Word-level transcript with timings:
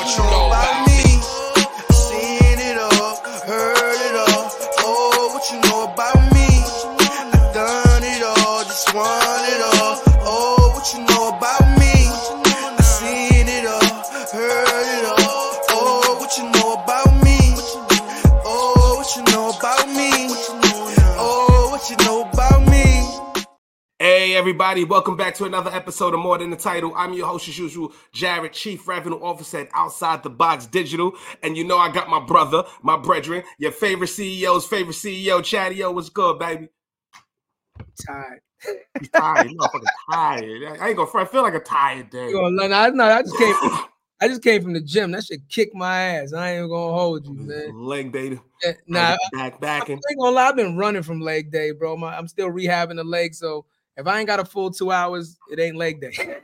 What 0.00 0.16
you 0.16 0.24
know 0.30 0.39
everybody, 24.70 24.88
welcome 24.88 25.16
back 25.16 25.34
to 25.34 25.46
another 25.46 25.72
episode 25.72 26.14
of 26.14 26.20
More 26.20 26.38
Than 26.38 26.48
the 26.50 26.56
Title. 26.56 26.92
I'm 26.94 27.12
your 27.12 27.26
host 27.26 27.48
as 27.48 27.58
usual, 27.58 27.92
Jarrett, 28.12 28.52
Chief 28.52 28.86
Revenue 28.86 29.16
Officer 29.16 29.58
at 29.58 29.68
Outside 29.74 30.22
the 30.22 30.30
Box 30.30 30.64
Digital. 30.66 31.12
And 31.42 31.56
you 31.56 31.64
know 31.64 31.76
I 31.76 31.90
got 31.90 32.08
my 32.08 32.20
brother, 32.20 32.62
my 32.80 32.96
brethren, 32.96 33.42
your 33.58 33.72
favorite 33.72 34.10
CEO's 34.10 34.64
favorite 34.64 34.94
CEO, 34.94 35.40
Chadeo. 35.40 35.92
What's 35.92 36.08
good, 36.08 36.38
baby? 36.38 36.68
tired. 38.06 38.40
He's 39.00 39.08
tired. 39.08 39.48
He's 39.48 39.56
motherfucking 39.56 39.86
tired. 40.12 40.80
I 40.80 40.88
ain't 40.90 40.96
gonna. 40.96 41.10
I 41.16 41.24
feel 41.24 41.42
like 41.42 41.54
a 41.54 41.60
tired 41.60 42.10
day. 42.10 42.28
You 42.28 42.46
I, 42.46 42.90
no, 42.90 43.04
I 43.06 43.22
just 43.22 43.36
came. 43.38 43.54
I 44.20 44.28
just 44.28 44.42
came 44.44 44.62
from 44.62 44.74
the 44.74 44.80
gym. 44.80 45.10
That 45.10 45.24
should 45.24 45.48
kick 45.48 45.74
my 45.74 46.00
ass. 46.00 46.32
I 46.32 46.58
ain't 46.58 46.70
gonna 46.70 46.92
hold 46.94 47.26
you, 47.26 47.34
man. 47.34 47.74
Leg 47.74 48.12
day. 48.12 48.38
Nah, 48.86 49.16
back 49.32 49.54
I 49.54 49.58
backing. 49.58 50.00
ain't 50.08 50.20
gonna 50.20 50.36
lie. 50.36 50.46
I've 50.46 50.54
been 50.56 50.76
running 50.76 51.02
from 51.02 51.20
leg 51.20 51.50
day, 51.50 51.72
bro. 51.72 51.96
My, 51.96 52.16
I'm 52.16 52.28
still 52.28 52.50
rehabbing 52.50 52.96
the 52.96 53.02
leg, 53.04 53.34
so 53.34 53.64
if 53.96 54.06
I 54.06 54.18
ain't 54.18 54.26
got 54.26 54.40
a 54.40 54.44
full 54.44 54.70
two 54.70 54.90
hours, 54.90 55.36
it 55.50 55.60
ain't 55.60 55.76
leg 55.76 56.00
day. 56.00 56.12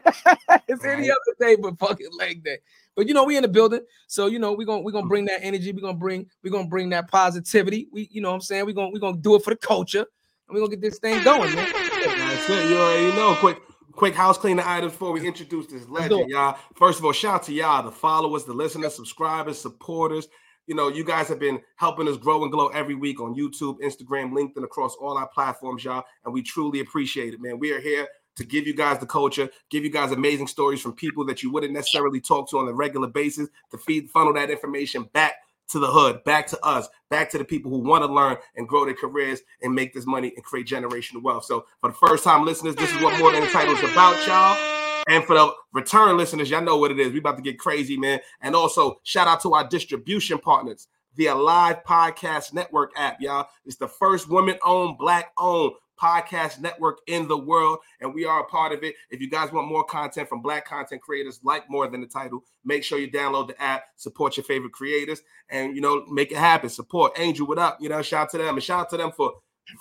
it's 0.69 0.85
any 0.85 1.11
other 1.11 1.21
day 1.41 1.57
but 1.57 1.79
fucking 1.79 2.11
leg 2.19 2.45
day. 2.45 2.59
But 2.95 3.07
you 3.09 3.15
know, 3.15 3.25
we 3.25 3.37
in 3.37 3.43
the 3.43 3.49
building, 3.49 3.81
so 4.07 4.27
you 4.27 4.39
know, 4.39 4.53
we 4.53 4.65
gonna 4.65 4.83
we 4.83 4.93
gonna 4.93 5.07
mm. 5.07 5.11
bring 5.11 5.25
that 5.27 5.41
energy. 5.43 5.73
We 5.73 5.81
gonna 5.81 5.95
bring 5.95 6.27
we 6.43 6.51
gonna 6.51 6.69
bring 6.69 6.89
that 6.91 7.09
positivity. 7.09 7.89
We, 7.93 8.09
you 8.11 8.21
know, 8.21 8.31
what 8.31 8.37
I'm 8.37 8.41
saying 8.41 8.67
we 8.67 8.73
gonna 8.73 8.91
we 8.91 9.01
gonna 9.01 9.19
do 9.19 9.37
it 9.37 9.45
for 9.45 9.51
the 9.51 9.57
culture, 9.57 10.07
and 10.49 10.55
we're 10.55 10.61
gonna 10.61 10.71
get 10.71 10.81
this 10.81 10.99
thing 10.99 11.23
going, 11.23 11.55
man. 11.55 11.73
That's 11.75 12.51
it. 12.51 12.71
You 12.71 12.77
already 12.79 13.17
know. 13.17 13.37
Quick, 13.39 13.61
quick 13.93 14.15
house 14.15 14.39
cleaning 14.39 14.65
items 14.65 14.93
before 14.93 15.13
we 15.13 15.27
introduce 15.27 15.67
this 15.67 15.89
legend, 15.89 16.31
y'all. 16.31 16.59
First 16.75 16.99
of 16.99 17.05
all, 17.05 17.13
shout 17.13 17.35
out 17.35 17.43
to 17.45 17.53
y'all, 17.53 17.83
the 17.83 17.93
followers, 17.93 18.45
the 18.45 18.55
listeners, 18.55 18.95
subscribers, 18.95 19.59
supporters. 19.59 20.29
You 20.67 20.75
know, 20.75 20.89
you 20.89 21.05
guys 21.05 21.29
have 21.29 21.39
been 21.39 21.61
helping 21.77 22.09
us 22.09 22.17
grow 22.17 22.43
and 22.43 22.53
glow 22.53 22.69
every 22.69 22.95
week 22.95 23.21
on 23.21 23.35
YouTube, 23.35 23.79
Instagram, 23.81 24.33
LinkedIn, 24.33 24.65
across 24.65 24.95
all 24.97 25.17
our 25.17 25.29
platforms, 25.29 25.85
y'all. 25.85 26.05
And 26.25 26.35
we 26.35 26.43
truly 26.43 26.81
appreciate 26.81 27.35
it, 27.35 27.41
man. 27.41 27.59
We 27.59 27.73
are 27.73 27.81
here 27.81 28.09
to 28.37 28.45
give 28.45 28.67
you 28.67 28.75
guys 28.75 28.99
the 28.99 29.07
culture, 29.07 29.49
give 29.71 29.85
you 29.85 29.91
guys 29.91 30.13
amazing 30.13 30.47
stories 30.47 30.81
from 30.81 30.93
people 30.93 31.25
that 31.27 31.43
you 31.43 31.51
wouldn't 31.51 31.73
necessarily 31.73 32.21
talk 32.21 32.51
to 32.51 32.59
on 32.59 32.69
a 32.69 32.73
regular 32.73 33.09
basis 33.09 33.49
to 33.71 33.79
feed 33.79 34.11
funnel 34.11 34.35
that 34.35 34.51
information 34.51 35.09
back 35.13 35.35
to 35.69 35.79
the 35.79 35.87
hood, 35.87 36.23
back 36.25 36.47
to 36.47 36.65
us, 36.65 36.89
back 37.11 37.31
to 37.31 37.39
the 37.39 37.45
people 37.45 37.71
who 37.71 37.79
want 37.79 38.05
to 38.05 38.13
learn 38.13 38.37
and 38.57 38.69
grow 38.69 38.85
their 38.85 38.95
careers 38.95 39.41
and 39.63 39.75
make 39.75 39.93
this 39.93 40.07
money 40.07 40.33
and 40.37 40.45
create 40.45 40.67
generational 40.67 41.23
wealth. 41.23 41.45
So, 41.45 41.67
for 41.81 41.91
the 41.91 41.97
first 41.97 42.25
time 42.25 42.45
listeners, 42.45 42.77
this 42.77 42.93
is 42.93 43.03
what 43.03 43.19
More 43.19 43.33
Than 43.33 43.49
Title 43.51 43.75
is 43.75 43.91
about, 43.91 44.27
y'all. 44.27 44.86
And 45.09 45.25
for 45.25 45.35
the 45.35 45.53
return 45.73 46.17
listeners, 46.17 46.51
y'all 46.51 46.63
know 46.63 46.79
what 46.79 46.91
it 46.91 46.99
is. 46.99 47.13
We 47.13 47.21
about 47.21 47.37
to 47.37 47.43
get 47.43 47.59
crazy, 47.59 47.97
man. 47.97 48.21
And 48.41 48.57
also, 48.57 49.01
shout 49.05 49.29
out 49.29 49.41
to 49.43 49.55
our 49.55 49.67
distribution 49.67 50.39
partners, 50.39 50.89
the 51.15 51.27
Alive 51.27 51.85
Podcast 51.87 52.53
Network 52.53 52.93
app, 52.97 53.21
y'all. 53.21 53.49
It's 53.65 53.77
the 53.77 53.89
first 53.89 54.29
women-owned, 54.29 54.99
black-owned 54.99 55.73
podcast 56.01 56.61
network 56.61 56.99
in 57.07 57.27
the 57.27 57.39
world, 57.39 57.79
and 58.03 58.13
we 58.13 58.27
are 58.27 58.41
a 58.41 58.45
part 58.45 58.73
of 58.73 58.83
it. 58.83 58.95
If 59.09 59.21
you 59.23 59.31
guys 59.31 59.51
want 59.51 59.67
more 59.67 59.85
content 59.85 60.29
from 60.29 60.43
black 60.43 60.67
content 60.67 61.01
creators 61.01 61.41
like 61.43 61.71
More 61.71 61.89
Than 61.89 62.03
the 62.03 62.07
Title, 62.07 62.45
make 62.65 62.85
sure 62.85 62.99
you 62.99 63.11
download 63.11 63.49
the 63.49 63.63
app, 63.63 63.85
support 63.97 64.37
your 64.37 64.45
favorite 64.45 64.73
creators, 64.73 65.23
and 65.49 65.75
you 65.75 65.81
know, 65.81 66.05
make 66.11 66.33
it 66.33 66.37
happen. 66.37 66.69
Support 66.69 67.19
Angel, 67.19 67.47
what 67.47 67.59
up? 67.59 67.79
You 67.81 67.89
know, 67.89 68.03
shout 68.03 68.25
out 68.25 68.31
to 68.33 68.39
them 68.39 68.57
and 68.57 68.63
shout 68.63 68.81
out 68.81 68.91
to 68.91 68.99
them 68.99 69.11
for 69.11 69.35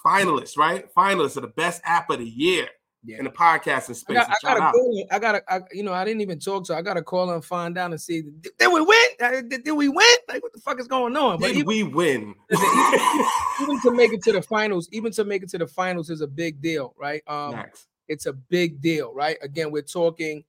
finalists, 0.05 0.57
right? 0.57 0.85
Finalists 0.95 1.35
of 1.35 1.41
the 1.41 1.49
best 1.49 1.81
app 1.83 2.09
of 2.09 2.19
the 2.19 2.29
year 2.29 2.69
Yeah. 3.05 3.19
in 3.19 3.25
the 3.25 3.29
podcasting 3.29 3.91
I 3.91 3.93
space. 3.93 4.17
got, 4.17 4.29
I 4.29 4.35
gotta 4.41 4.71
call. 4.71 4.97
him. 4.97 5.07
I 5.11 5.19
got 5.19 5.31
to. 5.33 5.43
I, 5.47 5.59
you 5.71 5.83
know, 5.83 5.93
I 5.93 6.03
didn't 6.03 6.21
even 6.21 6.39
talk 6.39 6.65
to. 6.65 6.75
I 6.75 6.81
got 6.81 6.95
to 6.95 7.03
call 7.03 7.29
and 7.31 7.43
find 7.43 7.77
out 7.77 7.91
and 7.91 8.01
see. 8.01 8.23
Did, 8.23 8.57
did 8.57 8.73
we 8.73 8.81
win? 8.81 9.49
Did, 9.49 9.63
did 9.63 9.71
we 9.71 9.89
win? 9.89 10.15
Like, 10.27 10.41
what 10.41 10.53
the 10.53 10.59
fuck 10.59 10.79
is 10.79 10.87
going 10.87 11.15
on? 11.15 11.39
But 11.39 11.47
Did 11.47 11.57
even, 11.57 11.67
we 11.67 11.83
win? 11.83 12.35
even 12.51 13.81
to 13.81 13.91
make 13.91 14.11
it 14.11 14.23
to 14.23 14.31
the 14.31 14.41
finals, 14.41 14.89
even 14.91 15.11
to 15.13 15.23
make 15.23 15.43
it 15.43 15.49
to 15.49 15.57
the 15.57 15.67
finals 15.67 16.09
is 16.09 16.21
a 16.21 16.27
big 16.27 16.61
deal, 16.61 16.93
right? 16.97 17.21
Um, 17.27 17.63
it's 18.07 18.25
a 18.25 18.33
big 18.33 18.81
deal, 18.81 19.13
right? 19.13 19.37
Again, 19.41 19.71
we're 19.71 19.81
talking 19.81 20.43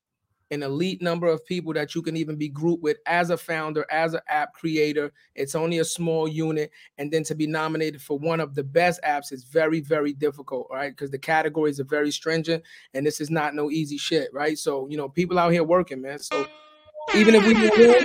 an 0.51 0.63
elite 0.63 1.03
number 1.03 1.27
of 1.27 1.45
people 1.45 1.73
that 1.73 1.95
you 1.95 2.03
can 2.03 2.17
even 2.17 2.37
be 2.37 2.49
grouped 2.49 2.83
with 2.83 2.99
as 3.07 3.31
a 3.31 3.37
founder, 3.37 3.85
as 3.91 4.15
an 4.15 4.21
app 4.29 4.53
creator. 4.53 5.13
It's 5.35 5.55
only 5.55 5.79
a 5.79 5.85
small 5.85 6.29
unit. 6.29 6.71
And 6.99 7.11
then 7.11 7.25
to 7.25 7.35
be 7.35 7.47
nominated 7.47 8.01
for 8.01 8.19
one 8.19 8.41
of 8.41 8.55
the 8.55 8.63
best 8.63 9.01
apps 9.03 9.33
is 9.33 9.45
very, 9.45 9.81
very 9.81 10.13
difficult, 10.13 10.69
right? 10.71 10.91
Because 10.91 11.11
the 11.11 11.19
categories 11.19 11.81
are 11.81 11.85
very 11.85 12.11
stringent 12.11 12.63
and 12.95 13.05
this 13.05 13.21
is 13.21 13.31
not 13.31 13.55
no 13.55 13.71
easy 13.71 13.99
shit, 13.99 14.33
right? 14.33 14.57
So, 14.59 14.87
you 14.89 14.97
know, 14.97 15.09
people 15.09 15.39
out 15.39 15.53
here 15.53 15.65
working, 15.65 16.01
man. 16.01 16.21
So 16.21 16.47
even 17.15 17.35
if 17.35 17.45
we 17.45 17.55
win, 17.55 18.05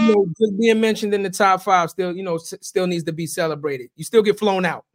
you 0.00 0.14
know, 0.14 0.26
just 0.38 0.58
being 0.58 0.80
mentioned 0.80 1.12
in 1.12 1.22
the 1.22 1.30
top 1.30 1.62
five 1.62 1.90
still, 1.90 2.16
you 2.16 2.22
know, 2.22 2.36
s- 2.36 2.54
still 2.62 2.86
needs 2.86 3.04
to 3.04 3.12
be 3.12 3.26
celebrated. 3.26 3.90
You 3.94 4.04
still 4.04 4.22
get 4.22 4.38
flown 4.38 4.64
out. 4.64 4.86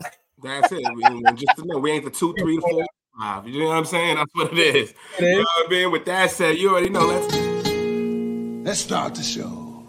That's 0.41 0.71
it. 0.71 0.83
We, 0.95 1.03
just 1.35 1.55
to 1.57 1.65
know, 1.65 1.77
we 1.77 1.91
ain't 1.91 2.05
the 2.05 2.11
two, 2.11 2.33
three, 2.39 2.59
four, 2.59 2.85
five. 3.17 3.47
You 3.47 3.59
know 3.59 3.67
what 3.67 3.77
I'm 3.77 3.85
saying? 3.85 4.15
That's 4.15 4.33
what 4.33 4.53
it 4.53 4.75
is. 4.75 4.93
You 5.19 5.37
know 5.37 5.45
what 5.57 5.67
I 5.67 5.69
mean? 5.69 5.91
With 5.91 6.05
that 6.05 6.31
said, 6.31 6.57
you 6.57 6.69
already 6.71 6.89
know. 6.89 7.05
Let's 7.05 7.45
Let's 8.65 8.79
start 8.79 9.13
the 9.13 9.21
show. 9.21 9.83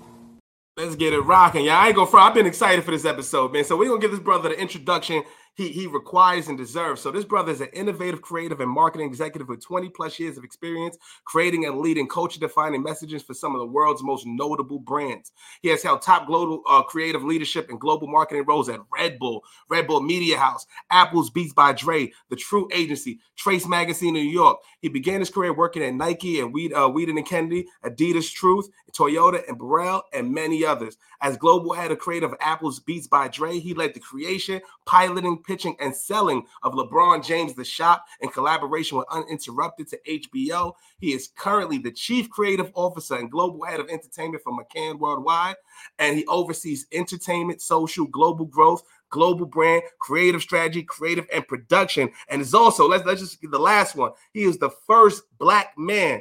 Let's 0.77 0.97
get 0.97 1.15
it 1.15 1.21
rocking. 1.21 1.65
Yeah, 1.65 1.79
I 1.79 1.87
ain't 1.87 1.97
gonna 1.97 2.11
fry. 2.11 2.29
I've 2.29 2.35
been 2.35 2.45
excited 2.45 2.85
for 2.85 2.91
this 2.91 3.07
episode, 3.07 3.51
man. 3.55 3.65
So 3.65 3.75
we're 3.75 3.89
gonna 3.89 4.03
give 4.03 4.11
this 4.11 4.21
brother 4.21 4.51
the 4.51 4.61
introduction 4.61 5.23
he 5.57 5.69
he 5.69 5.87
requires 5.87 6.49
and 6.49 6.59
deserves. 6.59 7.01
So 7.01 7.11
this 7.11 7.25
brother 7.25 7.53
is 7.53 7.61
an 7.61 7.69
innovative, 7.73 8.23
creative, 8.23 8.61
and 8.61 8.71
marketing 8.71 9.09
executive 9.09 9.49
with 9.49 9.65
20 9.65 9.89
plus 9.91 10.19
years 10.19 10.39
of 10.39 10.45
experience 10.45 10.97
creating 11.25 11.67
and 11.67 11.79
leading 11.79 12.09
culture 12.09 12.41
defining 12.41 12.83
messages 12.83 13.23
for 13.23 13.35
some 13.35 13.55
of 13.55 13.61
the 13.61 13.67
world's 13.67 14.03
most 14.03 14.27
notable 14.27 14.79
brands. 14.79 15.33
He 15.63 15.69
has 15.69 15.83
held 15.83 16.03
top 16.03 16.27
global 16.27 16.63
uh, 16.69 16.83
creative 16.83 17.25
leadership 17.25 17.69
and 17.71 17.81
global 17.81 18.07
marketing 18.07 18.45
roles 18.47 18.69
at 18.69 18.81
Red 18.93 19.19
Bull, 19.19 19.45
Red 19.69 19.87
Bull 19.87 20.01
Media 20.01 20.39
House, 20.39 20.67
Apple's 20.91 21.31
Beats 21.31 21.53
by 21.53 21.73
Dre, 21.73 22.13
The 22.31 22.37
True 22.37 22.69
Agency, 22.73 23.21
Trace 23.37 23.67
Magazine 23.67 24.17
in 24.17 24.25
New 24.25 24.31
York. 24.31 24.59
He 24.81 24.89
began 24.89 25.21
his 25.21 25.31
career 25.31 25.53
working 25.53 25.83
at 25.83 25.95
Nike 25.95 26.41
and 26.41 26.53
Weed, 26.53 26.73
uh, 26.73 26.89
Wieden 26.89 27.17
and 27.17 27.27
Kennedy, 27.27 27.67
Adidas 27.85 28.33
Truth, 28.33 28.69
Toyota, 28.93 29.47
and 29.49 29.59
Burrell, 29.59 30.03
and 30.13 30.33
many 30.33 30.65
others. 30.65 30.97
As 31.21 31.37
global 31.37 31.73
head 31.73 31.91
of 31.91 31.99
creative 31.99 32.35
Apple's 32.41 32.81
Beats 32.81 33.07
by 33.07 33.29
Dre, 33.29 33.59
he 33.59 33.75
led 33.75 33.95
the 33.95 34.01
creation, 34.01 34.61
piloting, 34.85 35.43
pitching, 35.47 35.77
and 35.81 35.95
selling 35.95 36.45
of 36.63 36.75
LeBron 36.75 37.25
James 37.25 37.55
The 37.55 37.65
Shop 37.65 38.05
in 38.21 38.29
collaboration 38.29 38.99
with 38.99 39.07
Uninterrupted 39.11 39.89
to 39.89 39.99
HBO. 40.09 40.73
He 40.99 41.13
is 41.13 41.31
currently 41.37 41.79
the 41.79 41.93
chief 41.93 42.29
creative 42.31 42.71
officer 42.75 43.17
and 43.17 43.31
global 43.31 43.65
head 43.65 43.81
of 43.81 43.89
entertainment 43.89 44.43
for 44.43 44.53
McCann 44.53 44.99
Worldwide, 44.99 45.57
and 45.99 46.17
he 46.17 46.27
oversees 46.27 46.87
entertainment, 46.93 47.63
social, 47.63 48.07
global 48.07 48.47
growth, 48.47 48.83
global 49.11 49.47
brand, 49.47 49.83
creative 50.01 50.43
strategy, 50.43 50.83
creative 50.83 51.27
and 51.33 51.47
production, 51.47 52.11
and 52.29 52.43
is 52.43 52.55
also 52.55 52.89
let's 52.89 53.05
let's 53.05 53.21
just 53.21 53.41
get 53.41 53.51
the 53.51 53.59
last 53.59 53.95
one. 53.95 54.13
He 54.33 54.45
is 54.45 54.59
the 54.59 54.71
first 54.87 55.23
black 55.39 55.75
man 55.79 56.21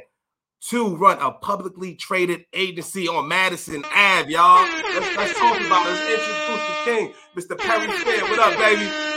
to 0.68 0.96
run 0.96 1.18
a 1.20 1.30
publicly 1.30 1.94
traded 1.94 2.44
agency 2.52 3.08
on 3.08 3.28
Madison 3.28 3.84
Ave, 3.84 4.30
y'all. 4.30 4.64
Let's, 4.64 5.16
let's 5.16 5.38
talk 5.38 5.60
about 5.60 5.86
it. 5.86 5.90
Let's 5.90 6.28
introduce 6.28 6.66
the 6.66 6.84
king, 6.84 7.12
Mr. 7.36 7.58
Perry 7.58 7.92
Fair. 7.98 8.24
What 8.24 8.38
up, 8.38 8.58
baby? 8.58 9.15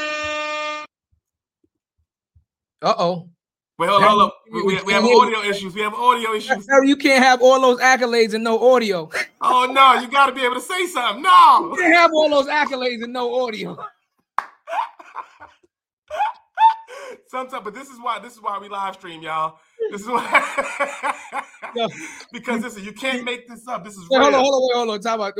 Uh 2.82 2.94
oh. 2.98 3.30
Wait, 3.78 3.90
hold 3.90 4.04
on, 4.04 4.10
hold. 4.20 4.32
We, 4.52 4.62
we- 4.64 4.82
we 4.84 4.94
have 4.94 5.06
audio 5.06 5.42
issues. 5.42 5.74
We 5.74 5.82
have 5.82 5.94
audio 5.94 6.34
issues. 6.34 6.68
You 6.84 6.96
can't 6.98 7.24
have 7.24 7.42
all 7.42 7.62
those 7.62 7.80
accolades 7.80 8.34
and 8.34 8.44
no 8.44 8.74
audio. 8.74 9.10
Oh 9.42 9.66
no, 9.72 9.94
you 10.02 10.10
got 10.10 10.26
to 10.26 10.34
be 10.34 10.44
able 10.44 10.56
to 10.56 10.62
say 10.62 10.86
something. 10.86 11.24
No. 11.24 11.70
You 11.72 11.78
can't 11.78 11.96
have 11.96 12.12
all 12.14 12.30
those 12.30 12.48
accolades 12.48 13.02
and 13.06 13.14
no 13.14 13.46
audio. 13.46 13.78
Sometimes, 17.30 17.64
but 17.64 17.74
this 17.74 17.90
is 17.90 18.00
why 18.02 18.20
this 18.20 18.34
is 18.34 18.42
why 18.42 18.60
we 18.60 18.68
live 18.68 18.96
stream, 18.96 19.22
y'all. 19.22 19.60
This 19.92 20.02
is 20.02 20.08
why 20.08 21.16
because 22.34 22.62
listen, 22.64 22.84
you 22.84 22.92
can't 22.92 23.24
make 23.24 23.48
this 23.48 23.66
up. 23.68 23.86
This 23.86 23.94
is 23.96 24.10
Wait, 24.10 24.20
hold 24.22 24.34
on, 24.34 24.42
hold 24.42 24.54
on, 24.56 24.62
wait, 24.62 24.76
hold 24.76 24.90
on. 24.90 25.00
Time 25.02 25.22
out, 25.22 25.36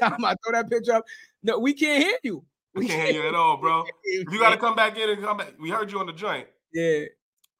time 0.00 0.24
out. 0.24 0.38
Throw 0.42 0.52
that 0.52 0.70
picture 0.70 0.94
up. 0.94 1.04
No, 1.42 1.58
we 1.58 1.74
can't 1.74 2.02
hear 2.02 2.16
you. 2.22 2.44
We 2.74 2.86
can't 2.86 3.10
hear 3.10 3.22
you 3.22 3.28
at 3.28 3.34
all, 3.34 3.58
bro. 3.58 3.84
You 4.06 4.38
got 4.38 4.50
to 4.50 4.56
come 4.56 4.74
back 4.74 4.96
in 4.98 5.10
and 5.10 5.22
come 5.22 5.36
back. 5.36 5.52
We 5.60 5.68
heard 5.68 5.92
you 5.92 5.98
on 6.00 6.06
the 6.06 6.12
joint 6.14 6.46
Yeah. 6.72 7.04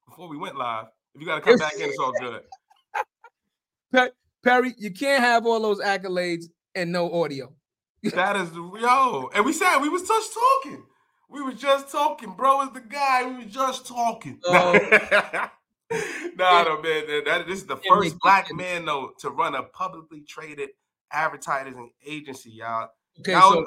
before 0.08 0.28
we 0.28 0.36
went 0.36 0.56
live. 0.56 0.86
If 1.14 1.20
you 1.20 1.26
got 1.26 1.36
to 1.36 1.40
come 1.42 1.58
back 1.58 1.74
in, 1.74 1.82
it's 1.88 1.98
all 1.98 2.12
good. 2.20 2.42
Perry, 4.42 4.74
you 4.76 4.90
can't 4.90 5.22
have 5.22 5.46
all 5.46 5.60
those 5.60 5.80
accolades 5.80 6.46
and 6.74 6.90
no 6.92 7.22
audio. 7.22 7.52
That 8.14 8.34
is 8.36 8.50
yo, 8.52 9.30
and 9.32 9.44
we 9.44 9.52
said 9.52 9.78
we 9.78 9.88
was 9.88 10.02
just 10.02 10.34
talking. 10.34 10.82
We 11.30 11.40
was 11.40 11.54
just 11.54 11.92
talking, 11.92 12.32
bro. 12.32 12.62
Is 12.62 12.70
the 12.70 12.80
guy? 12.80 13.24
We 13.26 13.44
was 13.44 13.52
just 13.52 13.86
talking. 13.86 14.40
Oh. 15.94 16.32
nah, 16.38 16.62
no 16.62 16.80
man. 16.80 17.04
That, 17.26 17.44
this 17.46 17.58
is 17.58 17.66
the 17.66 17.76
first 17.86 18.18
black 18.20 18.48
man 18.54 18.86
though 18.86 19.12
to 19.18 19.28
run 19.28 19.54
a 19.54 19.62
publicly 19.62 20.22
traded 20.22 20.70
advertising 21.12 21.90
agency, 22.04 22.50
y'all. 22.50 22.88
Okay, 23.20 23.32
Y'all- 23.32 23.52
so 23.52 23.66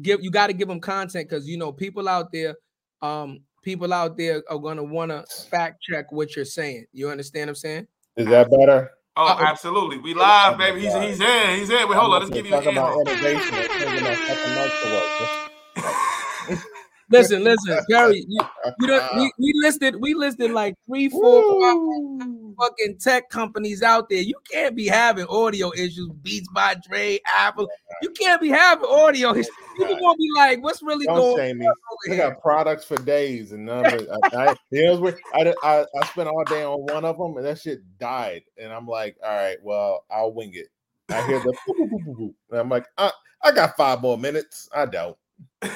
give 0.00 0.22
you 0.22 0.30
got 0.30 0.46
to 0.46 0.52
give 0.52 0.68
them 0.68 0.80
content 0.80 1.28
because 1.28 1.48
you 1.48 1.56
know 1.58 1.72
people 1.72 2.08
out 2.08 2.30
there, 2.32 2.54
um, 3.02 3.40
people 3.64 3.92
out 3.92 4.16
there 4.16 4.42
are 4.48 4.58
gonna 4.58 4.84
want 4.84 5.10
to 5.10 5.24
fact 5.50 5.82
check 5.82 6.12
what 6.12 6.36
you're 6.36 6.44
saying. 6.44 6.86
You 6.92 7.08
understand 7.10 7.48
what 7.48 7.52
I'm 7.52 7.54
saying? 7.56 7.86
Is 8.16 8.26
that 8.28 8.50
better? 8.50 8.90
Oh, 9.16 9.26
Uh-oh. 9.26 9.44
absolutely. 9.44 9.98
We 9.98 10.12
live, 10.14 10.58
baby. 10.58 10.80
He's 10.82 10.94
he's 10.94 11.20
in. 11.20 11.58
He's 11.58 11.70
in. 11.70 11.88
Wait, 11.88 11.96
hold 11.96 12.14
on. 12.14 12.20
Let's 12.20 12.30
give 12.30 12.46
you 12.46 12.52
Talk 12.52 12.66
an 12.66 12.72
about 12.72 12.96
intro. 12.98 13.12
innovation. 13.12 13.54
and 13.54 13.68
thinking 13.70 13.98
about 14.06 14.16
fucking 14.18 14.54
months 14.54 14.82
to 14.82 14.90
work. 16.50 16.60
Listen, 17.10 17.44
listen, 17.44 17.78
Perry, 17.90 18.24
you, 18.26 18.40
you 18.80 18.86
don't, 18.86 19.16
we, 19.16 19.30
we 19.38 19.52
listed 19.62 19.94
we 20.00 20.14
listed 20.14 20.50
like 20.50 20.74
three, 20.88 21.08
four, 21.10 21.42
five 21.60 21.76
Woo. 21.76 22.43
Fucking 22.58 22.98
tech 22.98 23.28
companies 23.30 23.82
out 23.82 24.08
there. 24.08 24.20
You 24.20 24.34
can't 24.50 24.74
be 24.74 24.86
having 24.86 25.26
audio 25.26 25.72
issues. 25.72 26.08
Beats 26.22 26.48
by 26.48 26.76
Dre, 26.86 27.20
Apple. 27.26 27.68
You 28.02 28.10
can't 28.10 28.40
be 28.40 28.48
having 28.48 28.88
audio 28.88 29.32
issues. 29.32 29.50
People 29.76 29.96
gonna 29.96 30.16
be 30.16 30.28
like, 30.36 30.62
"What's 30.62 30.82
really 30.82 31.06
Don't 31.06 31.16
going 31.16 31.36
shame 31.36 31.58
me. 31.58 31.66
on 31.66 31.72
I 31.72 32.10
over 32.12 32.16
here?" 32.16 32.30
got 32.30 32.42
products 32.42 32.84
for 32.84 32.96
days 32.96 33.52
and 33.52 33.66
none 33.66 33.86
of 33.86 33.94
it. 33.94 34.08
I, 34.08 34.36
I, 34.36 34.54
you 34.70 34.84
know? 34.84 35.12
I, 35.34 35.54
I 35.62 35.86
I 36.00 36.06
spent 36.06 36.28
all 36.28 36.44
day 36.44 36.64
on 36.64 36.80
one 36.80 37.04
of 37.04 37.18
them 37.18 37.36
and 37.36 37.46
that 37.46 37.60
shit 37.60 37.80
died. 37.98 38.42
And 38.56 38.72
I'm 38.72 38.86
like, 38.86 39.16
all 39.24 39.34
right, 39.34 39.58
well, 39.62 40.04
I'll 40.10 40.32
wing 40.32 40.52
it. 40.54 40.68
I 41.10 41.26
hear 41.26 41.40
the 41.40 41.54
boop, 41.68 41.74
boop, 41.78 41.90
boop, 41.90 42.06
boop, 42.06 42.16
boop. 42.16 42.34
and 42.50 42.60
I'm 42.60 42.68
like, 42.68 42.86
I, 42.96 43.10
I 43.42 43.52
got 43.52 43.76
five 43.76 44.00
more 44.00 44.16
minutes. 44.16 44.68
I 44.74 44.86
don't. 44.86 45.16
we 45.64 45.70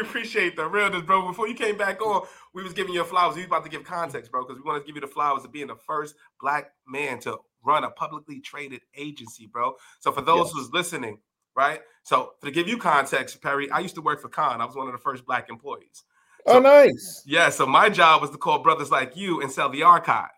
appreciate 0.00 0.56
the 0.56 0.66
realness, 0.68 1.02
bro. 1.02 1.26
Before 1.26 1.48
you 1.48 1.54
came 1.54 1.76
back 1.76 2.00
on, 2.02 2.26
we 2.54 2.62
was 2.62 2.72
giving 2.72 2.94
you 2.94 3.04
flowers. 3.04 3.36
We 3.36 3.42
was 3.42 3.46
about 3.46 3.64
to 3.64 3.70
give 3.70 3.84
context, 3.84 4.30
bro, 4.30 4.44
because 4.46 4.62
we 4.62 4.68
want 4.68 4.82
to 4.82 4.86
give 4.86 4.96
you 4.96 5.00
the 5.00 5.06
flowers 5.06 5.44
of 5.44 5.52
being 5.52 5.68
the 5.68 5.76
first 5.76 6.14
black 6.40 6.72
man 6.86 7.18
to 7.20 7.38
run 7.64 7.84
a 7.84 7.90
publicly 7.90 8.40
traded 8.40 8.80
agency, 8.96 9.46
bro. 9.46 9.74
So 10.00 10.12
for 10.12 10.22
those 10.22 10.46
Yes. 10.46 10.52
who's 10.52 10.72
listening, 10.72 11.18
right? 11.54 11.80
So 12.02 12.34
to 12.44 12.50
give 12.50 12.68
you 12.68 12.78
context, 12.78 13.40
Perry, 13.42 13.70
I 13.70 13.80
used 13.80 13.94
to 13.96 14.02
work 14.02 14.20
for 14.20 14.28
Con. 14.28 14.60
I 14.60 14.64
was 14.64 14.76
one 14.76 14.86
of 14.86 14.92
the 14.92 14.98
first 14.98 15.24
black 15.24 15.48
employees. 15.48 16.04
Oh, 16.46 16.58
nice. 16.58 17.22
Yeah, 17.26 17.50
so 17.50 17.66
my 17.66 17.90
job 17.90 18.22
was 18.22 18.30
to 18.30 18.38
call 18.38 18.60
brothers 18.60 18.90
like 18.90 19.16
you 19.16 19.42
and 19.42 19.52
sell 19.52 19.68
the 19.68 19.82
archive. 19.82 20.30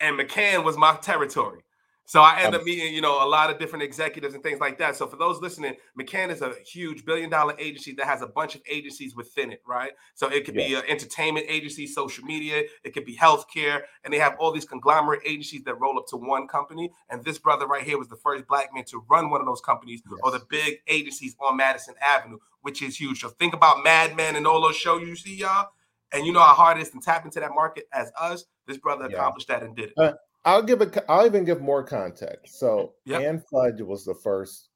And 0.00 0.18
McCann 0.18 0.64
was 0.64 0.76
my 0.76 0.96
territory. 0.96 1.60
So 2.04 2.20
I 2.20 2.42
end 2.42 2.54
up 2.54 2.64
meeting, 2.64 2.92
you 2.92 3.00
know, 3.00 3.24
a 3.24 3.28
lot 3.28 3.48
of 3.48 3.58
different 3.58 3.84
executives 3.84 4.34
and 4.34 4.42
things 4.42 4.60
like 4.60 4.76
that. 4.78 4.96
So 4.96 5.06
for 5.06 5.16
those 5.16 5.40
listening, 5.40 5.76
McCann 5.98 6.30
is 6.30 6.42
a 6.42 6.52
huge 6.66 7.04
billion 7.04 7.30
dollar 7.30 7.54
agency 7.58 7.92
that 7.94 8.06
has 8.06 8.22
a 8.22 8.26
bunch 8.26 8.54
of 8.54 8.60
agencies 8.68 9.14
within 9.14 9.52
it, 9.52 9.62
right? 9.66 9.92
So 10.14 10.28
it 10.28 10.44
could 10.44 10.54
be 10.54 10.74
an 10.74 10.82
entertainment 10.88 11.46
agency, 11.48 11.86
social 11.86 12.24
media, 12.24 12.64
it 12.84 12.92
could 12.92 13.04
be 13.04 13.16
healthcare, 13.16 13.82
and 14.04 14.12
they 14.12 14.18
have 14.18 14.36
all 14.38 14.52
these 14.52 14.64
conglomerate 14.64 15.20
agencies 15.24 15.62
that 15.64 15.80
roll 15.80 15.96
up 15.98 16.06
to 16.08 16.16
one 16.16 16.48
company. 16.48 16.90
And 17.08 17.24
this 17.24 17.38
brother 17.38 17.66
right 17.66 17.84
here 17.84 17.98
was 17.98 18.08
the 18.08 18.16
first 18.16 18.46
black 18.46 18.74
man 18.74 18.84
to 18.86 19.04
run 19.08 19.30
one 19.30 19.40
of 19.40 19.46
those 19.46 19.60
companies 19.60 20.02
or 20.22 20.32
the 20.32 20.44
big 20.50 20.78
agencies 20.88 21.36
on 21.40 21.56
Madison 21.56 21.94
Avenue, 22.00 22.38
which 22.62 22.82
is 22.82 22.96
huge. 22.98 23.20
So 23.20 23.28
think 23.28 23.54
about 23.54 23.84
Mad 23.84 24.16
Men 24.16 24.36
and 24.36 24.46
all 24.46 24.60
those 24.60 24.76
shows 24.76 25.02
you 25.02 25.16
see, 25.16 25.36
y'all. 25.36 25.68
And 26.12 26.26
you 26.26 26.32
know 26.32 26.40
how 26.40 26.52
hard 26.54 26.76
it 26.78 26.82
is 26.82 26.90
to 26.90 27.00
tap 27.00 27.24
into 27.24 27.40
that 27.40 27.54
market 27.54 27.88
as 27.92 28.12
us. 28.20 28.44
This 28.66 28.76
brother 28.76 29.08
Yeah. 29.08 29.16
accomplished 29.16 29.48
that 29.48 29.62
and 29.62 29.74
did 29.74 29.90
it. 29.90 29.94
Uh, 29.96 30.12
I'll 30.44 30.62
give 30.62 30.80
it. 30.80 30.96
I'll 31.08 31.26
even 31.26 31.44
give 31.44 31.60
more 31.60 31.84
context. 31.84 32.58
So, 32.58 32.94
Yep. 33.04 33.20
Ann 33.22 33.44
Fudge 33.50 33.80
was 33.80 34.04
the 34.04 34.14
first 34.14 34.70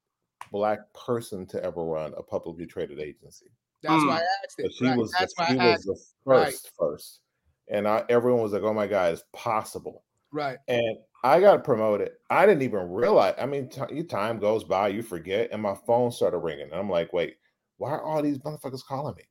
black 0.53 0.79
person 0.95 1.47
to 1.47 1.63
ever 1.65 1.85
run 1.85 2.15
a 2.17 2.23
publicly 2.23 2.67
traded 2.67 3.01
agency. 3.01 3.47
That's 3.83 4.03
Mm. 4.03 4.09
why 4.09 4.19
I 4.21 4.27
asked 4.45 4.57
But 4.59 4.67
it. 4.67 4.73
she 4.75 4.85
right, 4.87 4.97
was 4.99 5.11
That's 5.19 5.35
the, 5.35 5.43
why 5.43 5.49
she 5.49 5.59
I 5.59 5.65
was 5.67 5.75
asked. 5.75 5.87
the 6.25 6.31
Right. 6.31 6.47
first 6.53 6.71
first, 6.79 7.21
and 7.69 7.89
I, 7.89 8.05
everyone 8.09 8.43
was 8.43 8.53
like, 8.53 8.63
"Oh 8.63 8.73
my 8.73 8.87
god, 8.87 9.13
it's 9.13 9.25
possible." 9.33 10.05
Right. 10.33 10.59
And 10.69 10.99
I 11.25 11.41
got 11.41 11.65
promoted. 11.65 12.13
I 12.31 12.47
didn't 12.47 12.63
even 12.63 12.89
realize. 12.91 13.35
I 13.39 13.47
mean, 13.47 13.69
ti- 13.69 13.93
your 13.95 14.05
time 14.05 14.39
goes 14.39 14.63
by, 14.65 14.89
you 14.89 15.03
forget, 15.03 15.51
and 15.51 15.61
my 15.63 15.75
phone 15.75 16.13
started 16.13 16.39
ringing. 16.39 16.67
And 16.67 16.75
I'm 16.75 16.91
like, 16.91 17.13
"Wait, 17.13 17.39
why 17.79 17.91
are 17.93 18.03
all 18.03 18.23
these 18.23 18.39
motherfuckers 18.39 18.85
calling 18.85 19.17
me?" 19.17 19.25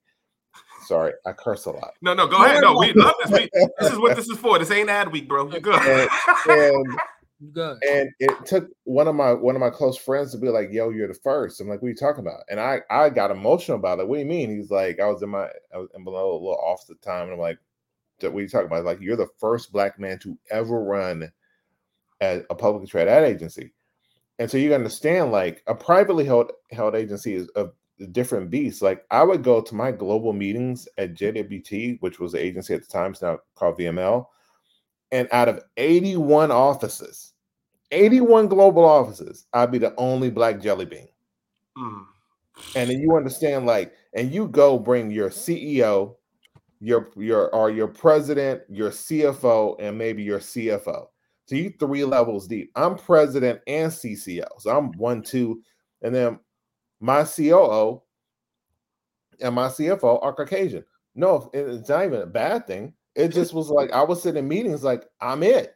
Sorry, 0.86 1.14
I 1.26 1.32
curse 1.32 1.66
a 1.66 1.72
lot. 1.72 1.94
No, 2.02 2.14
no, 2.14 2.28
go 2.28 2.44
ahead. 2.44 2.62
No, 2.62 2.78
we 2.78 2.94
love 2.94 3.16
this. 3.24 3.32
We, 3.32 3.50
this 3.80 3.92
is 3.92 3.98
what 3.98 4.16
this 4.16 4.28
is 4.30 4.38
for. 4.38 4.60
This 4.60 4.72
ain't 4.72 4.90
ad 4.90 5.12
week, 5.12 5.28
bro. 5.28 5.50
You're 5.50 5.60
good. 5.60 5.80
And, 5.82 6.10
and 6.48 7.00
Good. 7.54 7.84
and 7.84 8.10
it 8.20 8.46
took 8.46 8.70
one 8.86 9.08
of 9.08 9.16
my 9.16 9.34
one 9.34 9.56
of 9.56 9.60
my 9.60 9.70
close 9.70 9.98
friends 9.98 10.32
to 10.32 10.38
be 10.38 10.48
like, 10.48 10.72
"Yo, 10.72 10.90
you're 10.90 11.08
the 11.08 11.14
first. 11.14 11.60
I'm 11.60 11.68
like, 11.68 11.82
"What 11.82 11.88
are 11.88 11.90
you 11.90 11.96
talking 11.96 12.22
about?" 12.22 12.44
And 12.50 12.60
I 12.60 12.82
I 12.90 13.10
got 13.10 13.30
emotional 13.32 13.78
about 13.78 14.00
it. 14.00 14.08
What 14.08 14.16
do 14.16 14.20
you 14.22 14.26
mean? 14.26 14.56
He's 14.56 14.72
like, 14.72 15.00
I 15.00 15.08
was 15.08 15.22
in 15.22 15.30
my 15.30 15.50
I 15.74 15.78
was 15.78 15.90
in 15.96 16.04
below 16.04 16.32
a 16.32 16.34
little 16.34 16.58
off 16.58 16.88
the 16.88 16.96
time, 16.96 17.24
and 17.24 17.34
I'm 17.34 17.40
like, 17.40 17.60
"What 18.22 18.34
are 18.34 18.42
you 18.42 18.48
talking 18.48 18.68
about?" 18.68 18.86
Like, 18.86 19.02
you're 19.02 19.18
the 19.18 19.30
first 19.38 19.74
black 19.74 20.00
man 20.00 20.18
to 20.20 20.38
ever 20.50 20.82
run 20.82 21.30
at 22.22 22.46
a 22.50 22.56
publicly 22.56 22.88
traded 22.88 23.10
ad 23.10 23.24
agency, 23.24 23.74
and 24.40 24.50
so 24.50 24.58
you 24.58 24.74
understand, 24.74 25.34
like, 25.34 25.62
a 25.68 25.76
privately 25.76 26.24
held 26.24 26.54
held 26.72 26.96
agency 26.96 27.36
is 27.36 27.50
a 27.58 27.68
different 28.12 28.50
beast. 28.50 28.82
Like, 28.82 29.06
I 29.12 29.24
would 29.24 29.44
go 29.44 29.62
to 29.62 29.76
my 29.76 29.92
global 29.92 30.34
meetings 30.34 30.88
at 30.98 31.14
JWT, 31.14 32.02
which 32.02 32.20
was 32.20 32.34
the 32.34 32.44
agency 32.44 32.74
at 32.74 32.82
the 32.82 32.88
time, 32.88 33.12
it's 33.12 33.22
now 33.22 33.40
called 33.56 33.78
VML 33.78 34.26
and 35.12 35.28
out 35.32 35.48
of 35.48 35.62
81 35.78 36.52
offices, 36.52 37.34
81 37.92 38.48
global 38.48 38.84
offices, 38.84 39.46
I'd 39.54 39.72
be 39.72 39.78
the 39.78 39.96
only 39.96 40.30
black 40.30 40.62
jelly 40.62 40.86
bean. 40.86 41.08
Mm. 41.78 42.06
And 42.76 42.90
then 42.90 43.00
you 43.00 43.16
understand, 43.16 43.66
like, 43.66 43.94
and 44.14 44.32
you 44.32 44.48
go 44.48 44.78
bring 44.80 45.12
your 45.12 45.30
CEO, 45.30 46.16
your 46.82 47.10
your 47.16 47.54
or 47.56 47.70
your 47.70 47.88
president, 47.88 48.62
your 48.70 48.90
CFO, 48.90 49.76
and 49.80 49.98
maybe 49.98 50.24
your 50.24 50.40
CFO. 50.40 51.06
So 51.46 51.56
you 51.56 51.74
three 51.80 52.04
levels 52.04 52.48
deep. 52.48 52.72
I'm 52.76 52.96
president 52.98 53.62
and 53.68 53.92
CCO. 53.92 54.48
So 54.60 54.76
I'm 54.76 54.92
one, 54.98 55.22
two, 55.22 55.62
and 56.02 56.14
then 56.14 56.40
my 57.00 57.24
COO 57.24 58.02
and 59.42 59.56
my 59.56 59.68
CFO 59.68 60.24
are 60.24 60.34
Caucasian. 60.34 60.84
No, 61.16 61.50
it's 61.54 61.90
not 61.90 62.06
even 62.06 62.22
a 62.22 62.28
bad 62.28 62.68
thing. 62.68 62.94
It 63.16 63.30
just 63.30 63.54
was 63.54 63.70
like 63.70 63.92
I 63.92 64.04
was 64.04 64.22
sitting 64.22 64.40
in 64.44 64.48
meetings 64.48 64.84
like 64.84 65.06
I'm 65.22 65.44
it. 65.44 65.76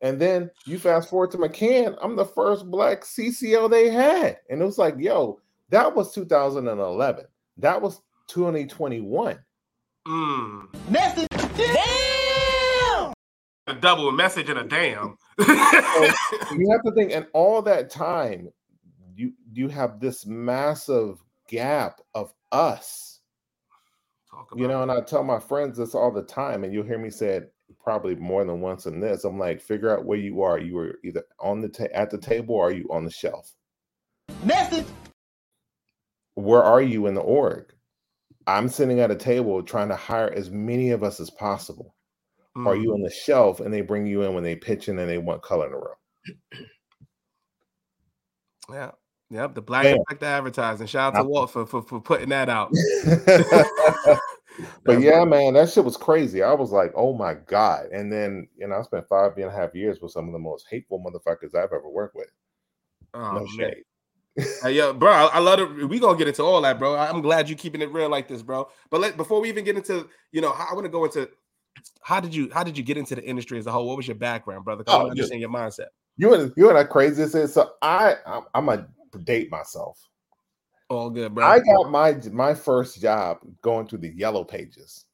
And 0.00 0.20
then 0.20 0.50
you 0.64 0.78
fast 0.78 1.08
forward 1.08 1.30
to 1.32 1.38
McCann, 1.38 1.96
I'm 2.00 2.14
the 2.14 2.24
first 2.24 2.70
black 2.70 3.00
CCO 3.02 3.68
they 3.70 3.90
had. 3.90 4.38
And 4.48 4.62
it 4.62 4.64
was 4.64 4.78
like, 4.78 4.94
yo, 4.98 5.40
that 5.70 5.94
was 5.94 6.14
2011. 6.14 7.24
That 7.56 7.82
was 7.82 8.00
2021. 8.28 9.38
Mm. 10.06 10.90
Message. 10.90 11.26
A 13.66 13.74
double 13.74 14.10
message 14.12 14.48
and 14.48 14.60
a 14.60 14.64
damn. 14.64 15.16
You 15.38 16.70
have 16.70 16.82
to 16.84 16.92
think, 16.94 17.12
and 17.12 17.26
all 17.34 17.60
that 17.62 17.90
time, 17.90 18.48
you 19.18 19.32
you 19.52 19.68
have 19.68 19.98
this 19.98 20.24
massive 20.24 21.18
gap 21.48 22.00
of 22.14 22.32
us. 22.52 23.20
Talk 24.30 24.52
You 24.54 24.68
know, 24.68 24.82
about 24.82 24.96
and 24.96 25.04
I 25.04 25.04
tell 25.04 25.24
my 25.24 25.40
friends 25.40 25.76
this 25.78 25.94
all 25.94 26.12
the 26.12 26.22
time, 26.22 26.62
and 26.62 26.72
you'll 26.72 26.86
hear 26.86 26.98
me 26.98 27.10
say 27.10 27.28
it 27.36 27.52
probably 27.82 28.14
more 28.14 28.44
than 28.44 28.60
once 28.60 28.86
in 28.86 29.00
this. 29.00 29.24
I'm 29.24 29.38
like, 29.38 29.60
figure 29.60 29.90
out 29.90 30.04
where 30.04 30.18
you 30.18 30.42
are. 30.42 30.58
You 30.58 30.74
were 30.76 30.98
either 31.02 31.24
on 31.40 31.60
the 31.60 31.68
ta- 31.68 31.88
at 31.92 32.10
the 32.10 32.18
table 32.18 32.54
or 32.54 32.68
are 32.68 32.72
you 32.72 32.86
on 32.90 33.04
the 33.04 33.10
shelf? 33.10 33.52
Message. 34.44 34.86
Where 36.34 36.62
are 36.62 36.82
you 36.82 37.06
in 37.08 37.14
the 37.14 37.20
org? 37.20 37.74
I'm 38.46 38.68
sitting 38.68 39.00
at 39.00 39.10
a 39.10 39.16
table 39.16 39.62
trying 39.62 39.88
to 39.88 39.96
hire 39.96 40.30
as 40.30 40.50
many 40.50 40.90
of 40.90 41.02
us 41.02 41.18
as 41.20 41.30
possible. 41.30 41.94
it. 42.38 42.60
Are 42.68 42.74
Mm. 42.74 42.82
you 42.82 42.92
on 42.94 43.02
the 43.02 43.10
shelf 43.10 43.60
and 43.60 43.74
they 43.74 43.80
bring 43.80 44.06
you 44.06 44.22
in 44.22 44.34
when 44.34 44.44
they 44.44 44.54
pitch 44.56 44.88
in 44.88 44.98
and 44.98 45.08
they 45.10 45.18
want 45.18 45.42
color 45.42 45.66
in 45.66 45.72
the 45.72 45.78
room? 45.78 46.38
Yeah. 48.70 48.90
Yep. 49.30 49.54
The 49.54 49.62
black 49.62 49.84
effect 49.86 50.22
advertising. 50.22 50.86
Shout 50.86 51.14
out 51.14 51.20
to. 51.20 51.28
Walt 51.28 51.50
for, 51.50 51.66
for, 51.66 51.82
for 51.82 52.00
putting 52.00 52.30
that 52.30 52.48
out. 52.48 52.72
but 54.84 55.00
yeah, 55.00 55.24
man, 55.24 55.54
that 55.54 55.68
shit 55.70 55.84
was 55.84 55.96
crazy. 55.96 56.42
I 56.42 56.54
was 56.54 56.70
like, 56.70 56.92
oh 56.94 57.12
my 57.12 57.34
God. 57.34 57.86
And 57.92 58.10
then, 58.10 58.48
you 58.56 58.66
know, 58.66 58.76
I 58.76 58.82
spent 58.82 59.06
five 59.06 59.36
and 59.36 59.46
a 59.46 59.50
half 59.50 59.74
years 59.74 60.00
with 60.00 60.12
some 60.12 60.26
of 60.26 60.32
the 60.32 60.38
most 60.38 60.66
hateful 60.70 61.04
motherfuckers 61.04 61.54
I've 61.54 61.72
ever 61.72 61.88
worked 61.90 62.16
with. 62.16 62.30
Oh, 63.12 63.32
no 63.32 63.40
man. 63.40 63.48
shade. 63.58 63.84
Hey, 64.62 64.72
yo, 64.72 64.92
bro, 64.92 65.10
I, 65.10 65.26
I 65.26 65.38
love 65.40 65.58
it. 65.58 65.88
We 65.88 65.98
gonna 65.98 66.16
get 66.16 66.28
into 66.28 66.42
all 66.42 66.60
that, 66.62 66.78
bro. 66.78 66.94
I- 66.94 67.08
I'm 67.08 67.22
glad 67.22 67.48
you're 67.48 67.58
keeping 67.58 67.82
it 67.82 67.92
real 67.92 68.08
like 68.08 68.28
this, 68.28 68.42
bro. 68.42 68.68
But 68.88 69.00
let 69.00 69.16
before 69.16 69.40
we 69.40 69.48
even 69.48 69.64
get 69.64 69.76
into, 69.76 70.08
you 70.30 70.40
know, 70.40 70.50
I 70.50 70.74
want 70.74 70.84
to 70.84 70.90
go 70.90 71.04
into 71.04 71.28
how 72.02 72.20
did 72.20 72.34
you 72.34 72.48
how 72.52 72.62
did 72.62 72.78
you 72.78 72.84
get 72.84 72.96
into 72.96 73.14
the 73.16 73.24
industry 73.24 73.58
as 73.58 73.66
a 73.66 73.72
whole? 73.72 73.88
What 73.88 73.96
was 73.96 74.06
your 74.06 74.16
background, 74.16 74.64
brother? 74.64 74.84
I 74.86 74.92
Oh, 74.92 74.98
want 74.98 75.12
to 75.12 75.16
yeah. 75.16 75.22
understand 75.22 75.40
your 75.40 75.50
mindset. 75.50 75.88
You 76.16 76.34
and 76.34 76.52
you 76.56 76.68
and 76.68 76.78
that 76.78 76.88
crazy 76.88 77.22
is 77.22 77.52
so 77.52 77.72
I 77.82 78.16
I'm, 78.54 78.66
gonna 78.66 78.88
date 79.24 79.50
myself. 79.50 79.98
All 80.90 81.10
good, 81.10 81.34
bro. 81.34 81.46
I 81.46 81.58
got 81.58 81.90
my 81.90 82.12
my 82.32 82.54
first 82.54 83.00
job 83.00 83.38
going 83.62 83.86
through 83.86 83.98
the 83.98 84.14
yellow 84.16 84.44
pages. 84.44 85.04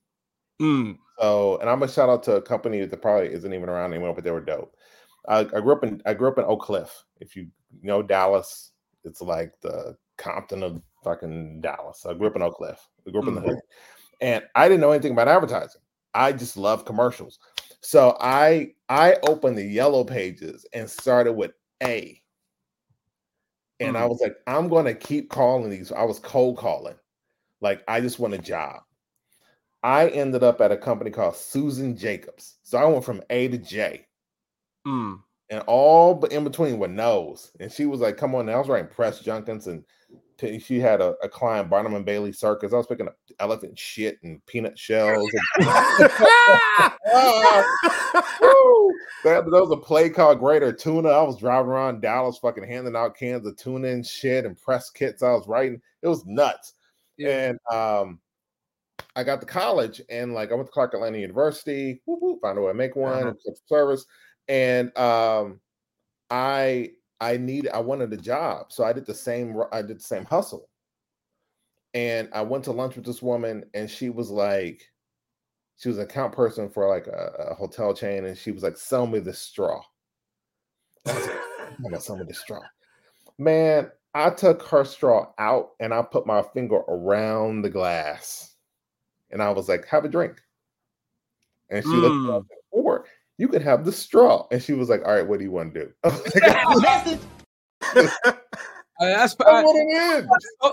Mm, 0.60 0.98
So, 1.18 1.58
and 1.58 1.68
I'm 1.68 1.80
gonna 1.80 1.90
shout 1.90 2.08
out 2.08 2.22
to 2.24 2.36
a 2.36 2.42
company 2.42 2.84
that 2.84 3.02
probably 3.02 3.32
isn't 3.32 3.52
even 3.52 3.68
around 3.68 3.92
anymore, 3.92 4.14
but 4.14 4.24
they 4.24 4.30
were 4.30 4.40
dope. 4.40 4.76
I, 5.28 5.40
I 5.40 5.60
grew 5.60 5.72
up 5.72 5.82
in 5.84 6.00
I 6.06 6.14
grew 6.14 6.28
up 6.28 6.38
in 6.38 6.44
Oak 6.44 6.62
Cliff. 6.62 7.04
If 7.20 7.34
you 7.34 7.48
know 7.82 8.02
Dallas, 8.02 8.72
it's 9.04 9.20
like 9.20 9.52
the 9.62 9.96
Compton 10.16 10.62
of 10.62 10.82
fucking 11.02 11.60
Dallas. 11.60 12.06
I 12.06 12.14
grew 12.14 12.28
up 12.28 12.36
in 12.36 12.42
Oak 12.42 12.54
Cliff. 12.56 12.88
I 13.06 13.10
grew 13.10 13.20
up 13.20 13.28
in 13.28 13.34
the 13.34 13.40
Mhm. 13.40 13.46
hood, 13.48 13.60
and 14.20 14.44
I 14.54 14.68
didn't 14.68 14.80
know 14.80 14.92
anything 14.92 15.12
about 15.12 15.28
advertising. 15.28 15.82
I 16.14 16.32
just 16.32 16.56
love 16.56 16.84
commercials. 16.84 17.38
So 17.80 18.16
I 18.20 18.74
I 18.88 19.16
opened 19.24 19.58
the 19.58 19.64
yellow 19.64 20.04
pages 20.04 20.64
and 20.72 20.88
started 20.88 21.32
with 21.32 21.52
A. 21.82 22.22
And 23.80 23.96
I 23.96 24.06
Mm. 24.06 24.08
was 24.08 24.20
like, 24.20 24.36
I'm 24.46 24.68
gonna 24.68 24.94
keep 24.94 25.30
calling 25.30 25.70
these. 25.70 25.92
I 25.92 26.04
was 26.04 26.18
cold 26.18 26.56
calling. 26.58 26.96
Like 27.60 27.84
I 27.88 28.00
just 28.00 28.18
want 28.18 28.34
a 28.34 28.38
job. 28.38 28.82
I 29.84 30.08
ended 30.08 30.42
up 30.42 30.60
at 30.60 30.72
a 30.72 30.76
company 30.76 31.10
called 31.12 31.36
Susan 31.36 31.96
Jacobs. 31.96 32.58
So 32.64 32.78
I 32.78 32.84
went 32.86 33.04
from 33.04 33.22
A 33.30 33.48
to 33.48 33.58
J 33.58 34.06
Mm. 34.86 35.24
and 35.50 35.62
all 35.66 36.14
but 36.14 36.32
in 36.32 36.44
between 36.44 36.78
were 36.78 36.88
no's. 36.88 37.52
And 37.60 37.70
she 37.70 37.86
was 37.86 38.00
like, 38.00 38.16
"Come 38.16 38.34
on!" 38.34 38.46
Now 38.46 38.54
I 38.54 38.58
was 38.58 38.68
writing 38.68 38.88
press 38.90 39.20
junkins, 39.20 39.66
and 39.66 39.84
she 40.38 40.80
had 40.80 41.00
a, 41.00 41.14
a 41.22 41.28
client, 41.28 41.70
Barnum 41.70 41.94
and 41.94 42.04
Bailey 42.04 42.32
Circus. 42.32 42.72
I 42.72 42.76
was 42.76 42.86
picking 42.86 43.08
up 43.08 43.16
elephant 43.40 43.78
shit 43.78 44.18
and 44.22 44.44
peanut 44.46 44.78
shells. 44.78 45.30
And! 45.56 45.66
That- 49.24 49.50
there 49.50 49.62
was 49.62 49.70
a 49.70 49.76
play 49.76 50.10
called 50.10 50.38
Greater 50.38 50.70
Tuna. 50.72 51.08
I 51.08 51.22
was 51.22 51.38
driving 51.38 51.70
around 51.70 52.02
Dallas, 52.02 52.36
fucking 52.38 52.64
handing 52.64 52.94
out 52.94 53.16
cans 53.16 53.46
of 53.46 53.56
tuna 53.56 53.88
and 53.88 54.06
shit, 54.06 54.44
and 54.44 54.60
press 54.60 54.90
kits. 54.90 55.22
I 55.22 55.30
was 55.30 55.48
writing. 55.48 55.80
It 56.02 56.08
was 56.08 56.26
nuts. 56.26 56.74
Yeah. 57.16 57.50
And 57.50 57.58
um, 57.72 58.20
I 59.16 59.24
got 59.24 59.40
to 59.40 59.46
college, 59.46 60.02
and 60.10 60.34
like 60.34 60.52
I 60.52 60.54
went 60.54 60.66
to 60.66 60.72
Clark 60.72 60.94
Atlanta 60.94 61.18
University. 61.18 62.02
Whoop, 62.04 62.20
whoop, 62.20 62.40
found 62.42 62.58
a 62.58 62.60
way 62.60 62.70
to 62.70 62.74
make 62.74 62.96
one. 62.96 63.14
Uh-huh. 63.14 63.28
it 63.28 63.36
was 63.46 63.60
a 63.60 63.68
service, 63.68 64.06
and 64.48 64.96
um, 64.98 65.60
I 66.30 66.90
I 67.24 67.38
needed 67.38 67.70
I 67.72 67.80
wanted 67.80 68.12
a 68.12 68.18
job, 68.18 68.70
so 68.70 68.84
I 68.84 68.92
did 68.92 69.06
the 69.06 69.14
same 69.14 69.56
I 69.72 69.80
did 69.80 69.98
the 69.98 70.04
same 70.04 70.26
hustle. 70.26 70.68
And 71.94 72.28
I 72.34 72.42
went 72.42 72.64
to 72.64 72.72
lunch 72.72 72.96
with 72.96 73.06
this 73.06 73.22
woman, 73.22 73.64
and 73.72 73.90
she 73.90 74.10
was 74.10 74.30
like, 74.30 74.82
she 75.78 75.88
was 75.88 75.96
an 75.96 76.04
account 76.04 76.34
person 76.34 76.68
for 76.68 76.86
like 76.86 77.06
a, 77.06 77.50
a 77.50 77.54
hotel 77.54 77.94
chain, 77.94 78.26
and 78.26 78.36
she 78.36 78.50
was 78.50 78.62
like, 78.62 78.76
"Sell 78.76 79.06
me 79.06 79.20
this 79.20 79.38
straw." 79.38 79.80
I 81.06 81.14
was 81.14 81.26
like, 81.26 81.40
"I'm 81.60 81.82
gonna 81.82 82.00
sell 82.00 82.18
me 82.18 82.24
this 82.28 82.40
straw." 82.40 82.60
Man, 83.38 83.90
I 84.12 84.28
took 84.28 84.62
her 84.64 84.84
straw 84.84 85.32
out 85.38 85.70
and 85.80 85.94
I 85.94 86.02
put 86.02 86.26
my 86.26 86.42
finger 86.52 86.76
around 86.76 87.62
the 87.62 87.70
glass, 87.70 88.54
and 89.30 89.42
I 89.42 89.50
was 89.50 89.66
like, 89.66 89.86
"Have 89.86 90.04
a 90.04 90.08
drink." 90.08 90.42
And 91.70 91.82
she 91.82 91.90
looked 91.90 92.28
at 92.28 92.42
me, 92.42 93.08
I 93.40 93.42
said, 93.42 93.42
or 93.42 93.42
you 93.42 93.48
could 93.48 93.62
have 93.62 93.84
the 93.84 93.92
straw. 93.92 94.46
And 94.50 94.62
she 94.62 94.72
was 94.72 94.88
like, 94.88 95.02
All 95.04 95.14
right, 95.14 95.26
what 95.26 95.38
do 95.38 95.44
you 95.44 95.50
want 95.50 95.74
to 95.74 95.84
do? 95.84 95.92
I 96.04 96.64
was 96.68 96.82
like, 96.82 97.20
that's 99.00 99.36
I 99.40 99.50
I, 99.50 99.62
want 99.62 99.78
it 99.78 100.22
in. 100.22 100.28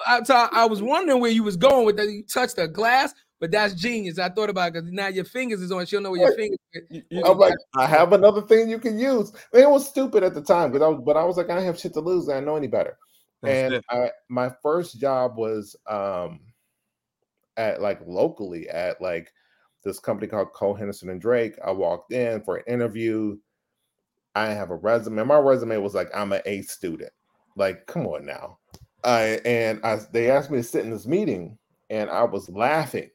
I, 0.07 0.23
so 0.23 0.47
I 0.51 0.65
was 0.65 0.81
wondering 0.81 1.19
where 1.21 1.31
you 1.31 1.43
was 1.43 1.57
going 1.57 1.85
with 1.85 1.97
that. 1.97 2.07
You 2.09 2.23
touched 2.23 2.55
the 2.57 2.67
glass, 2.67 3.13
but 3.39 3.51
that's 3.51 3.73
genius. 3.73 4.19
I 4.19 4.29
thought 4.29 4.49
about 4.49 4.73
because 4.73 4.91
now 4.91 5.07
your 5.07 5.25
fingers 5.25 5.61
is 5.61 5.71
on. 5.71 5.85
She'll 5.85 6.01
know 6.01 6.11
where 6.11 6.21
your 6.21 6.29
Right. 6.29 6.37
fingers. 6.37 6.59
You- 6.89 7.03
you- 7.09 7.25
I'm 7.25 7.37
like, 7.37 7.55
I 7.77 7.87
have 7.87 8.13
another 8.13 8.41
thing 8.41 8.69
you 8.69 8.79
can 8.79 8.99
use. 8.99 9.33
Man, 9.53 9.63
it 9.63 9.69
was 9.69 9.87
stupid 9.89 10.23
at 10.23 10.33
the 10.33 10.41
time 10.41 10.71
because 10.71 10.85
I 10.85 10.89
was, 10.89 11.01
but 11.05 11.17
I 11.17 11.23
was 11.23 11.37
like, 11.37 11.49
I 11.49 11.55
don't 11.55 11.65
have 11.65 11.79
shit 11.79 11.93
to 11.93 11.99
lose. 11.99 12.29
I 12.29 12.33
don't 12.35 12.45
know 12.45 12.55
any 12.55 12.67
better. 12.67 12.97
That's 13.41 13.73
and. 13.73 13.83
I, 13.89 14.11
my 14.29 14.51
first 14.61 14.99
job 15.01 15.37
was 15.37 15.75
um 15.87 16.41
at 17.57 17.81
like 17.81 18.01
locally 18.05 18.69
at 18.69 19.01
like 19.01 19.33
this 19.83 20.00
company 20.00 20.27
called 20.27 20.53
Cole 20.53 20.73
Henderson 20.73 21.09
and 21.09 21.21
Drake. 21.21 21.55
I 21.65 21.71
walked 21.71 22.13
in 22.13 22.41
for 22.41 22.57
an 22.57 22.63
interview. 22.67 23.38
I 24.35 24.47
have 24.47 24.69
a 24.69 24.75
resume. 24.75 25.23
My 25.23 25.38
resume 25.38 25.77
was 25.77 25.93
like, 25.93 26.09
I'm 26.15 26.31
an 26.33 26.41
A 26.45 26.61
student. 26.61 27.11
Like, 27.55 27.85
come 27.88 28.05
on 28.07 28.25
now. 28.25 28.59
I 29.03 29.39
and 29.45 29.83
I 29.83 30.00
they 30.11 30.29
asked 30.29 30.51
me 30.51 30.57
to 30.57 30.63
sit 30.63 30.85
in 30.85 30.91
this 30.91 31.07
meeting, 31.07 31.57
and 31.89 32.09
I 32.09 32.23
was 32.23 32.50
laughing 32.50 33.09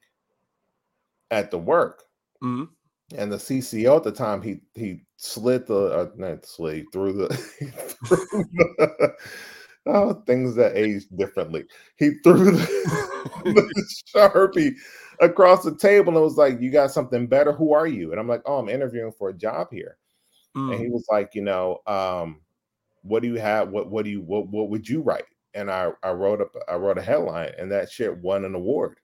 at 1.31 1.51
the 1.51 1.59
work. 1.59 2.03
Mhm. 2.43 2.69
And 3.17 3.33
the 3.33 3.37
CCO 3.37 3.97
at 3.97 4.03
the 4.03 4.13
time, 4.13 4.43
he 4.43 4.61
he 4.75 5.03
slid 5.17 5.67
the 5.67 5.87
uh, 5.87 6.11
not 6.17 6.45
slid 6.45 6.87
through 6.93 7.13
the, 7.13 7.29
through 8.07 8.45
the 8.79 9.15
oh, 9.87 10.15
things 10.27 10.55
that 10.57 10.77
age 10.77 11.07
differently. 11.17 11.65
He 11.97 12.11
threw 12.25 12.51
the, 12.51 13.31
the 13.45 13.85
sharpie 14.15 14.75
across 15.21 15.65
the 15.65 15.75
table 15.77 16.09
and 16.09 16.17
it 16.17 16.25
was 16.25 16.37
like, 16.37 16.61
"You 16.61 16.71
got 16.71 16.91
something 16.91 17.27
better? 17.27 17.53
Who 17.53 17.73
are 17.73 17.87
you?" 17.87 18.11
And 18.11 18.21
I'm 18.21 18.29
like, 18.29 18.43
"Oh, 18.47 18.59
I'm 18.59 18.69
interviewing 18.69 19.13
for 19.13 19.29
a 19.29 19.35
job 19.35 19.69
here." 19.71 19.99
And 20.55 20.73
Mm. 20.73 20.79
he 20.79 20.89
was 20.89 21.07
like, 21.11 21.35
"You 21.35 21.43
know, 21.43 21.81
um, 21.87 22.41
what 23.03 23.23
do 23.23 23.29
you 23.29 23.37
have? 23.37 23.71
What 23.71 23.91
what 23.91 24.05
do 24.05 24.11
you 24.11 24.21
what 24.23 24.49
what 24.49 24.69
would 24.71 24.89
you 24.89 25.03
write?" 25.03 25.27
And 25.55 25.71
I 25.71 25.91
I 26.03 26.11
wrote 26.13 26.41
up 26.41 26.55
I 26.69 26.75
wrote 26.75 26.99
a 26.99 27.03
headline, 27.03 27.53
and 27.59 27.71
that 27.73 27.91
shit 27.91 28.17
won 28.19 28.45
an 28.45 28.55
award. 28.55 28.99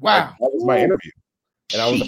Like, 0.00 0.24
Wow. 0.24 0.34
that 0.40 0.50
was 0.52 0.64
my 0.64 0.78
interview, 0.78 1.12
and 1.72 1.82
I 1.82 1.90
was 1.90 2.00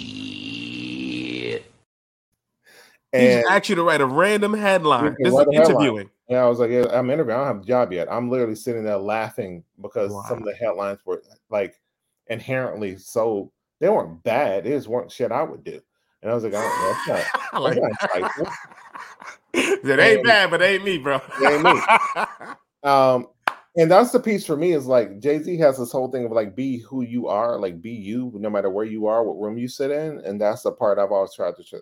He 3.15 3.23
and 3.23 3.31
just 3.31 3.49
asked 3.49 3.69
you 3.69 3.75
to 3.75 3.83
write 3.83 4.01
a 4.01 4.05
random 4.05 4.53
headline. 4.53 5.15
This 5.19 5.33
is 5.33 5.45
interviewing. 5.53 6.09
Yeah, 6.27 6.43
I 6.43 6.49
was 6.49 6.59
like, 6.59 6.71
yeah, 6.71 6.85
I'm 6.91 7.09
interviewing. 7.09 7.39
I 7.39 7.45
don't 7.45 7.55
have 7.55 7.63
a 7.63 7.67
job 7.67 7.93
yet. 7.93 8.11
I'm 8.11 8.29
literally 8.29 8.55
sitting 8.55 8.83
there 8.83 8.97
laughing 8.97 9.63
because 9.81 10.11
some 10.27 10.39
of 10.39 10.43
the 10.45 10.55
headlines 10.55 10.99
were 11.05 11.21
like 11.49 11.79
inherently 12.27 12.97
so 12.97 13.51
they 13.79 13.89
weren't 13.89 14.23
bad. 14.23 14.65
It 14.65 14.71
just 14.71 14.87
weren't 14.87 15.11
shit 15.11 15.31
I 15.31 15.43
would 15.43 15.63
do. 15.63 15.79
And 16.21 16.31
I 16.31 16.33
was 16.33 16.43
like, 16.43 16.53
oh, 16.55 17.05
that's 17.07 17.33
not. 17.33 17.41
Like 17.61 17.79
That's 17.79 18.13
not 18.13 18.31
that. 18.35 18.51
it 19.53 19.99
ain't 19.99 20.23
bad, 20.23 20.49
but 20.49 20.61
ain't 20.61 20.83
me, 20.83 20.97
bro. 20.97 21.21
It 21.41 21.53
ain't 21.53 21.63
me. 21.63 21.81
Um, 22.83 23.29
and 23.77 23.89
that's 23.89 24.11
the 24.11 24.19
piece 24.19 24.45
for 24.45 24.55
me 24.55 24.73
is 24.73 24.85
like 24.85 25.19
Jay 25.19 25.41
Z 25.41 25.57
has 25.57 25.79
this 25.79 25.91
whole 25.91 26.11
thing 26.11 26.23
of 26.23 26.31
like 26.31 26.55
be 26.55 26.77
who 26.77 27.01
you 27.01 27.27
are, 27.27 27.59
like 27.59 27.81
be 27.81 27.91
you, 27.91 28.31
no 28.35 28.49
matter 28.49 28.69
where 28.69 28.85
you 28.85 29.07
are, 29.07 29.23
what 29.23 29.43
room 29.43 29.57
you 29.57 29.67
sit 29.67 29.89
in, 29.89 30.19
and 30.19 30.39
that's 30.39 30.61
the 30.61 30.71
part 30.71 30.99
I've 30.99 31.11
always 31.11 31.33
tried 31.33 31.55
to 31.57 31.63
tr- 31.63 31.77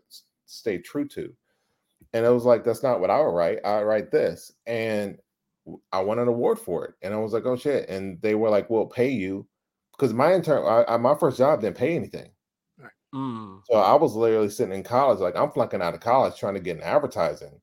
stay 0.46 0.78
true 0.78 1.06
to. 1.10 1.34
And 2.14 2.26
it 2.26 2.30
was 2.30 2.46
like 2.46 2.64
that's 2.64 2.84
not 2.84 3.02
what 3.02 3.10
I 3.10 3.20
would 3.20 3.36
write. 3.36 3.60
I 3.66 3.84
write 3.84 4.12
this, 4.12 4.54
and 4.66 5.18
I 5.92 6.02
won 6.02 6.20
an 6.20 6.30
award 6.30 6.58
for 6.58 6.86
it, 6.86 6.94
and 7.02 7.14
I 7.14 7.18
was 7.18 7.34
like, 7.34 7.46
oh 7.46 7.58
shit! 7.58 7.90
And 7.90 8.20
they 8.22 8.34
were 8.34 8.50
like, 8.50 8.70
we'll 8.70 8.86
pay 8.86 9.10
you 9.10 9.46
because 10.03 10.13
my 10.13 10.33
intern, 10.33 10.65
I, 10.65 10.95
I, 10.95 10.98
my 10.98 11.15
first 11.15 11.38
job 11.38 11.62
didn't 11.62 11.77
pay 11.77 11.95
anything. 11.95 12.29
Mm. 13.15 13.62
So 13.69 13.75
I 13.75 13.95
was 13.95 14.15
literally 14.15 14.50
sitting 14.50 14.75
in 14.75 14.83
college, 14.83 15.19
like 15.19 15.38
I'm 15.38 15.50
flunking 15.51 15.81
out 15.81 15.93
of 15.93 16.01
college 16.01 16.38
trying 16.38 16.55
to 16.55 16.60
get 16.60 16.75
in 16.75 16.83
advertising. 16.83 17.62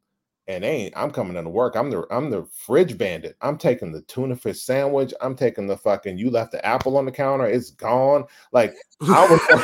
And 0.49 0.65
ain't 0.65 0.95
I'm 0.97 1.11
coming 1.11 1.37
into 1.37 1.51
work. 1.51 1.77
I'm 1.77 1.91
the 1.91 2.07
I'm 2.11 2.31
the 2.31 2.49
fridge 2.65 2.97
bandit. 2.97 3.37
I'm 3.43 3.59
taking 3.59 3.93
the 3.93 4.01
tuna 4.03 4.37
fish 4.37 4.63
sandwich. 4.63 5.13
I'm 5.21 5.37
taking 5.37 5.67
the 5.67 5.77
fucking 5.77 6.17
you 6.17 6.31
left 6.31 6.53
the 6.53 6.65
apple 6.65 6.97
on 6.97 7.05
the 7.05 7.13
counter. 7.13 7.47
It's 7.47 7.71
gone. 7.71 8.25
Like 8.53 8.75
I 9.03 9.27
was 9.31 9.41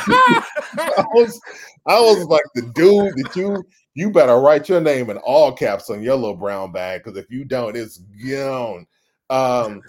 I 0.77 1.05
was 1.13 1.41
I 1.87 1.99
was 1.99 2.25
like 2.25 2.45
the 2.53 2.61
dude 2.73 3.15
that 3.17 3.35
you 3.35 3.63
you 3.95 4.11
better 4.11 4.39
write 4.39 4.69
your 4.69 4.79
name 4.79 5.09
in 5.09 5.17
all 5.17 5.51
caps 5.51 5.89
on 5.89 6.03
your 6.03 6.15
little 6.15 6.37
brown 6.37 6.71
bag 6.71 7.03
because 7.03 7.17
if 7.17 7.25
you 7.31 7.43
don't, 7.43 7.75
it's 7.75 7.97
gone. 7.97 8.85
Um, 9.29 9.81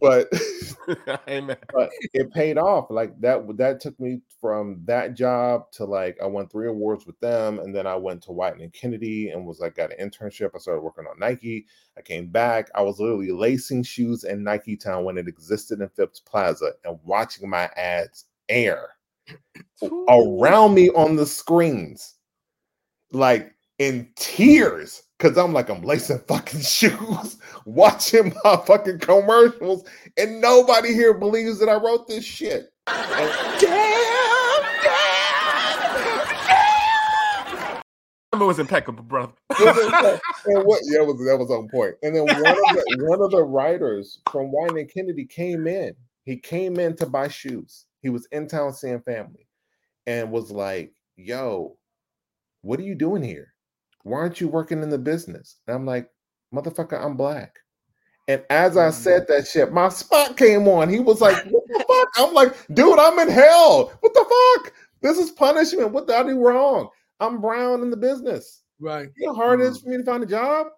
but 0.00 0.28
but 1.26 1.90
it 2.12 2.32
paid 2.32 2.58
off 2.58 2.90
like 2.90 3.18
that 3.20 3.44
that 3.56 3.80
took 3.80 3.98
me 3.98 4.20
from 4.40 4.80
that 4.84 5.14
job 5.14 5.70
to 5.72 5.84
like 5.84 6.16
i 6.22 6.26
won 6.26 6.46
three 6.48 6.68
awards 6.68 7.06
with 7.06 7.18
them 7.20 7.58
and 7.58 7.74
then 7.74 7.86
i 7.86 7.96
went 7.96 8.22
to 8.22 8.30
Wieden 8.30 8.62
and 8.62 8.72
kennedy 8.72 9.30
and 9.30 9.46
was 9.46 9.60
like 9.60 9.76
got 9.76 9.92
an 9.92 10.10
internship. 10.10 10.50
I 10.54 10.58
started 10.58 10.82
working 10.82 11.06
on 11.06 11.18
nike. 11.18 11.66
I 11.96 12.02
came 12.02 12.28
back. 12.28 12.70
I 12.74 12.82
was 12.82 13.00
literally 13.00 13.32
lacing 13.32 13.84
shoes 13.84 14.24
in 14.24 14.44
nike 14.44 14.76
town 14.76 15.04
when 15.04 15.18
it 15.18 15.28
existed 15.28 15.80
in 15.80 15.88
phipps 15.90 16.20
plaza 16.20 16.72
and 16.84 16.98
watching 17.04 17.48
my 17.48 17.70
ads 17.76 18.26
air 18.48 18.90
around 20.08 20.74
me 20.74 20.90
on 20.90 21.16
the 21.16 21.26
screens 21.26 22.14
like 23.12 23.54
in 23.78 24.08
tears 24.16 25.02
because 25.24 25.38
i'm 25.38 25.54
like 25.54 25.70
i'm 25.70 25.80
lacing 25.80 26.18
fucking 26.26 26.60
shoes 26.62 27.38
watching 27.64 28.34
my 28.44 28.56
fucking 28.66 28.98
commercials 28.98 29.84
and 30.18 30.40
nobody 30.40 30.92
here 30.92 31.14
believes 31.14 31.58
that 31.58 31.68
i 31.68 31.74
wrote 31.74 32.06
this 32.06 32.24
shit 32.24 32.70
Damn, 32.86 33.60
damn, 33.60 34.62
damn! 36.44 37.82
It 38.34 38.44
was 38.44 38.58
impeccable, 38.58 39.02
brother. 39.04 39.32
and 39.58 40.64
what, 40.66 40.82
yeah, 40.84 41.00
was, 41.00 41.16
that 41.24 41.38
was 41.38 41.50
on 41.50 41.68
point. 41.68 41.94
And 42.02 42.14
then 42.14 42.24
one 42.24 42.36
of 42.36 42.44
the 42.44 43.06
one 43.08 43.22
of 43.22 43.30
the 43.30 43.42
writers 43.42 44.20
from 44.30 44.52
Wieden 44.52 44.80
and 44.80 44.92
Kennedy 44.92 45.24
came 45.24 45.66
in. 45.66 45.94
He 46.24 46.36
came 46.36 46.78
in 46.78 46.94
to 46.96 47.06
buy 47.06 47.28
shoes. 47.28 47.86
He 48.02 48.10
was 48.10 48.26
in 48.32 48.48
town 48.48 48.74
seeing 48.74 49.00
family, 49.00 49.48
and 50.06 50.30
was 50.30 50.50
like, 50.50 50.92
"Yo, 51.16 51.78
what 52.60 52.78
are 52.78 52.82
you 52.84 52.96
doing 52.96 53.22
here? 53.22 53.53
Why 54.04 54.18
aren't 54.18 54.40
you 54.40 54.48
working 54.48 54.82
in 54.82 54.90
the 54.90 54.98
business?" 54.98 55.58
And 55.66 55.76
I'm 55.76 55.86
like, 55.86 56.08
"Motherfucker, 56.54 57.02
I'm 57.02 57.16
black." 57.16 57.56
And 58.26 58.42
as 58.48 58.76
I 58.76 58.88
mm-hmm. 58.88 59.02
said 59.02 59.26
that 59.28 59.46
shit, 59.46 59.72
my 59.72 59.90
spot 59.90 60.36
came 60.36 60.66
on. 60.68 60.88
He 60.88 61.00
was 61.00 61.20
like, 61.20 61.44
"What 61.46 61.64
the 61.66 61.84
fuck?" 61.86 62.08
I'm 62.16 62.34
like, 62.34 62.54
"Dude, 62.72 62.98
I'm 62.98 63.18
in 63.18 63.28
hell. 63.28 63.92
What 64.00 64.14
the 64.14 64.24
fuck? 64.56 64.72
This 65.02 65.18
is 65.18 65.30
punishment. 65.30 65.92
What 65.92 66.06
did 66.06 66.16
I 66.16 66.22
do 66.22 66.38
wrong? 66.38 66.88
I'm 67.20 67.40
brown 67.40 67.82
in 67.82 67.90
the 67.90 67.96
business." 67.96 68.62
Right. 68.80 69.08
you 69.16 69.26
know 69.26 69.34
how 69.34 69.42
hard 69.42 69.60
it 69.60 69.64
is 69.64 69.78
mm-hmm. 69.78 69.84
for 69.84 69.90
me 69.90 69.96
to 69.98 70.04
find 70.04 70.22
a 70.22 70.26
job. 70.26 70.68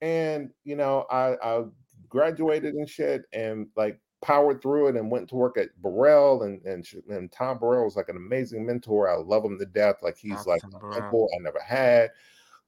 And 0.00 0.50
you 0.64 0.76
know, 0.76 1.06
I 1.10 1.36
I 1.42 1.64
graduated 2.08 2.74
and 2.74 2.88
shit, 2.88 3.22
and 3.32 3.68
like 3.76 4.00
powered 4.22 4.62
through 4.62 4.86
it 4.88 4.96
and 4.96 5.10
went 5.10 5.28
to 5.28 5.34
work 5.34 5.58
at 5.58 5.68
Burrell 5.82 6.42
and 6.42 6.64
and, 6.64 6.86
and 7.08 7.30
Tom 7.30 7.58
Burrell 7.58 7.84
was 7.84 7.96
like 7.96 8.08
an 8.08 8.16
amazing 8.16 8.64
mentor. 8.64 9.10
I 9.10 9.16
love 9.16 9.44
him 9.44 9.58
to 9.58 9.66
death. 9.66 9.96
Like 10.02 10.16
he's 10.16 10.46
like 10.46 10.62
Burrell. 10.62 10.94
uncle 10.94 11.28
I 11.34 11.42
never 11.42 11.60
had. 11.60 12.10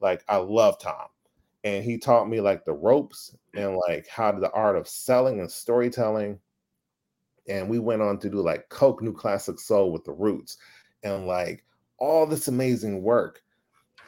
Like 0.00 0.24
I 0.28 0.36
love 0.36 0.78
Tom. 0.80 1.06
And 1.64 1.82
he 1.82 1.96
taught 1.96 2.28
me 2.28 2.40
like 2.40 2.64
the 2.64 2.74
ropes 2.74 3.34
and 3.54 3.76
like 3.88 4.06
how 4.06 4.30
to 4.32 4.40
the 4.40 4.50
art 4.52 4.76
of 4.76 4.86
selling 4.86 5.40
and 5.40 5.50
storytelling. 5.50 6.38
And 7.48 7.68
we 7.68 7.78
went 7.78 8.02
on 8.02 8.18
to 8.20 8.28
do 8.30 8.40
like 8.42 8.68
Coke 8.68 9.02
New 9.02 9.12
Classic 9.14 9.58
Soul 9.58 9.92
with 9.92 10.04
the 10.04 10.12
Roots 10.12 10.58
and 11.02 11.26
like 11.26 11.64
all 11.98 12.26
this 12.26 12.48
amazing 12.48 13.02
work. 13.02 13.42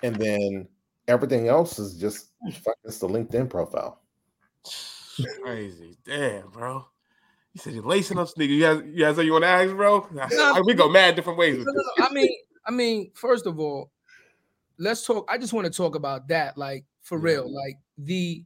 And 0.02 0.16
then 0.16 0.68
everything 1.08 1.48
else 1.48 1.78
is 1.78 1.94
just 1.98 2.30
it's 2.84 2.98
the 2.98 3.08
LinkedIn 3.08 3.48
profile. 3.48 4.00
Crazy. 5.42 5.96
Damn, 6.04 6.50
bro. 6.50 6.86
You 7.54 7.60
said 7.60 7.72
you're 7.72 7.82
lacing 7.84 8.18
up 8.18 8.28
sneakers. 8.28 8.54
You 8.56 8.62
guys, 8.62 8.82
you 8.86 9.04
guys, 9.04 9.18
you 9.24 9.32
want 9.32 9.44
to 9.44 9.48
ask, 9.48 9.74
bro? 9.74 10.06
No. 10.12 10.62
we 10.66 10.74
go 10.74 10.90
mad 10.90 11.16
different 11.16 11.38
ways 11.38 11.56
with 11.56 11.66
No, 11.66 11.72
no, 11.72 11.78
this. 11.78 11.86
no, 11.98 12.06
I 12.06 12.12
mean, 12.12 12.28
I 12.66 12.70
mean, 12.70 13.10
first 13.14 13.46
of 13.46 13.58
all, 13.58 13.90
let's 14.78 15.04
talk. 15.04 15.26
I 15.30 15.38
just 15.38 15.52
want 15.52 15.66
to 15.66 15.72
talk 15.72 15.94
about 15.94 16.28
that, 16.28 16.56
like 16.56 16.84
for 17.02 17.18
real, 17.18 17.52
like 17.52 17.78
the 17.98 18.42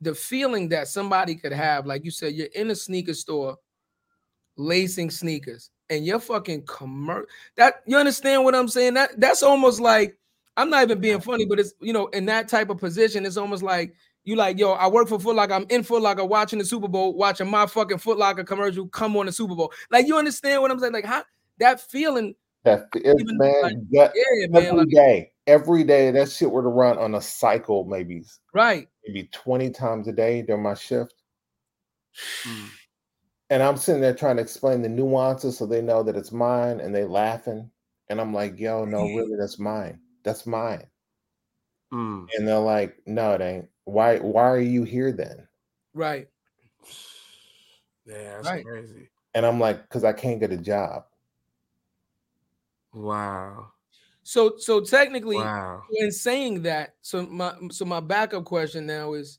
the 0.00 0.14
feeling 0.14 0.68
that 0.68 0.88
somebody 0.88 1.34
could 1.34 1.52
have, 1.52 1.86
like 1.86 2.04
you 2.04 2.10
said, 2.10 2.34
you're 2.34 2.48
in 2.54 2.70
a 2.70 2.74
sneaker 2.74 3.14
store, 3.14 3.56
lacing 4.56 5.10
sneakers, 5.10 5.70
and 5.90 6.04
you're 6.04 6.20
fucking 6.20 6.64
commercial. 6.66 7.26
That 7.56 7.82
you 7.86 7.96
understand 7.96 8.44
what 8.44 8.54
I'm 8.54 8.68
saying? 8.68 8.94
That 8.94 9.18
that's 9.20 9.42
almost 9.42 9.80
like 9.80 10.18
I'm 10.56 10.70
not 10.70 10.82
even 10.82 11.00
being 11.00 11.20
funny, 11.20 11.44
but 11.44 11.58
it's 11.60 11.74
you 11.80 11.92
know, 11.92 12.06
in 12.08 12.26
that 12.26 12.48
type 12.48 12.70
of 12.70 12.78
position, 12.78 13.26
it's 13.26 13.36
almost 13.36 13.62
like 13.62 13.94
you 14.26 14.34
like, 14.34 14.58
yo, 14.58 14.72
I 14.72 14.88
work 14.88 15.08
for 15.08 15.20
Foot 15.20 15.36
Locker. 15.36 15.54
I'm 15.54 15.66
in 15.70 15.84
Foot 15.84 16.02
Locker 16.02 16.24
watching 16.24 16.58
the 16.58 16.64
Super 16.64 16.88
Bowl, 16.88 17.14
watching 17.14 17.48
my 17.48 17.64
fucking 17.64 17.98
Foot 17.98 18.18
Locker 18.18 18.42
commercial 18.42 18.88
come 18.88 19.16
on 19.16 19.26
the 19.26 19.32
Super 19.32 19.54
Bowl. 19.54 19.72
Like, 19.90 20.06
you 20.08 20.18
understand 20.18 20.60
what 20.60 20.70
I'm 20.72 20.80
saying? 20.80 20.92
Like, 20.92 21.04
how 21.04 21.22
that 21.58 21.80
feeling, 21.80 22.34
That 22.66 22.88
it's 22.94 23.22
Even, 23.22 23.38
man, 23.38 23.62
like, 23.62 23.74
that, 23.92 24.12
yeah, 24.14 24.46
man. 24.48 24.64
every 24.66 24.78
Like, 24.80 24.88
day, 24.88 25.32
every 25.46 25.84
day 25.84 26.10
that 26.10 26.30
shit 26.30 26.50
were 26.50 26.62
to 26.62 26.68
run 26.68 26.98
on 26.98 27.14
a 27.14 27.20
cycle, 27.20 27.84
maybe 27.84 28.24
right. 28.52 28.88
maybe 29.06 29.28
20 29.32 29.70
times 29.70 30.08
a 30.08 30.12
day 30.12 30.42
during 30.42 30.64
my 30.64 30.74
shift. 30.74 31.14
Mm. 32.44 32.68
And 33.50 33.62
I'm 33.62 33.76
sitting 33.76 34.02
there 34.02 34.14
trying 34.14 34.36
to 34.36 34.42
explain 34.42 34.82
the 34.82 34.88
nuances 34.88 35.56
so 35.56 35.64
they 35.64 35.80
know 35.80 36.02
that 36.02 36.16
it's 36.16 36.32
mine 36.32 36.80
and 36.80 36.92
they 36.92 37.04
laughing. 37.04 37.70
And 38.10 38.20
I'm 38.20 38.34
like, 38.34 38.58
yo, 38.58 38.84
no, 38.84 39.04
really, 39.14 39.36
that's 39.38 39.60
mine. 39.60 40.00
That's 40.24 40.44
mine. 40.44 40.86
Mm. 41.92 42.26
And 42.36 42.48
they're 42.48 42.58
like, 42.58 42.96
no, 43.06 43.34
it 43.34 43.40
ain't. 43.40 43.68
Why 43.84 44.18
why 44.18 44.42
are 44.42 44.58
you 44.58 44.82
here 44.82 45.12
then? 45.12 45.46
Right. 45.94 46.28
Yeah, 48.04 48.36
that's 48.36 48.46
Right. 48.48 48.64
crazy. 48.64 49.08
And 49.34 49.46
I'm 49.46 49.60
like, 49.60 49.82
because 49.82 50.02
I 50.02 50.12
can't 50.12 50.40
get 50.40 50.50
a 50.50 50.56
job. 50.56 51.04
Wow. 52.96 53.72
So 54.22 54.54
so 54.58 54.80
technically, 54.80 55.36
Wow. 55.36 55.82
in 55.92 56.10
saying 56.10 56.62
that, 56.62 56.94
so 57.02 57.26
my 57.26 57.54
so 57.70 57.84
my 57.84 58.00
backup 58.00 58.44
question 58.44 58.86
now 58.86 59.12
is 59.12 59.38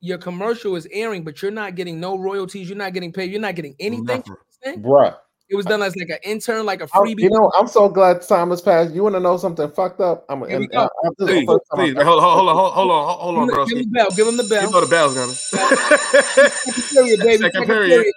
your 0.00 0.18
commercial 0.18 0.74
is 0.74 0.88
airing, 0.90 1.22
but 1.22 1.40
you're 1.42 1.52
not 1.52 1.76
getting 1.76 2.00
no 2.00 2.18
royalties, 2.18 2.68
you're 2.68 2.78
not 2.78 2.92
getting 2.94 3.12
paid, 3.12 3.30
you're 3.30 3.40
not 3.40 3.54
getting 3.54 3.76
anything. 3.78 4.04
Nothing. 4.06 4.22
from 4.24 4.36
this 4.48 4.56
thing? 4.74 4.82
Bruh. 4.82 5.16
It 5.48 5.54
was 5.56 5.66
done 5.66 5.82
as 5.82 5.94
like 5.96 6.08
an 6.08 6.16
intern, 6.24 6.64
like 6.64 6.80
a 6.80 6.86
freebie. 6.86 7.20
you 7.20 7.28
know, 7.30 7.52
I'm 7.56 7.66
so 7.68 7.86
glad 7.90 8.22
time 8.22 8.48
has 8.50 8.62
passed. 8.62 8.94
You 8.94 9.02
want 9.02 9.14
to 9.16 9.20
know 9.20 9.36
something 9.36 9.70
fucked 9.70 10.00
up? 10.00 10.24
I'm 10.30 10.38
Here 10.48 10.58
we 10.58 10.64
and, 10.64 10.72
go. 10.72 10.78
uh, 10.78 10.88
the 11.18 11.26
Please, 11.26 11.46
first 11.46 11.60
please. 11.74 11.94
I've 11.96 12.06
Hold, 12.06 12.22
hold, 12.22 12.34
hold 12.38 12.48
on, 12.48 12.56
hold, 12.56 12.72
hold 12.72 12.90
on, 12.90 13.18
hold 13.18 13.36
on, 13.36 13.46
give, 13.48 13.54
bro. 13.54 13.64
him, 13.64 13.68
give 13.68 13.78
him 13.78 13.84
the 13.84 13.92
bell. 13.92 14.10
Give 14.16 14.26
him 14.28 14.36
the 14.38 14.42
bell. 14.44 14.62
You 14.62 14.70
bell. 14.70 14.80
know 14.80 14.80
the 14.80 14.90
bell's 14.90 15.14
coming. 15.14 15.34
Second 16.64 16.84
period, 16.90 17.20
baby. 17.20 17.36
Second 17.36 17.52
Second 17.52 17.66
period. 17.66 17.90
period. 17.90 18.14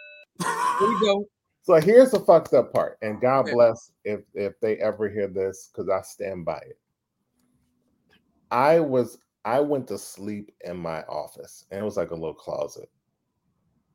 Here 0.79 0.87
we 0.87 0.99
go. 1.05 1.25
So 1.65 1.73
here's 1.81 2.11
the 2.11 2.19
fucked 2.19 2.53
up 2.53 2.71
part, 2.71 2.99
and 3.01 3.19
God 3.19 3.49
bless 3.49 3.91
if 4.03 4.21
if 4.35 4.53
they 4.59 4.77
ever 4.77 5.09
hear 5.09 5.27
this, 5.27 5.71
because 5.73 5.89
I 5.89 6.01
stand 6.03 6.45
by 6.45 6.59
it. 6.59 6.79
I 8.51 8.79
was 8.79 9.17
I 9.45 9.61
went 9.61 9.87
to 9.87 9.97
sleep 9.97 10.51
in 10.61 10.77
my 10.77 11.01
office, 11.05 11.65
and 11.71 11.81
it 11.81 11.83
was 11.83 11.97
like 11.97 12.11
a 12.11 12.15
little 12.15 12.35
closet. 12.35 12.87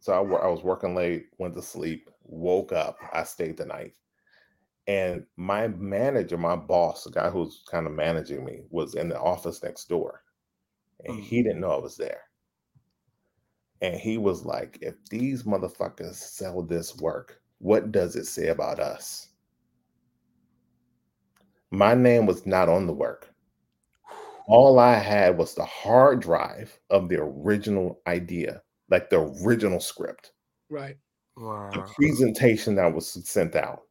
So 0.00 0.12
I, 0.12 0.18
I 0.18 0.48
was 0.48 0.64
working 0.64 0.96
late, 0.96 1.26
went 1.38 1.54
to 1.54 1.62
sleep, 1.62 2.11
woke 2.24 2.72
up, 2.72 2.98
I 3.12 3.22
stayed 3.22 3.56
the 3.56 3.66
night, 3.66 3.94
and 4.88 5.24
my 5.37 5.68
manager, 5.68 6.37
my 6.37 6.56
boss, 6.56 7.04
the 7.04 7.11
guy 7.12 7.30
who's 7.30 7.62
kind 7.70 7.87
of 7.87 7.92
managing 7.92 8.44
me, 8.44 8.62
was 8.70 8.96
in 8.96 9.09
the 9.09 9.20
office 9.20 9.62
next 9.62 9.88
door, 9.88 10.24
and 11.04 11.14
Mm. 11.14 11.22
he 11.22 11.42
didn't 11.44 11.61
know 11.61 11.70
I 11.70 11.80
was 11.80 11.96
there. 11.96 12.22
And 13.80 13.94
he 13.94 14.18
was 14.18 14.44
like, 14.44 14.78
if 14.83 14.96
these 15.09 15.44
motherfuckers 15.44 16.16
sell 16.16 16.62
this 16.62 16.96
work, 16.96 17.40
what 17.60 17.92
does 17.92 18.16
it 18.16 18.26
say 18.26 18.48
about 18.48 18.80
us? 18.80 19.28
My 21.70 21.94
name 21.94 22.26
was 22.26 22.46
not 22.46 22.68
on 22.68 22.86
the 22.86 22.92
work. 22.92 23.32
All 24.48 24.78
I 24.80 24.94
had 24.94 25.38
was 25.38 25.54
the 25.54 25.64
hard 25.64 26.20
drive 26.20 26.76
of 26.90 27.08
the 27.08 27.18
original 27.20 28.00
idea, 28.08 28.62
like 28.88 29.08
the 29.10 29.20
original 29.20 29.78
script, 29.78 30.32
Right. 30.68 30.96
the 31.36 31.88
presentation 31.96 32.74
that 32.74 32.92
was 32.92 33.08
sent 33.28 33.54
out. 33.54 33.82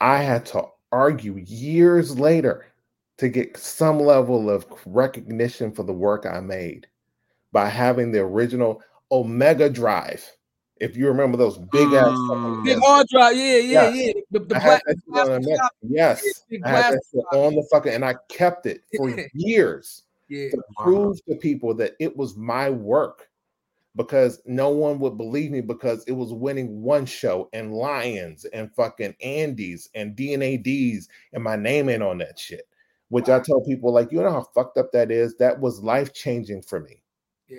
I 0.00 0.18
had 0.22 0.44
to 0.46 0.64
argue 0.90 1.36
years 1.46 2.18
later 2.18 2.66
to 3.18 3.28
get 3.28 3.56
some 3.56 4.00
level 4.00 4.50
of 4.50 4.66
recognition 4.84 5.70
for 5.72 5.84
the 5.84 5.92
work 5.92 6.26
I 6.26 6.40
made 6.40 6.88
by 7.52 7.68
having 7.68 8.10
the 8.10 8.20
original 8.20 8.82
Omega 9.12 9.70
Drive. 9.70 10.28
If 10.82 10.96
you 10.96 11.06
remember 11.06 11.36
those 11.38 11.58
big 11.58 11.86
ass, 11.92 12.06
fucking 12.06 12.18
mm. 12.18 12.64
Big 12.64 12.74
discs. 12.74 12.86
hard 12.86 13.06
drive. 13.08 13.36
Yeah, 13.36 13.42
yeah, 13.44 13.58
Yes. 13.90 13.96
yeah. 13.96 14.12
The, 14.32 14.38
the 14.40 14.56
I 14.56 14.58
had 14.58 14.68
black. 14.68 14.82
that 14.86 14.96
shit 14.96 15.08
on 15.08 15.12
plastic 15.12 15.42
the 15.44 15.50
net. 15.50 15.58
top. 15.60 15.72
Yes, 15.82 16.44
I 16.64 16.68
had 16.68 16.94
that 16.94 17.02
shit 17.12 17.24
on 17.32 17.54
the 17.54 17.68
fucking, 17.70 17.92
and 17.92 18.04
I 18.04 18.14
kept 18.28 18.66
it 18.66 18.82
for 18.96 19.14
years 19.34 20.02
Yeah. 20.28 20.50
to 20.50 20.56
Wow. 20.56 20.84
prove 20.84 21.24
to 21.26 21.36
people 21.36 21.72
that 21.74 21.94
it 22.00 22.16
was 22.16 22.36
my 22.36 22.68
work 22.68 23.28
because 23.94 24.40
no 24.46 24.70
one 24.70 24.98
would 24.98 25.16
believe 25.18 25.50
me 25.50 25.60
because 25.60 26.02
it 26.04 26.12
was 26.12 26.32
winning 26.32 26.82
one 26.82 27.04
show 27.06 27.48
and 27.52 27.74
Lions 27.74 28.44
and 28.46 28.74
fucking 28.74 29.14
Andys 29.24 29.88
and 29.94 30.16
D&ADs 30.16 31.08
and 31.34 31.44
my 31.44 31.56
name 31.56 31.88
ain't 31.90 32.02
on 32.02 32.18
that 32.18 32.38
shit. 32.38 32.66
Which 33.10 33.28
I 33.28 33.40
tell 33.40 33.60
people 33.60 33.92
like, 33.92 34.10
you 34.10 34.22
know 34.22 34.30
how 34.30 34.48
fucked 34.54 34.78
up 34.78 34.90
that 34.92 35.10
is. 35.10 35.36
That 35.36 35.60
was 35.60 35.82
life 35.82 36.14
changing 36.14 36.62
for 36.62 36.80
me. 36.80 37.01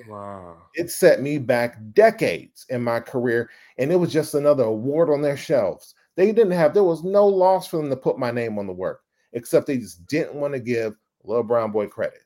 Wow. 0.08 0.58
It 0.76 0.90
set 0.92 1.22
me 1.22 1.38
back 1.38 1.78
decades 1.94 2.66
in 2.70 2.84
my 2.84 3.00
career, 3.00 3.50
and 3.78 3.92
it 3.92 3.96
was 3.96 4.12
just 4.12 4.34
another 4.34 4.64
award 4.64 5.10
on 5.10 5.22
their 5.22 5.38
shelves. 5.38 5.96
They 6.16 6.32
didn't 6.32 6.52
have 6.52 6.74
there 6.74 6.84
was 6.84 7.04
no 7.04 7.26
loss 7.26 7.68
for 7.68 7.78
them 7.78 7.90
to 7.90 7.96
put 7.96 8.20
my 8.20 8.32
name 8.32 8.60
on 8.60 8.68
the 8.68 8.74
work, 8.74 9.02
except 9.34 9.68
they 9.68 9.78
just 9.78 10.06
didn't 10.08 10.36
want 10.36 10.54
to 10.54 10.60
give 10.60 10.96
Little 11.24 11.44
Brown 11.44 11.72
Boy 11.72 11.88
credit. 11.88 12.20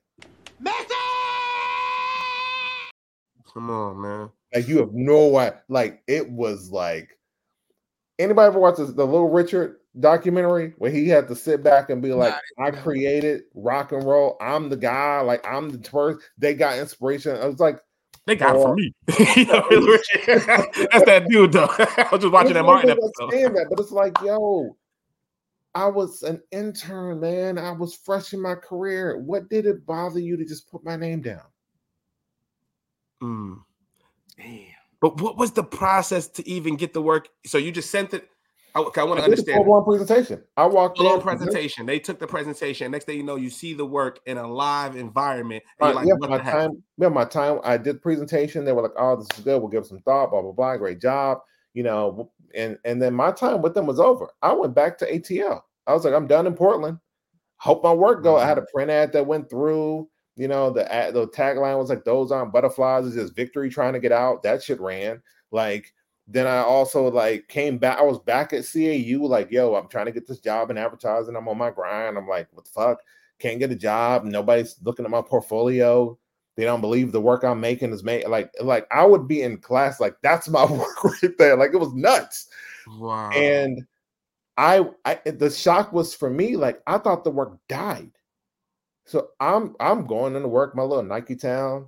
Come 3.54 3.70
on, 3.72 4.02
man. 4.02 4.30
Like 4.54 4.68
you 4.68 4.78
have 4.80 4.94
no 4.94 5.28
way. 5.30 5.52
Like 5.68 6.04
it 6.08 6.30
was 6.30 6.72
like 6.72 7.18
anybody 8.20 8.48
ever 8.48 8.60
watch 8.60 8.78
this, 8.78 8.92
the 8.92 9.06
Little 9.06 9.30
Richard 9.30 9.78
documentary 10.00 10.74
where 10.78 10.92
he 10.92 11.08
had 11.08 11.28
to 11.30 11.36
sit 11.36 11.64
back 11.64 11.90
and 11.90 12.02
be 12.02 12.14
like, 12.14 12.34
I 12.60 12.72
created 12.72 13.44
rock 13.56 13.92
and 13.92 14.04
roll. 14.04 14.38
I'm 14.42 14.70
the 14.70 14.78
guy. 14.78 15.22
Like 15.22 15.46
I'm 15.48 15.70
the 15.70 15.90
first. 15.90 16.20
They 16.38 16.54
got 16.54 16.78
inspiration. 16.78 17.36
I 17.38 17.46
was 17.48 17.60
like, 17.60 17.80
They 18.26 18.36
got 18.36 18.56
it 18.56 18.60
Oh. 18.60 18.64
from 18.68 18.76
me. 18.76 18.94
You 19.36 19.46
know, 19.46 19.68
That's 20.92 21.06
that 21.06 21.28
dude, 21.30 21.52
though. 21.54 21.68
I 21.80 22.08
was 22.12 22.22
just 22.22 22.32
watching 22.34 22.54
that 22.54 22.64
Most 22.64 22.86
Martin 22.86 22.90
people 22.92 23.08
episode. 23.10 23.24
understand 23.26 23.56
that, 23.58 23.68
but 23.70 23.80
it's 23.80 23.92
like, 23.92 24.20
yo, 24.22 24.76
I 25.76 25.88
was 25.88 26.24
an 26.24 26.42
intern, 26.52 27.20
man. 27.20 27.58
I 27.58 27.72
was 27.72 27.94
fresh 27.96 28.34
in 28.34 28.42
my 28.42 28.56
career. 28.56 29.18
What 29.20 29.48
did 29.50 29.66
it 29.66 29.86
bother 29.86 30.20
you 30.20 30.36
to 30.38 30.46
just 30.46 30.70
put 30.72 30.84
my 30.84 30.96
name 30.96 31.22
down? 31.22 31.42
Mm. 33.22 33.58
Damn. 34.38 34.60
But 35.00 35.22
what 35.22 35.38
was 35.38 35.52
the 35.52 35.64
process 35.64 36.28
to 36.30 36.48
even 36.50 36.76
get 36.76 36.94
the 36.94 37.02
work? 37.02 37.30
So 37.46 37.58
you 37.58 37.72
just 37.72 37.92
sent 37.92 38.14
it. 38.14 38.28
I, 38.78 38.82
I 38.82 38.84
want 38.84 38.94
to 38.94 39.02
I 39.02 39.06
did 39.06 39.20
a 39.20 39.24
understand. 39.24 39.56
full-blown 39.58 39.84
presentation. 39.86 40.44
I 40.56 40.68
walked 40.68 41.00
Full 41.00 41.16
in. 41.16 41.22
presentation. 41.22 41.88
They 41.88 41.98
took 41.98 42.20
the 42.20 42.28
presentation. 42.28 42.92
Next 42.92 43.06
thing 43.06 43.18
you 43.18 43.24
know, 43.24 43.36
you 43.36 43.50
see 43.50 43.74
the 43.74 43.86
work 43.86 44.20
in 44.28 44.38
a 44.38 44.46
live 44.46 44.96
environment. 44.96 45.64
You're 45.82 45.94
like, 45.94 46.08
yeah, 46.08 46.14
my 46.20 46.38
time. 46.38 46.84
Yeah, 46.98 47.10
my 47.10 47.26
time. 47.26 47.60
I 47.64 47.78
did 47.78 48.02
presentation. 48.02 48.66
They 48.66 48.74
were 48.74 48.84
like, 48.84 48.92
"Oh, 48.96 49.16
this 49.16 49.28
is 49.36 49.44
good. 49.44 49.60
We'll 49.60 49.70
give 49.70 49.88
some 49.88 50.00
thought." 50.02 50.30
Blah 50.30 50.44
blah 50.44 50.52
blah. 50.52 50.78
Great 50.78 51.02
job. 51.02 51.40
You 51.74 51.84
know, 51.84 52.32
and 52.54 52.78
and 52.86 53.02
then 53.02 53.16
my 53.16 53.32
time 53.32 53.64
with 53.64 53.74
them 53.74 53.88
was 53.88 54.00
over. 54.00 54.30
I 54.44 54.54
went 54.54 54.76
back 54.76 55.00
to 55.00 55.12
ATL. 55.12 55.62
I 55.88 55.94
was 55.94 56.06
like, 56.06 56.14
I'm 56.14 56.28
done 56.28 56.46
in 56.46 56.54
Portland. 56.54 57.00
Hope 57.58 57.84
my 57.84 57.94
work 57.94 58.22
go. 58.22 58.38
I 58.38 58.46
had 58.46 58.58
mm-hmm. 58.58 58.66
a 58.70 58.72
print 58.72 58.92
ad 58.92 59.14
that 59.14 59.26
went 59.26 59.50
through. 59.50 60.08
You 60.36 60.48
know, 60.48 60.70
the 60.70 60.92
ad, 60.94 61.16
the 61.16 61.28
tagline 61.30 61.80
was 61.80 61.90
like, 61.90 62.04
"Those 62.04 62.32
aren't 62.32 62.54
butterflies. 62.54 63.08
It's 63.08 63.16
just 63.16 63.36
victory 63.36 63.72
trying 63.72 63.94
to 63.94 64.00
get 64.00 64.12
out." 64.12 64.44
That 64.44 64.62
shit 64.62 64.80
ran. 64.80 65.24
Like 65.52 65.92
then 66.28 66.46
I 66.46 66.58
also 66.58 67.10
like 67.10 67.48
came 67.48 67.78
back. 67.78 68.00
I 68.00 68.04
was 68.04 68.20
back 68.20 68.52
at 68.52 68.66
CAU. 68.66 69.26
Like, 69.26 69.50
yo, 69.50 69.76
I'm 69.76 69.88
trying 69.88 70.08
to 70.08 70.12
get 70.12 70.28
this 70.28 70.40
job 70.40 70.70
in 70.70 70.78
advertising. 70.78 71.36
I'm 71.36 71.48
on 71.48 71.58
my 71.58 71.72
grind. 71.72 72.18
I'm 72.18 72.28
like, 72.28 72.50
what 72.52 72.66
the 72.66 72.72
fuck? 72.72 73.00
Can't 73.40 73.60
get 73.60 73.72
a 73.72 73.76
job. 73.76 74.26
Nobody's 74.26 74.76
looking 74.84 75.06
at 75.06 75.12
my 75.12 75.22
portfolio. 75.22 76.18
They 76.58 76.64
don't 76.64 76.82
believe 76.82 77.12
the 77.12 77.22
work 77.22 77.44
I'm 77.44 77.62
making 77.62 77.94
is 77.94 78.04
made. 78.04 78.28
Like, 78.28 78.52
like 78.60 78.88
I 78.92 79.06
would 79.06 79.28
be 79.28 79.44
in 79.44 79.60
class, 79.60 80.00
like 80.00 80.18
that's 80.22 80.50
my 80.50 80.66
work 80.72 81.04
right 81.04 81.38
there. 81.38 81.56
Like 81.56 81.74
it 81.74 81.80
was 81.80 81.94
nuts. 81.94 82.48
Wow. 83.00 83.30
And 83.30 83.86
I, 84.58 84.90
I 85.06 85.20
the 85.24 85.52
shock 85.52 85.94
was 85.94 86.14
for 86.14 86.30
me, 86.30 86.58
like 86.58 86.82
I 86.88 86.98
thought 86.98 87.24
the 87.24 87.32
work 87.32 87.58
died. 87.70 88.12
So 89.06 89.30
I'm 89.40 89.76
I'm 89.80 90.06
going 90.06 90.36
into 90.36 90.50
work, 90.50 90.76
my 90.76 90.84
little 90.84 91.04
Nike 91.04 91.36
town, 91.36 91.88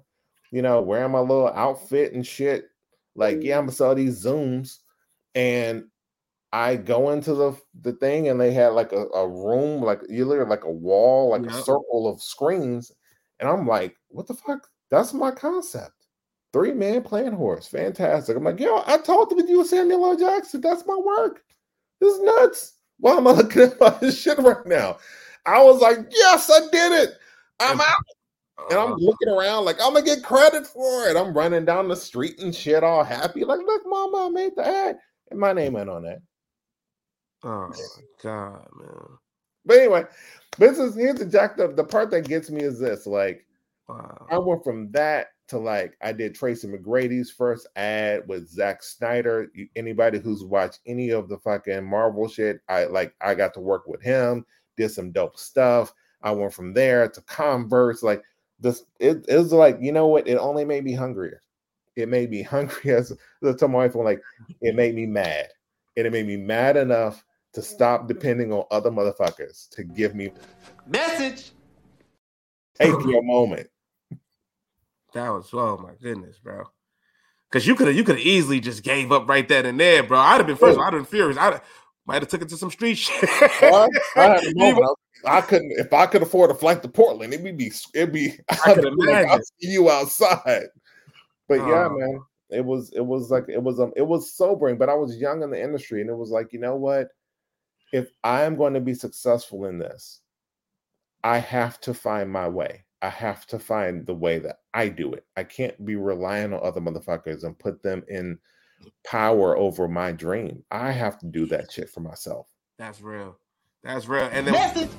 you 0.52 0.62
know, 0.62 0.82
wearing 0.82 1.12
my 1.12 1.19
little 1.19 1.49
outfit 1.49 2.13
and 2.13 2.25
shit. 2.25 2.68
Like, 3.19 3.43
yeah, 3.43 3.58
I'm 3.58 3.65
gonna 3.65 3.73
sell 3.73 3.93
these 3.93 4.23
zooms. 4.23 4.77
And 5.36 5.86
I 6.51 6.77
go 6.77 7.12
into 7.12 7.34
the 7.36 7.55
the 7.82 7.93
thing 7.93 8.29
and 8.29 8.39
they 8.39 8.51
had 8.51 8.69
like 8.69 8.91
a, 8.93 9.05
a 9.10 9.27
room, 9.27 9.84
like 9.84 10.01
you 10.10 10.25
literally 10.25 10.49
like 10.49 10.63
a 10.63 10.71
wall, 10.71 11.29
like 11.29 11.45
a 11.45 11.53
circle 11.53 12.08
of 12.08 12.21
screens. 12.21 12.91
And 13.39 13.49
I'm 13.49 13.67
like, 13.67 13.95
what 14.08 14.27
the 14.27 14.34
fuck? 14.34 14.67
That's 14.89 15.13
my 15.13 15.32
concept. 15.32 16.08
Three 16.53 16.71
man 16.71 17.03
playing 17.03 17.34
horse. 17.34 17.67
Fantastic. 17.67 18.36
I'm 18.36 18.43
like, 18.43 18.60
yo, 18.60 18.84
I 18.88 18.97
talked 18.97 19.36
with 19.36 19.49
you, 19.49 19.63
Samuel 19.65 20.05
L. 20.05 20.17
Jackson. 20.17 20.62
That's 20.62 20.86
my 20.88 20.95
work. 20.95 21.43
This 21.99 22.15
is 22.15 22.21
nuts. 22.21 22.73
Why 22.99 23.17
am 23.17 23.27
I 23.27 23.32
looking 23.32 23.63
at 23.63 23.79
my 23.79 24.10
shit 24.10 24.39
right 24.39 24.65
now? 24.65 24.97
I 25.45 25.62
was 25.62 25.82
like, 25.82 25.99
yes, 26.10 26.49
I 26.49 26.60
did 26.71 27.03
it. 27.03 27.17
I'm 27.60 27.79
out. 27.79 27.97
And 28.69 28.80
I'm 28.80 28.93
Uh, 28.93 28.98
looking 28.98 29.30
around 29.30 29.65
like 29.65 29.78
I'm 29.82 29.93
gonna 29.93 30.06
get 30.06 30.24
credit 30.24 30.65
for 30.67 31.08
it. 31.08 31.15
I'm 31.17 31.34
running 31.34 31.65
down 31.65 31.88
the 31.88 31.95
street 31.95 32.39
and 32.39 32.54
shit, 32.54 32.84
all 32.84 33.04
happy. 33.04 33.43
Like, 33.43 33.60
look, 33.60 33.84
mama, 33.86 34.28
I 34.28 34.30
made 34.30 34.56
the 34.56 34.67
ad. 34.67 35.00
And 35.32 35.39
my 35.39 35.54
name 35.54 35.76
ain't 35.76 35.89
on 35.89 36.04
that. 36.04 36.22
oh 37.43 37.67
my 37.69 38.04
god, 38.24 38.67
man. 38.80 39.08
But 39.65 39.78
anyway, 39.78 40.04
this 40.58 40.80
is 40.80 40.95
here's 40.95 41.19
the 41.19 41.26
jacked 41.26 41.60
up. 41.60 41.76
The 41.76 41.84
part 41.84 42.10
that 42.12 42.28
gets 42.28 42.50
me 42.50 42.62
is 42.62 42.80
this: 42.80 43.06
like, 43.08 43.45
Wow. 43.88 44.28
I 44.30 44.38
went 44.38 44.63
from 44.63 44.91
that 44.91 45.28
to 45.48 45.58
like 45.58 45.98
I 46.02 46.12
did 46.12 46.36
Tracy 46.36 46.67
McGrady's 46.67 47.32
first 47.32 47.67
ad 47.76 48.28
with 48.28 48.48
Zack 48.48 48.84
Snyder. 48.84 49.52
Anybody 49.76 50.19
who's 50.19 50.43
watched 50.43 50.80
any 50.86 51.10
of 51.10 51.28
the 51.28 51.38
fucking 51.39 51.84
Marvel 51.86 52.28
shit, 52.28 52.62
I 52.69 52.86
like 52.86 53.15
I 53.22 53.34
got 53.36 53.54
to 53.56 53.60
work 53.60 53.88
with 53.88 54.02
him, 54.02 54.45
did 54.78 54.89
some 54.89 55.12
dope 55.12 55.38
stuff. 55.38 55.93
I 56.22 56.32
went 56.32 56.54
from 56.54 56.74
there 56.74 57.08
to 57.10 57.22
Converse. 57.22 58.04
Like 58.04 58.24
this, 58.60 58.84
it, 59.00 59.26
it 59.28 59.38
was 59.38 59.54
like, 59.54 59.78
you 59.82 59.91
know 59.91 60.08
what? 60.08 60.28
It 60.28 60.36
only 60.36 60.65
made 60.65 60.84
me 60.84 60.93
hungrier. 60.93 61.41
It 61.95 62.10
made 62.10 62.30
me 62.30 62.41
hungry 62.43 62.93
as 62.93 63.12
I 63.43 63.54
told 63.54 63.72
my 63.72 63.80
wife, 63.80 63.95
I'm 63.95 64.04
like, 64.04 64.22
it 64.62 64.76
made 64.76 64.95
me 64.95 65.06
mad. 65.06 65.48
And 65.98 66.06
it 66.08 66.12
made 66.12 66.28
me 66.28 66.38
mad 66.38 66.78
enough 66.78 67.24
to 67.54 67.62
stop 67.62 68.08
depending 68.08 68.54
on 68.54 68.63
other 68.72 68.91
motherfuckers 68.91 69.69
to 69.72 69.84
give 69.84 70.15
me 70.15 70.32
Message. 70.88 71.52
take 72.76 72.91
your 73.06 73.24
moment. 73.24 73.69
That 75.13 75.30
was 75.30 75.50
oh 75.54 75.78
my 75.78 75.93
goodness, 76.02 76.38
bro. 76.38 76.65
Cause 77.52 77.65
you 77.65 77.74
could 77.74 77.88
have 77.88 77.95
you 77.95 78.04
could 78.04 78.17
have 78.17 78.26
easily 78.26 78.60
just 78.60 78.84
gave 78.84 79.12
up 79.12 79.28
right 79.28 79.48
then 79.48 79.65
and 79.65 79.80
there, 79.80 80.04
bro. 80.04 80.19
I'd 80.19 80.38
have 80.38 80.48
been 80.48 80.56
first. 80.56 80.74
of 80.74 80.80
all, 80.80 80.84
I'd 80.84 80.93
have 80.93 81.02
been 81.02 81.06
furious. 81.06 81.38
I 81.38 81.60
might 82.10 82.22
have 82.24 82.30
took 82.30 82.41
it 82.41 82.50
to 82.50 82.58
some 82.58 82.72
street 82.72 82.95
shit. 82.95 83.30
Well, 83.62 83.88
I, 84.15 84.19
I 84.19 84.28
had 84.30 84.43
a 84.43 84.48
You 84.48 84.54
moment. 84.56 84.98
I, 85.26 85.38
I 85.38 85.41
couldn't 85.41 85.72
if 85.74 85.93
I 85.93 86.06
could 86.08 86.22
afford 86.24 86.50
a 86.52 86.56
flight 86.56 86.82
to 86.84 86.89
Portland, 86.89 87.34
it 87.34 87.41
would 87.43 87.58
be 87.58 87.72
it'd 87.93 88.12
be 88.13 88.34
I 88.50 88.74
could 88.74 88.84
be 88.98 89.06
like, 89.08 89.26
imagine. 89.26 89.43
see 89.62 89.72
you 89.72 89.89
outside. 89.89 90.67
But 91.48 91.56
yeah, 91.67 91.88
Oh. 91.91 91.98
man, 91.98 92.22
it 92.50 92.65
was 92.65 92.91
it 92.93 93.06
was 93.06 93.30
like 93.30 93.45
it 93.48 93.62
was 93.62 93.80
um 93.80 93.91
it 93.95 94.08
was 94.08 94.32
sobering, 94.34 94.78
but 94.78 94.89
I 94.89 94.95
was 94.95 95.17
young 95.17 95.43
in 95.43 95.52
the 95.52 95.62
industry, 95.62 96.02
and 96.02 96.10
it 96.10 96.15
was 96.15 96.32
like, 96.32 96.52
you 96.54 96.60
know 96.60 96.76
what? 96.76 97.10
If 97.91 98.10
I 98.24 98.43
am 98.43 98.56
going 98.56 98.74
to 98.76 98.80
be 98.82 98.93
successful 98.93 99.65
in 99.65 99.78
this, 99.80 100.22
I 101.24 101.38
have 101.39 101.80
to 101.82 101.93
find 101.93 102.32
my 102.32 102.48
way. 102.48 102.86
I 103.02 103.10
have 103.10 103.45
to 103.48 103.60
find 103.60 104.06
the 104.06 104.13
way 104.13 104.39
that 104.39 104.58
I 104.74 104.89
do 104.89 105.12
it. 105.13 105.26
I 105.38 105.43
can't 105.43 105.84
be 105.86 105.95
relying 105.95 106.54
on 106.54 106.60
other 106.63 106.82
motherfuckers 106.82 107.43
and 107.45 107.58
put 107.58 107.82
them 107.82 108.04
in 108.10 108.38
power 109.06 109.58
over 109.58 109.88
my 109.88 110.12
dream. 110.12 110.63
I 110.72 110.92
have 110.92 111.18
to 111.20 111.26
do 111.26 111.46
that 111.48 111.72
shit 111.72 111.89
for 111.89 112.00
myself. 112.00 112.48
That's 112.78 113.02
real. 113.02 113.38
That's 113.84 114.08
real. 114.08 114.30
And 114.32 114.48
then, 114.48 114.54
Message. 114.54 114.89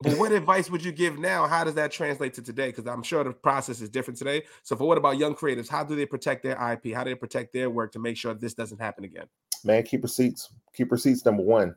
but 0.00 0.18
what 0.18 0.32
advice 0.32 0.70
would 0.70 0.84
you 0.84 0.92
give 0.92 1.18
now? 1.18 1.46
How 1.46 1.64
does 1.64 1.74
that 1.74 1.90
translate 1.92 2.34
to 2.34 2.42
today? 2.42 2.68
Because 2.68 2.86
I'm 2.86 3.02
sure 3.02 3.24
the 3.24 3.32
process 3.32 3.80
is 3.80 3.90
different 3.90 4.18
today. 4.18 4.42
So, 4.62 4.76
for 4.76 4.86
what 4.86 4.98
about 4.98 5.18
young 5.18 5.34
creatives? 5.34 5.68
How 5.68 5.84
do 5.84 5.96
they 5.96 6.06
protect 6.06 6.42
their 6.42 6.52
IP? 6.72 6.94
How 6.94 7.04
do 7.04 7.10
they 7.10 7.16
protect 7.16 7.52
their 7.52 7.70
work 7.70 7.92
to 7.92 7.98
make 7.98 8.16
sure 8.16 8.34
this 8.34 8.54
doesn't 8.54 8.80
happen 8.80 9.04
again? 9.04 9.26
Man, 9.64 9.82
keep 9.82 10.02
receipts. 10.02 10.50
Keep 10.74 10.92
receipts 10.92 11.24
number 11.24 11.42
one. 11.42 11.74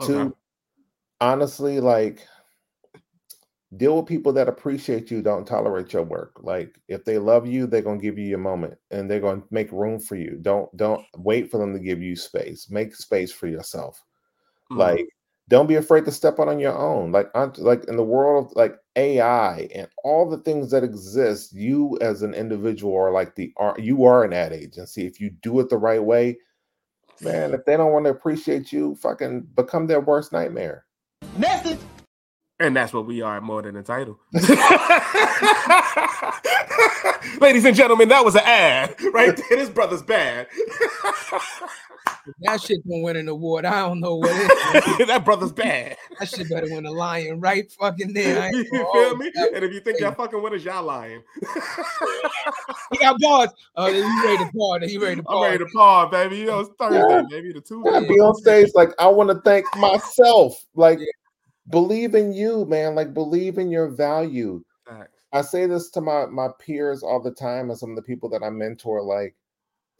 Okay. 0.00 0.12
Two, 0.12 0.36
honestly, 1.20 1.80
like 1.80 2.26
deal 3.76 3.96
with 3.96 4.06
people 4.06 4.32
that 4.32 4.48
appreciate 4.48 5.10
you, 5.10 5.22
don't 5.22 5.46
tolerate 5.46 5.92
your 5.92 6.02
work. 6.02 6.40
Like 6.42 6.78
if 6.88 7.04
they 7.04 7.18
love 7.18 7.46
you, 7.46 7.66
they're 7.66 7.82
gonna 7.82 8.00
give 8.00 8.18
you 8.18 8.26
your 8.26 8.38
moment 8.38 8.76
and 8.90 9.08
they're 9.08 9.20
gonna 9.20 9.42
make 9.50 9.70
room 9.70 10.00
for 10.00 10.16
you. 10.16 10.38
Don't 10.42 10.74
don't 10.76 11.04
wait 11.16 11.50
for 11.50 11.58
them 11.58 11.72
to 11.72 11.78
give 11.78 12.02
you 12.02 12.16
space. 12.16 12.68
Make 12.70 12.94
space 12.94 13.32
for 13.32 13.46
yourself. 13.46 14.02
Mm. 14.72 14.78
Like 14.78 15.08
don't 15.48 15.66
be 15.66 15.76
afraid 15.76 16.04
to 16.04 16.12
step 16.12 16.38
out 16.38 16.48
on 16.48 16.58
your 16.58 16.76
own. 16.76 17.12
Like 17.12 17.30
on 17.34 17.52
like 17.58 17.84
in 17.84 17.96
the 17.96 18.04
world 18.04 18.46
of 18.46 18.56
like 18.56 18.76
AI 18.96 19.68
and 19.74 19.88
all 20.02 20.28
the 20.28 20.38
things 20.38 20.70
that 20.70 20.84
exist, 20.84 21.52
you 21.52 21.96
as 22.00 22.22
an 22.22 22.34
individual 22.34 22.96
are 22.96 23.12
like 23.12 23.36
the 23.36 23.52
are 23.56 23.76
you 23.78 24.04
are 24.04 24.24
an 24.24 24.32
ad 24.32 24.52
agency. 24.52 25.06
If 25.06 25.20
you 25.20 25.30
do 25.30 25.60
it 25.60 25.68
the 25.68 25.78
right 25.78 26.02
way, 26.02 26.38
man, 27.20 27.54
if 27.54 27.64
they 27.66 27.76
don't 27.76 27.92
want 27.92 28.06
to 28.06 28.10
appreciate 28.10 28.72
you, 28.72 28.96
fucking 28.96 29.48
become 29.54 29.86
their 29.86 30.00
worst 30.00 30.32
nightmare. 30.32 30.86
Message. 31.36 31.49
And 32.60 32.76
that's 32.76 32.92
what 32.92 33.06
we 33.06 33.22
are 33.22 33.40
more 33.40 33.62
than 33.62 33.74
entitled. 33.74 34.18
Ladies 37.40 37.64
and 37.64 37.74
gentlemen, 37.74 38.10
that 38.10 38.22
was 38.22 38.34
an 38.34 38.42
ad 38.44 38.94
right 39.14 39.34
there. 39.34 39.58
This 39.58 39.70
brother's 39.70 40.02
bad. 40.02 40.46
That 42.40 42.60
shit 42.60 42.86
gonna 42.86 43.02
win 43.02 43.16
an 43.16 43.28
award. 43.28 43.64
I 43.64 43.80
don't 43.80 44.00
know 44.00 44.16
what 44.16 44.28
it 44.30 45.00
is. 45.00 45.06
that 45.06 45.24
brother's 45.24 45.52
bad. 45.52 45.96
that 46.18 46.28
shit 46.28 46.50
better 46.50 46.66
win 46.70 46.84
a 46.84 46.90
lion 46.90 47.40
right 47.40 47.70
fucking 47.72 48.12
there. 48.12 48.42
I 48.42 48.50
you 48.50 48.64
feel 48.64 49.16
me? 49.16 49.32
And 49.54 49.64
if 49.64 49.72
you 49.72 49.80
think 49.80 50.00
y'all 50.00 50.12
fucking 50.12 50.42
with 50.42 50.52
us, 50.52 50.62
y'all 50.62 50.84
lying. 50.84 51.22
He 52.92 52.98
got 52.98 53.18
bars. 53.20 53.48
Oh, 53.76 53.86
you 53.86 54.02
ready 54.24 54.44
to 54.44 54.50
par? 54.56 54.80
He 54.80 54.98
ready 54.98 55.16
to 55.16 55.22
I'm 55.28 55.34
par? 55.34 55.44
ready 55.44 55.58
to 55.58 55.66
pause, 55.74 56.10
baby. 56.10 56.36
You 56.38 56.46
know, 56.46 56.60
it's 56.60 56.70
Thursday, 56.78 57.22
baby. 57.30 57.52
The 57.54 57.60
Tuesday. 57.62 57.90
Yeah, 57.90 58.00
be 58.00 58.20
on 58.20 58.34
stage 58.34 58.70
like 58.74 58.90
I 58.98 59.06
want 59.06 59.30
to 59.30 59.40
thank 59.40 59.64
myself. 59.76 60.62
Like 60.74 60.98
Yeah. 60.98 61.06
Believe 61.70 62.14
in 62.14 62.32
you, 62.32 62.64
man. 62.66 62.94
Like 62.94 63.14
believe 63.14 63.58
in 63.58 63.70
your 63.70 63.88
value. 63.88 64.64
Facts. 64.86 65.26
I 65.32 65.42
say 65.42 65.66
this 65.66 65.90
to 65.92 66.00
my 66.00 66.26
my 66.26 66.48
peers 66.60 67.02
all 67.02 67.20
the 67.22 67.32
time 67.32 67.70
and 67.70 67.78
some 67.78 67.90
of 67.90 67.96
the 67.96 68.02
people 68.02 68.28
that 68.30 68.42
I 68.42 68.50
mentor 68.50 69.02
like 69.02 69.36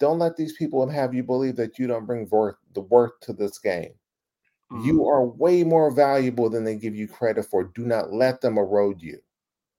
don't 0.00 0.18
let 0.18 0.36
these 0.36 0.54
people 0.54 0.88
have 0.88 1.14
you 1.14 1.22
believe 1.22 1.56
that 1.56 1.78
you 1.78 1.86
don't 1.86 2.06
bring 2.06 2.28
worth 2.30 2.56
the 2.74 2.82
worth 2.82 3.18
to 3.22 3.32
this 3.34 3.58
game. 3.58 3.94
Mm, 4.72 4.84
You 4.84 5.06
are 5.08 5.24
way 5.26 5.64
more 5.64 5.90
valuable 5.92 6.50
than 6.50 6.64
they 6.64 6.76
give 6.76 6.96
you 6.96 7.08
credit 7.08 7.44
for. 7.46 7.64
Do 7.64 7.86
not 7.86 8.12
let 8.12 8.40
them 8.40 8.58
erode 8.58 9.02
you. 9.02 9.20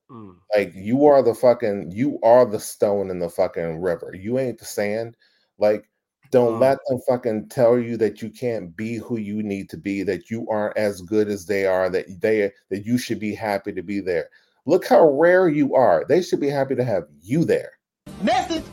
mm, 0.10 0.36
Like 0.56 0.74
you 0.76 1.06
are 1.06 1.22
the 1.24 1.34
fucking 1.34 1.92
you 1.92 2.20
are 2.24 2.46
the 2.46 2.60
stone 2.60 3.10
in 3.10 3.20
the 3.20 3.30
fucking 3.30 3.82
river. 3.82 4.14
You 4.16 4.40
ain't 4.40 4.60
the 4.60 4.66
sand. 4.66 5.16
Like 5.58 5.90
don't 6.32 6.56
Mm. 6.56 6.62
let 6.62 6.80
them 6.88 7.00
fucking 7.08 7.50
tell 7.50 7.78
you 7.78 7.98
that 7.98 8.22
you 8.22 8.30
can't 8.30 8.76
be 8.76 8.96
who 8.96 9.18
you 9.18 9.44
need 9.44 9.70
to 9.70 9.78
be, 9.78 10.02
that 10.04 10.30
you 10.30 10.48
aren't 10.50 10.78
as 10.78 11.02
good 11.02 11.28
as 11.28 11.46
they 11.46 11.66
are, 11.66 11.90
that 11.90 12.06
they 12.22 12.52
that 12.70 12.86
you 12.86 12.98
should 12.98 13.20
be 13.20 13.36
happy 13.36 13.72
to 13.74 13.82
be 13.82 14.00
there. 14.00 14.30
Look 14.66 14.88
how 14.88 15.08
rare 15.10 15.50
you 15.50 15.76
are. 15.76 16.06
They 16.08 16.22
should 16.22 16.40
be 16.40 16.50
happy 16.50 16.76
to 16.76 16.84
have 16.84 17.08
you 17.22 17.46
there. 17.46 17.74
Message. 18.22 18.64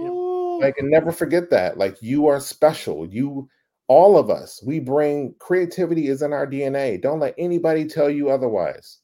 Ooh. 0.00 0.60
Like 0.60 0.76
and 0.78 0.90
never 0.90 1.12
forget 1.12 1.50
that. 1.50 1.78
Like 1.78 2.00
you 2.02 2.26
are 2.26 2.40
special. 2.40 3.06
You 3.06 3.48
all 3.88 4.18
of 4.18 4.30
us, 4.30 4.62
we 4.64 4.80
bring 4.80 5.34
creativity 5.38 6.08
is 6.08 6.22
in 6.22 6.32
our 6.32 6.46
DNA. 6.46 7.00
Don't 7.00 7.20
let 7.20 7.34
anybody 7.38 7.84
tell 7.86 8.10
you 8.10 8.30
otherwise. 8.30 8.98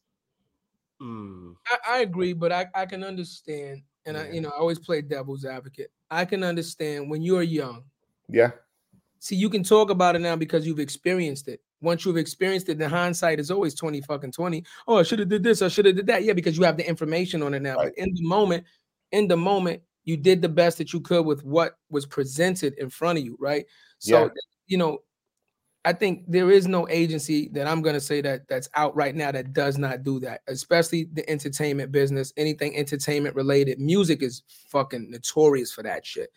Mm, 1.00 1.55
I, 1.68 1.96
I 1.96 1.98
agree, 2.00 2.33
but 2.33 2.52
I, 2.52 2.66
I 2.74 2.87
can 2.87 3.05
understand, 3.05 3.83
and 4.07 4.17
I 4.17 4.31
you 4.31 4.41
know 4.41 4.51
I 4.51 4.59
always 4.59 4.79
play 4.79 5.03
devil's 5.03 5.45
advocate. 5.45 5.91
I 6.11 6.25
can 6.25 6.43
understand 6.43 7.11
when 7.11 7.23
you're 7.23 7.43
young. 7.43 7.85
Yeah. 8.29 8.51
See, 9.19 9.37
you 9.37 9.49
can 9.49 9.62
talk 9.62 9.91
about 9.91 10.17
it 10.17 10.19
now 10.19 10.35
because 10.35 10.67
you've 10.67 10.81
experienced 10.81 11.47
it. 11.47 11.61
Once 11.81 12.05
you've 12.05 12.17
experienced 12.17 12.69
it, 12.69 12.79
the 12.79 12.88
hindsight 12.88 13.38
is 13.38 13.51
always 13.51 13.75
20 13.75 14.01
fucking 14.03 14.33
20. 14.33 14.65
Oh, 14.88 14.99
I 14.99 15.05
should 15.05 15.21
have 15.21 15.29
did 15.29 15.43
this, 15.43 15.62
I 15.62 15.69
should 15.69 15.87
have 15.87 15.97
did 15.97 16.07
that. 16.07 16.25
Yeah, 16.25 16.33
because 16.33 16.57
you 16.57 16.65
have 16.65 16.77
the 16.77 16.88
information 16.88 17.43
on 17.43 17.55
it 17.55 17.62
now. 17.62 17.77
Right. 17.77 17.93
But 17.97 18.03
in 18.03 18.15
the 18.15 18.23
moment, 18.23 18.65
in 19.12 19.29
the 19.29 19.37
moment, 19.37 19.83
you 20.05 20.17
did 20.17 20.43
the 20.43 20.49
best 20.49 20.79
that 20.79 20.93
you 20.93 21.01
could 21.01 21.25
with 21.25 21.45
what 21.45 21.79
was 21.91 22.05
presented 22.07 22.75
in 22.79 22.91
front 22.91 23.19
of 23.19 23.25
you, 23.25 23.37
right? 23.38 23.65
So, 23.99 24.25
Yeah. 24.25 24.29
you 24.67 24.79
know, 24.79 24.99
I 25.85 25.92
think 25.92 26.23
there 26.29 26.51
is 26.53 26.68
no 26.68 26.88
agency 26.88 27.49
that 27.55 27.66
I'm 27.66 27.83
going 27.83 27.95
to 27.95 28.01
say 28.01 28.21
that 28.21 28.47
that's 28.49 28.68
out 28.75 28.95
right 28.95 29.14
now 29.16 29.33
that 29.33 29.53
does 29.53 29.79
not 29.79 30.05
do 30.05 30.21
that, 30.21 30.42
especially 30.47 31.09
the 31.12 31.29
entertainment 31.29 31.90
business, 31.90 32.33
anything 32.37 32.77
entertainment 32.77 33.35
related. 33.35 33.81
Music 33.81 34.23
is 34.23 34.42
fucking 34.68 35.11
notorious 35.11 35.73
for 35.73 35.83
that 35.83 36.07
shit. 36.07 36.31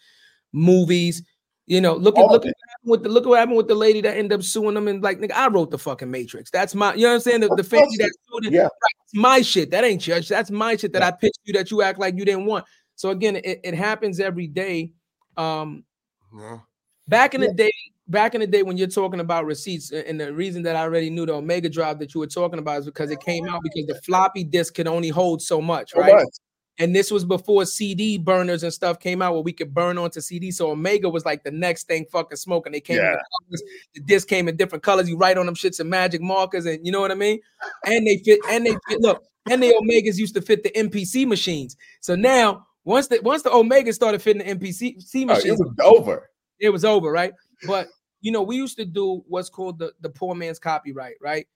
Movies, 0.52 1.22
You 1.68 1.80
know, 1.82 1.96
look 1.96 2.18
at 2.18 2.22
All 2.22 2.34
of 2.36 2.44
look 2.44 2.46
at 2.46 2.54
what 2.56 2.70
happened 2.70 2.92
with 2.92 3.04
the 3.04 3.10
look 3.10 3.24
at 3.26 3.30
what 3.30 3.40
happened 3.40 3.58
with 3.58 3.68
the 3.68 3.76
lady 3.76 4.02
that 4.02 4.18
ended 4.18 4.34
up 4.34 4.44
suing 4.44 4.74
them 4.74 4.88
and 4.88 5.04
like 5.04 5.20
nigga, 5.20 5.34
I 5.34 5.48
wrote 5.48 5.70
the 5.70 5.78
fucking 5.78 6.10
Matrix. 6.10 6.50
That's 6.50 6.74
my 6.74 6.94
you 6.96 7.04
know 7.04 7.10
what 7.10 7.14
I'm 7.16 7.20
saying? 7.22 7.42
The, 7.42 7.52
Of 7.52 7.58
the 7.58 7.64
family 7.64 7.86
course 7.86 7.98
that 8.00 8.12
sued 8.32 8.46
it, 8.46 8.54
yeah. 8.54 8.62
right, 8.64 8.96
it's 9.04 9.14
my 9.16 9.42
shit. 9.42 9.70
That 9.72 9.84
ain't 9.84 10.06
yours. 10.08 10.28
That's 10.28 10.50
my 10.50 10.76
shit 10.76 10.92
that 10.94 11.02
Yeah. 11.02 11.08
I 11.10 11.12
pitched 11.12 11.40
you 11.44 11.54
that 11.54 11.70
you 11.70 11.82
act 11.84 12.00
like 12.00 12.16
you 12.18 12.26
didn't 12.26 12.46
want. 12.46 12.66
So 12.96 13.10
again, 13.12 13.36
it, 13.36 13.62
it 13.64 13.74
happens 13.76 14.20
every 14.20 14.48
day. 14.48 14.92
Um, 15.38 15.84
Yeah. 16.36 16.60
back 17.08 17.36
in 17.36 17.42
the 17.42 17.54
day, 17.54 17.74
back 18.08 18.36
in 18.36 18.42
the 18.42 18.48
day 18.48 18.64
when 18.64 18.78
you're 18.78 18.88
talking 18.88 19.20
about 19.20 19.46
receipts, 19.46 19.92
and 19.92 20.20
the 20.20 20.34
reason 20.34 20.64
that 20.64 20.76
I 20.76 20.82
already 20.82 21.10
knew 21.10 21.26
the 21.26 21.34
Omega 21.34 21.70
drive 21.70 22.00
that 22.00 22.14
you 22.14 22.20
were 22.20 22.28
talking 22.28 22.60
about 22.60 22.80
is 22.80 22.86
because 22.86 23.12
it 23.12 23.20
came 23.22 23.48
out 23.48 23.62
because 23.64 23.86
the 23.88 24.00
floppy 24.04 24.44
disk 24.44 24.76
could 24.76 24.88
only 24.88 25.10
hold 25.10 25.42
so 25.42 25.62
much, 25.62 25.92
So 25.92 26.00
right? 26.00 26.14
much. 26.14 26.28
And 26.78 26.94
this 26.94 27.10
was 27.10 27.24
before 27.24 27.66
CD 27.66 28.18
burners 28.18 28.62
and 28.64 28.74
stuff 28.74 29.00
came 29.00 29.22
out 29.22 29.32
where 29.32 29.42
we 29.42 29.54
could 29.54 29.74
burn 29.74 29.98
onto 29.98 30.20
CD. 30.20 30.52
So 30.52 30.72
Omega 30.72 31.08
was 31.10 31.24
like 31.24 31.42
the 31.46 31.52
next 31.52 31.88
thing 31.88 32.06
fucking 32.12 32.36
smoking. 32.36 32.74
They 32.74 32.82
came 32.82 32.98
in 32.98 33.04
Yeah. 33.06 33.16
the 33.50 33.62
the 33.94 34.02
disc 34.02 34.28
came 34.28 34.50
in 34.50 34.58
different 34.58 34.84
colors. 34.84 35.08
You 35.08 35.16
write 35.18 35.38
on 35.38 35.46
them 35.46 35.56
shits 35.56 35.80
and 35.80 35.90
magic 35.90 36.22
markers, 36.22 36.66
and 36.66 36.86
you 36.86 36.92
know 36.92 37.00
what 37.00 37.12
I 37.12 37.16
mean? 37.16 37.40
And 37.86 38.06
they 38.06 38.18
fit, 38.18 38.42
and 38.50 38.66
they 38.66 38.76
fit, 38.90 39.00
look, 39.00 39.24
and 39.50 39.64
the 39.64 39.74
Omegas 39.82 40.18
used 40.18 40.36
to 40.36 40.42
fit 40.42 40.64
the 40.64 40.72
MPC 40.72 41.26
machines. 41.26 41.78
So 42.02 42.14
now 42.14 42.68
once 42.84 43.08
the 43.08 43.22
once 43.22 43.42
the 43.44 43.54
Omega 43.54 43.94
started 43.94 44.22
fitting 44.22 44.46
the 44.46 44.54
MPC 44.54 45.02
C 45.02 45.24
Oh, 45.24 45.28
machines, 45.28 45.60
it 45.62 45.66
was 45.66 45.76
over. 45.82 46.30
it 46.60 46.70
was 46.72 46.84
over, 46.84 47.10
right? 47.10 47.32
But 47.66 47.88
you 48.26 48.32
know, 48.32 48.42
we 48.42 48.56
used 48.56 48.76
to 48.76 48.86
do 48.86 49.24
what's 49.28 49.52
called 49.52 49.78
the, 49.78 49.94
the 50.02 50.10
poor 50.10 50.34
man's 50.34 50.58
copyright, 50.58 51.14
right? 51.22 51.48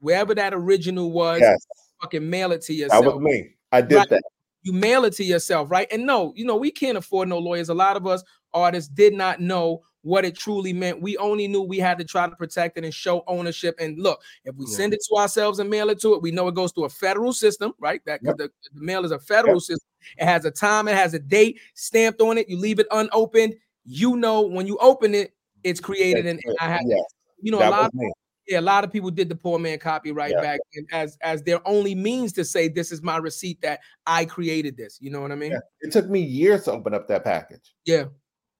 Wherever 0.00 0.34
that 0.34 0.52
original 0.52 1.10
was, 1.10 1.40
Yes, 1.40 1.66
fucking 2.02 2.28
mail 2.28 2.52
it 2.52 2.60
to 2.62 2.74
yourself. 2.74 3.02
that 3.02 3.14
was 3.14 3.22
me. 3.22 3.54
I 3.72 3.80
did 3.80 3.96
Right. 3.96 4.08
that. 4.10 4.22
You 4.62 4.74
mail 4.74 5.06
it 5.06 5.14
to 5.14 5.24
yourself, 5.24 5.70
right? 5.70 5.88
And 5.90 6.04
no, 6.04 6.34
you 6.36 6.44
know, 6.44 6.56
we 6.56 6.70
can't 6.70 6.98
afford 6.98 7.30
no 7.30 7.38
lawyers. 7.38 7.70
A 7.70 7.74
lot 7.74 7.96
of 7.96 8.06
us 8.06 8.22
artists 8.52 8.90
did 8.90 9.14
not 9.14 9.40
know 9.40 9.80
what 10.02 10.26
it 10.26 10.36
truly 10.36 10.74
meant. 10.74 11.00
We 11.00 11.16
only 11.16 11.48
knew 11.48 11.62
we 11.62 11.78
had 11.78 11.96
to 11.96 12.04
try 12.04 12.28
to 12.28 12.36
protect 12.36 12.76
it 12.76 12.84
and 12.84 12.92
show 12.92 13.24
ownership. 13.26 13.74
And 13.80 13.98
look, 13.98 14.20
if 14.44 14.54
we 14.56 14.66
Yeah. 14.66 14.76
send 14.76 14.92
it 14.92 15.00
to 15.08 15.14
ourselves 15.16 15.60
and 15.60 15.70
mail 15.70 15.88
it 15.88 15.98
to 16.02 16.12
it, 16.12 16.20
we 16.20 16.30
know 16.30 16.46
it 16.48 16.54
goes 16.54 16.72
through 16.72 16.84
a 16.84 16.90
federal 16.90 17.32
system, 17.32 17.72
right? 17.78 18.04
That 18.04 18.20
Yep. 18.22 18.36
the, 18.36 18.50
the 18.74 18.80
mail 18.82 19.06
is 19.06 19.12
a 19.12 19.18
federal 19.18 19.54
Yep. 19.54 19.62
system. 19.62 19.88
It 20.18 20.26
has 20.26 20.44
a 20.44 20.50
time, 20.50 20.88
it 20.88 20.94
has 20.94 21.14
a 21.14 21.18
date 21.18 21.58
stamped 21.72 22.20
on 22.20 22.36
it. 22.36 22.50
You 22.50 22.58
leave 22.58 22.80
it 22.80 22.86
unopened. 22.90 23.54
You 23.86 24.16
know 24.16 24.42
when 24.42 24.66
you 24.66 24.76
open 24.78 25.14
it, 25.14 25.34
it's 25.64 25.80
created. 25.80 26.26
And, 26.26 26.40
and 26.44 26.56
I 26.60 26.68
have 26.68 26.82
Yes, 26.86 27.02
you 27.40 27.50
know, 27.52 27.58
a 27.58 27.70
lot 27.70 27.92
was 27.92 27.94
me. 27.94 28.12
yeah, 28.48 28.60
a 28.60 28.62
lot 28.62 28.84
of 28.84 28.92
people 28.92 29.10
did 29.10 29.28
the 29.28 29.34
poor 29.36 29.58
man 29.58 29.78
copyright 29.78 30.32
Yeah. 30.32 30.40
back 30.40 30.60
then 30.74 30.86
as 30.92 31.16
as 31.22 31.42
their 31.42 31.66
only 31.68 31.94
means 31.94 32.32
to 32.34 32.44
say 32.44 32.68
this 32.68 32.92
is 32.92 33.02
my 33.02 33.16
receipt 33.16 33.60
that 33.62 33.80
I 34.06 34.24
created 34.24 34.76
this. 34.76 34.98
You 35.00 35.10
know 35.10 35.20
what 35.20 35.32
I 35.32 35.36
mean? 35.36 35.52
Yeah. 35.52 35.58
It 35.82 35.92
took 35.92 36.08
me 36.08 36.20
years 36.20 36.64
to 36.64 36.72
open 36.72 36.94
up 36.94 37.08
that 37.08 37.24
package. 37.24 37.74
Yeah. 37.84 38.04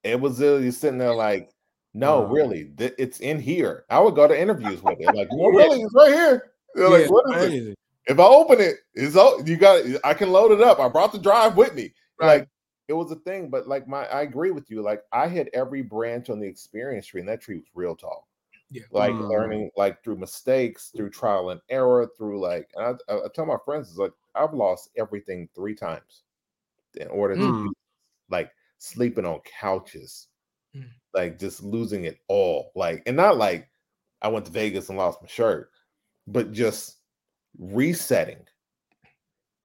It 0.05 0.19
was 0.21 0.41
literally 0.41 0.71
sitting 0.71 0.99
there 0.99 1.15
like, 1.15 1.51
no, 1.93 2.21
Wow. 2.21 2.27
really, 2.27 2.71
th- 2.79 2.95
it's 2.99 3.21
in 3.21 3.41
here. 3.41 3.85
I 3.91 3.99
would 4.01 4.15
go 4.15 4.27
to 4.29 4.39
interviews 4.41 4.83
with 4.83 4.99
it. 5.01 5.15
Like, 5.15 5.29
no, 5.33 5.47
really, 5.51 5.81
it's 5.83 5.95
right 5.95 6.13
here. 6.13 6.53
They're 6.75 6.85
Yeah. 6.89 6.91
like, 7.07 7.11
what 7.11 7.43
is 7.53 7.67
it? 7.69 7.79
If 8.07 8.19
I 8.19 8.23
open 8.25 8.61
it, 8.61 8.77
it's 8.95 9.15
all 9.17 9.43
you 9.47 9.57
got 9.57 9.81
it. 9.85 10.01
I 10.05 10.15
can 10.15 10.33
load 10.33 10.53
it 10.53 10.61
up. 10.63 10.79
I 10.81 10.89
brought 10.89 11.13
the 11.13 11.19
drive 11.19 11.57
with 11.57 11.75
me. 11.75 11.93
Right. 12.21 12.39
Like 12.41 12.49
it 12.91 12.95
was 12.95 13.13
a 13.13 13.17
thing, 13.17 13.51
but 13.51 13.69
like 13.69 13.89
my 13.89 14.07
I 14.09 14.23
agree 14.23 14.53
with 14.53 14.71
you. 14.71 14.83
Like 14.83 15.05
I 15.13 15.29
hit 15.29 15.51
every 15.55 15.83
branch 15.83 16.31
on 16.31 16.41
the 16.41 16.49
experience 16.49 17.07
tree, 17.07 17.21
and 17.21 17.31
that 17.31 17.41
tree 17.43 17.57
was 17.59 17.69
real 17.75 17.97
tall. 17.97 18.29
Yeah. 18.71 18.85
Like 18.91 19.19
Mm. 19.19 19.29
learning 19.31 19.71
like 19.77 20.03
through 20.05 20.19
mistakes, 20.19 20.93
through 20.97 21.11
trial 21.11 21.51
and 21.51 21.61
error, 21.71 22.11
through 22.19 22.41
like 22.41 22.71
and 22.77 22.99
I, 23.09 23.13
I, 23.15 23.19
I 23.27 23.29
tell 23.35 23.47
my 23.47 23.59
friends 23.65 23.91
it's 23.91 23.99
like 23.99 24.13
I've 24.35 24.55
lost 24.55 24.91
everything 24.97 25.49
three 25.55 25.75
times 25.77 26.25
in 26.97 27.09
order 27.09 27.37
to 27.39 27.53
Mm. 27.53 27.53
do- 27.53 27.75
like 28.31 28.53
sleeping 28.79 29.27
on 29.27 29.41
couches, 29.43 30.29
Mm. 30.75 30.91
like 31.15 31.39
just 31.39 31.63
losing 31.63 32.05
it 32.05 32.21
all. 32.29 32.73
Like 32.75 33.03
and 33.07 33.17
not 33.17 33.37
like 33.37 33.71
I 34.23 34.29
went 34.29 34.47
to 34.47 34.53
Vegas 34.53 34.89
and 34.89 34.99
lost 34.99 35.23
my 35.23 35.29
shirt, 35.29 35.71
but 36.27 36.53
just 36.53 36.99
resetting 37.59 38.47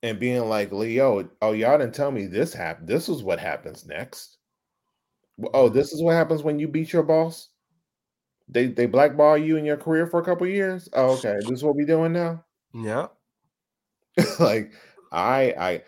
and 0.05 0.19
being 0.19 0.47
like, 0.47 0.71
Leo, 0.71 1.27
oh, 1.41 1.51
y'all 1.53 1.79
didn't 1.79 1.95
tell 1.95 2.11
me 2.11 2.27
this 2.27 2.53
happened. 2.53 2.87
This 2.87 3.09
is 3.09 3.23
what 3.23 3.39
happens 3.39 3.87
next. 3.87 4.37
Oh, 5.51 5.65
mm-hmm. 5.65 5.75
this 5.75 5.91
is 5.91 6.01
what 6.01 6.13
happens 6.13 6.43
when 6.43 6.59
you 6.59 6.67
beat 6.67 6.93
your 6.93 7.01
boss. 7.01 7.49
They 8.47 8.67
they 8.67 8.85
blackball 8.85 9.39
you 9.39 9.57
in 9.57 9.65
your 9.65 9.77
career 9.77 10.05
for 10.05 10.19
a 10.19 10.23
couple 10.23 10.45
years. 10.45 10.87
Oh, 10.93 11.13
okay. 11.17 11.37
This 11.39 11.49
is 11.49 11.63
what 11.63 11.75
we 11.75 11.85
doing 11.85 12.13
now. 12.13 12.45
Yeah. 12.71 13.07
like 14.39 14.73
I 15.11 15.81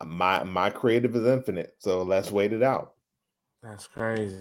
I 0.00 0.04
my 0.04 0.44
my 0.44 0.68
creative 0.68 1.16
is 1.16 1.26
infinite. 1.26 1.74
So 1.78 2.02
let's 2.02 2.30
wait 2.30 2.52
it 2.52 2.62
out. 2.62 2.92
That's 3.62 3.86
crazy. 3.86 4.38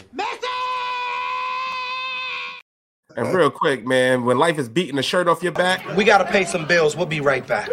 And 3.18 3.34
real 3.34 3.50
quick, 3.50 3.88
man, 3.88 4.26
when 4.26 4.38
life 4.38 4.60
is 4.60 4.68
beating 4.68 4.98
the 4.98 5.04
shirt 5.04 5.30
off 5.30 5.42
your 5.42 5.54
back, 5.54 5.96
We 5.96 6.04
gotta 6.04 6.26
pay 6.26 6.44
some 6.44 6.68
bills. 6.68 6.98
We'll 6.98 7.06
be 7.06 7.22
right 7.22 7.48
back. 7.48 7.70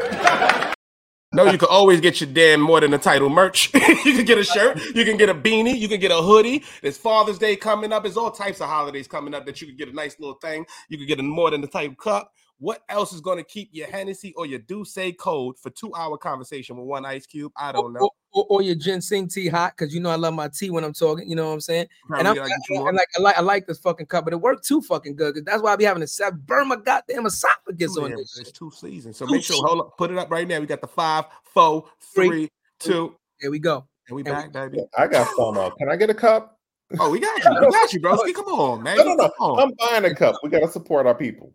No, 1.34 1.50
you 1.50 1.58
can 1.58 1.68
always 1.70 2.00
get 2.00 2.20
your 2.20 2.30
damn 2.30 2.60
more 2.60 2.80
than 2.80 2.90
the 2.90 2.98
title 2.98 3.30
merch. 3.30 3.72
you 3.74 4.14
can 4.14 4.24
get 4.24 4.38
a 4.38 4.44
shirt, 4.44 4.78
you 4.94 5.04
can 5.04 5.16
get 5.16 5.28
a 5.28 5.34
beanie, 5.34 5.78
you 5.78 5.88
can 5.88 6.00
get 6.00 6.10
a 6.10 6.22
hoodie. 6.22 6.62
There's 6.82 6.98
Father's 6.98 7.38
Day 7.38 7.56
coming 7.56 7.92
up. 7.92 8.02
There's 8.02 8.16
all 8.16 8.30
types 8.30 8.60
of 8.60 8.68
holidays 8.68 9.08
coming 9.08 9.34
up 9.34 9.46
that 9.46 9.60
you 9.60 9.66
can 9.66 9.76
get 9.76 9.88
a 9.88 9.94
nice 9.94 10.18
little 10.20 10.36
thing. 10.36 10.66
You 10.88 10.98
can 10.98 11.06
get 11.06 11.18
a 11.20 11.22
more 11.22 11.50
than 11.50 11.60
the 11.62 11.68
title 11.68 11.96
cup. 11.96 12.32
What 12.62 12.84
else 12.88 13.12
is 13.12 13.20
going 13.20 13.38
to 13.38 13.42
keep 13.44 13.70
your 13.72 13.88
Hennessy 13.88 14.32
or 14.36 14.46
your 14.46 14.60
D'ussé 14.60 15.16
cold 15.16 15.58
for 15.58 15.68
two 15.70 15.92
hour 15.96 16.16
conversation 16.16 16.76
with 16.76 16.86
one 16.86 17.04
ice 17.04 17.26
cube? 17.26 17.50
I 17.56 17.72
don't 17.72 17.92
know. 17.92 18.02
Or, 18.02 18.10
or, 18.32 18.46
or 18.50 18.62
your 18.62 18.76
ginseng 18.76 19.26
tea 19.26 19.48
hot 19.48 19.72
because 19.76 19.92
you 19.92 19.98
know 19.98 20.10
I 20.10 20.14
love 20.14 20.32
my 20.32 20.46
tea 20.46 20.70
when 20.70 20.84
I'm 20.84 20.92
talking. 20.92 21.28
You 21.28 21.34
know 21.34 21.48
what 21.48 21.54
I'm 21.54 21.60
saying? 21.60 21.88
and 22.10 22.28
I'm, 22.28 22.36
Probably 22.36 22.38
gotta 22.38 22.48
get 22.50 22.58
you 22.70 22.76
I, 22.84 22.88
I 22.88 22.92
like 22.92 23.08
I 23.18 23.20
like 23.20 23.38
I 23.38 23.40
like 23.40 23.66
this 23.66 23.80
fucking 23.80 24.06
cup, 24.06 24.22
but 24.24 24.32
it 24.32 24.40
worked 24.40 24.64
too 24.64 24.80
fucking 24.80 25.16
good. 25.16 25.34
'cause 25.34 25.42
that's 25.44 25.60
why 25.60 25.72
I 25.72 25.76
be 25.76 25.82
having 25.82 26.02
to 26.02 26.06
set 26.06 26.34
burn 26.46 26.68
my 26.68 26.76
goddamn 26.76 27.26
esophagus 27.26 27.96
Two 27.96 28.02
on 28.04 28.10
there, 28.10 28.18
this. 28.18 28.38
It's 28.38 28.52
two 28.52 28.70
seasons. 28.70 29.16
So 29.16 29.26
Two 29.26 29.32
make 29.32 29.42
sure 29.42 29.56
hold 29.66 29.80
up, 29.80 29.98
put 29.98 30.12
it 30.12 30.16
up 30.18 30.30
right 30.30 30.46
now. 30.46 30.60
We 30.60 30.66
got 30.66 30.80
the 30.80 30.86
five, 30.86 31.24
four, 31.52 31.86
Three. 32.14 32.28
three, 32.28 32.50
two, 32.78 33.16
There 33.40 33.50
we 33.50 33.58
go. 33.58 33.88
and 34.08 34.14
we 34.14 34.22
And 34.22 34.36
we- 34.36 34.42
back, 34.42 34.52
baby. 34.52 34.84
I 34.96 35.08
got 35.08 35.26
FOMO. 35.36 35.66
Uh, 35.66 35.70
can 35.74 35.88
I 35.88 35.96
get 35.96 36.10
a 36.10 36.14
cup? 36.14 36.60
Oh, 37.00 37.10
we 37.10 37.18
got 37.18 37.36
you. 37.44 37.50
We 37.60 37.70
got 37.72 37.92
you, 37.92 38.00
bro. 38.00 38.16
Come 38.32 38.44
on, 38.46 38.82
man. 38.84 38.98
No, 38.98 39.02
no, 39.02 39.14
no. 39.14 39.30
On. 39.40 39.58
I'm 39.60 39.72
buying 39.80 40.04
a 40.04 40.14
cup. 40.14 40.36
We 40.44 40.48
gotta 40.50 40.68
support 40.70 41.08
our 41.08 41.14
people. 41.16 41.52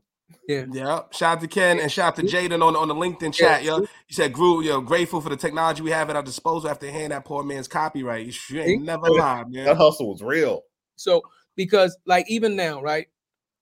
Yeah. 0.47 0.65
Yeah. 0.71 1.01
Shout 1.11 1.37
out 1.37 1.41
to 1.41 1.47
Ken 1.47 1.79
and 1.79 1.91
shout 1.91 2.07
out 2.07 2.15
to 2.15 2.23
Jaden 2.23 2.63
on, 2.65 2.75
on 2.75 2.87
the 2.87 2.95
LinkedIn 2.95 3.33
chat, 3.33 3.63
yo. 3.63 3.79
You 3.79 3.87
said, 4.09 4.31
Gru, 4.31 4.61
yo, 4.63 4.79
grateful 4.79 5.19
for 5.19 5.29
the 5.29 5.35
technology 5.35 5.81
we 5.81 5.91
have 5.91 6.09
at 6.09 6.15
our 6.15 6.23
disposal 6.23 6.69
after 6.69 6.89
handing 6.89 7.09
that 7.09 7.25
poor 7.25 7.43
man's 7.43 7.67
copyright. 7.67 8.25
You 8.25 8.31
should- 8.31 8.57
ain't 8.57 8.83
never 8.85 9.09
lied, 9.09 9.47
That 9.51 9.75
hustle 9.77 10.09
was 10.11 10.21
real. 10.21 10.63
So 10.95 11.21
because 11.57 11.97
like 12.05 12.29
even 12.29 12.55
now, 12.55 12.81
right? 12.81 13.07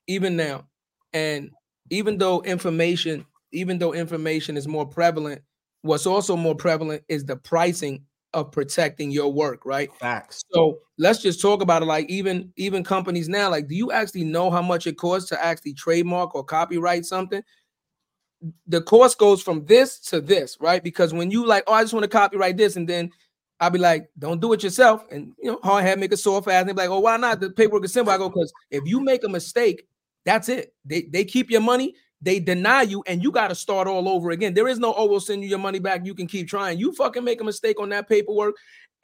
Even 0.08 0.36
now, 0.36 0.68
and 1.12 1.50
even 1.90 2.20
though 2.20 2.42
information, 2.44 3.26
even 3.52 3.80
though 3.80 3.94
information 3.94 4.56
is 4.56 4.68
more 4.68 4.86
prevalent, 4.86 5.42
what's 5.82 6.06
also 6.06 6.36
more 6.36 6.56
prevalent 6.56 7.04
is 7.08 7.26
the 7.26 7.36
pricing 7.36 8.06
of 8.36 8.52
protecting 8.52 9.10
your 9.10 9.34
work, 9.34 9.66
right? 9.66 9.92
Facts. 9.96 10.44
So 10.54 10.80
let's 10.98 11.22
just 11.22 11.42
talk 11.42 11.62
about 11.62 11.82
it. 11.82 11.86
Like 11.86 12.08
even 12.10 12.52
even 12.58 12.84
companies 12.84 13.30
now, 13.30 13.50
like, 13.50 13.68
do 13.68 13.76
you 13.76 13.92
actually 13.92 14.26
know 14.26 14.52
how 14.52 14.62
much 14.62 14.86
it 14.86 14.98
costs 14.98 15.30
to 15.30 15.44
actually 15.44 15.74
trademark 15.74 16.36
or 16.36 16.44
copyright 16.44 17.06
something? 17.06 17.42
The 18.68 18.82
cost 18.82 19.18
goes 19.18 19.42
from 19.42 19.66
this 19.66 20.00
to 20.02 20.22
this, 20.22 20.58
right? 20.60 20.84
Because 20.84 21.14
when 21.14 21.32
you 21.32 21.48
like, 21.48 21.64
oh, 21.66 21.74
I 21.74 21.82
just 21.82 21.94
want 21.94 22.04
to 22.04 22.10
copyright 22.10 22.58
this, 22.58 22.76
and 22.76 22.88
then 22.88 23.10
I'll 23.60 23.70
be 23.70 23.80
like, 23.80 24.10
don't 24.20 24.42
do 24.42 24.52
it 24.54 24.62
yourself, 24.62 25.06
and 25.10 25.32
you 25.42 25.52
know, 25.52 25.60
hard 25.64 25.86
head 25.86 25.98
make 25.98 26.12
a 26.12 26.18
sore 26.18 26.44
fast. 26.44 26.62
And 26.62 26.70
they 26.70 26.74
be 26.74 26.78
like, 26.78 26.90
oh, 26.90 27.00
why 27.00 27.18
not? 27.18 27.40
The 27.40 27.50
paperwork 27.50 27.86
is 27.86 27.94
simple. 27.94 28.14
I 28.14 28.18
go, 28.18 28.30
because 28.30 28.54
if 28.70 28.84
you 28.86 29.00
make 29.00 29.24
a 29.24 29.30
mistake, 29.30 29.88
that's 30.26 30.50
it. 30.50 30.74
They 30.84 31.04
they 31.04 31.24
keep 31.24 31.50
your 31.50 31.62
money, 31.62 31.96
they 32.26 32.40
deny 32.40 32.82
you, 32.82 33.04
and 33.08 33.24
you 33.24 33.32
got 33.32 33.48
to 33.48 33.56
start 33.56 33.88
all 33.88 34.10
over 34.10 34.32
again. 34.32 34.54
There 34.54 34.68
is 34.68 34.80
no, 34.80 34.94
oh, 34.98 35.06
we'll 35.06 35.20
send 35.20 35.44
you 35.44 35.48
your 35.48 35.60
money 35.60 35.80
back. 35.80 36.06
You 36.06 36.16
can 36.16 36.28
keep 36.28 36.48
trying. 36.50 36.80
You 36.80 36.92
fucking 36.92 37.24
make 37.24 37.40
a 37.40 37.44
mistake 37.44 37.80
on 37.80 37.90
that 37.90 38.10
paperwork 38.10 38.56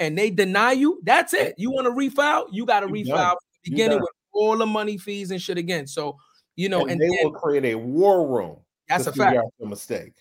and 0.01 0.17
they 0.17 0.31
deny 0.31 0.71
you, 0.71 0.99
that's 1.03 1.33
it. 1.33 1.53
You 1.57 1.69
want 1.69 1.85
to 1.85 1.91
refile, 1.91 2.47
you 2.51 2.65
got 2.65 2.81
to 2.81 2.87
You 2.87 3.05
refile 3.05 3.29
from 3.29 3.37
the 3.63 3.71
beginning 3.71 4.01
with 4.01 4.09
all 4.33 4.57
the 4.57 4.65
money, 4.65 4.97
fees, 4.97 5.29
and 5.29 5.39
shit 5.39 5.59
again. 5.59 5.85
So, 5.85 6.17
you 6.55 6.69
know, 6.69 6.81
and, 6.81 6.91
and, 6.91 7.01
they 7.01 7.07
then- 7.07 7.25
will 7.25 7.33
create 7.33 7.65
a 7.65 7.75
war 7.75 8.27
room. 8.27 8.57
that's 8.89 9.05
a 9.05 9.13
fact. 9.13 9.37
out 9.37 9.53
your 9.59 9.69
mistake. 9.69 10.13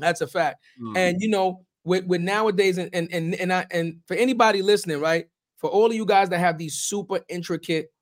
That's 0.00 0.20
a 0.20 0.26
fact. 0.26 0.62
Mm. 0.80 0.96
And 0.96 1.20
you 1.20 1.28
know, 1.28 1.64
with 1.84 2.04
with 2.04 2.20
nowadays, 2.20 2.78
and 2.78 2.90
and 2.92 3.08
and 3.12 3.34
and, 3.36 3.52
I, 3.52 3.66
and 3.70 3.98
for 4.06 4.14
anybody 4.14 4.60
listening, 4.62 5.00
right? 5.00 5.26
For 5.56 5.70
all 5.70 5.86
of 5.86 5.94
you 5.94 6.04
guys 6.04 6.28
that 6.28 6.38
have 6.38 6.58
these 6.58 6.74
super 6.74 7.20
intricate 7.28 7.92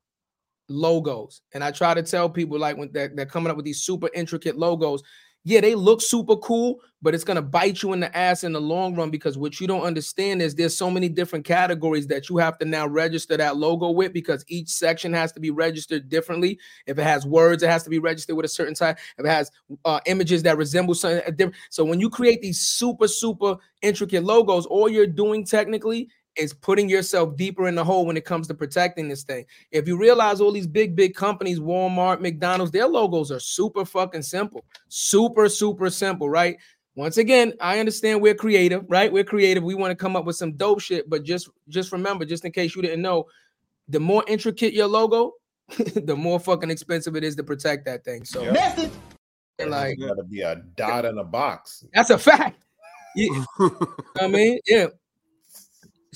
logos, 0.68 1.42
and 1.54 1.62
I 1.62 1.70
try 1.70 1.94
to 1.94 2.02
tell 2.02 2.28
people 2.28 2.58
like 2.58 2.76
when 2.76 2.90
they're, 2.92 3.12
they're 3.14 3.26
coming 3.26 3.50
up 3.50 3.56
with 3.56 3.64
these 3.64 3.82
super 3.82 4.08
intricate 4.14 4.56
logos, 4.56 5.02
yeah, 5.48 5.60
they 5.60 5.76
look 5.76 6.02
super 6.02 6.34
cool, 6.38 6.80
but 7.00 7.14
it's 7.14 7.22
gonna 7.22 7.40
bite 7.40 7.80
you 7.80 7.92
in 7.92 8.00
the 8.00 8.14
ass 8.16 8.42
in 8.42 8.52
the 8.52 8.60
long 8.60 8.96
run 8.96 9.10
because 9.10 9.38
what 9.38 9.60
you 9.60 9.68
don't 9.68 9.82
understand 9.82 10.42
is 10.42 10.56
there's 10.56 10.76
so 10.76 10.90
many 10.90 11.08
different 11.08 11.44
categories 11.44 12.08
that 12.08 12.28
you 12.28 12.36
have 12.38 12.58
to 12.58 12.64
now 12.64 12.84
register 12.84 13.36
that 13.36 13.56
logo 13.56 13.90
with 13.90 14.12
because 14.12 14.44
each 14.48 14.68
section 14.68 15.12
has 15.12 15.30
to 15.30 15.38
be 15.38 15.50
registered 15.50 16.08
differently. 16.08 16.58
If 16.86 16.98
it 16.98 17.04
has 17.04 17.24
words, 17.24 17.62
it 17.62 17.70
has 17.70 17.84
to 17.84 17.90
be 17.90 18.00
registered 18.00 18.34
with 18.34 18.44
a 18.44 18.48
certain 18.48 18.74
type. 18.74 18.98
If 19.18 19.24
it 19.24 19.28
has 19.28 19.52
uh, 19.84 20.00
images 20.06 20.42
that 20.42 20.58
resemble 20.58 20.96
something 20.96 21.22
different. 21.36 21.54
So 21.70 21.84
when 21.84 22.00
you 22.00 22.10
create 22.10 22.42
these 22.42 22.60
super, 22.60 23.06
super 23.06 23.56
intricate 23.82 24.24
logos, 24.24 24.66
all 24.66 24.88
you're 24.88 25.06
doing 25.06 25.44
technically 25.44 26.08
is 26.36 26.52
putting 26.52 26.88
yourself 26.88 27.36
deeper 27.36 27.68
in 27.68 27.74
the 27.74 27.84
hole 27.84 28.06
when 28.06 28.16
it 28.16 28.24
comes 28.24 28.46
to 28.48 28.54
protecting 28.54 29.08
this 29.08 29.22
thing. 29.24 29.44
If 29.70 29.86
you 29.88 29.96
realize 29.98 30.40
all 30.40 30.52
these 30.52 30.66
big, 30.66 30.94
big 30.96 31.14
companies, 31.14 31.58
Walmart, 31.58 32.20
McDonald's, 32.20 32.72
their 32.72 32.86
logos 32.88 33.30
are 33.30 33.40
super 33.40 33.84
fucking 33.84 34.22
simple, 34.22 34.64
super, 34.88 35.48
super 35.48 35.90
simple, 35.90 36.28
right? 36.28 36.56
Once 36.94 37.18
again, 37.18 37.52
I 37.60 37.78
understand 37.78 38.22
we're 38.22 38.34
creative, 38.34 38.84
right? 38.88 39.12
We're 39.12 39.24
creative. 39.24 39.62
We 39.62 39.74
want 39.74 39.90
to 39.90 39.96
come 39.96 40.16
up 40.16 40.24
with 40.24 40.36
some 40.36 40.52
dope 40.52 40.80
shit, 40.80 41.08
but 41.10 41.24
just 41.24 41.48
just 41.68 41.92
remember, 41.92 42.24
just 42.24 42.44
in 42.44 42.52
case 42.52 42.74
you 42.74 42.80
didn't 42.82 43.02
know, 43.02 43.26
the 43.88 44.00
more 44.00 44.24
intricate 44.26 44.72
your 44.72 44.86
logo, 44.86 45.32
the 45.94 46.16
more 46.16 46.40
fucking 46.40 46.70
expensive 46.70 47.14
it 47.16 47.22
is 47.24 47.36
to 47.36 47.42
protect 47.44 47.84
that 47.84 48.04
thing. 48.04 48.24
So, 48.24 48.42
Yep. 48.44 48.52
Message. 48.54 48.90
like, 49.66 49.98
gotta 49.98 50.22
be 50.24 50.40
a 50.40 50.56
dot 50.76 51.04
in 51.04 51.18
a 51.18 51.24
box. 51.24 51.84
that's 51.92 52.10
a 52.10 52.18
fact. 52.18 52.62
You- 53.14 53.46
I 54.20 54.26
mean, 54.28 54.58
yeah. 54.66 54.86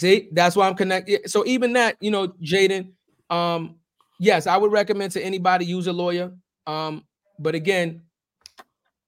See, 0.01 0.31
that's 0.33 0.57
why 0.57 0.67
I'm 0.67 0.75
connected. 0.75 1.31
So 1.31 1.45
even 1.45 1.75
that, 1.75 1.99
you 2.01 2.11
know, 2.11 2.29
Jaden, 2.43 2.93
um, 3.29 3.77
yes, 4.19 4.47
I 4.47 4.57
would 4.57 4.73
recommend 4.73 5.13
to 5.13 5.23
anybody 5.23 5.67
use 5.67 5.89
a 5.89 5.93
lawyer. 5.93 6.33
Um, 6.67 7.05
but 7.39 7.55
again, 7.55 8.01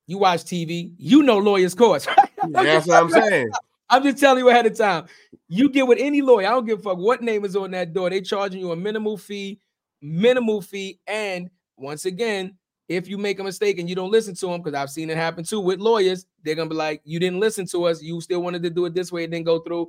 you 0.07 0.19
watch 0.19 0.45
TV, 0.45 0.93
you 0.99 1.23
know 1.23 1.39
lawyers 1.39 1.75
course. 1.75 2.07
That's 2.51 2.87
what 2.87 3.05
I'm 3.05 3.09
saying. 3.09 3.51
I'm 3.89 4.03
just 4.03 4.19
telling 4.19 4.41
you 4.45 4.51
ahead 4.51 4.67
of 4.67 4.77
time. 4.77 5.07
You 5.49 5.71
get 5.71 5.87
with 5.87 5.99
any 5.99 6.21
lawyer. 6.21 6.47
I 6.47 6.51
don't 6.51 6.67
give 6.67 6.81
a 6.81 6.83
fuck 6.83 6.99
what 6.99 7.23
name 7.23 7.47
is 7.47 7.57
on 7.57 7.71
that 7.71 7.95
door. 7.95 8.11
They 8.11 8.21
charging 8.21 8.61
you 8.61 8.73
a 8.73 8.77
minimal 8.77 9.17
fee, 9.17 9.61
minimal 10.03 10.61
fee, 10.61 11.01
and 11.07 11.49
once 11.79 12.05
again, 12.05 12.55
if 12.87 13.09
you 13.09 13.17
make 13.17 13.39
a 13.39 13.45
mistake 13.45 13.79
and 13.79 13.89
you 13.89 13.95
don't 13.95 14.11
listen 14.11 14.35
to 14.35 14.47
them, 14.47 14.61
because 14.61 14.75
I've 14.75 14.91
seen 14.91 15.09
it 15.09 15.17
happen 15.17 15.43
too 15.43 15.61
with 15.61 15.81
lawyers, 15.81 16.27
they're 16.45 16.55
gonna 16.55 16.69
be 16.69 16.77
like, 16.77 17.01
"You 17.05 17.19
didn't 17.19 17.41
listen 17.41 17.67
to 17.69 17.85
us. 17.85 18.03
You 18.03 18.21
still 18.21 18.43
wanted 18.43 18.63
to 18.65 18.71
do 18.71 18.85
it 18.85 18.95
this 18.95 19.11
way. 19.11 19.25
It 19.25 19.31
didn't 19.31 19.47
go 19.47 19.61
through. 19.61 19.89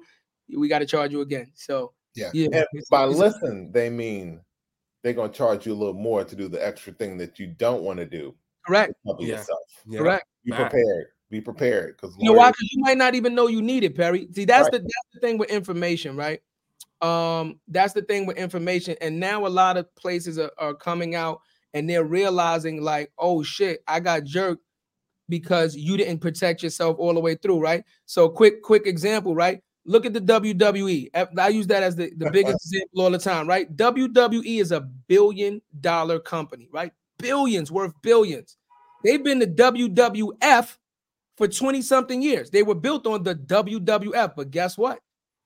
We 0.56 0.67
got 0.67 0.79
to 0.79 0.86
charge 0.86 1.12
you 1.12 1.21
again." 1.21 1.51
So 1.56 1.93
Yeah. 2.15 2.29
yeah. 2.34 2.49
And 2.53 2.65
by 2.89 3.03
it's- 3.06 3.17
listen, 3.17 3.71
they 3.71 3.89
mean 3.89 4.41
they're 5.03 5.13
gonna 5.13 5.32
charge 5.34 5.65
you 5.65 5.73
a 5.73 5.75
little 5.75 5.93
more 5.93 6.23
to 6.23 6.36
do 6.36 6.47
the 6.47 6.65
extra 6.65 6.93
thing 6.93 7.17
that 7.17 7.39
you 7.39 7.47
don't 7.47 7.84
want 7.84 7.99
to 7.99 8.06
do. 8.06 8.36
correct, 8.65 8.93
Cover 9.06 9.21
Yeah. 9.21 9.27
yourself. 9.39 9.60
Yeah. 9.86 9.99
correct. 9.99 10.25
Be 10.45 10.51
Fact. 10.51 10.71
prepared. 10.71 11.08
Be 11.29 11.41
prepared. 11.41 11.97
Because 11.97 12.15
You 12.17 12.25
know 12.32 12.38
why? 12.38 12.51
Because 12.51 12.69
you 12.71 12.82
might 12.82 12.97
not 12.97 13.13
even 13.13 13.36
know 13.36 13.47
you 13.47 13.62
need 13.62 13.84
it, 13.84 13.93
Perry. 13.93 14.29
See, 14.32 14.45
that's 14.45 14.63
Right. 14.65 14.71
the 14.71 14.79
that's 14.79 15.08
the 15.13 15.19
thing 15.19 15.38
with 15.38 15.49
information, 15.49 16.15
right? 16.15 16.41
Um, 17.01 17.60
that's 17.67 17.91
the 17.91 18.01
thing 18.03 18.25
with 18.25 18.38
information. 18.38 18.95
And 19.01 19.19
now 19.19 19.45
a 19.45 19.49
lot 19.49 19.75
of 19.75 19.93
places 19.95 20.39
are, 20.39 20.51
are 20.58 20.73
coming 20.73 21.13
out 21.15 21.41
and 21.73 21.89
they're 21.89 22.06
realizing, 22.06 22.82
like, 22.82 23.12
oh 23.17 23.43
shit, 23.43 23.84
I 23.86 23.99
got 23.99 24.23
jerked 24.23 24.63
because 25.27 25.75
you 25.75 25.97
didn't 25.97 26.19
protect 26.19 26.63
yourself 26.63 26.95
all 26.99 27.13
the 27.13 27.19
way 27.19 27.36
through, 27.36 27.60
right? 27.60 27.84
So, 28.06 28.29
quick, 28.29 28.62
quick 28.62 28.88
example, 28.88 29.36
right? 29.36 29.62
Look 29.86 30.06
at 30.06 30.13
the 30.13 30.22
WWE. 30.22 31.10
I 31.38 31.48
use 31.50 31.67
that 31.67 31.84
as 31.84 31.96
the, 31.96 32.12
the 32.17 32.30
biggest 32.32 32.56
example 32.67 33.02
all 33.02 33.12
the 33.12 33.17
time, 33.17 33.48
right? 33.48 33.76
WWE 33.76 34.62
is 34.62 34.72
a 34.72 34.82
billion 34.82 35.62
dollar 35.82 36.19
company, 36.19 36.69
right? 36.72 36.93
Billions 37.17 37.72
worth 37.72 37.93
billions. 38.02 38.58
They've 39.04 39.24
been 39.24 39.39
the 39.39 39.48
WWF 39.48 40.78
for 41.38 41.48
20 41.48 41.82
something 41.82 42.22
years. 42.22 42.50
They 42.50 42.63
were 42.63 42.76
built 42.76 43.06
on 43.06 43.24
the 43.24 43.36
WWF, 43.36 44.36
but 44.36 44.52
guess 44.52 44.78
what? 44.78 45.00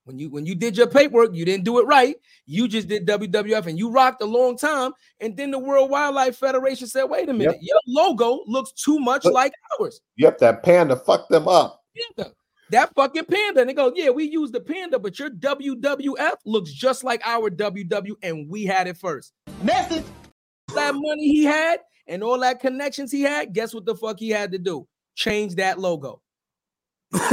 When 0.08 0.18
you 0.18 0.30
when 0.30 0.46
you 0.46 0.56
did 0.56 0.78
your 0.78 0.88
paperwork, 0.88 1.36
you 1.36 1.44
didn't 1.44 1.66
do 1.66 1.80
it 1.80 1.84
right. 1.86 2.16
You 2.46 2.70
just 2.70 2.88
did 2.88 3.06
WWF 3.06 3.66
and 3.66 3.78
you 3.78 3.90
rocked 3.90 4.22
a 4.22 4.26
long 4.26 4.58
time. 4.58 4.94
And 5.20 5.36
then 5.36 5.52
the 5.52 5.60
World 5.60 5.90
Wildlife 5.90 6.38
Federation 6.38 6.88
said, 6.88 7.04
wait 7.06 7.28
a 7.28 7.34
minute, 7.34 7.58
your 7.60 7.80
logo 7.88 8.40
looks 8.48 8.72
too 8.72 9.00
much 9.00 9.24
But- 9.24 9.34
like 9.34 9.52
ours. 9.82 10.00
Yep, 10.16 10.38
that 10.38 10.64
panda 10.64 10.96
fucked 10.96 11.30
them 11.30 11.50
up. 11.50 11.84
Panda. 12.16 12.32
That 12.72 12.94
fucking 12.96 13.26
panda. 13.26 13.62
And 13.62 13.70
they 13.70 13.74
go, 13.74 13.92
yeah, 13.96 14.10
we 14.10 14.26
use 14.26 14.52
the 14.52 14.60
panda, 14.60 15.00
but 15.00 15.18
your 15.20 15.30
WWF 15.30 16.36
looks 16.46 16.72
just 16.72 17.04
like 17.04 17.22
our 17.26 17.50
WW, 17.50 18.14
and 18.24 18.50
we 18.50 18.66
had 18.66 18.88
it 18.88 18.98
first. 18.98 19.34
Message. 19.64 20.04
That 20.76 20.94
money 20.96 21.30
he 21.30 21.44
had 21.46 21.80
and 22.08 22.22
all 22.24 22.40
that 22.40 22.60
connections 22.60 23.12
he 23.12 23.22
had, 23.22 23.54
guess 23.54 23.74
what 23.74 23.86
the 23.86 23.96
fuck 23.96 24.20
he 24.20 24.30
had 24.30 24.52
to 24.52 24.58
do? 24.58 24.88
Change 25.16 25.56
that 25.56 25.80
logo. 25.80 26.22
That's 27.12 27.32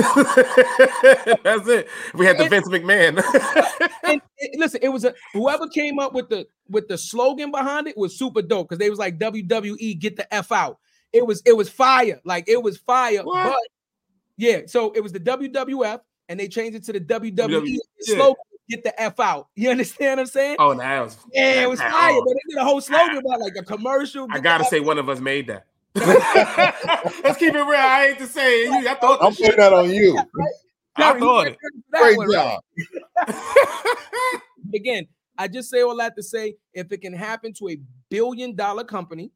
it. 1.68 1.88
We 2.14 2.26
had 2.26 2.38
the 2.38 2.42
And- 2.44 2.50
Vince 2.50 2.68
McMahon. 2.68 3.22
and 4.04 4.20
it- 4.38 4.58
listen, 4.58 4.80
it 4.82 4.88
was 4.90 5.04
a 5.04 5.14
whoever 5.32 5.66
came 5.68 5.98
up 5.98 6.12
with 6.12 6.28
the 6.28 6.46
with 6.68 6.86
the 6.88 6.96
slogan 6.96 7.50
behind 7.50 7.88
it 7.88 7.96
was 7.96 8.16
super 8.16 8.40
dope 8.40 8.68
because 8.68 8.78
they 8.78 8.88
was 8.90 8.98
like 9.00 9.18
WWE 9.18 9.98
get 9.98 10.16
the 10.16 10.32
F 10.32 10.52
out. 10.52 10.78
It 11.12 11.26
was 11.26 11.42
it 11.44 11.56
was 11.56 11.68
fire, 11.68 12.20
like 12.24 12.44
it 12.48 12.62
was 12.62 12.78
fire. 12.78 13.24
What? 13.24 13.44
But 13.52 13.60
yeah, 14.36 14.60
so 14.66 14.92
it 14.92 15.00
was 15.00 15.12
the 15.12 15.20
WWF 15.20 16.00
and 16.28 16.40
they 16.40 16.48
changed 16.48 16.76
it 16.76 16.84
to 16.84 16.92
the 16.92 17.00
WWE 17.00 17.36
WWE, 17.36 17.64
The 17.64 17.80
yeah. 18.06 18.14
slogan 18.16 18.34
get 18.70 18.82
the 18.84 19.00
F 19.00 19.20
out. 19.20 19.48
You 19.56 19.70
understand 19.70 20.18
what 20.18 20.20
I'm 20.20 20.26
saying? 20.26 20.56
oh, 20.58 20.72
now 20.72 21.04
was 21.04 21.18
yeah, 21.32 21.62
it 21.62 21.68
was 21.70 21.78
that- 21.78 21.92
fire. 21.92 22.14
But 22.24 22.34
they 22.34 22.54
did 22.54 22.58
a 22.60 22.64
whole 22.64 22.80
slogan 22.80 23.18
about 23.18 23.40
like 23.40 23.54
a 23.58 23.62
commercial. 23.64 24.26
I 24.30 24.38
gotta 24.40 24.64
F 24.64 24.70
say, 24.70 24.80
one 24.80 24.98
of 24.98 25.08
us 25.08 25.20
made 25.20 25.46
that. 25.48 25.66
Let's 25.94 27.38
keep 27.38 27.54
it 27.54 27.58
real. 27.58 27.74
I 27.78 28.08
hate 28.08 28.18
to 28.18 28.26
say 28.26 28.62
it. 28.64 28.86
I 28.86 28.94
thought 28.94 29.18
I'm 29.22 29.30
putting 29.32 29.46
shit. 29.46 29.56
that 29.58 29.72
on 29.72 29.90
you. 29.90 30.18
I 30.18 30.24
Perry, 31.12 31.14
you 31.20 31.26
thought 31.26 31.44
get 31.44 31.52
it. 31.52 31.58
credit 31.58 31.84
for 31.84 31.90
that 31.92 32.00
Great 32.02 32.16
one, 32.18 32.28
right? 32.28 32.58
job. 33.28 33.84
again, 34.74 35.06
I 35.38 35.48
just 35.48 35.70
say 35.70 35.82
all 35.82 35.96
that 35.96 36.16
to 36.16 36.22
say 36.22 36.54
if 36.72 36.90
it 36.92 37.00
can 37.00 37.12
happen 37.12 37.52
to 37.54 37.68
a 37.70 37.78
billion 38.10 38.54
dollar 38.54 38.84
company 38.84 39.30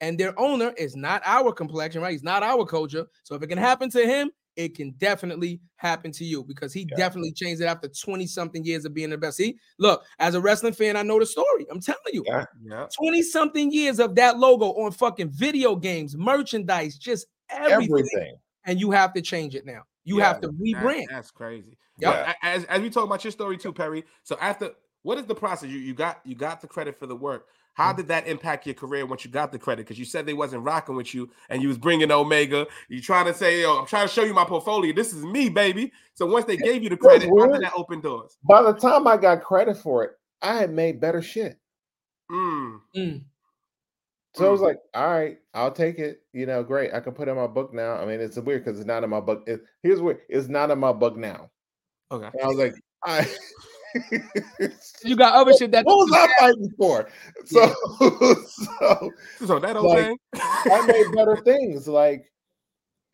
and 0.00 0.18
their 0.18 0.38
owner 0.38 0.72
is 0.78 0.96
not 0.96 1.22
our 1.24 1.52
complexion, 1.52 2.00
right? 2.02 2.12
He's 2.12 2.22
not 2.22 2.42
our 2.42 2.64
culture. 2.64 3.06
So 3.24 3.34
if 3.34 3.42
it 3.42 3.48
can 3.48 3.58
happen 3.58 3.90
to 3.90 4.06
him, 4.06 4.30
it 4.56 4.74
can 4.74 4.92
definitely 4.98 5.60
happen 5.76 6.12
to 6.12 6.24
you 6.24 6.44
because 6.44 6.72
he 6.72 6.86
Yeah. 6.90 6.96
definitely 6.96 7.32
changed 7.32 7.62
it 7.62 7.66
after 7.66 7.88
20 7.88 8.26
something 8.26 8.64
years 8.64 8.84
of 8.84 8.92
being 8.94 9.10
the 9.10 9.18
best. 9.18 9.36
See, 9.38 9.56
look, 9.78 10.04
as 10.18 10.34
a 10.34 10.40
wrestling 10.40 10.72
fan, 10.74 10.96
I 10.96 11.02
know 11.02 11.18
the 11.18 11.26
story. 11.26 11.66
I'm 11.70 11.80
telling 11.80 12.00
you. 12.12 12.24
Yeah. 12.26 12.44
Yeah. 12.62 12.86
20 12.96 13.22
something 13.22 13.72
years 13.72 13.98
of 14.00 14.14
that 14.16 14.38
logo 14.38 14.66
on 14.82 14.92
fucking 14.92 15.30
video 15.30 15.76
games, 15.76 16.16
merchandise, 16.16 16.98
just 16.98 17.26
everything. 17.48 17.82
Everything. 17.92 18.36
And 18.66 18.78
you 18.80 18.90
have 18.90 19.12
to 19.14 19.22
change 19.22 19.54
it 19.54 19.64
now. 19.64 19.82
You 20.04 20.18
Yeah, 20.18 20.26
have 20.28 20.40
to 20.42 20.48
That- 20.48 20.56
rebrand. 20.58 21.06
that's 21.10 21.30
crazy. 21.30 21.76
Yeah. 21.98 22.34
As 22.42 22.64
as 22.64 22.80
we 22.80 22.90
talk 22.90 23.04
about 23.04 23.22
your 23.24 23.30
story 23.30 23.56
too, 23.58 23.72
Perry. 23.72 24.04
So 24.22 24.36
after 24.40 24.70
what 25.02 25.18
is 25.18 25.26
the 25.26 25.34
process? 25.34 25.68
You 25.70 25.78
you 25.78 25.94
got 25.94 26.20
you 26.24 26.34
got 26.34 26.60
the 26.60 26.66
credit 26.66 26.98
for 26.98 27.06
the 27.06 27.16
work. 27.16 27.46
Mm. 27.78 27.82
How 27.82 27.92
did 27.92 28.08
that 28.08 28.26
impact 28.26 28.66
your 28.66 28.74
career 28.74 29.06
once 29.06 29.24
you 29.24 29.30
got 29.30 29.52
the 29.52 29.58
credit? 29.58 29.82
Because 29.86 29.98
you 29.98 30.04
said 30.04 30.26
they 30.26 30.34
wasn't 30.34 30.62
rocking 30.64 30.96
with 30.96 31.14
you, 31.14 31.30
and 31.48 31.62
you 31.62 31.68
was 31.68 31.78
bringing 31.78 32.10
Omega. 32.10 32.66
You 32.88 33.00
trying 33.00 33.26
to 33.26 33.34
say, 33.34 33.62
"Yo, 33.62 33.78
I'm 33.78 33.86
trying 33.86 34.08
to 34.08 34.12
show 34.12 34.24
you 34.24 34.34
my 34.34 34.44
portfolio. 34.44 34.92
This 34.92 35.12
is 35.12 35.24
me, 35.24 35.48
baby." 35.48 35.92
So 36.14 36.26
once 36.26 36.44
they 36.44 36.56
gave 36.56 36.82
you 36.82 36.88
the 36.90 36.96
credit, 36.96 37.28
how 37.38 37.46
did 37.46 37.62
that 37.62 37.72
open 37.76 38.00
doors? 38.00 38.36
By 38.44 38.62
the 38.62 38.72
time 38.72 39.06
I 39.06 39.16
got 39.16 39.42
credit 39.42 39.76
for 39.76 40.04
it, 40.04 40.12
I 40.42 40.56
had 40.56 40.72
made 40.72 41.00
better 41.00 41.22
shit. 41.22 41.58
Mm. 42.30 42.80
Mm. 42.96 43.22
So 44.34 44.46
I 44.46 44.50
was 44.50 44.60
Mm. 44.60 44.64
like, 44.64 44.78
all 44.94 45.08
right, 45.08 45.38
I'll 45.54 45.72
take 45.72 45.98
it. 45.98 46.22
You 46.32 46.46
know, 46.46 46.62
great. 46.62 46.94
I 46.94 47.00
can 47.00 47.12
put 47.12 47.26
it 47.26 47.32
in 47.32 47.36
my 47.36 47.48
book 47.48 47.74
now. 47.74 47.94
I 47.94 48.06
mean, 48.06 48.20
it's 48.20 48.36
weird 48.38 48.64
because 48.64 48.78
it's 48.78 48.86
not 48.86 49.02
in 49.02 49.10
my 49.10 49.20
book. 49.20 49.42
It, 49.46 49.62
here's 49.82 50.00
what 50.00 50.20
it's 50.28 50.48
not 50.48 50.70
in 50.70 50.78
my 50.78 50.92
book 50.92 51.16
now. 51.16 51.50
Okay. 52.12 52.28
And 52.32 52.42
I 52.42 52.46
was 52.46 52.56
like, 52.58 52.74
I 53.04 53.26
You 55.04 55.16
got 55.16 55.34
other 55.34 55.52
shit 55.54 55.72
that 55.72 55.86
what 55.86 55.96
was 55.96 56.12
I 56.12 56.28
fighting 56.38 56.72
for? 56.76 57.08
So, 57.46 57.74
so 58.46 59.12
So 59.46 59.58
that 59.58 59.76
old 59.76 59.88
Like, 59.88 60.06
thing. 60.06 60.18
I 60.70 60.86
made 60.86 61.06
better 61.14 61.36
things. 61.36 61.88
Like 61.88 62.30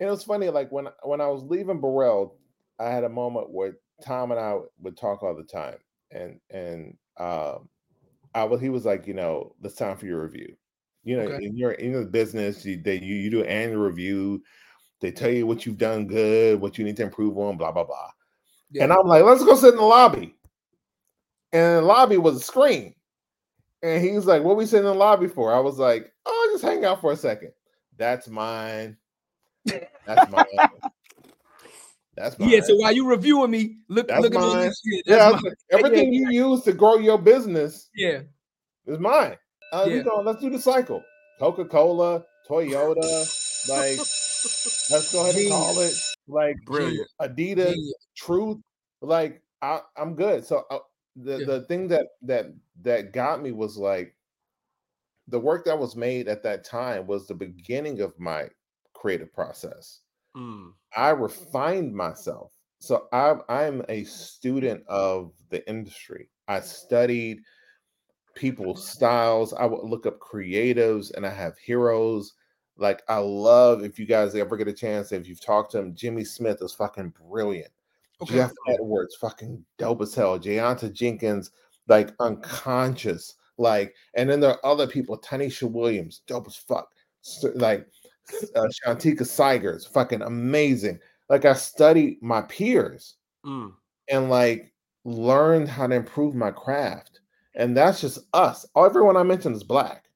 it 0.00 0.06
was 0.06 0.24
funny. 0.24 0.48
Like 0.50 0.70
when 0.72 0.88
when 1.04 1.20
I 1.20 1.28
was 1.28 1.42
leaving 1.44 1.80
Burrell, 1.80 2.36
I 2.78 2.90
had 2.90 3.04
a 3.04 3.08
moment 3.08 3.50
where 3.50 3.78
Tom 4.04 4.30
and 4.30 4.40
I 4.40 4.58
would 4.82 4.96
talk 4.96 5.22
all 5.22 5.34
the 5.34 5.44
time, 5.44 5.78
and 6.10 6.40
and 6.50 6.96
um, 7.18 7.68
I 8.34 8.44
was 8.44 8.60
he 8.60 8.68
was 8.68 8.84
like, 8.84 9.06
you 9.06 9.14
know, 9.14 9.54
it's 9.62 9.74
time 9.76 9.96
for 9.96 10.06
your 10.06 10.22
review. 10.22 10.56
You 11.04 11.16
know, 11.16 11.22
Okay. 11.22 11.44
in 11.46 11.56
your 11.56 11.72
in 11.72 11.92
the 11.92 12.04
business, 12.04 12.64
you 12.64 12.82
they 12.82 13.00
you, 13.00 13.14
you 13.14 13.30
do 13.30 13.40
an 13.42 13.48
annual 13.48 13.82
review. 13.82 14.42
They 15.00 15.12
tell 15.12 15.30
you 15.30 15.46
what 15.46 15.64
you've 15.66 15.78
done 15.78 16.06
good, 16.06 16.60
what 16.60 16.78
you 16.78 16.84
need 16.84 16.96
to 16.96 17.04
improve 17.04 17.38
on, 17.38 17.56
blah 17.56 17.72
blah 17.72 17.84
blah. 17.84 18.10
Yeah. 18.70 18.84
And 18.84 18.92
I'm 18.92 19.06
like, 19.06 19.24
let's 19.24 19.44
go 19.44 19.54
sit 19.54 19.72
in 19.74 19.76
the 19.76 19.82
lobby. 19.84 20.35
And 21.56 21.78
the 21.78 21.82
lobby 21.82 22.18
was 22.18 22.36
a 22.36 22.40
screen. 22.40 22.94
And 23.82 24.02
he's 24.04 24.26
like, 24.26 24.42
What 24.42 24.56
we 24.56 24.66
sitting 24.66 24.80
in 24.86 24.92
the 24.92 24.94
lobby 24.94 25.28
for? 25.28 25.54
I 25.54 25.58
was 25.60 25.78
like, 25.78 26.12
Oh, 26.26 26.48
just 26.52 26.64
hang 26.64 26.84
out 26.84 27.00
for 27.00 27.12
a 27.12 27.16
second. 27.16 27.52
That's 27.96 28.28
mine. 28.28 28.96
That's 29.64 30.30
mine. 30.30 30.44
That's 32.16 32.38
mine. 32.38 32.48
Yeah, 32.48 32.60
so 32.60 32.76
while 32.76 32.92
you 32.92 33.06
reviewing 33.06 33.50
me, 33.50 33.76
look 33.88 34.08
That's 34.08 34.22
look 34.22 34.34
at 34.34 34.40
all 34.40 34.54
mine. 34.54 34.66
this 34.68 34.82
shit. 34.84 35.04
yeah, 35.06 35.16
That's 35.16 35.24
I 35.26 35.30
mine. 35.32 35.42
like, 35.44 35.54
everything 35.70 36.12
you 36.12 36.28
use 36.50 36.62
to 36.64 36.72
grow 36.72 36.96
your 36.96 37.18
business 37.18 37.88
yeah. 37.94 38.20
is 38.86 38.98
mine. 38.98 39.36
Uh, 39.72 39.84
Yeah. 39.88 39.94
we 39.96 40.02
go, 40.02 40.16
let's 40.24 40.40
do 40.40 40.50
the 40.50 40.58
cycle. 40.58 41.02
Coca-Cola, 41.38 42.24
Toyota, 42.48 43.68
like 43.68 43.98
let's 44.90 45.12
go 45.12 45.22
ahead 45.22 45.34
and 45.36 45.50
call 45.50 45.78
it 45.80 45.94
like 46.28 46.56
Brilliant. 46.66 47.08
Adidas, 47.20 47.72
Genius. 47.74 48.06
truth 48.16 48.58
like 49.02 49.42
I, 49.62 49.80
i'm 49.96 50.14
good 50.14 50.44
so 50.44 50.64
uh, 50.70 50.78
the 51.16 51.38
Yeah. 51.38 51.46
the 51.46 51.60
thing 51.62 51.88
that 51.88 52.08
that 52.22 52.46
that 52.82 53.12
got 53.12 53.42
me 53.42 53.52
was 53.52 53.76
like 53.76 54.14
the 55.28 55.40
work 55.40 55.64
that 55.64 55.78
was 55.78 55.96
made 55.96 56.28
at 56.28 56.42
that 56.44 56.64
time 56.64 57.06
was 57.06 57.26
the 57.26 57.34
beginning 57.34 58.00
of 58.00 58.18
my 58.18 58.48
creative 58.94 59.32
process 59.32 60.02
Mm. 60.36 60.74
i 60.96 61.10
refined 61.10 61.94
myself 61.94 62.52
so 62.78 63.08
I'm 63.12 63.40
I'm 63.48 63.82
a 63.88 64.04
student 64.04 64.86
of 64.86 65.32
the 65.48 65.66
industry. 65.68 66.28
I 66.46 66.60
studied 66.60 67.40
people's 68.34 68.86
styles. 68.86 69.54
I 69.54 69.64
would 69.64 69.84
look 69.84 70.04
up 70.06 70.18
creatives 70.20 71.10
and 71.14 71.26
I 71.26 71.30
have 71.30 71.56
heroes. 71.58 72.34
Like 72.76 73.02
I 73.08 73.16
love 73.18 73.82
if 73.82 73.98
you 73.98 74.04
guys 74.06 74.34
ever 74.34 74.56
get 74.58 74.68
a 74.68 74.72
chance, 74.74 75.10
if 75.12 75.26
you've 75.26 75.40
talked 75.40 75.72
to 75.72 75.78
him, 75.78 75.94
Jimmy 75.94 76.22
Smith 76.24 76.58
is 76.60 76.74
fucking 76.74 77.14
brilliant. 77.30 77.72
Okay. 78.22 78.34
Jeff 78.34 78.52
Edwards, 78.68 79.14
fucking 79.16 79.64
dope 79.78 80.00
as 80.02 80.14
hell. 80.14 80.38
Jayanta 80.38 80.92
Jenkins, 80.92 81.50
like 81.88 82.10
unconscious. 82.20 83.34
Like, 83.58 83.94
and 84.14 84.28
then 84.28 84.40
there 84.40 84.50
are 84.50 84.66
other 84.66 84.86
people, 84.86 85.18
Tanisha 85.18 85.70
Williams, 85.70 86.22
dope 86.26 86.46
as 86.46 86.56
fuck. 86.56 86.88
So, 87.22 87.50
like 87.56 87.86
uh, 88.54 88.66
Shantika 88.84 89.22
Sigers, 89.22 89.88
fucking 89.88 90.22
amazing. 90.22 90.98
Like 91.28 91.44
I 91.44 91.54
studied 91.54 92.22
my 92.22 92.42
peers 92.42 93.16
Mm. 93.44 93.72
and 94.08 94.28
like 94.28 94.72
learned 95.04 95.68
how 95.68 95.86
to 95.86 95.94
improve 95.94 96.34
my 96.34 96.50
craft. 96.50 97.20
And 97.54 97.76
that's 97.76 98.00
just 98.00 98.18
us. 98.34 98.66
Everyone 98.76 99.16
I 99.16 99.22
mentioned 99.22 99.54
is 99.56 99.62
black. 99.62 100.06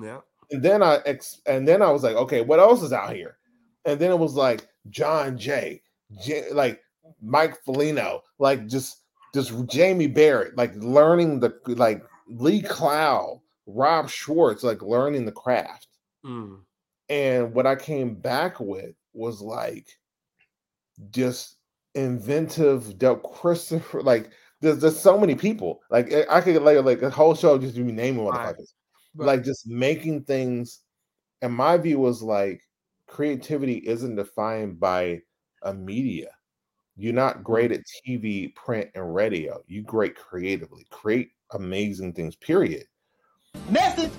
Yeah. 0.00 0.20
And 0.50 0.62
then 0.62 0.82
I 0.82 0.98
ex- 1.06 1.40
and 1.46 1.66
then 1.66 1.80
I 1.82 1.90
was 1.90 2.02
like, 2.02 2.16
okay, 2.16 2.42
what 2.42 2.60
else 2.60 2.82
is 2.82 2.92
out 2.92 3.14
here? 3.14 3.38
And 3.86 3.98
then 3.98 4.10
it 4.10 4.18
was 4.18 4.34
like 4.34 4.68
John 4.90 5.36
Jay, 5.38 5.82
J- 6.22 6.52
like 6.52 6.80
Mike 7.22 7.64
Felino, 7.64 8.20
like 8.38 8.66
just 8.66 9.02
just 9.34 9.52
Jamie 9.66 10.06
Barrett, 10.06 10.56
like 10.56 10.74
learning 10.76 11.40
the 11.40 11.58
like 11.66 12.02
Lee 12.28 12.62
Clow, 12.62 13.42
Rob 13.66 14.08
Schwartz, 14.08 14.62
like 14.62 14.82
learning 14.82 15.24
the 15.24 15.32
craft. 15.32 15.88
Mm. 16.24 16.60
And 17.08 17.52
what 17.54 17.66
I 17.66 17.76
came 17.76 18.14
back 18.14 18.60
with 18.60 18.94
was 19.12 19.40
like 19.40 19.86
just 21.10 21.56
inventive, 21.94 22.98
Christopher. 23.22 24.02
Like 24.02 24.30
there's 24.60 24.78
there's 24.78 24.98
so 24.98 25.18
many 25.18 25.34
people. 25.34 25.80
Like 25.90 26.12
I- 26.12 26.26
I 26.38 26.40
could 26.40 26.62
like 26.62 26.82
like 26.84 27.02
a 27.02 27.10
whole 27.10 27.34
show 27.34 27.58
just 27.58 27.74
be 27.76 27.82
naming 27.82 28.24
motherfuckers. 28.24 28.72
Right. 29.14 29.26
Like 29.26 29.44
just 29.44 29.66
making 29.66 30.24
things. 30.24 30.80
And 31.42 31.52
my 31.52 31.76
view 31.76 31.98
was 31.98 32.22
like 32.22 32.62
creativity 33.06 33.74
isn't 33.86 34.16
defined 34.16 34.80
by 34.80 35.20
a 35.62 35.74
media. 35.74 36.30
You're 36.96 37.12
not 37.12 37.42
great 37.42 37.72
at 37.72 37.80
TV, 38.06 38.54
print, 38.54 38.90
and 38.94 39.14
radio. 39.14 39.62
You 39.66 39.82
great 39.82 40.14
creatively. 40.14 40.86
Create 40.90 41.30
amazing 41.52 42.12
things. 42.12 42.36
Period 42.36 42.84
Message. 43.70 44.12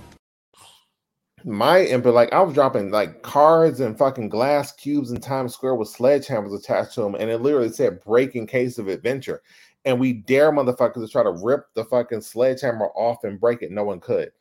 my 1.44 1.82
input, 1.86 2.14
like 2.14 2.34
I 2.34 2.42
was 2.42 2.54
dropping 2.54 2.92
like 2.92 3.22
cards 3.22 3.80
and 3.80 3.98
fucking 3.98 4.30
glass 4.30 4.72
cubes 4.74 5.12
in 5.12 5.22
Times 5.22 5.54
Square 5.54 5.76
with 5.76 5.94
sledgehammers 5.96 6.56
attached 6.58 6.96
to 6.96 7.02
them, 7.02 7.16
and 7.16 7.30
it 7.30 7.42
literally 7.42 7.72
said 7.72 8.02
"breaking 8.04 8.48
case 8.48 8.78
of 8.78 8.88
adventure." 8.88 9.42
And 9.86 10.00
we 10.00 10.14
dare 10.14 10.52
motherfuckers 10.52 11.06
to 11.06 11.08
try 11.08 11.22
to 11.24 11.30
rip 11.44 11.68
the 11.76 11.86
fucking 11.86 12.22
sledgehammer 12.22 12.88
off 12.96 13.24
and 13.24 13.40
break 13.40 13.62
it. 13.62 13.72
No 13.72 13.84
one 13.84 14.00
could. 14.00 14.32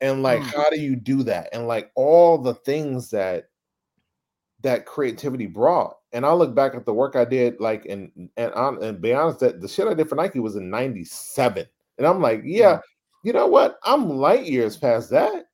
And 0.00 0.22
like, 0.22 0.40
Hmm. 0.42 0.48
how 0.48 0.70
do 0.70 0.78
you 0.80 0.94
do 0.94 1.22
that? 1.24 1.48
And 1.52 1.66
like 1.66 1.90
all 1.96 2.38
the 2.38 2.54
things 2.54 3.10
that 3.10 3.48
that 4.62 4.86
creativity 4.86 5.46
brought. 5.46 5.95
And 6.16 6.24
I 6.24 6.32
look 6.32 6.54
back 6.54 6.74
at 6.74 6.86
the 6.86 6.94
work 6.94 7.14
I 7.14 7.24
did, 7.24 7.60
like, 7.60 7.84
and 7.86 8.10
and 8.36 8.52
on 8.54 8.82
and 8.82 9.00
be 9.00 9.12
honest, 9.12 9.40
that 9.40 9.60
the 9.60 9.68
shit 9.68 9.86
I 9.86 9.94
did 9.94 10.08
for 10.08 10.16
Nike 10.16 10.40
was 10.40 10.56
in 10.56 10.70
'97, 10.70 11.66
and 11.98 12.06
I'm 12.06 12.20
like, 12.20 12.42
yeah, 12.44 12.80
you 13.22 13.32
know 13.32 13.46
what? 13.46 13.78
I'm 13.84 14.08
light 14.08 14.46
years 14.46 14.76
past 14.76 15.10
that 15.10 15.46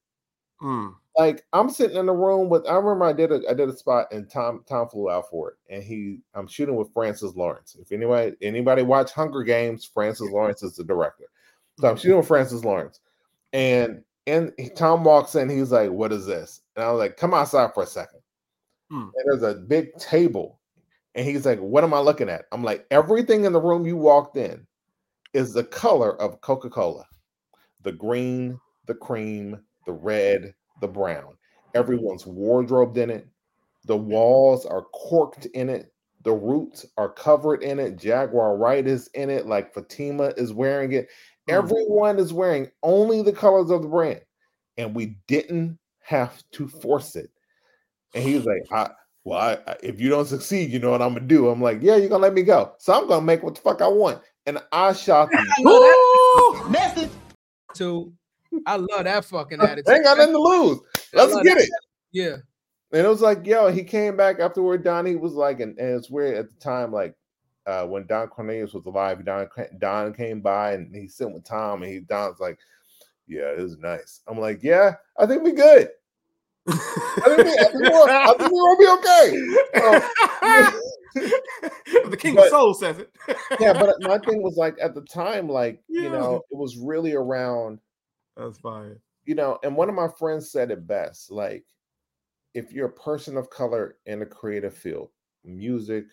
Mm. 0.62 0.94
like 1.18 1.44
I'm 1.52 1.68
sitting 1.68 1.96
in 1.96 2.06
the 2.06 2.12
room 2.12 2.48
with 2.48 2.64
I 2.68 2.74
remember 2.74 3.04
I 3.04 3.12
did 3.12 3.32
a 3.32 3.40
I 3.50 3.54
did 3.54 3.68
a 3.68 3.76
spot 3.76 4.06
and 4.12 4.30
Tom 4.30 4.64
Tom 4.68 4.88
flew 4.88 5.10
out 5.10 5.28
for 5.28 5.50
it 5.50 5.56
and 5.68 5.82
he 5.82 6.20
I'm 6.34 6.46
shooting 6.46 6.76
with 6.76 6.92
Francis 6.92 7.34
Lawrence. 7.34 7.76
If 7.80 7.90
anybody 7.90 8.36
anybody 8.42 8.82
watch 8.82 9.10
Hunger 9.12 9.42
Games, 9.42 9.84
Francis 9.84 10.30
Lawrence 10.30 10.62
is 10.62 10.76
the 10.76 10.84
director. 10.84 11.24
So 11.80 11.88
I'm 11.88 11.96
shooting 11.96 12.18
with 12.18 12.28
Francis 12.28 12.64
Lawrence. 12.64 13.00
And 13.52 14.04
and 14.28 14.52
Tom 14.76 15.02
walks 15.02 15.34
in, 15.34 15.48
he's 15.50 15.72
like, 15.72 15.90
What 15.90 16.12
is 16.12 16.26
this? 16.26 16.60
And 16.76 16.84
I 16.84 16.92
was 16.92 17.00
like, 17.00 17.16
Come 17.16 17.34
outside 17.34 17.74
for 17.74 17.82
a 17.82 17.86
second. 17.86 18.20
Hmm. 18.92 19.08
And 19.16 19.24
there's 19.24 19.42
a 19.42 19.54
big 19.54 19.96
table. 19.96 20.60
And 21.14 21.26
he's 21.26 21.46
like, 21.46 21.58
What 21.58 21.82
am 21.82 21.94
I 21.94 22.00
looking 22.00 22.28
at? 22.28 22.44
I'm 22.52 22.62
like, 22.62 22.86
everything 22.90 23.46
in 23.46 23.54
the 23.54 23.60
room 23.60 23.86
you 23.86 23.96
walked 23.96 24.36
in 24.36 24.66
is 25.32 25.54
the 25.54 25.64
color 25.64 26.20
of 26.20 26.42
Coca-Cola. 26.42 27.06
The 27.82 27.92
green, 27.92 28.60
the 28.86 28.94
cream, 28.94 29.58
the 29.86 29.94
red, 29.94 30.54
the 30.82 30.88
brown. 30.88 31.38
Everyone's 31.74 32.26
wardrobed 32.26 32.98
in 32.98 33.08
it. 33.08 33.26
The 33.86 33.96
walls 33.96 34.66
are 34.66 34.82
corked 34.92 35.46
in 35.46 35.70
it. 35.70 35.90
The 36.22 36.34
roots 36.34 36.84
are 36.98 37.08
covered 37.08 37.62
in 37.62 37.78
it. 37.78 37.96
Jaguar 37.96 38.58
Wright 38.58 38.86
is 38.86 39.08
in 39.14 39.30
it. 39.30 39.46
Like 39.46 39.72
Fatima 39.72 40.34
is 40.36 40.52
wearing 40.52 40.92
it. 40.92 41.08
Hmm. 41.48 41.54
Everyone 41.54 42.18
is 42.18 42.34
wearing 42.34 42.70
only 42.82 43.22
the 43.22 43.32
colors 43.32 43.70
of 43.70 43.80
the 43.80 43.88
brand. 43.88 44.20
And 44.76 44.94
we 44.94 45.16
didn't 45.26 45.78
have 46.00 46.42
to 46.52 46.68
force 46.68 47.16
it. 47.16 47.30
And 48.14 48.22
he 48.24 48.34
was 48.34 48.44
like, 48.44 48.62
I, 48.70 48.90
well, 49.24 49.38
I, 49.38 49.70
I- 49.70 49.76
if 49.82 50.00
you 50.00 50.08
don't 50.10 50.26
succeed, 50.26 50.70
you 50.70 50.78
know 50.78 50.90
what 50.90 51.02
I'm 51.02 51.14
gonna 51.14 51.26
do. 51.26 51.48
I'm 51.48 51.60
like, 51.62 51.78
yeah, 51.82 51.96
you're 51.96 52.08
gonna 52.08 52.22
let 52.22 52.34
me 52.34 52.42
go. 52.42 52.72
So 52.78 52.92
I'm 52.92 53.08
gonna 53.08 53.24
make 53.24 53.42
what 53.42 53.54
the 53.54 53.60
fuck 53.60 53.80
I 53.82 53.88
want. 53.88 54.20
And 54.46 54.58
I 54.72 54.92
shot 54.92 55.30
the 55.32 55.36
I 55.38 55.62
love 55.62 56.72
that 56.72 56.94
Message. 56.96 57.10
too. 57.74 58.12
I 58.66 58.76
love 58.76 59.04
that 59.04 59.24
fucking 59.24 59.60
attitude. 59.62 59.88
ain't 59.94 60.04
got 60.04 60.18
nothing 60.18 60.34
to 60.34 60.40
lose. 60.40 60.78
Let's 61.14 61.34
get 61.42 61.56
that. 61.56 61.62
it. 61.64 61.70
Yeah. 62.12 62.36
And 62.94 63.06
it 63.06 63.08
was 63.08 63.22
like, 63.22 63.46
yo, 63.46 63.72
he 63.72 63.82
came 63.84 64.16
back 64.18 64.38
afterward. 64.40 64.84
Donnie 64.84 65.16
was 65.16 65.32
like, 65.32 65.60
and, 65.60 65.78
and 65.78 65.96
it's 65.96 66.10
weird 66.10 66.36
at 66.36 66.48
the 66.50 66.56
time, 66.60 66.92
like 66.92 67.14
uh 67.66 67.86
when 67.86 68.04
Don 68.06 68.26
Cornelius 68.28 68.74
was 68.74 68.84
alive, 68.86 69.24
Don 69.24 69.48
Don 69.78 70.12
came 70.12 70.40
by 70.40 70.72
and 70.72 70.94
he 70.94 71.06
sat 71.08 71.30
with 71.32 71.44
Tom, 71.44 71.82
and 71.82 71.92
he 71.92 72.00
Don's 72.00 72.40
like, 72.40 72.58
Yeah, 73.28 73.52
it 73.52 73.60
was 73.60 73.78
nice. 73.78 74.20
I'm 74.26 74.38
like, 74.38 74.62
Yeah, 74.62 74.94
I 75.18 75.26
think 75.26 75.42
we 75.44 75.52
good. 75.52 75.88
I 76.68 76.72
think, 77.26 77.38
we, 77.44 77.52
I 77.58 77.64
think, 77.64 77.74
we're, 77.74 78.08
I 78.08 78.34
think 78.38 78.52
we're 78.52 78.76
gonna 78.76 78.78
be 78.78 78.86
okay. 78.98 79.30
the 82.08 82.16
King 82.16 82.34
But- 82.36 82.44
of 82.46 82.50
Soul 82.50 82.74
says 82.74 82.98
it. 82.98 83.10
Yeah, 83.60 83.72
but 83.74 83.96
my 84.00 84.18
thing 84.18 84.42
was 84.42 84.56
like 84.56 84.76
at 84.80 84.94
the 84.94 85.02
time, 85.02 85.48
like, 85.48 85.82
you 85.88 86.08
know, 86.08 86.42
it 86.50 86.56
was 86.56 86.76
really 86.76 87.12
around 87.14 87.78
that's 88.36 88.58
fine. 88.58 88.96
you 89.24 89.34
know, 89.34 89.58
and 89.62 89.76
one 89.76 89.88
of 89.88 89.94
my 89.94 90.08
friends 90.18 90.50
said 90.50 90.70
it 90.70 90.86
best 90.86 91.30
like, 91.30 91.64
if 92.54 92.72
you're 92.72 92.86
a 92.88 92.92
person 92.92 93.36
of 93.36 93.50
color 93.50 93.96
in 94.06 94.22
a 94.22 94.26
creative 94.26 94.74
field, 94.76 95.10
music, 95.44 96.04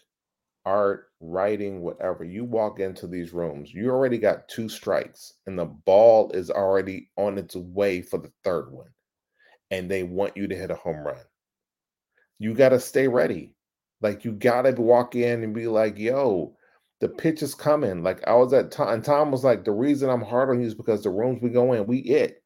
art, 0.65 1.07
writing, 1.21 1.81
whatever, 1.81 2.23
you 2.23 2.43
walk 2.43 2.79
into 2.79 3.07
these 3.07 3.33
rooms, 3.33 3.73
you 3.73 3.89
already 3.89 4.17
got 4.17 4.47
two 4.49 4.67
strikes, 4.69 5.33
and 5.47 5.57
the 5.57 5.65
ball 5.65 6.31
is 6.31 6.49
already 6.51 7.09
on 7.17 7.37
its 7.37 7.55
way 7.55 8.01
for 8.01 8.19
the 8.19 8.31
third 8.43 8.71
one, 8.71 8.89
and 9.71 9.89
they 9.89 10.03
want 10.03 10.37
you 10.37 10.47
to 10.47 10.55
hit 10.55 10.71
a 10.71 10.75
home 10.75 11.05
run. 11.05 11.17
You 12.39 12.53
got 12.53 12.69
to 12.69 12.79
stay 12.79 13.07
ready. 13.07 13.53
Like, 14.01 14.23
you 14.23 14.31
got 14.31 14.63
to 14.63 14.71
walk 14.73 15.15
in 15.15 15.43
and 15.43 15.53
be 15.53 15.67
like, 15.67 15.97
yo, 15.97 16.55
the 17.01 17.09
pitch 17.09 17.43
is 17.43 17.53
coming. 17.53 18.03
Like, 18.03 18.25
I 18.27 18.33
was 18.35 18.53
at 18.53 18.71
Tom, 18.71 18.89
and 18.89 19.03
Tom 19.03 19.31
was 19.31 19.43
like, 19.43 19.65
the 19.65 19.71
reason 19.71 20.09
I'm 20.09 20.21
hard 20.21 20.49
on 20.49 20.61
you 20.61 20.67
is 20.67 20.75
because 20.75 21.03
the 21.03 21.09
rooms 21.09 21.41
we 21.41 21.49
go 21.49 21.73
in, 21.73 21.85
we 21.85 21.99
it. 21.99 22.41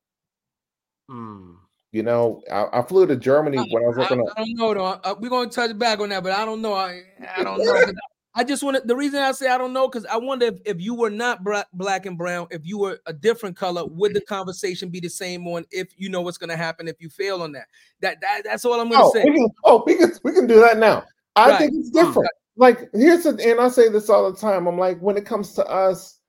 Mm. 1.09 1.55
You 1.91 2.01
know, 2.01 2.41
I, 2.51 2.79
I 2.79 2.81
flew 2.81 3.05
to 3.05 3.15
Germany 3.15 3.57
when 3.57 3.83
I 3.83 3.87
was 3.87 3.97
I, 3.97 4.01
working 4.01 4.19
on. 4.19 4.29
I 4.35 4.43
don't 4.43 4.57
know 4.57 4.73
though. 4.73 4.85
Uh, 4.85 5.15
we're 5.19 5.29
gonna 5.29 5.47
touch 5.47 5.77
back 5.77 5.99
on 5.99 6.09
that, 6.09 6.23
but 6.23 6.31
I 6.31 6.43
don't 6.43 6.59
know. 6.59 6.73
I, 6.73 7.03
I 7.37 7.43
don't 7.43 7.57
know. 7.63 7.93
I 8.35 8.43
just 8.43 8.63
want 8.63 8.77
to. 8.77 8.83
The 8.83 8.95
reason 8.95 9.19
I 9.19 9.31
say 9.31 9.47
I 9.47 9.57
don't 9.57 9.73
know 9.73 9.87
because 9.87 10.05
I 10.07 10.17
wonder 10.17 10.47
if, 10.47 10.55
if 10.65 10.81
you 10.81 10.95
were 10.95 11.11
not 11.11 11.43
black, 11.43 11.67
black 11.73 12.05
and 12.07 12.17
brown, 12.17 12.47
if 12.49 12.65
you 12.65 12.79
were 12.79 12.99
a 13.05 13.13
different 13.13 13.55
color, 13.55 13.85
would 13.85 14.13
the 14.15 14.21
conversation 14.21 14.89
be 14.89 14.99
the 14.99 15.09
same 15.09 15.47
on 15.47 15.65
if 15.71 15.89
you 15.97 16.09
know 16.09 16.21
what's 16.21 16.39
gonna 16.39 16.57
happen 16.57 16.87
if 16.87 16.99
you 16.99 17.09
fail 17.09 17.43
on 17.43 17.51
that? 17.51 17.67
That, 18.01 18.21
that 18.21 18.41
that's 18.43 18.65
all 18.65 18.79
I'm 18.79 18.89
gonna 18.89 19.03
Oh, 19.03 19.11
say. 19.11 19.23
we 19.23 19.35
can, 19.35 19.49
oh, 19.65 19.83
we 19.85 19.95
can 19.95 20.11
we 20.23 20.31
can 20.33 20.47
do 20.47 20.59
that 20.61 20.77
now. 20.77 21.03
I 21.35 21.49
Right. 21.49 21.57
think 21.59 21.73
it's 21.75 21.91
different. 21.91 22.29
Like 22.55 22.89
here's 22.93 23.23
the, 23.23 23.29
and 23.29 23.59
I 23.59 23.69
say 23.69 23.89
this 23.89 24.09
all 24.09 24.31
the 24.31 24.37
time. 24.37 24.67
I'm 24.67 24.79
like, 24.79 24.99
when 24.99 25.17
it 25.17 25.25
comes 25.25 25.53
to 25.53 25.65
us, 25.67 26.19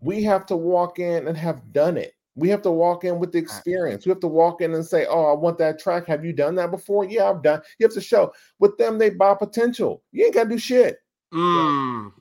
we 0.00 0.22
have 0.24 0.44
to 0.46 0.56
walk 0.56 0.98
in 0.98 1.26
and 1.26 1.36
have 1.38 1.72
done 1.72 1.96
it. 1.96 2.12
We 2.34 2.50
have 2.50 2.60
to 2.62 2.70
walk 2.70 3.04
in 3.04 3.18
with 3.18 3.32
the 3.32 3.38
experience. 3.38 4.04
We 4.04 4.10
have 4.10 4.20
to 4.20 4.28
walk 4.28 4.60
in 4.60 4.74
and 4.74 4.84
say, 4.84 5.06
"Oh, 5.06 5.24
I 5.24 5.32
want 5.32 5.56
that 5.56 5.78
track. 5.78 6.06
Have 6.06 6.22
you 6.22 6.34
done 6.34 6.54
that 6.56 6.70
before? 6.70 7.06
Yeah, 7.06 7.30
I've 7.30 7.42
done." 7.42 7.62
You 7.78 7.86
have 7.86 7.94
to 7.94 8.00
show. 8.02 8.30
With 8.58 8.76
them, 8.76 8.98
they 8.98 9.08
buy 9.08 9.34
potential. 9.34 10.02
You 10.12 10.26
ain't 10.26 10.34
got 10.34 10.44
to 10.44 10.50
do 10.50 10.58
shit. 10.58 10.98
Mm. 11.32 12.12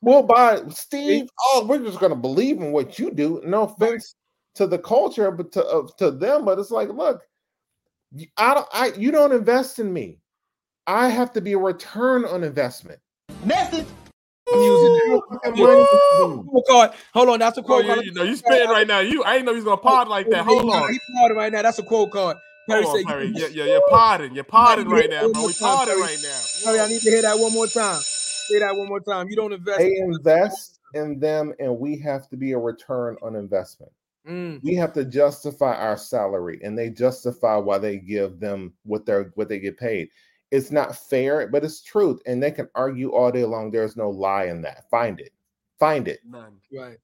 We'll 0.00 0.22
buy 0.22 0.62
Steve. 0.70 1.28
Oh, 1.52 1.66
we're 1.68 1.78
just 1.84 2.00
gonna 2.00 2.16
believe 2.16 2.58
in 2.60 2.72
what 2.72 2.98
you 2.98 3.10
do. 3.10 3.42
No 3.44 3.64
offense 3.64 4.14
to 4.54 4.66
the 4.66 4.78
culture, 4.78 5.30
but 5.30 5.52
to 5.52 5.64
uh, 5.66 5.86
to 5.98 6.10
them. 6.10 6.44
But 6.44 6.58
it's 6.58 6.70
like, 6.70 6.88
look, 6.88 7.22
y- 8.12 8.30
I 8.36 8.54
don't. 8.54 8.68
I 8.72 8.92
you 8.96 9.10
don't 9.10 9.32
invest 9.32 9.78
in 9.78 9.92
me. 9.92 10.18
I 10.86 11.08
have 11.08 11.32
to 11.34 11.40
be 11.40 11.52
a 11.52 11.58
return 11.58 12.24
on 12.24 12.42
investment. 12.42 12.98
Message. 13.44 13.86
I'm 14.52 14.60
using 14.60 14.92
that. 14.94 15.20
Fucking 15.44 15.62
money 15.62 15.80
is- 15.82 15.88
Quote 16.48 16.66
card. 16.66 16.90
Hold 17.14 17.28
on, 17.28 17.38
that's 17.38 17.58
a 17.58 17.60
Oh, 17.60 17.64
quote 17.64 17.84
you, 17.84 17.92
card. 17.94 18.04
you 18.06 18.12
know, 18.14 18.22
you 18.24 18.34
spitting 18.36 18.68
right 18.70 18.86
now. 18.86 18.98
You, 19.00 19.22
I 19.22 19.34
didn't 19.34 19.44
know 19.46 19.52
you 19.52 19.58
was 19.58 19.64
gonna 19.64 19.76
pod 19.76 20.08
like 20.08 20.28
that. 20.30 20.44
Hold 20.46 20.70
on, 20.70 20.90
He's 20.90 21.00
parting 21.18 21.36
right 21.36 21.52
now. 21.52 21.62
That's 21.62 21.78
a 21.78 21.82
quote 21.84 22.10
card. 22.10 22.36
Perry 22.68 22.82
hold 22.82 22.96
on, 22.96 23.02
said, 23.02 23.06
Perry. 23.08 23.26
"You- 23.26 23.34
Yeah, 23.36 23.46
yeah, 23.48 23.64
you're 23.66 23.82
podding. 23.90 24.34
You're 24.34 24.44
podding 24.44 24.88
right 24.88 25.08
now, 25.10 25.28
bro. 25.28 25.46
We 25.46 25.52
time, 25.52 25.76
podding 25.76 26.00
right 26.00 26.18
now. 26.22 26.40
Perry, 26.64 26.80
I 26.80 26.88
need 26.88 27.00
to 27.02 27.10
hear 27.10 27.22
that 27.22 27.38
one 27.38 27.52
more 27.52 27.66
time. 27.66 28.00
Say 28.50 28.58
that 28.60 28.76
one 28.76 28.88
more 28.88 29.00
time. 29.00 29.28
You 29.28 29.36
don't 29.36 29.52
invest. 29.52 29.78
They 29.78 29.96
invest 29.96 30.80
in 30.94 31.18
them, 31.20 31.52
and 31.60 31.78
we 31.78 31.98
have 31.98 32.28
to 32.30 32.36
be 32.36 32.52
a 32.52 32.58
return 32.58 33.16
on 33.22 33.36
investment. 33.36 33.92
Mm, 34.28 34.60
We 34.62 34.74
have 34.74 34.92
to 34.94 35.04
justify 35.04 35.74
our 35.74 35.96
salary, 35.96 36.60
and 36.62 36.78
they 36.78 36.90
justify 36.90 37.56
why 37.56 37.78
they 37.78 37.96
give 37.96 38.38
them 38.40 38.74
what 38.84 39.06
they're 39.06 39.32
what 39.34 39.48
they 39.48 39.58
get 39.58 39.78
paid. 39.78 40.10
It's 40.50 40.70
not 40.70 40.96
fair, 40.96 41.46
but 41.48 41.64
it's 41.64 41.80
truth, 41.82 42.20
and 42.26 42.42
they 42.42 42.50
can 42.50 42.68
argue 42.74 43.12
all 43.12 43.30
day 43.30 43.44
long. 43.44 43.70
There's 43.70 43.96
no 43.96 44.10
lie 44.10 44.44
in 44.46 44.62
that. 44.62 44.90
Find 44.90 45.20
it, 45.20 45.32
find 45.78 46.08
it. 46.08 46.20
None. 46.28 46.56
right. 46.76 46.98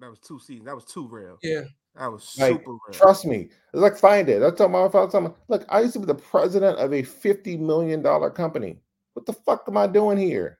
That 0.00 0.08
was 0.10 0.18
two 0.18 0.38
seasons. 0.38 0.64
That 0.66 0.74
was 0.74 0.86
too 0.86 1.06
real. 1.06 1.38
Yeah. 1.42 1.64
That 1.96 2.10
was 2.10 2.36
Like, 2.38 2.52
super 2.52 2.70
real. 2.70 2.78
Trust 2.92 3.26
me. 3.26 3.50
It's 3.74 3.82
like 3.82 3.96
find 3.98 4.28
it. 4.28 4.38
That's 4.40 4.56
talking 4.56 4.74
about. 4.74 4.94
I'm 4.94 5.10
talking, 5.10 5.34
look, 5.48 5.66
I 5.68 5.80
used 5.80 5.92
to 5.94 5.98
be 5.98 6.06
the 6.06 6.14
president 6.14 6.78
of 6.78 6.92
a 6.92 7.02
fifty 7.02 7.56
million 7.56 8.00
dollar 8.00 8.30
company. 8.30 8.78
What 9.12 9.26
the 9.26 9.32
fuck 9.34 9.64
am 9.68 9.76
I 9.76 9.86
doing 9.86 10.16
here? 10.16 10.59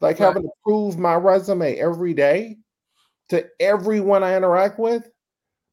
Like 0.00 0.18
Right. 0.20 0.26
having 0.26 0.42
to 0.42 0.50
prove 0.62 0.98
my 0.98 1.14
resume 1.14 1.76
every 1.78 2.12
day 2.14 2.58
to 3.30 3.46
everyone 3.60 4.22
I 4.22 4.36
interact 4.36 4.78
with. 4.78 5.08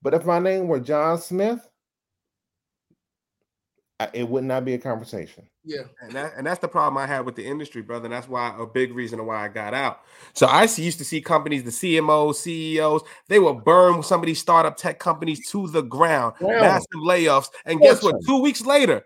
But 0.01 0.13
if 0.13 0.26
my 0.26 0.39
name 0.39 0.67
were 0.67 0.80
John 0.80 1.17
Smith, 1.19 1.67
I, 3.99 4.09
it 4.13 4.28
would 4.28 4.43
not 4.43 4.65
be 4.65 4.74
a 4.74 4.78
conversation. 4.78 5.47
Yeah. 5.63 5.84
And 6.01 6.11
that 6.13 6.34
and 6.36 6.45
that's 6.45 6.59
the 6.59 6.67
problem 6.67 6.97
I 6.97 7.07
had 7.07 7.26
with 7.26 7.36
the 7.36 7.45
industry, 7.45 7.82
brother. 7.82 8.05
And 8.05 8.13
that's 8.13 8.28
why 8.28 8.53
a 8.59 8.65
big 8.65 8.93
reason 8.93 9.24
why 9.26 9.45
I 9.45 9.47
got 9.47 9.74
out. 9.74 10.01
So 10.34 10.45
I 10.47 10.63
used 10.63 10.97
to 10.97 11.05
see 11.05 11.21
companies, 11.21 11.63
the 11.63 11.69
CMOs, 11.69 12.36
CEOs, 12.36 13.03
they 13.30 13.39
will 13.39 13.53
burn 13.53 14.03
some 14.03 14.19
of 14.19 14.26
these 14.26 14.39
startup 14.39 14.76
tech 14.76 14.99
companies 14.99 15.47
to 15.51 15.67
the 15.67 15.82
ground, 15.84 16.36
Ground. 16.36 16.61
massive 16.61 16.88
layoffs. 17.05 17.47
And 17.65 17.80
guess 17.80 18.03
what? 18.03 18.15
Two 18.26 18.41
weeks 18.41 18.65
later, 18.65 19.03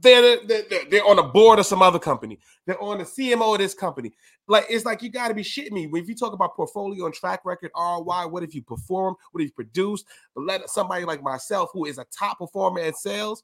they're, 0.00 0.38
they're, 0.46 0.62
they're, 0.90 1.04
on 1.06 1.16
the 1.16 1.22
board 1.22 1.58
of 1.58 1.66
some 1.66 1.82
other 1.82 1.98
company. 1.98 2.38
They're 2.66 2.80
on 2.82 2.98
the 2.98 3.04
CMO 3.04 3.54
of 3.54 3.58
this 3.58 3.74
company. 3.74 4.12
Like 4.48 4.66
it's 4.68 4.84
like 4.84 5.02
you 5.02 5.10
got 5.10 5.28
to 5.28 5.34
be 5.34 5.42
shitting 5.42 5.72
me. 5.72 5.88
If 5.92 6.08
you 6.08 6.14
talk 6.14 6.32
about 6.32 6.54
portfolio 6.54 7.06
and 7.06 7.14
track 7.14 7.40
record, 7.44 7.70
ROI, 7.76 8.28
what 8.28 8.42
if 8.42 8.54
you 8.54 8.62
perform? 8.62 9.14
What 9.32 9.40
if 9.42 9.48
you 9.48 9.52
produce? 9.52 10.04
But 10.34 10.44
let 10.44 10.68
somebody 10.68 11.04
like 11.04 11.22
myself, 11.22 11.70
who 11.72 11.86
is 11.86 11.98
a 11.98 12.06
top 12.16 12.38
performer 12.38 12.80
at 12.80 12.96
sales, 12.96 13.42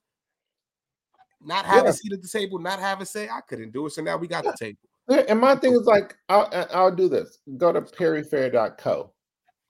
not 1.43 1.65
have 1.65 1.85
Yeah. 1.85 1.91
a 1.91 1.93
seat 1.93 2.13
at 2.13 2.23
the 2.23 2.29
table, 2.29 2.59
not 2.59 2.81
have 2.81 3.01
a 3.01 3.07
say. 3.07 3.29
I 3.29 3.41
couldn't 3.41 3.73
do 3.73 3.87
it. 3.87 3.91
So 3.91 4.03
now 4.03 4.17
we 4.17 4.27
got 4.27 4.45
the 4.45 4.55
table. 4.59 4.79
Yeah, 5.09 5.25
And 5.29 5.41
my 5.41 5.57
thing 5.57 5.73
is 5.73 5.87
like, 5.87 6.17
I'll, 6.29 6.49
I'll 6.73 6.95
do 6.95 7.09
this. 7.09 7.39
Go 7.57 7.73
to 7.73 7.81
perryfair.co 7.81 9.13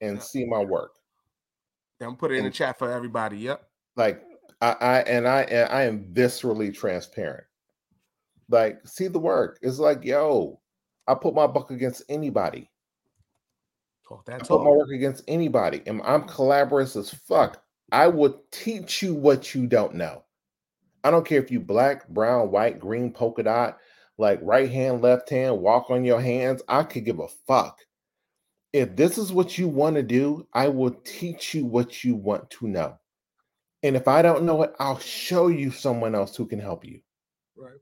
and 0.01 0.23
see 0.23 0.45
my 0.45 0.59
work. 0.59 0.93
I'm 2.01 2.17
put 2.17 2.33
it 2.33 2.37
in 2.37 2.45
the 2.45 2.51
chat 2.51 2.79
for 2.79 2.91
everybody. 2.91 3.39
Yep. 3.39 3.63
like 3.97 4.23
I, 4.61 4.77
I 4.81 4.99
and 5.01 5.27
I 5.27 5.43
and 5.43 5.73
I 5.73 5.83
am 5.85 6.13
viscerally 6.13 6.75
transparent. 6.75 7.45
Like, 8.49 8.87
see 8.87 9.07
the 9.07 9.19
work. 9.19 9.59
It's 9.63 9.79
like, 9.79 10.05
yo, 10.05 10.61
I 11.07 11.15
put 11.15 11.35
my 11.35 11.47
buck 11.47 11.71
against 11.71 12.03
anybody. 12.09 12.71
Talk 14.07 14.25
I 14.29 14.39
that 14.39 14.49
put 14.49 14.63
my 14.63 14.71
work 14.71 14.91
against 14.91 15.25
anybody, 15.29 15.83
and 15.87 16.03
I'm 16.05 16.23
collaborative 16.25 16.97
as 16.97 17.11
fuck. 17.11 17.63
I 17.93 18.09
will 18.09 18.43
teach 18.51 19.03
you 19.03 19.15
what 19.15 19.55
you 19.55 19.67
don't 19.67 19.95
know. 19.95 20.25
I 21.03 21.11
don't 21.11 21.27
care 21.27 21.43
if 21.43 21.51
you 21.51 21.61
black, 21.61 22.09
brown, 22.09 22.51
white, 22.51 22.79
green, 22.79 23.13
polka 23.13 23.43
dot, 23.43 23.79
like 24.19 24.39
right 24.43 24.71
hand, 24.71 25.01
left 25.01 25.31
hand, 25.31 25.59
walk 25.59 25.91
on 25.91 26.05
your 26.05 26.21
hands. 26.21 26.63
I 26.69 26.83
could 26.83 27.05
give 27.05 27.21
a 27.21 27.29
fuck. 27.47 27.79
If 28.73 28.95
this 28.95 29.19
is 29.19 29.33
what 29.33 29.59
you 29.59 29.67
want 29.67 29.97
to 29.97 30.03
do, 30.03 30.47
I 30.53 30.69
will 30.69 30.93
teach 31.05 31.55
you 31.55 31.65
what 31.65 32.05
you 32.05 32.15
want 32.15 32.51
to 32.51 32.69
know. 32.69 33.00
And 33.83 33.97
if 33.97 34.09
I 34.09 34.23
don't 34.23 34.45
know 34.45 34.63
it, 34.63 34.75
I'll 34.79 34.99
show 34.99 35.49
you 35.49 35.71
someone 35.71 36.15
else 36.15 36.37
who 36.37 36.47
can 36.47 36.61
help 36.61 36.85
you. 36.85 37.01
Right. 37.57 37.79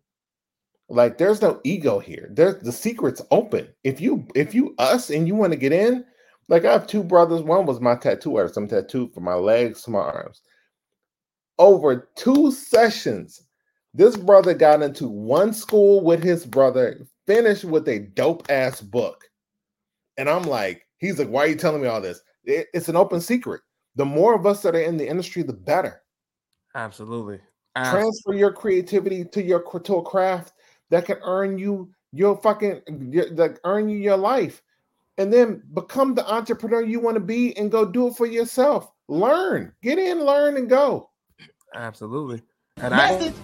Like 0.88 1.18
there's 1.18 1.42
no 1.42 1.60
ego 1.64 1.98
here. 1.98 2.28
There's 2.32 2.62
the 2.62 2.72
secret's 2.72 3.22
open. 3.30 3.68
If 3.84 4.00
you 4.00 4.26
if 4.34 4.54
you 4.54 4.74
us 4.78 5.10
and 5.10 5.26
you 5.26 5.34
want 5.34 5.52
to 5.52 5.58
get 5.58 5.72
in, 5.72 6.04
like 6.48 6.64
I 6.64 6.72
have 6.72 6.86
two 6.86 7.02
brothers. 7.02 7.42
One 7.42 7.66
was 7.66 7.80
my 7.80 7.96
tattoo 7.96 8.36
artist. 8.36 8.56
I'm 8.56 8.68
tattooed 8.68 9.12
for 9.12 9.20
my 9.20 9.34
legs 9.34 9.86
my 9.88 9.98
arms. 9.98 10.40
Over 11.58 12.08
two 12.16 12.52
sessions, 12.52 13.42
this 13.92 14.16
brother 14.16 14.54
got 14.54 14.82
into 14.82 15.08
one 15.08 15.52
school 15.52 16.02
with 16.04 16.22
his 16.22 16.46
brother, 16.46 17.00
finished 17.26 17.64
with 17.64 17.88
a 17.88 17.98
dope 17.98 18.46
ass 18.48 18.80
book. 18.80 19.24
And 20.16 20.28
I'm 20.30 20.44
like, 20.44 20.86
he's 20.98 21.18
like, 21.18 21.28
why 21.28 21.44
are 21.44 21.48
you 21.48 21.56
telling 21.56 21.82
me 21.82 21.88
all 21.88 22.00
this? 22.00 22.20
It- 22.44 22.68
it's 22.72 22.88
an 22.88 22.96
open 22.96 23.20
secret. 23.20 23.60
The 23.98 24.04
more 24.04 24.32
of 24.34 24.46
us 24.46 24.62
that 24.62 24.76
are 24.76 24.80
in 24.80 24.96
the 24.96 25.06
industry, 25.08 25.42
the 25.42 25.52
better 25.52 26.02
Absolutely. 26.76 27.40
transfer 27.76 28.32
your 28.34 28.52
creativity 28.52 29.24
to 29.24 29.42
your 29.42 29.60
to 29.80 29.96
a 29.96 30.02
craft 30.02 30.52
that 30.90 31.04
can 31.04 31.18
earn 31.22 31.58
you 31.58 31.90
your 32.12 32.36
fucking 32.36 32.80
your- 33.12 33.30
that 33.34 33.58
earn 33.64 33.88
you 33.88 33.98
your 33.98 34.16
life 34.16 34.62
and 35.18 35.32
then 35.32 35.62
become 35.74 36.14
the 36.14 36.24
entrepreneur 36.32 36.80
you 36.82 37.00
want 37.00 37.16
to 37.16 37.20
be 37.20 37.56
and 37.56 37.70
go 37.72 37.84
do 37.84 38.06
it 38.08 38.14
for 38.16 38.26
yourself 38.26 38.90
learn 39.08 39.72
get 39.82 39.98
in 39.98 40.24
learn 40.24 40.56
and 40.56 40.68
go 40.70 41.10
Absolutely. 41.74 42.42
And 42.78 42.94
I 42.94 43.10
Message. 43.18 43.34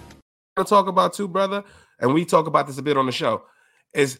want 0.57 0.67
to 0.67 0.69
talk 0.75 0.87
about 0.87 1.13
too, 1.13 1.27
brother, 1.27 1.63
and 1.99 2.13
we 2.13 2.25
talk 2.25 2.47
about 2.47 2.65
this 2.67 2.77
a 2.79 2.81
bit 2.81 2.97
on 2.97 3.05
the 3.05 3.11
show, 3.11 3.43
is 3.93 4.19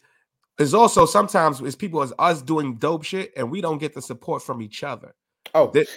is 0.59 0.73
also 0.73 1.05
sometimes 1.05 1.59
it's 1.61 1.75
people 1.75 2.01
as 2.03 2.13
us 2.19 2.41
doing 2.41 2.75
dope 2.75 3.03
shit 3.03 3.31
and 3.35 3.49
we 3.49 3.61
don't 3.61 3.79
get 3.79 3.93
the 3.93 4.01
support 4.01 4.43
from 4.43 4.61
each 4.61 4.83
other. 4.83 5.15
oh 5.53 5.71
That- 5.71 5.87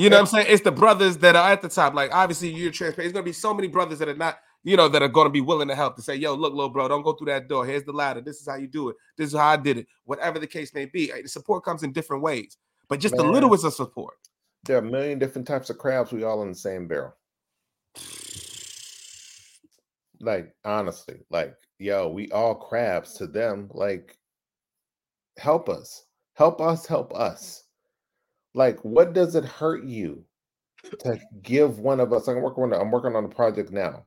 You 0.00 0.08
know 0.08 0.16
what 0.16 0.20
I'm 0.20 0.26
saying? 0.26 0.46
It's 0.48 0.62
the 0.62 0.72
brothers 0.72 1.18
that 1.18 1.36
are 1.36 1.50
at 1.50 1.60
the 1.60 1.68
top. 1.68 1.92
Like 1.92 2.10
obviously 2.14 2.48
you're 2.48 2.70
transparent. 2.70 2.96
There's 2.96 3.12
gonna 3.12 3.22
be 3.22 3.34
so 3.34 3.52
many 3.52 3.68
brothers 3.68 3.98
that 3.98 4.08
are 4.08 4.16
not, 4.16 4.38
you 4.64 4.74
know, 4.74 4.88
that 4.88 5.02
are 5.02 5.08
gonna 5.08 5.28
be 5.28 5.42
willing 5.42 5.68
to 5.68 5.74
help 5.74 5.94
to 5.96 6.02
say, 6.02 6.14
yo, 6.14 6.34
look, 6.34 6.54
little 6.54 6.70
bro, 6.70 6.88
don't 6.88 7.02
go 7.02 7.12
through 7.12 7.26
that 7.26 7.48
door. 7.48 7.66
Here's 7.66 7.84
the 7.84 7.92
ladder. 7.92 8.22
This 8.22 8.40
is 8.40 8.48
how 8.48 8.56
you 8.56 8.66
do 8.66 8.88
it. 8.88 8.96
This 9.18 9.28
is 9.28 9.38
how 9.38 9.48
I 9.48 9.56
did 9.58 9.76
it. 9.76 9.86
Whatever 10.04 10.38
the 10.38 10.46
case 10.46 10.72
may 10.72 10.86
be. 10.86 11.12
Eh, 11.12 11.20
the 11.22 11.28
support 11.28 11.64
comes 11.64 11.82
in 11.82 11.92
different 11.92 12.22
ways. 12.22 12.56
But 12.88 12.98
just 12.98 13.14
the 13.14 13.24
Man. 13.24 13.32
littlest 13.34 13.64
of 13.64 13.74
support. 13.74 14.14
there 14.64 14.76
are 14.76 14.80
a 14.80 14.82
million 14.82 15.18
different 15.18 15.46
types 15.46 15.68
of 15.68 15.76
crabs 15.76 16.12
we 16.12 16.24
all 16.24 16.42
in 16.42 16.48
the 16.48 16.54
same 16.54 16.88
barrel 16.88 17.14
like 20.20 20.54
honestly 20.64 21.16
like 21.30 21.54
yo 21.78 22.08
we 22.08 22.30
all 22.30 22.54
crabs 22.54 23.14
to 23.14 23.26
them 23.26 23.68
like 23.72 24.18
help 25.38 25.68
us 25.68 26.04
help 26.34 26.60
us 26.60 26.86
help 26.86 27.14
us 27.14 27.64
like 28.54 28.78
what 28.84 29.12
does 29.12 29.34
it 29.34 29.44
hurt 29.44 29.84
you 29.84 30.24
to 30.98 31.18
give 31.42 31.78
one 31.78 32.00
of 32.00 32.12
us 32.12 32.28
i'm 32.28 32.40
working 32.40 32.64
on 32.64 32.74
i'm 32.74 32.90
working 32.90 33.14
on 33.14 33.24
a 33.24 33.28
project 33.28 33.70
now 33.70 34.04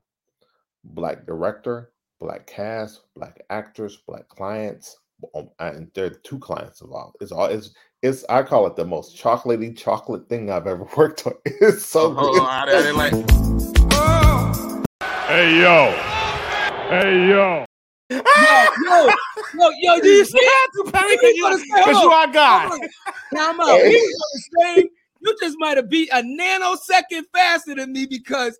black 0.84 1.26
director 1.26 1.92
black 2.20 2.46
cast 2.46 3.02
black 3.14 3.42
actors 3.50 4.02
black 4.06 4.28
clients 4.28 4.98
um, 5.34 5.48
and 5.60 5.90
there 5.94 6.06
are 6.06 6.10
two 6.10 6.38
clients 6.38 6.80
involved 6.82 7.16
it's 7.20 7.32
all 7.32 7.46
it's 7.46 7.70
it's 8.02 8.24
i 8.28 8.42
call 8.42 8.66
it 8.66 8.76
the 8.76 8.84
most 8.84 9.16
chocolatey 9.16 9.76
chocolate 9.76 10.28
thing 10.28 10.50
i've 10.50 10.66
ever 10.66 10.86
worked 10.96 11.26
on 11.26 11.34
it's 11.44 11.86
so 11.86 12.14
Oh, 12.18 12.32
good. 12.32 12.42
I, 12.42 12.62
I 12.62 12.66
didn't 12.66 12.96
like 12.96 13.44
Hey 15.26 15.58
yo. 15.58 15.90
Hey 16.90 17.28
yo. 17.30 17.64
Yo, 18.10 18.18
yo, 18.18 19.08
yo, 19.54 19.70
yo, 19.80 20.00
do 20.00 20.08
you 20.08 20.24
see 20.24 20.38
that? 20.38 20.92
Perry, 20.92 21.32
He 21.32 21.42
was 21.42 21.56
gonna 21.56 21.58
say, 21.58 21.82
hold 21.82 21.86
because 21.86 22.02
you 22.02 22.10
on, 22.10 22.28
our 22.28 22.32
guy. 22.32 22.66
hold 22.66 22.80
on. 22.82 22.88
Time 23.38 23.60
out. 23.60 23.78
He 23.80 23.96
was 23.96 24.50
gonna 24.54 24.76
say, 24.76 24.88
you 25.20 25.36
just 25.40 25.56
might 25.58 25.76
have 25.78 25.88
beat 25.88 26.10
a 26.12 26.16
nanosecond 26.22 27.22
faster 27.32 27.74
than 27.74 27.92
me 27.92 28.06
because 28.06 28.58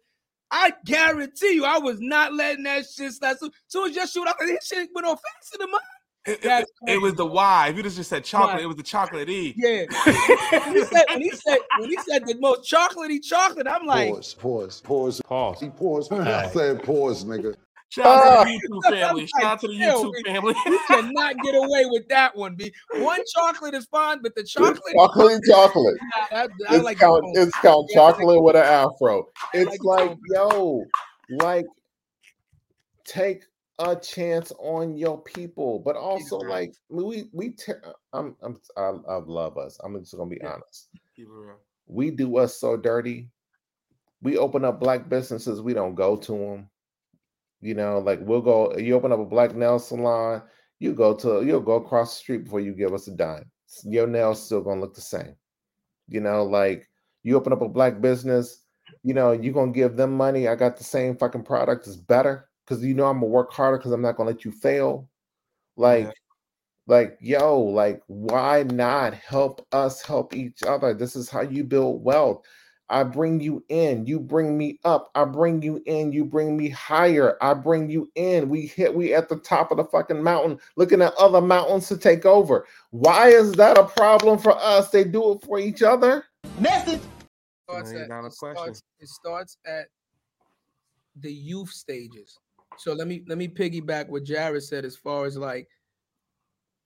I 0.50 0.72
guarantee 0.86 1.54
you 1.54 1.64
I 1.64 1.78
was 1.78 2.00
not 2.00 2.32
letting 2.32 2.64
that 2.64 2.84
shit 2.86 3.12
slide. 3.12 3.38
So, 3.38 3.50
soon 3.68 3.90
as 3.90 3.96
your 3.96 4.06
shoot 4.06 4.26
up, 4.26 4.38
this 4.40 4.66
shit 4.66 4.88
went 4.94 5.06
on 5.06 5.16
faster 5.16 5.58
than 5.58 5.70
mine. 5.70 5.80
It, 6.26 6.40
it- 6.42 6.66
it 6.86 7.02
was 7.02 7.12
the 7.14 7.26
Y. 7.26 7.68
If 7.68 7.76
you 7.76 7.82
just 7.82 8.02
said 8.08 8.24
chocolate, 8.24 8.54
Right. 8.54 8.62
it 8.62 8.66
was 8.66 8.76
the 8.76 8.82
chocolate 8.82 9.28
E. 9.28 9.52
Yeah. 9.58 9.84
when 10.64 10.74
he 10.74 10.84
said 10.84 11.04
when 11.10 11.20
he 11.20 11.30
said 11.32 11.58
when 11.78 11.90
he 11.90 11.98
said 12.08 12.24
the 12.26 12.36
most 12.40 12.70
chocolatey 12.72 13.22
chocolate, 13.22 13.66
I'm 13.68 13.84
like, 13.84 14.08
Pause, 14.14 14.34
pause, 14.34 14.80
pause. 14.80 15.20
Pause. 15.26 15.60
He 15.60 15.68
paused. 15.68 16.12
I 16.14 16.48
said 16.48 16.82
pause, 16.82 17.24
nigga. 17.26 17.54
Shout 17.94 18.06
out 18.06 18.22
Ah. 18.24 18.44
to 18.44 18.50
the 18.50 18.58
YouTube 18.58 18.82
family. 19.00 19.26
Shout 19.26 19.44
out 19.44 19.60
to 19.60 19.68
the 19.68 19.74
Yo, 19.74 20.02
YouTube 20.04 20.26
family. 20.26 20.54
you 20.66 20.80
cannot 20.88 21.36
get 21.42 21.54
away 21.54 21.84
with 21.86 22.08
that 22.08 22.34
one. 22.36 22.56
Be 22.56 22.72
one 22.96 23.20
chocolate 23.34 23.74
is 23.74 23.86
fine, 23.86 24.20
but 24.20 24.34
the 24.34 24.42
chocolate, 24.44 24.80
chocolate 24.96 25.40
chocolate 25.48 25.96
I, 26.32 26.42
I 26.42 26.74
it's 26.74 26.84
like 26.84 26.98
count 26.98 27.22
it's 27.34 27.52
count 27.60 27.86
Yeah, 27.90 28.00
I 28.00 28.04
like 28.06 28.16
chocolate 28.16 28.42
with 28.42 28.56
an 28.56 28.62
afro 28.64 29.26
it's 29.52 29.70
like 29.84 30.08
like 30.08 30.18
yo 30.34 30.84
like 31.30 31.66
take 33.04 33.44
a 33.78 33.94
chance 33.96 34.52
on 34.58 34.96
your 34.96 35.20
people 35.22 35.78
but 35.80 35.96
also 35.96 36.38
like 36.38 36.72
we 36.88 37.28
we 37.32 37.50
te- 37.50 37.72
i'm 38.12 38.36
i'm 38.42 38.56
I, 38.76 38.92
I 39.08 39.16
love 39.16 39.58
us 39.58 39.78
i'm 39.84 39.98
just 40.00 40.16
gonna 40.16 40.30
be 40.30 40.38
Yeah. 40.42 40.52
honest 40.54 40.88
Keep 41.16 41.26
it 41.26 41.30
real. 41.30 41.56
we 41.86 42.10
do 42.10 42.36
us 42.38 42.58
so 42.58 42.76
dirty 42.76 43.30
we 44.22 44.38
open 44.38 44.64
up 44.64 44.78
black 44.80 45.08
businesses 45.08 45.60
we 45.60 45.74
don't 45.74 45.94
go 45.94 46.16
to 46.16 46.32
them 46.32 46.70
you 47.64 47.74
know 47.74 47.98
like 47.98 48.20
we'll 48.22 48.42
go 48.42 48.76
you 48.76 48.94
open 48.94 49.10
up 49.10 49.18
a 49.18 49.24
black 49.24 49.54
nail 49.54 49.78
salon 49.78 50.42
you 50.80 50.92
go 50.92 51.14
to 51.14 51.42
you'll 51.44 51.60
go 51.60 51.76
across 51.76 52.14
the 52.14 52.20
street 52.20 52.44
before 52.44 52.60
you 52.60 52.74
give 52.74 52.92
us 52.92 53.08
a 53.08 53.16
dime 53.16 53.50
your 53.84 54.06
nails 54.06 54.44
still 54.44 54.60
gonna 54.60 54.80
look 54.80 54.94
the 54.94 55.00
same 55.00 55.34
you 56.08 56.20
know 56.20 56.44
like 56.44 56.88
you 57.22 57.36
open 57.36 57.54
up 57.54 57.62
a 57.62 57.68
black 57.68 58.02
business 58.02 58.66
you 59.02 59.14
know 59.14 59.32
you're 59.32 59.54
gonna 59.54 59.72
give 59.72 59.96
them 59.96 60.14
money 60.14 60.46
i 60.46 60.54
got 60.54 60.76
the 60.76 60.84
same 60.84 61.16
fucking 61.16 61.42
product 61.42 61.86
it's 61.86 61.96
better 61.96 62.48
because 62.64 62.84
you 62.84 62.94
know 62.94 63.06
i'm 63.06 63.16
gonna 63.16 63.26
work 63.26 63.50
harder 63.50 63.78
because 63.78 63.92
i'm 63.92 64.02
not 64.02 64.16
gonna 64.16 64.30
let 64.30 64.44
you 64.44 64.52
fail 64.52 65.08
like 65.76 66.04
Yeah. 66.04 66.12
Like, 66.86 67.16
yo, 67.20 67.58
like, 67.58 68.02
why 68.08 68.64
not 68.64 69.14
help 69.14 69.66
us 69.72 70.02
help 70.02 70.34
each 70.36 70.62
other? 70.64 70.92
This 70.92 71.16
is 71.16 71.30
how 71.30 71.40
you 71.40 71.64
build 71.64 72.04
wealth. 72.04 72.44
I 72.90 73.02
bring 73.02 73.40
you 73.40 73.64
in, 73.68 74.06
you 74.06 74.20
bring 74.20 74.58
me 74.58 74.78
up. 74.84 75.10
I 75.14 75.24
bring 75.24 75.62
you 75.62 75.82
in, 75.86 76.12
you 76.12 76.24
bring 76.24 76.56
me 76.56 76.68
higher. 76.68 77.38
I 77.40 77.54
bring 77.54 77.88
you 77.88 78.10
in. 78.14 78.48
We 78.48 78.66
hit, 78.66 78.94
we 78.94 79.14
at 79.14 79.28
the 79.28 79.36
top 79.36 79.70
of 79.70 79.78
the 79.78 79.84
fucking 79.84 80.22
mountain, 80.22 80.58
looking 80.76 81.00
at 81.00 81.14
other 81.14 81.40
mountains 81.40 81.88
to 81.88 81.96
take 81.96 82.26
over. 82.26 82.66
Why 82.90 83.28
is 83.28 83.52
that 83.52 83.78
a 83.78 83.84
problem 83.84 84.38
for 84.38 84.56
us? 84.56 84.90
They 84.90 85.04
do 85.04 85.32
it 85.32 85.42
for 85.44 85.58
each 85.58 85.82
other. 85.82 86.24
Message. 86.60 87.00
starts 87.68 87.92
at, 87.92 88.08
dollar 88.08 88.28
it, 88.28 88.34
question. 88.38 88.56
starts, 88.56 88.82
it 89.00 89.08
starts 89.08 89.56
at 89.66 89.86
the 91.20 91.32
youth 91.32 91.70
stages. 91.70 92.38
So 92.76 92.92
let 92.92 93.06
me 93.06 93.22
let 93.26 93.38
me 93.38 93.48
piggyback 93.48 94.08
what 94.08 94.24
Jarrett 94.24 94.64
said 94.64 94.84
as 94.84 94.96
far 94.96 95.26
as 95.26 95.36
like 95.36 95.68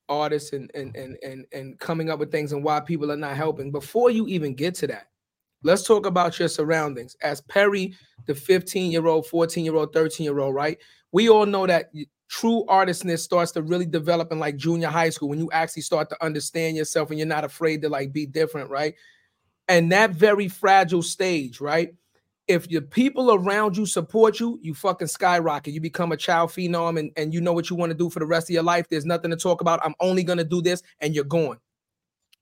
artists 0.07 0.53
and 0.53 0.71
and 0.73 0.95
and 0.95 1.17
and 1.23 1.45
and 1.51 1.79
coming 1.79 2.09
up 2.09 2.19
with 2.19 2.31
things 2.31 2.51
and 2.51 2.63
why 2.63 2.79
people 2.79 3.11
are 3.11 3.17
not 3.17 3.35
helping. 3.35 3.71
Before 3.71 4.11
you 4.11 4.27
even 4.27 4.53
get 4.53 4.75
to 4.75 4.87
that, 4.87 5.07
let's 5.63 5.83
talk 5.83 6.05
about 6.05 6.39
your 6.39 6.47
surroundings. 6.47 7.15
As 7.21 7.41
Perry, 7.41 7.95
the 8.25 8.35
15 8.35 8.91
year 8.91 9.07
old, 9.07 9.27
14 9.27 9.63
year 9.63 9.75
old, 9.75 9.93
13 9.93 10.23
year 10.23 10.39
old, 10.39 10.55
right? 10.55 10.77
We 11.11 11.29
all 11.29 11.45
know 11.45 11.67
that 11.67 11.91
true 12.29 12.63
artistness 12.67 13.23
starts 13.23 13.51
to 13.51 13.61
really 13.61 13.85
develop 13.85 14.31
in 14.31 14.39
like 14.39 14.55
junior 14.55 14.87
high 14.87 15.09
school 15.09 15.29
when 15.29 15.39
you 15.39 15.49
actually 15.51 15.81
start 15.81 16.09
to 16.09 16.23
understand 16.23 16.77
yourself 16.77 17.09
and 17.09 17.17
you're 17.17 17.27
not 17.27 17.43
afraid 17.43 17.81
to 17.81 17.89
like 17.89 18.13
be 18.13 18.25
different, 18.25 18.69
right? 18.69 18.95
And 19.67 19.91
that 19.91 20.11
very 20.11 20.47
fragile 20.47 21.01
stage, 21.01 21.59
right? 21.59 21.93
If 22.47 22.69
your 22.69 22.81
people 22.81 23.33
around 23.33 23.77
you 23.77 23.85
support 23.85 24.39
you, 24.39 24.57
you 24.63 24.73
fucking 24.73 25.07
skyrocket. 25.07 25.73
You 25.73 25.81
become 25.81 26.11
a 26.11 26.17
child 26.17 26.49
phenom 26.49 26.97
and, 26.97 27.11
and 27.15 27.31
you 27.31 27.41
know 27.41 27.53
what 27.53 27.69
you 27.69 27.75
want 27.75 27.91
to 27.91 27.97
do 27.97 28.09
for 28.09 28.19
the 28.19 28.25
rest 28.25 28.49
of 28.49 28.53
your 28.53 28.63
life. 28.63 28.87
There's 28.89 29.05
nothing 29.05 29.29
to 29.29 29.37
talk 29.37 29.61
about. 29.61 29.79
I'm 29.83 29.93
only 29.99 30.23
gonna 30.23 30.43
do 30.43 30.59
this, 30.61 30.81
and 30.99 31.13
you're 31.13 31.25
going. 31.25 31.59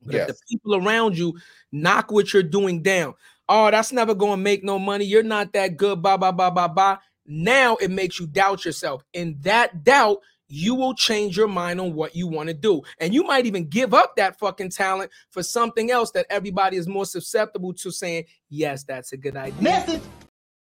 But 0.01 0.15
if 0.15 0.27
the 0.27 0.35
people 0.49 0.75
around 0.75 1.17
you 1.17 1.37
knock 1.71 2.11
what 2.11 2.33
you're 2.33 2.43
doing 2.43 2.81
down, 2.81 3.15
oh, 3.49 3.71
that's 3.71 3.91
never 3.91 4.13
gonna 4.13 4.37
make 4.37 4.63
no 4.63 4.79
money. 4.79 5.05
You're 5.05 5.23
not 5.23 5.53
that 5.53 5.77
good, 5.77 6.01
blah, 6.01 6.17
blah, 6.17 6.31
blah, 6.31 6.49
blah, 6.49 6.67
blah. 6.67 6.97
Now 7.25 7.75
it 7.77 7.91
makes 7.91 8.19
you 8.19 8.27
doubt 8.27 8.63
yourself. 8.63 9.03
In 9.13 9.37
that 9.41 9.83
doubt, 9.83 10.19
you 10.49 10.75
will 10.75 10.93
change 10.93 11.35
your 11.35 11.47
mind 11.47 11.81
on 11.81 11.93
what 11.93 12.15
you 12.15 12.27
want 12.27 12.47
to 12.47 12.53
do. 12.53 12.81
And 12.99 13.13
you 13.13 13.23
might 13.23 13.45
even 13.45 13.67
give 13.67 13.93
up 13.93 14.15
that 14.15 14.39
fucking 14.39 14.69
talent 14.69 15.11
for 15.29 15.43
something 15.43 15.91
else 15.91 16.11
that 16.11 16.25
everybody 16.29 16.77
is 16.77 16.87
more 16.87 17.05
susceptible 17.05 17.73
to 17.73 17.91
saying, 17.91 18.25
yes, 18.49 18.83
that's 18.83 19.11
a 19.11 19.17
good 19.17 19.35
idea. 19.35 19.61
Message. 19.61 20.01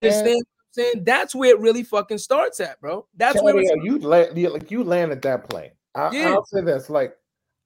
Understand 0.02 0.36
what 0.36 0.46
saying? 0.72 1.04
That's 1.04 1.34
where 1.34 1.50
it 1.50 1.60
really 1.60 1.82
fucking 1.82 2.18
starts 2.18 2.60
at, 2.60 2.80
bro. 2.80 3.06
That's 3.16 3.42
where 3.42 3.58
it's 3.58 3.72
me, 3.72 3.84
you 3.84 3.98
land, 3.98 4.36
like 4.36 4.70
you 4.70 4.84
landed 4.84 5.22
that 5.22 5.48
plane. 5.48 5.70
I, 5.94 6.10
Yeah. 6.12 6.28
I'll 6.30 6.44
say 6.46 6.62
this: 6.62 6.90
like, 6.90 7.16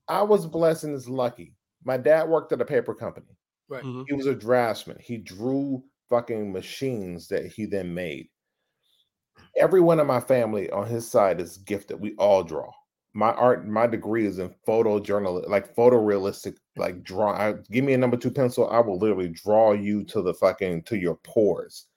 I 0.07 0.23
was 0.23 0.47
blessed 0.47 0.85
and 0.85 0.95
is 0.95 1.09
lucky. 1.09 1.54
My 1.85 1.97
dad 1.97 2.27
worked 2.29 2.51
at 2.51 2.61
a 2.61 2.65
paper 2.65 2.93
company. 2.95 3.37
right. 3.69 3.83
Mhm. 3.83 4.05
He 4.07 4.13
was 4.13 4.25
a 4.27 4.35
draftsman. 4.35 4.99
He 4.99 5.17
drew 5.17 5.83
fucking 6.09 6.51
machines 6.51 7.29
that 7.29 7.45
he 7.47 7.65
then 7.65 7.93
made. 7.95 8.29
Everyone 9.57 9.99
in 9.99 10.07
my 10.07 10.19
family 10.19 10.69
on 10.69 10.87
his 10.87 11.09
side 11.09 11.39
is 11.41 11.57
gifted. 11.57 11.99
We 11.99 12.15
all 12.15 12.43
draw. 12.43 12.71
My 13.13 13.31
art, 13.33 13.65
my 13.65 13.87
degree 13.87 14.25
is 14.25 14.39
in 14.39 14.53
photojournal, 14.67 15.47
like 15.49 15.73
photorealistic, 15.75 16.57
like 16.75 17.03
draw. 17.03 17.31
I, 17.33 17.53
give 17.71 17.83
me 17.85 17.93
a 17.93 17.97
number 17.97 18.17
two 18.17 18.31
pencil, 18.31 18.69
I 18.69 18.79
will 18.79 18.97
literally 18.99 19.29
draw 19.29 19.71
you 19.71 20.03
to 20.05 20.21
the 20.21 20.33
fucking 20.33 20.83
to 20.83 20.97
your 20.97 21.15
pores. 21.15 21.87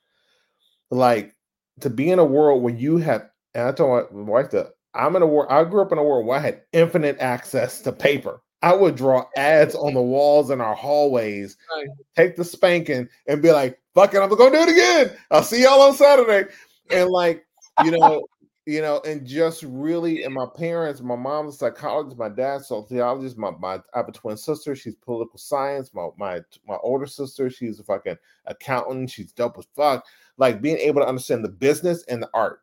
Like 0.91 1.37
to 1.81 1.91
be 1.91 2.11
in 2.11 2.19
a 2.19 2.25
world 2.25 2.63
where 2.63 2.75
you 2.75 2.99
have, 2.99 3.31
and 3.55 3.69
I 3.69 3.73
told 3.73 4.13
my 4.13 4.23
wife 4.23 4.51
that 4.51 4.75
I'm 4.95 5.17
in 5.17 5.23
a 5.23 5.27
world. 5.27 5.51
I 5.51 5.65
grew 5.65 5.83
up 5.83 5.93
in 5.93 5.99
a 5.99 6.03
world 6.05 6.27
where 6.27 6.39
I 6.39 6.43
had 6.43 6.63
infinite 6.73 7.19
access 7.21 7.81
to 7.83 7.93
paper. 7.93 8.43
I 8.63 8.75
would 8.75 8.97
draw 8.97 9.25
ads 9.37 9.75
on 9.75 9.95
the 9.95 10.03
walls 10.03 10.51
in 10.51 10.61
our 10.61 10.75
hallways, 10.75 11.57
Right. 11.77 11.89
take 12.17 12.37
the 12.37 12.45
spanking, 12.45 13.09
and 13.27 13.41
be 13.43 13.53
like, 13.53 13.79
"Fuck 13.95 14.15
it, 14.15 14.19
I'm 14.19 14.29
gonna 14.29 14.51
do 14.51 14.63
it 14.63 14.69
again. 14.71 15.17
I'll 15.31 15.43
see 15.43 15.63
y'all 15.63 15.81
on 15.83 15.95
Saturday." 15.95 16.51
And 16.91 17.09
like, 17.11 17.47
you 17.85 17.93
know, 17.93 18.27
you 18.67 18.83
know, 18.83 19.01
and 19.07 19.27
just 19.27 19.63
really, 19.63 20.25
and 20.25 20.35
my 20.35 20.47
parents, 20.57 21.01
my 21.01 21.17
mom's 21.17 21.55
a 21.55 21.59
psychologist, 21.59 22.19
my 22.19 22.29
dad's 22.29 22.65
a 22.65 22.67
sociologist, 22.67 23.39
my 23.39 23.51
my 23.59 23.77
I 23.77 23.99
have 23.99 24.09
a 24.09 24.13
twin 24.13 24.37
sister, 24.37 24.75
she's 24.77 24.97
political 24.97 25.39
science. 25.39 25.95
My 25.95 26.09
my 26.19 26.41
my 26.67 26.77
older 26.83 27.07
sister, 27.07 27.49
she's 27.51 27.81
a 27.81 27.85
fucking 27.85 28.17
accountant. 28.47 29.11
She's 29.11 29.33
dope 29.33 29.57
as 29.59 29.67
fuck. 29.75 30.05
Like 30.37 30.61
being 30.61 30.77
able 30.79 31.01
to 31.01 31.09
understand 31.09 31.45
the 31.45 31.49
business 31.49 32.03
and 32.09 32.23
the 32.23 32.29
art, 32.35 32.61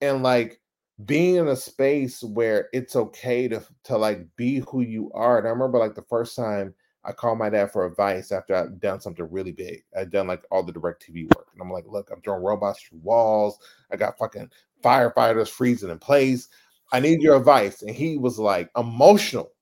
and 0.00 0.22
like 0.22 0.60
being 1.04 1.36
in 1.36 1.48
a 1.48 1.56
space 1.56 2.22
where 2.22 2.68
it's 2.72 2.96
okay 2.96 3.48
to 3.48 3.62
to 3.84 3.96
like 3.98 4.26
be 4.36 4.62
who 4.70 4.80
you 4.80 5.10
are. 5.14 5.38
And 5.38 5.46
I 5.46 5.50
remember 5.50 5.78
like 5.78 5.94
the 5.94 6.02
first 6.02 6.34
time 6.36 6.74
I 7.04 7.12
called 7.12 7.38
my 7.38 7.50
dad 7.50 7.70
for 7.72 7.84
advice 7.86 8.32
after 8.32 8.54
I'd 8.56 8.80
done 8.80 9.00
something 9.00 9.28
really 9.30 9.52
big. 9.52 9.84
I'd 9.96 10.10
done 10.10 10.26
like 10.26 10.42
all 10.50 10.62
the 10.62 10.72
DirecTV 10.72 11.34
work. 11.36 11.48
And 11.52 11.60
I'm 11.62 11.70
like, 11.70 11.84
look, 11.86 12.10
I'm 12.10 12.20
throwing 12.22 12.42
robots 12.42 12.82
through 12.82 12.98
walls. 13.02 13.58
I 13.92 13.96
got 13.96 14.18
fucking 14.18 14.50
firefighters 14.82 15.48
freezing 15.48 15.90
in 15.90 15.98
place. 15.98 16.48
I 16.92 17.00
need 17.00 17.20
your 17.22 17.36
advice. 17.36 17.82
And 17.82 17.94
he 17.94 18.16
was 18.16 18.38
like 18.38 18.70
emotional. 18.76 19.52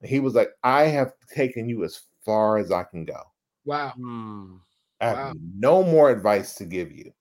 And 0.00 0.10
he 0.10 0.20
was 0.20 0.34
like, 0.34 0.50
I 0.64 0.84
have 0.84 1.12
taken 1.34 1.68
you 1.68 1.84
as 1.84 2.00
far 2.24 2.58
as 2.58 2.72
I 2.72 2.84
can 2.84 3.04
go. 3.04 3.22
Wow. 3.64 3.92
Hmm. 3.96 4.56
I 5.00 5.06
have 5.08 5.18
Wow. 5.18 5.32
no 5.56 5.82
more 5.82 6.10
advice 6.10 6.54
to 6.56 6.64
give 6.64 6.92
you. 6.92 7.12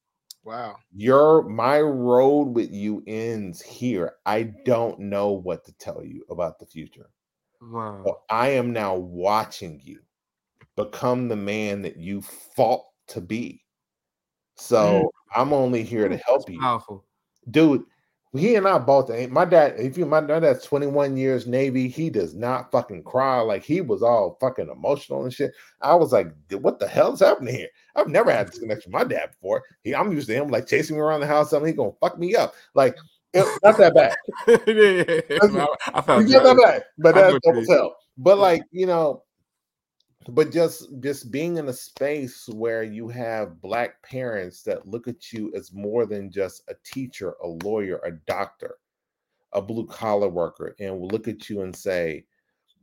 Wow. 0.47 0.77
Your 0.95 1.43
my 1.43 1.81
road 1.81 2.55
with 2.55 2.71
you 2.71 3.03
ends 3.05 3.61
here. 3.61 4.13
I 4.25 4.43
don't 4.63 4.97
know 4.97 5.31
what 5.31 5.65
to 5.65 5.73
tell 5.73 6.01
you 6.01 6.23
about 6.29 6.57
the 6.57 6.65
future. 6.65 7.09
Wow. 7.61 8.21
I 8.29 8.51
am 8.51 8.71
now 8.71 8.95
watching 8.95 9.81
you 9.83 9.99
become 10.77 11.27
the 11.27 11.35
man 11.35 11.81
that 11.81 11.97
you 11.97 12.21
fought 12.21 12.83
to 13.07 13.19
be. 13.19 13.65
So 14.55 15.03
mm. 15.03 15.37
I'm 15.37 15.51
only 15.51 15.83
here 15.83 16.07
to 16.07 16.15
help 16.15 16.49
you. 16.49 16.61
Powerful. 16.61 17.03
Dude, 17.51 17.83
he 18.33 18.55
and 18.55 18.67
I 18.67 18.77
both 18.77 19.09
ain't 19.09 19.31
my 19.31 19.45
dad. 19.45 19.75
If 19.77 19.97
you 19.97 20.05
my, 20.05 20.21
my 20.21 20.39
dad's 20.39 20.65
21 20.65 21.15
years 21.15 21.47
Navy, 21.47 21.87
he 21.87 22.09
does 22.09 22.33
not 22.33 22.71
fucking 22.71 23.03
cry. 23.03 23.39
Like 23.39 23.63
he 23.63 23.81
was 23.81 24.03
all 24.03 24.37
fucking 24.41 24.69
emotional 24.69 25.23
and 25.23 25.33
shit. 25.33 25.53
I 25.81 25.95
was 25.95 26.11
like, 26.11 26.31
what 26.51 26.79
the 26.79 26.87
hell's 26.87 27.21
happening 27.21 27.55
here? 27.55 27.69
I've 27.95 28.09
never 28.09 28.31
had 28.31 28.47
this 28.47 28.59
connection 28.59 28.91
with 28.91 29.01
my 29.01 29.07
dad 29.07 29.31
before. 29.31 29.63
He, 29.83 29.95
I'm 29.95 30.11
used 30.11 30.27
to 30.27 30.35
him 30.35 30.49
like 30.49 30.67
chasing 30.67 30.97
me 30.97 31.01
around 31.01 31.21
the 31.21 31.27
house, 31.27 31.53
me 31.53 31.65
he 31.65 31.73
gonna 31.73 31.91
fuck 32.01 32.19
me 32.19 32.35
up. 32.35 32.53
Like, 32.73 32.97
it's 33.33 33.59
not 33.63 33.77
that 33.77 33.93
bad. 33.93 34.15
yeah, 34.47 35.37
I, 35.41 35.97
I 35.99 36.01
felt 36.01 36.23
It's 36.23 36.31
not 36.31 36.43
that 36.43 36.61
bad, 36.63 36.83
but 36.97 37.15
that's 37.15 37.33
know 37.33 37.39
dope 37.39 37.55
what 37.55 37.61
as 37.61 37.67
you 37.67 37.69
mean. 37.69 37.77
hell. 37.77 37.95
But 38.17 38.37
like 38.39 38.63
you 38.71 38.85
know, 38.87 39.23
but 40.29 40.51
just 40.51 40.87
just 40.99 41.31
being 41.31 41.57
in 41.57 41.69
a 41.69 41.73
space 41.73 42.47
where 42.49 42.83
you 42.83 43.07
have 43.09 43.61
black 43.61 44.01
parents 44.03 44.63
that 44.63 44.87
look 44.87 45.07
at 45.07 45.31
you 45.33 45.51
as 45.55 45.73
more 45.73 46.05
than 46.05 46.31
just 46.31 46.63
a 46.69 46.75
teacher, 46.83 47.35
a 47.43 47.47
lawyer, 47.63 47.99
a 48.05 48.11
doctor, 48.27 48.77
a 49.53 49.61
blue 49.61 49.87
collar 49.87 50.29
worker, 50.29 50.75
and 50.79 50.99
will 50.99 51.07
look 51.09 51.27
at 51.27 51.49
you 51.49 51.61
and 51.61 51.75
say, 51.75 52.25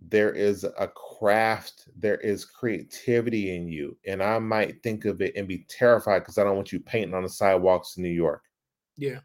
there 0.00 0.32
is 0.32 0.64
a 0.64 0.88
craft, 0.88 1.88
there 1.96 2.18
is 2.18 2.44
creativity 2.44 3.56
in 3.56 3.68
you, 3.68 3.96
and 4.06 4.22
I 4.22 4.38
might 4.38 4.82
think 4.82 5.04
of 5.06 5.22
it 5.22 5.34
and 5.36 5.48
be 5.48 5.64
terrified 5.68 6.20
because 6.20 6.38
I 6.38 6.44
don't 6.44 6.56
want 6.56 6.72
you 6.72 6.80
painting 6.80 7.14
on 7.14 7.22
the 7.22 7.28
sidewalks 7.28 7.96
in 7.96 8.02
New 8.02 8.10
York 8.10 8.42
Yeah. 8.96 9.20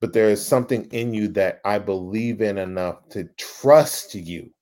but 0.00 0.12
there 0.12 0.28
is 0.30 0.44
something 0.44 0.84
in 0.92 1.14
you 1.14 1.28
that 1.28 1.60
I 1.64 1.78
believe 1.78 2.40
in 2.42 2.58
enough 2.58 3.08
to 3.10 3.24
trust 3.38 4.14
you. 4.14 4.52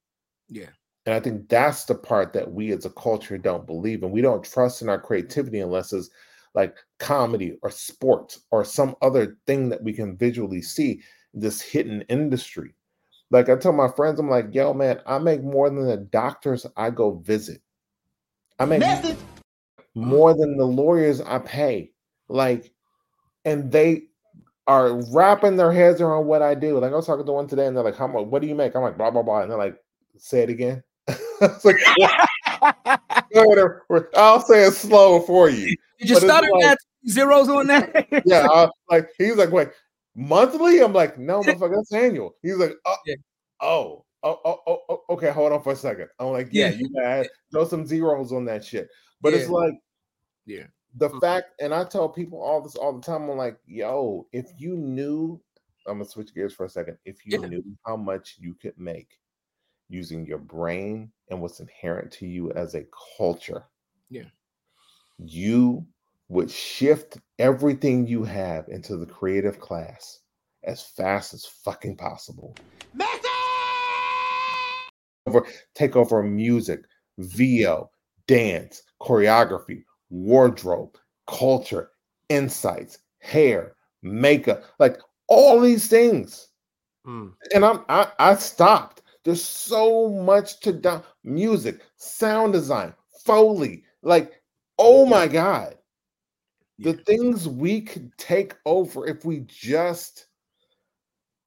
Yeah. 0.49 0.71
And 1.07 1.15
I 1.15 1.21
think 1.21 1.49
that's 1.49 1.85
the 1.85 1.95
part 1.95 2.33
that 2.35 2.53
we 2.53 2.73
as 2.73 2.85
a 2.85 2.91
culture 2.91 3.39
don't 3.39 3.67
believe 3.67 4.03
in. 4.03 4.11
We 4.11 4.21
don't 4.21 4.45
trust 4.45 4.83
in 4.83 4.89
our 4.89 5.01
creativity 5.01 5.61
unless 5.61 5.93
it's 5.93 6.11
like 6.55 6.77
comedy 6.99 7.57
or 7.63 7.71
sports 7.71 8.41
or 8.51 8.65
some 8.65 8.95
other 9.01 9.39
thing 9.47 9.69
that 9.71 9.83
we 9.83 9.93
can 9.93 10.17
visually 10.17 10.61
see, 10.61 11.01
this 11.33 11.61
hidden 11.61 12.03
industry. 12.03 12.75
Like 13.31 13.49
I 13.49 13.57
tell 13.57 13.73
my 13.73 13.89
friends, 13.89 14.19
I'm 14.19 14.29
like, 14.29 14.53
yo, 14.53 14.75
man, 14.75 15.01
I 15.07 15.19
make 15.19 15.43
more 15.43 15.71
than 15.71 15.87
the 15.87 15.97
doctors 15.97 16.67
I 16.77 16.91
go 16.91 17.13
visit. 17.13 17.63
I 18.59 18.65
make 18.67 18.81
Message. 18.81 19.17
more 19.95 20.35
than 20.35 20.57
the 20.57 20.67
lawyers 20.67 21.21
I 21.21 21.39
pay. 21.39 21.93
Like, 22.29 22.73
and 23.45 23.71
they 23.73 24.05
are 24.67 25.01
wrapping 25.13 25.57
their 25.57 25.73
heads 25.73 26.01
around 26.01 26.27
what 26.27 26.43
I 26.43 26.55
do. 26.55 26.79
Like 26.79 26.93
I 26.93 26.97
was 26.97 27.07
talking 27.07 27.25
to 27.25 27.33
one 27.33 27.47
today, 27.47 27.67
and 27.67 27.77
they're 27.77 27.85
like, 27.85 27.97
"How 27.97 28.07
much? 28.07 28.27
What 28.27 28.43
do 28.43 28.49
you 28.49 28.55
make?" 28.55 28.75
I'm 28.77 28.83
like, 28.83 28.99
"Blah 28.99 29.11
blah 29.11 29.23
blah," 29.23 29.43
and 29.43 29.51
they're 29.51 29.59
like, 29.59 29.77
"Say 30.19 30.43
it 30.43 30.51
again." 30.51 30.83
it's 31.41 31.65
like, 31.65 31.77
"Yeah, 31.99 32.25
whatever. 33.33 33.85
I'll 34.17 34.41
say 34.41 34.65
it 34.67 34.73
slow 34.75 35.21
for 35.21 35.49
you. 35.51 35.75
Did 35.99 36.11
you 36.11 36.17
stutter 36.17 36.49
like- 36.53 36.63
that 36.63 36.79
zeros 37.09 37.49
on 37.49 37.67
that? 37.69 38.07
Yeah, 38.27 38.47
I, 38.51 38.69
like 38.91 39.09
he's 39.19 39.37
like, 39.37 39.51
"Wait, 39.51 39.69
monthly?" 40.15 40.81
I'm 40.81 40.93
like, 40.93 41.19
"No, 41.19 41.43
motherfucker, 41.43 41.77
that's 41.77 41.93
annual." 41.93 42.35
He's 42.43 42.57
like, 42.57 42.73
"Oh, 42.87 42.97
Yeah. 43.07 43.15
oh, 43.61 44.05
oh, 44.23 44.41
oh, 44.45 44.61
oh, 44.67 44.79
oh, 44.89 45.01
okay, 45.11 45.31
hold 45.31 45.53
on 45.53 45.63
for 45.63 45.73
a 45.73 45.77
second. 45.77 46.09
I'm 46.19 46.29
like, 46.29 46.49
"Yeah, 46.53 46.69
Yeah. 46.71 46.77
you 46.77 46.91
gotta 46.95 47.29
throw 47.53 47.65
some 47.67 47.87
zeros 47.87 48.33
on 48.33 48.45
that 48.47 48.65
shit." 48.65 48.89
But 49.21 49.35
it's 49.35 49.49
like, 49.51 49.75
Yeah. 50.47 50.67
the 50.97 51.11
Mhm. 51.11 51.21
fact, 51.21 51.47
and 51.61 51.75
I 51.75 51.85
tell 51.85 52.09
people 52.09 52.41
all 52.43 52.61
this 52.63 52.75
all 52.77 52.93
the 52.93 53.03
time. 53.03 53.29
I'm 53.31 53.37
like, 53.37 53.59
"Yo, 53.67 54.27
if 54.33 54.51
you 54.59 54.77
knew 54.77 55.41
I'm 55.87 55.95
gonna 55.99 56.05
switch 56.05 56.35
gears 56.35 56.53
for 56.53 56.67
a 56.67 56.69
second. 56.69 56.99
If 57.07 57.25
you 57.25 57.41
Yeah. 57.41 57.49
knew 57.49 57.65
how 57.87 57.97
much 57.97 58.37
you 58.39 58.55
could 58.55 58.79
make 58.79 59.19
using 59.91 60.25
your 60.25 60.39
brain 60.39 61.11
and 61.29 61.41
what's 61.41 61.61
inherent 61.61 62.11
to 62.13 62.27
you 62.27 62.51
as 62.53 62.75
a 62.75 62.87
culture, 63.17 63.65
Yeah. 64.09 64.31
you 65.19 65.87
would 66.29 66.51
shift 66.51 67.19
everything 67.39 68.07
you 68.07 68.23
have 68.23 68.69
into 68.69 68.97
the 68.97 69.07
creative 69.07 69.59
class 69.59 70.21
as 70.63 70.83
fast 70.83 71.35
as 71.35 71.45
fucking 71.45 71.97
possible. 71.97 72.55
Over, 75.27 75.47
take 75.75 75.97
over 75.97 76.23
music, 76.23 76.81
VO, 77.19 77.91
dance, 78.27 78.83
choreography, 79.01 79.85
wardrobe, 80.09 80.97
culture, 81.27 81.91
insights, 82.29 82.99
hair, 83.19 83.75
makeup, 84.03 84.65
like 84.79 84.99
all 85.29 85.61
these 85.61 85.89
things. 85.89 86.49
Mm. 87.07 87.33
And 87.55 87.65
I'm 87.65 87.85
I, 87.89 88.11
I 88.19 88.35
stopped. 88.37 89.00
There's 89.25 89.43
so 89.45 90.09
much 90.09 90.61
to 90.61 90.73
do. 90.73 91.03
Music, 91.25 91.81
sound 91.97 92.53
design, 92.53 92.95
foley, 93.25 93.85
like 94.03 94.43
oh 94.79 95.05
my 95.05 95.29
god, 95.29 95.77
the 96.79 96.95
things 96.95 97.47
we 97.47 97.83
could 97.83 98.17
take 98.17 98.55
over 98.65 99.07
if 99.07 99.25
we 99.25 99.41
just 99.47 100.27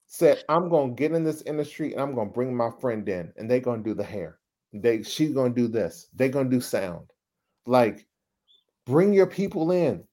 said, 0.05 0.43
"I'm 0.49 0.69
gonna 0.69 0.93
get 0.93 1.13
in 1.13 1.23
this 1.23 1.41
industry 1.43 1.93
and 1.93 2.01
I'm 2.01 2.13
gonna 2.15 2.29
bring 2.29 2.55
my 2.55 2.69
friend 2.79 3.07
in, 3.09 3.33
and 3.37 3.49
they're 3.49 3.59
gonna 3.59 3.83
do 3.83 3.95
the 3.95 4.03
hair. 4.03 4.39
They 4.71 5.01
she's 5.03 5.33
gonna 5.33 5.53
do 5.53 5.67
this. 5.67 6.07
They're 6.13 6.29
gonna 6.29 6.49
do 6.49 6.61
sound. 6.61 7.11
Like, 7.65 8.05
bring 8.85 9.13
your 9.13 9.27
people 9.27 9.71
in." 9.71 10.07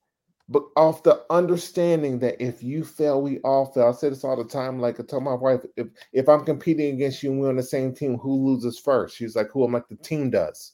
But 0.51 0.65
off 0.77 1.05
the 1.05 1.25
understanding 1.31 2.19
that 2.19 2.43
if 2.43 2.61
you 2.61 2.83
fail, 2.85 3.23
we 3.23 3.39
all 3.39 3.67
fail. 3.67 3.87
I 3.87 3.93
say 3.93 4.09
this 4.09 4.25
all 4.25 4.37
the 4.37 4.45
time. 4.45 4.81
Like 4.81 4.99
I 4.99 5.05
tell 5.05 5.21
my 5.21 5.33
wife, 5.35 5.61
if 5.77 5.87
if 6.13 6.29
I'm 6.29 6.45
competing 6.45 6.93
against 6.95 7.23
you 7.23 7.31
and 7.31 7.41
we're 7.41 7.51
on 7.51 7.57
the 7.57 7.63
same 7.63 7.95
team, 7.95 8.19
who 8.19 8.49
loses 8.49 8.77
first? 8.77 9.17
She's 9.17 9.37
like, 9.37 9.49
who? 9.53 9.63
I'm 9.63 9.73
like, 9.73 9.89
the 9.89 9.95
team 9.95 10.29
does. 10.29 10.73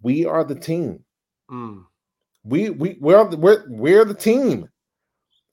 We 0.00 0.24
are 0.24 0.44
the 0.44 0.54
team. 0.54 1.04
Mm. 1.50 1.84
We 2.44 2.70
we 2.70 2.96
we're 3.00 3.28
the- 3.28 3.36
we're 3.36 3.64
we're 3.68 4.06
the 4.06 4.14
team. 4.14 4.68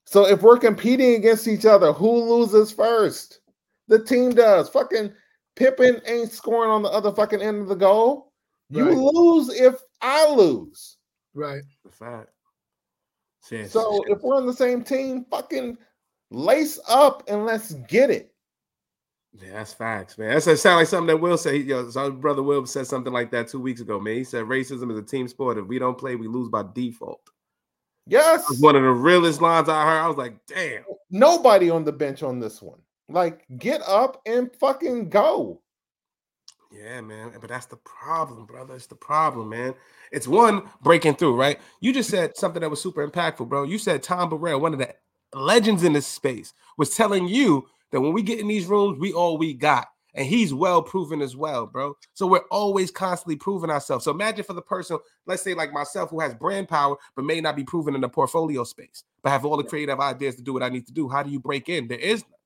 So 0.06 0.26
if 0.26 0.42
we're 0.42 0.58
competing 0.58 1.16
against 1.16 1.48
each 1.48 1.66
other, 1.66 1.92
who 1.92 2.10
loses 2.10 2.72
first? 2.72 3.42
The 3.90 4.04
team 4.04 4.32
does. 4.32 4.70
Fucking 4.70 5.12
Pippen 5.58 6.02
ain't 6.06 6.32
scoring 6.32 6.72
on 6.72 6.82
the 6.82 6.90
other 6.90 7.12
fucking 7.12 7.42
end 7.42 7.62
of 7.62 7.68
the 7.68 7.76
goal. 7.76 8.32
You 8.70 8.86
lose 8.86 9.50
if 9.50 9.76
I 10.02 10.30
lose. 10.30 10.96
Right. 11.34 11.64
The 11.84 11.92
fact. 11.92 12.30
So 13.42 14.04
if 14.08 14.22
we're 14.22 14.36
on 14.36 14.46
the 14.46 14.54
same 14.54 14.84
team, 14.84 15.26
fucking 15.30 15.78
lace 16.32 16.80
up 16.88 17.24
and 17.28 17.46
let's 17.46 17.74
get 17.88 18.10
it. 18.10 18.34
Yeah, 19.34 19.54
that's 19.54 19.74
facts, 19.74 20.18
man. 20.18 20.30
That's 20.30 20.46
that 20.46 20.58
sound 20.58 20.78
like 20.78 20.88
something 20.88 21.08
that 21.08 21.18
Will 21.18 21.38
so 21.38 21.52
our 21.96 22.12
brother 22.12 22.44
Will 22.44 22.66
said 22.66 22.88
something 22.88 23.14
like 23.14 23.32
that 23.32 23.48
two 23.48 23.60
weeks 23.60 23.80
ago, 23.82 24.00
man. 24.00 24.16
He 24.16 24.24
said 24.24 24.46
racism 24.46 24.92
is 24.92 24.98
a 24.98 25.04
team 25.04 25.28
sport. 25.28 25.58
If 25.58 25.68
we 25.68 25.80
don't 25.80 25.98
play, 25.98 26.16
we 26.16 26.28
lose 26.28 26.50
by 26.50 26.64
default. 26.74 27.22
Yes. 28.08 28.46
That's 28.48 28.62
one 28.62 28.76
of 28.76 28.82
the 28.82 28.90
realest 28.90 29.42
lines 29.42 29.70
I 29.70 29.86
heard. 29.86 30.02
I 30.02 30.08
was 30.08 30.18
like, 30.18 30.36
damn. 30.48 30.84
Nobody 31.12 31.70
on 31.70 31.84
the 31.84 31.92
bench 31.92 32.24
on 32.24 32.40
this 32.40 32.62
one. 32.62 32.80
Like, 33.08 33.46
get 33.58 33.82
up 33.88 34.22
and 34.26 34.50
fucking 34.56 35.10
go. 35.10 35.62
Yeah, 36.72 37.02
man. 37.02 37.34
But 37.40 37.50
that's 37.50 37.66
the 37.66 37.78
problem, 37.78 38.46
brother. 38.46 38.76
It's 38.76 38.88
the 38.88 38.96
problem, 38.96 39.50
man. 39.50 39.74
It's 40.12 40.28
one 40.28 40.64
breaking 40.84 41.16
through, 41.16 41.36
right? 41.36 41.60
You 41.82 41.94
just 41.94 42.10
said 42.10 42.38
something 42.38 42.62
that 42.62 42.70
was 42.70 42.82
super 42.82 43.08
impactful, 43.08 43.50
bro. 43.50 43.64
You 43.64 43.78
said 43.78 44.04
Tom 44.04 44.30
Burrell, 44.30 44.60
one 44.60 44.74
of 44.74 44.80
the 44.80 44.94
legends 45.34 45.84
in 45.84 45.94
this 45.94 46.08
space, 46.08 46.54
was 46.78 46.96
telling 46.96 47.28
you 47.28 47.68
that 47.92 48.02
when 48.02 48.14
we 48.14 48.22
get 48.22 48.40
in 48.40 48.48
these 48.48 48.68
rooms, 48.68 49.00
we 49.00 49.14
all 49.14 49.38
we 49.38 49.54
got. 49.54 49.88
And 50.16 50.26
he's 50.26 50.54
well 50.54 50.82
proven 50.82 51.22
as 51.22 51.36
well, 51.36 51.68
bro. 51.68 51.96
So 52.14 52.26
we're 52.26 52.48
always 52.52 52.90
constantly 52.92 53.36
proving 53.36 53.70
ourselves. 53.70 54.06
So 54.06 54.12
imagine 54.12 54.44
for 54.44 54.54
the 54.54 54.62
person, 54.62 54.98
let's 55.28 55.44
say 55.44 55.54
like 55.54 55.72
myself, 55.72 56.10
who 56.10 56.20
has 56.20 56.34
brand 56.34 56.68
power, 56.68 56.98
but 57.16 57.26
may 57.26 57.42
not 57.42 57.56
be 57.56 57.64
proven 57.64 57.94
in 57.94 58.02
the 58.02 58.10
portfolio 58.10 58.64
space, 58.64 59.04
but 59.22 59.30
have 59.30 59.46
all 59.46 59.56
the 59.56 59.64
creative 59.64 60.00
ideas 60.00 60.36
to 60.36 60.42
do 60.42 60.52
what 60.52 60.64
I 60.64 60.70
need 60.70 60.88
to 60.88 60.94
do. 60.94 61.08
How 61.10 61.22
do 61.22 61.30
you 61.30 61.40
break 61.40 61.70
in? 61.70 61.88
There 61.88 62.00
is 62.00 62.24
none. 62.24 62.39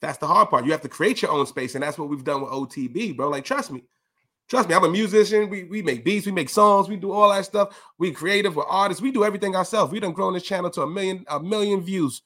That's 0.00 0.18
the 0.18 0.26
hard 0.26 0.50
part. 0.50 0.64
You 0.64 0.72
have 0.72 0.82
to 0.82 0.88
create 0.88 1.22
your 1.22 1.32
own 1.32 1.46
space, 1.46 1.74
and 1.74 1.82
that's 1.82 1.98
what 1.98 2.08
we've 2.08 2.24
done 2.24 2.42
with 2.42 2.50
OTB, 2.50 3.16
bro. 3.16 3.28
Like, 3.28 3.44
trust 3.44 3.72
me, 3.72 3.82
trust 4.48 4.68
me. 4.68 4.74
I'm 4.74 4.84
a 4.84 4.88
musician. 4.88 5.50
We 5.50 5.64
we 5.64 5.82
make 5.82 6.04
beats, 6.04 6.26
we 6.26 6.32
make 6.32 6.48
songs, 6.48 6.88
we 6.88 6.96
do 6.96 7.10
all 7.10 7.30
that 7.30 7.44
stuff. 7.44 7.76
We 7.98 8.12
creative, 8.12 8.54
we're 8.54 8.64
artists. 8.64 9.02
We 9.02 9.10
do 9.10 9.24
everything 9.24 9.56
ourselves. 9.56 9.92
We 9.92 10.00
done 10.00 10.12
grown 10.12 10.34
this 10.34 10.44
channel 10.44 10.70
to 10.70 10.82
a 10.82 10.86
million 10.86 11.24
a 11.28 11.40
million 11.40 11.80
views 11.80 12.22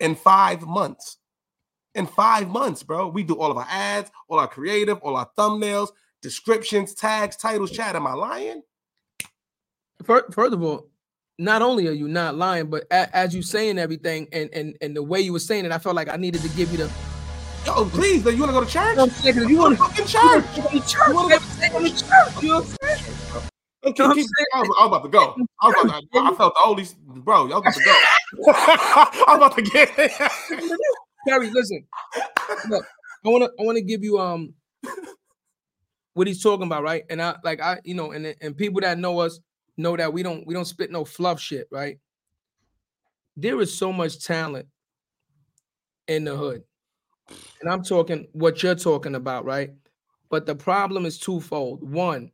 in 0.00 0.14
five 0.14 0.66
months. 0.66 1.16
In 1.94 2.06
five 2.06 2.48
months, 2.48 2.82
bro. 2.82 3.08
We 3.08 3.22
do 3.22 3.38
all 3.40 3.50
of 3.50 3.56
our 3.56 3.66
ads, 3.70 4.10
all 4.28 4.38
our 4.38 4.48
creative, 4.48 4.98
all 4.98 5.16
our 5.16 5.30
thumbnails, 5.38 5.88
descriptions, 6.20 6.94
tags, 6.94 7.36
titles. 7.36 7.70
Chat. 7.70 7.96
Am 7.96 8.06
I 8.06 8.12
lying? 8.12 8.62
Fir- 10.04 10.26
First 10.30 10.52
of 10.52 10.62
all, 10.62 10.90
not 11.38 11.62
only 11.62 11.86
are 11.88 11.92
you 11.92 12.08
not 12.08 12.34
lying, 12.34 12.66
but 12.68 12.86
as 12.90 13.34
you 13.34 13.40
saying 13.40 13.78
everything 13.78 14.28
and 14.32 14.50
and 14.52 14.76
and 14.82 14.94
the 14.94 15.02
way 15.02 15.22
you 15.22 15.32
were 15.32 15.38
saying 15.38 15.64
it, 15.64 15.72
I 15.72 15.78
felt 15.78 15.96
like 15.96 16.10
I 16.12 16.16
needed 16.16 16.42
to 16.42 16.48
give 16.50 16.70
you 16.70 16.76
the. 16.78 17.05
Yo, 17.66 17.84
please, 17.86 18.24
you 18.24 18.38
want 18.38 18.50
to 18.50 18.52
go 18.52 18.64
to 18.64 18.70
church? 18.70 18.96
I'm 18.96 19.10
saying? 19.10 19.34
'Cause 19.34 19.50
you 19.50 19.58
want 19.58 19.76
to 19.76 19.84
fucking 19.84 20.06
church. 20.06 20.44
go 20.54 20.62
to 20.70 20.80
church. 20.86 21.08
You 21.08 21.14
want 21.14 21.32
to 21.32 21.70
go 21.72 21.80
to 21.82 21.90
church. 21.90 22.42
You 22.42 22.48
know 22.48 22.60
what 22.60 22.64
I'm 22.64 22.96
saying? 22.96 23.12
Okay, 23.84 24.04
I'm 24.04 24.14
keep. 24.14 24.26
I, 24.54 24.60
was, 24.60 24.76
I 24.78 24.86
was 24.86 24.86
about 24.86 25.02
to 25.02 25.08
go. 25.08 25.36
I 25.60 25.66
was 25.66 25.84
about 25.84 26.00
to, 26.00 26.18
I 26.18 26.34
felt 26.36 26.54
the 26.54 26.60
Holy, 26.60 26.86
bro. 27.22 27.48
Y'all 27.48 27.60
got 27.60 27.74
to 27.74 27.82
go. 27.84 27.90
I 28.52 29.24
was 29.28 29.36
about 29.36 29.56
to 29.56 29.62
get. 29.62 29.96
Perry, 31.26 31.50
listen. 31.52 31.84
Look, 32.68 32.84
I 33.24 33.28
want 33.28 33.42
to 33.44 33.50
I 33.60 33.64
want 33.64 33.76
to 33.78 33.82
give 33.82 34.04
you 34.04 34.20
um 34.20 34.54
what 36.14 36.28
he's 36.28 36.40
talking 36.42 36.66
about, 36.66 36.84
right? 36.84 37.04
And 37.10 37.20
I 37.20 37.34
like 37.42 37.60
I 37.60 37.80
you 37.82 37.94
know, 37.94 38.12
and 38.12 38.32
and 38.40 38.56
people 38.56 38.80
that 38.82 38.96
know 38.96 39.18
us 39.18 39.40
know 39.76 39.96
that 39.96 40.12
we 40.12 40.22
don't 40.22 40.46
we 40.46 40.54
don't 40.54 40.64
spit 40.66 40.92
no 40.92 41.04
fluff 41.04 41.40
shit, 41.40 41.66
right? 41.72 41.98
There 43.36 43.60
is 43.60 43.76
so 43.76 43.92
much 43.92 44.24
talent 44.24 44.66
in 46.06 46.22
the 46.24 46.36
hood. 46.36 46.62
And 47.60 47.70
I'm 47.70 47.82
talking 47.82 48.28
what 48.32 48.62
you're 48.62 48.74
talking 48.74 49.14
about, 49.14 49.44
right? 49.44 49.70
But 50.28 50.46
the 50.46 50.54
problem 50.54 51.06
is 51.06 51.18
twofold. 51.18 51.88
One, 51.88 52.32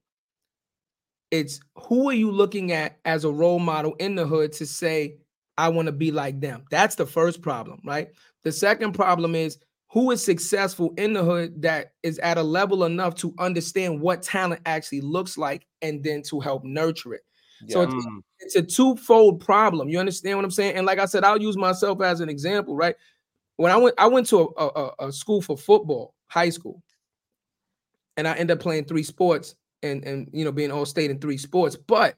it's 1.31 1.61
who 1.77 2.11
are 2.11 2.15
you 2.15 2.31
looking 2.31 2.73
at 2.73 2.99
as 3.05 3.25
a 3.25 3.31
role 3.33 3.59
model 3.59 3.95
in 3.95 4.15
the 4.15 4.27
hood 4.27 4.53
to 4.55 4.67
say, 4.67 5.17
I 5.57 5.69
want 5.69 5.87
to 5.87 5.93
be 5.93 6.11
like 6.11 6.41
them? 6.41 6.65
That's 6.71 6.95
the 6.95 7.07
first 7.07 7.43
problem, 7.43 7.81
right? 7.85 8.11
The 8.43 8.53
second 8.53 8.93
problem 8.93 9.35
is 9.35 9.59
who 9.91 10.11
is 10.11 10.25
successful 10.25 10.95
in 10.97 11.13
the 11.13 11.23
hood 11.25 11.63
that 11.63 11.93
is 12.03 12.19
at 12.19 12.39
a 12.39 12.43
level 12.43 12.85
enough 12.85 13.15
to 13.17 13.35
understand 13.39 14.01
what 14.01 14.23
talent 14.23 14.63
actually 14.67 15.03
looks 15.03 15.37
like 15.39 15.67
and 15.83 16.03
then 16.03 16.23
to 16.23 16.41
help 16.41 16.65
nurture 16.65 17.15
it. 17.15 17.23
So 17.69 17.83
it's, 17.83 17.95
Mm, 17.95 18.23
it's 18.41 18.57
a 18.57 18.63
twofold 18.63 19.41
problem. 19.41 19.89
You 19.89 19.99
understand 20.01 20.37
what 20.37 20.45
I'm 20.45 20.51
saying? 20.51 20.77
And 20.77 20.87
like 20.87 20.99
I 20.99 21.05
said, 21.05 21.25
I'll 21.25 21.41
use 21.41 21.57
myself 21.57 22.01
as 22.03 22.21
an 22.21 22.29
example, 22.29 22.75
right? 22.75 22.97
When 23.57 23.73
I 23.73 23.77
went, 23.77 23.95
I 23.99 24.07
went 24.07 24.27
to 24.29 24.53
a, 24.57 24.67
a, 24.67 25.09
a 25.09 25.13
school 25.13 25.43
for 25.43 25.57
football, 25.57 26.15
high 26.27 26.51
school, 26.51 26.83
and 28.17 28.27
I 28.27 28.33
ended 28.33 28.57
up 28.57 28.63
playing 28.63 28.85
three 28.85 29.03
sports 29.03 29.55
and 29.83 30.05
and 30.05 30.29
you 30.33 30.45
know 30.45 30.53
being 30.53 30.71
all 30.71 30.87
state 30.87 31.11
in 31.11 31.19
three 31.19 31.39
sports. 31.39 31.77
But 31.77 32.17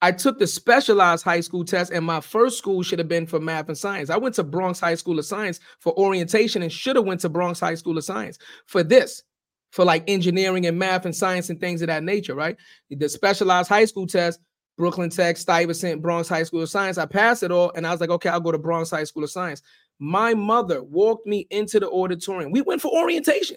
I 0.00 0.10
took 0.10 0.38
the 0.38 0.46
specialized 0.48 1.24
high 1.24 1.40
school 1.40 1.64
test, 1.64 1.92
and 1.92 2.04
my 2.04 2.20
first 2.20 2.58
school 2.58 2.82
should 2.82 2.98
have 2.98 3.08
been 3.08 3.26
for 3.26 3.38
math 3.38 3.68
and 3.68 3.78
science. 3.78 4.10
I 4.10 4.16
went 4.16 4.34
to 4.34 4.42
Bronx 4.44 4.80
High 4.80 4.96
School 4.96 5.18
of 5.18 5.24
Science 5.24 5.60
for 5.78 5.96
orientation, 5.96 6.62
and 6.62 6.72
should 6.72 6.96
have 6.96 7.04
went 7.04 7.20
to 7.20 7.28
Bronx 7.28 7.60
High 7.60 7.76
School 7.76 7.96
of 7.96 8.04
Science 8.04 8.38
for 8.66 8.82
this, 8.82 9.22
for 9.70 9.84
like 9.84 10.02
engineering 10.08 10.66
and 10.66 10.76
math 10.78 11.04
and 11.04 11.14
science 11.14 11.50
and 11.50 11.60
things 11.60 11.82
of 11.82 11.86
that 11.86 12.02
nature, 12.02 12.34
right? 12.34 12.56
The 12.90 13.08
specialized 13.08 13.68
high 13.68 13.84
school 13.84 14.08
test, 14.08 14.40
Brooklyn 14.76 15.10
Tech, 15.10 15.36
Stuyvesant, 15.36 16.02
Bronx 16.02 16.28
High 16.28 16.42
School 16.42 16.62
of 16.62 16.70
Science. 16.70 16.98
I 16.98 17.06
passed 17.06 17.44
it 17.44 17.52
all, 17.52 17.70
and 17.76 17.86
I 17.86 17.92
was 17.92 18.00
like, 18.00 18.10
okay, 18.10 18.28
I'll 18.28 18.40
go 18.40 18.50
to 18.50 18.58
Bronx 18.58 18.90
High 18.90 19.04
School 19.04 19.22
of 19.22 19.30
Science. 19.30 19.62
My 20.04 20.34
mother 20.34 20.82
walked 20.82 21.28
me 21.28 21.46
into 21.50 21.78
the 21.78 21.88
auditorium. 21.88 22.50
We 22.50 22.60
went 22.60 22.82
for 22.82 22.90
orientation. 22.90 23.56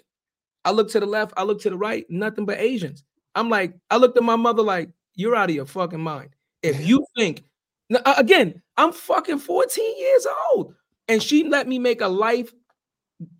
I 0.64 0.70
looked 0.70 0.92
to 0.92 1.00
the 1.00 1.06
left, 1.06 1.32
I 1.36 1.42
looked 1.42 1.62
to 1.62 1.70
the 1.70 1.76
right, 1.76 2.06
nothing 2.08 2.46
but 2.46 2.60
Asians. 2.60 3.02
I'm 3.34 3.48
like, 3.50 3.74
I 3.90 3.96
looked 3.96 4.16
at 4.16 4.22
my 4.22 4.36
mother 4.36 4.62
like, 4.62 4.90
you're 5.16 5.34
out 5.34 5.50
of 5.50 5.56
your 5.56 5.66
fucking 5.66 6.00
mind. 6.00 6.30
If 6.62 6.86
you 6.86 7.04
think, 7.18 7.42
Now, 7.90 7.98
again, 8.16 8.62
I'm 8.76 8.92
fucking 8.92 9.40
14 9.40 9.98
years 9.98 10.26
old, 10.54 10.72
and 11.08 11.20
she 11.20 11.48
let 11.48 11.66
me 11.66 11.80
make 11.80 12.00
a 12.00 12.06
life 12.06 12.54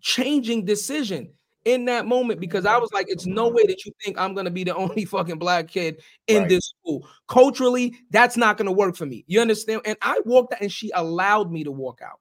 changing 0.01 0.65
decision 0.65 1.29
in 1.63 1.85
that 1.85 2.07
moment 2.07 2.41
because 2.41 2.65
I 2.65 2.77
was 2.77 2.91
like, 2.91 3.05
it's 3.09 3.25
no 3.25 3.47
way 3.47 3.65
that 3.67 3.85
you 3.85 3.93
think 4.03 4.19
I'm 4.19 4.33
gonna 4.33 4.51
be 4.51 4.65
the 4.65 4.75
only 4.83 5.05
fucking 5.05 5.39
black 5.39 5.69
kid 5.69 6.01
in 6.27 6.39
Right. 6.41 6.49
this 6.49 6.73
school. 6.81 7.07
Culturally, 7.29 7.95
that's 8.09 8.35
not 8.35 8.57
gonna 8.57 8.73
work 8.73 8.97
for 8.97 9.05
me. 9.05 9.23
You 9.27 9.39
understand? 9.39 9.81
And 9.85 9.97
I 10.01 10.19
walked 10.25 10.53
out 10.53 10.61
and 10.61 10.71
she 10.71 10.91
allowed 10.93 11.53
me 11.53 11.63
to 11.63 11.71
walk 11.71 12.01
out. 12.03 12.19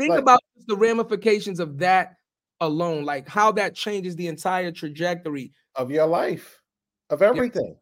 Think 0.00 0.10
Like- 0.12 0.20
about 0.20 0.40
the 0.66 0.76
ramifications 0.76 1.60
of 1.60 1.76
that 1.78 2.16
alone, 2.60 3.04
like 3.04 3.28
how 3.28 3.52
that 3.52 3.74
changes 3.74 4.16
the 4.16 4.28
entire 4.28 4.72
trajectory. 4.72 5.52
of 5.76 5.90
your 5.90 6.06
life, 6.06 6.60
of 7.10 7.22
everything. 7.22 7.76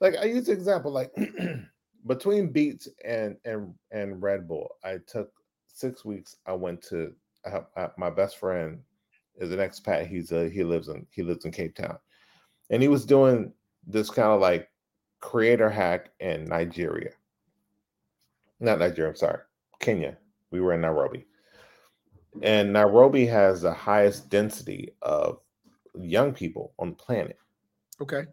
Like 0.00 0.14
I 0.16 0.24
use 0.24 0.46
the 0.46 0.52
example, 0.52 0.90
like 0.92 1.12
between 2.06 2.50
Beats 2.52 2.88
and 3.04 3.36
and 3.44 3.74
and 3.90 4.22
Red 4.22 4.46
Bull, 4.48 4.68
I 4.84 4.98
took 5.06 5.30
six 5.66 6.04
weeks, 6.04 6.36
I 6.46 6.52
went 6.52 6.80
to 6.84 7.12
I, 7.44 7.50
have- 7.50 7.66
I, 7.76 7.88
my 7.98 8.08
best 8.10 8.38
friend 8.38 8.80
is 9.36 9.50
an 9.52 9.58
expat. 9.58 10.06
He's 10.06 10.30
a 10.32 10.48
he 10.48 10.62
lives 10.64 10.88
in 10.88 11.06
he 11.10 11.22
lives 11.22 11.44
in 11.44 11.50
Cape 11.52 11.74
Town, 11.74 11.98
and 12.70 12.80
he 12.80 12.88
was 12.88 13.04
doing 13.04 13.52
this 13.86 14.10
kind 14.10 14.28
of 14.28 14.40
like 14.40 14.70
creator 15.20 15.68
hack 15.68 16.10
in 16.20 16.44
Nigeria. 16.44 17.10
Not 18.60 18.78
Nigeria. 18.78 19.10
I'm 19.10 19.16
sorry, 19.16 19.40
Kenya. 19.80 20.16
We 20.50 20.60
were 20.60 20.72
in 20.72 20.80
Nairobi, 20.80 21.26
and 22.42 22.72
Nairobi 22.72 23.26
has 23.26 23.62
the 23.62 23.72
highest 23.72 24.28
density 24.28 24.94
of 25.02 25.38
young 25.94 26.32
people 26.34 26.72
on 26.78 26.90
the 26.90 26.96
planet. 26.96 27.38
Okay. 28.00 28.24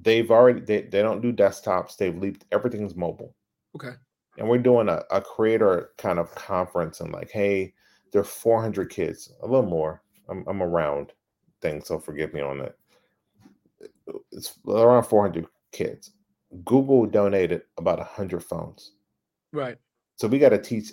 They've 0.00 0.30
already 0.30 0.60
they, 0.60 0.82
they 0.82 1.02
don't 1.02 1.20
do 1.22 1.32
desktops. 1.32 1.96
They've 1.96 2.16
leaped 2.16 2.44
everything's 2.52 2.94
mobile 2.96 3.34
Okay. 3.74 3.92
and 4.38 4.48
we're 4.48 4.58
doing 4.58 4.88
a, 4.88 5.02
a 5.10 5.20
creator 5.20 5.90
kind 5.98 6.18
of 6.18 6.34
conference 6.34 7.00
and 7.00 7.12
like 7.12 7.30
hey 7.30 7.74
there 8.12 8.20
are 8.20 8.24
400 8.24 8.88
kids 8.88 9.32
a 9.42 9.46
little 9.46 9.68
more 9.68 10.02
i'm, 10.30 10.44
I'm 10.48 10.62
around 10.62 11.12
thing 11.60 11.82
so 11.82 11.98
forgive 11.98 12.32
me 12.32 12.40
on 12.40 12.58
that 12.60 12.76
it's 14.32 14.58
around 14.66 15.04
400 15.04 15.46
kids 15.72 16.12
google 16.64 17.04
donated 17.06 17.62
about 17.76 17.98
100 17.98 18.42
phones 18.42 18.92
Right. 19.52 19.76
so 20.16 20.28
we 20.28 20.38
got 20.38 20.50
to 20.50 20.58
teach 20.58 20.92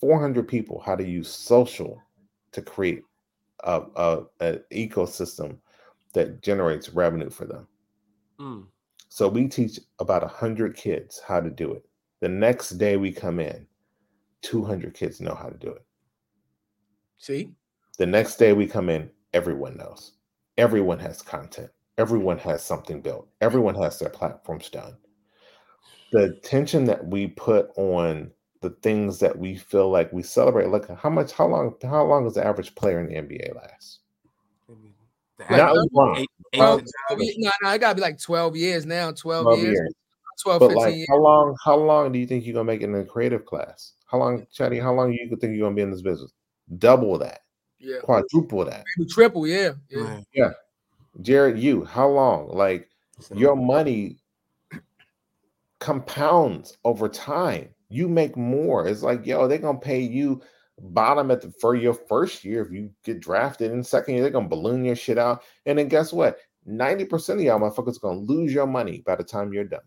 400 0.00 0.46
people 0.48 0.80
how 0.80 0.96
to 0.96 1.06
use 1.06 1.28
social 1.28 2.00
to 2.52 2.62
create 2.62 3.02
a, 3.64 3.82
a, 3.96 4.22
an 4.40 4.60
ecosystem 4.72 5.58
that 6.14 6.42
generates 6.42 6.90
revenue 6.90 7.30
for 7.30 7.44
them 7.44 7.66
Mm. 8.40 8.66
so 9.08 9.28
we 9.28 9.48
teach 9.48 9.80
about 9.98 10.22
100 10.22 10.76
kids 10.76 11.20
how 11.26 11.40
to 11.40 11.50
do 11.50 11.72
it. 11.72 11.84
The 12.20 12.28
next 12.28 12.70
day 12.70 12.96
we 12.96 13.10
come 13.10 13.40
in, 13.40 13.66
200 14.42 14.94
kids 14.94 15.20
know 15.20 15.34
how 15.34 15.48
to 15.48 15.58
do 15.58 15.70
it. 15.70 15.84
See? 17.16 17.52
The 17.98 18.06
next 18.06 18.36
day 18.36 18.52
we 18.52 18.68
come 18.68 18.88
in, 18.88 19.10
everyone 19.34 19.76
knows. 19.76 20.12
Everyone 20.56 21.00
has 21.00 21.20
content. 21.20 21.70
Everyone 21.98 22.38
has 22.38 22.62
something 22.62 23.00
built. 23.00 23.28
Everyone 23.40 23.74
has 23.74 23.98
their 23.98 24.08
platforms 24.08 24.70
done. 24.70 24.96
The 26.12 26.36
attention 26.36 26.84
that 26.84 27.04
we 27.04 27.26
put 27.26 27.70
on 27.76 28.30
the 28.60 28.70
things 28.82 29.18
that 29.20 29.38
we 29.38 29.56
feel 29.56 29.90
like 29.90 30.12
we 30.12 30.22
celebrate. 30.22 30.68
Look, 30.68 30.88
how 30.98 31.10
much, 31.10 31.32
how 31.32 31.46
long, 31.46 31.74
how 31.82 32.04
long 32.04 32.24
does 32.24 32.34
the 32.34 32.44
average 32.46 32.74
player 32.74 33.00
in 33.00 33.06
the 33.06 33.14
NBA 33.14 33.54
last? 33.54 34.00
The 34.68 34.74
Like, 35.50 35.50
Not 35.50 35.76
long. 35.92 36.16
eight- 36.18 36.28
eight 36.54 36.58
Well, 36.58 36.78
to 36.78 36.84
ten. 36.84 37.16
12 37.18 37.20
no, 37.38 37.50
no, 37.62 37.70
it 37.74 37.78
gotta 37.78 37.94
be 37.94 38.00
like 38.00 38.18
12 38.20 38.56
years 38.56 38.84
now. 38.86 39.12
12, 39.12 39.44
12 39.44 39.58
years, 39.60 39.74
years. 39.74 39.94
12, 40.42 40.60
But 40.60 40.66
15 40.68 40.84
like, 40.84 40.94
years. 40.96 41.06
how 41.10 41.18
long? 41.18 41.56
How 41.64 41.76
long 41.76 42.12
do 42.12 42.18
you 42.18 42.26
think 42.26 42.44
you're 42.44 42.54
gonna 42.54 42.64
make 42.64 42.80
it 42.80 42.84
in 42.84 42.94
a 42.96 43.04
creative 43.04 43.44
class? 43.44 43.92
How 44.06 44.18
long, 44.18 44.46
Chatty? 44.52 44.78
How 44.80 44.92
long 44.92 45.10
do 45.12 45.16
you 45.20 45.28
think 45.36 45.56
you're 45.56 45.66
gonna 45.66 45.76
be 45.76 45.82
in 45.82 45.90
this 45.92 46.02
business? 46.02 46.32
Double 46.78 47.18
that, 47.18 47.42
Yeah. 47.78 47.98
quadruple 48.02 48.64
that. 48.64 48.84
Maybe 48.96 49.08
triple, 49.10 49.46
yeah. 49.46 49.72
Yeah. 49.88 50.20
Yeah. 50.32 50.50
Jarrett, 51.22 51.56
you, 51.56 51.84
how 51.84 52.08
long? 52.08 52.48
Like 52.48 52.88
So, 53.20 53.34
your 53.36 53.54
money 53.56 54.18
compounds 55.78 56.76
over 56.84 57.08
time. 57.08 57.68
You 57.88 58.08
make 58.08 58.36
more. 58.36 58.86
It's 58.86 59.02
like, 59.02 59.26
yo, 59.26 59.48
they're 59.48 59.58
gonna 59.58 59.78
pay 59.78 60.00
you 60.00 60.42
bottom 60.80 61.30
at 61.30 61.40
the 61.40 61.52
for 61.60 61.74
your 61.74 61.94
first 61.94 62.44
year 62.44 62.62
if 62.64 62.72
you 62.72 62.90
get 63.04 63.20
drafted. 63.20 63.72
In 63.72 63.82
second 63.82 64.14
year, 64.14 64.22
they're 64.22 64.30
gonna 64.30 64.48
balloon 64.48 64.84
your 64.84 64.96
shit 64.96 65.18
out. 65.18 65.42
And 65.66 65.78
then 65.78 65.88
guess 65.88 66.12
what? 66.12 66.38
90% 66.68 67.34
of 67.34 67.40
y'all 67.40 67.58
motherfuckers 67.58 67.96
are 67.96 68.00
gonna 68.00 68.20
lose 68.20 68.52
your 68.52 68.66
money 68.66 69.02
by 69.06 69.16
the 69.16 69.24
time 69.24 69.52
you're 69.52 69.64
done. 69.64 69.80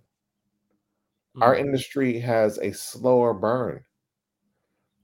Our 1.39 1.55
mm. 1.55 1.59
industry 1.59 2.19
has 2.19 2.57
a 2.57 2.73
slower 2.73 3.33
burn. 3.33 3.83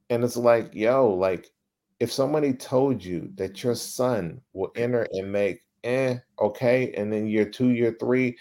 And 0.10 0.24
it's 0.24 0.38
like, 0.38 0.74
yo, 0.74 1.08
like 1.14 1.52
if 2.00 2.12
somebody 2.12 2.54
told 2.54 3.04
you 3.04 3.30
that 3.36 3.64
your 3.64 3.76
son 3.76 4.42
will 4.54 4.72
enter 4.76 5.08
and 5.12 5.32
make 5.32 5.62
eh, 5.84 6.18
okay, 6.40 6.92
and 6.94 7.12
then 7.12 7.28
year 7.28 7.46
two, 7.46 7.70
year 7.70 7.96
three, 8.00 8.38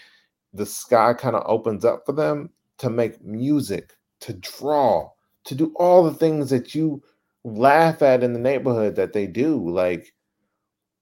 the 0.53 0.65
sky 0.65 1.13
kind 1.13 1.35
of 1.35 1.43
opens 1.45 1.85
up 1.85 2.03
for 2.05 2.13
them 2.13 2.49
to 2.79 2.89
make 2.89 3.23
music, 3.23 3.93
to 4.21 4.33
draw, 4.33 5.09
to 5.45 5.55
do 5.55 5.73
all 5.75 6.03
the 6.03 6.13
things 6.13 6.49
that 6.49 6.75
you 6.75 7.03
laugh 7.43 8.01
at 8.01 8.23
in 8.23 8.33
the 8.33 8.39
neighborhood 8.39 8.95
that 8.95 9.13
they 9.13 9.27
do. 9.27 9.69
Like, 9.69 10.13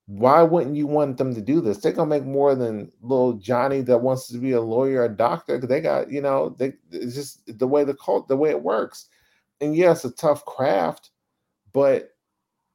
why 0.08 0.44
wouldn't 0.44 0.76
you 0.76 0.86
want 0.86 1.18
them 1.18 1.34
to 1.34 1.42
do 1.42 1.62
this? 1.62 1.80
They're 1.80 1.92
gonna 1.92 2.10
make 2.10 2.26
more 2.26 2.54
than 2.54 2.92
little 3.02 3.34
Johnny 3.34 3.82
that 3.82 4.02
wants 4.02 4.28
to 4.28 4.38
be 4.38 4.52
a 4.52 4.62
lawyer, 4.62 5.02
or 5.02 5.06
a 5.06 5.10
doctor, 5.10 5.58
they 5.58 5.82
got, 5.82 6.12
you 6.12 6.22
know, 6.22 6.50
they 6.60 6.74
it's 6.92 7.16
just 7.16 7.42
the 7.58 7.68
way 7.68 7.84
the 7.84 7.96
cult, 7.96 8.28
the 8.28 8.38
way 8.38 8.52
it 8.52 8.62
works. 8.62 9.08
And 9.62 9.76
yes, 9.76 10.06
a 10.06 10.12
tough 10.12 10.46
craft, 10.46 11.10
but 11.74 12.12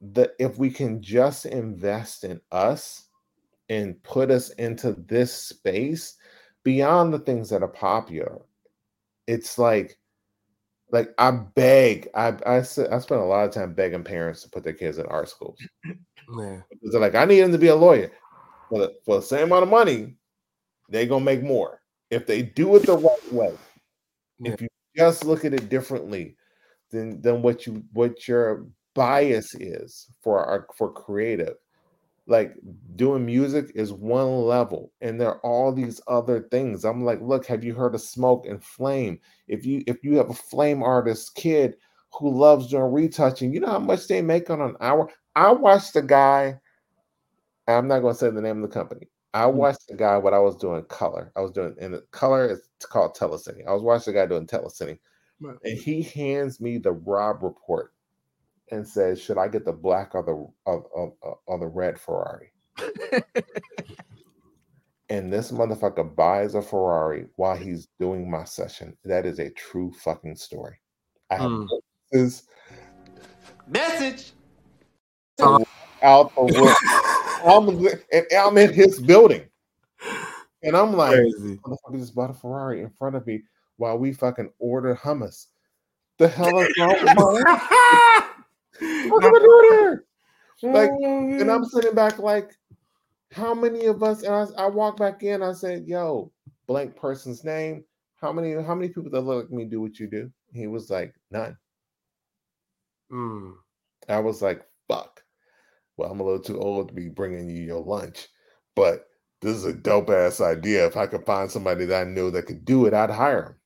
the 0.00 0.32
if 0.40 0.58
we 0.58 0.70
can 0.70 1.02
just 1.02 1.46
invest 1.46 2.24
in 2.24 2.40
us 2.50 3.04
and 3.68 4.02
put 4.02 4.30
us 4.30 4.50
into 4.50 4.92
this 5.06 5.32
space 5.32 6.16
beyond 6.64 7.14
the 7.14 7.20
things 7.20 7.48
that 7.50 7.62
are 7.62 7.68
popular, 7.68 8.40
it's 9.28 9.56
like 9.56 9.99
like 10.92 11.14
I 11.18 11.30
beg, 11.30 12.08
I, 12.14 12.28
I 12.46 12.56
I 12.58 12.62
spend 12.62 13.20
a 13.20 13.24
lot 13.24 13.44
of 13.44 13.52
time 13.52 13.74
begging 13.74 14.04
parents 14.04 14.42
to 14.42 14.50
put 14.50 14.64
their 14.64 14.72
kids 14.72 14.98
in 14.98 15.06
art 15.06 15.28
schools. 15.28 15.58
Yeah. 15.84 16.60
They're 16.82 17.00
like, 17.00 17.14
I 17.14 17.24
need 17.24 17.40
them 17.40 17.52
to 17.52 17.58
be 17.58 17.68
a 17.68 17.76
lawyer. 17.76 18.12
For 18.68 18.78
the, 18.78 18.94
for 19.04 19.16
the 19.16 19.22
same 19.22 19.44
amount 19.44 19.64
of 19.64 19.68
money, 19.68 20.14
they're 20.88 21.06
gonna 21.06 21.24
make 21.24 21.42
more. 21.42 21.80
If 22.10 22.26
they 22.26 22.42
do 22.42 22.76
it 22.76 22.86
the 22.86 22.96
right 22.96 23.32
way. 23.32 23.54
If 24.42 24.62
you 24.62 24.68
just 24.96 25.24
look 25.24 25.44
at 25.44 25.54
it 25.54 25.68
differently 25.68 26.36
than 26.90 27.20
than 27.20 27.42
what 27.42 27.66
you 27.66 27.84
what 27.92 28.26
your 28.26 28.66
bias 28.94 29.54
is 29.54 30.06
for 30.22 30.44
our 30.44 30.66
for 30.76 30.92
creative. 30.92 31.56
Like 32.26 32.54
doing 32.96 33.26
music 33.26 33.72
is 33.74 33.92
one 33.92 34.42
level, 34.42 34.92
and 35.00 35.20
there 35.20 35.30
are 35.30 35.40
all 35.40 35.72
these 35.72 36.00
other 36.06 36.46
things. 36.50 36.84
I'm 36.84 37.04
like, 37.04 37.20
look, 37.20 37.46
have 37.46 37.64
you 37.64 37.74
heard 37.74 37.94
of 37.94 38.02
smoke 38.02 38.46
and 38.46 38.62
flame? 38.62 39.18
If 39.48 39.66
you 39.66 39.82
if 39.86 40.04
you 40.04 40.16
have 40.18 40.30
a 40.30 40.34
flame 40.34 40.82
artist 40.82 41.34
kid 41.34 41.76
who 42.12 42.30
loves 42.30 42.68
doing 42.68 42.92
retouching, 42.92 43.52
you 43.52 43.60
know 43.60 43.68
how 43.70 43.78
much 43.78 44.06
they 44.06 44.22
make 44.22 44.48
on 44.50 44.60
an 44.60 44.76
hour? 44.80 45.10
I 45.34 45.52
watched 45.52 45.94
the 45.94 46.02
guy. 46.02 46.60
I'm 47.66 47.88
not 47.88 48.00
going 48.00 48.14
to 48.14 48.18
say 48.18 48.30
the 48.30 48.40
name 48.40 48.62
of 48.62 48.68
the 48.68 48.74
company. 48.74 49.08
I 49.32 49.44
mm. 49.44 49.54
watched 49.54 49.88
the 49.88 49.96
guy 49.96 50.16
what 50.18 50.34
I 50.34 50.38
was 50.38 50.56
doing 50.56 50.84
color. 50.84 51.32
I 51.36 51.40
was 51.40 51.52
doing 51.52 51.74
in 51.78 51.92
the 51.92 52.02
color. 52.10 52.50
is 52.50 52.68
called 52.82 53.16
telecine. 53.16 53.66
I 53.66 53.72
was 53.72 53.82
watching 53.82 54.12
the 54.12 54.20
guy 54.20 54.26
doing 54.26 54.46
telecine, 54.46 54.98
Right. 55.40 55.56
and 55.64 55.78
he 55.78 56.02
hands 56.02 56.60
me 56.60 56.78
the 56.78 56.92
Robb 56.92 57.42
Report 57.42 57.92
and 58.70 58.86
says, 58.86 59.20
"Should 59.20 59.38
I 59.38 59.48
get 59.48 59.64
the 59.64 59.72
black 59.72 60.14
or 60.14 60.22
the 60.22 60.32
or, 60.70 61.14
or, 61.22 61.38
or 61.46 61.58
the 61.58 61.66
red 61.66 61.98
Ferrari?" 61.98 62.52
and 65.10 65.32
this 65.32 65.50
motherfucker 65.50 66.14
buys 66.14 66.54
a 66.54 66.62
Ferrari 66.62 67.26
while 67.36 67.56
he's 67.56 67.88
doing 67.98 68.30
my 68.30 68.44
session. 68.44 68.96
That 69.04 69.26
is 69.26 69.40
a 69.40 69.50
true 69.50 69.92
fucking 69.92 70.36
story. 70.36 70.78
I 71.30 71.36
have 71.36 71.50
Mm. 71.50 71.68
witnesses 72.12 72.44
Message. 73.66 74.32
out 76.02 76.32
the 76.34 76.42
world. 76.44 76.76
I'm, 77.44 77.86
and 78.12 78.26
I'm 78.36 78.58
in 78.58 78.72
his 78.72 79.00
building. 79.00 79.48
And 80.62 80.76
I'm 80.76 80.92
like, 80.92 81.14
Crazy. 81.14 81.56
motherfucker 81.64 81.98
just 81.98 82.14
bought 82.14 82.30
a 82.30 82.34
Ferrari 82.34 82.82
in 82.82 82.90
front 82.90 83.16
of 83.16 83.26
me 83.26 83.42
while 83.78 83.98
we 83.98 84.12
fucking 84.12 84.52
order 84.58 84.94
hummus. 84.94 85.46
The 86.18 86.28
hell 86.28 86.58
is 86.60 86.68
wrong 86.78 86.96
with 87.02 87.14
my 87.14 87.22
life? 87.22 88.24
What 88.78 89.24
am 89.24 89.34
I 89.34 89.38
doing 89.38 89.68
here? 89.70 90.04
Like, 90.62 90.90
and 90.90 91.50
I'm 91.50 91.64
sitting 91.64 91.94
back 91.94 92.18
like, 92.18 92.56
how 93.32 93.54
many 93.54 93.86
of 93.86 94.02
us? 94.02 94.22
And 94.22 94.34
I, 94.34 94.64
I 94.64 94.66
walk 94.66 94.96
back 94.96 95.22
in. 95.22 95.42
I 95.42 95.52
said, 95.52 95.86
"Yo, 95.86 96.32
blank 96.66 96.96
person's 96.96 97.44
name. 97.44 97.84
How 98.20 98.32
many? 98.32 98.52
How 98.62 98.74
many 98.74 98.88
people 98.88 99.10
that 99.10 99.20
look 99.20 99.44
like 99.44 99.52
me 99.52 99.64
do 99.64 99.80
what 99.80 99.98
you 99.98 100.08
do?" 100.08 100.30
He 100.52 100.66
was 100.66 100.90
like, 100.90 101.14
"None." 101.30 101.56
Mm. 103.12 103.54
I 104.08 104.18
was 104.18 104.42
like, 104.42 104.66
"Fuck." 104.88 105.22
Well, 105.96 106.10
I'm 106.10 106.20
a 106.20 106.24
little 106.24 106.42
too 106.42 106.58
old 106.58 106.88
to 106.88 106.94
be 106.94 107.08
bringing 107.08 107.48
you 107.48 107.62
your 107.62 107.82
lunch, 107.82 108.28
but 108.74 109.06
this 109.40 109.56
is 109.56 109.64
a 109.64 109.72
dope 109.72 110.10
ass 110.10 110.40
idea. 110.40 110.86
If 110.86 110.96
I 110.96 111.06
could 111.06 111.24
find 111.24 111.50
somebody 111.50 111.84
that 111.86 112.06
I 112.06 112.10
knew 112.10 112.30
that 112.30 112.46
could 112.46 112.64
do 112.64 112.86
it, 112.86 112.94
I'd 112.94 113.10
hire 113.10 113.58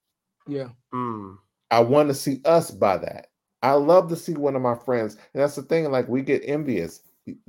him. 0.47 0.55
Yeah. 0.55 0.69
Mm. 0.93 1.37
I 1.71 1.81
want 1.81 2.09
to 2.09 2.15
see 2.15 2.41
us 2.45 2.71
buy 2.71 2.99
that. 2.99 3.29
I 3.65 3.73
love 3.73 4.11
to 4.11 4.17
see 4.17 4.35
one 4.35 4.55
of 4.57 4.63
my 4.63 4.75
friends, 4.75 5.17
and 5.33 5.43
that's 5.43 5.57
the 5.57 5.63
thing. 5.63 5.91
Like 5.91 6.07
we 6.07 6.21
get 6.21 6.43
envious. 6.45 7.01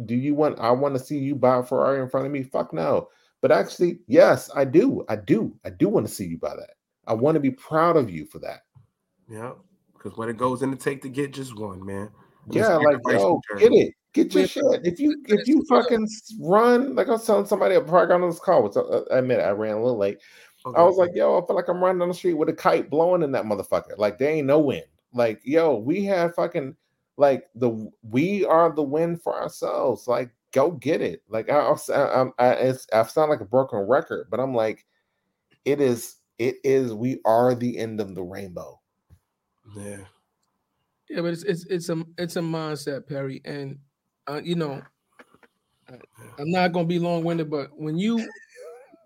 Do 0.06 0.16
you 0.16 0.34
want? 0.34 0.58
I 0.60 0.72
want 0.72 0.96
to 0.96 1.04
see 1.04 1.18
you 1.18 1.36
buy 1.36 1.58
a 1.58 1.64
Ferrari 1.64 2.02
in 2.02 2.10
front 2.10 2.26
of 2.26 2.32
me. 2.32 2.42
Fuck 2.42 2.74
no. 2.74 3.10
But 3.42 3.52
actually, 3.52 4.00
yes, 4.08 4.50
I 4.56 4.64
do. 4.64 5.04
I 5.10 5.18
do. 5.18 5.54
I 5.66 5.72
do 5.72 5.90
want 5.90 6.08
to 6.08 6.14
see 6.14 6.26
you 6.26 6.38
buy 6.38 6.56
that. 6.56 6.76
I 7.06 7.14
want 7.14 7.36
to 7.36 7.42
be 7.42 7.52
proud 7.52 7.98
of 7.98 8.10
you 8.10 8.26
for 8.26 8.40
that. 8.40 8.62
Yeah. 9.30 9.52
Because 9.94 10.18
what 10.18 10.30
it 10.30 10.38
goes 10.38 10.62
in 10.62 10.72
to 10.72 10.78
take 10.78 11.02
to 11.02 11.10
get 11.10 11.34
just 11.34 11.60
one, 11.60 11.86
man. 11.86 12.10
And 12.46 12.56
Yeah, 12.56 12.78
like 12.78 13.00
yo, 13.08 13.42
you 13.50 13.60
get 13.60 13.74
it. 13.74 13.94
Get 14.14 14.34
your 14.34 14.48
shit. 14.48 14.64
If 14.86 15.00
you 15.02 15.22
if 15.28 15.46
you 15.50 15.66
fucking 15.68 16.08
run, 16.40 16.96
like 16.96 17.08
I 17.08 17.12
was 17.12 17.26
telling 17.26 17.46
somebody 17.46 17.78
before 17.78 18.02
I 18.02 18.06
got 18.06 18.22
on 18.22 18.30
this 18.30 18.40
call, 18.40 18.64
which 18.64 18.78
I, 18.78 18.80
uh, 18.80 19.04
I 19.12 19.18
admit 19.18 19.42
I 19.42 19.50
ran 19.50 19.74
a 19.74 19.84
little 19.84 19.98
late. 19.98 20.20
Okay. 20.66 20.80
I 20.80 20.84
was 20.84 20.96
like, 20.96 21.12
yo, 21.14 21.38
I 21.38 21.46
feel 21.46 21.58
like 21.58 21.68
I'm 21.68 21.84
running 21.84 22.00
down 22.00 22.08
the 22.08 22.14
street 22.14 22.36
with 22.36 22.48
a 22.48 22.54
kite 22.54 22.90
blowing 22.90 23.22
in 23.22 23.34
that 23.34 23.44
motherfucker. 23.44 23.98
Like 23.98 24.18
there 24.18 24.32
ain't 24.32 24.48
no 24.48 24.60
wind. 24.60 24.86
Like, 25.16 25.42
yo, 25.44 25.78
we 25.78 26.04
have 26.06 26.36
fucking 26.36 26.76
like 27.18 27.48
the 27.56 27.90
we 28.04 28.46
are 28.46 28.72
the 28.76 28.84
win 28.84 29.18
for 29.18 29.34
ourselves. 29.34 30.08
Like 30.08 30.30
go 30.52 30.72
get 30.72 31.02
it. 31.02 31.24
Like 31.30 31.50
I, 31.50 31.74
I, 31.94 31.94
I, 31.94 32.26
I 32.38 32.50
it's 32.52 32.86
I 32.94 33.02
sound 33.04 33.32
like 33.32 33.40
a 33.40 33.46
broken 33.46 33.80
record, 33.80 34.28
but 34.30 34.40
I'm 34.40 34.54
like, 34.54 34.86
it 35.64 35.82
is. 35.82 36.18
It 36.38 36.58
is. 36.66 36.94
We 36.94 37.22
are 37.24 37.56
the 37.56 37.78
end 37.78 38.02
of 38.02 38.14
the 38.14 38.22
rainbow. 38.22 38.82
Yeah. 39.76 40.00
Yeah, 41.10 41.22
but 41.22 41.34
it's 41.34 41.44
it's 41.44 41.66
it's 41.68 41.90
a 41.90 42.04
it's 42.18 42.36
a 42.36 42.42
mindset, 42.42 43.08
Perry, 43.08 43.42
and 43.46 43.80
uh, 44.28 44.42
you 44.44 44.56
know, 44.56 44.82
I- 45.88 46.00
I'm 46.38 46.52
not 46.52 46.74
gonna 46.74 46.88
be 46.88 47.00
long 47.00 47.24
winded, 47.24 47.50
but 47.50 47.70
when 47.78 47.98
you, 47.98 48.28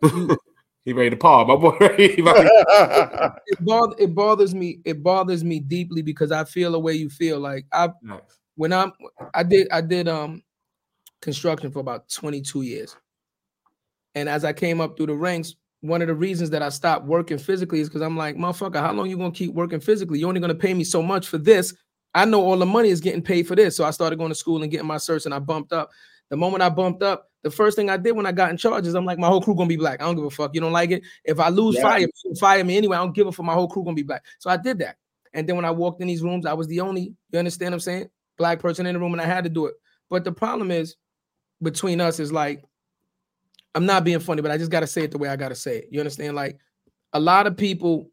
you 0.02 0.36
He 0.90 0.94
ready 0.94 1.12
to 1.12 1.16
paw, 1.18 1.46
my 1.46 1.56
boy. 1.56 1.78
He 1.98 2.20
about 2.22 2.34
to- 2.42 3.42
it, 3.48 3.64
bother, 3.64 3.96
it 4.00 4.16
bothers 4.16 4.56
me, 4.56 4.80
it 4.86 5.04
bothers 5.04 5.44
me 5.44 5.60
deeply 5.60 6.02
because 6.02 6.32
I 6.32 6.44
feel 6.46 6.72
the 6.72 6.80
way 6.80 6.94
you 6.94 7.10
feel. 7.10 7.40
Like 7.40 7.68
I 7.72 7.90
Nice. 8.02 8.22
when 8.56 8.74
I'm 8.74 8.92
I 9.36 9.44
did 9.44 9.68
I 9.72 9.82
did 9.82 10.08
um 10.08 10.42
construction 11.22 11.70
for 11.72 11.80
about 11.80 12.10
22 12.10 12.64
years. 12.64 12.96
And 14.16 14.28
as 14.28 14.44
I 14.44 14.52
came 14.52 14.82
up 14.82 14.98
through 14.98 15.06
the 15.08 15.14
ranks, 15.16 15.56
one 15.82 16.02
of 16.02 16.08
the 16.08 16.16
reasons 16.16 16.50
that 16.50 16.64
I 16.64 16.70
stopped 16.70 17.06
working 17.06 17.38
physically 17.38 17.82
is 17.82 17.88
because 17.88 18.02
I'm 18.02 18.18
like, 18.18 18.36
motherfucker, 18.36 18.80
how 18.82 18.92
long 18.92 19.10
you 19.10 19.16
gonna 19.18 19.32
keep 19.32 19.54
working 19.54 19.80
physically? 19.80 20.18
You're 20.20 20.30
only 20.30 20.42
gonna 20.42 20.56
pay 20.56 20.74
me 20.74 20.84
so 20.84 21.04
much 21.04 21.28
for 21.28 21.38
this. 21.38 21.74
I 22.16 22.26
know 22.26 22.42
all 22.42 22.58
the 22.58 22.66
money 22.66 22.90
is 22.90 23.00
getting 23.00 23.22
paid 23.22 23.48
for 23.48 23.56
this. 23.56 23.76
So 23.78 23.86
I 23.86 23.92
started 23.92 24.18
going 24.18 24.30
to 24.30 24.36
school 24.36 24.64
and 24.64 24.72
getting 24.72 24.88
my 24.88 24.96
certs 24.96 25.26
and 25.26 25.34
I 25.36 25.38
bumped 25.38 25.72
up. 25.72 25.92
The 26.30 26.38
moment 26.38 26.64
I 26.64 26.70
bumped 26.70 27.04
up, 27.04 27.30
the 27.42 27.52
first 27.52 27.76
thing 27.76 27.90
I 27.90 27.98
did 27.98 28.12
when 28.12 28.26
I 28.26 28.32
got 28.32 28.52
in 28.52 28.58
charge 28.58 28.86
is 28.86 28.94
I'm 28.94 29.06
like, 29.06 29.18
my 29.18 29.28
whole 29.28 29.42
crew 29.42 29.56
gonna 29.56 29.68
be 29.70 29.78
black. 29.78 30.02
I 30.02 30.06
don't 30.06 30.16
give 30.16 30.26
a 30.26 30.30
fuck. 30.30 30.54
You 30.54 30.62
don't 30.62 30.72
like 30.74 30.92
it? 30.92 31.04
If 31.24 31.40
I 31.40 31.50
lose 31.50 31.76
Yeah. 31.76 31.84
fire, 31.84 32.08
fire 32.40 32.64
me 32.64 32.78
anyway. 32.78 32.98
I 32.98 33.00
don't 33.00 33.16
give 33.16 33.28
a 33.28 33.32
fuck. 33.32 33.46
My 33.46 33.54
whole 33.54 33.68
crew 33.68 33.84
gonna 33.84 33.96
be 33.96 34.04
black. 34.04 34.24
So 34.40 34.50
I 34.50 34.58
did 34.58 34.80
that. 34.80 34.98
And 35.34 35.48
then 35.48 35.56
when 35.56 35.66
I 35.66 35.72
walked 35.72 36.02
in 36.02 36.08
these 36.08 36.22
rooms, 36.22 36.46
I 36.46 36.54
was 36.54 36.68
the 36.68 36.82
only, 36.82 37.14
you 37.32 37.40
understand 37.40 37.72
what 37.72 37.76
I'm 37.78 37.80
saying? 37.82 38.10
Black 38.38 38.60
person 38.60 38.86
in 38.86 38.94
the 38.94 39.00
room, 39.00 39.14
and 39.14 39.22
I 39.22 39.26
had 39.26 39.44
to 39.44 39.50
do 39.50 39.68
it. 39.68 39.76
But 40.10 40.24
the 40.24 40.32
problem 40.32 40.72
is 40.72 40.96
between 41.62 42.02
us 42.02 42.20
is 42.20 42.32
like, 42.32 42.64
I'm 43.76 43.86
not 43.86 44.04
being 44.04 44.20
funny, 44.20 44.42
but 44.42 44.52
I 44.52 44.58
just 44.58 44.72
gotta 44.72 44.88
say 44.88 45.04
it 45.04 45.12
the 45.12 45.18
way 45.18 45.30
I 45.30 45.36
gotta 45.36 45.56
say 45.56 45.78
it. 45.78 45.90
You 45.92 46.00
understand? 46.00 46.36
Like 46.36 46.60
a 47.14 47.20
lot 47.20 47.48
of 47.48 47.56
people 47.56 48.10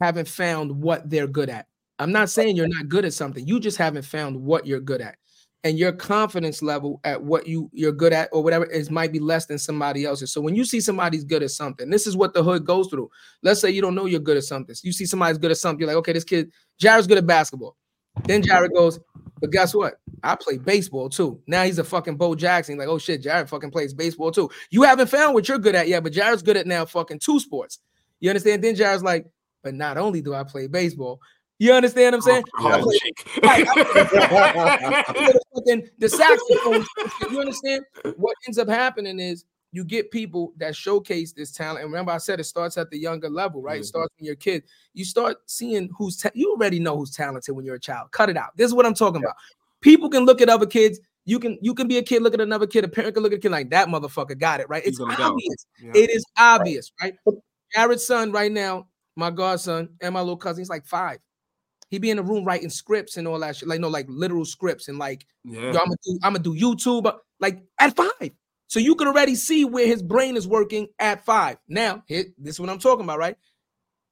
haven't 0.00 0.28
found 0.28 0.82
what 0.82 1.10
they're 1.10 1.26
good 1.26 1.50
at. 1.50 1.66
I'm 1.98 2.12
not 2.12 2.30
saying 2.30 2.56
you're 2.56 2.68
not 2.68 2.88
good 2.88 3.04
at 3.04 3.12
something. 3.12 3.46
You 3.46 3.60
just 3.60 3.76
haven't 3.76 4.04
found 4.04 4.40
what 4.40 4.66
you're 4.66 4.80
good 4.80 5.00
at. 5.02 5.16
And 5.62 5.78
your 5.78 5.92
confidence 5.92 6.62
level 6.62 7.00
at 7.04 7.22
what 7.22 7.46
you 7.46 7.68
you're 7.74 7.92
good 7.92 8.14
at 8.14 8.30
or 8.32 8.42
whatever 8.42 8.64
is 8.64 8.90
might 8.90 9.12
be 9.12 9.18
less 9.18 9.44
than 9.44 9.58
somebody 9.58 10.06
else's. 10.06 10.32
So 10.32 10.40
when 10.40 10.54
you 10.54 10.64
see 10.64 10.80
somebody's 10.80 11.22
good 11.22 11.42
at 11.42 11.50
something, 11.50 11.90
this 11.90 12.06
is 12.06 12.16
what 12.16 12.32
the 12.32 12.42
hood 12.42 12.64
goes 12.64 12.88
through. 12.88 13.10
Let's 13.42 13.60
say 13.60 13.70
you 13.70 13.82
don't 13.82 13.94
know 13.94 14.06
you're 14.06 14.20
good 14.20 14.38
at 14.38 14.44
something. 14.44 14.74
You 14.82 14.92
see 14.92 15.04
somebody's 15.04 15.36
good 15.36 15.50
at 15.50 15.58
something. 15.58 15.80
You're 15.80 15.88
like, 15.88 15.98
okay, 15.98 16.14
this 16.14 16.24
kid, 16.24 16.50
Jared's 16.78 17.06
good 17.06 17.18
at 17.18 17.26
basketball. 17.26 17.76
Then 18.24 18.42
Jared 18.42 18.72
goes, 18.72 18.98
but 19.40 19.50
guess 19.50 19.74
what? 19.74 20.00
I 20.22 20.34
play 20.34 20.58
baseball 20.58 21.08
too. 21.08 21.40
Now 21.46 21.64
he's 21.64 21.78
a 21.78 21.84
fucking 21.84 22.16
Bo 22.16 22.34
Jackson. 22.34 22.78
Like, 22.78 22.88
oh 22.88 22.98
shit, 22.98 23.22
Jared 23.22 23.48
fucking 23.48 23.70
plays 23.70 23.94
baseball 23.94 24.30
too. 24.30 24.50
You 24.70 24.82
haven't 24.82 25.08
found 25.08 25.34
what 25.34 25.48
you're 25.48 25.58
good 25.58 25.74
at 25.74 25.88
yet, 25.88 26.02
but 26.02 26.12
Jared's 26.12 26.42
good 26.42 26.56
at 26.56 26.66
now 26.66 26.84
fucking 26.84 27.20
two 27.20 27.40
sports. 27.40 27.78
You 28.20 28.30
understand? 28.30 28.62
Then 28.62 28.74
Jared's 28.74 29.02
like, 29.02 29.26
but 29.62 29.74
not 29.74 29.98
only 29.98 30.20
do 30.20 30.34
I 30.34 30.44
play 30.44 30.66
baseball, 30.66 31.20
you 31.60 31.72
understand 31.72 32.14
what 32.14 32.14
I'm 32.14 32.20
saying? 32.22 32.44
Oh. 32.58 32.68
Right, 33.44 33.66
I 33.68 35.04
the 35.12 35.40
fucking 35.54 35.88
the 35.98 36.08
saxophone. 36.08 36.84
You 37.30 37.40
understand? 37.40 37.84
What 38.16 38.34
ends 38.48 38.58
up 38.58 38.68
happening 38.68 39.20
is 39.20 39.44
you 39.72 39.84
get 39.84 40.10
people 40.10 40.52
that 40.56 40.74
showcase 40.74 41.32
this 41.32 41.52
talent. 41.52 41.84
And 41.84 41.92
remember, 41.92 42.10
I 42.10 42.18
said 42.18 42.40
it 42.40 42.44
starts 42.44 42.76
at 42.76 42.90
the 42.90 42.98
younger 42.98 43.28
level, 43.28 43.62
right? 43.62 43.76
It 43.78 43.82
Mhm. 43.82 43.86
starts 43.86 44.12
when 44.18 44.24
you're 44.24 44.34
a 44.34 44.36
kid. 44.36 44.64
You 44.94 45.04
start 45.04 45.36
seeing 45.46 45.88
who's 45.96 46.16
ta- 46.16 46.30
you 46.34 46.50
already 46.50 46.80
know 46.80 46.96
who's 46.96 47.12
talented 47.12 47.54
when 47.54 47.64
you're 47.64 47.76
a 47.76 47.80
child. 47.80 48.10
Cut 48.10 48.28
it 48.30 48.36
out. 48.36 48.56
This 48.56 48.66
is 48.66 48.74
what 48.74 48.84
I'm 48.86 48.94
talking 48.94 49.22
about. 49.22 49.36
People 49.80 50.08
can 50.10 50.24
look 50.24 50.40
at 50.40 50.48
other 50.48 50.66
kids. 50.66 50.98
You 51.24 51.38
can 51.38 51.58
you 51.60 51.74
can 51.74 51.86
be 51.86 51.98
a 51.98 52.02
kid, 52.02 52.22
look 52.22 52.34
at 52.34 52.40
another 52.40 52.66
kid. 52.66 52.82
A 52.84 52.88
parent 52.88 53.14
can 53.14 53.22
look 53.22 53.32
at 53.32 53.38
a 53.38 53.40
kid 53.40 53.52
like 53.52 53.70
that 53.70 53.86
motherfucker 53.88 54.36
got 54.36 54.60
it 54.60 54.68
right. 54.68 54.82
It's 54.84 54.98
obvious. 54.98 55.66
Yeah. 55.80 55.92
It 55.94 56.10
is 56.10 56.24
obvious, 56.36 56.90
right? 57.00 57.14
Jared's 57.74 58.04
son 58.06 58.32
right 58.32 58.50
now, 58.50 58.88
my 59.14 59.30
godson 59.30 59.90
and 60.00 60.14
my 60.14 60.20
little 60.20 60.36
cousin, 60.38 60.62
he's 60.62 60.70
like 60.70 60.84
five. 60.86 61.18
He 61.90 61.98
be 61.98 62.10
in 62.10 62.16
the 62.16 62.22
room 62.22 62.44
writing 62.44 62.70
scripts 62.70 63.16
and 63.16 63.26
all 63.26 63.38
that 63.40 63.56
shit, 63.56 63.68
like 63.68 63.80
no, 63.80 63.88
like 63.88 64.06
literal 64.08 64.44
scripts 64.44 64.88
and 64.88 64.98
like 64.98 65.26
yeah. 65.44 65.68
I'm 65.68 65.74
gonna 65.74 65.96
do 66.04 66.18
I'm 66.22 66.32
gonna 66.34 66.38
do 66.38 66.54
YouTube 66.54 67.06
uh, 67.06 67.14
like 67.40 67.62
at 67.78 67.96
five. 67.96 68.30
So 68.68 68.78
you 68.78 68.94
can 68.94 69.08
already 69.08 69.34
see 69.34 69.64
where 69.64 69.86
his 69.86 70.00
brain 70.00 70.36
is 70.36 70.46
working 70.46 70.86
at 71.00 71.24
five. 71.24 71.56
Now, 71.66 72.04
here, 72.06 72.26
this 72.38 72.54
is 72.54 72.60
what 72.60 72.70
I'm 72.70 72.78
talking 72.78 73.02
about, 73.02 73.18
right? 73.18 73.36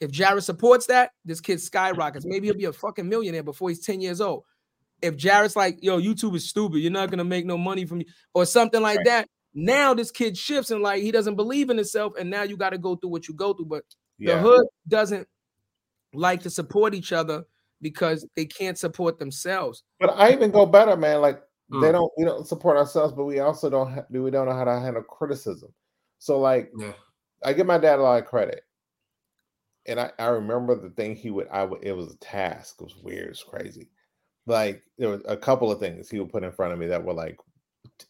If 0.01 0.11
Jared 0.11 0.43
supports 0.43 0.87
that, 0.87 1.13
this 1.25 1.41
kid 1.41 1.61
skyrockets. 1.61 2.27
Maybe 2.27 2.49
he'll 2.49 2.57
be 2.57 2.65
a 2.65 2.73
fucking 2.73 3.09
millionaire 3.09 3.45
before 3.45 3.69
he's 3.69 3.85
10 3.87 4.01
years 4.01 4.21
old. 4.21 4.43
If 5.01 5.17
Jared's 5.17 5.55
like, 5.55 5.79
yo, 5.81 6.01
YouTube 6.01 6.35
is 6.35 6.49
stupid, 6.49 6.79
you're 6.79 6.91
not 6.91 7.09
gonna 7.09 7.25
make 7.25 7.47
no 7.47 7.57
money 7.57 7.85
from 7.87 8.01
you, 8.01 8.07
or 8.35 8.45
something 8.45 8.83
like 8.83 8.99
Right. 8.99 9.07
that. 9.07 9.29
Now 9.55 9.95
this 9.95 10.11
kid 10.11 10.37
shifts 10.37 10.73
and 10.73 10.83
like 10.83 11.03
he 11.03 11.13
doesn't 11.13 11.37
believe 11.37 11.71
in 11.71 11.77
himself, 11.77 12.15
and 12.19 12.29
now 12.29 12.43
you 12.43 12.57
got 12.57 12.71
to 12.71 12.79
go 12.79 12.97
through 12.97 13.11
what 13.11 13.29
you 13.29 13.35
go 13.35 13.53
through. 13.55 13.67
But 13.67 13.85
the 14.19 14.39
hood 14.43 14.67
doesn't 14.89 15.29
like 16.13 16.43
to 16.43 16.51
support 16.51 16.95
each 16.95 17.13
other 17.13 17.45
because 17.81 18.27
they 18.37 18.45
can't 18.47 18.79
support 18.79 19.19
themselves. 19.19 19.85
But 20.01 20.11
I 20.11 20.33
even 20.33 20.51
go 20.51 20.67
better, 20.67 20.97
man. 20.97 21.21
Like 21.21 21.43
they 21.71 21.77
Mm. 21.77 21.93
don't 21.93 22.13
we 22.17 22.25
don't 22.25 22.47
support 22.47 22.77
ourselves, 22.79 23.13
but 23.13 23.25
we 23.25 23.41
also 23.41 23.69
don't 23.69 23.93
ha- 23.93 24.07
we 24.11 24.31
don't 24.31 24.47
know 24.47 24.55
how 24.55 24.65
to 24.65 24.81
handle 24.81 25.03
criticism. 25.03 25.73
So 26.19 26.39
like 26.41 26.71
Yeah. 26.79 26.95
I 27.45 27.53
give 27.53 27.67
my 27.67 27.79
dad 27.79 27.99
a 27.99 28.03
lot 28.03 28.23
of 28.23 28.29
credit. 28.29 28.63
And 29.87 30.01
I, 30.01 30.11
I 30.19 30.27
remember 30.29 30.75
the 30.75 30.91
thing 30.91 31.15
he 31.15 31.31
would 31.31 31.49
I 31.49 31.65
would 31.65 31.83
it 31.83 31.93
was 31.93 32.13
a 32.13 32.17
task. 32.19 32.77
It 32.81 32.85
was 32.85 32.97
weird, 32.97 33.31
it's 33.31 33.43
crazy. 33.43 33.91
Like 34.47 34.83
there 34.97 35.11
was 35.11 35.23
a 35.27 35.37
couple 35.37 35.71
of 35.71 35.79
things 35.79 36.09
he 36.09 36.19
would 36.19 36.31
put 36.31 36.43
in 36.43 36.53
front 36.53 36.73
of 36.73 36.79
me 36.79 36.87
that 36.87 37.05
were 37.05 37.13
like 37.13 37.39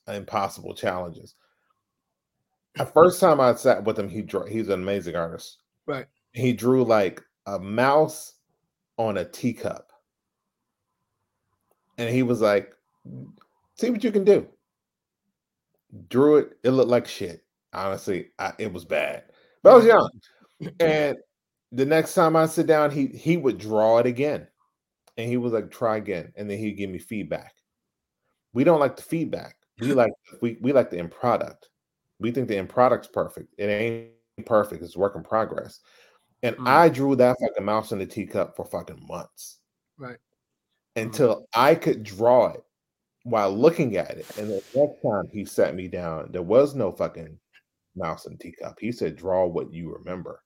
impossible 0.06 0.74
challenges. 0.74 1.34
The 2.76 2.86
first 2.86 3.18
time 3.20 3.40
I 3.40 3.54
sat 3.56 3.82
with 3.82 3.98
him, 3.98 4.08
he 4.08 4.22
drew 4.22 4.44
he's 4.46 4.68
an 4.68 4.80
amazing 4.80 5.16
artist. 5.16 5.58
Right. 5.86 6.06
He 6.32 6.52
drew 6.52 6.84
like 6.84 7.20
a 7.46 7.58
mouse 7.58 8.34
on 8.98 9.16
a 9.16 9.24
teacup. 9.24 9.92
And 11.96 12.10
he 12.10 12.22
was 12.22 12.40
like, 12.40 12.74
see 13.76 13.90
what 13.90 14.04
you 14.04 14.12
can 14.12 14.24
do. 14.24 14.46
Drew 16.08 16.36
it, 16.36 16.58
it 16.62 16.70
looked 16.70 16.90
like 16.90 17.08
shit. 17.08 17.44
Honestly, 17.72 18.28
I, 18.38 18.52
it 18.58 18.72
was 18.72 18.84
bad. 18.84 19.24
But 19.62 19.72
I 19.72 19.76
was 19.76 19.86
young. 19.86 20.10
And 20.80 21.16
the 21.72 21.86
next 21.86 22.14
time 22.14 22.36
I 22.36 22.46
sit 22.46 22.66
down, 22.66 22.90
he 22.90 23.06
he 23.06 23.36
would 23.36 23.58
draw 23.58 23.98
it 23.98 24.06
again. 24.06 24.46
And 25.16 25.28
he 25.28 25.36
was 25.36 25.52
like, 25.52 25.70
try 25.70 25.96
again. 25.96 26.32
And 26.36 26.48
then 26.50 26.58
he'd 26.58 26.72
give 26.72 26.90
me 26.90 26.98
feedback. 26.98 27.54
We 28.52 28.64
don't 28.64 28.80
like 28.80 28.96
the 28.96 29.02
feedback. 29.02 29.56
We 29.80 29.92
like 29.92 30.12
we, 30.42 30.58
we 30.60 30.72
like 30.72 30.90
the 30.90 30.98
end 30.98 31.10
product. 31.10 31.68
We 32.18 32.30
think 32.30 32.48
the 32.48 32.56
end 32.56 32.68
product's 32.68 33.08
perfect. 33.08 33.54
It 33.58 33.66
ain't 33.66 34.46
perfect, 34.46 34.82
it's 34.82 34.96
work 34.96 35.16
in 35.16 35.22
progress. 35.22 35.80
And 36.42 36.56
Mm. 36.56 36.68
I 36.68 36.88
drew 36.88 37.16
that 37.16 37.36
fucking 37.40 37.64
mouse 37.64 37.92
in 37.92 37.98
the 37.98 38.06
teacup 38.06 38.54
for 38.56 38.64
fucking 38.64 39.04
months 39.08 39.58
Right. 39.96 40.18
until 40.96 41.46
I 41.54 41.74
could 41.74 42.02
draw 42.04 42.48
it 42.52 42.64
while 43.24 43.50
looking 43.50 43.96
at 43.96 44.12
it. 44.16 44.38
And 44.38 44.48
the 44.50 44.62
next 44.74 45.02
time 45.02 45.28
he 45.32 45.44
sat 45.44 45.74
me 45.74 45.88
down, 45.88 46.30
there 46.32 46.42
was 46.42 46.74
no 46.74 46.92
fucking 46.92 47.38
mouse 47.96 48.26
and 48.26 48.38
teacup. 48.38 48.78
He 48.78 48.92
said, 48.92 49.16
draw 49.16 49.46
what 49.46 49.72
you 49.72 49.92
remember. 49.92 50.42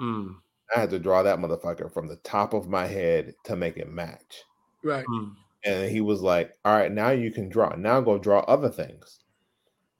Mm. 0.00 0.36
I 0.74 0.80
had 0.80 0.90
to 0.90 0.98
draw 1.00 1.22
that 1.24 1.38
motherfucker 1.40 1.92
from 1.92 2.06
the 2.06 2.16
top 2.16 2.54
of 2.54 2.68
my 2.68 2.86
head 2.86 3.34
to 3.44 3.56
make 3.56 3.76
it 3.76 3.88
match. 3.90 4.44
Right. 4.84 5.04
Mm. 5.06 5.34
And 5.64 5.90
he 5.90 6.00
was 6.00 6.22
like, 6.22 6.56
All 6.64 6.72
right, 6.74 6.92
now 6.92 7.10
you 7.10 7.30
can 7.32 7.48
draw. 7.48 7.74
Now 7.74 8.00
go 8.00 8.18
draw 8.18 8.40
other 8.40 8.70
things. 8.70 9.18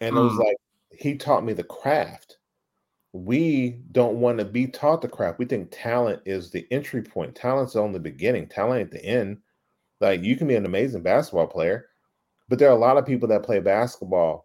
And 0.00 0.16
it 0.16 0.20
was 0.20 0.32
Mm. 0.32 0.44
like, 0.44 0.56
he 0.92 1.16
taught 1.16 1.44
me 1.44 1.52
the 1.52 1.64
craft. 1.64 2.38
We 3.12 3.80
don't 3.92 4.20
want 4.20 4.38
to 4.38 4.44
be 4.44 4.66
taught 4.66 5.02
the 5.02 5.08
craft. 5.08 5.38
We 5.38 5.44
think 5.44 5.68
talent 5.72 6.22
is 6.26 6.50
the 6.50 6.66
entry 6.70 7.02
point. 7.02 7.34
Talent's 7.34 7.74
on 7.76 7.92
the 7.92 7.98
beginning, 7.98 8.48
talent 8.48 8.82
at 8.82 8.90
the 8.90 9.04
end. 9.04 9.38
Like 10.00 10.22
you 10.22 10.36
can 10.36 10.46
be 10.46 10.54
an 10.54 10.66
amazing 10.66 11.02
basketball 11.02 11.48
player, 11.48 11.86
but 12.48 12.58
there 12.58 12.68
are 12.68 12.76
a 12.76 12.78
lot 12.78 12.96
of 12.96 13.06
people 13.06 13.28
that 13.28 13.42
play 13.42 13.58
basketball 13.60 14.44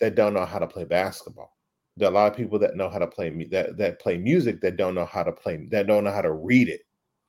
that 0.00 0.14
don't 0.14 0.34
know 0.34 0.44
how 0.46 0.58
to 0.58 0.66
play 0.66 0.84
basketball. 0.84 1.56
There 1.96 2.08
are 2.08 2.12
a 2.12 2.14
lot 2.14 2.30
of 2.30 2.36
people 2.36 2.58
that 2.58 2.76
know 2.76 2.88
how 2.90 2.98
to 2.98 3.06
play 3.06 3.30
that 3.50 3.76
that 3.78 4.00
play 4.00 4.16
music 4.18 4.60
that 4.62 4.76
don't 4.76 4.94
know 4.94 5.06
how 5.06 5.22
to 5.22 5.32
play 5.32 5.66
that 5.70 5.86
don't 5.86 6.04
know 6.04 6.10
how 6.12 6.22
to 6.22 6.32
read 6.32 6.68
it 6.68 6.80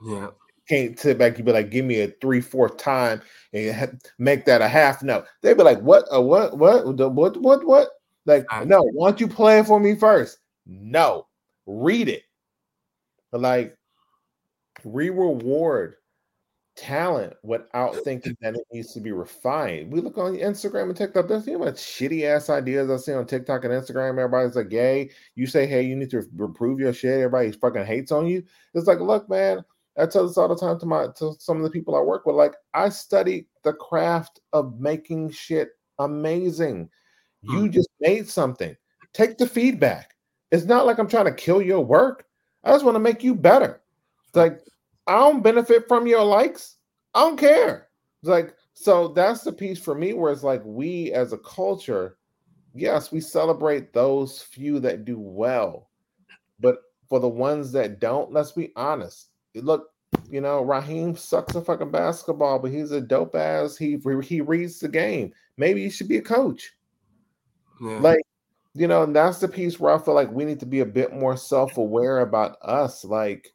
Yeah. 0.05 0.29
can't 0.67 0.99
sit 0.99 1.17
back 1.17 1.37
and 1.37 1.45
be 1.45 1.51
like, 1.53 1.69
give 1.69 1.85
me 1.85 2.01
a 2.01 2.07
three 2.21 2.41
fourth 2.41 2.77
time 2.77 3.21
and 3.53 3.99
make 4.19 4.45
that 4.45 4.61
a 4.61 4.67
half 4.67 5.01
note. 5.03 5.25
They'd 5.41 5.57
be 5.57 5.63
like, 5.63 5.79
what, 5.79 6.03
uh, 6.13 6.21
what, 6.21 6.57
what, 6.57 6.85
what, 6.85 7.37
what, 7.37 7.65
what? 7.65 7.89
Like, 8.25 8.45
no, 8.65 8.81
why 8.83 9.09
don't 9.09 9.21
you 9.21 9.27
play 9.29 9.59
it 9.59 9.67
for 9.67 9.79
me 9.79 9.95
first? 9.95 10.39
No, 10.67 11.27
read 11.65 12.09
it. 12.09 12.23
But 13.31 13.41
like, 13.41 13.75
we 14.83 15.09
reward 15.09 15.95
talent 16.75 17.33
without 17.43 17.95
thinking 18.03 18.37
that 18.41 18.53
it 18.55 18.61
needs 18.71 18.93
to 18.93 18.99
be 18.99 19.11
refined. 19.11 19.91
We 19.91 19.99
look 19.99 20.17
on 20.17 20.35
Instagram 20.35 20.83
and 20.89 20.95
TikTok. 20.95 21.27
There's 21.27 21.47
you 21.47 21.53
know 21.53 21.65
much 21.65 21.75
shitty 21.75 22.23
ass 22.23 22.49
ideas 22.49 22.89
I 22.89 22.97
see 22.97 23.13
on 23.13 23.25
TikTok 23.25 23.63
and 23.63 23.73
Instagram. 23.73 24.11
Everybody's 24.19 24.55
like, 24.55 24.69
"Gay." 24.69 25.09
You 25.35 25.47
say, 25.47 25.65
"Hey, 25.65 25.81
you 25.81 25.95
need 25.95 26.11
to 26.11 26.23
improve 26.37 26.79
your 26.79 26.93
shit." 26.93 27.15
Everybody 27.15 27.51
fucking 27.53 27.85
hates 27.85 28.11
on 28.11 28.27
you. 28.27 28.43
It's 28.73 28.87
like, 28.87 28.99
look, 28.99 29.27
man. 29.29 29.63
I 29.99 30.05
tell 30.05 30.27
this 30.27 30.37
all 30.37 30.47
the 30.47 30.55
time 30.55 30.79
to 30.79 30.85
my 30.85 31.07
to 31.17 31.33
some 31.39 31.57
of 31.57 31.63
the 31.63 31.71
people 31.71 31.95
I 31.95 32.01
work 32.01 32.27
with. 32.27 32.35
Like 32.35 32.53
I 32.75 32.89
study 32.89 33.47
the 33.63 33.73
craft 33.73 34.41
of 34.53 34.79
making 34.79 35.31
shit 35.31 35.69
amazing. 35.97 36.89
You 37.41 37.61
Mm. 37.61 37.71
just 37.71 37.89
made 37.99 38.29
something. 38.29 38.77
Take 39.13 39.39
the 39.39 39.47
feedback. 39.47 40.13
It's 40.51 40.65
not 40.65 40.85
like 40.85 40.97
I'm 40.97 41.09
trying 41.09 41.25
to 41.25 41.33
kill 41.33 41.61
your 41.61 41.83
work. 41.83 42.25
I 42.63 42.71
just 42.71 42.85
want 42.85 42.95
to 42.95 42.99
make 42.99 43.23
you 43.23 43.35
better. 43.35 43.81
It's 44.25 44.35
like 44.35 44.59
I 45.07 45.17
don't 45.17 45.43
benefit 45.43 45.87
from 45.87 46.07
your 46.07 46.23
likes. 46.23 46.77
I 47.13 47.21
don't 47.21 47.37
care. 47.37 47.87
It's 48.21 48.29
like 48.29 48.53
so 48.73 49.09
that's 49.09 49.41
the 49.41 49.51
piece 49.51 49.79
for 49.79 49.95
me 49.95 50.13
where 50.13 50.31
it's 50.31 50.43
like 50.43 50.61
we 50.63 51.11
as 51.11 51.33
a 51.33 51.37
culture, 51.39 52.17
yes, 52.75 53.11
we 53.11 53.19
celebrate 53.19 53.91
those 53.91 54.41
few 54.41 54.79
that 54.81 55.05
do 55.05 55.19
well. 55.19 55.89
But 56.59 56.77
for 57.09 57.19
the 57.19 57.27
ones 57.27 57.71
that 57.71 57.99
don't, 57.99 58.31
let's 58.31 58.51
be 58.51 58.71
honest. 58.75 59.29
Look, 59.55 59.89
you 60.29 60.41
know, 60.41 60.61
Raheem 60.61 61.15
sucks 61.15 61.55
at 61.55 61.65
fucking 61.65 61.91
basketball, 61.91 62.59
but 62.59 62.71
he's 62.71 62.91
a 62.91 63.01
dope 63.01 63.35
ass. 63.35 63.77
He 63.77 63.97
he 64.23 64.41
reads 64.41 64.79
the 64.79 64.89
game. 64.89 65.33
Maybe 65.57 65.83
he 65.83 65.89
should 65.89 66.07
be 66.07 66.17
a 66.17 66.21
coach. 66.21 66.73
Yeah. 67.81 67.99
Like, 67.99 68.21
you 68.77 68.87
know, 68.87 69.03
and 69.03 69.15
that's 69.15 69.39
the 69.39 69.47
piece 69.47 69.79
where 69.79 69.93
I 69.93 69.97
feel 70.03 70.13
like 70.13 70.31
we 70.31 70.45
need 70.45 70.59
to 70.59 70.65
be 70.65 70.81
a 70.81 70.85
bit 70.85 71.13
more 71.13 71.35
self-aware 71.35 72.19
about 72.19 72.57
us. 72.61 73.03
Like, 73.03 73.53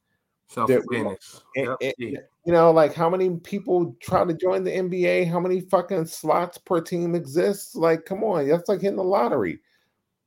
Self-awareness. 0.49 1.43
Yep. 1.57 1.79
you 1.99 2.19
know, 2.47 2.71
like 2.73 2.93
how 2.93 3.09
many 3.09 3.31
people 3.39 3.97
try 4.03 4.25
to 4.25 4.35
join 4.35 4.65
the 4.65 4.71
NBA? 4.71 5.31
How 5.31 5.41
many 5.41 5.61
fucking 5.61 6.05
slots 6.07 6.59
per 6.59 6.81
team 6.81 7.15
exists? 7.15 7.75
Like, 7.75 8.05
come 8.05 8.23
on, 8.23 8.47
that's 8.49 8.69
like 8.69 8.81
hitting 8.83 8.97
the 8.97 9.05
lottery. 9.05 9.61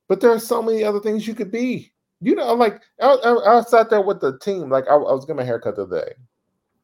But 0.08 0.20
there 0.20 0.30
are 0.32 0.40
so 0.40 0.62
many 0.62 0.82
other 0.82 1.00
things 1.00 1.26
you 1.28 1.34
could 1.34 1.50
be. 1.52 1.92
You 2.20 2.34
know, 2.34 2.54
like 2.54 2.80
I, 3.00 3.06
I, 3.08 3.58
I 3.58 3.60
sat 3.62 3.90
there 3.90 4.00
with 4.00 4.20
the 4.20 4.38
team. 4.38 4.70
Like 4.70 4.86
I, 4.88 4.94
I 4.94 5.12
was 5.12 5.24
getting 5.26 5.36
my 5.36 5.44
haircut 5.44 5.76
the 5.76 5.82
other 5.82 6.00
day, 6.06 6.12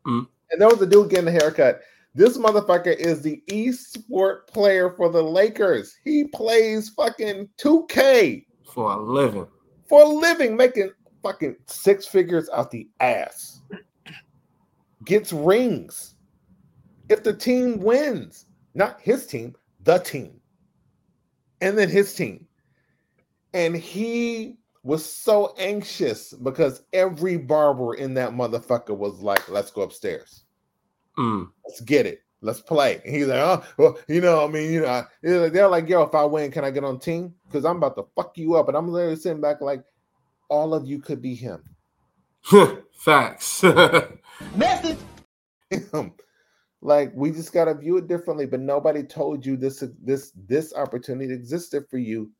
Mm. 0.06 0.26
and 0.50 0.60
there 0.60 0.68
was 0.68 0.82
a 0.82 0.86
dude 0.86 1.10
getting 1.10 1.28
a 1.28 1.30
haircut. 1.32 1.80
This 2.14 2.36
motherfucker 2.36 2.94
is 2.94 3.22
the 3.22 3.42
e-sport 3.48 4.46
player 4.48 4.90
for 4.90 5.08
the 5.08 5.22
Lakers. 5.22 5.94
He 6.04 6.24
plays 6.24 6.90
fucking 6.90 7.48
2K 7.58 8.44
For 8.70 8.92
a 8.92 8.96
living. 9.02 9.46
for 9.88 10.02
a 10.02 10.08
living, 10.08 10.56
making 10.56 10.90
fucking 11.22 11.56
six 11.66 12.06
figures 12.06 12.50
out 12.50 12.70
the 12.70 12.88
ass. 13.00 13.62
Gets 15.06 15.32
rings. 15.32 16.16
If 17.08 17.22
the 17.22 17.32
team 17.32 17.78
wins, 17.80 18.46
not 18.74 19.00
his 19.00 19.26
team, 19.26 19.54
the 19.82 19.98
team. 19.98 20.38
And 21.60 21.76
then 21.78 21.88
his 21.88 22.14
team. 22.14 22.46
And 23.54 23.74
he 23.76 24.58
was 24.82 25.04
so 25.04 25.54
anxious 25.58 26.32
because 26.32 26.82
every 26.92 27.36
barber 27.36 27.94
in 27.94 28.14
that 28.14 28.32
motherfucker 28.32 28.96
was 28.96 29.20
like, 29.22 29.48
let's 29.48 29.70
go 29.70 29.82
upstairs. 29.82 30.44
Mm. 31.18 31.48
Let's 31.66 31.80
get 31.80 32.06
it. 32.06 32.22
Let's 32.40 32.60
play. 32.60 33.00
And 33.04 33.14
he's 33.14 33.26
like, 33.26 33.38
oh, 33.38 33.64
well, 33.76 33.98
you 34.08 34.20
know, 34.20 34.44
I 34.44 34.48
mean, 34.50 34.72
you 34.72 34.80
know, 34.80 35.04
they're 35.22 35.40
like- 35.40 35.52
they're 35.52 35.86
yo, 35.86 36.02
if 36.02 36.14
I 36.14 36.24
win, 36.24 36.50
can 36.50 36.64
I 36.64 36.70
get 36.70 36.84
on 36.84 36.98
team? 36.98 37.34
Because 37.46 37.64
I'm 37.64 37.76
about 37.76 37.96
to 37.96 38.04
fuck 38.16 38.36
you 38.36 38.54
up. 38.56 38.68
And 38.68 38.76
I'm 38.76 38.88
literally 38.88 39.16
sitting 39.16 39.40
back 39.40 39.60
like, 39.60 39.84
all 40.48 40.74
of 40.74 40.84
you 40.86 40.98
could 40.98 41.22
be 41.22 41.34
him. 41.34 41.62
Facts. 42.92 43.62
Message. 44.56 44.98
him. 45.70 46.12
Like 46.82 47.12
we 47.14 47.30
just 47.30 47.52
gotta 47.52 47.74
view 47.74 47.96
it 47.96 48.08
differently, 48.08 48.44
but 48.44 48.60
nobody 48.60 49.04
told 49.04 49.46
you 49.46 49.56
this 49.56 49.84
this 50.02 50.32
this 50.48 50.74
opportunity 50.74 51.32
existed 51.32 51.84
for 51.88 51.98
you 51.98 52.30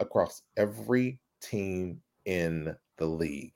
across 0.00 0.42
every 0.56 1.20
team 1.40 2.00
in 2.24 2.74
the 2.98 3.06
league. 3.06 3.54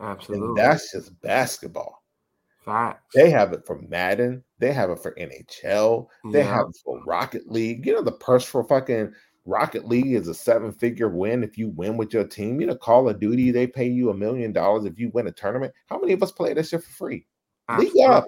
And 0.00 0.08
Absolutely. 0.08 0.60
that's 0.60 0.90
just 0.92 1.20
basketball. 1.22 2.02
Facts. 2.64 3.14
They 3.14 3.30
have 3.30 3.52
it 3.52 3.66
for 3.66 3.78
Madden, 3.88 4.42
they 4.58 4.72
have 4.72 4.90
it 4.90 4.98
for 5.00 5.12
NHL, 5.18 6.08
they 6.32 6.38
Yeah. 6.40 6.56
have 6.56 6.66
it 6.70 6.76
for 6.84 7.00
Rocket 7.06 7.50
League. 7.50 7.84
You 7.86 7.94
know, 7.94 8.02
the 8.02 8.12
purse 8.12 8.44
for 8.44 8.64
fucking 8.64 9.12
Rocket 9.46 9.86
League 9.86 10.12
is 10.12 10.28
a 10.28 10.34
seven-figure 10.34 11.08
win 11.10 11.44
if 11.44 11.58
you 11.58 11.68
win 11.68 11.96
with 11.98 12.14
your 12.14 12.24
team. 12.24 12.60
You 12.60 12.66
know, 12.68 12.76
Call 12.76 13.08
of 13.08 13.20
Duty, 13.20 13.50
they 13.50 13.66
pay 13.66 13.86
you 13.86 14.08
a 14.10 14.14
million 14.14 14.52
dollars 14.52 14.86
if 14.86 14.98
you 14.98 15.10
win 15.12 15.26
a 15.26 15.32
tournament. 15.32 15.74
How 15.90 15.98
many 15.98 16.14
of 16.14 16.22
us 16.22 16.32
play 16.32 16.54
that 16.54 16.66
shit 16.66 16.82
for 16.82 16.90
free? 16.92 17.26
League 17.78 17.92
up. 18.06 18.24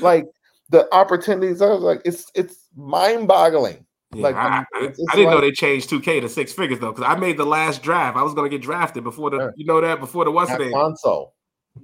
Like 0.00 0.26
the 0.70 0.86
opportunities, 0.94 1.62
I 1.62 1.68
was 1.70 1.80
like, 1.82 2.02
it's 2.04 2.30
it's 2.34 2.68
mind-boggling. 2.76 3.84
Yeah, 4.14 4.22
Like, 4.22 4.36
I, 4.36 4.58
I- 4.74 4.78
it's- 4.82 4.98
it's 4.98 5.12
I 5.12 5.16
didn't 5.16 5.30
know 5.30 5.40
they 5.40 5.52
changed 5.52 5.88
2K 5.88 6.20
to 6.20 6.28
six 6.28 6.52
figures 6.52 6.78
though, 6.80 6.92
because 6.92 7.06
I 7.08 7.18
made 7.18 7.38
the 7.38 7.46
last 7.46 7.82
draft. 7.82 8.16
I 8.16 8.22
was 8.22 8.34
gonna 8.34 8.48
get 8.50 8.60
drafted 8.62 9.04
before 9.04 9.30
the 9.30 9.38
Yeah. 9.38 9.50
you 9.56 9.64
know 9.64 9.80
that 9.80 10.00
before 10.00 10.24
the 10.26 10.30
what's 10.30 10.54
the 10.54 10.70
console. 10.70 11.34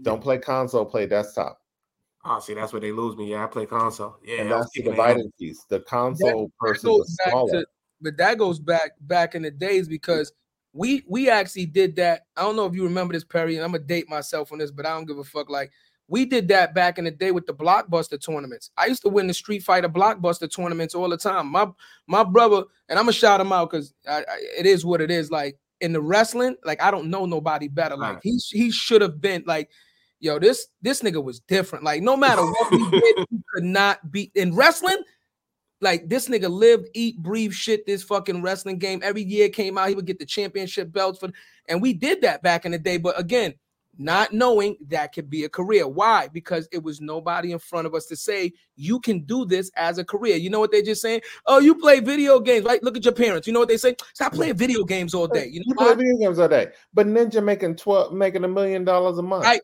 Don't 0.02 0.20
play 0.22 0.36
console, 0.38 0.84
play 0.84 1.06
desktop. 1.06 1.58
Oh, 2.24 2.40
see, 2.40 2.54
that's 2.54 2.72
where 2.72 2.80
they 2.80 2.92
lose 2.92 3.16
me. 3.16 3.30
Yeah, 3.30 3.44
I 3.44 3.46
play 3.46 3.64
console. 3.66 4.16
Yeah, 4.24 4.42
and 4.42 4.50
that's 4.50 4.66
the 4.66 4.80
kicking 4.80 4.96
their 4.96 5.06
dividing 5.06 5.32
piece. 5.38 5.64
The 5.68 5.80
console 5.80 6.46
that 6.46 6.58
person 6.58 6.88
goes 6.90 7.06
is 7.08 7.18
smaller. 7.28 7.60
to 7.60 7.66
but 8.00 8.16
that 8.16 8.38
goes 8.38 8.58
back 8.58 8.92
back 9.02 9.34
in 9.34 9.42
the 9.42 9.50
days 9.50 9.88
because 9.88 10.32
we 10.72 11.04
we 11.08 11.30
actually 11.30 11.66
did 11.66 11.96
that. 11.96 12.26
I 12.36 12.42
don't 12.42 12.56
know 12.56 12.66
if 12.66 12.74
you 12.74 12.84
remember 12.84 13.14
this, 13.14 13.24
Perry, 13.24 13.56
and 13.56 13.64
I'm 13.64 13.72
gonna 13.72 13.84
date 13.84 14.08
myself 14.08 14.52
on 14.52 14.58
this, 14.58 14.70
but 14.70 14.86
I 14.86 14.90
don't 14.90 15.06
give 15.06 15.18
a 15.18 15.24
fuck. 15.24 15.48
Like 15.48 15.70
we 16.08 16.24
did 16.24 16.48
that 16.48 16.74
back 16.74 16.98
in 16.98 17.04
the 17.04 17.10
day 17.10 17.30
with 17.30 17.46
the 17.46 17.54
blockbuster 17.54 18.20
tournaments. 18.20 18.70
I 18.76 18.86
used 18.86 19.02
to 19.02 19.08
win 19.08 19.26
the 19.26 19.34
Street 19.34 19.62
Fighter 19.62 19.88
blockbuster 19.88 20.50
tournaments 20.50 20.94
all 20.94 21.08
the 21.08 21.16
time. 21.16 21.48
My 21.48 21.68
my 22.06 22.24
brother, 22.24 22.64
and 22.88 22.98
I'm 22.98 23.04
gonna 23.04 23.12
shout 23.12 23.40
him 23.40 23.52
out 23.52 23.70
because 23.70 23.94
it 24.06 24.66
is 24.66 24.84
what 24.84 25.00
it 25.00 25.10
is. 25.10 25.30
Like 25.30 25.58
in 25.80 25.92
the 25.92 26.00
wrestling, 26.00 26.56
like 26.64 26.82
I 26.82 26.90
don't 26.90 27.10
know 27.10 27.26
nobody 27.26 27.68
better. 27.68 27.96
Like 27.96 28.14
Right. 28.14 28.22
he 28.22 28.38
he 28.50 28.70
should 28.70 29.02
have 29.02 29.20
been 29.20 29.44
like. 29.46 29.70
Yo, 30.20 30.38
this 30.38 30.66
this 30.82 31.02
nigga 31.02 31.22
was 31.22 31.40
different. 31.40 31.84
Like, 31.84 32.02
no 32.02 32.16
matter 32.16 32.42
what 32.42 32.70
we 32.70 32.90
did, 32.90 33.26
he 33.30 33.38
could 33.54 33.64
not 33.64 34.10
beat 34.10 34.32
in 34.34 34.54
wrestling. 34.54 35.02
Like 35.80 36.08
this 36.08 36.28
nigga 36.28 36.50
lived, 36.50 36.88
eat, 36.94 37.22
breathe 37.22 37.52
shit. 37.52 37.86
This 37.86 38.02
fucking 38.02 38.42
wrestling 38.42 38.78
game 38.78 39.00
every 39.04 39.22
year 39.22 39.48
came 39.48 39.78
out. 39.78 39.88
He 39.88 39.94
would 39.94 40.06
get 40.06 40.18
the 40.18 40.26
championship 40.26 40.92
belts 40.92 41.20
for, 41.20 41.30
and 41.68 41.80
we 41.80 41.92
did 41.92 42.22
that 42.22 42.42
back 42.42 42.64
in 42.64 42.72
the 42.72 42.78
day. 42.78 42.96
But 42.96 43.18
again, 43.18 43.54
not 43.96 44.32
knowing 44.32 44.76
that 44.88 45.12
could 45.12 45.28
be 45.28 45.44
a 45.44 45.48
career. 45.48 45.86
Why? 45.86 46.28
Because 46.28 46.68
it 46.72 46.82
was 46.82 47.00
nobody 47.00 47.52
in 47.52 47.58
front 47.58 47.86
of 47.86 47.94
us 47.94 48.06
to 48.06 48.16
say 48.16 48.52
you 48.76 49.00
can 49.00 49.20
do 49.20 49.44
this 49.44 49.70
as 49.76 49.98
a 49.98 50.04
career. 50.04 50.36
You 50.36 50.50
know 50.50 50.60
what 50.60 50.70
they 50.70 50.82
just 50.82 51.02
saying? 51.02 51.20
Oh, 51.46 51.58
you 51.58 51.74
play 51.74 52.00
video 52.00 52.38
games, 52.40 52.64
right? 52.64 52.82
Look 52.82 52.96
at 52.96 53.04
your 53.04 53.14
parents. 53.14 53.46
You 53.46 53.52
know 53.52 53.60
what 53.60 53.68
they 53.68 53.76
say? 53.76 53.96
Stop 54.14 54.32
playing 54.34 54.56
video 54.56 54.84
games 54.84 55.14
all 55.14 55.26
day. 55.26 55.46
You 55.46 55.60
know 55.60 55.64
You 55.66 55.74
play 55.74 55.94
video 55.94 56.16
games 56.18 56.38
all 56.38 56.48
day, 56.48 56.68
but 56.94 57.06
Ninja 57.06 57.42
making 57.42 57.76
twelve, 57.76 58.12
making 58.12 58.44
a 58.44 58.48
million 58.48 58.84
dollars 58.84 59.18
a 59.18 59.22
month. 59.22 59.44
Right. 59.44 59.60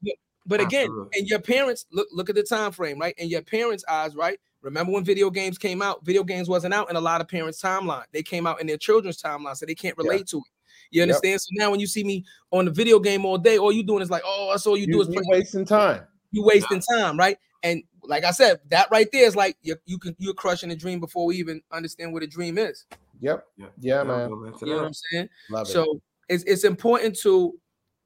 But, 0.47 0.59
but 0.59 0.61
again, 0.61 0.87
Absolutely. 0.87 1.19
and 1.19 1.29
your 1.29 1.41
parents 1.41 1.87
look 1.93 2.09
look 2.13 2.29
at 2.29 2.37
the 2.37 2.43
time 2.43 2.73
frame, 2.73 2.99
right? 2.99 3.15
In 3.19 3.29
your 3.29 3.43
parents' 3.43 3.85
eyes, 3.89 4.15
right? 4.15 4.39
Remember 4.63 4.93
when 4.93 5.05
video 5.05 5.31
games 5.31 5.59
came 5.59 5.83
out? 5.83 6.05
Video 6.05 6.25
games 6.25 6.49
wasn't 6.49 6.73
out 6.75 6.89
in 6.91 6.97
a 6.97 7.01
lot 7.01 7.21
of 7.21 7.29
parents' 7.29 7.61
timeline. 7.61 8.05
They 8.13 8.23
came 8.23 8.47
out 8.47 8.61
in 8.61 8.67
their 8.67 8.79
children's 8.79 9.21
timeline, 9.21 9.57
so 9.57 9.67
they 9.67 9.75
can't 9.75 9.95
Yeah. 9.99 10.09
relate 10.09 10.27
to 10.29 10.39
it. 10.39 10.45
You 10.91 11.01
Yep. 11.01 11.09
understand? 11.09 11.41
So 11.41 11.49
now 11.53 11.71
when 11.71 11.81
you 11.81 11.87
see 11.87 12.05
me 12.05 12.25
on 12.51 12.65
the 12.65 12.71
video 12.71 12.99
game 12.99 13.25
all 13.25 13.39
day, 13.39 13.59
all 13.59 13.73
you 13.73 13.83
doing 13.83 14.03
is 14.03 14.11
like, 14.11 14.23
oh, 14.25 14.51
that's 14.51 14.67
all 14.67 14.77
you, 14.77 14.87
You, 14.87 14.93
do 14.95 15.01
is 15.03 15.09
play. 15.09 15.23
wasting 15.27 15.65
time. 15.65 16.03
You 16.31 16.43
wasting 16.45 16.81
time, 16.81 17.19
right? 17.19 17.39
And 17.63 17.83
like 18.03 18.25
I 18.25 18.31
said, 18.31 18.61
that 18.69 18.91
right 18.91 19.09
there 19.13 19.27
is 19.27 19.35
like 19.37 19.57
you 19.63 19.77
you 19.87 19.99
can 19.99 20.15
you're 20.19 20.35
crushing 20.35 20.71
a 20.71 20.77
dream 20.77 21.01
before 21.01 21.25
we 21.27 21.37
even 21.37 21.63
understand 21.73 22.13
what 22.13 22.23
a 22.23 22.27
dream 22.27 22.59
is. 22.59 22.85
Yep. 23.21 23.47
Yeah, 23.57 23.67
Yeah, 23.81 23.99
I'll 24.01 24.07
man. 24.07 24.29
go 24.29 24.45
back 24.45 24.59
to 24.61 24.67
You 24.67 24.73
know 24.73 24.79
what. 24.79 24.87
I'm 24.89 24.95
saying? 24.95 25.29
Love 25.51 25.67
it. 25.69 25.71
So 25.71 26.01
it's 26.29 26.45
it's 26.45 26.65
important 26.65 27.17
to, 27.21 27.59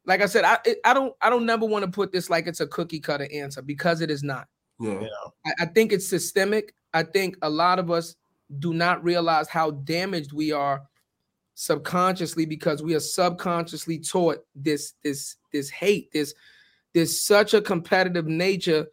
like 0.09 0.23
I 0.23 0.27
said, 0.27 0.45
I 0.45 0.59
I 0.85 0.95
don't 0.95 1.15
I 1.21 1.29
don't 1.29 1.45
never 1.45 1.67
want 1.67 1.85
to 1.85 1.91
put 1.91 2.11
this 2.11 2.31
like 2.31 2.47
it's 2.47 2.61
a 2.61 2.67
cookie 2.67 2.99
cutter 2.99 3.29
answer 3.33 3.61
because 3.61 4.01
it 4.01 4.11
is 4.11 4.23
not. 4.23 4.49
Yeah. 4.81 5.07
I, 5.47 5.53
I 5.61 5.67
think 5.67 5.93
it's 5.93 6.09
systemic. 6.09 6.75
I 6.95 7.03
think 7.03 7.37
a 7.43 7.51
lot 7.51 7.79
of 7.79 7.91
us 7.91 8.17
do 8.59 8.73
not 8.73 9.05
realize 9.05 9.49
how 9.49 9.73
damaged 9.73 10.33
we 10.33 10.51
are 10.51 10.83
subconsciously 11.55 12.47
because 12.47 12.83
we 12.83 12.95
are 12.95 13.01
subconsciously 13.01 13.99
taught 13.99 14.39
this 14.55 14.95
this 15.03 15.37
this 15.53 15.69
hate 15.69 16.11
this 16.13 16.33
there's 16.95 17.21
such 17.21 17.53
a 17.53 17.61
competitive 17.61 18.27
nature 18.27 18.87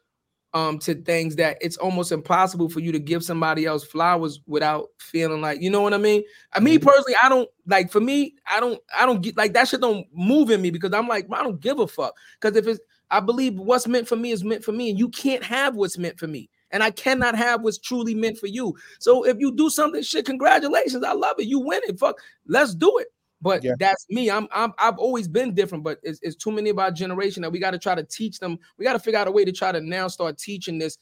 um 0.55 0.79
to 0.79 0.95
things 0.95 1.35
that 1.35 1.57
it's 1.59 1.77
almost 1.77 2.11
impossible 2.11 2.69
for 2.69 2.79
you 2.79 2.91
to 2.91 2.99
give 2.99 3.23
somebody 3.23 3.65
else 3.65 3.83
flowers 3.83 4.39
without 4.47 4.87
feeling 4.97 5.41
like 5.41 5.61
you 5.61 5.69
know 5.69 5.81
what 5.81 5.93
I 5.93 5.97
mean. 5.97 6.23
I 6.53 6.61
mean 6.61 6.79
personally, 6.79 7.15
I 7.21 7.29
don't 7.29 7.49
like 7.67 7.91
for 7.91 7.99
me, 7.99 8.35
I 8.49 8.59
don't 8.59 8.81
I 8.97 9.05
don't 9.05 9.21
get 9.21 9.37
like 9.37 9.53
that 9.53 9.67
shit 9.67 9.81
don't 9.81 10.07
move 10.13 10.49
in 10.49 10.61
me 10.61 10.71
because 10.71 10.93
I'm 10.93 11.07
like 11.07 11.27
I 11.31 11.43
don't 11.43 11.59
give 11.59 11.79
a 11.79 11.87
fuck 11.87 12.15
because 12.39 12.55
if 12.57 12.65
it's 12.65 12.79
I 13.11 13.19
believe 13.19 13.59
what's 13.59 13.87
meant 13.87 14.07
for 14.07 14.15
me 14.15 14.31
is 14.31 14.43
meant 14.43 14.63
for 14.63 14.71
me, 14.71 14.89
and 14.89 14.97
you 14.97 15.09
can't 15.09 15.43
have 15.43 15.75
what's 15.75 15.97
meant 15.97 16.17
for 16.17 16.27
me. 16.27 16.49
And 16.71 16.81
I 16.81 16.89
cannot 16.91 17.35
have 17.35 17.61
what's 17.61 17.77
truly 17.77 18.15
meant 18.15 18.37
for 18.37 18.47
you. 18.47 18.75
So 18.99 19.25
if 19.25 19.37
you 19.39 19.55
do 19.55 19.69
something, 19.69 20.01
shit, 20.01 20.25
congratulations. 20.25 21.03
I 21.03 21.13
love 21.13 21.39
it. 21.39 21.45
You 21.45 21.59
win 21.59 21.81
it. 21.87 21.99
Fuck, 21.99 22.17
let's 22.47 22.73
do 22.73 22.97
it. 22.97 23.07
But 23.41 23.63
Yeah. 23.63 23.73
that's 23.79 24.05
me. 24.09 24.29
I'm, 24.31 24.47
I'm 24.51 24.73
I've 24.77 24.97
always 24.97 25.27
been 25.27 25.53
different, 25.53 25.83
but 25.83 25.99
it's, 26.03 26.19
it's 26.21 26.35
too 26.35 26.51
many 26.51 26.69
of 26.69 26.79
our 26.79 26.91
generation 26.91 27.41
that 27.43 27.51
we 27.51 27.59
got 27.59 27.71
to 27.71 27.79
try 27.79 27.93
to 27.95 28.03
teach 28.03 28.39
them. 28.39 28.57
We 28.77 28.85
got 28.85 28.93
to 28.93 28.99
figure 28.99 29.19
out 29.19 29.27
a 29.27 29.31
way 29.31 29.45
to 29.45 29.51
try 29.51 29.71
to 29.71 29.81
now 29.81 30.07
start 30.07 30.37
teaching 30.37 30.77
this 30.77 30.97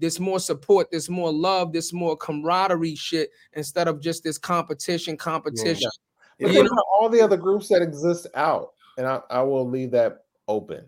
this 0.00 0.20
more 0.20 0.38
support, 0.38 0.90
this 0.92 1.08
more 1.08 1.32
love, 1.32 1.72
this 1.72 1.92
more 1.92 2.16
camaraderie 2.16 2.94
shit 2.94 3.30
instead 3.54 3.88
of 3.88 4.00
just 4.00 4.22
this 4.22 4.38
competition, 4.38 5.16
competition. 5.16 5.90
But 6.38 6.48
You 6.50 6.54
think 6.54 6.70
about 6.70 6.84
all 7.00 7.08
the 7.08 7.20
other 7.20 7.36
groups 7.36 7.68
that 7.70 7.82
exist 7.82 8.28
out, 8.36 8.74
and 8.96 9.08
I, 9.08 9.20
I 9.28 9.42
will 9.42 9.68
leave 9.68 9.90
that 9.90 10.24
open. 10.46 10.84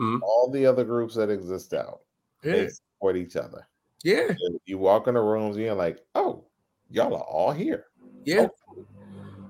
Mhm. 0.00 0.20
All 0.22 0.48
the 0.52 0.66
other 0.66 0.84
groups 0.84 1.16
that 1.16 1.30
exist 1.30 1.74
out. 1.74 2.02
They 2.42 2.68
support 2.68 3.16
each 3.16 3.34
other. 3.34 3.66
Yeah. 4.04 4.28
And 4.28 4.60
You 4.66 4.78
walk 4.78 5.08
in 5.08 5.14
the 5.14 5.20
rooms, 5.20 5.56
and 5.56 5.64
you're 5.64 5.74
like, 5.74 5.98
oh, 6.14 6.44
y'all 6.90 7.14
are 7.16 7.22
all 7.22 7.50
here. 7.50 7.86
Yeah. 8.24 8.46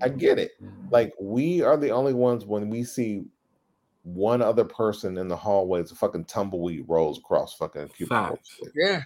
I 0.03 0.09
get 0.09 0.39
it. 0.39 0.53
Like 0.91 1.13
we 1.21 1.63
are 1.63 1.77
the 1.77 1.91
only 1.91 2.15
ones 2.15 2.45
when 2.45 2.69
we 2.69 2.85
see 2.85 3.25
one 4.03 4.43
other 4.43 4.65
person 4.65 5.17
in 5.17 5.29
the 5.29 5.37
hallway, 5.37 5.81
it's 5.81 5.93
a 5.93 5.95
fucking 5.97 6.27
tumbleweed 6.27 6.85
rolls 6.87 7.19
across 7.19 7.55
fucking 7.55 7.89
cubicles. 7.89 8.39
Yeah. 8.75 9.03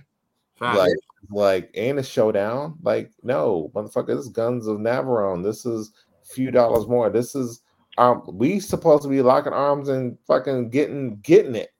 Facts. 0.56 0.76
Like, 0.78 0.96
like 1.30 1.70
ain't 1.74 2.00
a 2.00 2.02
showdown. 2.02 2.76
Like, 2.82 3.12
no, 3.22 3.70
motherfucker, 3.74 4.08
this 4.08 4.18
is 4.26 4.28
Guns 4.28 4.66
of 4.66 4.78
Navarone. 4.78 5.42
This 5.44 5.64
is 5.64 5.92
a 6.22 6.26
few 6.26 6.50
dollars 6.50 6.86
more. 6.88 7.10
This 7.10 7.34
is 7.34 7.62
um 7.96 8.22
we 8.32 8.58
supposed 8.60 9.02
to 9.04 9.08
be 9.08 9.22
locking 9.22 9.52
arms 9.52 9.88
and 9.88 10.18
fucking 10.26 10.70
getting 10.70 11.16
getting 11.20 11.54
it. 11.54 11.70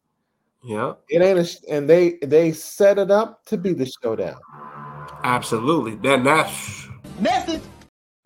yeah, 0.63 0.95
It 1.09 1.23
ain't 1.23 1.39
a 1.41 1.45
sh- 1.45 1.57
and 1.69 1.89
they 1.91 2.19
they 2.23 2.53
set 2.53 2.99
it 2.99 3.11
up 3.11 3.45
to 3.47 3.57
be 3.57 3.73
the 3.73 3.91
showdown. 4.03 4.39
absolutely. 5.25 5.97
Then 5.97 6.23
that's 6.25 6.51
Message. 6.51 6.88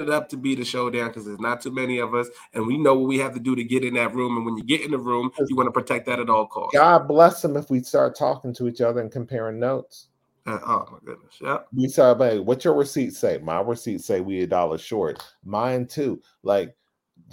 It 0.03 0.11
up 0.11 0.29
to 0.31 0.37
be 0.37 0.55
the 0.55 0.65
showdown 0.65 1.09
because 1.09 1.25
there's 1.25 1.41
not 1.41 1.61
too 1.61 1.71
many 1.71 1.99
of 1.99 2.15
us, 2.15 2.29
and 2.55 2.67
we 2.67 2.77
know 2.79 2.95
what 2.95 3.09
we 3.09 3.19
have 3.19 3.35
to 3.35 3.41
do 3.41 3.57
to 3.57 3.65
get 3.65 3.85
in 3.85 3.95
that 3.95 4.15
room. 4.15 4.37
And 4.37 4.45
when 4.45 4.57
you 4.57 4.65
get 4.65 4.83
in 4.83 4.91
the 4.91 4.99
room, 4.99 5.31
you 5.49 5.57
want 5.57 5.69
to 5.69 5.73
protect 5.73 6.07
that 6.07 6.21
at 6.21 6.31
all 6.31 6.47
costs. 6.47 6.77
God 6.77 7.09
bless 7.09 7.43
them 7.43 7.57
if 7.57 7.71
we 7.71 7.83
start 7.83 8.17
talking 8.17 8.55
to 8.55 8.69
each 8.69 8.81
other 8.81 9.01
and 9.01 9.11
comparing 9.11 9.59
notes. 9.59 10.09
Uh, 10.45 10.59
oh 10.67 10.89
my 10.91 10.99
goodness, 11.05 11.37
yeah. 11.41 11.59
We 11.75 11.89
start 11.89 12.19
by 12.19 12.39
what 12.39 12.65
your 12.65 12.75
receipt 12.75 13.15
say? 13.15 13.39
My 13.39 13.61
receipt 13.61 14.01
say 14.01 14.21
we 14.21 14.43
a 14.43 14.47
dollar 14.47 14.79
short. 14.79 15.23
Mine 15.45 15.87
too. 15.87 16.21
Like 16.43 16.75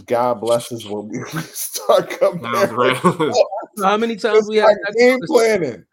God 0.06 0.42
blesses 0.42 0.86
when 0.86 1.08
we 1.10 1.20
start 1.42 2.10
That 2.20 2.22
was 2.22 2.70
comparing. 2.70 3.34
How 3.84 3.98
many 3.98 4.16
times 4.16 4.48
we 4.48 4.58
had 4.58 4.68
Like 4.68 4.78
that 4.88 4.96
game 4.98 5.20
planning. 5.26 5.86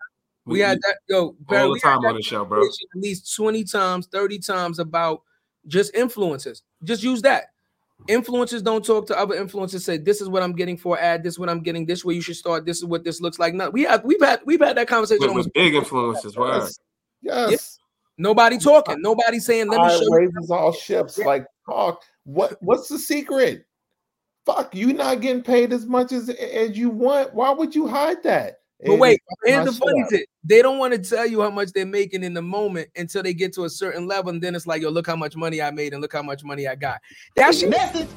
We 0.44 0.60
had 0.60 0.78
that 0.82 0.98
yo, 1.08 1.34
Barry, 1.40 1.62
all 1.62 1.72
we 1.72 1.80
the 1.80 1.82
time 1.82 2.04
on 2.04 2.14
the 2.14 2.22
show, 2.22 2.44
bro. 2.44 2.62
at 2.62 2.70
least 2.94 3.34
20 3.34 3.64
times, 3.64 4.06
30 4.06 4.38
times 4.38 4.78
about 4.78 5.22
just 5.66 5.94
influences. 5.94 6.62
Just 6.84 7.02
use 7.02 7.22
that. 7.22 7.47
Influencers 8.09 8.62
don't 8.62 8.84
talk 8.84 9.06
to 9.06 9.18
other 9.18 9.34
influencers. 9.36 9.80
Say 9.80 9.97
this 9.97 10.20
is 10.20 10.28
what 10.28 10.43
I'm 10.43 10.52
getting 10.52 10.76
for 10.76 10.98
ad. 10.98 11.22
This 11.22 11.34
is 11.34 11.38
what 11.38 11.48
I'm 11.48 11.60
getting. 11.60 11.86
This 11.86 12.05
way 12.05 12.14
you 12.14 12.20
should 12.20 12.36
start. 12.36 12.66
This 12.66 12.78
is 12.78 12.84
what 12.84 13.05
this 13.05 13.20
looks 13.20 13.38
like. 13.38 13.55
No, 13.55 13.70
we 13.70 13.82
have 13.84 14.05
we've 14.05 14.20
had 14.20 14.40
we've 14.44 14.60
had 14.60 14.76
that 14.76 14.86
conversation. 14.86 15.20
With, 15.20 15.30
almost 15.30 15.47
with 15.48 15.55
big 15.55 15.74
influences, 15.74 16.36
right? 16.36 16.68
Yes. 17.22 17.51
Yes. 17.51 17.78
nobody 18.18 18.59
talking. 18.59 19.01
Nobody 19.01 19.38
saying. 19.38 19.68
Let 19.68 19.80
me 19.80 19.88
Tide 19.88 19.98
show 20.01 20.18
you. 20.18 20.32
all 20.51 20.72
ships. 20.72 21.18
Like 21.18 21.47
talk. 21.68 22.02
What 22.24 22.59
what's 22.60 22.88
the 22.88 22.98
secret? 22.98 23.64
Fuck, 24.44 24.74
you 24.76 24.93
not 24.93 25.20
getting 25.20 25.43
paid 25.43 25.72
as 25.72 25.86
much 25.86 26.12
as 26.12 26.28
as 26.28 26.76
you 26.76 26.90
want. 26.90 27.34
Why 27.34 27.51
would 27.51 27.74
you 27.74 27.88
hide 27.88 28.22
that? 28.24 28.60
But 28.84 28.98
wait, 28.98 29.20
fuck 29.28 29.38
here's 29.44 29.64
the 29.64 29.72
funny 29.72 30.04
thing. 30.10 30.24
They 30.44 30.60
don't 30.60 30.78
want 30.78 30.92
to 30.92 30.98
tell 30.98 31.26
you 31.26 31.40
how 31.40 31.50
much 31.50 31.72
they're 31.72 31.86
making 31.86 32.22
in 32.22 32.34
the 32.34 32.42
moment 32.42 32.88
until 32.96 33.22
they 33.22 33.32
get 33.32 33.54
to 33.54 33.64
a 33.64 33.70
certain 33.70 34.06
level, 34.06 34.30
and 34.30 34.42
then 34.42 34.54
it's 34.54 34.66
like, 34.66 34.82
yo, 34.82 34.90
look 34.90 35.06
how 35.06 35.16
much 35.16 35.34
money 35.34 35.62
I 35.62 35.70
made 35.70 35.92
and 35.92 36.02
look 36.02 36.12
how 36.12 36.22
much 36.22 36.44
money 36.44 36.68
I 36.68 36.74
got. 36.74 37.00
That 37.36 37.54
shit. 37.54 37.70
Message. 37.70 38.08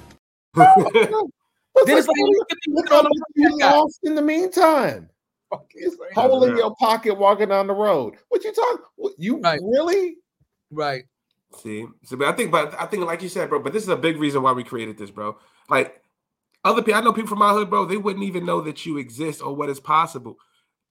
It's 0.57 1.86
Then 1.86 1.98
it's 1.98 2.07
like, 2.07 2.18
look, 2.18 2.36
look 2.38 2.48
at 2.52 2.57
me, 2.68 2.73
look 2.73 2.86
look 2.86 2.86
at 2.86 2.91
how 2.91 3.02
the 3.02 3.03
much 3.03 3.18
money 3.38 3.48
I 3.48 3.49
you 3.49 3.60
got. 3.60 3.76
lost 3.77 3.99
in 4.03 4.15
the 4.15 4.22
meantime. 4.22 5.10
It's 5.76 5.95
hole 6.14 6.44
in 6.44 6.57
your 6.57 6.76
pocket 6.76 7.18
walking 7.18 7.49
down 7.49 7.68
the 7.68 7.73
road. 7.73 8.15
What 8.27 8.44
you 8.44 8.53
talking? 8.53 8.86
What, 8.98 9.14
you 9.18 9.40
Right. 9.40 9.60
really? 9.64 10.18
Right. 10.72 11.06
See, 11.64 11.88
so 12.03 12.15
but 12.18 12.27
I 12.27 12.34
think, 12.34 12.52
but 12.52 12.80
I 12.80 12.86
think, 12.86 13.06
like 13.06 13.23
you 13.23 13.30
said, 13.30 13.49
bro. 13.49 13.60
But 13.60 13.73
this 13.73 13.81
is 13.81 13.90
a 13.90 13.95
big 13.95 14.18
reason 14.18 14.44
why 14.44 14.52
we 14.52 14.64
created 14.64 14.98
this, 14.98 15.10
bro. 15.10 15.38
Like 15.69 15.99
other 16.64 16.84
people, 16.84 16.99
I 16.99 17.03
know 17.03 17.14
people 17.14 17.30
from 17.30 17.40
my 17.40 17.53
hood, 17.53 17.69
bro. 17.69 17.86
They 17.86 17.98
wouldn't 17.98 18.26
even 18.26 18.45
know 18.45 18.61
that 18.61 18.86
you 18.86 18.98
exist 18.98 19.41
or 19.41 19.56
what 19.56 19.69
is 19.69 19.80
possible. 19.80 20.38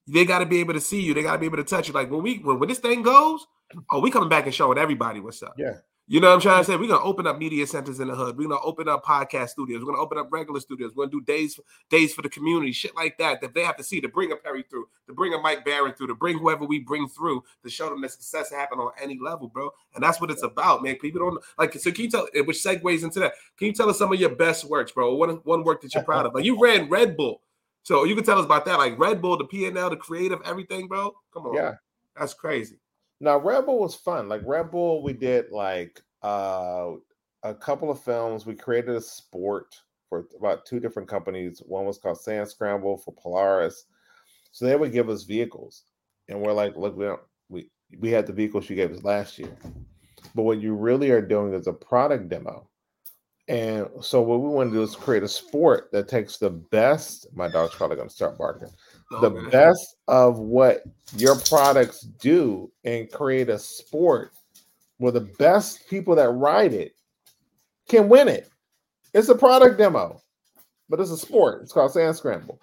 They 0.08 0.24
got 0.24 0.38
to 0.38 0.46
be 0.46 0.60
able 0.60 0.74
to 0.74 0.80
see 0.80 1.00
you. 1.00 1.14
They 1.14 1.22
got 1.22 1.32
to 1.32 1.38
be 1.38 1.46
able 1.46 1.58
to 1.58 1.64
touch 1.64 1.88
you. 1.88 1.94
Like 1.94 2.10
when 2.10 2.22
we, 2.22 2.38
when, 2.38 2.58
when 2.58 2.68
this 2.68 2.78
thing 2.78 3.02
goes, 3.02 3.46
oh, 3.90 4.00
we 4.00 4.10
coming 4.10 4.28
back 4.28 4.46
and 4.46 4.54
showing 4.54 4.78
everybody 4.78 5.20
what's 5.20 5.42
up. 5.42 5.54
Yeah. 5.58 5.74
You 6.10 6.20
know 6.20 6.28
what 6.28 6.36
I'm 6.36 6.40
trying 6.40 6.60
to 6.62 6.64
say? 6.64 6.74
We're 6.74 6.88
gonna 6.88 7.04
open 7.04 7.26
up 7.26 7.36
media 7.36 7.66
centers 7.66 8.00
in 8.00 8.08
the 8.08 8.14
hood. 8.14 8.38
We're 8.38 8.48
gonna 8.48 8.62
open 8.62 8.88
up 8.88 9.04
podcast 9.04 9.50
studios. 9.50 9.84
We're 9.84 9.90
gonna 9.90 10.02
open 10.02 10.16
up 10.16 10.32
regular 10.32 10.58
studios. 10.58 10.92
We're 10.96 11.04
gonna 11.04 11.20
do 11.20 11.20
days 11.20 11.60
days 11.90 12.14
for 12.14 12.22
the 12.22 12.30
community, 12.30 12.72
shit 12.72 12.96
like 12.96 13.18
that. 13.18 13.42
That 13.42 13.52
they 13.52 13.62
have 13.62 13.76
to 13.76 13.84
see 13.84 14.00
to 14.00 14.08
bring 14.08 14.32
a 14.32 14.36
Perry 14.36 14.64
through, 14.70 14.88
to 15.06 15.12
bring 15.12 15.34
a 15.34 15.38
Mike 15.38 15.66
Barron 15.66 15.92
through, 15.92 16.06
to 16.06 16.14
bring 16.14 16.38
whoever 16.38 16.64
we 16.64 16.78
bring 16.78 17.08
through, 17.08 17.44
to 17.62 17.68
show 17.68 17.90
them 17.90 18.00
that 18.00 18.12
success 18.12 18.50
happen 18.50 18.78
on 18.78 18.92
any 18.98 19.18
level, 19.18 19.48
bro. 19.48 19.70
And 19.94 20.02
that's 20.02 20.18
what 20.18 20.30
it's 20.30 20.42
about, 20.42 20.82
man. 20.82 20.96
People 20.96 21.20
don't 21.20 21.44
like. 21.58 21.74
So 21.74 21.92
can 21.92 22.04
you 22.04 22.10
tell? 22.10 22.26
Which 22.46 22.56
segues 22.56 23.02
into 23.02 23.20
that? 23.20 23.34
Can 23.58 23.66
you 23.66 23.74
tell 23.74 23.90
us 23.90 23.98
some 23.98 24.10
of 24.10 24.18
your 24.18 24.34
best 24.34 24.64
works, 24.64 24.92
bro? 24.92 25.14
One 25.14 25.28
one 25.44 25.62
work 25.62 25.82
that 25.82 25.92
you're 25.92 26.02
proud 26.04 26.24
of. 26.24 26.34
Like 26.34 26.46
you 26.46 26.58
ran 26.58 26.88
Red 26.88 27.18
Bull, 27.18 27.42
so 27.88 28.04
you 28.04 28.14
can 28.14 28.22
tell 28.22 28.38
us 28.38 28.44
about 28.44 28.66
that. 28.66 28.76
Like 28.78 28.98
Red 28.98 29.22
Bull, 29.22 29.38
the 29.38 29.44
P&L, 29.46 29.88
the 29.88 29.96
creative, 29.96 30.40
everything, 30.44 30.88
bro. 30.88 31.10
Come 31.32 31.46
on, 31.46 31.54
Yeah. 31.54 31.76
that's 32.14 32.34
crazy. 32.34 32.76
Now 33.18 33.38
Red 33.38 33.64
Bull 33.64 33.80
was 33.80 33.94
fun. 33.94 34.28
Like 34.28 34.42
Red 34.44 34.70
Bull, 34.70 35.02
we 35.02 35.14
did 35.14 35.50
like 35.50 36.02
uh 36.22 36.92
a 37.44 37.54
couple 37.54 37.90
of 37.90 37.98
films. 38.02 38.44
We 38.44 38.54
created 38.54 38.94
a 38.94 39.00
sport 39.00 39.74
for 40.10 40.26
about 40.38 40.66
two 40.66 40.80
different 40.80 41.08
companies. 41.08 41.62
One 41.64 41.86
was 41.86 41.96
called 41.96 42.20
Sand 42.20 42.46
Scramble 42.48 42.98
for 42.98 43.14
Polaris. 43.14 43.86
So 44.52 44.66
they 44.66 44.76
would 44.76 44.92
give 44.92 45.08
us 45.08 45.22
vehicles. 45.24 45.84
And 46.28 46.42
we're 46.42 46.52
like, 46.52 46.76
look, 46.76 46.94
we 46.94 47.06
don't 47.06 47.22
we 47.48 47.70
we 48.00 48.10
had 48.10 48.26
the 48.26 48.34
vehicles 48.34 48.68
you 48.68 48.76
gave 48.76 48.92
us 48.92 49.02
last 49.02 49.38
year. 49.38 49.56
But 50.34 50.42
what 50.42 50.60
you 50.60 50.74
really 50.74 51.10
are 51.10 51.22
doing 51.22 51.54
is 51.54 51.66
a 51.68 51.72
product 51.72 52.28
demo. 52.28 52.68
And 53.48 53.88
so 54.00 54.20
what 54.20 54.40
we 54.42 54.48
want 54.48 54.70
to 54.70 54.76
do 54.76 54.82
is 54.82 54.94
create 54.94 55.22
a 55.22 55.28
sport 55.28 55.88
that 55.92 56.06
takes 56.06 56.36
the 56.36 56.50
best. 56.50 57.26
My 57.34 57.48
dog's 57.48 57.74
probably 57.74 57.96
gonna 57.96 58.10
start 58.10 58.36
barking 58.36 58.68
oh, 59.12 59.20
the 59.20 59.30
Okay. 59.30 59.50
best 59.50 59.96
of 60.06 60.38
what 60.38 60.82
your 61.16 61.36
products 61.36 62.02
do 62.02 62.70
and 62.84 63.10
create 63.10 63.48
a 63.48 63.58
sport 63.58 64.32
where 64.98 65.12
the 65.12 65.28
best 65.38 65.88
people 65.88 66.14
that 66.16 66.28
ride 66.30 66.74
it 66.74 66.92
can 67.88 68.08
win 68.08 68.28
it. 68.28 68.50
It's 69.14 69.30
a 69.30 69.34
product 69.34 69.78
demo, 69.78 70.20
but 70.90 71.00
it's 71.00 71.10
a 71.10 71.16
sport. 71.16 71.62
It's 71.62 71.72
called 71.72 71.92
Sand 71.92 72.16
Scramble. 72.16 72.60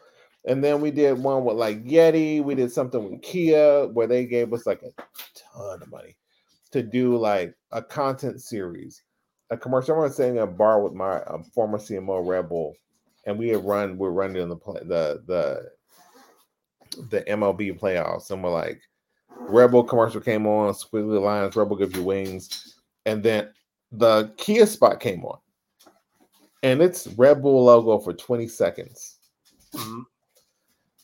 And 0.47 0.63
then 0.63 0.79
we 0.79 0.91
did 0.91 1.17
one 1.17 1.43
with 1.43 1.57
like 1.57 1.83
Yeti. 1.83 2.43
We 2.43 2.53
did 2.53 2.71
something 2.71 3.03
with 3.03 3.23
Kia 3.23 3.87
where 3.87 4.05
they 4.05 4.25
gave 4.27 4.53
us 4.53 4.67
like 4.67 4.83
a 4.83 4.91
ton 5.35 5.81
of 5.81 5.89
money 5.89 6.15
to 6.71 6.83
do 6.83 7.17
like 7.17 7.55
a 7.71 7.81
content 7.81 8.41
series, 8.41 9.01
a 9.49 9.57
commercial. 9.57 9.93
I 9.93 9.97
remember 9.97 10.15
sitting 10.15 10.35
in 10.37 10.41
a 10.41 10.47
bar 10.47 10.81
with 10.81 10.93
my 10.93 11.21
former 11.53 11.77
CMO 11.77 12.25
Red 12.27 12.49
Bull, 12.49 12.75
and 13.25 13.37
we 13.37 13.49
had 13.49 13.65
run. 13.65 13.97
We're 13.97 14.11
running 14.11 14.41
in 14.41 14.49
the 14.49 14.55
play, 14.55 14.81
the 14.83 15.23
the 15.27 15.71
the 17.09 17.21
MLB 17.23 17.77
playoffs, 17.79 18.31
and 18.31 18.43
we're 18.43 18.51
like, 18.51 18.81
Red 19.29 19.71
Bull 19.71 19.83
commercial 19.83 20.21
came 20.21 20.47
on, 20.47 20.73
Squiggly 20.73 21.21
Lines, 21.21 21.55
Red 21.55 21.67
Bull 21.67 21.77
gives 21.77 21.95
you 21.95 22.03
wings, 22.03 22.75
and 23.05 23.21
then 23.21 23.49
the 23.91 24.33
Kia 24.37 24.65
spot 24.65 24.99
came 24.99 25.23
on, 25.25 25.39
and 26.63 26.81
it's 26.81 27.07
Red 27.07 27.41
Bull 27.41 27.65
logo 27.65 27.99
for 27.99 28.13
20 28.13 28.47
seconds, 28.47 29.19
Mhm. 29.73 30.03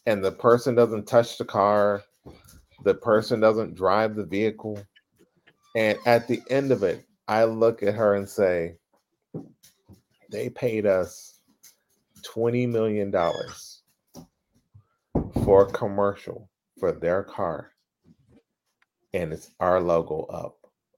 and 0.06 0.24
the 0.24 0.32
person 0.32 0.76
doesn't 0.76 1.08
touch 1.08 1.38
the 1.38 1.46
car, 1.46 2.04
the 2.84 2.94
person 2.94 3.40
doesn't 3.42 3.76
drive 3.76 4.16
the 4.16 4.26
vehicle, 4.26 4.80
and 5.76 5.98
at 6.06 6.28
the 6.28 6.42
end 6.50 6.72
of 6.72 6.84
it, 6.84 7.06
I 7.32 7.46
look 7.46 7.82
at 7.82 7.96
her 7.96 8.16
and 8.16 8.28
say, 8.28 8.76
they 10.30 10.50
paid 10.50 10.86
us 10.86 11.40
20 12.24 12.68
million 12.68 13.10
dollars 13.10 13.84
for 15.46 15.66
a 15.66 15.72
commercial 15.72 16.50
for 16.78 16.92
their 16.92 17.24
car 17.24 17.72
and 19.14 19.32
it's 19.32 19.52
our 19.62 19.80
logo 19.80 20.24
up 20.24 20.58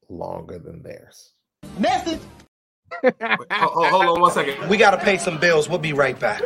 longer 0.09 0.57
than 0.57 0.81
theirs 0.81 1.33
Message. 1.77 2.19
Wait, 3.03 3.13
ho- 3.21 3.37
ho- 3.51 3.89
hold 3.89 4.05
on 4.05 4.21
one 4.21 4.31
second. 4.31 4.67
We 4.69 4.77
gotta 4.77 4.97
pay 4.97 5.17
some 5.17 5.39
bills. 5.39 5.69
We'll 5.69 5.77
be 5.77 5.93
right 5.93 6.19
back. 6.19 6.41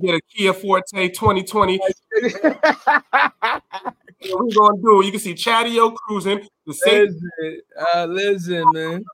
Get 0.00 0.14
a 0.14 0.20
Kia 0.34 0.52
Forte 0.52 1.08
2020. 1.08 1.80
What 4.26 4.44
we 4.44 4.52
gonna 4.54 4.78
do? 4.82 5.02
You 5.04 5.10
can 5.12 5.20
see 5.20 5.34
Chadeo 5.34 5.94
cruising. 5.94 6.46
The 6.66 6.74
same 6.74 7.06
Listen, 7.06 7.60
uh, 7.94 8.06
listen, 8.06 8.72
man. 8.72 9.04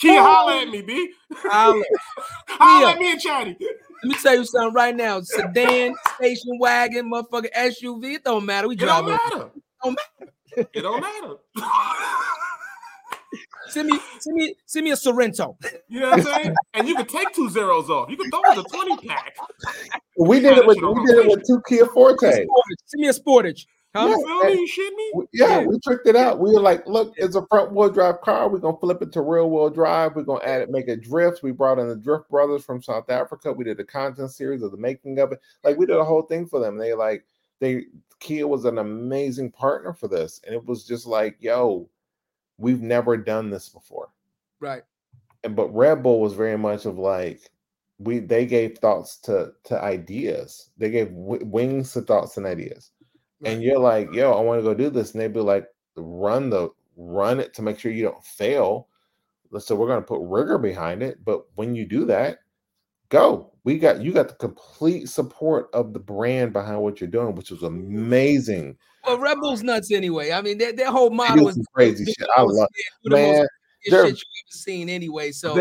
Kia 0.00 0.20
holla 0.22 0.62
at 0.62 0.68
me, 0.68 0.82
B. 0.82 1.10
Holla. 1.34 1.82
holla 2.48 2.90
at 2.92 2.98
me 2.98 3.12
and 3.12 3.20
Chatty. 3.20 3.56
Let 3.60 4.08
me 4.08 4.14
tell 4.22 4.34
you 4.36 4.44
something 4.44 4.74
right 4.74 4.94
now. 4.94 5.20
Sedan, 5.22 5.94
station 6.16 6.58
wagon, 6.58 7.10
motherfucking 7.10 7.52
SUV. 7.56 8.14
It 8.16 8.24
don't 8.24 8.44
matter. 8.44 8.68
We 8.68 8.74
It 8.74 8.80
don't 8.80 9.04
driving. 9.06 9.18
matter. 9.32 9.50
Don't 9.82 9.98
It 10.56 10.82
don't 10.82 11.00
matter. 11.00 11.34
Send 13.68 13.88
me, 13.88 14.00
send 14.18 14.36
me, 14.36 14.54
send 14.66 14.84
me 14.84 14.90
a 14.90 14.94
Sorento. 14.96 15.54
You 15.88 16.00
know 16.00 16.10
what 16.10 16.18
I'm 16.18 16.24
saying? 16.24 16.54
And 16.74 16.88
you 16.88 16.96
can 16.96 17.06
take 17.06 17.32
two 17.32 17.48
zeros 17.48 17.88
off. 17.88 18.10
You 18.10 18.16
can 18.16 18.28
throw 18.28 18.40
in 18.52 18.58
a 18.58 18.62
20 18.64 19.06
pack. 19.06 19.36
we 20.18 20.40
did 20.40 20.58
it 20.58 20.66
with 20.66 20.78
we 20.78 21.06
did 21.06 21.18
it 21.18 21.28
with 21.28 21.46
two 21.46 21.62
kia 21.68 21.86
forte 21.86 22.18
Send 22.86 23.00
me 23.00 23.06
a 23.08 23.12
Sportage. 23.12 23.66
Huh? 23.94 24.06
You 24.06 24.24
feel? 24.24 24.54
You 24.54 24.66
shit 24.68 24.94
me? 24.94 25.12
We- 25.16 25.26
yeah, 25.32 25.64
we 25.64 25.78
tricked 25.80 26.06
it 26.06 26.14
out. 26.14 26.38
We 26.38 26.52
were 26.52 26.60
like, 26.60 26.86
look, 26.86 27.12
it's 27.16 27.34
a 27.34 27.44
front 27.46 27.72
wheel 27.72 27.90
drive 27.90 28.20
car. 28.20 28.48
We're 28.48 28.58
gonna 28.58 28.78
flip 28.78 29.02
it 29.02 29.10
to 29.12 29.20
rear 29.20 29.44
wheel 29.44 29.68
drive. 29.68 30.14
We're 30.14 30.22
gonna 30.22 30.44
add 30.44 30.62
it, 30.62 30.70
make 30.70 30.86
it 30.86 31.02
drift. 31.02 31.42
We 31.42 31.50
brought 31.50 31.80
in 31.80 31.88
the 31.88 31.96
Drift 31.96 32.30
Brothers 32.30 32.64
from 32.64 32.82
South 32.82 33.10
Africa. 33.10 33.52
We 33.52 33.64
did 33.64 33.80
a 33.80 33.84
content 33.84 34.30
series 34.30 34.62
of 34.62 34.70
the 34.70 34.76
making 34.76 35.18
of 35.18 35.32
it. 35.32 35.40
Like 35.64 35.76
we 35.76 35.86
did 35.86 35.96
a 35.96 36.04
whole 36.04 36.22
thing 36.22 36.46
for 36.46 36.60
them. 36.60 36.76
They 36.76 36.94
like 36.94 37.24
they 37.58 37.86
Kia 38.20 38.46
was 38.46 38.64
an 38.64 38.78
amazing 38.78 39.50
partner 39.50 39.92
for 39.92 40.06
this, 40.06 40.40
and 40.46 40.54
it 40.54 40.64
was 40.64 40.86
just 40.86 41.06
like, 41.06 41.36
yo, 41.40 41.88
we've 42.58 42.82
never 42.82 43.16
done 43.16 43.50
this 43.50 43.68
before. 43.68 44.10
Right. 44.60 44.82
And 45.42 45.56
but 45.56 45.74
Red 45.74 46.02
Bull 46.02 46.20
was 46.20 46.34
very 46.34 46.58
much 46.58 46.84
of 46.86 46.98
like 46.98 47.50
we 47.98 48.20
they 48.20 48.46
gave 48.46 48.78
thoughts 48.78 49.16
to 49.22 49.52
to 49.64 49.82
ideas. 49.82 50.70
They 50.78 50.90
gave 50.90 51.08
w- 51.08 51.44
wings 51.44 51.92
to 51.94 52.02
thoughts 52.02 52.36
and 52.36 52.46
ideas. 52.46 52.92
And 53.44 53.62
you're 53.62 53.78
like, 53.78 54.12
yo, 54.12 54.32
I 54.32 54.40
want 54.40 54.58
to 54.58 54.62
go 54.62 54.74
do 54.74 54.90
this, 54.90 55.12
and 55.12 55.20
they'd 55.20 55.32
be 55.32 55.40
like, 55.40 55.66
run 55.96 56.50
the 56.50 56.70
run 56.96 57.40
it 57.40 57.54
to 57.54 57.62
make 57.62 57.78
sure 57.78 57.90
you 57.92 58.04
don't 58.04 58.24
fail. 58.24 58.88
So 59.58 59.74
we're 59.74 59.88
gonna 59.88 60.02
put 60.02 60.20
rigor 60.22 60.58
behind 60.58 61.02
it. 61.02 61.24
But 61.24 61.44
when 61.56 61.74
you 61.74 61.84
do 61.86 62.04
that, 62.06 62.38
go. 63.08 63.52
We 63.64 63.78
got 63.78 64.00
you 64.00 64.12
got 64.12 64.28
the 64.28 64.34
complete 64.34 65.08
support 65.08 65.68
of 65.74 65.92
the 65.92 65.98
brand 65.98 66.52
behind 66.52 66.80
what 66.80 67.00
you're 67.00 67.10
doing, 67.10 67.34
which 67.34 67.50
was 67.50 67.62
amazing. 67.62 68.76
Well, 69.06 69.18
Rebels 69.18 69.62
nuts 69.62 69.90
anyway. 69.92 70.32
I 70.32 70.42
mean, 70.42 70.58
their, 70.58 70.72
their 70.72 70.90
whole 70.90 71.10
model 71.10 71.48
is 71.48 71.66
crazy 71.74 72.04
shit. 72.04 72.28
I 72.36 72.42
love 72.46 72.68
man. 73.04 73.46
shit 73.82 73.90
they're- 73.92 74.06
you 74.06 74.10
ever 74.12 74.50
seen 74.50 74.88
anyway. 74.88 75.32
So 75.32 75.54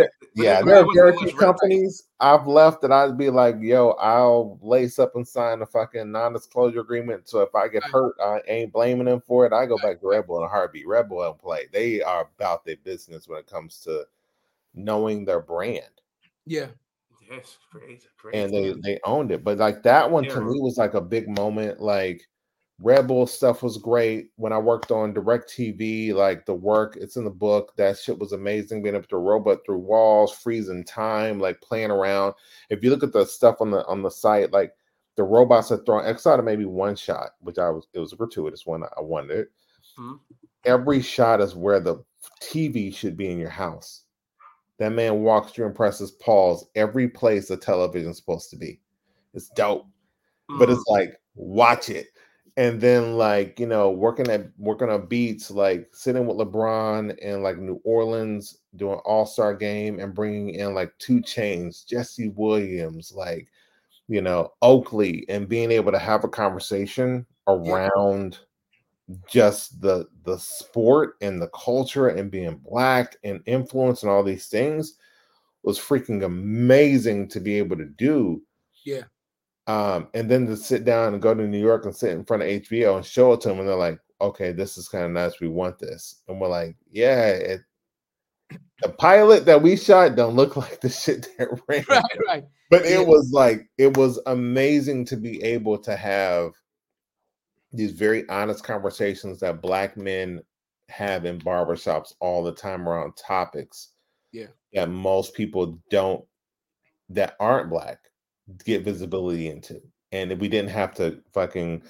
yeah, 0.44 0.60
but 0.62 0.66
there 0.66 0.76
are 0.80 0.86
wasn't 0.86 0.94
very 0.96 1.12
few 1.18 1.28
red 1.28 1.30
tape. 1.30 1.40
companies 1.40 2.04
I've 2.20 2.48
left 2.48 2.82
that 2.82 2.92
I'd 2.92 3.18
be 3.18 3.30
like, 3.30 3.56
yo, 3.60 3.92
I'll 3.92 4.60
lace 4.62 5.00
up 5.00 5.16
and 5.16 5.28
sign 5.28 5.62
a 5.62 5.66
fucking 5.66 6.12
non-disclosure 6.12 6.82
agreement. 6.82 7.30
So 7.30 7.42
if 7.42 7.54
I 7.56 7.68
get 7.68 7.84
hurt, 7.84 8.16
I 8.22 8.42
ain't 8.48 8.74
blaming 8.74 9.06
them 9.06 9.22
for 9.22 9.46
it. 9.46 9.54
I 9.54 9.66
go 9.66 9.78
back 9.78 10.00
to 10.02 10.08
Red 10.08 10.28
Bull 10.28 10.38
in 10.40 10.44
a 10.44 10.48
heartbeat. 10.50 10.88
Red 10.88 11.10
Bull 11.10 11.22
don't 11.22 11.40
play. 11.40 11.68
They 11.72 12.02
are 12.02 12.30
about 12.38 12.66
their 12.66 12.78
business 12.84 13.28
when 13.28 13.40
it 13.40 13.48
comes 13.48 13.80
to 13.82 14.06
knowing 14.74 15.26
their 15.26 15.40
brand. 15.40 15.86
yeah, 16.46 16.68
Yes, 17.30 17.58
crazy, 17.72 18.08
crazy. 18.18 18.40
and 18.40 18.52
they 18.52 18.74
they 18.82 19.00
owned 19.06 19.32
it. 19.32 19.44
But 19.44 19.58
like 19.60 19.84
that 19.84 20.10
one 20.10 20.26
to 20.26 20.42
me 20.42 20.60
was 20.60 20.78
like 20.78 20.96
a 20.96 21.02
big 21.02 21.28
moment. 21.38 21.80
Like 21.80 22.28
Red 22.82 23.08
Bull 23.08 23.28
stuff 23.28 23.62
was 23.62 23.78
great 23.78 24.32
when 24.38 24.54
I 24.54 24.58
worked 24.58 24.90
on 24.92 25.14
DirecTV. 25.14 26.14
Like 26.14 26.46
the 26.46 26.54
work, 26.54 26.96
it's 26.96 27.18
in 27.18 27.26
the 27.26 27.30
book. 27.30 27.74
That 27.76 27.98
shit 27.98 28.18
was 28.18 28.32
amazing. 28.32 28.82
Being 28.84 28.96
able 28.96 29.08
to 29.08 29.18
robot 29.18 29.60
through 29.66 29.80
walls, 29.80 30.32
freezing 30.32 30.86
time, 30.86 31.40
like 31.40 31.60
playing 31.62 31.92
around. 31.92 32.36
If 32.70 32.84
you 32.84 32.90
look 32.90 33.04
at 33.04 33.12
the 33.12 33.26
stuff 33.26 33.58
on 33.60 33.72
the 33.72 33.86
on 33.88 34.02
the 34.02 34.10
site, 34.10 34.54
like 34.54 34.74
the 35.16 35.24
robots 35.24 35.72
are 35.72 35.84
throwing 35.84 36.06
outside 36.06 36.40
of 36.40 36.46
maybe 36.46 36.64
one 36.66 36.96
shot, 36.96 37.32
which 37.42 37.58
I 37.58 37.70
was 37.70 37.88
it 37.94 38.00
was 38.00 38.14
a 38.14 38.16
gratuitous 38.16 38.66
one. 38.66 38.84
I 38.84 39.02
wondered. 39.02 39.50
Mhm. 39.98 40.20
Every 40.66 41.02
shot 41.02 41.42
is 41.42 41.56
where 41.56 41.82
the 41.82 42.04
TV 42.42 42.94
should 42.94 43.18
be 43.18 43.30
in 43.30 43.40
your 43.40 43.50
house. 43.50 44.04
That 44.78 44.94
man 44.94 45.24
walks 45.24 45.52
through 45.52 45.66
and 45.66 45.76
presses 45.76 46.12
pause 46.12 46.66
every 46.76 47.10
place 47.10 47.50
a 47.50 47.58
television's 47.58 48.18
supposed 48.18 48.50
to 48.52 48.56
be. 48.56 48.80
It's 49.34 49.50
dope. 49.50 49.86
But 50.48 50.70
Mhm. 50.70 50.74
it's 50.78 50.88
like 50.88 51.20
watch 51.36 51.90
it. 51.90 52.08
And 52.60 52.82
then 52.82 53.14
like, 53.16 53.58
you 53.58 53.66
know, 53.66 53.90
working 53.90 54.30
at 54.30 54.48
working 54.58 54.90
on 54.90 55.06
beats, 55.06 55.50
like 55.50 55.88
sitting 55.94 56.26
with 56.28 56.36
LeBron 56.36 57.18
in 57.20 57.42
like 57.42 57.58
New 57.58 57.80
Orleans 57.86 58.58
doing 58.76 59.00
All-Star 59.06 59.56
game 59.56 60.02
and 60.02 60.14
bringing 60.14 60.56
in 60.56 60.74
like 60.74 60.92
2 61.00 61.22
Chainz, 61.22 61.88
Jesse 61.88 62.34
Williams, 62.36 63.14
like, 63.16 63.48
you 64.10 64.22
know, 64.22 64.52
Oakley 64.62 65.26
and 65.30 65.48
being 65.48 65.72
able 65.72 65.94
to 65.94 66.00
have 66.00 66.26
a 66.26 66.28
conversation 66.28 67.26
around 67.48 68.40
just 69.26 69.80
the 69.80 70.10
the 70.26 70.38
sport 70.38 71.16
and 71.22 71.42
the 71.42 71.50
culture 71.50 72.10
and 72.10 72.30
being 72.30 72.58
black 72.58 73.16
and 73.24 73.40
influence 73.46 74.04
and 74.04 74.12
all 74.12 74.22
these 74.22 74.48
things 74.48 74.96
was 75.64 75.80
freaking 75.80 76.26
amazing 76.26 77.30
to 77.30 77.40
be 77.40 77.58
able 77.58 77.78
to 77.78 77.86
do. 77.86 78.42
Yeah. 78.84 79.04
Um, 79.70 80.08
and 80.16 80.30
then 80.32 80.48
to 80.48 80.58
sit 80.58 80.84
down 80.84 81.14
and 81.14 81.22
go 81.22 81.36
to 81.36 81.48
New 81.48 81.60
York 81.60 81.86
and 81.86 81.96
sit 81.96 82.12
in 82.12 82.26
front 82.26 82.42
of 82.42 82.50
HBO 82.50 82.98
and 82.98 83.06
show 83.06 83.34
it 83.34 83.42
to 83.42 83.50
them, 83.50 83.60
and 83.60 83.70
they're 83.70 83.76
like, 83.76 84.00
"Okay, 84.20 84.52
this 84.52 84.78
is 84.80 84.88
kind 84.88 85.06
of 85.06 85.12
nice. 85.12 85.40
We 85.40 85.48
want 85.48 85.78
this." 85.78 86.24
And 86.28 86.42
we're 86.42 86.48
like, 86.48 86.76
"Yeah." 86.92 87.28
It, 87.28 87.62
the 88.82 88.90
pilot 88.90 89.46
that 89.46 89.62
we 89.62 89.76
shot 89.78 90.16
don't 90.16 90.36
look 90.36 90.56
like 90.58 90.82
the 90.82 90.90
shit 90.90 91.28
that 91.38 91.50
ran 91.68 91.86
right, 91.88 92.04
right. 92.28 92.44
but 92.72 92.84
Yeah. 92.84 93.02
it 93.02 93.08
was 93.08 93.30
like 93.32 93.70
it 93.78 93.96
was 93.96 94.20
amazing 94.26 95.06
to 95.06 95.18
be 95.18 95.44
able 95.44 95.78
to 95.80 95.96
have 95.96 96.54
these 97.72 97.92
very 97.92 98.28
honest 98.30 98.64
conversations 98.64 99.40
that 99.42 99.62
black 99.62 99.96
men 99.98 100.42
have 100.88 101.26
in 101.26 101.38
barbershops 101.40 102.14
all 102.20 102.42
the 102.44 102.54
time 102.54 102.90
around 102.90 103.14
topics 103.16 103.90
Yeah. 104.32 104.48
that 104.74 104.90
most 104.90 105.36
people 105.36 105.80
don't 105.92 106.26
that 107.10 107.36
aren't 107.40 107.70
black 107.70 108.00
get 108.66 108.84
visibility 108.84 109.48
into 109.48 109.82
and 110.12 110.40
we 110.40 110.48
didn't 110.48 110.70
have 110.70 110.94
to 110.96 111.22
fucking 111.34 111.82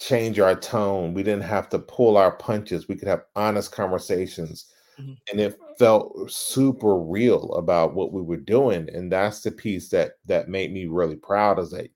change 0.00 0.38
our 0.40 0.54
tone 0.54 1.14
we 1.14 1.22
didn't 1.22 1.42
have 1.42 1.68
to 1.68 1.78
pull 1.78 2.16
our 2.16 2.32
punches 2.36 2.88
we 2.88 2.96
could 2.96 3.08
have 3.08 3.24
honest 3.36 3.72
conversations 3.72 4.66
Mhm. 4.98 5.16
and 5.30 5.40
it 5.40 5.58
felt 5.78 6.30
super 6.30 6.96
real 6.98 7.52
about 7.54 7.94
what 7.94 8.12
we 8.12 8.22
were 8.22 8.36
doing 8.38 8.88
and 8.94 9.12
that's 9.12 9.42
the 9.42 9.50
piece 9.52 9.90
that 9.90 10.14
that 10.26 10.48
made 10.48 10.72
me 10.72 10.86
really 10.86 11.16
proud 11.16 11.58
is 11.58 11.70
that 11.72 11.90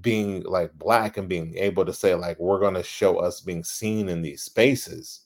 being 0.00 0.42
like 0.42 0.72
black 0.74 1.16
and 1.16 1.28
being 1.28 1.56
able 1.56 1.84
to 1.84 1.92
say 1.92 2.14
like 2.14 2.38
we're 2.38 2.58
to 2.72 2.82
show 2.82 3.18
us 3.18 3.40
being 3.40 3.62
seen 3.62 4.08
in 4.08 4.22
these 4.22 4.42
spaces 4.42 5.22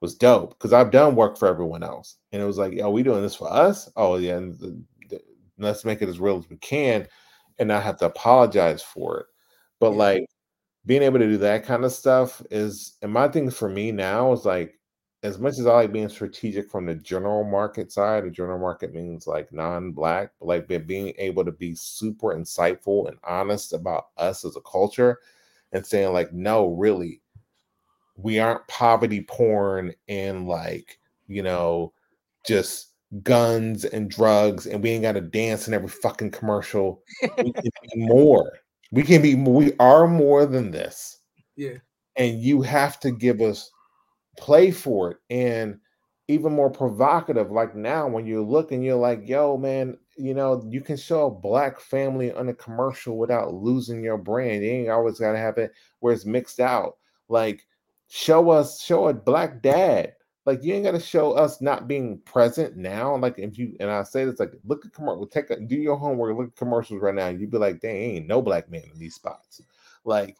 was 0.00 0.14
dope 0.16 0.50
because 0.58 0.72
I've 0.72 0.90
done 0.92 1.16
work 1.16 1.38
for 1.38 1.48
everyone 1.48 1.82
else 1.82 2.18
and 2.32 2.42
it 2.42 2.46
was 2.46 2.58
like, 2.58 2.80
are 2.82 2.90
we 2.90 3.02
doing 3.02 3.22
this 3.22 3.36
for 3.36 3.52
us? 3.52 3.90
Oh 3.96 4.16
yeah, 4.16 4.36
and 4.38 4.58
th- 4.60 4.74
th- 5.10 5.22
let's 5.58 5.84
make 5.84 6.02
it 6.02 6.08
as 6.10 6.20
real 6.20 6.38
as 6.38 6.50
we 6.50 6.56
can 6.58 7.08
and 7.58 7.68
not 7.68 7.82
have 7.82 7.98
to 7.98 8.06
apologize 8.06 8.82
for 8.82 9.20
it. 9.20 9.26
But 9.80 9.90
like 9.90 10.26
being 10.86 11.02
able 11.02 11.18
to 11.18 11.28
do 11.28 11.38
that 11.38 11.64
kind 11.64 11.84
of 11.84 11.92
stuff 11.92 12.42
is 12.50 12.96
and 13.02 13.12
my 13.12 13.28
thing 13.28 13.50
for 13.50 13.68
me 13.68 13.92
now 13.92 14.32
is 14.32 14.44
like 14.44 14.78
as 15.22 15.38
much 15.38 15.58
as 15.58 15.66
I 15.66 15.74
like 15.74 15.92
being 15.92 16.08
strategic 16.08 16.68
from 16.68 16.86
the 16.86 16.96
general 16.96 17.44
market 17.44 17.92
side, 17.92 18.24
the 18.24 18.30
general 18.30 18.58
market 18.58 18.92
means 18.92 19.26
like 19.26 19.52
non-black, 19.52 20.32
but 20.40 20.46
like 20.46 20.86
being 20.86 21.12
able 21.16 21.44
to 21.44 21.52
be 21.52 21.76
super 21.76 22.34
insightful 22.34 23.06
and 23.06 23.16
honest 23.22 23.72
about 23.72 24.06
us 24.16 24.44
as 24.44 24.56
a 24.56 24.60
culture 24.62 25.20
and 25.72 25.86
saying 25.86 26.12
like, 26.12 26.32
no, 26.32 26.74
really, 26.74 27.20
we 28.16 28.40
aren't 28.40 28.66
poverty 28.66 29.22
porn 29.22 29.94
and 30.08 30.48
like, 30.48 30.98
you 31.28 31.44
know, 31.44 31.92
just 32.44 32.91
guns 33.22 33.84
and 33.84 34.10
drugs 34.10 34.66
and 34.66 34.82
we 34.82 34.90
ain't 34.90 35.02
got 35.02 35.12
to 35.12 35.20
dance 35.20 35.68
in 35.68 35.74
every 35.74 35.88
fucking 35.88 36.30
commercial. 36.30 37.02
we 37.38 37.52
can 37.52 37.70
be 37.94 38.06
more. 38.06 38.52
We 38.90 39.02
can 39.02 39.22
be 39.22 39.34
we 39.34 39.72
are 39.78 40.06
more 40.06 40.46
than 40.46 40.70
this. 40.70 41.18
Yeah. 41.56 41.78
And 42.16 42.40
you 42.40 42.62
have 42.62 43.00
to 43.00 43.10
give 43.10 43.40
us 43.40 43.70
play 44.38 44.70
for 44.70 45.12
it 45.12 45.16
and 45.30 45.78
even 46.28 46.52
more 46.52 46.70
provocative 46.70 47.50
like 47.50 47.74
now 47.74 48.08
when 48.08 48.24
you 48.26 48.42
look 48.42 48.72
and 48.72 48.82
you're 48.82 48.96
like 48.96 49.28
yo 49.28 49.56
man 49.58 49.98
you 50.16 50.32
know 50.32 50.64
you 50.70 50.80
can 50.80 50.96
show 50.96 51.26
a 51.26 51.30
black 51.30 51.78
family 51.78 52.32
on 52.32 52.48
a 52.48 52.54
commercial 52.54 53.18
without 53.18 53.52
losing 53.52 54.02
your 54.02 54.16
brand 54.16 54.62
you 54.62 54.70
ain't 54.70 54.88
always 54.88 55.18
got 55.18 55.32
to 55.32 55.38
have 55.38 55.58
it 55.58 55.72
where 56.00 56.14
it's 56.14 56.24
mixed 56.24 56.60
out 56.60 56.94
like 57.28 57.66
show 58.08 58.50
us 58.50 58.82
show 58.82 59.08
a 59.08 59.14
black 59.14 59.60
dad 59.60 60.14
like 60.44 60.62
you 60.62 60.74
ain't 60.74 60.84
got 60.84 60.92
to 60.92 61.00
show 61.00 61.32
us 61.32 61.60
not 61.60 61.86
being 61.88 62.18
present 62.24 62.76
now 62.76 63.16
like 63.16 63.38
if 63.38 63.58
you 63.58 63.76
and 63.80 63.90
i 63.90 64.02
say 64.02 64.24
this 64.24 64.40
like 64.40 64.52
look 64.64 64.84
at 64.84 64.92
commercial 64.92 65.26
take 65.26 65.50
a, 65.50 65.60
do 65.60 65.76
your 65.76 65.96
homework 65.96 66.36
look 66.36 66.48
at 66.48 66.56
commercials 66.56 67.00
right 67.00 67.14
now 67.14 67.28
you'd 67.28 67.50
be 67.50 67.58
like 67.58 67.80
dang 67.80 67.96
ain't 67.96 68.26
no 68.26 68.42
black 68.42 68.70
man 68.70 68.82
in 68.92 68.98
these 68.98 69.14
spots 69.14 69.62
like 70.04 70.36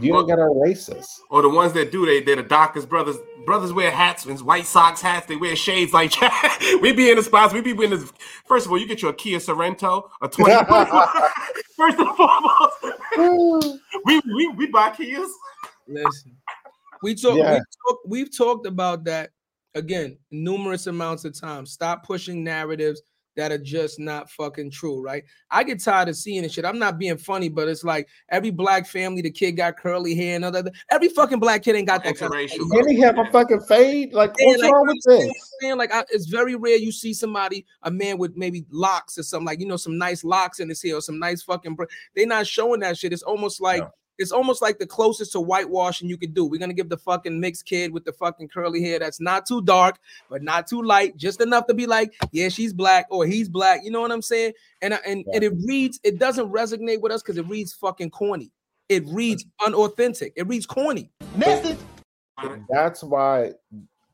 you 0.00 0.16
ain't 0.18 0.28
got 0.28 0.36
to 0.36 0.42
erase 0.42 0.88
us 0.88 1.20
Or 1.30 1.42
the 1.42 1.48
ones 1.48 1.72
that 1.74 1.92
do, 1.92 2.04
they 2.04 2.20
they're 2.20 2.36
the 2.36 2.42
doctors, 2.42 2.84
brothers. 2.84 3.16
Brothers 3.46 3.72
wear 3.72 3.90
hats, 3.90 4.24
and 4.24 4.40
White 4.40 4.66
socks, 4.66 5.00
hats. 5.00 5.26
They 5.26 5.36
wear 5.36 5.54
shades 5.54 5.92
like 5.92 6.10
that. 6.18 6.78
we 6.82 6.92
be 6.92 7.10
in 7.10 7.16
the 7.16 7.22
spots. 7.22 7.54
We 7.54 7.60
be 7.60 7.70
in 7.70 7.90
the. 7.90 8.10
First 8.46 8.66
of 8.66 8.72
all, 8.72 8.78
you 8.78 8.88
get 8.88 9.02
your 9.02 9.12
Kia 9.12 9.38
Sorento, 9.38 10.08
a 10.20 10.28
twenty. 10.28 10.54
First 11.76 11.98
and 11.98 12.16
foremost, 12.16 13.80
we 14.04 14.20
we 14.34 14.48
we 14.56 14.66
buy 14.66 14.90
Kias. 14.90 15.28
Listen, 15.86 16.36
we 17.02 17.14
talk, 17.14 17.36
Yeah. 17.36 17.52
we 17.52 17.58
talk, 17.58 18.00
we've 18.06 18.36
talked 18.36 18.66
about 18.66 19.04
that 19.04 19.30
again 19.74 20.18
numerous 20.30 20.86
amounts 20.86 21.24
of 21.24 21.38
times. 21.38 21.72
Stop 21.72 22.06
pushing 22.06 22.44
narratives 22.44 23.02
that 23.36 23.50
are 23.50 23.58
just 23.58 23.98
not 23.98 24.30
fucking 24.30 24.70
true, 24.70 25.02
right? 25.02 25.24
I 25.50 25.64
get 25.64 25.82
tired 25.82 26.08
of 26.08 26.14
seeing 26.14 26.42
this 26.42 26.52
shit. 26.52 26.64
I'm 26.64 26.78
not 26.78 26.98
being 27.00 27.16
funny, 27.16 27.48
but 27.48 27.66
it's 27.66 27.82
like 27.82 28.06
every 28.28 28.50
black 28.50 28.86
family, 28.86 29.22
the 29.22 29.30
kid 29.30 29.52
got 29.52 29.76
curly 29.76 30.14
hair 30.14 30.36
and 30.36 30.44
other. 30.44 30.70
Every 30.88 31.08
fucking 31.08 31.40
black 31.40 31.64
kid 31.64 31.74
ain't 31.74 31.88
got 31.88 32.04
that 32.04 32.16
kind 32.16 32.32
of 32.32 32.38
Interracial. 32.38 32.70
Can 32.70 32.88
he 32.88 33.00
have 33.00 33.18
a 33.18 33.24
fucking 33.32 33.62
fade? 33.62 34.12
Like, 34.12 34.32
Yeah, 34.38 34.46
what's 34.46 34.62
like, 34.62 34.72
wrong 34.72 34.86
with 34.86 34.96
I'm 35.08 35.26
this? 35.26 35.50
saying? 35.60 35.76
Like, 35.76 35.92
I, 35.92 36.04
it's 36.10 36.26
very 36.26 36.54
rare 36.54 36.76
you 36.76 36.92
see 36.92 37.12
somebody, 37.12 37.66
a 37.82 37.90
man 37.90 38.18
with 38.18 38.36
maybe 38.36 38.66
locks 38.70 39.18
or 39.18 39.24
something, 39.24 39.46
like 39.46 39.58
you 39.58 39.66
know, 39.66 39.76
some 39.76 39.98
nice 39.98 40.22
locks 40.22 40.60
in 40.60 40.68
his 40.68 40.80
hair 40.80 40.94
or 40.94 41.00
some 41.00 41.18
nice 41.18 41.42
fucking. 41.42 41.74
Br- 41.74 41.84
They're 42.14 42.26
not 42.28 42.46
showing 42.46 42.80
that 42.80 42.96
shit. 42.98 43.12
It's 43.12 43.22
almost 43.22 43.60
like 43.60 43.80
No. 43.80 43.90
It's 44.18 44.32
almost 44.32 44.62
like 44.62 44.78
the 44.78 44.86
closest 44.86 45.32
to 45.32 45.40
whitewashing 45.40 46.08
you 46.08 46.16
could 46.16 46.34
do. 46.34 46.44
We're 46.44 46.60
gonna 46.60 46.72
give 46.74 46.88
the 46.88 46.96
fucking 46.98 47.38
mixed 47.40 47.64
kid 47.66 47.92
with 47.92 48.04
the 48.04 48.12
fucking 48.12 48.48
curly 48.48 48.82
hair 48.82 48.98
that's 48.98 49.20
not 49.20 49.46
too 49.46 49.62
dark, 49.62 49.98
but 50.30 50.42
not 50.42 50.66
too 50.66 50.82
light, 50.82 51.16
just 51.16 51.40
enough 51.40 51.66
to 51.66 51.74
be 51.74 51.86
like, 51.86 52.14
yeah, 52.32 52.48
she's 52.48 52.72
black 52.72 53.06
or 53.10 53.26
he's 53.26 53.48
black. 53.48 53.80
You 53.84 53.90
know 53.90 54.00
what 54.00 54.12
I'm 54.12 54.22
saying? 54.22 54.52
And 54.82 54.94
I- 54.94 55.00
and, 55.06 55.24
and 55.32 55.42
it 55.42 55.52
reads, 55.66 55.98
it 56.04 56.18
doesn't 56.18 56.50
resonate 56.50 57.00
with 57.00 57.12
us 57.12 57.22
because 57.22 57.38
it 57.38 57.46
reads 57.48 57.72
fucking 57.72 58.10
corny. 58.10 58.50
it 58.88 59.04
reads 59.06 59.44
unauthentic. 59.64 60.32
It 60.36 60.46
reads 60.46 60.66
corny. 60.66 61.10
Message. 61.36 61.78
That's 62.68 63.02
why 63.02 63.52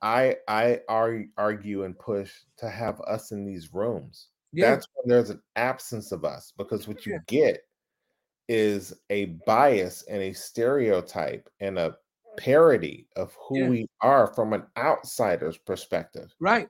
I 0.02 0.36
I 0.48 0.80
argue 0.88 1.84
and 1.84 1.98
push 1.98 2.30
to 2.58 2.68
have 2.70 3.00
us 3.02 3.32
in 3.32 3.44
these 3.44 3.72
rooms. 3.74 4.28
Yeah. 4.52 4.70
That's 4.70 4.86
when 4.94 5.08
there's 5.08 5.30
an 5.30 5.40
absence 5.56 6.12
of 6.12 6.24
us 6.24 6.52
because 6.56 6.88
what 6.88 7.06
you 7.06 7.18
get 7.26 7.62
is 8.52 8.92
a 9.10 9.26
bias 9.46 10.02
and 10.10 10.20
a 10.20 10.32
stereotype 10.32 11.48
and 11.60 11.78
a 11.78 11.96
parody 12.36 13.06
of 13.14 13.32
who 13.40 13.58
Yeah. 13.60 13.68
we 13.68 13.88
are 14.00 14.26
from 14.26 14.52
an 14.52 14.64
outsider's 14.76 15.56
perspective 15.56 16.34
Right. 16.40 16.68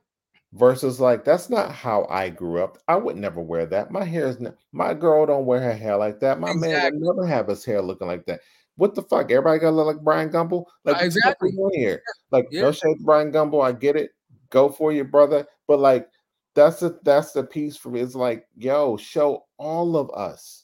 versus 0.53 0.99
like 0.99 1.23
that's 1.25 1.49
not 1.49 1.71
how 1.71 2.05
I 2.09 2.29
grew 2.29 2.63
up. 2.63 2.77
I 2.87 2.97
would 2.97 3.15
never 3.17 3.41
wear 3.41 3.65
that. 3.65 3.89
My 3.89 4.03
hair 4.03 4.27
is 4.27 4.39
not, 4.39 4.55
my 4.71 4.93
girl 4.93 5.25
don't 5.25 5.45
wear 5.47 5.59
her 5.59 5.73
hair 5.73 5.97
like 5.97 6.19
that. 6.19 6.39
My 6.39 6.53
man 6.53 6.93
would 6.99 7.01
never 7.17 7.25
have 7.25 7.47
his 7.47 7.65
hair 7.65 7.81
looking 7.81 8.07
like 8.07 8.25
that. 8.27 8.41
What 8.75 8.93
the 8.93 9.01
fuck? 9.01 9.31
Everybody 9.31 9.59
gotta 9.59 9.75
look 9.75 9.87
like 9.87 10.03
Bryant 10.03 10.31
Gumbel? 10.33 10.65
Like 10.85 10.97
uh, 10.97 10.99
what 10.99 11.05
Exactly. 11.05 11.51
here? 11.73 12.03
Like 12.29 12.47
Yeah. 12.51 12.61
no 12.61 12.71
shade 12.71 13.03
Bryant 13.03 13.33
Gumbel. 13.33 13.63
I 13.63 13.71
get 13.71 13.95
it. 13.95 14.11
Go 14.51 14.69
for 14.69 14.91
your 14.91 15.05
brother. 15.05 15.47
But 15.67 15.79
like 15.79 16.07
that's 16.53 16.79
the 16.81 16.99
that's 17.03 17.31
the 17.31 17.43
piece 17.43 17.75
for 17.77 17.89
me. 17.89 18.01
It's 18.01 18.13
like, 18.13 18.45
yo, 18.55 18.97
show 18.97 19.45
all 19.57 19.95
of 19.95 20.11
us, 20.11 20.60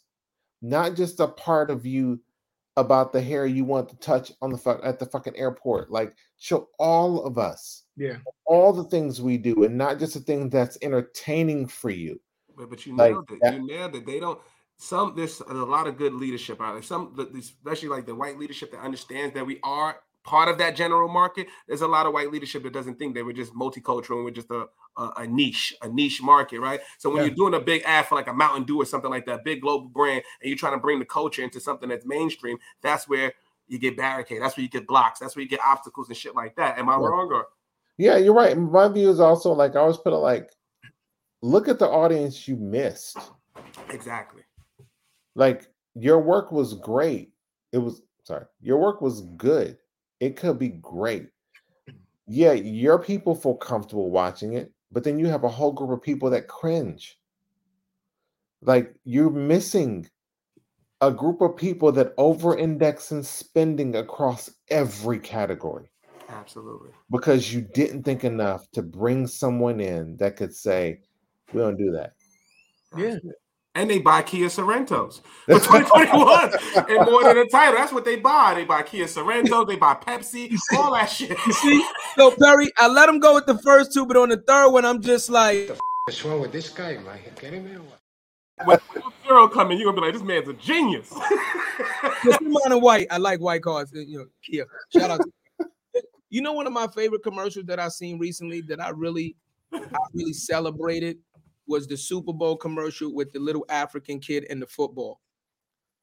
not 0.61 0.95
just 0.95 1.19
a 1.19 1.27
part 1.27 1.69
of 1.69 1.85
you 1.85 2.19
about 2.75 3.11
the 3.11 3.21
hair 3.21 3.45
you 3.47 3.65
want 3.65 3.89
to 3.89 3.95
touch 3.97 4.31
on 4.41 4.51
the 4.51 4.57
fuck 4.57 4.79
at 4.84 4.99
the 4.99 5.05
fucking 5.05 5.35
airport. 5.35 5.89
Like 5.91 6.15
show 6.38 6.69
all 6.77 7.23
of 7.25 7.38
us 7.39 7.84
Yeah. 7.95 8.17
all 8.45 8.71
the 8.71 8.84
things 8.84 9.19
we 9.21 9.38
do 9.38 9.63
and 9.63 9.75
not 9.77 9.97
just 9.99 10.13
the 10.13 10.19
thing 10.19 10.49
that's 10.49 10.77
entertaining 10.84 11.67
for 11.67 11.89
you. 11.89 12.21
But, 12.55 12.69
but 12.69 12.85
you 12.85 12.95
Like 12.95 13.15
it. 13.31 13.39
that- 13.41 13.53
You 13.55 13.65
nailed 13.67 13.95
it. 13.95 14.05
They 14.05 14.19
don't. 14.19 14.39
Some 14.79 15.15
there's 15.15 15.39
a 15.41 15.53
lot 15.53 15.88
of 15.88 15.97
good 15.97 16.13
leadership 16.13 16.61
out 16.61 16.73
there. 16.73 16.84
Some, 16.84 17.15
especially 17.35 17.89
like 17.89 18.05
the 18.05 18.13
white 18.13 18.38
leadership 18.38 18.71
that 18.71 18.81
understands 18.81 19.34
that 19.34 19.45
we 19.45 19.59
are 19.63 19.97
part 20.27 20.49
of 20.49 20.57
that 20.59 20.75
general 20.75 21.07
market. 21.07 21.47
There's 21.67 21.81
a 21.81 21.87
lot 21.87 22.05
of 22.05 22.13
white 22.13 22.31
leadership 22.31 22.61
that 22.63 22.73
doesn't 22.73 22.99
think 22.99 23.15
they 23.15 23.23
we're 23.23 23.31
just 23.33 23.53
multicultural 23.55 24.17
and 24.17 24.25
we're 24.25 24.31
just 24.31 24.51
a 24.51 24.67
a, 24.97 25.11
a 25.17 25.27
niche, 25.27 25.75
a 25.83 25.87
niche 25.87 26.21
market, 26.21 26.59
right? 26.59 26.81
So 26.97 27.09
when 27.09 27.19
Yeah. 27.19 27.27
you're 27.27 27.35
doing 27.35 27.53
a 27.53 27.59
big 27.59 27.83
ad 27.85 28.07
for 28.07 28.15
like 28.15 28.27
a 28.27 28.33
Mountain 28.33 28.63
Dew 28.65 28.81
or 28.81 28.85
something 28.85 29.09
like 29.11 29.25
that, 29.27 29.43
big 29.43 29.61
global 29.61 29.87
brand, 29.87 30.23
and 30.41 30.49
you're 30.49 30.57
trying 30.57 30.73
to 30.73 30.79
bring 30.79 30.99
the 30.99 31.05
culture 31.05 31.43
into 31.43 31.59
something 31.59 31.87
that's 31.87 32.05
mainstream, 32.05 32.57
that's 32.81 33.07
where 33.07 33.31
you 33.67 33.77
get 33.79 33.95
barricade. 33.95 34.41
That's 34.41 34.57
where 34.57 34.63
you 34.63 34.69
get 34.69 34.87
blocks. 34.87 35.19
That's 35.19 35.35
where 35.35 35.43
you 35.43 35.49
get 35.49 35.59
obstacles 35.65 36.07
and 36.09 36.17
shit 36.17 36.35
like 36.35 36.55
that. 36.55 36.77
Am 36.79 36.89
I 36.89 36.93
Yeah. 36.93 37.05
wrong 37.07 37.31
or? 37.31 37.47
Yeah, 37.97 38.17
you're 38.17 38.33
right. 38.33 38.57
My 38.57 38.87
view 38.87 39.09
is 39.09 39.19
also 39.19 39.53
like 39.53 39.75
I 39.75 39.79
always 39.79 39.97
put 39.97 40.13
it 40.13 40.17
like, 40.17 40.51
look 41.41 41.67
at 41.67 41.79
the 41.79 41.87
audience 41.87 42.47
you 42.47 42.55
missed. 42.57 43.17
Exactly. 43.89 44.41
Like 45.35 45.67
your 45.93 46.19
work 46.19 46.51
was 46.51 46.73
great. 46.73 47.31
It 47.71 47.77
was 47.77 48.01
sorry, 48.23 48.45
your 48.61 48.77
work 48.77 48.99
was 49.01 49.21
good. 49.37 49.77
It 50.19 50.35
could 50.35 50.60
be 50.60 50.69
great. 50.69 51.30
Yeah, 52.27 52.53
your 52.53 52.99
people 52.99 53.35
feel 53.35 53.56
comfortable 53.56 54.11
watching 54.11 54.53
it, 54.53 54.72
but 54.91 55.03
then 55.03 55.19
you 55.19 55.27
have 55.27 55.44
a 55.44 55.49
whole 55.49 55.72
group 55.72 55.91
of 55.91 56.02
people 56.02 56.30
that 56.31 56.48
cringe. 56.48 57.18
Like 58.61 58.95
you're 59.03 59.30
missing 59.30 60.10
a 61.02 61.11
group 61.11 61.41
of 61.41 61.56
people 61.56 61.91
that 61.91 62.14
over 62.18 62.57
index 62.57 63.11
in 63.11 63.23
spending 63.23 63.95
across 63.95 64.49
every 64.69 65.19
category 65.19 65.91
Absolutely. 66.30 66.89
because 67.11 67.53
you 67.53 67.61
didn't 67.61 68.03
think 68.03 68.23
enough 68.23 68.69
to 68.72 68.81
bring 68.81 69.27
someone 69.27 69.80
in 69.80 70.18
that 70.18 70.35
could 70.35 70.56
say, 70.56 71.02
We 71.53 71.61
don't 71.61 71.77
do 71.77 71.91
that. 71.91 72.14
Yeah. 72.98 73.18
And 73.77 73.89
they 73.89 73.99
buy 73.99 74.23
Kia 74.23 74.47
Sorentos 74.47 75.21
for 75.45 75.59
2021 75.59 76.51
and 76.89 77.05
more 77.05 77.23
than 77.23 77.37
a 77.37 77.47
title. 77.47 77.75
That's 77.75 77.93
what 77.93 78.05
they 78.05 78.15
buy. 78.15 78.53
They 78.55 78.65
buy 78.65 78.81
Kia 78.81 79.05
Sorentos, 79.05 79.67
they 79.67 79.75
buy 79.75 79.93
Pepsi, 79.93 80.57
all 80.75 80.93
that 80.93 81.05
shit. 81.05 81.37
You 81.45 81.53
see? 81.53 81.85
So 82.15 82.31
Perry, 82.31 82.71
I 82.77 82.87
let 82.87 83.07
him 83.07 83.19
go 83.19 83.35
with 83.35 83.45
the 83.45 83.57
first 83.59 83.93
two, 83.93 84.05
but 84.05 84.17
on 84.17 84.29
the 84.29 84.37
third 84.37 84.69
one, 84.69 84.83
I'm 84.83 85.01
just 85.01 85.29
like, 85.29 85.77
What's 86.05 86.23
wrong 86.23 86.39
with 86.39 86.53
this 86.53 86.69
guy? 86.69 86.93
Am 86.93 87.07
I 87.07 87.19
kidding 87.35 87.65
me? 87.65 87.75
or 87.75 87.81
what? 87.81 87.99
When 88.65 88.79
when 89.03 89.13
Zero 89.23 89.47
coming, 89.47 89.73
in, 89.73 89.81
you're 89.81 89.91
gonna 89.91 90.01
be 90.01 90.07
like, 90.07 90.13
this 90.13 90.23
man's 90.23 90.47
a 90.47 90.53
genius. 90.53 91.13
Just 92.23 92.41
mine 92.41 92.71
and 92.71 92.81
white. 92.81 93.07
I 93.11 93.17
like 93.17 93.39
white 93.39 93.61
cars. 93.61 93.91
You 93.93 94.19
know, 94.19 94.25
Kia. 94.41 94.65
Shout 94.91 95.11
out. 95.11 95.19
To 95.19 95.67
you 96.29 96.41
know, 96.41 96.53
one 96.53 96.65
of 96.65 96.73
my 96.73 96.87
favorite 96.87 97.23
commercials 97.23 97.65
that 97.65 97.79
I've 97.79 97.91
seen 97.91 98.17
recently 98.19 98.61
that 98.61 98.81
I 98.81 98.89
really, 98.89 99.35
I 99.73 99.79
really 100.13 100.33
celebrated 100.33 101.17
was 101.68 101.88
the 101.88 101.98
Super 101.98 102.34
Bowl 102.34 102.56
commercial 102.57 103.14
with 103.14 103.31
the 103.31 103.39
little 103.39 103.65
African 103.69 104.19
kid 104.19 104.45
in 104.45 104.60
the 104.60 104.68
football. 104.68 105.19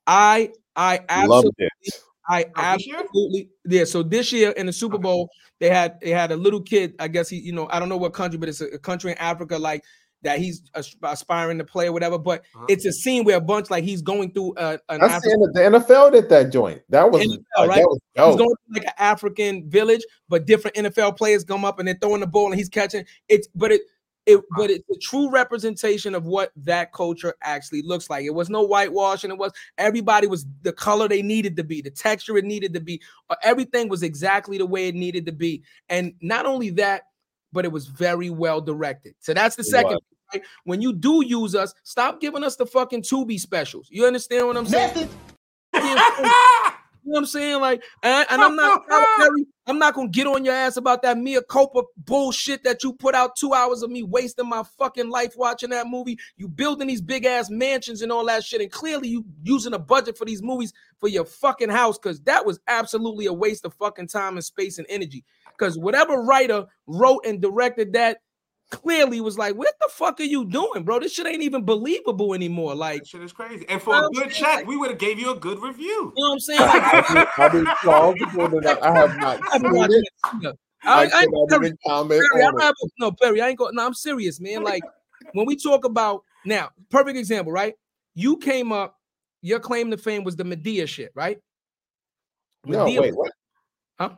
I, 0.07 0.51
I 0.77 0.97
Loved 1.27 1.49
absolutely, 1.59 1.67
it. 1.81 1.95
I 2.29 2.45
Oh, 2.57 2.73
this 2.77 2.87
year? 2.87 2.97
absolutely, 2.99 3.51
yeah. 3.67 3.85
So 3.85 4.03
this 4.03 4.33
year 4.33 4.51
in 4.53 4.67
the 4.67 4.73
Super 4.73 4.99
Bowl, 4.99 5.29
they 5.61 5.69
had 5.71 5.99
they 6.01 6.11
had 6.11 6.33
a 6.33 6.37
little 6.37 6.61
kid. 6.63 6.95
I 6.99 7.09
guess 7.09 7.29
he, 7.29 7.39
you 7.39 7.53
know, 7.53 7.69
I 7.71 7.79
don't 7.79 7.89
know 7.89 7.97
what 7.97 8.13
country, 8.13 8.39
but 8.39 8.49
it's 8.49 8.61
a, 8.61 8.67
a 8.67 8.79
country 8.79 9.13
in 9.13 9.19
Africa 9.19 9.59
like 9.59 9.83
that. 10.23 10.39
He's 10.39 10.63
aspiring 11.03 11.59
to 11.59 11.65
play 11.65 11.87
or 11.87 11.93
whatever. 11.93 12.19
But 12.19 12.41
Uh-huh. 12.55 12.67
it's 12.69 12.85
a 12.87 12.93
scene 12.93 13.25
where 13.25 13.37
a 13.37 13.41
bunch 13.41 13.71
like 13.71 13.85
he's 13.85 14.03
going 14.03 14.33
through 14.33 14.55
uh, 14.55 14.79
an 14.89 15.01
That's 15.01 15.15
African 15.15 15.41
the, 15.41 15.53
the 15.53 15.61
NFL 15.79 16.13
did 16.13 16.29
that 16.31 16.51
joint. 16.51 16.81
That 16.89 17.11
was 17.11 17.23
NFL, 17.27 17.39
like, 17.59 17.69
right? 17.69 17.85
that 18.17 18.27
was 18.27 18.35
He's 18.35 18.37
going 18.37 18.49
to 18.51 18.57
like 18.73 18.85
an 18.85 18.93
African 18.99 19.69
village, 19.71 20.03
but 20.29 20.47
different 20.47 20.77
NFL 20.77 21.17
players 21.17 21.45
come 21.45 21.65
up 21.65 21.79
and 21.79 21.87
they're 21.89 21.99
throwing 22.01 22.21
the 22.21 22.27
ball 22.27 22.47
and 22.47 22.55
he's 22.57 22.69
catching 22.71 23.05
it. 23.29 23.47
But 23.55 23.73
it, 23.73 23.83
it, 24.27 24.41
but 24.57 24.71
it's 24.71 24.89
a 24.91 24.99
true 24.99 25.31
representation 25.31 26.15
of 26.15 26.25
what 26.25 26.51
that 26.57 26.93
culture 26.93 27.35
actually 27.43 27.83
looks 27.83 28.09
like. 28.09 28.25
It 28.25 28.35
was 28.35 28.49
no 28.49 28.67
whitewashing. 28.67 29.31
It 29.31 29.39
was 29.39 29.53
everybody 29.79 30.27
was 30.27 30.47
the 30.63 30.73
color 30.73 31.09
they 31.09 31.23
needed 31.23 31.57
to 31.57 31.65
be, 31.65 31.83
the 31.83 31.91
texture 31.91 32.37
it 32.39 32.45
needed 32.45 32.73
to 32.75 32.81
be. 32.81 33.01
uh, 33.31 33.37
Everything 33.43 33.89
was 33.89 34.03
exactly 34.03 34.57
the 34.59 34.67
way 34.67 34.89
it 34.89 34.95
needed 34.95 35.27
to 35.27 35.33
be. 35.33 35.63
And 35.89 36.15
not 36.21 36.47
only 36.47 36.71
that, 36.71 37.03
but 37.53 37.65
it 37.65 37.73
was 37.73 37.87
very 37.87 38.31
well 38.31 38.61
directed. 38.61 39.15
So 39.21 39.35
that's 39.35 39.57
the 39.57 39.61
It 39.63 39.67
second. 39.67 39.91
was. 39.93 40.01
thing, 40.33 40.41
Right? 40.41 40.49
When 40.65 40.81
you 40.81 40.93
do 40.93 41.25
use 41.25 41.55
us, 41.55 41.75
stop 41.83 42.21
giving 42.21 42.43
us 42.43 42.57
the 42.57 42.67
fucking 42.67 43.03
Tubi 43.03 43.39
specials. 43.39 43.89
You 43.91 44.07
understand 44.07 44.47
what 44.47 44.57
I'm 44.57 44.67
saying? 44.67 45.09
You 47.05 47.11
know 47.11 47.17
what 47.17 47.21
I'm 47.21 47.27
saying? 47.27 47.61
Like, 47.61 47.83
and, 48.03 48.27
and 48.31 48.43
I'm 48.43 48.57
not 48.57 48.83
I'm 49.67 49.79
not 49.79 49.95
gonna 49.95 50.09
get 50.09 50.27
on 50.27 50.45
your 50.45 50.55
ass 50.55 50.77
about 50.77 51.03
that 51.03 51.19
Mea 51.19 51.41
Culpa 51.49 51.83
bullshit 51.99 52.65
that 52.65 52.83
you 52.83 52.93
put 52.93 53.15
out 53.15 53.37
two 53.37 53.53
hours 53.55 53.83
of 53.83 53.91
me 53.91 54.03
wasting 54.03 54.49
my 54.49 54.63
fucking 54.79 55.11
life 55.11 55.35
watching 55.37 55.71
that 55.71 55.87
movie. 55.87 56.19
You 56.37 56.49
building 56.49 56.89
these 56.89 57.03
big 57.03 57.25
ass 57.25 57.51
mansions 57.51 58.03
and 58.03 58.11
all 58.11 58.25
that 58.27 58.45
shit, 58.45 58.61
and 58.61 58.71
clearly 58.71 59.09
you 59.09 59.25
using 59.43 59.75
a 59.75 59.79
budget 59.79 60.17
for 60.17 60.25
these 60.25 60.43
movies 60.43 60.73
for 60.99 61.09
your 61.09 61.25
fucking 61.25 61.71
house 61.71 61.99
because 61.99 62.21
that 62.23 62.45
was 62.45 62.61
absolutely 62.69 63.27
a 63.27 63.33
waste 63.33 63.65
of 63.65 63.75
fucking 63.75 64.09
time 64.09 64.37
and 64.37 64.45
space 64.45 64.79
and 64.79 64.87
energy. 64.91 65.25
Because 65.59 65.79
whatever 65.79 66.23
writer 66.23 66.67
wrote 66.87 67.25
and 67.27 67.41
directed 67.41 67.93
that 67.95 68.19
clearly 68.71 69.21
was 69.21 69.39
like, 69.39 69.55
what 69.55 69.73
the 69.81 69.89
fuck 69.93 70.21
are 70.21 70.25
you 70.25 70.45
doing, 70.47 70.85
bro? 70.85 70.99
This 70.99 71.13
shit 71.15 71.27
ain't 71.27 71.43
even 71.43 71.65
believable 71.65 72.35
anymore. 72.35 72.75
Like, 72.75 73.01
That 73.03 73.09
shit 73.09 73.23
is 73.23 73.33
crazy. 73.33 73.65
And 73.69 73.81
for 73.81 73.95
a 73.97 74.09
good 74.13 74.31
check, 74.31 74.67
we 74.67 74.77
would 74.77 74.91
have 74.91 74.99
gave 74.99 75.19
you 75.19 75.31
a 75.31 75.37
good 75.39 75.61
review. 75.61 75.87
you 75.87 76.13
know 76.17 76.31
what 76.31 76.33
I'm 76.33 76.41
saying? 76.41 76.61
Like, 76.61 77.39
I'll 77.39 77.51
be, 77.51 77.65
I'll 77.85 78.13
be 78.15 78.25
plausible 78.27 78.61
that 78.63 78.83
I 78.83 78.93
have 78.99 79.17
not 79.19 79.41
I've 79.53 79.63
been 79.63 79.71
seen 79.73 79.81
watching 79.81 79.97
it. 79.97 79.99
it 80.03 80.37
either. 80.47 80.55
I, 80.87 80.93
I, 80.93 81.03
I, 81.05 81.09
cannot 81.09 81.49
Perry, 81.49 81.67
even 81.67 81.79
comment 81.87 82.23
Perry, 82.33 82.43
I 82.43 82.47
on 82.47 82.53
don't 82.53 82.61
it. 82.61 82.65
have 82.65 82.75
a- 82.83 82.89
no 82.99 83.13
Perry. 83.13 83.41
I 83.41 83.49
ain't 83.49 83.59
going. 83.59 83.75
No, 83.75 83.87
I'm 83.87 83.95
serious, 83.95 84.41
man. 84.41 84.63
Like 84.65 84.83
when 85.33 85.47
we 85.47 85.57
talk 85.57 85.85
about 85.85 86.23
now, 86.45 86.71
perfect 86.91 87.17
example, 87.17 87.53
right? 87.53 87.75
You 88.15 88.37
came 88.37 88.71
up. 88.73 88.99
Your 89.41 89.61
claim 89.61 89.91
to 89.91 89.97
fame 89.99 90.25
was 90.25 90.37
the 90.37 90.45
Medea 90.45 90.87
shit, 90.87 91.11
right? 91.15 91.39
No, 92.67 92.85
Medea- 92.87 93.01
wait, 93.03 93.15
what? 93.17 93.31
Huh? 93.99 94.11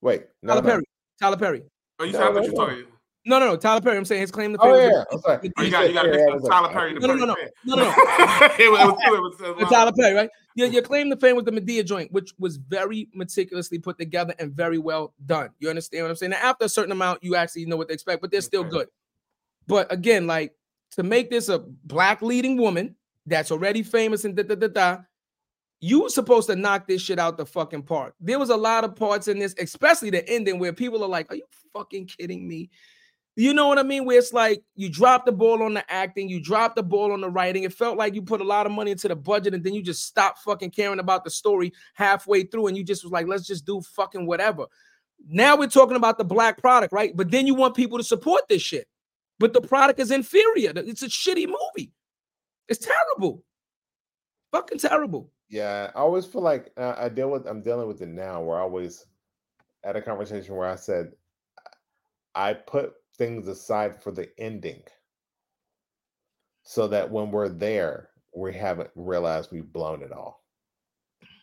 Wait, 0.00 0.24
no, 0.42 0.52
Tyler 0.54 0.62
no. 0.62 0.68
Perry. 0.68 0.84
Tyler 1.20 1.36
Perry. 1.36 1.62
Oh, 1.98 2.04
you 2.04 2.12
No, 2.12 2.18
said 2.18 2.26
I 2.26 2.30
no, 2.30 2.34
thought 2.54 2.68
you 2.78 2.86
no. 3.24 3.38
No, 3.38 3.46
no, 3.46 3.52
no. 3.52 3.56
Tyler 3.56 3.80
Perry. 3.80 3.96
I'm 3.96 4.04
saying 4.04 4.22
his 4.22 4.30
claim 4.30 4.52
to 4.54 4.58
oh, 4.60 4.64
fame. 4.64 4.72
Oh 4.72 4.76
yeah, 4.78 4.88
the- 4.88 5.06
I'm 5.12 5.20
sorry. 5.20 5.38
the 5.48 5.52
Oh, 5.58 5.62
you 5.62 5.70
got 5.70 5.88
you 5.88 5.94
got 5.94 6.02
to 6.02 6.08
Yeah, 6.08 6.14
mix 6.16 6.22
I 6.22 6.32
up 6.34 6.40
was 6.40 6.48
Tyler 6.50 6.68
Perry. 6.72 6.94
to 6.94 7.00
No, 7.00 7.06
no, 7.08 7.14
no, 7.14 7.24
no, 7.26 7.34
no, 7.64 7.76
no, 7.76 7.82
no. 7.82 7.90
It 7.90 7.90
was, 7.90 8.58
it 8.58 8.68
was, 8.68 8.98
it 9.04 9.10
was, 9.10 9.40
it 9.40 9.56
was 9.56 9.68
Tyler 9.68 9.92
Perry, 9.98 10.14
right? 10.14 10.30
Your, 10.56 10.68
your 10.68 10.82
claim 10.82 11.10
to 11.10 11.16
fame 11.16 11.36
was 11.36 11.44
the 11.44 11.52
Medea 11.52 11.84
joint, 11.84 12.10
which 12.12 12.32
was 12.38 12.56
very 12.56 13.08
meticulously 13.14 13.78
put 13.78 13.98
together 13.98 14.34
and 14.38 14.52
very 14.52 14.78
well 14.78 15.14
done. 15.26 15.50
You 15.60 15.70
understand 15.70 16.04
what 16.04 16.10
I'm 16.10 16.16
saying? 16.16 16.30
Now, 16.30 16.38
after 16.42 16.64
a 16.64 16.68
certain 16.68 16.92
amount, 16.92 17.22
you 17.22 17.36
actually 17.36 17.66
know 17.66 17.76
what 17.76 17.88
to 17.88 17.94
expect, 17.94 18.20
but 18.20 18.30
they're 18.30 18.40
still 18.40 18.62
Okay. 18.62 18.70
good. 18.70 18.88
But 19.66 19.92
again, 19.92 20.26
like 20.26 20.54
to 20.92 21.02
make 21.02 21.30
this 21.30 21.48
a 21.48 21.60
black 21.60 22.22
leading 22.22 22.56
woman 22.56 22.96
that's 23.26 23.52
already 23.52 23.82
famous 23.82 24.24
and 24.24 24.34
da 24.34 24.42
da 24.42 24.54
da 24.56 24.66
da, 24.68 24.98
you 25.80 26.02
were 26.02 26.08
supposed 26.10 26.48
to 26.48 26.56
knock 26.56 26.86
this 26.88 27.00
shit 27.00 27.18
out 27.18 27.36
the 27.38 27.46
fucking 27.46 27.82
park. 27.84 28.14
There 28.20 28.38
was 28.38 28.50
a 28.50 28.56
lot 28.56 28.82
of 28.84 28.96
parts 28.96 29.28
in 29.28 29.38
this, 29.38 29.54
especially 29.58 30.10
the 30.10 30.28
ending, 30.28 30.58
where 30.58 30.72
people 30.72 31.02
are 31.04 31.08
like, 31.08 31.30
"Are 31.32 31.36
you 31.36 31.44
fucking 31.72 32.06
kidding 32.06 32.46
me?" 32.48 32.70
You 33.36 33.54
know 33.54 33.68
what 33.68 33.78
I 33.78 33.84
mean? 33.84 34.04
Where 34.04 34.18
it's 34.18 34.32
like 34.32 34.62
you 34.74 34.88
drop 34.88 35.24
the 35.24 35.32
ball 35.32 35.62
on 35.62 35.74
the 35.74 35.90
acting, 35.90 36.28
you 36.28 36.40
drop 36.40 36.74
the 36.74 36.82
ball 36.82 37.12
on 37.12 37.20
the 37.20 37.30
writing. 37.30 37.62
It 37.62 37.72
felt 37.72 37.96
like 37.96 38.14
you 38.14 38.22
put 38.22 38.40
a 38.40 38.44
lot 38.44 38.66
of 38.66 38.72
money 38.72 38.90
into 38.90 39.08
the 39.08 39.16
budget, 39.16 39.54
and 39.54 39.62
then 39.62 39.72
you 39.72 39.82
just 39.82 40.04
stopped 40.04 40.40
fucking 40.40 40.72
caring 40.72 40.98
about 40.98 41.24
the 41.24 41.30
story 41.30 41.72
halfway 41.94 42.42
through, 42.42 42.66
and 42.66 42.76
you 42.76 42.84
just 42.84 43.04
was 43.04 43.12
like, 43.12 43.26
let's 43.26 43.46
just 43.46 43.64
do 43.64 43.80
fucking 43.80 44.26
whatever. 44.26 44.66
Now 45.28 45.56
we're 45.56 45.68
talking 45.68 45.96
about 45.96 46.18
the 46.18 46.24
black 46.24 46.58
product, 46.58 46.92
right? 46.92 47.16
But 47.16 47.30
then 47.30 47.46
you 47.46 47.54
want 47.54 47.76
people 47.76 47.98
to 47.98 48.04
support 48.04 48.42
this 48.48 48.62
shit. 48.62 48.88
But 49.38 49.52
the 49.52 49.60
product 49.60 50.00
is 50.00 50.10
inferior. 50.10 50.72
It's 50.76 51.02
a 51.02 51.08
shitty 51.08 51.46
movie. 51.46 51.92
It's 52.68 52.86
terrible. 52.86 53.42
Fucking 54.52 54.78
terrible. 54.78 55.30
Yeah, 55.48 55.90
I 55.94 55.98
always 55.98 56.26
feel 56.26 56.42
like 56.42 56.70
uh, 56.76 56.94
I 56.96 57.08
deal 57.08 57.30
with. 57.30 57.46
I'm 57.46 57.62
dealing 57.62 57.88
with 57.88 58.02
it 58.02 58.08
now. 58.08 58.42
Where 58.42 58.58
I 58.58 58.62
always 58.62 59.06
had 59.82 59.96
a 59.96 60.02
conversation 60.02 60.56
where 60.56 60.68
I 60.68 60.76
said 60.76 61.12
I 62.34 62.52
put 62.54 62.92
things 63.20 63.48
aside 63.48 64.02
for 64.02 64.10
the 64.10 64.30
ending, 64.38 64.82
so 66.62 66.88
that 66.88 67.10
when 67.10 67.30
we're 67.30 67.50
there, 67.50 68.08
we 68.34 68.54
haven't 68.54 68.88
realized 68.94 69.50
we've 69.52 69.72
blown 69.72 70.02
it 70.02 70.10
all. 70.10 70.42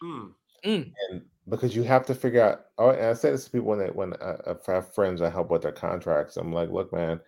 Mm. 0.04 0.32
Mm. 0.66 0.92
And 1.10 1.22
because 1.48 1.76
you 1.76 1.84
have 1.84 2.04
to 2.08 2.16
figure 2.16 2.42
out. 2.42 2.66
Oh, 2.80 2.90
and 2.90 3.06
I 3.06 3.14
say 3.14 3.30
this 3.30 3.46
to 3.46 3.52
people 3.52 3.68
when 3.68 3.80
they, 3.80 3.88
when 3.88 4.14
I, 4.16 4.36
I 4.48 4.72
have 4.72 4.94
friends 4.94 5.22
I 5.22 5.30
help 5.30 5.52
with 5.52 5.62
their 5.62 5.72
contracts. 5.72 6.36
I'm 6.36 6.52
like, 6.52 6.72
look, 6.72 6.92
man, 6.92 7.20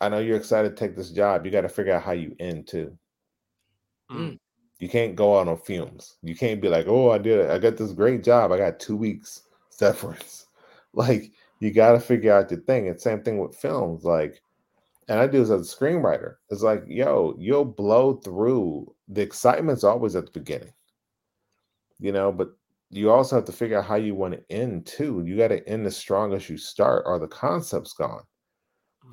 I 0.00 0.08
know 0.08 0.18
you're 0.18 0.36
excited 0.36 0.70
to 0.70 0.76
take 0.76 0.96
this 0.96 1.10
job. 1.10 1.46
You 1.46 1.52
got 1.52 1.60
to 1.60 1.68
figure 1.68 1.92
out 1.92 2.02
how 2.02 2.12
you 2.12 2.34
end 2.40 2.66
too. 2.66 2.98
Mm. 4.10 4.36
You 4.80 4.88
can't 4.88 5.14
go 5.14 5.38
out 5.38 5.46
on 5.46 5.58
fumes. 5.58 6.16
You 6.22 6.34
can't 6.34 6.60
be 6.60 6.68
like, 6.68 6.86
oh, 6.88 7.12
I 7.12 7.18
did 7.18 7.38
it. 7.38 7.50
I 7.52 7.58
got 7.60 7.76
this 7.76 7.92
great 7.92 8.24
job. 8.24 8.50
I 8.50 8.58
got 8.58 8.80
two 8.80 8.96
weeks 8.96 9.42
severance. 9.70 10.46
Like 10.92 11.32
you 11.62 11.70
got 11.70 11.92
to 11.92 12.00
figure 12.00 12.32
out 12.32 12.48
the 12.48 12.56
thing. 12.56 12.88
And 12.88 13.00
same 13.00 13.22
thing 13.22 13.38
with 13.38 13.54
films. 13.54 14.04
Like, 14.04 14.42
and 15.08 15.20
I 15.20 15.28
do 15.28 15.38
this 15.38 15.50
as 15.50 15.72
a 15.72 15.76
screenwriter. 15.76 16.34
It's 16.50 16.62
like, 16.62 16.82
yo, 16.88 17.36
you'll 17.38 17.64
blow 17.64 18.14
through. 18.14 18.92
The 19.08 19.22
excitement's 19.22 19.84
always 19.84 20.16
at 20.16 20.26
the 20.26 20.32
beginning, 20.32 20.72
you 22.00 22.10
know. 22.10 22.32
But 22.32 22.48
you 22.90 23.10
also 23.10 23.36
have 23.36 23.44
to 23.44 23.52
figure 23.52 23.78
out 23.78 23.84
how 23.84 23.94
you 23.94 24.14
want 24.14 24.34
to 24.34 24.42
end 24.50 24.86
too. 24.86 25.22
You 25.24 25.36
got 25.36 25.48
to 25.48 25.66
end 25.68 25.86
as 25.86 25.96
strong 25.96 26.32
as 26.32 26.50
you 26.50 26.56
start, 26.56 27.04
or 27.06 27.18
the 27.18 27.28
concept's 27.28 27.92
gone. 27.92 28.22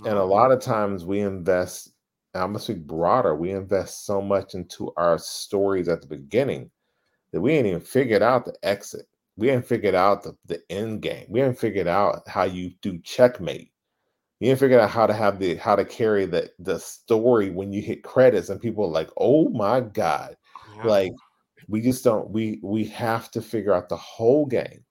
And 0.06 0.18
a 0.18 0.24
lot 0.24 0.52
of 0.52 0.62
times 0.62 1.06
we 1.06 1.20
invest, 1.20 1.92
I'm 2.34 2.52
gonna 2.52 2.60
speak 2.60 2.88
broader, 2.88 3.36
we 3.36 3.52
invest 3.52 4.06
so 4.06 4.22
much 4.22 4.54
into 4.54 4.94
our 4.98 5.18
stories 5.18 5.90
at 5.90 6.02
the 6.02 6.08
beginning 6.08 6.70
that 7.32 7.42
we 7.42 7.54
ain't 7.54 7.68
even 7.68 7.82
figured 7.82 8.22
out 8.22 8.46
the 8.46 8.54
exit. 8.64 9.08
We 9.40 9.48
haven't 9.48 9.68
figured 9.68 9.96
out 9.96 10.24
the, 10.24 10.36
the 10.46 10.62
end 10.70 11.02
game. 11.02 11.26
We 11.30 11.40
haven't 11.40 11.60
figured 11.60 11.88
out 11.88 12.28
how 12.28 12.44
you 12.44 12.72
do 12.82 13.00
checkmate. 13.00 13.72
You 14.40 14.52
ain't 14.52 14.60
figured 14.60 14.80
out 14.80 14.90
how 14.90 15.06
to 15.06 15.14
have 15.14 15.40
the 15.40 15.56
how 15.56 15.76
to 15.76 15.84
carry 15.84 16.26
the 16.26 16.50
the 16.60 16.80
story 16.80 17.50
when 17.50 17.74
you 17.74 17.82
hit 17.82 18.04
credits 18.04 18.50
and 18.50 18.62
people 18.62 18.86
are 18.86 18.92
like, 18.92 19.10
oh 19.18 19.50
my 19.50 19.82
God. 19.82 20.36
Yeah. 20.78 20.84
Like 20.84 21.12
we 21.68 21.82
just 21.82 22.04
don't 22.04 22.30
we 22.30 22.60
we 22.64 22.86
have 22.86 23.32
to 23.32 23.42
figure 23.42 23.74
out 23.74 23.90
the 23.90 23.98
whole 23.98 24.46
game. 24.46 24.84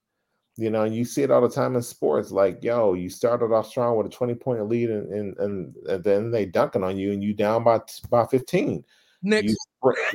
You 0.56 0.70
know, 0.70 0.82
and 0.82 0.94
you 0.94 1.04
see 1.04 1.22
it 1.22 1.30
all 1.30 1.40
the 1.40 1.48
time 1.48 1.76
in 1.76 1.82
sports. 1.82 2.32
Like, 2.32 2.64
yo, 2.64 2.94
you 2.94 3.08
started 3.08 3.52
off 3.52 3.68
strong 3.68 3.96
with 3.96 4.08
a 4.08 4.10
20 4.10 4.34
point 4.34 4.68
lead 4.68 4.90
and 4.90 5.12
and, 5.12 5.36
and, 5.38 5.76
and 5.86 6.04
then 6.04 6.30
they 6.30 6.46
dunking 6.46 6.82
on 6.82 6.98
you 6.98 7.12
and 7.12 7.22
you 7.22 7.32
down 7.32 7.64
by 7.64 7.80
by 8.10 8.26
15. 8.26 8.84
Knicks. 9.22 9.54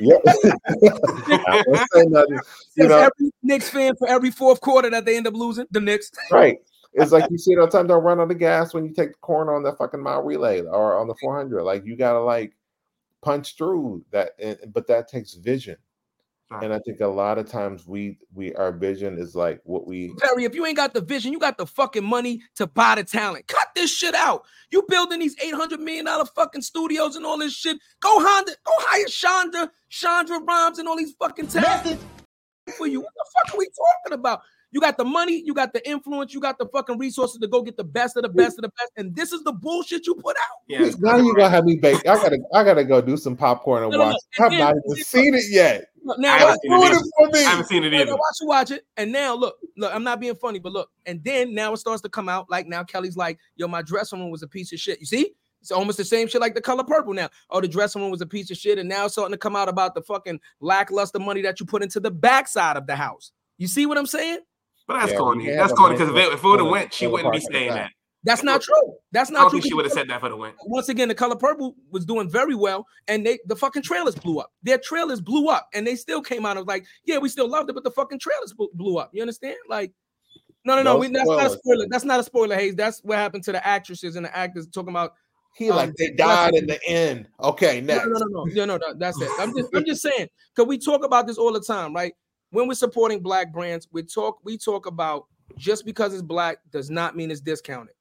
yep. 0.00 0.22
You 2.76 2.88
know, 2.88 2.98
every 2.98 3.30
Knicks 3.42 3.70
fan 3.70 3.94
for 3.96 4.08
every 4.08 4.30
fourth 4.30 4.60
quarter 4.60 4.90
that 4.90 5.04
they 5.04 5.16
end 5.16 5.26
up 5.26 5.34
losing, 5.34 5.66
the 5.70 5.80
Knicks. 5.80 6.10
right. 6.30 6.58
It's 6.94 7.12
like 7.12 7.30
you 7.30 7.38
see 7.38 7.52
it 7.52 7.58
all 7.58 7.66
the 7.66 7.72
time. 7.72 7.88
Don't 7.88 8.04
run 8.04 8.20
on 8.20 8.28
the 8.28 8.34
gas 8.34 8.72
when 8.72 8.84
you 8.84 8.92
take 8.92 9.10
the 9.10 9.18
corner 9.18 9.54
on 9.54 9.64
the 9.64 9.72
fucking 9.72 10.00
mile 10.00 10.22
relay 10.22 10.62
or 10.62 10.96
on 10.96 11.08
the 11.08 11.14
400. 11.20 11.64
Like 11.64 11.84
you 11.84 11.96
gotta 11.96 12.20
like 12.20 12.54
punch 13.20 13.56
through 13.56 14.04
that, 14.12 14.30
and, 14.38 14.58
but 14.72 14.86
that 14.86 15.08
takes 15.08 15.34
vision. 15.34 15.76
And 16.50 16.72
I 16.72 16.78
think 16.80 17.00
a 17.00 17.06
lot 17.06 17.38
of 17.38 17.46
times 17.48 17.86
we 17.86 18.18
we 18.32 18.54
our 18.54 18.70
vision 18.70 19.18
is 19.18 19.34
like 19.34 19.60
what 19.64 19.86
we 19.86 20.14
Perry, 20.20 20.44
if 20.44 20.54
you 20.54 20.64
ain't 20.66 20.76
got 20.76 20.94
the 20.94 21.00
vision, 21.00 21.32
you 21.32 21.38
got 21.38 21.58
the 21.58 21.66
fucking 21.66 22.04
money 22.04 22.42
to 22.56 22.66
buy 22.66 22.94
the 22.94 23.04
talent. 23.04 23.46
Cut 23.48 23.68
this 23.74 23.92
shit 23.92 24.14
out. 24.14 24.44
You 24.70 24.84
building 24.88 25.20
these 25.20 25.36
eight 25.42 25.54
hundred 25.54 25.80
million 25.80 26.04
dollar 26.04 26.26
fucking 26.26 26.62
studios 26.62 27.16
and 27.16 27.26
all 27.26 27.38
this 27.38 27.54
shit. 27.54 27.78
Go 28.00 28.20
Honda, 28.20 28.52
go 28.64 28.72
hire 28.78 29.06
Shonda, 29.06 29.70
Chandra 29.88 30.38
Rhimes, 30.40 30.78
and 30.78 30.86
all 30.86 30.96
these 30.96 31.14
fucking 31.18 31.48
talent 31.48 32.00
for 32.76 32.86
you. 32.86 33.00
What 33.00 33.12
the 33.16 33.24
fuck 33.34 33.54
are 33.54 33.58
we 33.58 33.66
talking 33.66 34.18
about? 34.18 34.42
You 34.70 34.80
got 34.80 34.96
the 34.96 35.04
money, 35.04 35.40
you 35.44 35.54
got 35.54 35.72
the 35.72 35.88
influence, 35.88 36.34
you 36.34 36.40
got 36.40 36.58
the 36.58 36.66
fucking 36.66 36.98
resources 36.98 37.38
to 37.38 37.46
go 37.46 37.62
get 37.62 37.76
the 37.76 37.84
best 37.84 38.16
of 38.16 38.24
the 38.24 38.28
best 38.28 38.58
of 38.58 38.62
the 38.62 38.72
best, 38.76 38.90
and 38.96 39.14
this 39.14 39.32
is 39.32 39.42
the 39.44 39.52
bullshit 39.52 40.04
you 40.06 40.16
put 40.16 40.36
out. 40.36 40.58
Yeah, 40.66 40.90
now 40.98 41.16
you 41.16 41.34
gonna 41.34 41.48
have 41.48 41.64
me 41.64 41.76
bake. 41.76 42.00
I 42.00 42.16
gotta 42.16 42.38
I 42.52 42.64
gotta 42.64 42.84
go 42.84 43.00
do 43.00 43.16
some 43.16 43.36
popcorn 43.36 43.84
and 43.84 43.92
No, 43.92 43.98
no, 43.98 44.04
no. 44.04 44.10
watch. 44.10 44.22
I've 44.40 44.50
And 44.50 44.58
not 44.58 44.74
even 44.84 45.04
seen 45.04 45.34
it 45.34 45.44
yet. 45.48 45.93
Now, 46.18 46.34
I 46.34 46.38
haven't 46.38 46.48
watch- 46.48 46.58
seen 46.62 46.72
it 46.72 46.74
Ruin 46.76 46.86
either. 46.92 46.96
it 46.96 47.10
for 47.18 47.26
me. 47.32 47.38
I 47.38 47.48
haven't 47.48 47.66
seen 47.66 47.84
it 47.84 47.94
either. 47.94 48.04
now 48.06 48.12
watch 48.12 48.36
you 48.40 48.46
watch 48.46 48.70
it, 48.70 48.86
and 48.96 49.10
now 49.12 49.34
look, 49.34 49.56
look. 49.76 49.94
I'm 49.94 50.04
not 50.04 50.20
being 50.20 50.34
funny, 50.34 50.58
but 50.58 50.72
look, 50.72 50.90
and 51.06 51.22
then 51.24 51.54
now 51.54 51.72
it 51.72 51.78
starts 51.78 52.02
to 52.02 52.08
come 52.08 52.28
out. 52.28 52.50
Like 52.50 52.66
now, 52.66 52.84
Kelly's 52.84 53.16
like, 53.16 53.38
"Yo, 53.56 53.66
my 53.68 53.82
dressing 53.82 54.20
room 54.20 54.30
was 54.30 54.42
a 54.42 54.48
piece 54.48 54.72
of 54.72 54.78
shit." 54.78 55.00
You 55.00 55.06
see, 55.06 55.30
it's 55.60 55.70
almost 55.70 55.96
the 55.98 56.04
same 56.04 56.28
shit 56.28 56.40
like 56.40 56.54
the 56.54 56.60
color 56.60 56.84
purple 56.84 57.14
now. 57.14 57.28
Oh, 57.50 57.60
the 57.60 57.68
dressing 57.68 58.02
room 58.02 58.10
was 58.10 58.20
a 58.20 58.26
piece 58.26 58.50
of 58.50 58.56
shit, 58.56 58.78
and 58.78 58.88
now 58.88 59.06
it's 59.06 59.14
starting 59.14 59.32
to 59.32 59.38
come 59.38 59.56
out 59.56 59.68
about 59.68 59.94
the 59.94 60.02
fucking 60.02 60.40
lackluster 60.60 61.18
money 61.18 61.40
that 61.42 61.58
you 61.60 61.66
put 61.66 61.82
into 61.82 62.00
the 62.00 62.10
backside 62.10 62.76
of 62.76 62.86
the 62.86 62.96
house. 62.96 63.32
You 63.56 63.66
see 63.66 63.86
what 63.86 63.96
I'm 63.96 64.06
saying? 64.06 64.40
But 64.86 64.98
that's 65.00 65.12
Yeah, 65.12 65.18
corny. 65.18 65.44
we 65.46 65.50
had 65.52 65.60
That's 65.60 65.72
a 65.72 65.76
corny 65.76 65.94
because 65.94 66.10
if 66.10 66.16
it, 66.16 66.32
if 66.34 66.44
it 66.44 66.46
would 66.46 66.60
have 66.60 66.68
went, 66.68 66.92
she 66.92 67.06
wouldn't 67.06 67.32
be 67.32 67.38
park 67.40 67.44
at 67.46 67.52
saying 67.52 67.68
that. 67.70 67.90
Time. 68.26 68.36
That's 68.36 68.42
not 68.42 68.62
true. 68.62 68.94
That's 69.12 69.30
I 69.30 69.32
not 69.34 69.40
don't 69.40 69.50
true. 69.50 69.60
think 69.60 69.70
she 69.70 69.74
would 69.74 69.84
have 69.84 69.92
said 69.92 70.08
that 70.08 70.20
for 70.20 70.28
the 70.28 70.36
win. 70.36 70.52
once 70.64 70.88
again, 70.88 71.08
the 71.08 71.14
color 71.14 71.36
purple 71.36 71.74
was 71.90 72.04
doing 72.04 72.28
very 72.30 72.54
well, 72.54 72.86
and 73.08 73.24
they 73.26 73.38
the 73.46 73.56
fucking 73.56 73.82
trailers 73.82 74.14
blew 74.14 74.38
up. 74.38 74.50
Their 74.62 74.78
trailers 74.78 75.20
blew 75.20 75.48
up, 75.48 75.68
and 75.74 75.86
they 75.86 75.96
still 75.96 76.22
came 76.22 76.46
out 76.46 76.56
of 76.56 76.66
like, 76.66 76.84
yeah, 77.04 77.18
we 77.18 77.28
still 77.28 77.48
loved 77.48 77.70
it, 77.70 77.74
but 77.74 77.84
the 77.84 77.90
fucking 77.90 78.18
trailers 78.18 78.52
blew- 78.52 78.70
blew 78.74 78.96
up. 78.98 79.10
You 79.12 79.22
understand? 79.22 79.56
Like, 79.68 79.92
no, 80.64 80.76
no, 80.76 80.82
no, 80.82 80.92
No 80.94 80.98
we, 80.98 81.08
that's 81.08 81.28
not 81.28 81.46
a 81.46 81.50
spoiler. 81.50 81.86
That's 81.90 82.04
not 82.04 82.20
a 82.20 82.24
spoiler, 82.24 82.54
Hayes. 82.56 82.74
That's 82.74 83.00
what 83.04 83.18
happened 83.18 83.44
to 83.44 83.52
the 83.52 83.66
actresses 83.66 84.16
and 84.16 84.24
the 84.24 84.36
actors 84.36 84.66
talking 84.66 84.90
about. 84.90 85.14
He 85.56 85.70
Um, 85.70 85.76
like 85.76 85.94
they 85.94 86.10
died 86.10 86.54
in 86.54 86.66
the 86.66 86.82
end. 86.84 87.28
Okay, 87.40 87.80
No, 87.80 87.94
next. 87.94 88.06
no, 88.06 88.12
no, 88.12 88.26
no, 88.26 88.44
no, 88.44 88.64
no, 88.64 88.76
no. 88.78 88.94
That's 88.94 89.20
it. 89.20 89.30
I'm 89.38 89.54
just, 89.56 89.68
I'm 89.72 89.84
just 89.84 90.02
saying, 90.02 90.28
because 90.52 90.66
we 90.68 90.78
talk 90.78 91.04
about 91.04 91.28
this 91.28 91.38
all 91.38 91.52
the 91.52 91.60
time, 91.60 91.94
right? 91.94 92.12
When 92.50 92.66
we're 92.66 92.74
supporting 92.74 93.20
black 93.20 93.52
brands, 93.52 93.86
we 93.92 94.02
talk, 94.02 94.38
we 94.42 94.58
talk 94.58 94.86
about 94.86 95.26
just 95.56 95.84
because 95.84 96.12
it's 96.12 96.22
black 96.22 96.58
does 96.72 96.90
not 96.90 97.14
mean 97.16 97.30
it's 97.30 97.40
discounted. 97.40 97.94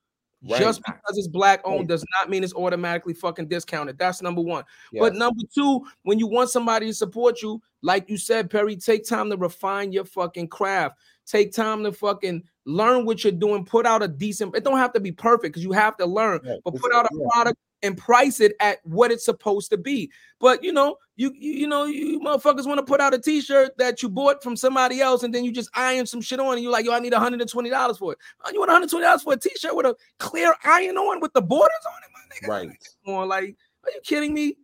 Right. 0.46 0.60
Just 0.60 0.82
because 0.86 1.18
it's 1.18 1.28
black 1.28 1.62
owned 1.64 1.80
Right. 1.80 1.88
does 1.88 2.06
not 2.20 2.30
mean 2.30 2.44
it's 2.44 2.54
automatically 2.54 3.14
fucking 3.14 3.48
discounted. 3.48 3.98
That's 3.98 4.22
number 4.22 4.42
one. 4.42 4.66
Yes. 4.92 5.00
But 5.00 5.16
number 5.16 5.42
two, 5.54 5.86
when 6.04 6.20
you 6.20 6.28
want 6.28 6.50
somebody 6.50 6.88
to 6.88 6.94
support 6.94 7.42
you, 7.42 7.62
like 7.82 8.10
you 8.10 8.18
said, 8.18 8.50
Perry, 8.50 8.76
take 8.76 9.08
time 9.08 9.30
to 9.30 9.38
refine 9.38 9.94
your 9.94 10.06
fucking 10.06 10.50
craft. 10.50 10.98
Take 11.26 11.54
time 11.54 11.84
to 11.84 11.92
fucking 11.92 12.44
learn 12.66 13.06
what 13.06 13.24
you're 13.24 13.32
doing. 13.32 13.66
Put 13.66 13.86
out 13.86 14.04
a 14.04 14.08
decent. 14.08 14.56
It 14.56 14.64
don't 14.64 14.78
have 14.78 14.94
to 14.94 15.00
be 15.00 15.12
perfect 15.12 15.54
because 15.54 15.64
you 15.64 15.72
have 15.72 15.98
to 15.98 16.06
learn. 16.06 16.40
Yeah, 16.44 16.56
but 16.64 16.76
put 16.76 16.94
out 16.94 17.06
a 17.06 17.10
yeah. 17.14 17.28
product 17.32 17.58
and 17.84 17.98
price 17.98 18.40
it 18.40 18.56
at 18.60 18.80
what 18.84 19.12
it's 19.12 19.26
supposed 19.26 19.70
to 19.70 19.78
be. 19.78 20.10
But 20.40 20.64
you 20.64 20.72
know, 20.72 20.98
you 21.16 21.32
you, 21.36 21.52
you 21.52 21.68
know, 21.68 21.86
you 21.86 22.20
motherfuckers 22.20 22.66
want 22.66 22.80
to 22.80 22.86
put 22.86 23.02
out 23.02 23.14
a 23.14 23.20
t-shirt 23.20 23.78
that 23.78 24.02
you 24.02 24.10
bought 24.10 24.42
from 24.42 24.56
somebody 24.56 25.02
else, 25.02 25.24
and 25.24 25.34
then 25.34 25.46
you 25.46 25.52
just 25.52 25.70
iron 25.76 26.06
some 26.06 26.22
shit 26.22 26.40
on, 26.40 26.54
and 26.54 26.64
you're 26.64 26.72
like, 26.72 26.86
yo, 26.86 26.94
I 26.94 27.00
need 27.00 27.14
$120 27.14 27.98
for 27.98 28.14
it. 28.14 28.18
Oh, 28.44 28.52
you 28.52 28.60
want 28.60 28.92
$120 28.92 29.22
for 29.22 29.34
a 29.34 29.38
t-shirt 29.38 29.76
with 29.76 29.86
a 29.86 29.96
clear 30.20 30.54
iron 30.64 30.98
on 30.98 31.20
with 31.20 31.34
the 31.34 31.42
borders 31.42 31.72
on 31.86 32.02
it, 32.04 32.10
my 32.14 32.48
nigga? 32.48 32.68
Right. 32.68 32.78
Come 33.06 33.16
on, 33.16 33.28
like, 33.28 33.56
are 33.84 33.92
you 33.92 34.02
kidding 34.04 34.34
me? 34.34 34.58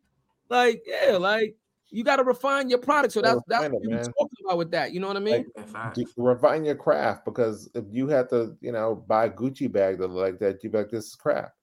Like, 0.50 0.82
yeah, 0.86 1.18
like 1.18 1.56
you 1.92 2.04
got 2.04 2.18
to 2.18 2.24
refine 2.24 2.70
your 2.70 2.80
product. 2.80 3.14
So 3.14 3.22
that's 3.22 3.42
that's 3.48 3.64
refine 3.64 3.74
what 3.74 3.84
it, 3.84 3.88
we 3.88 3.94
man. 3.94 4.04
talking 4.04 4.46
about 4.46 4.58
with 4.58 4.72
that. 4.72 4.94
You 4.94 5.00
know 5.00 5.08
what 5.08 5.18
I 5.18 5.22
mean? 5.22 5.34
Like, 5.56 5.66
In 5.68 5.74
fact. 5.74 5.96
d- 5.96 6.08
refine 6.18 6.66
your 6.66 6.76
craft 6.76 7.26
because 7.26 7.70
if 7.74 7.86
you 7.90 8.08
had 8.08 8.30
to, 8.30 8.56
you 8.62 8.72
know, 8.72 8.96
buy 9.08 9.26
a 9.26 9.30
Gucci 9.30 9.72
bag 9.72 9.98
that 10.00 10.08
look 10.08 10.32
like 10.32 10.40
that, 10.40 10.64
you 10.64 10.70
be 10.70 10.78
like, 10.78 10.90
this 10.90 11.08
is 11.08 11.16
crap. 11.16 11.54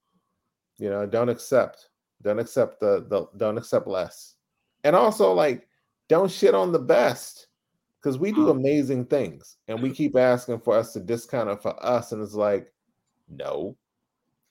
You 0.78 0.90
know, 0.90 1.06
don't 1.06 1.28
accept, 1.28 1.88
don't 2.22 2.38
accept 2.38 2.80
the, 2.80 3.06
the 3.08 3.26
don't 3.36 3.58
accept 3.58 3.86
less. 3.86 4.34
And 4.84 4.94
also 4.94 5.32
like 5.32 5.68
don't 6.08 6.30
shit 6.30 6.54
on 6.54 6.72
the 6.72 6.78
best 6.78 7.48
because 8.00 8.18
we 8.18 8.30
do 8.30 8.46
mm. 8.46 8.50
amazing 8.50 9.06
things 9.06 9.56
and 9.68 9.82
we 9.82 9.90
keep 9.90 10.16
asking 10.16 10.60
for 10.60 10.76
us 10.76 10.92
to 10.92 11.00
discount 11.00 11.50
it 11.50 11.62
for 11.62 11.74
us, 11.84 12.12
and 12.12 12.22
it's 12.22 12.34
like, 12.34 12.72
no. 13.28 13.76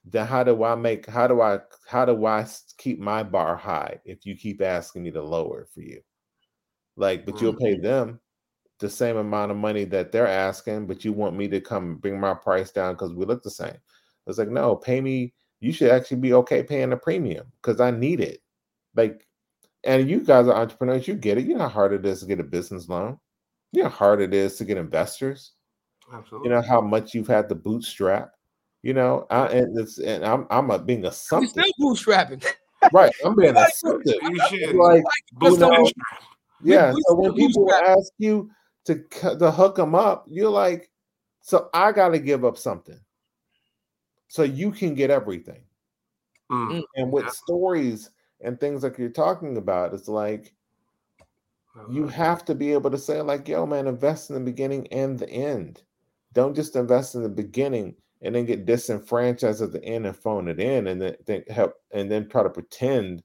Then 0.06 0.28
how 0.28 0.44
do 0.44 0.64
I 0.64 0.76
make 0.76 1.08
how 1.08 1.28
do 1.28 1.42
I 1.42 1.60
how 1.88 2.06
do 2.06 2.26
I 2.26 2.46
keep 2.78 3.00
my 3.00 3.24
bar 3.24 3.56
high 3.56 4.00
if 4.06 4.26
you 4.26 4.36
keep 4.36 4.62
asking 4.62 5.04
me 5.04 5.12
to 5.12 5.22
lower 5.22 5.62
it 5.62 5.70
for 5.74 5.82
you? 5.82 6.02
Like, 6.96 7.26
but 7.26 7.42
you'll 7.42 7.56
mm. 7.56 7.60
pay 7.60 7.78
them 7.78 8.20
the 8.80 8.90
same 8.90 9.18
amount 9.18 9.52
of 9.52 9.58
money 9.58 9.86
that 9.86 10.12
they're 10.12 10.28
asking, 10.28 10.86
but 10.86 11.04
you 11.06 11.14
want 11.14 11.36
me 11.36 11.48
to 11.48 11.62
come 11.62 11.96
bring 11.96 12.20
my 12.20 12.34
price 12.34 12.72
down 12.72 12.94
because 12.94 13.14
we 13.14 13.26
look 13.26 13.42
the 13.42 13.50
same. 13.50 13.78
It's 14.28 14.38
like, 14.38 14.50
no, 14.50 14.76
pay 14.76 15.02
me. 15.02 15.34
You 15.60 15.72
should 15.72 15.92
actually 15.92 16.18
be 16.18 16.34
okay 16.34 16.64
paying 16.64 16.92
a 16.92 16.98
premium 16.98 17.52
because 17.62 17.80
I 17.80 17.92
need 17.92 18.20
it. 18.20 18.42
Like, 18.96 19.26
and 19.84 20.10
you 20.10 20.22
guys 20.22 20.48
are 20.48 20.56
entrepreneurs, 20.56 21.08
you 21.08 21.16
get 21.16 21.38
it. 21.38 21.46
You 21.46 21.56
know 21.56 21.64
how 21.64 21.70
hard 21.70 21.94
it 21.94 22.06
is 22.06 22.20
to 22.22 22.26
get 22.26 22.40
a 22.40 22.44
business 22.44 22.90
loan. 22.90 23.18
You 23.72 23.84
know 23.84 23.90
how 23.90 23.96
hard 23.96 24.22
it 24.22 24.34
is 24.34 24.58
to 24.58 24.66
get 24.66 24.78
investors. 24.78 25.54
Absolutely. 26.12 26.50
You 26.50 26.56
know 26.56 26.62
how 26.62 26.82
much 26.82 27.14
you've 27.14 27.28
had 27.28 27.50
to 27.50 27.56
bootstrap. 27.56 28.32
You 28.86 28.94
know, 28.94 29.26
I 29.32 29.48
and 29.48 29.80
it's 29.80 29.98
and 29.98 30.24
I'm 30.24 30.46
I'm 30.52 30.70
a, 30.70 30.78
being 30.78 31.00
You 31.02 31.08
assumptive, 31.08 31.64
still 31.66 31.96
bootstrapping. 31.96 32.46
right? 32.94 33.12
I'm 33.26 33.36
being 33.36 33.58
assumptive. 33.58 34.14
you 34.22 34.40
should. 34.42 34.76
Like, 34.76 35.04
Boost 35.34 35.60
you 35.60 35.66
know, 35.66 35.90
yeah. 36.62 36.94
we 36.94 37.02
So 37.08 37.16
when 37.16 37.34
people 37.34 37.74
ask 37.74 38.12
you 38.20 38.52
to 38.86 39.04
to 39.40 39.50
hook 39.50 39.78
them 39.78 39.96
up, 39.96 40.26
you're 40.30 40.52
like, 40.52 40.92
so 41.42 41.68
I 41.74 41.94
got 41.94 42.10
to 42.10 42.20
give 42.20 42.46
up 42.46 42.60
something, 42.60 43.00
so 44.28 44.44
you 44.44 44.70
can 44.70 44.94
get 44.94 45.10
everything. 45.10 45.64
Mm. 46.52 46.84
And 46.96 47.12
with 47.12 47.26
Yeah. 47.26 47.32
stories 47.32 48.12
and 48.42 48.60
things 48.60 48.84
like 48.84 49.00
you're 49.00 49.10
talking 49.10 49.58
about, 49.58 49.96
it's 49.96 50.08
like 50.08 50.54
you 51.90 52.08
have 52.08 52.46
to 52.46 52.54
be 52.54 52.72
able 52.72 52.92
to 52.92 53.00
say 53.00 53.20
like 53.22 53.48
yo 53.48 53.66
man 53.66 53.88
invest 53.88 54.30
in 54.30 54.36
the 54.36 54.40
beginning 54.52 54.86
and 54.94 55.18
the 55.18 55.30
end 55.30 55.82
don't 56.34 56.56
just 56.56 56.76
invest 56.76 57.16
in 57.16 57.24
the 57.24 57.28
beginning 57.30 57.96
and 58.22 58.36
then 58.36 58.46
get 58.46 58.66
disenfranchised 58.66 59.62
at 59.62 59.72
the 59.72 59.84
end 59.84 60.06
and 60.06 60.16
phone 60.16 60.48
it 60.48 60.60
in 60.60 60.88
and 60.88 61.02
then, 61.02 61.16
then 61.26 61.44
help 61.50 61.74
and 61.92 62.10
then 62.10 62.28
try 62.30 62.44
to 62.44 62.50
pretend 62.50 63.24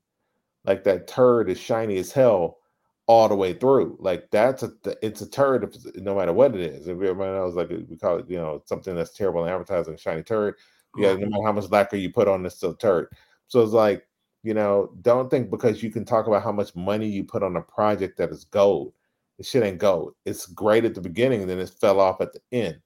like 0.65 0.85
that 0.85 1.07
turd 1.07 1.49
is 1.49 1.59
shiny 1.59 1.97
as 1.99 2.13
hell 2.13 2.59
all 3.07 3.29
the 3.29 3.35
way 3.35 3.53
through 3.53 3.97
like 3.99 4.29
that's 4.31 4.63
a 4.63 4.71
it's 5.03 5.21
a 5.21 5.29
turd 5.29 5.65
if, 5.65 5.97
no 5.97 6.15
matter 6.15 6.33
what 6.33 6.55
it 6.55 6.61
is 6.61 6.87
if 6.87 6.93
everybody 6.93 7.33
knows 7.33 7.55
like 7.55 7.69
we 7.69 7.97
call 7.97 8.19
it 8.19 8.29
you 8.29 8.37
know 8.37 8.63
something 8.67 8.95
that's 8.95 9.17
terrible 9.17 9.45
in 9.45 9.51
advertising 9.51 9.97
shiny 9.97 10.23
turd 10.23 10.55
yeah 10.97 11.13
no 11.15 11.27
matter 11.27 11.45
how 11.45 11.53
much 11.53 11.71
lacquer 11.71 11.97
you 11.97 12.13
put 12.13 12.29
on 12.29 12.43
this 12.43 12.57
still 12.57 12.75
turd 12.75 13.09
so 13.49 13.63
it's 13.63 13.73
like 13.73 14.07
you 14.43 14.55
know, 14.55 14.91
don't 15.03 15.31
think 15.31 15.51
because 15.51 15.83
you 15.83 15.91
can 15.91 16.05
talk 16.05 16.27
about 16.27 16.43
how 16.43 16.53
much 16.53 16.75
money 16.75 17.07
you 17.07 17.25
put 17.25 17.43
on 17.43 17.57
a 17.57 17.63
project 17.63 18.17
that 18.19 18.31
is 18.31 18.45
gold. 18.45 18.95
It 19.39 19.47
shit 19.47 19.63
ain't 19.63 19.79
gold. 19.79 20.15
It's 20.25 20.47
great 20.47 20.85
at 20.85 20.95
the 20.95 21.01
beginning, 21.01 21.47
then 21.47 21.59
it 21.59 21.71
fell 21.81 22.01
off 22.01 22.21
at 22.21 22.33
the 22.33 22.41
end. 22.53 22.79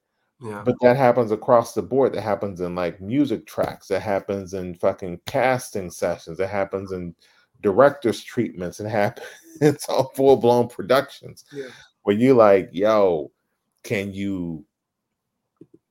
Yeah. 0.44 0.62
But 0.62 0.76
that 0.82 0.98
happens 0.98 1.32
across 1.32 1.72
the 1.72 1.80
board. 1.80 2.12
That 2.12 2.20
happens 2.20 2.60
in 2.60 2.74
like 2.74 3.00
music 3.00 3.46
tracks. 3.46 3.88
That 3.88 4.00
happens 4.00 4.52
in 4.52 4.74
fucking 4.74 5.20
casting 5.24 5.90
sessions. 5.90 6.38
It 6.38 6.50
happens 6.50 6.92
in 6.92 7.14
director's 7.62 8.22
treatments. 8.22 8.78
It 8.78 8.90
happens 8.90 9.26
it's 9.62 9.88
all 9.88 10.12
full 10.14 10.36
blown 10.36 10.68
productions. 10.68 11.44
Yeah. 11.50 11.68
Where 12.02 12.14
you 12.14 12.34
like, 12.34 12.68
yo, 12.72 13.32
can 13.84 14.12
you 14.12 14.66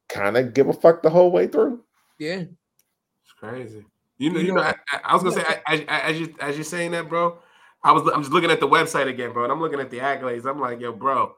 kind 0.07 0.37
of 0.37 0.53
give 0.53 0.69
a 0.69 0.73
fuck 0.73 1.01
the 1.01 1.09
whole 1.09 1.31
way 1.31 1.47
through? 1.47 1.81
Yeah. 2.19 2.43
It's 2.43 3.31
crazy. 3.39 3.83
You 4.19 4.29
know, 4.29 4.39
you 4.39 4.53
know. 4.53 4.61
I, 4.61 4.75
I 5.03 5.15
was 5.15 5.23
gonna 5.23 5.35
say, 5.35 5.61
I, 5.65 5.85
I, 5.87 5.99
as 6.11 6.19
you 6.19 6.35
as 6.39 6.55
you're 6.55 6.63
saying 6.63 6.91
that, 6.91 7.09
bro. 7.09 7.39
I 7.83 7.91
was 7.91 8.07
I'm 8.13 8.21
just 8.21 8.31
looking 8.31 8.51
at 8.51 8.61
the 8.61 8.67
website 8.67 9.07
again, 9.07 9.33
bro, 9.33 9.43
and 9.43 9.51
I'm 9.51 9.59
looking 9.59 9.81
at 9.81 9.89
the 9.89 9.97
accolades. 9.97 10.45
I'm 10.45 10.59
like, 10.59 10.79
yo, 10.79 10.93
bro, 10.93 11.35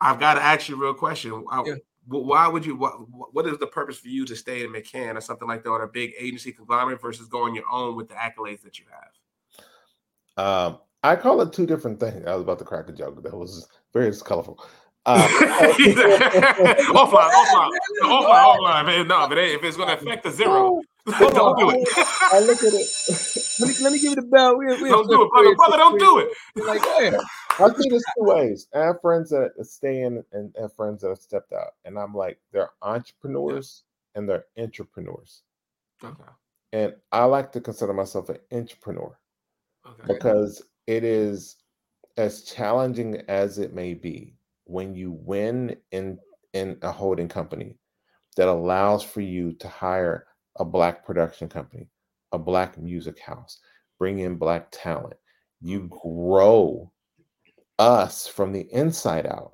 I've 0.00 0.20
got 0.20 0.34
to 0.34 0.42
ask 0.42 0.68
you 0.68 0.76
a 0.76 0.78
real 0.78 0.94
question. 0.94 1.44
I, 1.50 1.64
Yeah. 1.66 1.74
Why 2.08 2.48
would 2.48 2.64
you? 2.64 2.76
What, 2.76 2.94
what 3.32 3.46
is 3.46 3.58
the 3.58 3.66
purpose 3.66 3.98
for 3.98 4.08
you 4.08 4.24
to 4.24 4.34
stay 4.34 4.64
in 4.64 4.72
McCann 4.72 5.16
or 5.16 5.20
something 5.20 5.46
like 5.46 5.62
that, 5.64 5.70
or 5.70 5.82
a 5.82 5.88
big 5.88 6.14
agency 6.18 6.52
conglomerate 6.52 7.02
versus 7.02 7.28
going 7.28 7.54
your 7.54 7.68
own 7.70 7.96
with 7.96 8.08
the 8.08 8.14
accolades 8.14 8.62
that 8.62 8.78
you 8.78 8.86
have? 8.90 10.44
Um, 10.44 10.78
I 11.02 11.16
call 11.16 11.42
it 11.42 11.52
two 11.52 11.66
different 11.66 12.00
things. 12.00 12.26
I 12.26 12.34
was 12.34 12.42
about 12.42 12.58
to 12.60 12.64
crack 12.64 12.88
a 12.88 12.92
joke 12.92 13.22
that 13.22 13.34
was 13.34 13.68
very 13.92 14.12
colorful. 14.24 14.64
Um, 15.06 15.20
offline, 15.22 17.30
offline, 17.30 17.70
no, 18.02 18.08
offline, 18.08 18.58
offline. 18.58 18.84
Man, 18.84 19.08
no, 19.08 19.24
if, 19.24 19.32
it 19.32 19.38
if 19.38 19.64
it's 19.64 19.76
going 19.78 19.88
to 19.88 19.94
affect 19.94 20.22
the 20.22 20.30
zero, 20.30 20.82
Hold 21.14 21.32
don't 21.34 21.58
on, 21.58 21.58
do 21.58 21.70
it. 21.70 21.88
I 22.32 22.40
look 22.40 22.62
at 22.62 22.74
it. 22.74 22.88
Let 23.60 23.68
me, 23.68 23.74
let 23.82 23.92
me 23.92 23.98
give 23.98 24.10
you 24.10 24.16
the 24.16 24.22
bell. 24.22 24.56
We, 24.56 24.66
we 24.82 24.88
Don't 24.88 25.10
do 25.10 25.22
it, 25.22 25.30
brother. 25.30 25.54
Brother, 25.56 25.76
don't 25.78 25.98
do 25.98 26.18
it. 26.18 26.28
Like, 26.64 26.80
yeah. 27.00 27.18
I 27.60 27.72
see 27.74 27.88
this 27.88 28.02
two 28.16 28.24
ways. 28.24 28.68
I 28.74 28.80
have 28.80 29.00
friends 29.00 29.30
that 29.30 29.52
stay 29.62 30.02
in 30.02 30.24
and 30.32 30.54
have 30.60 30.74
friends 30.74 31.02
that 31.02 31.08
have 31.08 31.18
stepped 31.18 31.52
out. 31.52 31.74
And 31.84 31.98
I'm 31.98 32.14
like, 32.14 32.38
they're 32.52 32.70
entrepreneurs 32.82 33.84
and 34.14 34.28
they're 34.28 34.44
entrepreneurs. 34.58 35.42
Okay. 36.02 36.22
And 36.72 36.94
I 37.12 37.24
like 37.24 37.52
to 37.52 37.60
consider 37.60 37.92
myself 37.92 38.28
an 38.28 38.38
entrepreneur 38.52 39.18
Okay. 39.86 40.14
because 40.14 40.62
it 40.86 41.02
is 41.02 41.56
as 42.16 42.42
challenging 42.42 43.22
as 43.28 43.58
it 43.58 43.72
may 43.72 43.94
be 43.94 44.34
when 44.64 44.94
you 44.94 45.12
win 45.12 45.76
in 45.92 46.18
in 46.52 46.78
a 46.82 46.90
holding 46.90 47.28
company 47.28 47.76
that 48.36 48.48
allows 48.48 49.02
for 49.02 49.20
you 49.20 49.52
to 49.54 49.68
hire 49.68 50.26
a 50.56 50.64
black 50.64 51.04
production 51.04 51.48
company, 51.48 51.88
a 52.32 52.38
black 52.38 52.78
music 52.78 53.18
house, 53.18 53.60
bring 53.98 54.18
in 54.18 54.36
black 54.36 54.68
talent. 54.70 55.14
You 55.60 55.88
grow 56.02 56.90
us 57.78 58.26
from 58.26 58.52
the 58.52 58.66
inside 58.72 59.26
out 59.26 59.52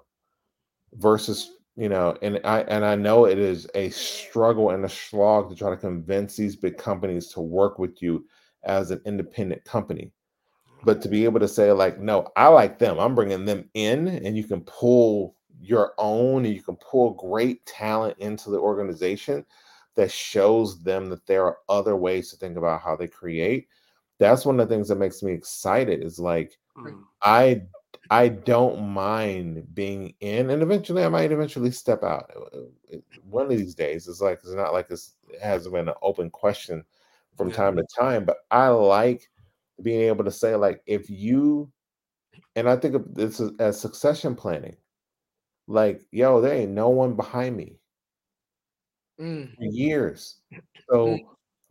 versus 0.94 1.52
you 1.76 1.88
know 1.88 2.16
and 2.22 2.40
i 2.44 2.60
and 2.62 2.84
i 2.84 2.94
know 2.94 3.24
it 3.26 3.38
is 3.38 3.66
a 3.74 3.90
struggle 3.90 4.70
and 4.70 4.84
a 4.84 4.88
slog 4.88 5.51
to 5.51 5.56
try 5.56 5.70
to 5.70 5.76
convince 5.76 6.36
these 6.36 6.56
big 6.56 6.78
companies 6.78 7.28
to 7.28 7.40
work 7.40 7.78
with 7.78 8.01
you 8.01 8.24
as 8.64 8.90
an 8.90 9.01
independent 9.05 9.62
company. 9.64 10.10
But 10.84 11.02
to 11.02 11.09
be 11.09 11.24
able 11.24 11.40
to 11.40 11.48
say 11.48 11.72
like 11.72 11.98
no 11.98 12.28
i 12.36 12.46
like 12.48 12.78
them. 12.78 12.98
I'm 12.98 13.14
bringing 13.14 13.44
them 13.44 13.68
in 13.74 14.09
and 14.09 14.36
you 14.36 14.44
can 14.44 14.60
pull 14.62 15.36
your 15.60 15.94
own 15.98 16.44
and 16.44 16.55
you 16.55 16.62
can 16.62 16.76
pull 16.76 17.12
great 17.14 17.64
talent 17.66 18.16
into 18.18 18.51
the 18.51 18.59
organization 18.59 19.44
that 19.96 20.10
shows 20.10 20.82
them 20.82 21.09
that 21.10 21.26
there 21.26 21.44
are 21.46 21.59
other 21.68 21.96
ways 21.96 22.30
to 22.30 22.36
think 22.36 22.56
about 22.56 22.82
how 22.82 22.94
they 22.96 23.09
create 23.09 23.68
that's 24.18 24.44
one 24.44 24.60
of 24.60 24.68
the 24.68 24.74
things 24.74 24.88
that 24.88 24.96
makes 24.96 25.22
me 25.22 25.32
excited 25.32 26.02
is 26.02 26.18
like 26.18 26.59
Mm. 26.76 27.05
i 27.22 27.62
i 28.10 28.28
don't 28.28 28.81
mind 28.86 29.66
being 29.74 30.14
in 30.20 30.51
and 30.51 30.62
eventually 30.62 31.05
i 31.05 31.09
might 31.09 31.32
eventually 31.32 31.70
step 31.70 32.02
out. 32.02 32.31
Uh, 32.36 32.59
uh, 32.94 32.98
one 33.22 33.44
of 33.44 33.51
these 33.51 33.74
days 33.74 34.09
it's 34.09 34.20
like 34.20 34.39
it's 34.39 34.55
not 34.55 34.72
like 34.72 34.89
this 34.89 35.14
it 35.28 35.40
has 35.40 35.66
been 35.68 35.89
an 35.89 35.94
open 36.02 36.31
question 36.31 36.85
from 37.36 37.48
Yeah. 37.48 37.56
time 37.56 37.76
to 37.76 37.85
time 37.98 38.24
but 38.24 38.39
i 38.51 38.68
like 38.68 39.31
being 39.82 40.02
able 40.02 40.24
to 40.24 40.31
say 40.31 40.55
like 40.55 40.82
if 40.86 41.09
you 41.10 41.70
and 42.56 42.68
i 42.68 42.76
think 42.76 42.94
of 42.94 43.14
this 43.14 43.40
as, 43.59 43.81
succession 43.81 44.35
planning. 44.35 44.76
Like 45.66 46.02
yo 46.12 46.40
there 46.40 46.55
ain't 46.55 46.72
no 46.72 46.90
one 46.90 47.14
behind 47.14 47.56
me. 47.56 47.78
Mm. 49.20 49.55
for 49.56 49.64
years. 49.64 50.39
So 50.90 51.18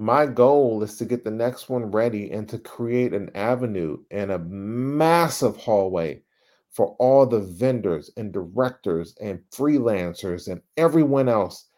my 0.04 0.26
goal 0.26 0.84
is 0.84 0.98
to 0.98 1.06
get 1.06 1.24
the 1.24 1.32
next 1.32 1.70
one 1.70 1.90
ready 1.90 2.30
and 2.30 2.50
to 2.50 2.60
create 2.60 3.14
an 3.14 3.32
avenue 3.36 3.98
and 4.12 4.32
a 4.32 4.40
massive 4.40 5.56
hallway 5.56 6.22
for 6.70 6.94
all 7.00 7.26
the 7.26 7.40
vendors 7.40 8.12
and 8.18 8.34
directors 8.34 9.16
and 9.22 9.40
freelancers 9.50 10.50
and 10.50 10.62
everyone 10.76 11.30
else 11.30 11.70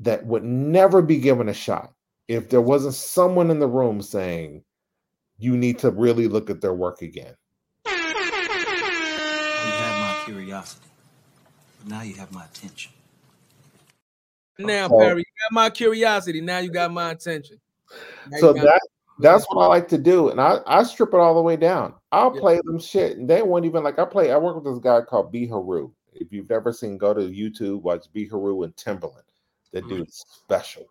that 0.00 0.24
would 0.24 0.44
never 0.44 1.02
be 1.02 1.18
given 1.18 1.50
a 1.50 1.54
shot 1.54 1.92
if 2.26 2.48
there 2.48 2.62
wasn't 2.62 2.94
someone 2.94 3.50
in 3.50 3.58
the 3.58 3.66
room 3.66 4.00
saying 4.00 4.64
you 5.36 5.54
need 5.54 5.78
to 5.78 5.90
really 5.90 6.26
look 6.26 6.48
at 6.48 6.62
their 6.62 6.72
work 6.72 7.02
again 7.02 7.34
You 7.84 7.92
had 7.92 10.00
my 10.00 10.22
curiosity, 10.24 10.86
but 11.80 11.90
now 11.90 12.00
you 12.00 12.14
have 12.14 12.32
my 12.32 12.46
attention. 12.46 12.92
Now, 14.58 14.88
oh. 14.90 14.98
Perry, 14.98 15.18
you 15.18 15.24
got 15.50 15.52
my 15.52 15.68
curiosity. 15.68 16.40
Now 16.40 16.58
you 16.58 16.70
got 16.70 16.90
my 16.90 17.10
attention. 17.10 17.58
So 18.38 18.52
that 18.52 18.80
that's 19.20 19.44
what 19.48 19.62
I 19.62 19.66
like 19.66 19.88
to 19.88 19.98
do, 19.98 20.30
and 20.30 20.40
I 20.40 20.58
I 20.66 20.82
strip 20.82 21.14
it 21.14 21.20
all 21.20 21.34
the 21.34 21.42
way 21.42 21.56
down. 21.56 21.94
I'll 22.12 22.34
Yeah. 22.34 22.40
play 22.40 22.60
them 22.64 22.78
shit, 22.78 23.16
and 23.16 23.28
they 23.28 23.42
won't 23.42 23.64
even 23.64 23.84
like. 23.84 23.98
I 23.98 24.04
play. 24.04 24.32
I 24.32 24.38
work 24.38 24.56
with 24.56 24.64
this 24.64 24.82
guy 24.82 25.00
called 25.02 25.30
B 25.30 25.46
Haru. 25.46 25.92
If 26.12 26.32
you've 26.32 26.50
ever 26.50 26.72
seen, 26.72 26.98
go 26.98 27.12
to 27.14 27.20
YouTube, 27.20 27.82
watch 27.82 28.06
B 28.12 28.26
Haru 28.26 28.62
and 28.62 28.74
Timbaland. 28.76 29.22
That 29.72 29.84
Mhm. 29.84 29.88
dude's 29.88 30.24
special. 30.28 30.86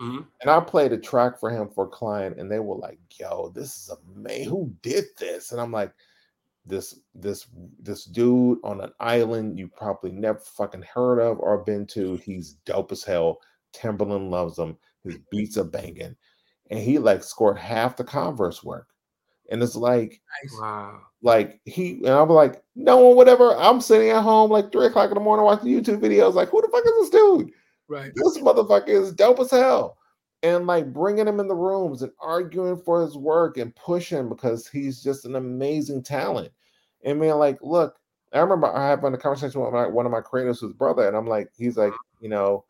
Mhm. 0.00 0.26
And 0.40 0.50
I 0.50 0.60
played 0.60 0.92
a 0.92 0.98
track 0.98 1.38
for 1.38 1.50
him 1.50 1.68
for 1.68 1.84
a 1.84 1.88
client, 1.88 2.38
and 2.38 2.50
they 2.50 2.60
were 2.60 2.76
like, 2.76 2.98
"Yo, 3.18 3.50
this 3.50 3.76
is 3.76 3.90
amazing. 4.14 4.48
Who 4.48 4.72
did 4.82 5.04
this?" 5.18 5.52
And 5.52 5.60
I'm 5.60 5.72
like, 5.72 5.92
"This 6.64 7.00
this 7.14 7.46
this 7.78 8.04
dude 8.04 8.58
on 8.64 8.80
an 8.80 8.92
island 9.00 9.58
you 9.58 9.68
probably 9.68 10.12
never 10.12 10.38
fucking 10.38 10.82
heard 10.82 11.18
of 11.20 11.38
or 11.40 11.58
been 11.58 11.86
to. 11.88 12.16
He's 12.16 12.54
dope 12.64 12.92
as 12.92 13.04
hell. 13.04 13.40
Timbaland 13.72 14.30
loves 14.30 14.58
him. 14.58 14.76
His 15.04 15.18
beats 15.30 15.56
are 15.58 15.64
banging, 15.64 16.16
and 16.70 16.78
he 16.78 16.98
like 16.98 17.22
scored 17.22 17.58
half 17.58 17.96
the 17.96 18.04
Converse 18.04 18.62
work. 18.64 18.88
And 19.50 19.62
it's 19.62 19.74
like, 19.76 20.20
Wow. 20.60 21.00
like 21.22 21.60
he 21.64 21.94
and 21.98 22.08
I'm 22.08 22.28
like, 22.28 22.62
no 22.76 22.96
one 22.98 23.16
would 23.16 23.28
ever. 23.28 23.56
I'm 23.56 23.80
sitting 23.80 24.10
at 24.10 24.22
home 24.22 24.50
like 24.50 24.70
three 24.70 24.86
o'clock 24.86 25.10
in 25.10 25.14
the 25.14 25.20
morning 25.20 25.44
watching 25.44 25.68
YouTube 25.68 26.00
videos. 26.00 26.34
Like, 26.34 26.50
who 26.50 26.62
the 26.62 26.68
fuck 26.68 26.84
is 26.86 26.92
this 26.92 27.10
dude? 27.10 27.50
right. 27.88 28.12
this 28.14 28.38
motherfucker 28.38 28.88
is 28.88 29.12
dope 29.12 29.40
as 29.40 29.50
hell. 29.50 29.98
And 30.42 30.66
like 30.66 30.92
bringing 30.92 31.26
him 31.28 31.40
in 31.40 31.48
the 31.48 31.54
rooms 31.56 32.02
and 32.02 32.12
arguing 32.20 32.78
for 32.78 33.02
his 33.02 33.16
work 33.18 33.58
and 33.58 33.74
pushing 33.76 34.28
because 34.28 34.66
he's 34.68 35.02
just 35.02 35.24
an 35.24 35.34
amazing 35.36 36.02
talent. 36.04 36.52
And 37.04 37.20
being 37.20 37.34
like, 37.34 37.58
look, 37.60 37.96
I 38.32 38.38
remember 38.38 38.68
I 38.68 38.88
having 38.88 39.12
a 39.12 39.18
conversation 39.18 39.60
with 39.60 39.72
my, 39.72 39.86
one 39.88 40.06
of 40.06 40.12
my 40.12 40.20
creators, 40.20 40.60
his 40.60 40.72
brother, 40.72 41.06
and 41.08 41.16
I'm 41.16 41.26
like, 41.26 41.50
he's 41.58 41.76
like, 41.76 41.92
you 42.20 42.28
know, 42.28 42.64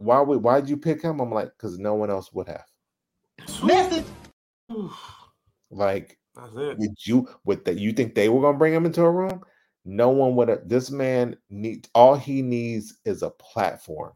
why 0.00 0.20
would 0.20 0.42
why'd 0.42 0.68
you 0.68 0.76
pick 0.76 1.02
him? 1.02 1.20
I'm 1.20 1.32
like, 1.32 1.52
because 1.56 1.78
no 1.78 1.94
one 1.94 2.10
else 2.10 2.32
would 2.32 2.48
have. 2.48 2.64
Message. 3.62 4.06
Like, 5.70 6.18
That's 6.34 6.56
it. 6.56 6.78
would 6.78 7.06
you 7.06 7.28
would 7.44 7.64
that 7.66 7.78
you 7.78 7.92
think 7.92 8.14
they 8.14 8.28
were 8.28 8.40
gonna 8.40 8.58
bring 8.58 8.74
him 8.74 8.86
into 8.86 9.02
a 9.02 9.10
room? 9.10 9.42
No 9.84 10.08
one 10.08 10.36
would 10.36 10.48
have. 10.48 10.68
This 10.68 10.90
man 10.90 11.36
need 11.50 11.88
all 11.94 12.16
he 12.16 12.40
needs 12.40 12.98
is 13.04 13.22
a 13.22 13.30
platform. 13.30 14.12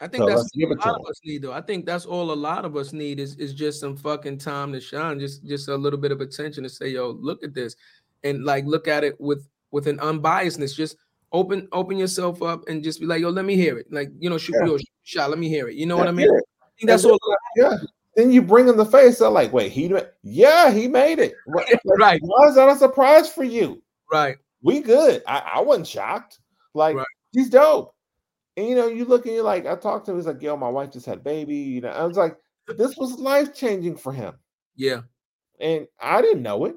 I 0.00 0.06
think 0.06 0.22
So 0.22 0.26
that's 0.28 0.50
what 0.54 0.70
a 0.70 0.88
lot 0.88 1.00
of 1.00 1.06
us 1.06 1.20
need, 1.24 1.42
though. 1.42 1.52
I 1.52 1.60
think 1.60 1.84
that's 1.84 2.06
all 2.06 2.30
a 2.30 2.34
lot 2.34 2.64
of 2.64 2.76
us 2.76 2.92
need 2.92 3.20
is 3.20 3.34
is 3.36 3.52
just 3.52 3.80
some 3.80 3.96
fucking 3.96 4.38
time 4.38 4.72
to 4.72 4.80
shine, 4.80 5.20
just 5.20 5.44
just 5.44 5.68
a 5.68 5.76
little 5.76 5.98
bit 5.98 6.12
of 6.12 6.20
attention 6.20 6.62
to 6.62 6.70
say, 6.70 6.88
yo, 6.88 7.10
look 7.10 7.42
at 7.42 7.52
this, 7.52 7.76
and 8.24 8.44
like 8.44 8.64
look 8.64 8.88
at 8.88 9.04
it 9.04 9.20
with 9.20 9.46
with 9.70 9.86
an 9.86 9.98
unbiasedness. 9.98 10.74
Just 10.74 10.96
open 11.32 11.68
open 11.72 11.98
yourself 11.98 12.42
up 12.42 12.66
and 12.68 12.82
just 12.82 13.00
be 13.00 13.06
like, 13.06 13.20
yo, 13.20 13.28
let 13.30 13.44
me 13.44 13.54
hear 13.56 13.78
it. 13.78 13.92
Like 13.92 14.10
you 14.18 14.30
know, 14.30 14.38
shoot 14.38 14.56
Yeah. 14.60 14.66
your 14.66 14.78
shot, 15.02 15.30
let 15.30 15.38
me 15.38 15.48
hear 15.48 15.68
it. 15.68 15.74
You 15.76 15.86
know 15.86 15.96
Yeah, 15.96 16.00
what 16.02 16.08
I 16.08 16.12
mean? 16.12 16.26
hear 16.26 16.42
I 16.62 16.66
think 16.78 16.88
that's 16.88 17.04
all. 17.04 17.18
Yeah, 17.56 17.76
Then 18.16 18.30
you 18.32 18.40
bring 18.42 18.68
in 18.68 18.76
the 18.76 18.84
face. 18.86 19.18
They're 19.18 19.28
like, 19.28 19.52
wait, 19.52 19.72
he, 19.72 19.92
yeah, 20.22 20.70
he 20.70 20.86
made 20.88 21.18
it. 21.18 21.34
Like, 21.46 21.80
Right. 21.98 22.20
Why 22.22 22.46
is 22.48 22.54
that 22.54 22.68
a 22.68 22.76
surprise 22.76 23.28
for 23.32 23.44
you? 23.44 23.82
Right. 24.10 24.36
We 24.62 24.80
good. 24.80 25.22
I, 25.26 25.38
I 25.56 25.60
wasn't 25.60 25.86
shocked. 25.88 26.38
Like, 26.74 26.96
Right. 26.96 27.06
he's 27.32 27.50
dope. 27.50 27.94
And 28.56 28.68
you 28.68 28.74
know, 28.74 28.86
you 28.88 29.04
look 29.04 29.26
and 29.26 29.34
you're 29.34 29.44
like, 29.44 29.66
I 29.66 29.76
talked 29.76 30.06
to 30.06 30.12
him. 30.12 30.18
He's 30.18 30.26
like, 30.26 30.42
yo, 30.42 30.56
my 30.56 30.68
wife 30.68 30.90
just 30.92 31.06
had 31.06 31.18
a 31.18 31.20
baby. 31.20 31.56
You 31.56 31.80
know, 31.82 31.90
I 31.90 32.04
was 32.04 32.16
like, 32.16 32.36
this 32.76 32.96
was 32.96 33.18
life 33.18 33.54
changing 33.54 33.96
for 33.96 34.12
him. 34.12 34.34
Yeah. 34.76 35.02
And 35.60 35.86
I 36.00 36.22
didn't 36.22 36.42
know 36.42 36.64
it, 36.66 36.76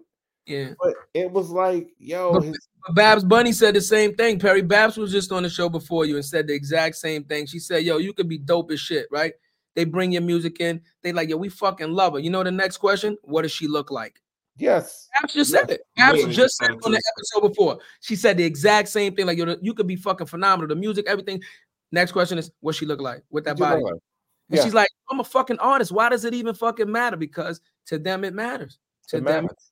Yeah. 0.51 0.73
but 0.81 0.93
it 1.13 1.31
was 1.31 1.49
like, 1.49 1.89
yo, 1.97 2.33
But- 2.33 2.43
his, 2.43 2.67
But 2.87 2.95
Babs 2.95 3.23
Bunny 3.23 3.51
said 3.51 3.75
the 3.75 3.81
same 3.81 4.15
thing. 4.15 4.39
Perry 4.39 4.61
Babs 4.63 4.97
was 4.97 5.11
just 5.11 5.31
on 5.31 5.43
the 5.43 5.49
show 5.49 5.69
before 5.69 6.05
you 6.05 6.15
and 6.15 6.25
said 6.25 6.47
the 6.47 6.53
exact 6.53 6.95
same 6.95 7.23
thing. 7.23 7.45
She 7.45 7.59
said, 7.59 7.83
"Yo, 7.83 7.97
you 7.97 8.11
could 8.13 8.27
be 8.27 8.37
dope 8.39 8.71
as 8.71 8.79
shit, 8.79 9.07
right? 9.11 9.33
They 9.75 9.83
bring 9.85 10.11
your 10.11 10.23
music 10.23 10.59
in. 10.59 10.81
They 11.03 11.13
like, 11.13 11.29
yo, 11.29 11.37
we 11.37 11.47
fucking 11.49 11.91
love 11.91 12.13
her. 12.13 12.19
You 12.19 12.29
know 12.31 12.43
the 12.43 12.51
next 12.51 12.77
question? 12.77 13.17
What 13.21 13.43
does 13.43 13.51
she 13.51 13.67
look 13.67 13.91
like? 13.91 14.19
yes, 14.57 15.07
Babs 15.19 15.33
just 15.33 15.51
said 15.51 15.69
it. 15.71 15.81
Babs 15.95 16.13
Literally 16.17 16.35
just 16.35 16.57
said 16.57 16.65
said 16.65 16.71
it 16.73 16.77
it 16.79 16.85
on 16.85 16.91
the 16.91 17.01
episode 17.17 17.47
before. 17.49 17.79
She 18.01 18.15
said 18.15 18.37
the 18.37 18.43
exact 18.43 18.89
same 18.89 19.15
thing. 19.15 19.25
Like, 19.27 19.37
yo, 19.37 19.55
you 19.61 19.73
could 19.73 19.87
be 19.87 19.95
fucking 19.95 20.27
phenomenal. 20.27 20.67
The 20.67 20.75
music, 20.75 21.05
everything. 21.07 21.41
Next 21.91 22.11
question 22.11 22.37
is, 22.37 22.51
what 22.59 22.75
she 22.75 22.85
look 22.85 22.99
like 23.01 23.23
with 23.29 23.45
that 23.45 23.57
What 23.59 23.69
body? 23.69 23.81
doing? 23.81 23.93
And 24.49 24.57
Yeah. 24.57 24.63
she's 24.63 24.73
like, 24.73 24.89
I'm 25.09 25.19
a 25.19 25.23
fucking 25.23 25.59
artist. 25.59 25.91
Why 25.91 26.09
does 26.09 26.25
it 26.25 26.33
even 26.33 26.53
fucking 26.53 26.91
matter? 26.91 27.15
Because 27.15 27.61
to 27.87 27.97
them 27.97 28.23
it 28.23 28.33
matters. 28.33 28.77
To 29.09 29.17
It 29.17 29.23
them, 29.23 29.45
matters. 29.45 29.70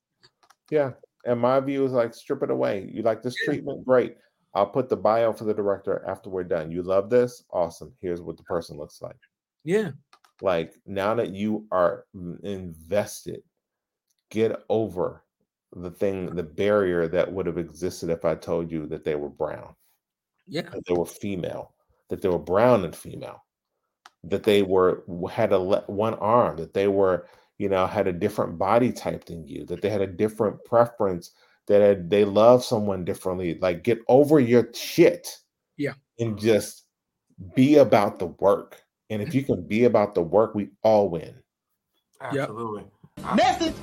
Yeah. 0.70 0.92
And 1.24 1.38
my 1.40 1.60
view 1.60 1.84
is 1.84 1.92
like 1.92 2.14
strip 2.14 2.42
it 2.42 2.50
away. 2.50 2.88
You 2.92 3.02
like 3.02 3.22
this 3.22 3.34
treatment? 3.44 3.84
Great. 3.84 4.16
I'll 4.54 4.66
put 4.66 4.88
the 4.88 4.96
bio 4.96 5.32
for 5.32 5.44
the 5.44 5.54
director 5.54 6.04
after 6.08 6.30
we're 6.30 6.44
done. 6.44 6.72
You 6.72 6.82
love 6.82 7.10
this? 7.10 7.44
Awesome. 7.52 7.92
Here's 8.00 8.20
what 8.22 8.36
the 8.36 8.42
person 8.44 8.76
looks 8.76 9.00
like. 9.00 9.16
yeah, 9.64 9.90
Like 10.40 10.74
now 10.86 11.14
that 11.14 11.34
you 11.34 11.66
are 11.70 12.06
invested, 12.42 13.42
get 14.30 14.60
over 14.68 15.22
the 15.76 15.90
thing, 15.90 16.34
the 16.34 16.42
barrier 16.42 17.06
that 17.08 17.30
would 17.32 17.46
have 17.46 17.58
existed 17.58 18.10
if 18.10 18.24
I 18.24 18.34
told 18.34 18.72
you 18.72 18.86
that 18.86 19.04
they 19.04 19.14
were 19.14 19.28
brown, 19.28 19.74
yeah, 20.48 20.62
that 20.62 20.84
they 20.86 20.94
were 20.94 21.06
female, 21.06 21.74
that 22.08 22.22
they 22.22 22.28
were 22.28 22.38
brown 22.38 22.84
and 22.84 22.96
female, 22.96 23.44
that 24.24 24.42
they 24.42 24.62
were 24.62 25.04
had 25.30 25.52
a 25.52 25.58
le- 25.58 25.84
one 25.86 26.14
arm, 26.14 26.56
that 26.56 26.74
they 26.74 26.88
were 26.88 27.26
you 27.60 27.68
know 27.68 27.86
had 27.86 28.06
a 28.06 28.12
different 28.12 28.56
body 28.58 28.90
type 28.90 29.26
than 29.26 29.46
you, 29.46 29.66
that 29.66 29.82
they 29.82 29.90
had 29.90 30.00
a 30.00 30.06
different 30.06 30.64
preference, 30.64 31.32
that 31.66 32.08
they 32.08 32.24
love 32.24 32.64
someone 32.64 33.04
differently. 33.04 33.58
Like 33.60 33.84
get 33.84 33.98
over 34.08 34.40
your 34.40 34.68
shit, 34.72 35.28
Yeah. 35.76 35.92
and 36.18 36.38
just 36.38 36.86
be 37.54 37.76
about 37.76 38.18
the 38.18 38.26
work. 38.26 38.82
And 39.10 39.20
if 39.20 39.34
you 39.34 39.42
can 39.42 39.66
be 39.66 39.84
about 39.84 40.14
the 40.14 40.22
work, 40.22 40.54
we 40.54 40.70
all 40.82 41.10
win. 41.10 41.34
Absolutely. 42.20 42.84
Message. 43.34 43.74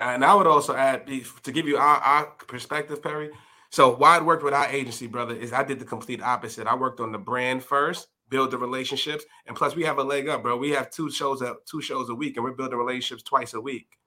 And 0.00 0.24
I 0.24 0.34
would 0.34 0.46
also 0.46 0.76
add 0.76 1.06
to 1.06 1.52
give 1.52 1.66
you 1.66 1.76
our, 1.76 1.96
our 1.96 2.26
perspective, 2.46 3.02
Perry. 3.02 3.30
So 3.70 3.96
why 3.96 4.16
it 4.18 4.24
worked 4.24 4.44
with 4.44 4.54
our 4.54 4.66
agency, 4.66 5.08
brother, 5.08 5.34
is 5.34 5.52
I 5.52 5.64
did 5.64 5.80
the 5.80 5.84
complete 5.84 6.22
opposite. 6.22 6.66
I 6.66 6.74
worked 6.76 7.00
on 7.00 7.12
the 7.12 7.18
brand 7.18 7.64
first, 7.64 8.08
build 8.28 8.50
the 8.50 8.58
relationships, 8.58 9.24
and 9.46 9.56
plus 9.56 9.74
we 9.74 9.84
have 9.84 9.98
a 9.98 10.02
leg 10.02 10.28
up, 10.28 10.42
bro. 10.42 10.56
We 10.56 10.70
have 10.70 10.90
two 10.90 11.10
shows 11.10 11.42
up, 11.42 11.64
two 11.66 11.80
shows 11.80 12.08
a 12.08 12.14
week, 12.14 12.36
and 12.36 12.44
we're 12.44 12.52
building 12.52 12.78
relationships 12.78 13.22
twice 13.22 13.54
a 13.54 13.60
week. 13.60 13.98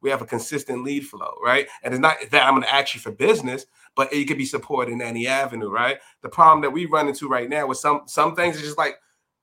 We 0.00 0.10
have 0.10 0.22
a 0.22 0.26
consistent 0.26 0.84
lead 0.84 1.06
flow, 1.06 1.34
right? 1.42 1.66
And 1.82 1.92
it's 1.92 2.00
not 2.00 2.16
that 2.30 2.46
I'm 2.46 2.54
going 2.54 2.62
to 2.62 2.72
ask 2.72 2.94
you 2.94 3.00
for 3.00 3.10
business, 3.10 3.66
but 3.96 4.12
it 4.12 4.26
could 4.26 4.38
be 4.38 4.44
supported 4.44 4.92
in 4.92 5.02
any 5.02 5.26
avenue, 5.26 5.68
right? 5.68 5.98
The 6.22 6.28
problem 6.28 6.60
that 6.62 6.70
we 6.70 6.86
run 6.86 7.08
into 7.08 7.28
right 7.28 7.48
now 7.48 7.66
with 7.66 7.78
some 7.78 8.02
some 8.06 8.36
things 8.36 8.56
is 8.56 8.62
just 8.62 8.78
like 8.78 8.96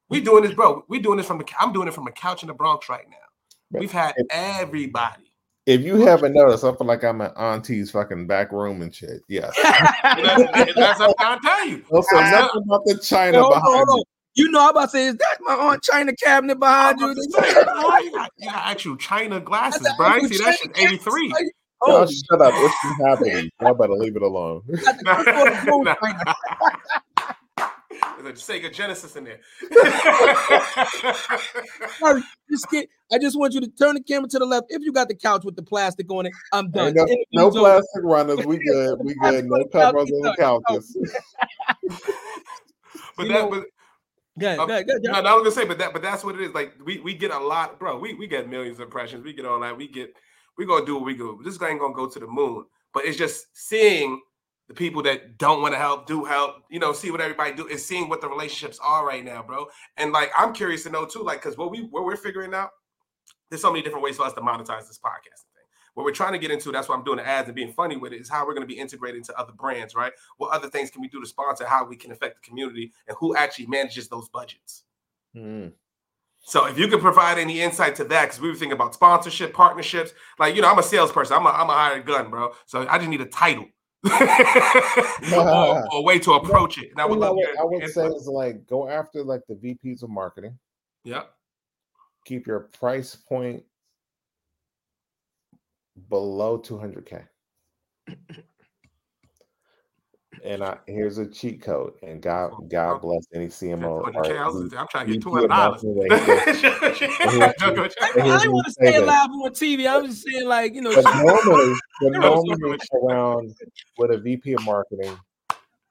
we 0.10 0.22
doing 0.22 0.44
this, 0.44 0.54
bro. 0.54 0.86
We 0.88 1.00
doing 1.00 1.18
this 1.18 1.28
from 1.28 1.40
the. 1.40 1.46
I'm 1.60 1.74
doing 1.74 1.88
it 1.88 1.94
from 1.94 2.08
a 2.08 2.12
couch 2.12 2.44
in 2.44 2.48
the 2.48 2.54
Bronx 2.54 2.88
right 2.88 3.06
now. 3.10 3.80
We've 3.80 3.92
had 3.92 4.14
everybody. 4.30 5.32
If 5.66 5.82
you 5.82 5.96
haven't 6.06 6.34
noticed, 6.34 6.64
I 6.64 6.76
feel 6.76 6.86
like 6.86 7.04
I'm 7.04 7.22
in 7.22 7.32
auntie's 7.36 7.90
fucking 7.90 8.28
back 8.28 8.52
room 8.52 8.84
and 8.84 8.94
shit. 8.94 9.22
Yes. 9.28 9.58
that's, 9.64 10.74
that's 10.76 11.00
what 11.00 11.16
I'm 11.20 11.40
trying 11.40 11.40
to 11.40 11.48
tell 11.48 11.68
you. 11.68 11.86
Also, 11.92 12.16
nothing 12.18 12.62
about 12.66 12.86
the 12.86 13.00
China 13.00 13.40
on, 13.40 13.50
behind 13.50 13.64
hold 13.66 13.90
on. 13.90 14.04
You. 14.36 14.46
You 14.46 14.52
know, 14.52 14.62
I'm 14.64 14.70
about 14.72 14.84
to 14.86 14.90
say, 14.90 15.06
is 15.08 15.16
that 15.16 15.38
my 15.42 15.54
aunt 15.54 15.82
China 15.84 16.14
cabinet 16.16 16.60
behind 16.60 17.00
you? 17.00 17.08
I'm 17.10 17.16
just 17.16 17.32
saying, 17.34 17.56
you 17.56 18.12
got, 18.12 18.32
you 18.38 18.46
got 18.50 18.66
actual 18.66 18.96
China 18.98 19.40
glasses, 19.40 19.88
bro. 19.98 20.08
I 20.08 20.20
see 20.22 20.38
that 20.38 20.44
China 20.44 20.58
shit 20.58 20.72
83. 20.78 21.30
cabinet. 21.30 21.54
Y'all 21.88 21.98
Oh, 21.98 22.06
shut 22.08 22.42
up. 22.42 22.54
It's 22.56 22.76
inhabiting. 23.00 23.52
Y'all 23.62 23.74
better 23.76 23.94
leave 23.94 24.16
it 24.16 24.22
alone. 24.22 24.62
got 24.84 24.98
the 24.98 25.04
Coca-Cola 25.06 25.66
Gold 25.66 25.88
China. 26.02 26.36
There's 28.24 28.50
a 28.50 28.54
Sega 28.54 28.74
Genesis 28.74 29.16
in 29.16 29.24
there. 29.26 29.40
Sorry, 32.00 32.24
just 32.50 32.70
get, 32.72 32.90
I 33.14 33.20
just 33.20 33.38
want 33.38 33.54
you 33.54 33.62
to 33.62 33.68
turn 33.68 33.94
the 33.96 34.02
camera 34.04 34.28
to 34.30 34.40
the 34.40 34.46
left. 34.46 34.66
If 34.70 34.82
you 34.82 34.92
got 34.92 35.08
the 35.10 35.16
couch 35.16 35.44
with 35.46 35.56
the 35.56 35.62
plastic 35.64 36.12
on 36.12 36.26
it, 36.26 36.32
I'm 36.52 36.72
done. 36.72 36.88
Ain't 36.88 36.96
no, 36.96 37.04
Interview's 37.04 37.28
no 37.34 37.46
over. 37.48 37.60
plastic 37.60 38.04
runners. 38.04 38.46
We 38.46 38.58
good. 38.58 38.98
We 39.04 39.14
good. 39.22 39.46
No 39.46 39.64
covers 39.72 40.12
on 40.12 40.22
the 40.22 40.36
couches. 40.38 40.98
but 43.18 43.28
You 43.28 43.34
that, 43.34 43.42
know- 43.44 43.50
but 43.50 43.66
Go 44.38 44.48
ahead, 44.48 44.60
Um, 44.60 44.68
go 44.68 44.74
ahead, 44.74 44.88
go 44.88 44.94
ahead, 44.94 45.04
no, 45.04 45.22
no, 45.22 45.30
I 45.30 45.34
was 45.36 45.44
gonna 45.44 45.52
say, 45.52 45.66
but 45.66 45.78
that, 45.78 45.94
but 45.94 46.02
that's 46.02 46.24
what 46.24 46.36
it 46.36 46.42
is. 46.42 46.54
Like 46.54 46.74
we 46.84 47.00
we 47.00 47.14
get 47.14 47.32
a 47.32 47.40
lot, 47.40 47.80
bro. 47.80 47.98
We 47.98 48.14
we 48.14 48.28
get 48.28 48.50
millions 48.50 48.78
of 48.80 48.84
impressions. 48.84 49.24
We 49.24 49.34
get 49.34 49.46
all 49.46 49.60
that. 49.62 49.78
We 49.78 49.88
get 49.88 50.14
we 50.58 50.66
gonna 50.66 50.86
do 50.86 50.96
what 50.96 51.06
we 51.06 51.16
go. 51.16 51.40
This 51.44 51.58
guy 51.58 51.70
ain't 51.70 51.80
gonna 51.80 51.94
go 51.94 52.10
to 52.10 52.20
the 52.20 52.28
moon. 52.28 52.66
But 52.94 53.06
it's 53.06 53.18
just 53.18 53.48
seeing 53.54 54.22
the 54.68 54.74
people 54.74 55.04
that 55.04 55.38
don't 55.38 55.62
want 55.62 55.74
to 55.74 55.78
help 55.78 56.08
do 56.08 56.26
help. 56.26 56.56
You 56.70 56.80
know, 56.80 56.92
see 56.94 57.12
what 57.12 57.22
everybody 57.22 57.54
do. 57.54 57.68
Is 57.68 57.86
seeing 57.86 58.10
what 58.10 58.22
the 58.22 58.28
relationships 58.28 58.80
are 58.84 59.06
right 59.06 59.24
now, 59.24 59.44
bro. 59.44 59.68
And 59.98 60.12
like 60.12 60.32
I'm 60.38 60.54
curious 60.54 60.84
to 60.84 60.90
know 60.90 61.06
too, 61.06 61.24
like 61.24 61.42
because 61.42 61.58
what 61.58 61.72
we 61.72 61.84
what 61.92 62.04
we're 62.04 62.18
figuring 62.18 62.54
out, 62.54 62.72
there's 63.50 63.62
so 63.62 63.72
many 63.72 63.84
different 63.84 64.04
ways 64.04 64.18
for 64.18 64.26
us 64.26 64.34
to 64.34 64.42
monetize 64.42 64.88
this 64.88 64.98
thing. 64.98 65.55
What 65.96 66.04
we're 66.04 66.12
trying 66.12 66.34
to 66.34 66.40
get 66.40 66.52
into, 66.52 66.72
that's 66.72 66.88
why 66.88 66.96
I'm 66.96 67.04
doing 67.04 67.18
the 67.18 67.28
ads 67.28 67.48
and 67.48 67.56
being 67.56 67.72
funny 67.72 67.96
with 67.96 68.14
it, 68.14 68.22
is 68.22 68.30
how 68.30 68.46
we're 68.46 68.54
going 68.54 68.68
to 68.68 68.74
be 68.74 68.80
integrated 68.80 69.18
into 69.18 69.38
other 69.40 69.54
brands, 69.54 69.96
right? 69.96 70.12
What 70.38 70.52
other 70.54 70.70
things 70.70 70.92
can 70.92 71.02
we 71.02 71.08
do 71.08 71.20
to 71.22 71.26
sponsor? 71.26 71.66
How 71.66 71.86
we 71.86 71.96
can 71.96 72.12
affect 72.12 72.36
the 72.42 72.48
community, 72.48 72.92
and 73.08 73.18
who 73.18 73.36
actually 73.36 73.68
manages 73.68 74.08
those 74.10 74.30
budgets. 74.30 74.84
Mm. 75.36 75.72
So 76.42 76.68
if 76.68 76.78
you 76.78 76.88
could 76.88 77.02
provide 77.02 77.40
any 77.40 77.62
insight 77.62 77.96
to 77.96 78.04
that, 78.06 78.26
because 78.26 78.40
we 78.40 78.50
were 78.50 78.56
thinking 78.56 78.74
about 78.74 78.94
sponsorship, 78.94 79.54
partnerships. 79.54 80.12
Like, 80.38 80.56
you 80.56 80.62
know, 80.62 80.70
I'm 80.70 80.78
a 80.78 80.84
salesperson. 80.84 81.38
I'm 81.38 81.46
a, 81.46 81.50
I'm 81.50 81.70
a 81.70 81.74
hired 81.74 82.06
gun, 82.06 82.30
bro. 82.30 82.52
So 82.68 82.86
I 82.88 83.00
just 83.00 83.10
need 83.10 83.22
a 83.22 83.26
title 83.26 83.66
or, 85.34 85.50
or 85.50 85.88
a 85.92 86.02
way 86.02 86.20
to 86.20 86.34
approach 86.34 86.78
it. 86.78 86.92
And 86.92 87.02
I 87.02 87.06
would 87.06 87.20
know 87.20 87.28
love 87.28 87.36
what 87.38 87.48
your 87.48 87.60
I 87.60 87.64
would 87.64 87.90
say 87.90 88.06
is 88.06 88.28
like 88.28 88.68
go 88.68 88.88
after 88.88 89.24
like 89.24 89.42
the 89.50 89.56
VPs 89.56 90.04
of 90.04 90.10
marketing. 90.10 90.58
Yeah. 91.04 91.24
Keep 92.26 92.46
your 92.46 92.60
price 92.78 93.16
point 93.16 93.64
below 96.10 96.58
200k. 96.60 97.24
And 100.44 100.64
I 100.64 100.78
here's 100.86 101.18
a 101.18 101.26
cheat 101.26 101.62
code, 101.62 101.94
and 102.04 102.22
God 102.22 102.52
God 102.70 103.02
bless 103.02 103.26
any 103.34 103.48
CMO. 103.48 104.04
or 104.04 104.12
200K, 104.12 104.38
I 104.38 104.48
was- 104.50 104.74
I'm 104.74 104.88
trying 104.90 105.08
to 105.08 105.14
get 105.14 105.24
VP 105.24 105.30
$200. 105.48 105.48
marketing 105.50 105.96
that 106.10 106.96
he- 107.00 107.66
No, 107.66 107.74
go 107.74 107.84
I, 107.84 107.88
check. 107.88 108.16
And 108.16 108.24
I 108.24 108.26
here's 108.28 108.42
didn't 108.42 108.54
want 108.54 108.66
to 108.66 108.72
stay 108.74 108.86
say 108.86 108.92
say 108.92 108.98
it 108.98 109.00
then. 109.00 109.08
live 109.08 109.30
on 109.30 109.52
TV. 109.54 109.88
I 109.88 109.98
was 109.98 110.12
just 110.12 110.28
saying, 110.30 110.48
like, 110.48 110.76
you 110.76 110.82
know, 110.82 110.94
But 110.94 111.04
normally, 111.24 111.74
but 112.02 112.12
normally 112.12 112.78
around 113.02 113.56
with 113.98 114.12
a 114.12 114.18
VP 114.18 114.54
of 114.54 114.66
marketing, 114.66 115.18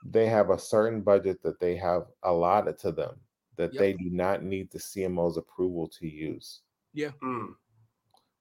they 0.05 0.27
have 0.27 0.51
a 0.51 0.59
certain 0.59 1.01
budget 1.01 1.43
that 1.43 1.59
they 1.59 1.75
have 1.77 2.07
allotted 2.23 2.79
to 2.81 2.93
them 2.93 3.17
that 3.57 3.73
Yep. 3.73 3.81
they 3.81 3.93
do 3.95 4.11
not 4.11 4.43
need 4.45 4.71
the 4.71 4.79
CMO's 4.79 5.37
approval 5.39 5.89
to 5.99 6.07
use. 6.07 6.61
Mm, 6.95 7.55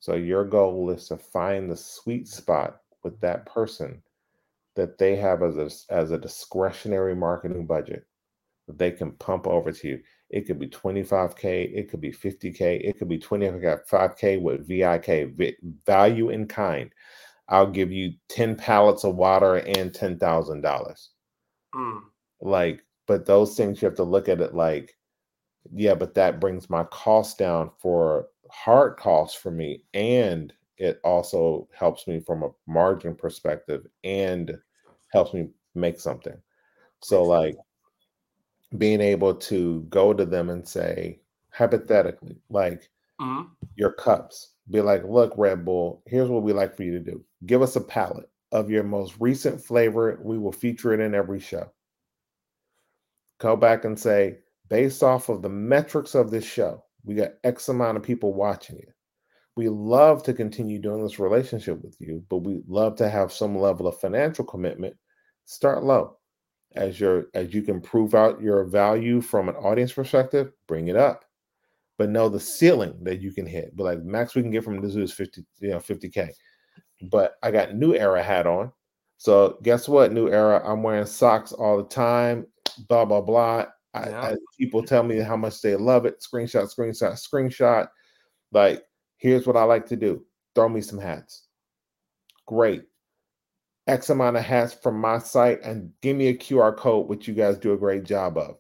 So 0.04 0.16
your 0.16 0.44
goal 0.44 0.90
is 0.90 1.08
to 1.08 1.18
find 1.18 1.72
the 1.72 1.78
sweet 1.78 2.28
spot 2.28 2.82
with 3.06 3.22
that 3.22 3.46
person 3.46 4.04
that 4.76 4.98
they 4.98 5.16
have 5.16 5.42
as 5.42 5.56
a 5.56 5.94
as 5.94 6.12
a 6.12 6.18
discretionary 6.18 7.16
marketing 7.16 7.66
budget 7.66 8.06
that 8.68 8.78
they 8.78 8.92
can 8.92 9.14
pump 9.14 9.48
over 9.48 9.72
to 9.72 9.88
you. 9.88 10.02
It 10.30 10.42
could 10.46 10.60
be 10.60 10.68
25k, 10.68 11.74
it 11.74 11.90
could 11.90 12.02
be 12.02 12.12
50k, 12.12 12.86
it 12.86 12.98
could 13.00 13.08
be 13.08 13.18
25k 13.18 14.42
with 14.42 14.68
VIK, 14.68 15.38
vi- 15.38 15.56
value 15.86 16.32
in 16.32 16.48
kind. 16.48 16.92
I'll 17.48 17.72
give 17.72 17.94
you 17.94 18.12
10 18.28 18.58
pallets 18.58 19.06
of 19.06 19.16
water 19.16 19.56
and 19.56 19.94
$10,000. 19.94 21.08
mm. 21.76 22.00
Like, 22.42 22.84
but 23.08 23.26
those 23.26 23.56
things 23.56 23.82
you 23.82 23.86
have 23.88 23.96
to 23.96 24.04
look 24.04 24.28
at 24.28 24.42
it 24.42 24.54
like, 24.54 24.98
yeah, 25.74 25.96
but 25.96 26.16
that 26.16 26.42
brings 26.42 26.70
my 26.70 26.84
cost 26.86 27.38
down 27.38 27.72
for 27.80 28.28
hard 28.54 28.98
costs 28.98 29.36
for 29.36 29.52
me. 29.52 29.84
And 29.94 30.54
it 30.78 31.00
also 31.04 31.68
helps 31.74 32.08
me 32.08 32.20
from 32.20 32.44
a 32.44 32.52
margin 32.68 33.16
perspective 33.16 33.88
and 34.04 34.58
helps 35.12 35.34
me 35.34 35.50
make 35.76 36.00
something. 36.00 36.38
So, 37.02 37.24
like, 37.24 37.58
being 38.78 39.02
able 39.02 39.36
to 39.36 39.82
go 39.90 40.14
to 40.14 40.26
them 40.26 40.50
and 40.50 40.68
say, 40.68 41.20
hypothetically, 41.50 42.38
like, 42.50 42.90
Mhm. 43.20 43.50
your 43.76 43.94
cups. 43.94 44.52
Be 44.70 44.82
like, 44.82 45.04
look, 45.04 45.34
Red 45.38 45.66
Bull, 45.66 46.02
here's 46.06 46.30
what 46.30 46.44
we 46.44 46.54
like 46.54 46.76
for 46.76 46.84
you 46.84 46.92
to 46.94 47.00
do. 47.00 47.24
Give 47.46 47.62
us 47.62 47.76
a 47.76 47.82
palette 47.82 48.30
of 48.52 48.70
your 48.70 48.84
most 48.84 49.16
recent 49.20 49.62
flavor. 49.62 50.20
We 50.22 50.38
will 50.38 50.52
feature 50.52 50.94
it 50.94 51.00
in 51.00 51.14
every 51.14 51.40
show. 51.40 51.72
Go 53.40 53.56
back 53.56 53.84
and 53.84 54.00
say, 54.00 54.40
based 54.70 55.04
off 55.04 55.30
of 55.30 55.42
the 55.42 55.50
metrics 55.50 56.16
of 56.16 56.32
this 56.32 56.46
show, 56.46 56.84
We 57.04 57.16
got 57.16 57.32
X 57.44 57.70
amount 57.70 57.98
of 57.98 58.04
people 58.04 58.34
watching 58.34 58.78
you. 58.78 58.88
We 59.56 59.70
love 59.70 60.24
to 60.24 60.34
continue 60.34 60.80
doing 60.80 61.04
this 61.04 61.20
relationship 61.20 61.84
with 61.84 61.96
you, 62.00 62.24
but 62.30 62.38
we 62.38 62.62
love 62.68 62.96
to 62.98 63.10
have 63.10 63.32
some 63.32 63.58
level 63.58 63.88
of 63.88 64.00
financial 64.00 64.46
commitment. 64.46 64.96
Start 65.46 65.84
low. 65.84 66.18
As 66.76 67.00
your 67.00 67.26
as 67.36 67.54
you 67.54 67.62
can 67.62 67.80
prove 67.80 68.16
out 68.16 68.42
your 68.42 68.64
value 68.64 69.22
from 69.22 69.48
an 69.48 69.56
audience 69.56 69.94
perspective, 69.94 70.52
bring 70.68 70.88
it 70.88 70.96
up. 70.96 71.24
But 72.00 72.10
know 72.10 72.30
the 72.30 72.40
ceiling 72.40 72.98
that 73.04 73.22
you 73.22 73.32
can 73.32 73.46
hit. 73.46 73.76
But 73.76 73.84
like 73.84 74.04
max 74.04 74.34
we 74.34 74.42
can 74.42 74.50
get 74.50 74.64
from 74.64 74.82
this 74.82 74.96
is 74.96 75.14
50, 75.14 75.46
you 75.60 75.70
know, 75.70 75.78
50k. 75.78 76.30
But 77.12 77.36
I 77.44 77.52
got 77.52 77.76
new 77.76 77.94
era 77.94 78.24
hat 78.24 78.48
on. 78.48 78.72
So 79.18 79.60
guess 79.62 79.88
what? 79.88 80.12
New 80.12 80.30
era. 80.30 80.64
I'm 80.66 80.82
wearing 80.82 81.06
socks 81.06 81.52
all 81.52 81.78
the 81.78 81.88
time. 81.88 82.48
Blah 82.88 83.06
blah 83.06 83.22
blah. 83.22 83.68
I, 83.94 84.10
Yeah. 84.10 84.22
I- 84.22 84.38
people 84.58 84.84
tell 84.84 85.04
me 85.04 85.20
how 85.20 85.38
much 85.38 85.62
they 85.62 85.76
love 85.76 86.06
it. 86.06 86.20
Screenshot, 86.22 86.74
screenshot, 86.74 87.14
screenshot. 87.14 87.88
Like, 88.52 88.84
here's 89.18 89.46
what 89.48 89.58
I 89.58 89.64
like 89.64 89.86
to 89.88 89.96
do: 89.96 90.26
throw 90.56 90.70
me 90.70 90.82
some 90.82 91.00
hats. 91.00 91.48
Great. 92.46 92.86
X 93.88 94.10
amount 94.10 94.38
of 94.38 94.44
hats 94.44 94.74
from 94.74 95.00
my 95.00 95.20
site, 95.20 95.62
and 95.62 95.92
give 96.02 96.16
me 96.16 96.28
a 96.28 96.38
QR 96.38 96.76
code, 96.76 97.08
which 97.08 97.28
you 97.28 97.34
guys 97.34 97.58
do 97.58 97.74
a 97.74 97.78
great 97.78 98.04
job 98.04 98.38
of. 98.38 98.58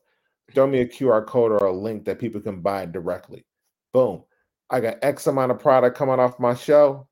Throw 0.53 0.67
me 0.67 0.81
a 0.81 0.87
QR 0.87 1.25
code 1.25 1.51
or 1.51 1.65
a 1.65 1.71
link 1.71 2.05
that 2.05 2.19
people 2.19 2.41
can 2.41 2.61
buy 2.61 2.85
directly. 2.85 3.45
Boom. 3.93 4.23
I 4.69 4.81
got 4.81 4.97
X 5.01 5.27
amount 5.27 5.51
of 5.51 5.59
product 5.59 5.97
coming 5.97 6.19
off 6.19 6.39
my 6.39 6.53
show. 6.53 7.07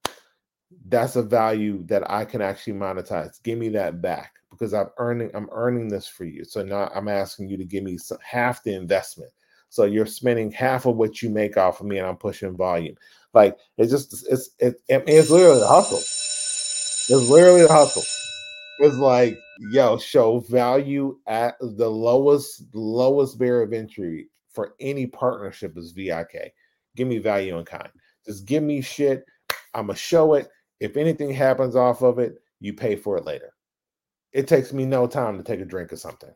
That's 0.88 1.16
a 1.16 1.24
value 1.24 1.84
that 1.88 2.10
I 2.10 2.26
can 2.26 2.42
actually 2.42 2.74
monetize. 2.74 3.42
Give 3.44 3.58
me 3.58 3.70
that 3.70 4.02
back 4.02 4.34
because 4.52 4.74
I'm 4.74 4.90
earning. 4.98 5.32
I'm 5.34 5.50
earning 5.52 5.88
this 5.88 6.08
for 6.08 6.26
you. 6.26 6.44
So 6.46 6.64
now 6.64 6.92
I'm 6.94 7.08
asking 7.08 7.50
you 7.50 7.58
to 7.58 7.66
give 7.66 7.84
me 7.84 7.98
some, 7.98 8.18
half 8.24 8.64
the 8.64 8.74
investment. 8.76 9.32
So 9.70 9.86
you're 9.86 10.06
spending 10.06 10.52
half 10.52 10.86
of 10.86 10.98
what 10.98 11.22
you 11.22 11.30
make 11.30 11.58
off 11.58 11.80
of 11.80 11.88
me, 11.88 11.98
and 11.98 12.08
I'm 12.08 12.18
pushing 12.18 12.56
volume. 12.56 12.96
Like 13.34 13.58
it's 13.78 13.92
just 13.92 14.26
it's 14.30 14.50
it, 14.60 14.82
it- 14.90 15.04
it's 15.08 15.30
literally 15.32 15.62
a 15.62 15.68
hustle. 15.68 15.98
It's 15.98 17.30
literally 17.30 17.64
a 17.64 17.68
hustle. 17.68 18.04
It's 18.80 18.98
like 18.98 19.38
yo, 19.74 19.98
show 19.98 20.40
value 20.40 21.18
at 21.28 21.56
the 21.62 21.90
lowest 21.90 22.64
lowest 22.74 23.38
barrier 23.40 23.64
of 23.64 23.74
entry 23.74 24.28
for 24.54 24.74
any 24.80 25.08
partnership 25.08 25.78
is 25.78 25.92
VIK. 25.92 26.54
Give 26.96 27.08
me 27.08 27.20
value 27.20 27.58
in 27.58 27.66
kind. 27.66 27.90
Just 28.26 28.46
give 28.46 28.64
me 28.64 28.82
shit. 28.82 29.24
I'ma 29.74 29.94
show 29.94 30.34
it. 30.34 30.50
If 30.80 30.98
anything 30.98 31.32
happens 31.32 31.76
off 31.76 32.02
of 32.02 32.20
it, 32.20 32.36
you 32.60 32.74
pay 32.74 32.96
for 32.96 33.18
it 33.18 33.26
later. 33.26 33.54
It 34.32 34.48
takes 34.48 34.72
me 34.72 34.86
no 34.86 35.08
time 35.08 35.38
to 35.38 35.44
take 35.44 35.60
a 35.60 35.66
drink 35.66 35.92
or 35.92 35.98
something. 35.98 36.32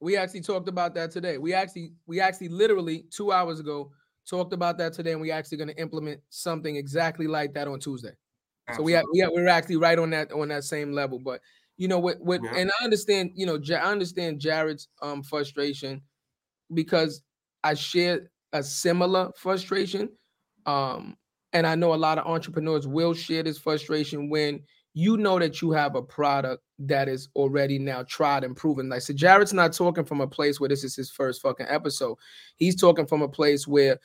We 0.00 0.16
actually 0.16 0.42
talked 0.42 0.68
about 0.68 0.94
that 0.94 1.10
today. 1.10 1.38
We 1.38 1.54
actually, 1.54 1.92
we 2.06 2.20
actually 2.20 2.48
literally 2.48 3.06
two 3.10 3.32
hours 3.32 3.58
ago 3.60 3.90
talked 4.28 4.52
about 4.52 4.76
that 4.78 4.92
today, 4.92 5.12
and 5.12 5.20
we 5.20 5.30
actually 5.30 5.58
going 5.58 5.68
to 5.68 5.80
implement 5.80 6.20
something 6.28 6.76
exactly 6.76 7.26
like 7.26 7.54
that 7.54 7.68
on 7.68 7.80
Tuesday. 7.80 8.12
So 8.72 8.82
we 8.82 8.92
have, 8.92 9.04
we 9.12 9.26
we're 9.26 9.48
actually 9.48 9.76
right 9.76 9.98
on 9.98 10.10
that 10.10 10.32
on 10.32 10.48
that 10.48 10.64
same 10.64 10.92
level. 10.92 11.18
But 11.18 11.40
you 11.76 11.86
know 11.86 11.98
what, 11.98 12.20
what, 12.20 12.40
Yeah. 12.42 12.54
and 12.56 12.70
I 12.80 12.84
understand, 12.84 13.32
you 13.34 13.46
know, 13.46 13.58
I 13.70 13.90
understand 13.90 14.40
Jarrett's 14.40 14.88
um 15.02 15.22
frustration 15.22 16.02
because 16.72 17.22
I 17.62 17.74
share 17.74 18.30
a 18.52 18.62
similar 18.62 19.30
frustration. 19.36 20.08
Um, 20.66 21.16
and 21.52 21.66
I 21.66 21.74
know 21.74 21.94
a 21.94 21.96
lot 21.96 22.18
of 22.18 22.26
entrepreneurs 22.26 22.86
will 22.86 23.14
share 23.14 23.42
this 23.42 23.58
frustration 23.58 24.30
when 24.30 24.60
you 24.94 25.16
know 25.16 25.38
that 25.40 25.60
you 25.60 25.72
have 25.72 25.96
a 25.96 26.02
product 26.02 26.62
that 26.78 27.08
is 27.08 27.28
already 27.34 27.78
now 27.78 28.04
tried 28.04 28.44
and 28.44 28.56
proven. 28.56 28.88
Like, 28.88 29.02
so 29.02 29.12
Jarrett's 29.12 29.52
not 29.52 29.72
talking 29.72 30.04
from 30.04 30.20
a 30.20 30.26
place 30.26 30.60
where 30.60 30.68
this 30.68 30.84
is 30.84 30.94
his 30.94 31.10
first 31.10 31.42
fucking 31.42 31.66
episode. 31.68 32.16
He's 32.56 32.76
talking 32.76 33.06
from 33.06 33.20
a 33.22 33.28
place 33.28 33.66
where 33.66 33.98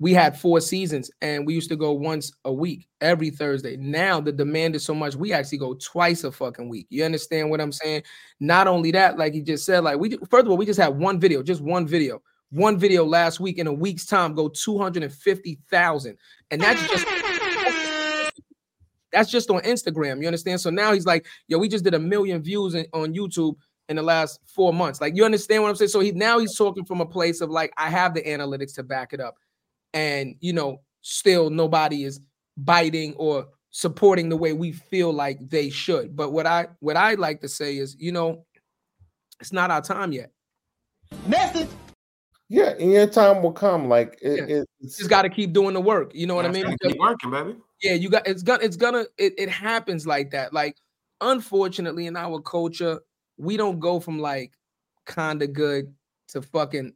we 0.00 0.14
had 0.14 0.38
four 0.38 0.60
seasons 0.60 1.10
and 1.22 1.44
we 1.44 1.54
used 1.54 1.68
to 1.70 1.76
go 1.76 1.90
once 1.90 2.32
a 2.44 2.52
week 2.52 2.88
every 3.00 3.30
Thursday. 3.30 3.76
Now 3.76 4.20
the 4.20 4.30
demand 4.30 4.76
is 4.76 4.84
so 4.84 4.94
much, 4.94 5.16
we 5.16 5.32
actually 5.32 5.58
go 5.58 5.74
twice 5.74 6.22
a 6.22 6.30
fucking 6.30 6.68
week. 6.68 6.86
You 6.88 7.04
understand 7.04 7.50
what 7.50 7.60
I'm 7.60 7.72
saying? 7.72 8.04
Not 8.38 8.68
only 8.68 8.92
that, 8.92 9.18
like 9.18 9.34
he 9.34 9.42
just 9.42 9.64
said, 9.64 9.80
like 9.80 9.98
we 9.98 10.16
first 10.30 10.46
of 10.46 10.50
all, 10.50 10.56
we 10.56 10.66
just 10.66 10.78
had 10.78 10.96
one 10.96 11.18
video, 11.18 11.42
just 11.42 11.60
one 11.60 11.86
video. 11.86 12.22
One 12.50 12.78
video 12.78 13.04
last 13.04 13.40
week 13.40 13.58
in 13.58 13.66
a 13.66 13.72
week's 13.72 14.06
time 14.06 14.34
go 14.34 14.48
250,000. 14.48 16.16
And 16.50 16.60
that's 16.60 16.88
just 16.88 17.06
that's 19.12 19.30
just 19.30 19.50
on 19.50 19.60
Instagram. 19.62 20.20
You 20.20 20.26
understand? 20.26 20.60
So 20.60 20.70
now 20.70 20.92
he's 20.92 21.06
like, 21.06 21.26
yo, 21.46 21.58
we 21.58 21.68
just 21.68 21.84
did 21.84 21.94
a 21.94 21.98
million 21.98 22.42
views 22.42 22.74
in- 22.74 22.86
on 22.92 23.14
YouTube 23.14 23.56
in 23.88 23.96
the 23.96 24.02
last 24.02 24.40
four 24.44 24.72
months. 24.72 25.00
Like, 25.00 25.16
you 25.16 25.24
understand 25.24 25.62
what 25.62 25.70
I'm 25.70 25.76
saying? 25.76 25.88
So 25.88 26.00
he 26.00 26.12
now 26.12 26.38
he's 26.38 26.56
talking 26.56 26.84
from 26.84 27.00
a 27.00 27.06
place 27.06 27.40
of 27.40 27.50
like, 27.50 27.72
I 27.78 27.88
have 27.88 28.12
the 28.14 28.22
analytics 28.22 28.74
to 28.74 28.82
back 28.82 29.12
it 29.12 29.20
up. 29.20 29.36
And 29.94 30.34
you 30.40 30.52
know, 30.52 30.82
still 31.00 31.48
nobody 31.50 32.04
is 32.04 32.20
biting 32.58 33.14
or 33.14 33.46
supporting 33.70 34.28
the 34.28 34.36
way 34.36 34.52
we 34.52 34.72
feel 34.72 35.12
like 35.12 35.38
they 35.48 35.70
should. 35.70 36.14
But 36.16 36.32
what 36.32 36.46
I 36.46 36.68
what 36.80 36.96
I 36.96 37.14
like 37.14 37.40
to 37.40 37.48
say 37.48 37.78
is, 37.78 37.96
you 37.98 38.12
know, 38.12 38.44
it's 39.40 39.52
not 39.52 39.70
our 39.70 39.80
time 39.80 40.12
yet. 40.12 40.32
Message. 41.26 41.68
Yeah, 42.50 42.70
and 42.80 42.90
your 42.92 43.06
time 43.06 43.42
will 43.42 43.52
come. 43.52 43.88
Like 43.88 44.18
it, 44.22 44.48
Yeah. 44.48 44.62
it's 44.80 44.98
Just 44.98 45.10
got 45.10 45.22
to 45.22 45.28
keep 45.28 45.52
doing 45.52 45.74
the 45.74 45.80
work. 45.80 46.12
You 46.14 46.26
know 46.26 46.34
what 46.34 46.44
I 46.46 46.50
mean? 46.50 46.64
Because- 46.66 46.92
Keep 46.92 47.00
working, 47.00 47.30
baby. 47.30 47.54
Yeah 47.82 47.94
you 47.94 48.08
got 48.08 48.26
it's 48.26 48.42
gonna 48.42 48.62
it's 48.62 48.76
gonna 48.76 49.04
it, 49.16 49.34
it 49.38 49.48
happens 49.48 50.06
like 50.06 50.30
that. 50.32 50.52
Like 50.52 50.76
unfortunately 51.20 52.06
in 52.06 52.16
our 52.16 52.40
culture 52.40 53.00
we 53.36 53.56
don't 53.56 53.80
go 53.80 54.00
from 54.00 54.18
like 54.18 54.52
kind 55.06 55.42
of 55.42 55.52
good 55.52 55.92
to 56.28 56.42
fucking 56.42 56.92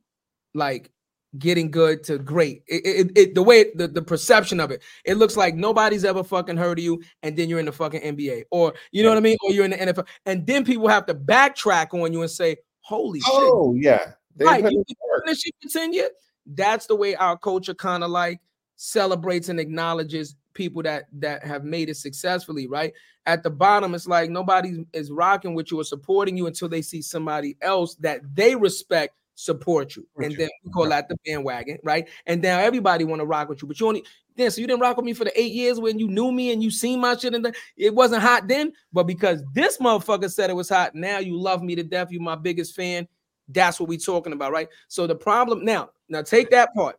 like 0.55 0.91
getting 1.39 1.71
good 1.71 2.05
to 2.05 2.19
great. 2.19 2.63
It, 2.67 2.83
it, 2.85 3.19
it 3.19 3.35
the 3.35 3.43
way 3.43 3.73
the, 3.75 3.89
the 3.89 4.03
perception 4.03 4.61
of 4.61 4.71
it. 4.71 4.83
It 5.05 5.15
looks 5.15 5.37
like 5.37 5.55
nobody's 5.55 6.05
ever 6.05 6.23
fucking 6.23 6.57
heard 6.57 6.79
of 6.79 6.85
you 6.85 7.03
and 7.23 7.37
then 7.37 7.49
you're 7.49 7.61
in 7.61 7.67
the 7.67 7.73
fucking 7.73 8.03
nba 8.03 8.45
or 8.51 8.75
you 8.91 9.03
know 9.03 9.09
what 9.09 9.19
i 9.19 9.23
mean? 9.23 9.39
Or 9.45 9.53
you're 9.53 9.65
in 9.65 9.71
the 9.71 9.79
nfl 9.79 10.07
and 10.27 10.47
then 10.47 10.65
people 10.65 10.89
have 10.89 11.07
to 11.07 11.15
backtrack 11.15 11.95
on 11.99 12.13
you 12.13 12.23
and 12.23 12.31
say 12.31 12.57
holy 12.81 13.21
shit. 13.21 13.33
Oh 13.33 13.75
yeah. 13.75 14.13
They 14.37 14.45
right, 14.45 14.61
you 14.61 14.67
in 14.67 14.73
been 14.75 14.79
work. 14.79 15.25
doing 15.25 15.27
this 15.27 15.41
shit 15.41 15.55
for 15.63 15.69
10 15.69 15.93
years. 15.93 16.11
That's 16.47 16.87
the 16.87 16.97
way 16.97 17.15
our 17.15 17.37
culture 17.39 17.75
kind 17.75 18.03
of 18.03 18.11
like 18.11 18.41
celebrates 18.77 19.49
and 19.49 19.61
acknowledges 19.61 20.35
people 20.55 20.83
that 20.83 21.07
that 21.19 21.45
have 21.45 21.65
made 21.65 21.89
it 21.89 21.97
successfully, 21.97 22.67
right? 22.67 22.93
At 23.27 23.43
the 23.43 23.51
bottom, 23.51 23.95
it's 23.95 24.07
like 24.07 24.31
nobody 24.31 24.85
is 24.93 25.11
rocking 25.11 25.55
with 25.55 25.71
you 25.71 25.81
or 25.81 25.85
supporting 25.85 26.37
you 26.37 26.47
until 26.47 26.69
they 26.69 26.83
see 26.83 27.03
somebody 27.03 27.57
else 27.61 27.95
that 27.97 28.21
they 28.35 28.57
respect 28.57 29.15
support 29.35 29.97
you. 29.97 30.07
And 30.19 30.37
then 30.37 30.49
we 30.65 30.71
call 30.71 30.89
that 30.89 31.09
the 31.09 31.17
bandwagon, 31.25 31.79
right? 31.83 32.09
And 32.27 32.43
now 32.43 32.59
everybody 32.59 33.05
want 33.05 33.21
to 33.21 33.27
rock 33.27 33.49
with 33.49 33.63
you, 33.63 33.69
but 33.69 33.81
you 33.81 33.87
only 33.87 34.05
then 34.37 34.51
so 34.51 34.61
you 34.61 34.67
didn't 34.67 34.81
rock 34.81 34.97
with 34.97 35.05
me 35.05 35.13
for 35.13 35.25
the 35.25 35.41
eight 35.41 35.53
years 35.53 35.79
when 35.79 35.99
you 35.99 36.09
knew 36.09 36.33
me 36.33 36.53
and 36.53 36.63
you 36.63 36.71
seen 36.71 37.01
my 37.01 37.17
shit 37.17 37.35
and 37.35 37.45
the, 37.45 37.55
it 37.77 37.95
wasn't 37.95 38.23
hot 38.23 38.49
then, 38.49 38.73
but 38.93 39.05
because 39.05 39.43
this 39.53 39.79
motherfucker 39.79 40.31
said 40.31 40.49
it 40.49 40.55
was 40.57 40.69
hot, 40.69 40.95
now 40.95 41.19
you 41.19 41.39
love 41.39 41.63
me 41.63 41.75
to 41.75 41.83
death. 41.83 42.11
You 42.11 42.21
my 42.21 42.37
biggest 42.37 42.75
fan. 42.75 43.07
That's 43.49 43.79
what 43.79 43.89
we're 43.89 43.99
talking 43.99 44.33
about, 44.33 44.53
right? 44.53 44.69
So 44.89 45.07
the 45.07 45.15
problem 45.15 45.65
now, 45.65 45.91
now 46.09 46.23
take 46.23 46.51
that 46.51 46.73
part 46.75 46.99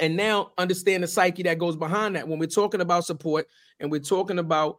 and 0.00 0.16
now 0.16 0.52
understand 0.58 1.02
the 1.02 1.06
psyche 1.06 1.42
that 1.44 1.58
goes 1.58 1.76
behind 1.76 2.16
that. 2.16 2.26
When 2.26 2.38
we're 2.38 2.46
talking 2.46 2.80
about 2.80 3.04
support 3.04 3.48
and 3.80 3.90
we're 3.90 4.00
talking 4.00 4.38
about 4.38 4.76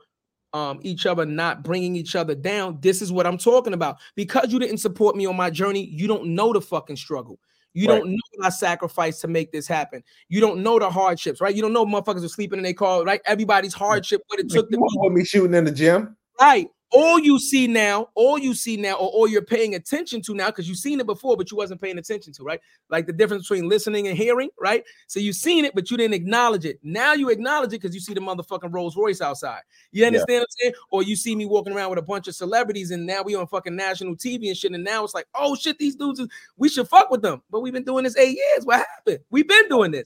um, 0.53 0.79
each 0.81 1.05
other 1.05 1.25
not 1.25 1.63
bringing 1.63 1.95
each 1.95 2.15
other 2.15 2.35
down, 2.35 2.79
this 2.81 3.01
is 3.01 3.11
what 3.11 3.27
I'm 3.27 3.37
talking 3.37 3.73
about. 3.73 3.97
Because 4.15 4.51
you 4.51 4.59
didn't 4.59 4.77
support 4.77 5.15
me 5.15 5.25
on 5.25 5.35
my 5.35 5.49
journey, 5.49 5.85
you 5.85 6.07
don't 6.07 6.27
know 6.27 6.53
the 6.53 6.61
fucking 6.61 6.95
struggle. 6.95 7.39
You 7.73 7.87
Right. 7.87 7.99
don't 7.99 8.09
know 8.09 8.17
what 8.35 8.47
I 8.47 8.49
sacrificed 8.49 9.21
to 9.21 9.27
make 9.27 9.51
this 9.51 9.67
happen. 9.67 10.03
You 10.29 10.41
don't 10.41 10.63
know 10.63 10.79
the 10.79 10.89
hardships, 10.89 11.41
right? 11.41 11.53
You 11.53 11.61
don't 11.61 11.73
know 11.73 11.85
motherfuckers 11.85 12.23
are 12.23 12.29
sleeping 12.29 12.57
in 12.57 12.63
their 12.63 12.73
car, 12.73 13.03
right? 13.03 13.21
Everybody's 13.25 13.73
hardship, 13.73 14.21
what 14.27 14.39
it 14.39 14.49
took 14.49 14.69
to 14.71 14.77
You 14.79 15.09
me 15.11 15.23
shooting 15.23 15.53
in 15.53 15.65
the 15.65 15.71
gym. 15.71 16.17
Right. 16.39 16.69
All 16.91 17.19
you 17.19 17.37
see 17.37 17.67
now, 17.67 18.07
all 18.15 18.37
you 18.37 18.53
see 18.53 18.77
now, 18.77 18.93
or 18.93 19.09
all 19.09 19.27
you're 19.27 19.41
paying 19.41 19.75
attention 19.75 20.21
to 20.21 20.33
now, 20.33 20.47
because 20.47 20.69
you've 20.69 20.77
seen 20.77 21.01
it 21.01 21.05
before, 21.05 21.35
but 21.35 21.51
you 21.51 21.57
wasn't 21.57 21.81
paying 21.81 21.97
attention 21.97 22.31
to, 22.33 22.43
right? 22.43 22.61
Like 22.89 23.07
the 23.07 23.13
difference 23.13 23.49
between 23.49 23.67
listening 23.67 24.07
and 24.07 24.17
hearing, 24.17 24.49
right? 24.59 24.85
So 25.07 25.19
you've 25.19 25.35
seen 25.35 25.65
it, 25.65 25.75
but 25.75 25.91
you 25.91 25.97
didn't 25.97 26.13
acknowledge 26.13 26.63
it. 26.63 26.79
Now 26.83 27.13
you 27.13 27.29
acknowledge 27.29 27.69
it 27.69 27.81
because 27.81 27.93
you 27.93 27.99
see 27.99 28.13
the 28.13 28.21
motherfucking 28.21 28.73
Rolls 28.73 28.95
Royce 28.95 29.19
outside. 29.19 29.61
You 29.91 30.05
understand 30.05 30.39
what 30.39 30.41
I'm 30.43 30.47
saying? 30.59 30.73
Or 30.91 31.03
you 31.03 31.17
see 31.17 31.35
me 31.35 31.45
walking 31.45 31.73
around 31.73 31.89
with 31.89 31.99
a 31.99 32.03
bunch 32.03 32.29
of 32.29 32.35
celebrities, 32.35 32.91
and 32.91 33.05
now 33.05 33.21
we 33.21 33.35
on 33.35 33.47
fucking 33.47 33.75
national 33.75 34.15
TV 34.15 34.47
and 34.47 34.55
shit. 34.55 34.71
And 34.71 34.83
now 34.83 35.03
it's 35.03 35.13
like, 35.13 35.27
oh 35.35 35.55
shit, 35.55 35.77
these 35.77 35.95
dudes, 35.95 36.21
is, 36.21 36.27
we 36.55 36.69
should 36.69 36.87
fuck 36.87 37.11
with 37.11 37.21
them. 37.21 37.41
But 37.51 37.59
we've 37.59 37.73
been 37.73 37.83
doing 37.83 38.05
this 38.05 38.15
eight 38.15 38.37
years. 38.37 38.65
What 38.65 38.85
happened? 38.95 39.19
We've 39.29 39.47
been 39.47 39.67
doing 39.67 39.91
this. 39.91 40.05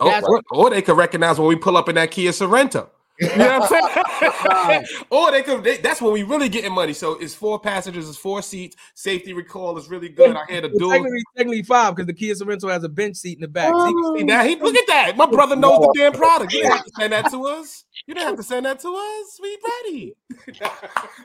Oh, 0.00 0.20
or, 0.26 0.42
or 0.50 0.70
they 0.70 0.80
could 0.80 0.96
recognize 0.96 1.38
when 1.38 1.48
we 1.48 1.56
pull 1.56 1.76
up 1.76 1.88
in 1.88 1.96
that 1.96 2.10
Kia 2.10 2.30
Sorento. 2.30 2.88
You 3.20 3.28
know 3.36 3.58
what 3.60 3.72
I'm 3.72 4.62
saying? 4.62 4.84
or 5.10 5.30
they 5.30 5.42
could. 5.42 5.62
They, 5.62 5.76
that's 5.76 6.00
when 6.00 6.12
we 6.12 6.22
really 6.22 6.48
getting 6.48 6.72
money. 6.72 6.92
So 6.92 7.12
it's 7.12 7.34
four 7.34 7.58
passengers, 7.60 8.08
it's 8.08 8.18
four 8.18 8.42
seats. 8.42 8.76
Safety 8.94 9.32
recall 9.32 9.76
is 9.78 9.88
really 9.88 10.08
good. 10.08 10.36
I 10.36 10.44
had 10.48 10.64
a 10.64 10.68
Well, 10.68 10.78
dual. 10.78 10.90
technically, 10.90 11.22
technically 11.36 11.62
five 11.62 11.94
because 11.94 12.06
the 12.06 12.14
Kia 12.14 12.34
Sorento 12.34 12.70
has 12.70 12.84
a 12.84 12.88
bench 12.88 13.16
seat 13.16 13.36
in 13.36 13.42
the 13.42 13.48
back. 13.48 13.72
So 13.78 13.86
you 13.86 14.14
See, 14.18 14.24
now 14.24 14.42
he 14.44 14.56
look 14.56 14.74
at 14.74 14.86
that. 14.88 15.16
My 15.16 15.26
brother 15.26 15.56
knows 15.56 15.80
the 15.80 15.94
damn 15.96 16.12
product. 16.12 16.52
You 16.52 16.60
didn't 16.60 16.72
have 16.76 16.84
to 16.84 16.92
send 16.98 17.12
that 17.12 17.30
to 17.30 17.46
us. 17.46 17.84
You 18.06 18.14
didn't 18.14 18.26
have 18.26 18.36
to 18.36 18.42
send 18.42 18.66
that 18.66 18.80
to 18.80 18.88
us. 18.88 19.40
We 19.40 19.58
ready. 19.84 20.16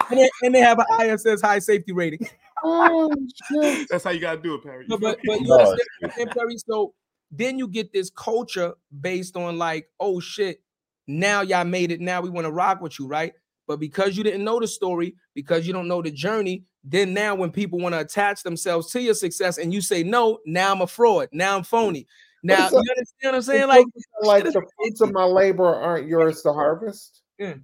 and, 0.10 0.20
they, 0.20 0.30
and 0.44 0.56
they 0.56 0.60
have 0.60 0.80
an 0.80 1.10
ISS 1.10 1.42
high 1.42 1.60
safety 1.60 1.94
rating. 1.94 2.28
Oh. 2.64 3.10
That's 3.90 4.04
how 4.04 4.12
you 4.12 4.20
gotta 4.20 4.42
do 4.42 4.56
it, 4.56 4.64
Perry. 4.64 4.86
No, 4.88 4.98
but 4.98 5.20
but 5.26 5.40
you 5.42 5.48
No, 5.48 5.56
understand, 5.56 5.80
what 6.00 6.12
I'm 6.12 6.16
saying, 6.18 6.28
Perry? 6.30 6.58
So 6.58 6.94
then 7.32 7.58
you 7.58 7.68
get 7.68 7.92
this 7.94 8.10
culture 8.10 8.74
based 9.02 9.36
on 9.36 9.58
like, 9.58 9.90
oh 10.00 10.20
shit, 10.20 10.62
now 11.08 11.42
y'all 11.42 11.66
made 11.66 11.92
it. 11.92 12.02
Now 12.02 12.22
we 12.22 12.30
want 12.30 12.46
to 12.46 12.52
rock 12.52 12.82
with 12.82 13.00
you, 13.00 13.08
right? 13.08 13.34
But 13.68 13.80
because 13.80 14.16
you 14.16 14.24
didn't 14.24 14.44
know 14.44 14.60
the 14.60 14.68
story, 14.68 15.16
because 15.34 15.68
you 15.68 15.74
don't 15.74 15.88
know 15.88 16.02
the 16.02 16.12
journey, 16.12 16.64
then 16.84 17.14
now 17.14 17.36
when 17.36 17.52
people 17.52 17.80
want 17.80 17.94
to 17.94 18.00
attach 18.00 18.44
themselves 18.44 18.90
to 18.92 19.02
your 19.02 19.14
success 19.14 19.58
and 19.58 19.74
you 19.74 19.82
say 19.82 20.04
no, 20.04 20.40
now 20.46 20.72
I'm 20.72 20.82
a 20.82 20.88
fraud. 20.88 21.28
Now 21.34 21.58
I'm 21.58 21.64
phony. 21.64 22.08
Now 22.44 22.70
you 22.70 22.78
understand 22.78 23.06
what 23.24 23.36
I'm 23.36 23.42
saying? 23.42 23.68
Like, 23.68 23.86
like 24.22 24.44
the 24.46 24.62
fruits 24.78 25.02
of 25.02 25.12
my 25.12 25.26
labor 25.26 25.66
aren't 25.66 26.08
yours 26.10 26.42
to 26.44 26.54
harvest. 26.54 27.22
Yeah. 27.38 27.56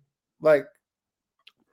Like 0.42 0.66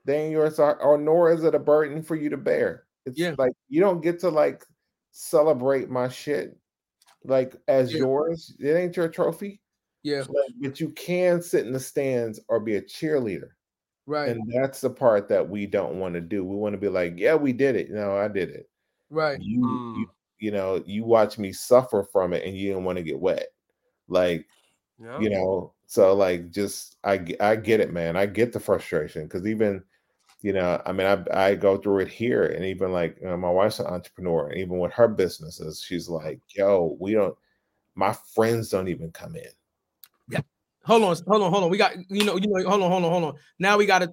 they 0.05 0.17
ain't 0.17 0.31
yours, 0.31 0.55
to, 0.55 0.63
or 0.77 0.97
nor 0.97 1.31
is 1.31 1.43
it 1.43 1.55
a 1.55 1.59
burden 1.59 2.01
for 2.01 2.15
you 2.15 2.29
to 2.29 2.37
bear. 2.37 2.85
It's 3.05 3.17
Yeah. 3.17 3.35
like 3.37 3.51
you 3.67 3.81
don't 3.81 4.01
get 4.01 4.19
to 4.21 4.29
like 4.29 4.65
celebrate 5.11 5.89
my 5.89 6.07
shit 6.07 6.57
like 7.23 7.55
as 7.67 7.91
Yeah. 7.91 7.99
yours. 7.99 8.55
It 8.59 8.73
ain't 8.73 8.95
your 8.95 9.09
trophy. 9.09 9.61
Yeah, 10.03 10.27
Like, 10.27 10.51
but 10.61 10.79
you 10.79 10.91
can 10.91 11.41
sit 11.41 11.65
in 11.67 11.73
the 11.73 11.79
stands 11.79 12.39
or 12.49 12.59
be 12.59 12.75
a 12.75 12.81
cheerleader. 12.81 13.51
right, 14.05 14.37
And 14.37 14.51
that's 14.53 14.81
the 14.81 14.89
part 14.91 15.29
that 15.29 15.49
we 15.49 15.65
don't 15.67 15.99
want 15.99 16.15
to 16.15 16.21
do. 16.21 16.45
We 16.45 16.55
want 16.57 16.73
to 16.73 16.79
be 16.79 16.89
like, 16.89 17.15
yeah, 17.17 17.35
we 17.35 17.53
did 17.53 17.75
it. 17.75 17.91
No, 17.91 18.17
I 18.17 18.27
did 18.29 18.49
it. 18.51 18.69
right. 19.09 19.41
You, 19.41 19.81
Mm. 19.93 19.95
you, 19.95 20.07
you 20.39 20.51
know, 20.51 20.83
you 20.85 21.05
watch 21.05 21.37
me 21.39 21.53
suffer 21.53 22.03
from 22.03 22.33
it 22.33 22.43
and 22.45 22.55
you 22.57 22.69
didn't 22.69 22.85
want 22.85 22.97
to 22.97 23.03
get 23.03 23.19
wet. 23.19 23.47
Like, 24.07 24.47
Yeah. 24.97 25.23
you 25.23 25.29
know, 25.29 25.73
so 25.87 26.13
like 26.15 26.51
just 26.51 26.97
I 27.03 27.25
I 27.39 27.55
get 27.57 27.79
it, 27.81 27.91
man. 27.93 28.15
I 28.17 28.25
get 28.25 28.53
the 28.53 28.59
frustration 28.59 29.23
because 29.23 29.45
even, 29.45 29.83
you 30.41 30.53
know, 30.53 30.81
I 30.85 30.91
mean, 30.93 31.07
I 31.07 31.25
I 31.51 31.55
go 31.55 31.77
through 31.77 31.99
it 32.01 32.09
here, 32.09 32.45
and 32.45 32.65
even 32.65 32.91
like 32.93 33.17
you 33.21 33.27
know, 33.27 33.37
my 33.37 33.51
wife's 33.51 33.79
an 33.79 33.87
entrepreneur, 33.87 34.47
and 34.49 34.59
even 34.59 34.79
with 34.79 34.93
her 34.93 35.07
businesses, 35.09 35.81
she's 35.83 36.09
like, 36.09 36.41
yo, 36.55 36.97
we 37.01 37.13
don't, 37.13 37.37
my 37.95 38.13
friends 38.35 38.69
don't 38.69 38.89
even 38.89 39.11
come 39.11 39.35
in. 39.37 39.51
Hold 40.83 41.03
on, 41.03 41.15
hold 41.27 41.43
on, 41.43 41.51
hold 41.51 41.63
on. 41.65 41.69
We 41.69 41.77
got 41.77 41.95
you 42.09 42.25
know, 42.25 42.35
you 42.37 42.47
know, 42.47 42.69
hold 42.69 42.81
on, 42.81 42.91
hold 42.91 43.03
on, 43.05 43.11
hold 43.11 43.23
on. 43.23 43.33
Now 43.59 43.77
we 43.77 43.85
gotta 43.85 44.07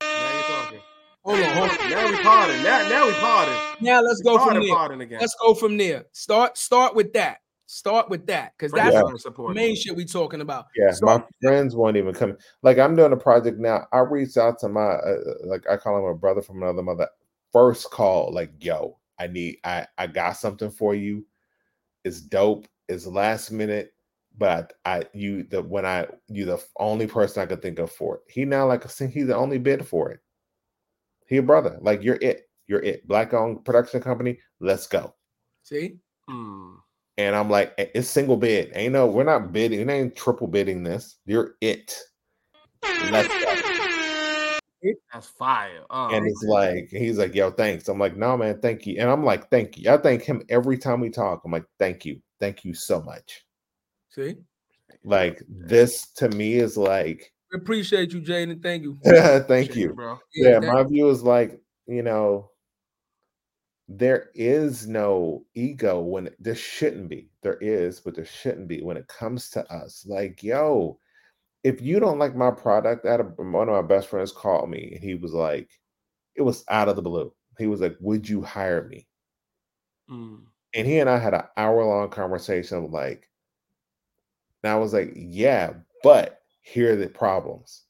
Now 0.00 0.32
you're 0.32 0.42
talking. 0.42 0.80
hold 1.24 1.40
on, 1.40 1.56
hold 1.56 1.70
on. 1.70 1.90
Now 1.90 2.10
we 2.10 2.16
pardon. 2.22 2.62
Now, 2.62 2.88
now 2.88 3.06
we 3.06 3.12
pardon. 3.14 3.54
Now 3.80 4.00
let's 4.02 4.20
go 4.22 4.38
from 4.38 4.60
there. 4.60 4.68
pardon 4.74 5.00
again. 5.00 5.20
Let's 5.20 5.34
go 5.40 5.54
from 5.54 5.76
there. 5.76 6.04
Start 6.12 6.58
start 6.58 6.94
with 6.94 7.12
that. 7.14 7.38
Start 7.66 8.10
with 8.10 8.26
that 8.26 8.52
because 8.56 8.72
that's 8.72 8.94
Yeah. 8.94 9.00
the 9.02 9.54
main 9.54 9.74
shit 9.74 9.96
we 9.96 10.04
talking 10.04 10.42
about. 10.42 10.66
Yeah, 10.76 10.90
Start 10.92 11.22
my 11.22 11.48
friends 11.48 11.74
won't 11.74 11.96
even 11.96 12.12
come. 12.12 12.36
Like 12.62 12.78
I'm 12.78 12.94
doing 12.94 13.12
a 13.12 13.16
project 13.16 13.58
now. 13.58 13.86
I 13.90 14.00
reached 14.00 14.36
out 14.36 14.58
to 14.60 14.68
my 14.68 14.80
uh, 14.82 15.16
uh, 15.26 15.34
like 15.46 15.64
I 15.70 15.78
call 15.78 15.98
him 15.98 16.04
a 16.04 16.14
brother 16.14 16.42
from 16.42 16.62
another 16.62 16.82
mother. 16.82 17.08
First 17.52 17.90
call, 17.90 18.32
like, 18.32 18.52
yo, 18.62 18.98
I 19.18 19.28
need 19.28 19.56
I 19.64 19.86
I 19.96 20.06
got 20.08 20.32
something 20.32 20.70
for 20.70 20.94
you. 20.94 21.24
It's 22.04 22.20
dope. 22.20 22.66
It's 22.86 23.06
last 23.06 23.50
minute, 23.50 23.93
but 24.36 24.74
I 24.84 25.04
you 25.12 25.44
the 25.44 25.62
when 25.62 25.86
I 25.86 26.06
you 26.28 26.44
the 26.44 26.62
only 26.78 27.06
person 27.06 27.42
I 27.42 27.46
could 27.46 27.62
think 27.62 27.78
of 27.78 27.90
for 27.90 28.16
it. 28.16 28.22
He 28.28 28.44
now 28.44 28.66
like 28.66 28.84
a 28.84 29.06
he's 29.06 29.26
the 29.26 29.36
only 29.36 29.58
bid 29.58 29.86
for 29.86 30.10
it. 30.10 30.20
He 31.26 31.38
a 31.38 31.42
brother. 31.42 31.78
Like 31.80 32.02
you're 32.02 32.18
it. 32.20 32.48
You're 32.66 32.82
it. 32.82 33.06
Black 33.06 33.34
owned 33.34 33.64
production 33.64 34.00
company. 34.00 34.38
Let's 34.60 34.86
go. 34.86 35.14
See, 35.62 35.98
Hmm. 36.28 36.74
And 37.16 37.36
I'm 37.36 37.48
like, 37.48 37.74
"Eh, 37.78 37.86
it's 37.94 38.08
single 38.08 38.36
bid. 38.36 38.72
Ain't 38.74 38.92
no, 38.92 39.06
we're 39.06 39.24
not 39.24 39.52
bidding. 39.52 39.80
It 39.80 39.90
ain't 39.90 40.16
triple 40.16 40.48
bidding 40.48 40.82
this. 40.82 41.18
You're 41.26 41.54
it. 41.60 41.96
Let's 43.10 43.28
go. 43.28 43.54
That's 45.12 45.28
fire. 45.28 45.84
Oh, 45.88 46.08
and 46.08 46.26
it's 46.26 46.42
like, 46.42 46.88
he's 46.90 47.16
like, 47.16 47.34
yo, 47.34 47.50
thanks. 47.50 47.88
I'm 47.88 47.98
like, 47.98 48.16
no, 48.16 48.36
man, 48.36 48.60
thank 48.60 48.86
you. 48.86 48.96
And 48.98 49.08
I'm 49.08 49.24
like, 49.24 49.48
thank 49.48 49.78
you. 49.78 49.90
I 49.90 49.96
thank 49.96 50.22
him 50.22 50.42
every 50.48 50.76
time 50.76 51.00
we 51.00 51.08
talk. 51.08 51.42
I'm 51.44 51.52
like, 51.52 51.64
thank 51.78 52.04
you. 52.04 52.20
Thank 52.40 52.64
you 52.64 52.74
so 52.74 53.00
much. 53.00 53.44
See, 54.14 54.36
Like, 55.04 55.42
this 55.48 56.10
to 56.16 56.28
me 56.30 56.54
is 56.54 56.76
like, 56.76 57.32
we 57.52 57.58
appreciate 57.60 58.12
you, 58.12 58.20
Jaden. 58.20 58.62
Thank 58.62 58.82
you. 58.82 58.98
thank 59.04 59.76
you. 59.76 59.94
bro. 59.94 60.18
Yeah, 60.34 60.60
thank- 60.60 60.72
my 60.72 60.82
view 60.82 61.08
is 61.08 61.22
like, 61.22 61.60
you 61.86 62.02
know, 62.02 62.50
there 63.86 64.30
is 64.34 64.88
no 64.88 65.44
ego 65.54 66.00
when 66.00 66.30
there 66.38 66.54
shouldn't 66.54 67.08
be. 67.08 67.28
There 67.42 67.58
is, 67.60 68.00
but 68.00 68.14
there 68.14 68.24
shouldn't 68.24 68.68
be 68.68 68.80
when 68.82 68.96
it 68.96 69.06
comes 69.08 69.50
to 69.50 69.70
us. 69.72 70.06
Like, 70.08 70.42
yo, 70.42 70.98
if 71.64 71.80
you 71.80 72.00
don't 72.00 72.18
like 72.18 72.34
my 72.34 72.50
product, 72.50 73.06
I 73.06 73.12
had 73.12 73.36
one 73.36 73.68
of 73.68 73.74
my 73.74 73.82
best 73.82 74.08
friends 74.08 74.32
called 74.32 74.70
me 74.70 74.92
and 74.94 75.02
he 75.02 75.14
was 75.14 75.32
like, 75.32 75.68
it 76.34 76.42
was 76.42 76.64
out 76.68 76.88
of 76.88 76.96
the 76.96 77.02
blue. 77.02 77.32
He 77.58 77.66
was 77.66 77.80
like, 77.80 77.96
Would 78.00 78.28
you 78.28 78.42
hire 78.42 78.88
me? 78.88 79.06
Hmm. 80.08 80.36
And 80.74 80.86
he 80.86 80.98
and 80.98 81.08
I 81.08 81.18
had 81.18 81.34
an 81.34 81.44
hour 81.56 81.84
long 81.84 82.08
conversation 82.10 82.78
of 82.78 82.90
like, 82.90 83.28
and 84.64 84.72
I 84.72 84.76
was 84.76 84.94
like, 84.94 85.12
Yeah, 85.14 85.74
but 86.02 86.40
here 86.62 86.94
are 86.94 86.96
the 86.96 87.08
problems. 87.08 87.82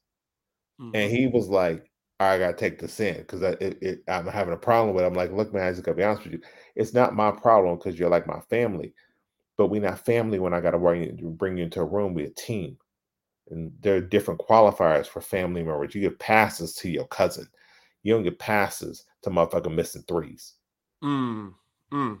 Hmm. 0.77 0.91
And 0.93 1.11
he 1.11 1.27
was 1.27 1.47
like, 1.47 1.89
I 2.19 2.37
gotta 2.37 2.55
take 2.55 2.79
this 2.79 2.99
in 2.99 3.17
because 3.17 3.43
I, 3.43 3.51
it, 3.61 3.77
it, 3.81 4.03
I'm 4.09 4.27
having 4.27 4.53
a 4.53 4.57
problem 4.57 4.93
with. 4.93 5.05
it. 5.05 5.07
I'm 5.07 5.13
like, 5.13 5.31
look, 5.31 5.53
man, 5.53 5.67
I 5.67 5.71
just 5.71 5.83
gotta 5.83 5.97
be 5.97 6.03
honest 6.03 6.25
with 6.25 6.33
you. 6.33 6.41
It's 6.75 6.93
not 6.93 7.15
my 7.15 7.31
problem 7.31 7.77
because 7.77 7.97
you're 7.97 8.09
like 8.09 8.27
my 8.27 8.41
family, 8.49 8.93
but 9.57 9.67
we're 9.67 9.81
not 9.81 10.05
family 10.05 10.37
when 10.39 10.53
I 10.53 10.59
gotta 10.59 10.77
bring 10.77 11.03
you, 11.03 11.29
bring 11.29 11.57
you 11.57 11.63
into 11.63 11.79
a 11.79 11.85
room. 11.85 12.13
We're 12.13 12.27
a 12.27 12.31
team, 12.31 12.77
and 13.49 13.71
there 13.79 13.95
are 13.95 14.01
different 14.01 14.41
qualifiers 14.41 15.07
for 15.07 15.21
family 15.21 15.63
members. 15.63 15.95
You 15.95 16.01
get 16.01 16.19
passes 16.19 16.75
to 16.75 16.89
your 16.89 17.07
cousin. 17.07 17.47
You 18.03 18.13
don't 18.13 18.23
get 18.23 18.37
passes 18.37 19.05
to 19.23 19.29
motherfucking 19.29 19.73
missing 19.73 20.03
threes. 20.07 20.55
Hmm. 21.01 21.47
Hmm. 21.89 22.15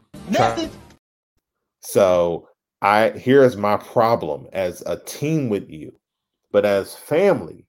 So 1.81 2.47
I 2.85 3.09
here's 3.11 3.57
my 3.57 3.77
problem 3.77 4.47
as 4.53 4.83
a 4.85 4.97
team 4.97 5.49
with 5.49 5.69
you, 5.71 5.91
but 6.51 6.65
as 6.65 6.95
family, 6.95 7.65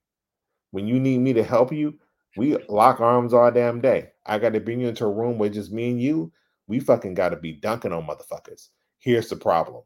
when 0.71 0.87
you 0.87 0.99
need 0.99 1.19
me 1.19 1.33
to 1.33 1.43
help 1.43 1.73
you, 1.73 1.99
we 2.37 2.55
lock 2.69 2.99
arms 3.01 3.33
all 3.33 3.51
damn 3.51 3.81
day. 3.81 4.09
I 4.27 4.37
got 4.37 4.53
to 4.53 4.59
bring 4.59 4.79
you 4.79 4.89
into 4.89 5.05
a 5.05 5.11
room 5.11 5.39
where 5.39 5.49
just 5.49 5.71
me 5.71 5.89
and 5.91 6.01
you. 6.01 6.31
We 6.67 6.79
fucking 6.79 7.15
got 7.15 7.29
to 7.29 7.37
be 7.37 7.53
dunking 7.53 7.93
on 7.93 8.05
motherfuckers. 8.07 8.69
Here's 8.99 9.29
the 9.29 9.37
problem. 9.37 9.83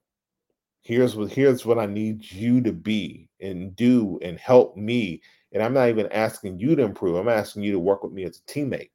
Here's 0.81 1.15
what 1.15 1.31
here's 1.31 1.65
what 1.65 1.79
I 1.79 1.85
need 1.85 2.29
you 2.29 2.61
to 2.61 2.73
be 2.73 3.29
and 3.39 3.75
do 3.75 4.19
and 4.21 4.37
help 4.37 4.75
me. 4.75 5.21
And 5.53 5.63
I'm 5.63 5.73
not 5.73 5.89
even 5.89 6.11
asking 6.11 6.59
you 6.59 6.75
to 6.75 6.83
improve. 6.83 7.15
I'm 7.15 7.29
asking 7.29 7.63
you 7.63 7.71
to 7.73 7.79
work 7.79 8.03
with 8.03 8.11
me 8.13 8.25
as 8.25 8.39
a 8.39 8.51
teammate 8.51 8.91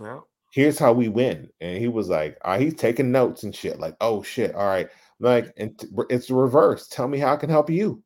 Yeah. 0.00 0.20
here's 0.50 0.78
how 0.78 0.92
we 0.92 1.08
win. 1.08 1.50
And 1.60 1.78
he 1.78 1.88
was 1.88 2.08
like, 2.08 2.38
uh, 2.44 2.58
he's 2.58 2.74
taking 2.74 3.12
notes 3.12 3.42
and 3.44 3.54
shit. 3.54 3.78
Like, 3.80 3.96
oh 4.00 4.22
shit, 4.22 4.54
all 4.54 4.66
right. 4.66 4.88
Like, 5.18 5.52
and 5.56 5.80
it's 6.10 6.28
the 6.28 6.34
reverse. 6.34 6.88
Tell 6.88 7.08
me 7.08 7.18
how 7.18 7.32
I 7.32 7.36
can 7.36 7.50
help 7.50 7.70
you. 7.70 8.02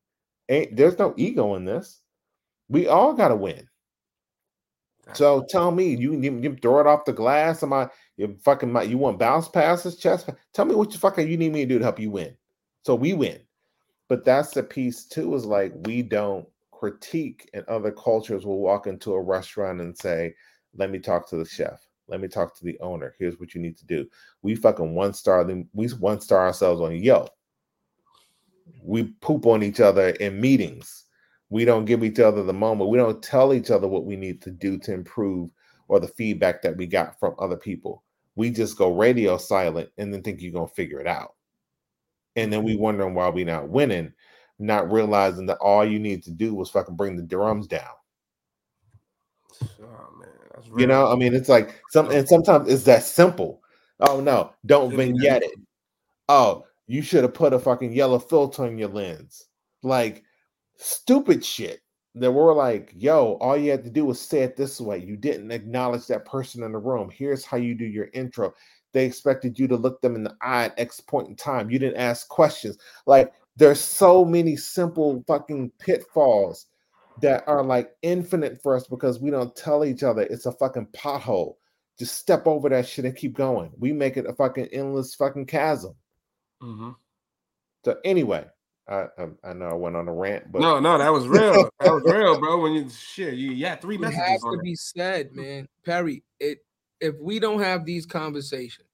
Ain't 0.49 0.77
there's 0.77 0.99
no 0.99 1.15
ego 1.17 1.55
in 1.55 1.65
this. 1.65 2.01
We 2.69 2.87
all 2.87 3.15
gotta 3.15 3.37
win. 3.37 3.67
So 5.13 5.45
tell 5.49 5.71
me, 5.73 5.97
you, 5.97 6.15
you, 6.21 6.39
you 6.39 6.57
throw 6.63 6.81
it 6.81 6.87
off 6.87 7.05
the 7.05 7.13
glass? 7.13 7.63
Am 7.63 7.73
I 7.73 7.89
you 8.17 8.37
fucking 8.45 8.71
my, 8.71 8.83
you 8.83 8.99
want 8.99 9.19
bounce 9.19 9.49
passes, 9.49 9.97
chest? 9.97 10.29
Tell 10.53 10.65
me 10.65 10.75
what 10.75 10.93
you 10.93 10.99
fucking 10.99 11.29
you 11.29 11.37
need 11.37 11.53
me 11.53 11.63
to 11.63 11.69
do 11.69 11.79
to 11.79 11.85
help 11.85 11.99
you 11.99 12.11
win. 12.11 12.37
So 12.85 12.95
we 12.95 13.13
win. 13.13 13.41
But 14.09 14.25
that's 14.25 14.51
the 14.51 14.63
piece 14.63 15.05
too, 15.05 15.35
is 15.35 15.45
like 15.45 15.73
we 15.85 16.03
don't 16.03 16.47
critique 16.73 17.49
and 17.55 17.65
other 17.67 17.93
cultures 17.93 18.47
will 18.47 18.61
walk 18.61 18.87
into 18.87 19.13
a 19.13 19.23
restaurant 19.23 19.81
and 19.81 19.97
say, 19.97 20.35
Let 20.75 20.91
me 20.91 20.99
talk 20.99 21.29
to 21.31 21.37
the 21.37 21.45
chef. 21.45 21.81
Let 22.11 22.21
me 22.21 22.29
talk 22.29 22.57
to 22.57 22.65
the 22.65 22.79
owner. 22.81 23.15
Here's 23.19 23.39
what 23.39 23.55
you 23.55 23.61
need 23.61 23.79
to 23.79 23.87
do. 23.87 24.07
We 24.43 24.57
fucking 24.57 24.95
one 24.95 25.15
star 25.15 25.45
them, 25.45 25.69
we 25.73 25.89
one 25.89 26.21
star 26.21 26.47
ourselves 26.47 26.81
on 26.81 26.97
Yelp. 26.97 27.31
We 28.83 29.05
poop 29.21 29.47
on 29.47 29.63
each 29.63 29.81
other 29.81 30.11
in 30.11 30.41
meetings. 30.41 31.05
We 31.49 31.65
don't 31.65 31.85
give 31.85 32.05
each 32.05 32.19
other 32.21 32.43
the 32.43 32.53
moment. 32.53 32.91
We 32.91 32.99
don't 32.99 33.23
tell 33.23 33.55
each 33.55 33.71
other 33.71 33.89
what 33.89 34.05
we 34.05 34.17
need 34.17 34.43
to 34.43 34.51
do 34.51 34.79
to 34.79 34.93
improve 34.93 35.51
or 35.89 36.01
the 36.01 36.09
feedback 36.09 36.63
that 36.63 36.77
we 36.77 36.87
got 36.87 37.19
from 37.19 37.35
other 37.39 37.57
people. 37.57 38.05
We 38.37 38.51
just 38.51 38.79
go 38.79 38.97
radio 38.97 39.37
silent 39.37 39.91
and 39.99 40.13
then 40.13 40.23
think 40.23 40.41
you're 40.41 40.53
gonna 40.53 40.69
figure 40.69 41.01
it 41.01 41.07
out. 41.07 41.35
And 42.37 42.53
then 42.53 42.63
we 42.63 42.77
wondering 42.77 43.15
why 43.15 43.29
we 43.29 43.45
not 43.45 43.69
winning, 43.69 44.13
not 44.59 44.91
realizing 44.91 45.47
that 45.47 45.59
all 45.59 45.85
you 45.85 45.99
need 45.99 46.23
to 46.25 46.31
do 46.31 46.55
was 46.55 46.71
fucking 46.71 46.97
bring 46.97 47.17
the 47.17 47.23
drums 47.23 47.67
down. 47.67 47.91
You 50.77 50.87
know, 50.87 51.11
I 51.11 51.17
mean, 51.17 51.35
it's 51.35 51.49
like 51.49 51.81
some, 51.91 52.11
and 52.11 52.29
sometimes 52.29 52.69
it's 52.69 52.85
that 52.85 53.03
simple. 53.03 53.61
Oh 54.01 54.21
no, 54.21 54.53
don't 54.67 54.95
vignette 54.95 55.43
it. 55.43 55.59
Oh, 56.29 56.65
you 56.87 57.03
should 57.03 57.23
have 57.25 57.35
put 57.35 57.53
a 57.53 57.59
fucking 57.59 57.93
yellow 57.93 58.19
filter 58.19 58.65
on 58.65 58.79
your 58.79 58.89
lens. 58.89 59.47
Like 59.83 60.23
stupid 60.77 61.45
shit 61.45 61.81
that 62.15 62.33
we're 62.33 62.55
like, 62.55 62.93
yo, 62.97 63.35
all 63.41 63.57
you 63.57 63.71
had 63.71 63.85
to 63.85 63.91
do 63.91 64.05
was 64.05 64.21
say 64.21 64.41
it 64.41 64.57
this 64.57 64.81
way. 64.81 64.99
You 64.99 65.17
didn't 65.17 65.51
acknowledge 65.51 66.07
that 66.07 66.25
person 66.25 66.63
in 66.63 66.73
the 66.73 66.79
room. 66.79 67.11
Here's 67.11 67.45
how 67.45 67.57
you 67.57 67.75
do 67.75 67.85
your 67.85 68.09
intro. 68.13 68.55
They 68.93 69.05
expected 69.05 69.59
you 69.59 69.69
to 69.69 69.77
look 69.77 70.01
them 70.01 70.17
in 70.17 70.25
the 70.25 70.35
eye 70.43 70.65
at 70.65 70.79
X 70.79 71.01
point 71.01 71.29
in 71.29 71.37
time. 71.37 71.71
You 71.71 71.79
didn't 71.79 72.01
ask 72.01 72.29
questions. 72.29 72.79
Like 73.07 73.33
there's 73.57 73.81
so 73.81 74.25
many 74.25 74.57
simple 74.57 75.23
fucking 75.27 75.71
pitfalls 75.79 76.67
that 77.23 77.45
are 77.47 77.63
like 77.63 77.93
infinite 78.03 78.63
for 78.63 78.77
us 78.77 78.87
because 78.87 79.21
we 79.21 79.31
don't 79.31 79.55
tell 79.57 79.85
each 79.85 80.03
other 80.03 80.23
it's 80.23 80.47
a 80.47 80.53
fucking 80.53 80.87
pothole. 80.89 81.55
Just 81.99 82.17
step 82.17 82.47
over 82.47 82.69
that 82.71 82.89
shit 82.89 83.05
and 83.05 83.17
keep 83.17 83.35
going. 83.35 83.71
We 83.79 83.93
make 83.93 84.17
it 84.17 84.27
a 84.27 84.33
fucking 84.33 84.69
endless 84.73 85.15
fucking 85.15 85.47
chasm. 85.47 85.95
Mhm. 86.63 86.95
So 87.85 87.97
anyway, 88.05 88.47
I 88.89 89.07
I, 89.19 89.29
I 89.45 89.53
know 89.53 89.67
I 89.67 89.75
went 89.75 89.97
on 89.97 90.09
a 90.09 90.13
rant, 90.13 90.51
but 90.51 90.61
no, 90.63 90.81
no, 90.81 90.99
that 90.99 91.13
was 91.13 91.29
real. 91.29 91.71
that 91.81 91.93
was 91.93 92.03
real, 92.05 92.39
bro. 92.41 92.61
When 92.61 92.73
you 92.73 92.89
shit, 92.89 93.35
you 93.35 93.53
yeah, 93.53 93.77
three 93.77 93.97
It 93.97 94.01
messages 94.01 94.23
has 94.27 94.45
on 94.45 94.53
to 94.55 94.59
it. 94.61 94.65
be 94.65 94.75
said, 94.75 95.35
man. 95.35 95.69
Perry, 95.85 96.23
it 96.39 96.59
if 97.01 97.15
we 97.21 97.39
don't 97.39 97.61
have 97.61 97.85
these 97.85 98.07
conversations, 98.07 98.89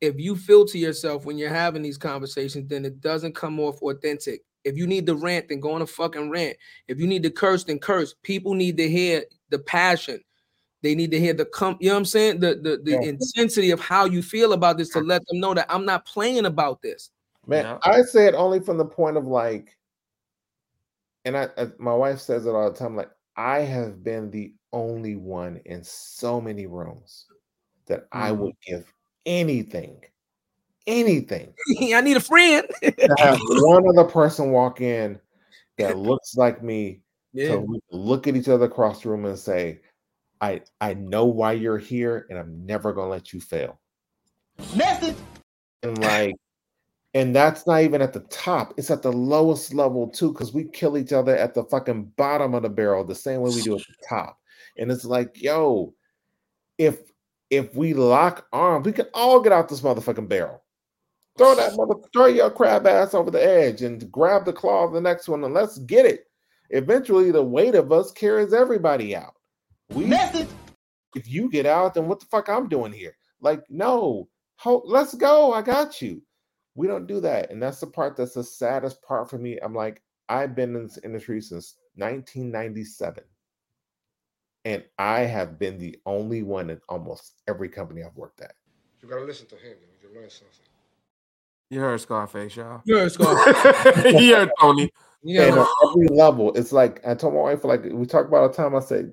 if 0.00 0.18
you 0.18 0.36
filter 0.36 0.78
yourself 0.78 1.24
when 1.24 1.38
you're 1.38 1.48
having 1.50 1.82
these 1.82 1.98
conversations, 1.98 2.68
then 2.68 2.84
it 2.84 3.00
doesn't 3.00 3.34
come 3.34 3.60
off 3.60 3.80
authentic. 3.82 4.42
If 4.64 4.76
you 4.76 4.86
need 4.86 5.06
to 5.06 5.14
rant, 5.14 5.48
then 5.48 5.60
go 5.60 5.72
on 5.72 5.82
a 5.82 5.86
fucking 5.86 6.30
rant. 6.30 6.56
If 6.88 6.98
you 6.98 7.06
need 7.06 7.22
to 7.24 7.30
curse, 7.30 7.64
then 7.64 7.78
curse. 7.78 8.14
People 8.22 8.54
need 8.54 8.76
to 8.78 8.88
hear 8.88 9.24
the 9.50 9.58
passion. 9.58 10.20
They 10.82 10.94
need 10.94 11.10
to 11.12 11.20
hear 11.20 11.32
the 11.32 11.46
com- 11.46 11.78
you 11.80 11.88
know 11.88 11.94
what 11.94 11.98
I'm 12.00 12.04
saying? 12.04 12.40
The 12.40 12.54
the, 12.56 12.80
the 12.82 12.90
Yeah. 12.92 13.00
intensity 13.02 13.70
of 13.70 13.80
how 13.80 14.04
you 14.04 14.22
feel 14.22 14.52
about 14.52 14.76
this 14.78 14.90
to 14.90 15.00
let 15.00 15.26
them 15.26 15.40
know 15.40 15.54
that 15.54 15.66
I'm 15.68 15.84
not 15.86 16.04
playing 16.06 16.44
about 16.46 16.82
this. 16.82 17.10
Man, 17.46 17.64
Yeah. 17.64 17.78
I 17.82 18.02
say 18.02 18.26
it 18.26 18.34
only 18.34 18.60
from 18.60 18.78
the 18.78 18.84
point 18.84 19.16
of 19.16 19.26
like, 19.26 19.76
and 21.24 21.36
I, 21.36 21.48
I 21.56 21.68
my 21.78 21.94
wife 21.94 22.20
says 22.20 22.46
it 22.46 22.50
all 22.50 22.70
the 22.70 22.76
time. 22.78 22.96
Like, 22.96 23.10
I 23.36 23.60
have 23.60 24.02
been 24.04 24.30
the 24.30 24.54
only 24.72 25.16
one 25.16 25.60
in 25.64 25.82
so 25.84 26.40
many 26.40 26.66
rooms 26.66 27.26
that 27.86 28.06
I 28.12 28.30
Mhm. 28.30 28.38
would 28.38 28.54
give 28.66 28.92
anything, 29.26 30.02
anything 30.86 31.52
I 31.80 32.00
need 32.00 32.16
a 32.16 32.20
friend. 32.20 32.66
to 32.82 33.14
have 33.18 33.38
one 33.48 33.84
other 33.88 34.08
person 34.08 34.50
walk 34.50 34.80
in 34.80 35.18
that 35.78 35.96
looks 35.98 36.36
like 36.36 36.62
me. 36.62 37.00
yeah. 37.32 37.48
So 37.48 37.58
we 37.60 37.80
can 37.90 37.98
look 38.00 38.26
at 38.26 38.36
each 38.36 38.48
other 38.48 38.66
across 38.66 39.02
the 39.02 39.08
room 39.10 39.24
and 39.24 39.38
say, 39.38 39.80
"I 40.40 40.60
I 40.80 40.94
know 40.94 41.24
why 41.24 41.52
you're 41.52 41.78
here, 41.78 42.26
and 42.30 42.38
I'm 42.38 42.64
never 42.66 42.92
gonna 42.92 43.10
let 43.10 43.32
you 43.32 43.40
fail." 43.40 43.80
Message. 44.76 45.16
and 45.82 45.98
like 45.98 46.34
and 47.14 47.34
that's 47.34 47.66
not 47.66 47.82
even 47.82 48.00
at 48.02 48.12
the 48.12 48.20
top 48.20 48.72
it's 48.76 48.90
at 48.90 49.02
the 49.02 49.12
lowest 49.12 49.74
level 49.74 50.08
too 50.08 50.32
because 50.32 50.52
we 50.52 50.64
kill 50.64 50.96
each 50.98 51.12
other 51.12 51.36
at 51.36 51.54
the 51.54 51.64
fucking 51.64 52.04
bottom 52.16 52.54
of 52.54 52.62
the 52.62 52.68
barrel 52.68 53.04
the 53.04 53.14
same 53.14 53.40
way 53.40 53.50
we 53.50 53.62
do 53.62 53.74
at 53.74 53.80
the 53.80 53.94
top 54.08 54.38
and 54.78 54.90
it's 54.90 55.04
like 55.04 55.40
yo 55.40 55.92
if 56.78 57.00
if 57.50 57.74
we 57.74 57.94
lock 57.94 58.46
arms 58.52 58.86
we 58.86 58.92
can 58.92 59.06
all 59.14 59.40
get 59.40 59.52
out 59.52 59.68
this 59.68 59.80
motherfucking 59.80 60.28
barrel 60.28 60.62
throw 61.36 61.54
that 61.54 61.76
mother 61.76 61.94
throw 62.12 62.26
your 62.26 62.50
crab 62.50 62.86
ass 62.86 63.14
over 63.14 63.30
the 63.30 63.44
edge 63.44 63.82
and 63.82 64.10
grab 64.10 64.44
the 64.44 64.52
claw 64.52 64.84
of 64.84 64.92
the 64.92 65.00
next 65.00 65.28
one 65.28 65.42
and 65.44 65.54
let's 65.54 65.78
get 65.80 66.06
it 66.06 66.26
eventually 66.70 67.30
the 67.30 67.42
weight 67.42 67.74
of 67.74 67.92
us 67.92 68.12
carries 68.12 68.52
everybody 68.52 69.14
out 69.16 69.34
we 69.90 70.06
Message. 70.06 70.48
if 71.14 71.28
you 71.28 71.50
get 71.50 71.66
out, 71.66 71.94
then 71.94 72.08
what 72.08 72.20
the 72.20 72.26
fuck 72.26 72.48
I'm 72.48 72.68
doing 72.68 72.92
here? 72.92 73.16
Like, 73.40 73.62
no, 73.68 74.28
ho- 74.56 74.82
let's 74.86 75.14
go. 75.14 75.52
I 75.52 75.62
got 75.62 76.00
you. 76.00 76.22
We 76.74 76.86
don't 76.86 77.06
do 77.06 77.20
that. 77.20 77.50
And 77.50 77.62
that's 77.62 77.80
the 77.80 77.86
part 77.86 78.16
that's 78.16 78.34
the 78.34 78.42
saddest 78.42 79.02
part 79.02 79.30
for 79.30 79.38
me. 79.38 79.58
I'm 79.62 79.74
like, 79.74 80.02
I've 80.28 80.56
been 80.56 80.74
in 80.74 80.84
this 80.84 80.98
industry 81.04 81.40
since 81.40 81.76
1997. 81.96 83.22
And 84.64 84.82
I 84.98 85.20
have 85.20 85.58
been 85.58 85.78
the 85.78 85.98
only 86.06 86.42
one 86.42 86.70
in 86.70 86.80
almost 86.88 87.42
every 87.46 87.68
company 87.68 88.02
I've 88.02 88.16
worked 88.16 88.40
at. 88.40 88.54
You 89.02 89.08
gotta 89.08 89.24
listen 89.24 89.46
to 89.48 89.56
him. 89.56 89.76
You 90.02 90.08
can 90.08 90.18
learn 90.18 90.30
something. 90.30 90.64
You 91.74 91.80
heard 91.80 92.00
Scarface, 92.00 92.54
y'all. 92.54 92.82
You're 92.84 93.02
a 93.06 93.10
scar. 93.10 93.34
you 94.08 94.36
heard 94.36 94.50
Tony. 94.60 94.92
Yeah. 95.24 95.42
And 95.48 95.58
at 95.58 95.66
every 95.88 96.06
level, 96.06 96.52
it's 96.54 96.70
like 96.70 97.04
I 97.04 97.16
told 97.16 97.34
my 97.34 97.40
wife, 97.40 97.64
like 97.64 97.82
we 97.90 98.06
talk 98.06 98.28
about 98.28 98.42
all 98.42 98.48
the 98.48 98.54
time. 98.54 98.76
I 98.76 98.78
said, 98.78 99.12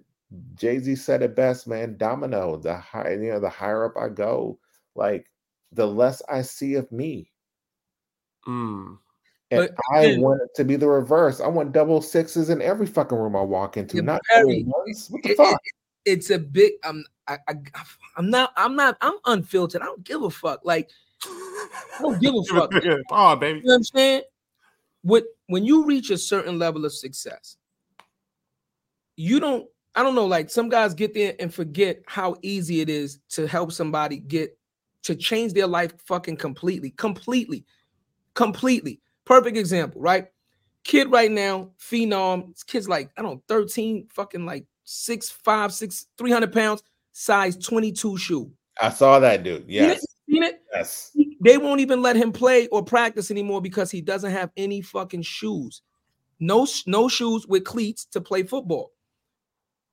Jay 0.53 0.77
Z 0.77 0.95
said 0.97 1.23
it 1.23 1.35
best, 1.35 1.67
man. 1.67 1.97
Domino, 1.97 2.57
the 2.57 2.77
high, 2.77 3.13
you 3.13 3.31
know, 3.31 3.39
the 3.39 3.49
higher 3.49 3.83
up 3.85 3.93
I 3.99 4.09
go, 4.09 4.59
like 4.93 5.25
the 5.71 5.88
less 5.88 6.21
I 6.29 6.43
see 6.43 6.75
of 6.75 6.91
me. 6.91 7.31
Mm. 8.47 8.99
And 9.49 9.59
But 9.59 9.71
I 9.95 10.01
again- 10.03 10.21
want 10.21 10.41
it 10.43 10.49
to 10.57 10.63
be 10.63 10.75
the 10.75 10.88
reverse. 10.88 11.41
I 11.41 11.47
want 11.47 11.71
double 11.71 11.99
sixes 11.99 12.51
in 12.51 12.61
every 12.61 12.85
fucking 12.85 13.17
room 13.17 13.35
I 13.35 13.41
walk 13.41 13.75
into, 13.75 13.95
Yeah, 13.97 14.03
not 14.03 14.21
Perry, 14.29 14.43
only 14.43 14.63
ones. 14.67 15.07
What 15.09 15.23
the 15.23 15.31
it- 15.31 15.38
fuck? 15.38 15.59
it's 16.05 16.29
a 16.29 16.38
big 16.38 16.73
I'm 16.83 17.03
I, 17.27 17.38
I 17.47 17.53
I'm 18.17 18.29
not 18.29 18.51
I'm 18.55 18.75
not 18.75 18.97
I'm 19.01 19.15
unfiltered. 19.25 19.81
I 19.81 19.85
don't 19.85 20.03
give 20.03 20.21
a 20.21 20.29
fuck. 20.29 20.61
Like 20.63 20.91
I 21.26 22.02
don't 22.02 22.22
give 22.22 22.34
a 22.34 22.43
fuck. 22.43 22.73
You 22.84 23.03
Oh, 23.11 23.35
baby. 23.35 23.60
know 23.60 23.65
what 23.73 23.76
I'm 23.76 23.84
saying? 23.84 24.22
With 25.03 25.26
when 25.48 25.65
you 25.65 25.85
reach 25.85 26.10
a 26.11 26.18
certain 26.18 26.60
level 26.60 26.85
of 26.85 26.93
success, 26.93 27.57
you 29.15 29.39
don't 29.39 29.68
I 29.93 30.03
don't 30.03 30.15
know, 30.15 30.26
like 30.26 30.49
some 30.49 30.69
guys 30.69 30.93
get 30.93 31.14
there 31.14 31.35
and 31.39 31.53
forget 31.53 32.02
how 32.07 32.35
easy 32.41 32.80
it 32.80 32.89
is 32.89 33.19
to 33.31 33.45
help 33.45 33.73
somebody 33.73 34.18
get 34.19 34.57
to 35.03 35.15
change 35.15 35.52
their 35.52 35.68
life 35.68 35.93
fucking 36.06 36.38
completely, 36.38 36.91
completely, 36.91 37.65
completely. 38.34 39.02
Perfect 39.26 39.57
example, 39.57 39.99
right? 39.99 40.27
Kid 40.85 41.11
right 41.11 41.30
now, 41.30 41.72
phenom, 41.77 42.53
this 42.53 42.64
kid's 42.64 42.88
like, 42.88 43.11
I 43.18 43.22
don't 43.22 43.35
know, 43.35 43.43
13, 43.49 44.07
fucking 44.14 44.45
like 44.45 44.65
six, 44.85 45.30
five, 45.30 45.73
six, 45.73 46.07
300 46.18 46.53
pounds, 46.53 46.84
size 47.11 47.57
22 47.57 48.18
shoe. 48.18 48.49
I 48.81 48.89
saw 48.91 49.19
that 49.19 49.43
dude. 49.43 49.68
Seen 49.68 49.84
it? 49.84 49.99
Seen 50.30 50.43
it? 50.43 50.60
Yes. 50.73 51.15
They 51.43 51.57
won't 51.57 51.81
even 51.81 52.02
let 52.02 52.15
him 52.15 52.31
play 52.31 52.68
or 52.68 52.84
practice 52.84 53.31
anymore 53.31 53.61
because 53.61 53.91
he 53.91 54.02
doesn't 54.02 54.31
have 54.31 54.52
any 54.56 54.81
fucking 54.81 55.23
shoes. 55.23 55.81
No, 56.39 56.68
no 56.88 57.07
shoes 57.07 57.45
with 57.48 57.65
cleats 57.65 58.06
to 58.06 58.22
play 58.22 58.43
football. 58.43 58.91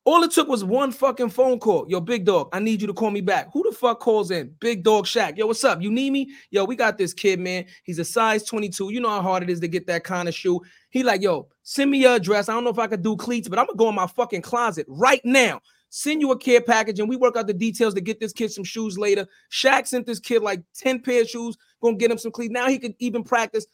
All 0.05 0.23
it 0.23 0.31
took 0.31 0.49
was 0.49 0.65
one 0.65 0.91
fucking 0.91 1.29
phone 1.29 1.59
call. 1.59 1.85
Yo, 1.87 2.01
big 2.01 2.25
dog, 2.25 2.49
I 2.55 2.61
need 2.61 2.81
you 2.81 2.87
to 2.87 2.95
call 2.95 3.11
me 3.11 3.21
back. 3.21 3.49
Who 3.53 3.63
the 3.63 3.77
fuck 3.77 4.01
calls 4.01 4.31
in? 4.31 4.55
Big 4.59 4.83
dog 4.83 5.05
Shaq. 5.05 5.37
Yo, 5.37 5.47
what's 5.47 5.65
up? 5.65 5.83
You 5.83 5.91
need 5.91 6.11
me? 6.13 6.31
Yo, 6.51 6.65
we 6.65 6.77
got 6.77 6.97
this 6.97 7.13
kid, 7.13 7.39
man. 7.39 7.67
He's 7.85 7.99
a 7.99 8.05
size 8.07 8.43
22. 8.45 8.91
You 8.91 9.01
know 9.01 9.11
how 9.11 9.21
hard 9.21 9.43
it 9.43 9.51
is 9.51 9.61
to 9.61 9.69
get 9.69 9.87
that 9.89 10.05
kind 10.05 10.27
of 10.27 10.35
shoe. 10.35 10.63
He 10.89 11.03
like, 11.03 11.21
yo, 11.21 11.49
send 11.63 11.91
me 11.91 11.99
your 11.99 12.15
address. 12.15 12.49
I 12.49 12.55
don't 12.55 12.65
know 12.65 12.71
if 12.71 12.79
I 12.79 12.87
could 12.87 13.03
do 13.03 13.17
cleats, 13.17 13.49
but 13.49 13.59
I'm 13.59 13.67
gonna 13.67 13.77
go 13.77 13.91
in 13.91 13.95
my 13.95 14.07
fucking 14.07 14.41
closet 14.41 14.87
right 14.89 15.21
now. 15.25 15.61
Send 15.91 16.21
you 16.21 16.31
a 16.33 16.39
care 16.39 16.61
package 16.61 17.01
and 17.01 17.09
we 17.09 17.17
work 17.17 17.37
out 17.37 17.47
the 17.47 17.55
details 17.55 17.95
to 17.95 18.01
get 18.01 18.21
this 18.21 18.33
kid 18.33 18.53
some 18.53 18.65
shoes 18.65 18.99
later. 18.99 19.27
Shaq 19.51 19.87
sent 19.87 20.07
this 20.07 20.21
kid 20.21 20.43
like 20.43 20.63
10 20.77 21.01
pair 21.01 21.23
of 21.23 21.29
shoes, 21.29 21.57
gonna 21.83 21.97
get 21.97 22.11
him 22.11 22.19
some 22.19 22.33
cleats. 22.33 22.53
Now 22.53 22.69
he 22.69 22.79
could 22.79 22.95
even 22.99 23.25
practice. 23.25 23.67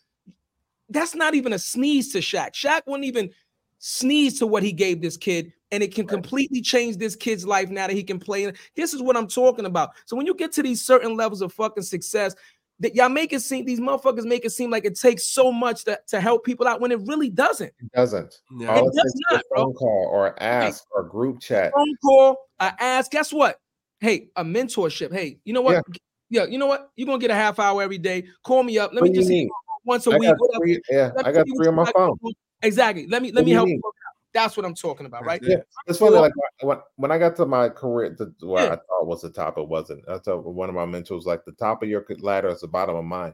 That's 0.89 1.15
not 1.15 1.35
even 1.35 1.53
a 1.53 1.59
sneeze 1.59 2.13
to 2.13 2.19
Shaq. 2.19 2.53
Shaq 2.53 2.83
wouldn't 2.87 3.07
even 3.07 3.31
sneeze 3.79 4.39
to 4.39 4.47
what 4.47 4.63
he 4.63 4.73
gave 4.73 5.03
this 5.03 5.17
kid, 5.17 5.53
and 5.71 5.83
it 5.83 5.95
can 5.95 6.07
completely 6.07 6.63
change 6.63 6.97
this 6.97 7.17
kid's 7.17 7.45
life 7.45 7.69
now 7.69 7.87
that 7.87 7.95
he 7.95 8.03
can 8.03 8.19
play. 8.19 8.51
This 8.77 8.95
is 8.95 9.03
what 9.03 9.17
I'm 9.17 9.27
talking 9.27 9.67
about. 9.67 9.91
So 10.07 10.17
when 10.17 10.27
you 10.27 10.35
get 10.35 10.53
to 10.53 10.63
these 10.63 10.83
certain 10.83 11.17
levels 11.17 11.43
of 11.43 11.53
fucking 11.53 11.83
success, 11.83 12.35
that 12.81 12.95
y'all 12.95 13.09
make 13.09 13.33
it 13.33 13.41
seem 13.41 13.65
these 13.65 13.81
motherfuckers 13.81 14.25
make 14.25 14.45
it 14.45 14.51
seem 14.51 14.71
like 14.71 14.85
it 14.85 14.99
takes 14.99 15.25
so 15.25 15.53
much 15.53 15.85
to, 15.85 15.99
to 16.09 16.21
help 16.21 16.45
people 16.45 16.67
out 16.67 16.81
when 16.81 16.91
it 16.93 17.01
really 17.07 17.31
doesn't. 17.31 17.69
It 17.69 17.93
doesn't. 17.95 18.41
Yeah. 18.59 18.75
All 18.75 18.89
It 18.89 18.93
it 18.93 19.03
does 19.03 19.23
not, 19.31 19.41
a 19.41 19.45
bro. 19.51 19.65
phone 19.65 19.75
call 19.75 20.09
or 20.11 20.27
an 20.29 20.35
ask 20.39 20.85
or 20.95 21.05
group 21.05 21.41
chat. 21.41 21.73
phone 21.75 21.95
call, 22.03 22.37
I 22.59 22.73
ask, 22.81 23.11
guess 23.11 23.33
what? 23.33 23.61
Hey, 24.01 24.29
a 24.37 24.45
mentorship. 24.45 25.13
Hey, 25.13 25.39
you 25.45 25.53
know 25.53 25.63
what? 25.63 25.85
Yeah, 26.31 26.45
you 26.47 26.59
know 26.59 26.67
what? 26.67 26.91
You're 26.97 27.07
gonna 27.07 27.19
get 27.19 27.31
a 27.31 27.35
half 27.35 27.59
hour 27.59 27.83
every 27.83 27.99
day. 27.99 28.25
Call 28.43 28.63
me 28.63 28.79
up. 28.79 28.93
Let 28.93 29.03
What 29.03 29.11
me 29.11 29.17
just 29.17 29.29
need? 29.29 29.49
once 29.85 30.07
a 30.07 30.11
I 30.11 30.19
week. 30.19 30.31
three, 30.59 30.81
yeah, 30.91 31.11
Let 31.15 31.27
I 31.27 31.33
got 31.33 31.47
three 31.57 31.69
on 31.69 31.75
my 31.75 31.91
phone. 31.93 32.17
Exactly. 32.63 33.07
Let 33.07 33.23
me 33.23 33.31
let 33.31 33.43
What 33.43 33.47
me 33.47 33.53
help 33.53 33.69
you 33.69 33.81
work 33.85 33.95
out. 34.04 34.04
That's 34.35 34.57
what 34.57 34.67
I'm 34.67 34.75
talking 34.75 35.07
about, 35.07 35.25
right? 35.25 35.41
Yeah, 35.43 35.59
it's 35.87 36.01
funny. 36.01 36.17
Like 36.19 36.33
when 36.63 36.79
when 36.97 37.13
I 37.13 37.19
got 37.19 37.37
to 37.37 37.47
my 37.47 37.69
career, 37.69 38.11
the, 38.19 38.35
what 38.47 38.65
Yeah. 38.65 38.73
I 38.73 38.77
thought 38.77 39.07
was 39.07 39.23
the 39.23 39.31
top, 39.31 39.57
it 39.59 39.69
wasn't. 39.69 40.07
I 40.09 40.19
thought 40.19 40.45
one 40.45 40.69
of 40.69 40.75
my 40.75 40.85
mentors 40.85 41.25
like 41.25 41.45
the 41.45 41.53
top 41.53 41.83
of 41.83 41.89
your 41.89 42.05
ladder 42.19 42.49
is 42.49 42.61
the 42.61 42.69
bottom 42.69 42.97
of 42.97 43.05
mine, 43.05 43.33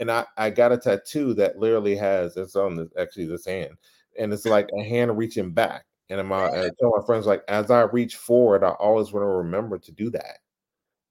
and 0.00 0.10
I 0.10 0.26
I 0.36 0.50
got 0.50 0.72
a 0.72 0.76
tattoo 0.76 1.34
that 1.34 1.58
literally 1.58 1.94
has 1.96 2.36
it's 2.36 2.56
on 2.56 2.74
this 2.76 2.88
actually 2.98 3.26
this 3.26 3.46
hand, 3.46 3.74
and 4.18 4.32
it's 4.32 4.44
like 4.44 4.68
a 4.76 4.82
hand 4.82 5.16
reaching 5.16 5.52
back. 5.52 5.86
And 6.10 6.26
my 6.26 6.46
I 6.46 6.70
tell 6.80 6.92
my 6.98 7.06
friends 7.06 7.26
like 7.26 7.44
as 7.46 7.70
I 7.70 7.82
reach 7.82 8.16
forward, 8.16 8.64
I 8.64 8.70
always 8.70 9.12
want 9.12 9.22
to 9.22 9.28
remember 9.28 9.78
to 9.78 9.92
do 9.92 10.10
that. 10.10 10.38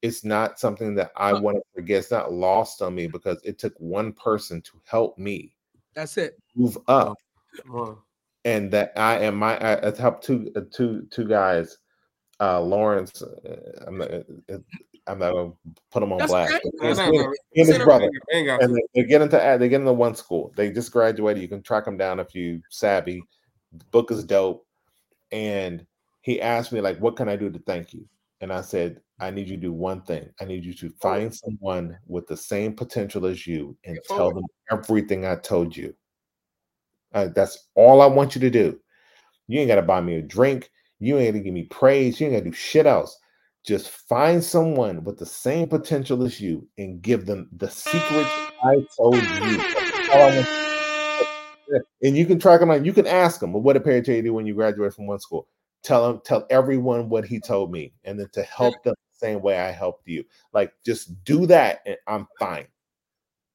It's 0.01 0.25
not 0.25 0.59
something 0.59 0.95
that 0.95 1.11
I 1.15 1.31
Huh. 1.31 1.39
want 1.41 1.57
to 1.57 1.63
forget. 1.73 1.99
It's 1.99 2.11
not 2.11 2.33
lost 2.33 2.81
on 2.81 2.93
me 2.93 3.07
because 3.07 3.39
it 3.45 3.57
took 3.57 3.73
one 3.79 4.11
person 4.11 4.61
to 4.63 4.81
help 4.85 5.17
me 5.17 5.55
That's 5.93 6.17
it. 6.17 6.37
move 6.55 6.77
up 6.89 7.17
Well, 7.69 8.03
and 8.45 8.71
that 8.71 8.93
I 8.95 9.19
am 9.19 9.35
my 9.35 9.57
I, 9.57 9.87
I 9.87 9.95
helped 9.95 10.23
two 10.23 10.51
uh, 10.55 10.61
two 10.71 11.07
two 11.11 11.27
guys, 11.27 11.77
uh 12.39 12.61
Lawrence. 12.61 13.21
Uh, 13.21 13.83
I'm 13.87 13.97
not, 13.97 14.11
uh, 14.11 14.57
I'm 15.07 15.19
not 15.19 15.33
gonna 15.33 15.51
put 15.91 16.01
them 16.01 16.11
on 16.11 16.19
That's 16.19 16.31
blast. 16.31 16.53
okay. 16.53 16.69
but 16.79 16.97
no, 16.97 17.09
no, 17.09 17.33
and 17.55 17.67
his 17.67 17.77
brother, 17.79 18.09
and 18.31 18.75
they, 18.75 18.81
they 18.93 19.03
get 19.03 19.21
into 19.21 19.57
they 19.59 19.69
get 19.69 19.81
into 19.81 19.93
one 19.93 20.15
school. 20.15 20.53
They 20.55 20.71
just 20.71 20.91
graduated. 20.91 21.41
You 21.41 21.49
can 21.49 21.63
track 21.63 21.85
them 21.85 21.97
down 21.97 22.19
if 22.19 22.35
you 22.35 22.61
savvy. 22.69 23.21
The 23.73 23.85
book 23.85 24.11
is 24.11 24.23
dope, 24.23 24.65
and 25.31 25.85
he 26.21 26.41
asked 26.41 26.71
me 26.71 26.81
like, 26.81 26.99
"What 26.99 27.15
can 27.15 27.27
I 27.27 27.35
do 27.35 27.49
to 27.49 27.59
thank 27.59 27.93
you?" 27.93 28.05
And 28.41 28.53
I 28.53 28.61
said, 28.61 29.01
"I 29.19 29.31
need 29.31 29.47
you 29.49 29.57
to 29.57 29.61
do 29.61 29.73
one 29.73 30.01
thing. 30.03 30.29
I 30.39 30.45
need 30.45 30.63
you 30.63 30.73
to 30.75 30.89
find 31.01 31.33
someone 31.33 31.97
with 32.07 32.27
the 32.27 32.37
same 32.37 32.73
potential 32.73 33.25
as 33.25 33.45
you 33.45 33.75
and 33.85 33.99
tell 34.07 34.31
them 34.31 34.45
everything 34.71 35.25
I 35.25 35.35
told 35.35 35.75
you." 35.75 35.93
Uh, 37.13 37.27
that's 37.33 37.69
all 37.75 38.01
I 38.01 38.05
want 38.05 38.35
you 38.35 38.41
to 38.41 38.49
do. 38.49 38.79
You 39.47 39.59
ain't 39.59 39.67
got 39.67 39.75
to 39.75 39.81
buy 39.81 40.01
me 40.01 40.15
a 40.15 40.21
drink. 40.21 40.71
You 40.99 41.17
ain't 41.17 41.33
got 41.33 41.39
to 41.39 41.43
give 41.43 41.53
me 41.53 41.63
praise. 41.63 42.19
You 42.19 42.27
ain't 42.27 42.35
got 42.35 42.43
to 42.43 42.49
do 42.49 42.55
shit 42.55 42.85
else. 42.85 43.17
Just 43.65 43.89
find 43.89 44.43
someone 44.43 45.03
with 45.03 45.17
the 45.17 45.25
same 45.25 45.67
potential 45.67 46.23
as 46.23 46.39
you 46.39 46.67
and 46.77 47.01
give 47.01 47.25
them 47.25 47.49
the 47.57 47.69
secrets 47.69 48.29
I 48.63 48.75
told 48.97 49.15
you. 49.15 49.61
and 52.03 52.17
you 52.17 52.25
can 52.25 52.39
track 52.39 52.59
them 52.59 52.71
on. 52.71 52.85
You 52.85 52.93
can 52.93 53.07
ask 53.07 53.39
them, 53.39 53.53
"Well, 53.53 53.61
what 53.61 53.73
did 53.73 53.83
Perry 53.83 54.01
tell 54.01 54.15
you 54.15 54.21
do 54.21 54.33
when 54.33 54.45
you 54.45 54.53
graduated 54.53 54.93
from 54.93 55.07
one 55.07 55.19
school?" 55.19 55.47
Tell 55.83 56.07
them, 56.07 56.21
tell 56.25 56.45
everyone 56.49 57.09
what 57.09 57.25
he 57.25 57.39
told 57.39 57.71
me, 57.71 57.93
and 58.03 58.19
then 58.19 58.27
to 58.33 58.43
help 58.43 58.83
them 58.83 58.95
the 59.13 59.17
same 59.27 59.41
way 59.41 59.59
I 59.59 59.71
helped 59.71 60.07
you. 60.07 60.23
Like, 60.53 60.73
just 60.85 61.23
do 61.23 61.45
that, 61.47 61.79
and 61.85 61.97
I'm 62.07 62.27
fine. 62.39 62.67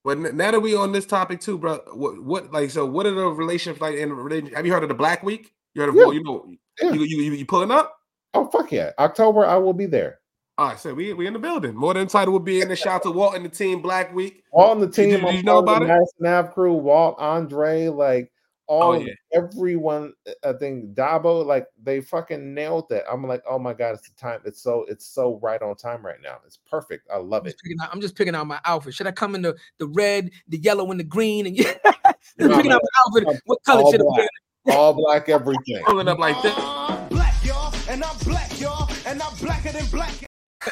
Well, 0.05 0.25
n- 0.27 0.37
now 0.37 0.51
that 0.51 0.61
we 0.61 0.77
on 0.77 0.93
this 0.93 1.07
topic 1.07 1.41
too, 1.41 1.59
bro. 1.59 1.81
What, 1.95 2.23
what 2.23 2.53
like 2.53 2.71
so? 2.71 2.85
What 2.87 3.07
are 3.07 3.15
the 3.15 3.27
relationships 3.27 3.81
like 3.81 3.97
in 3.97 4.13
religion? 4.13 4.53
Have 4.55 4.67
you 4.67 4.73
heard 4.73 4.83
of 4.83 4.89
the 4.91 4.95
Black 4.95 5.23
Week? 5.23 5.53
You 5.75 5.83
heard 5.83 5.89
of? 5.89 5.95
Yeah. 5.97 6.03
well, 6.05 6.13
you 6.15 6.23
know, 6.23 6.47
Yeah. 6.83 6.93
you, 6.93 7.03
you 7.05 7.33
you 7.33 7.47
pulling 7.47 7.71
up? 7.71 7.97
Oh 8.35 8.47
fuck 8.51 8.71
yeah! 8.73 8.91
October, 8.99 9.45
I 9.47 9.57
will 9.57 9.73
be 9.73 9.87
there. 9.87 10.19
All 10.59 10.69
right, 10.69 10.79
so 10.79 10.93
we 10.95 11.13
we 11.15 11.27
in 11.27 11.33
the 11.33 11.39
building. 11.39 11.75
More 11.75 11.95
Than 11.95 12.05
A 12.05 12.07
Title 12.07 12.33
will 12.33 12.41
be 12.41 12.61
in 12.61 12.69
the 12.69 12.77
shout 12.77 13.03
to 13.05 13.11
Walt 13.11 13.35
and 13.35 13.45
the 13.45 13.49
team 13.49 13.81
Black 13.81 14.15
Week. 14.15 14.43
All 14.53 14.71
on 14.71 14.79
the 14.81 14.89
team. 14.89 15.11
did 15.11 15.25
I'm 15.25 15.35
you 15.37 15.43
know 15.43 15.59
about 15.59 15.83
it? 15.83 15.87
Madison 15.89 16.27
Ave 16.27 16.53
crew, 16.53 16.75
Walt, 16.75 17.17
Andre, 17.19 17.89
like 17.89 18.31
all 18.67 18.93
Oh, 18.93 18.99
yeah. 18.99 19.13
everyone. 19.33 20.13
I 20.45 20.53
think 20.55 20.95
Dabo, 20.95 21.45
like 21.45 21.67
they 21.83 22.01
fucking 22.01 22.55
nailed 22.55 22.89
that. 22.91 23.05
I'm 23.11 23.27
like, 23.27 23.43
oh 23.49 23.59
my 23.59 23.75
god, 23.75 23.95
it's 23.95 24.09
the 24.09 24.15
time. 24.17 24.41
It's 24.45 24.63
so 24.63 24.85
it's 24.89 25.07
so 25.07 25.39
right 25.43 25.61
on 25.61 25.77
time 25.77 26.05
right 26.05 26.21
now. 26.23 26.39
It's 26.47 26.59
perfect. 26.69 27.09
I 27.13 27.19
love 27.19 27.43
I'm 27.43 27.49
it. 27.49 27.57
just 27.65 27.83
out, 27.83 27.89
I'm 27.93 28.01
just 28.01 28.17
picking 28.17 28.35
out 28.35 28.47
my 28.47 28.61
outfit. 28.65 28.95
Should 28.95 29.07
I 29.07 29.13
come 29.13 29.35
in 29.35 29.43
the, 29.43 29.55
the 29.79 29.87
red, 29.87 30.31
the 30.49 30.59
yellow, 30.59 30.91
and 30.91 30.99
the 30.99 31.05
green? 31.05 31.47
And 31.47 31.57
yeah, 31.59 31.75
No, 32.39 32.57
picking 32.57 32.71
no, 32.71 32.77
out 32.77 32.83
my 32.83 33.23
outfit. 33.23 33.43
What 33.47 33.63
color 33.65 33.83
all 33.83 33.91
should 33.93 34.01
I 34.01 34.05
wear? 34.05 34.29
All 34.73 34.93
black, 34.95 35.29
everything. 35.29 35.83
Pulling 35.85 36.09
up 36.09 36.19
like 36.19 36.41
this. 36.43 36.55
Black, 36.55 37.35
y'all, 37.45 37.75
and 37.89 38.03
I'm 38.03 38.17
black, 38.19 38.61
y'all, 38.61 38.91
and 39.07 39.23
I'm 39.23 39.37
blacker 39.37 39.73
than 39.73 39.87
black. 39.87 40.11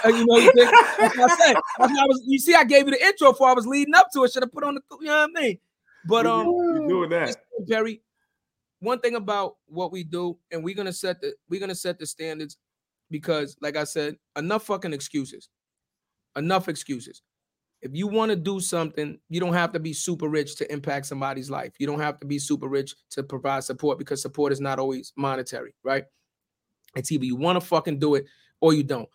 Uh, 0.05 0.09
you 0.09 0.25
know, 0.25 0.39
you 0.39 0.51
that's 0.55 1.17
what 1.19 1.31
I 1.31 1.37
said. 1.37 1.57
I 1.79 1.87
was. 2.07 2.23
You 2.27 2.39
see, 2.39 2.55
I 2.55 2.65
gave 2.65 2.87
you 2.87 2.93
the 2.93 3.05
intro 3.05 3.33
before 3.33 3.49
I 3.49 3.53
was 3.53 3.67
leading 3.67 3.95
up 3.95 4.09
to 4.15 4.25
it. 4.25 4.33
Should 4.33 4.43
I 4.43 4.47
put 4.47 4.65
on 4.65 4.75
the? 4.77 4.81
You 5.01 5.07
know 5.07 5.21
what 5.21 5.31
I 5.37 5.41
mean? 5.41 5.59
But 6.07 6.27
um, 6.27 6.47
You're 6.47 6.89
doing 6.89 7.11
that. 7.11 7.37
Perry, 7.69 8.03
one 8.81 8.99
thing 9.01 9.15
about 9.15 9.57
what 9.67 9.93
we 9.93 10.05
do, 10.05 10.39
and 10.51 10.65
we're 10.65 10.75
gonna 10.75 10.93
set 10.93 11.21
the 11.21 11.35
we're 11.49 11.61
gonna 11.61 11.75
set 11.75 11.99
the 11.99 12.07
standards 12.07 12.59
because, 13.11 13.57
like 13.61 13.77
I 13.77 13.85
said, 13.85 14.17
enough 14.37 14.65
fucking 14.65 14.93
excuses. 14.93 15.49
Enough 16.37 16.69
excuses. 16.69 17.23
If 17.83 17.91
you 17.95 18.07
want 18.07 18.31
to 18.31 18.37
do 18.37 18.61
something, 18.61 19.19
you 19.29 19.41
don't 19.41 19.53
have 19.55 19.73
to 19.73 19.81
be 19.81 19.93
super 19.93 20.29
rich 20.29 20.57
to 20.57 20.73
impact 20.73 21.07
somebody's 21.07 21.51
life. 21.51 21.75
You 21.79 21.87
don't 21.87 22.01
have 22.01 22.19
to 22.21 22.27
be 22.27 22.39
super 22.39 22.69
rich 22.69 22.95
to 23.11 23.23
provide 23.25 23.65
support 23.65 23.99
because 23.99 24.23
support 24.23 24.53
is 24.53 24.61
not 24.61 24.79
always 24.79 25.13
monetary, 25.17 25.75
right? 25.83 26.05
It's 26.95 27.11
either 27.11 27.25
you 27.25 27.37
want 27.37 27.61
to 27.61 27.67
fucking 27.67 27.99
do 27.99 28.15
it 28.15 28.27
or 28.61 28.73
you 28.73 28.85
don't. 28.85 29.09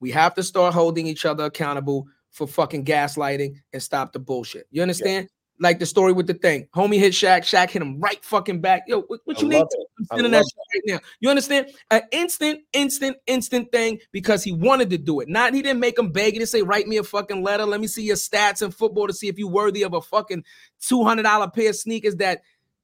We 0.00 0.10
have 0.12 0.34
to 0.34 0.42
start 0.42 0.74
holding 0.74 1.06
each 1.06 1.24
other 1.26 1.44
accountable 1.44 2.06
for 2.30 2.46
fucking 2.46 2.84
gaslighting 2.84 3.56
and 3.72 3.82
stop 3.82 4.12
the 4.12 4.18
bullshit. 4.18 4.66
You 4.70 4.82
understand? 4.82 5.28
Like 5.60 5.78
the 5.78 5.86
story 5.86 6.12
with 6.12 6.26
the 6.26 6.34
thing. 6.34 6.66
Homie 6.74 6.98
hit 6.98 7.12
Shaq. 7.12 7.42
Shaq 7.42 7.70
hit 7.70 7.80
him 7.80 8.00
right 8.00 8.22
fucking 8.24 8.60
back. 8.60 8.82
Yo, 8.88 9.02
what, 9.02 9.20
what 9.24 9.40
you 9.40 9.48
need? 9.48 9.62
I'm 9.62 10.04
sending 10.06 10.32
that 10.32 10.44
shit 10.44 10.58
right 10.74 10.94
now. 10.94 11.08
You 11.20 11.30
understand? 11.30 11.68
An 11.90 12.02
instant, 12.10 12.62
instant, 12.72 13.18
instant 13.26 13.70
thing 13.70 14.00
because 14.10 14.42
he 14.42 14.50
wanted 14.50 14.90
to 14.90 14.98
do 14.98 15.20
it. 15.20 15.28
Not 15.28 15.54
he 15.54 15.62
didn't 15.62 15.78
make 15.78 15.98
him 15.98 16.10
beg. 16.10 16.34
Didn't 16.34 16.48
say, 16.48 16.62
write 16.62 16.88
me 16.88 16.96
a 16.96 17.04
fucking 17.04 17.42
letter. 17.42 17.64
Let 17.64 17.80
me 17.80 17.86
see 17.86 18.02
your 18.02 18.16
stats 18.16 18.62
in 18.62 18.72
football 18.72 19.06
to 19.06 19.12
see 19.12 19.28
if 19.28 19.38
you're 19.38 19.48
worthy 19.48 19.82
of 19.82 19.94
a 19.94 20.02
fucking 20.02 20.44
$200 20.82 21.54
pair 21.54 21.70
of 21.70 21.76
sneakers 21.76 22.16
that 22.16 22.42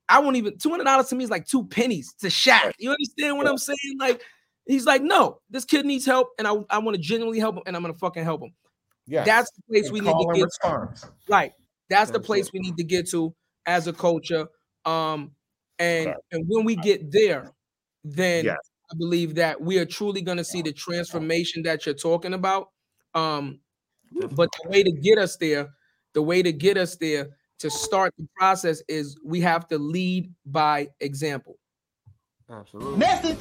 I 0.09 0.19
won't 0.19 0.37
even 0.37 0.55
$200 0.55 1.09
to 1.09 1.15
me 1.15 1.25
is 1.25 1.31
like 1.31 1.47
two 1.47 1.67
pennies 1.67 2.15
to 2.21 2.27
Shaq. 2.27 2.73
You 2.79 2.91
understand 2.91 3.37
what 3.37 3.47
I'm 3.47 3.59
saying? 3.59 3.97
Like, 3.99 4.23
he's 4.67 4.85
like, 4.85 5.03
no, 5.03 5.41
this 5.51 5.65
kid 5.65 5.87
needs 5.87 6.05
help, 6.05 6.31
and 6.39 6.47
I, 6.49 6.55
I 6.69 6.79
want 6.79 6.97
to 6.97 7.03
genuinely 7.03 7.39
help 7.39 7.57
him, 7.57 7.63
and 7.67 7.77
I'm 7.77 7.83
gonna 7.83 7.95
fucking 7.95 8.25
help 8.25 8.43
him. 8.43 8.53
Yeah, 9.07 9.25
That's 9.25 9.51
the 9.53 9.63
place 9.69 9.85
And 9.87 9.95
we 9.95 10.01
need 10.01 10.13
to 10.13 10.33
get 10.35 10.45
response. 10.45 11.07
Right. 11.29 11.53
That's 11.91 12.11
the 12.11 12.21
place 12.21 12.47
it. 12.47 12.53
we 12.55 12.61
need 12.61 12.77
to 12.79 12.85
get 12.85 13.09
to 13.11 13.35
as 13.67 13.87
a 13.87 13.93
culture. 13.93 14.49
Um, 14.87 15.33
and 15.79 16.07
Right. 16.07 16.17
and 16.33 16.45
when 16.49 16.65
we 16.65 16.77
get 16.77 17.11
there, 17.13 17.53
then 18.05 18.47
Yes. 18.47 18.57
I 18.93 18.97
believe 18.97 19.35
that 19.35 19.61
we 19.61 19.79
are 19.79 19.85
truly 19.85 20.23
going 20.23 20.39
to 20.39 20.45
see 20.45 20.63
the 20.63 20.73
transformation 20.73 21.63
that 21.65 21.85
you're 21.87 21.95
talking 21.95 22.33
about. 22.35 22.71
Um, 23.15 23.61
but 24.13 24.49
the 24.63 24.69
way 24.69 24.83
to 24.83 24.91
get 24.93 25.19
us 25.19 25.37
there, 25.37 25.69
the 26.15 26.23
way 26.23 26.43
to 26.43 26.53
get 26.53 26.77
us 26.77 26.97
there 26.97 27.37
to 27.59 27.71
start 27.71 28.15
the 28.19 28.27
process 28.37 28.83
is 28.89 29.19
we 29.25 29.41
have 29.43 29.69
to 29.69 29.79
lead 29.79 30.35
by 30.47 30.89
example. 31.01 31.59
Absolutely. 32.49 32.99
Message. 32.99 33.39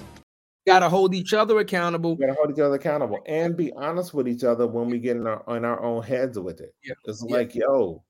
Got 0.67 0.79
to 0.79 0.89
hold 0.89 1.15
each 1.15 1.33
other 1.33 1.57
accountable. 1.59 2.15
Gotta 2.15 2.33
hold 2.35 2.51
each 2.51 2.59
other 2.59 2.75
accountable 2.75 3.19
and 3.25 3.57
be 3.57 3.71
honest 3.73 4.13
with 4.13 4.27
each 4.27 4.43
other 4.43 4.67
when 4.67 4.87
we 4.89 4.99
get 4.99 5.15
in 5.17 5.25
our 5.25 5.43
in 5.57 5.65
our 5.65 5.81
own 5.81 6.03
heads 6.03 6.37
with 6.37 6.61
it. 6.61 6.75
Yeah. 6.83 6.93
It's 7.05 7.23
Yeah. 7.27 7.35
like, 7.37 7.55
yo, 7.55 8.03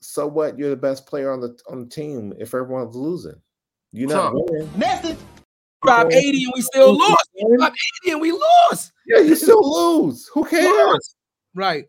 so 0.00 0.26
what? 0.26 0.58
You're 0.58 0.70
the 0.70 0.76
best 0.76 1.06
player 1.06 1.30
on 1.32 1.40
the 1.40 1.58
on 1.70 1.84
the 1.84 1.88
team 1.90 2.32
if 2.38 2.54
everyone's 2.54 2.96
losing. 2.96 3.40
You're 3.92 4.08
not 4.08 4.32
So- 4.32 4.46
winning. 4.50 4.78
Message. 4.78 5.18
Drop 5.84 6.10
80 6.10 6.44
and 6.44 6.52
we 6.54 6.62
still 6.62 6.98
lost. 6.98 7.28
Drop 7.58 7.72
80 8.04 8.12
and 8.12 8.20
we 8.20 8.32
lost. 8.32 8.92
Yeah, 9.06 9.20
you 9.20 9.36
still 9.36 9.60
lose. 9.62 10.28
Who 10.34 10.44
cares? 10.48 11.14
Right. 11.54 11.86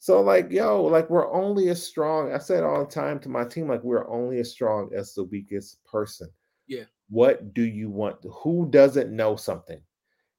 So 0.00 0.20
like, 0.20 0.50
yo, 0.50 0.82
like 0.82 1.08
we're 1.08 1.32
only 1.32 1.68
as 1.68 1.80
strong. 1.80 2.32
I 2.32 2.38
said 2.38 2.64
all 2.64 2.84
the 2.84 2.90
time 2.90 3.20
to 3.20 3.28
my 3.28 3.44
team, 3.44 3.68
like 3.68 3.84
we're 3.84 4.08
only 4.08 4.40
as 4.40 4.50
strong 4.50 4.90
as 4.94 5.14
the 5.14 5.22
weakest 5.24 5.84
person. 5.84 6.28
Yeah. 6.66 6.84
What 7.10 7.54
do 7.54 7.62
you 7.62 7.90
want? 7.90 8.16
Who 8.42 8.68
doesn't 8.70 9.14
know 9.14 9.36
something? 9.36 9.80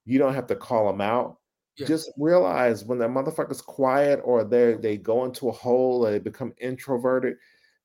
You 0.03 0.19
don't 0.19 0.33
have 0.33 0.47
to 0.47 0.55
call 0.55 0.87
them 0.87 0.99
out. 0.99 1.37
Yeah. 1.77 1.87
Just 1.87 2.11
realize 2.17 2.85
when 2.85 2.99
that 2.99 3.09
motherfucker's 3.09 3.61
quiet 3.61 4.19
or 4.23 4.43
they 4.43 4.73
they 4.75 4.97
go 4.97 5.25
into 5.25 5.49
a 5.49 5.51
hole 5.51 6.05
or 6.05 6.11
they 6.11 6.19
become 6.19 6.53
introverted, 6.59 7.37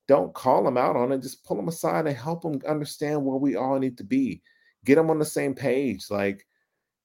don't 0.07 0.33
call 0.33 0.63
them 0.63 0.77
out 0.77 0.95
on 0.95 1.11
it. 1.11 1.21
Just 1.21 1.43
pull 1.43 1.57
them 1.57 1.67
aside 1.67 2.05
and 2.05 2.15
help 2.15 2.43
them 2.43 2.61
understand 2.67 3.25
where 3.25 3.37
we 3.37 3.55
all 3.55 3.79
need 3.79 3.97
to 3.97 4.03
be. 4.03 4.41
Get 4.85 4.95
them 4.95 5.09
on 5.09 5.19
the 5.19 5.25
same 5.25 5.55
page. 5.55 6.05
Like 6.11 6.45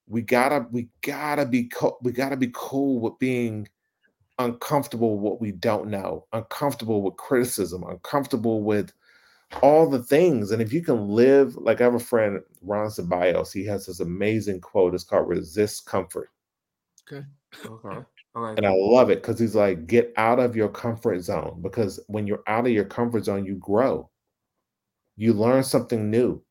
we 0.06 0.22
gotta 0.22 0.66
we 0.70 0.88
gotta 1.02 1.46
be 1.46 1.64
co- 1.64 1.98
we 2.02 2.12
gotta 2.12 2.36
be 2.36 2.50
cool 2.52 3.00
with 3.00 3.18
being 3.18 3.66
uncomfortable 4.38 5.14
with 5.14 5.22
what 5.22 5.40
we 5.40 5.52
don't 5.52 5.88
know, 5.88 6.26
uncomfortable 6.32 7.02
with 7.02 7.16
criticism, 7.16 7.82
uncomfortable 7.84 8.62
with 8.62 8.92
all 9.62 9.88
the 9.88 10.02
things. 10.02 10.50
And 10.50 10.60
if 10.60 10.72
you 10.72 10.82
can 10.82 11.08
live, 11.08 11.56
like 11.56 11.80
I 11.80 11.84
have 11.84 11.94
a 11.94 12.00
friend, 12.00 12.40
Ron 12.62 12.88
Ceballos, 12.88 13.52
he 13.52 13.64
has 13.66 13.86
this 13.86 14.00
amazing 14.00 14.60
quote. 14.60 14.94
It's 14.94 15.04
called 15.04 15.28
resist 15.28 15.86
comfort. 15.86 16.30
Okay. 17.10 17.22
All 18.34 18.42
right. 18.42 18.58
And 18.58 18.66
I 18.66 18.72
love 18.74 19.10
it 19.10 19.22
because 19.22 19.38
he's 19.38 19.54
like, 19.54 19.86
get 19.86 20.12
out 20.16 20.40
of 20.40 20.56
your 20.56 20.68
comfort 20.68 21.20
zone. 21.20 21.60
Because 21.62 22.00
when 22.08 22.26
you're 22.26 22.42
out 22.46 22.66
of 22.66 22.72
your 22.72 22.84
comfort 22.84 23.24
zone, 23.24 23.44
you 23.44 23.56
grow. 23.56 24.10
You 25.16 25.32
learn 25.32 25.62
something 25.62 26.10
new. 26.10 26.42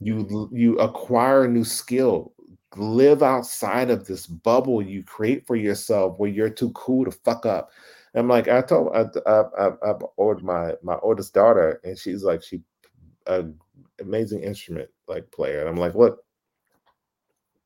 You 0.00 0.48
you 0.52 0.78
acquire 0.78 1.44
a 1.44 1.48
new 1.48 1.64
skill. 1.64 2.34
Live 2.76 3.22
outside 3.22 3.88
of 3.90 4.06
this 4.06 4.26
bubble 4.26 4.82
you 4.82 5.02
create 5.02 5.46
for 5.46 5.56
yourself 5.56 6.18
where 6.18 6.28
you're 6.30 6.50
too 6.50 6.70
cool 6.72 7.06
to 7.06 7.10
fuck 7.10 7.46
up. 7.46 7.70
And 8.12 8.20
I'm 8.20 8.28
like, 8.28 8.48
I 8.48 8.60
told 8.60 8.94
I 8.94 9.06
I 9.26 9.42
I, 9.58 9.68
I 9.90 9.92
ordered 10.18 10.44
my 10.44 10.74
my 10.82 10.96
oldest 11.02 11.32
daughter, 11.32 11.80
and 11.84 11.98
she's 11.98 12.22
like, 12.24 12.42
she 12.42 12.60
a 13.26 13.44
amazing 14.00 14.42
instrument 14.42 14.90
like 15.08 15.30
player. 15.32 15.60
And 15.60 15.68
I'm 15.68 15.76
like, 15.76 15.94
what? 15.94 16.18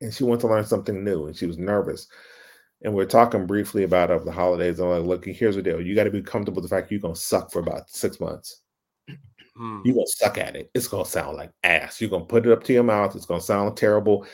And 0.01 0.12
she 0.12 0.24
wanted 0.24 0.40
to 0.43 0.48
learn 0.48 0.64
something 0.64 1.05
new, 1.05 1.27
and 1.27 1.36
she 1.36 1.47
was 1.47 1.59
nervous 1.59 2.06
and 2.82 2.94
we're 2.94 3.05
talking 3.05 3.47
briefly 3.47 3.82
about 3.85 4.10
over 4.10 4.24
the 4.24 4.32
holidays. 4.32 4.81
I'm 4.81 4.89
like, 4.89 5.02
look, 5.02 5.24
here's 5.27 5.56
the 5.56 5.62
deal. 5.62 5.81
You 5.81 5.94
got 5.94 6.05
to 6.05 6.10
be 6.10 6.22
comfortable 6.22 6.62
with 6.62 6.70
the 6.70 6.74
fact 6.74 6.90
you're 6.90 7.01
gonna 7.01 7.16
suck 7.16 7.51
for 7.51 7.60
about 7.60 7.90
six 7.90 8.20
months. 8.20 8.62
Hmm. 9.56 9.81
You're 9.85 9.97
gonna 9.97 10.06
suck 10.06 10.39
at 10.39 10.56
it. 10.56 10.70
It's 10.74 10.89
gonna 10.89 11.05
sound 11.05 11.36
like 11.36 11.52
ass. 11.62 12.01
You're 12.01 12.10
gonna 12.10 12.24
put 12.24 12.47
it 12.47 12.52
up 12.52 12.64
to 12.64 12.72
your 12.72 12.82
mouth. 12.82 13.14
It's 13.14 13.27
gonna 13.27 13.40
sound 13.40 13.77
terrible. 13.77 14.27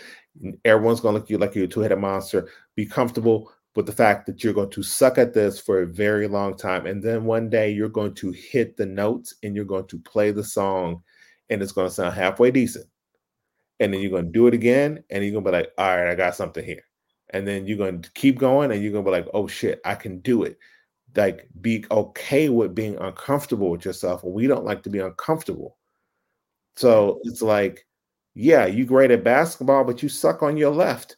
Everyone's 0.64 1.00
gonna 1.00 1.14
look 1.14 1.24
at 1.24 1.30
you 1.30 1.38
like 1.38 1.54
you're 1.54 1.64
a 1.64 1.68
two-headed 1.68 1.98
monster. 1.98 2.48
Be 2.76 2.86
comfortable 2.86 3.50
with 3.74 3.86
the 3.86 3.92
fact 3.92 4.26
that 4.26 4.42
you're 4.42 4.54
going 4.54 4.70
to 4.70 4.82
suck 4.82 5.18
at 5.18 5.34
this 5.34 5.60
for 5.60 5.82
a 5.82 5.86
very 5.86 6.28
long 6.28 6.56
time. 6.56 6.86
And 6.86 7.02
then 7.02 7.24
one 7.24 7.50
day 7.50 7.70
you're 7.70 7.88
going 7.90 8.14
to 8.14 8.30
hit 8.30 8.76
the 8.76 8.86
notes 8.86 9.34
and 9.42 9.54
you're 9.54 9.66
going 9.66 9.86
to 9.88 9.98
play 9.98 10.30
the 10.30 10.44
song 10.44 11.02
and 11.50 11.62
it's 11.62 11.72
going 11.72 11.86
to 11.86 11.92
sound 11.92 12.14
halfway 12.14 12.50
decent. 12.50 12.86
And 13.80 13.92
then 13.92 14.00
you're 14.00 14.10
going 14.10 14.26
to 14.26 14.32
do 14.32 14.46
it 14.46 14.54
again 14.54 15.02
and 15.10 15.22
you're 15.22 15.32
going 15.32 15.44
to 15.44 15.50
be 15.50 15.56
like, 15.56 15.72
all 15.78 15.96
right, 15.96 16.10
I 16.10 16.14
got 16.14 16.34
something 16.34 16.64
here. 16.64 16.82
And 17.30 17.46
then 17.46 17.66
you're 17.66 17.76
going 17.76 18.02
to 18.02 18.10
keep 18.12 18.38
going 18.38 18.70
and 18.70 18.82
you're 18.82 18.92
going 18.92 19.04
to 19.04 19.10
be 19.10 19.16
like 19.16 19.28
oh 19.34 19.46
shit 19.46 19.80
i 19.84 19.94
can 19.94 20.20
do 20.20 20.44
it. 20.44 20.58
Like 21.14 21.48
be 21.60 21.84
okay 21.90 22.48
with 22.48 22.74
being 22.74 22.96
uncomfortable 22.96 23.70
with 23.70 23.84
yourself 23.84 24.22
we 24.22 24.46
don't 24.46 24.64
like 24.64 24.82
to 24.84 24.90
be 24.90 25.00
uncomfortable. 25.00 25.76
So 26.76 27.20
it's 27.24 27.42
like 27.42 27.86
yeah 28.34 28.66
you 28.66 28.84
great 28.84 29.10
at 29.10 29.24
basketball 29.24 29.84
but 29.84 30.02
you 30.02 30.08
suck 30.08 30.42
on 30.42 30.56
your 30.56 30.72
left. 30.72 31.16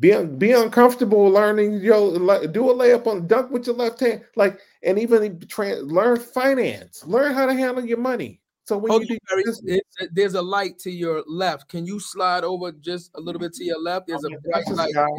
Be, 0.00 0.24
be 0.24 0.50
uncomfortable 0.50 1.28
learning 1.28 1.80
your 1.80 2.12
do 2.48 2.70
a 2.70 2.74
layup 2.74 3.06
on 3.06 3.26
dunk 3.26 3.50
with 3.50 3.66
your 3.66 3.76
left 3.76 4.00
hand 4.00 4.24
like 4.34 4.60
and 4.82 4.98
even 4.98 5.40
tra- 5.48 5.80
learn 5.80 6.18
finance. 6.18 7.04
Learn 7.06 7.32
how 7.32 7.46
to 7.46 7.54
handle 7.54 7.84
your 7.84 7.98
money 7.98 8.40
so 8.64 8.78
when 8.78 8.90
Hold 8.90 9.02
you 9.02 9.08
do 9.08 9.14
on, 9.14 9.18
Barry. 9.28 9.44
There's, 9.44 10.10
there's 10.12 10.34
a 10.34 10.42
light 10.42 10.78
to 10.80 10.90
your 10.90 11.22
left. 11.26 11.68
Can 11.68 11.86
you 11.86 12.00
slide 12.00 12.44
over 12.44 12.72
just 12.72 13.10
a 13.14 13.20
little 13.20 13.38
bit 13.40 13.52
to 13.54 13.64
your 13.64 13.80
left? 13.80 14.06
There's 14.06 14.24
a 14.24 14.28
Okay, 14.28 14.36
bright 14.74 14.94
light. 14.96 15.16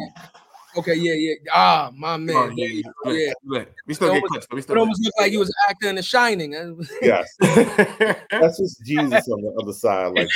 Okay, 0.76 0.94
yeah, 0.94 1.14
yeah. 1.14 1.34
Ah, 1.54 1.90
my 1.96 2.18
man. 2.18 2.36
Oh, 2.36 2.48
yeah, 2.54 2.66
yeah. 2.66 2.82
yeah, 3.06 3.12
yeah. 3.12 3.32
yeah. 3.50 3.64
We 3.86 3.94
still 3.94 4.08
It 4.08 4.14
get 4.14 4.22
almost- 4.24 4.30
clips. 4.32 4.46
though. 4.46 4.54
We 4.56 4.58
It 4.58 4.62
still 4.64 4.78
almost 4.78 5.02
looked 5.04 5.18
like 5.20 5.30
he 5.30 5.38
was 5.38 5.54
acting 5.70 5.88
in 5.90 5.94
The 5.94 6.02
Shining. 6.02 6.52
Yes, 7.00 7.34
that's 7.40 8.58
just 8.58 8.82
Jesus 8.84 9.26
on 9.28 9.40
the 9.40 9.56
other 9.62 9.72
side. 9.72 10.12
Like, 10.14 10.28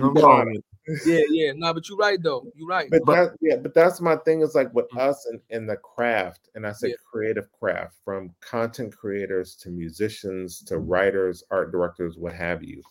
I'm 0.88 0.94
God. 0.94 1.02
telling 1.04 1.18
you. 1.18 1.26
yeah, 1.32 1.46
yeah. 1.46 1.52
No, 1.56 1.74
but 1.74 1.88
you're 1.88 1.98
right 1.98 2.22
though. 2.22 2.46
You're 2.54 2.68
right. 2.68 2.88
but, 2.90 3.02
But- 3.04 3.14
that, 3.14 3.36
yeah, 3.40 3.56
but 3.56 3.74
that's 3.74 4.00
my 4.00 4.16
thing. 4.16 4.42
Is 4.42 4.54
like 4.54 4.72
with 4.74 4.88
Mm. 4.90 4.98
us 5.00 5.26
in, 5.32 5.40
in 5.50 5.66
the 5.66 5.76
craft, 5.76 6.48
and 6.54 6.66
I 6.66 6.72
say 6.72 6.88
Yeah. 6.88 6.94
creative 7.10 7.50
craft, 7.52 7.96
from 8.04 8.34
content 8.40 8.96
creators 8.96 9.54
to 9.56 9.70
musicians 9.70 10.62
to 10.64 10.78
writers, 10.78 11.42
art 11.50 11.72
directors, 11.72 12.16
what 12.18 12.32
have 12.34 12.62
you. 12.62 12.82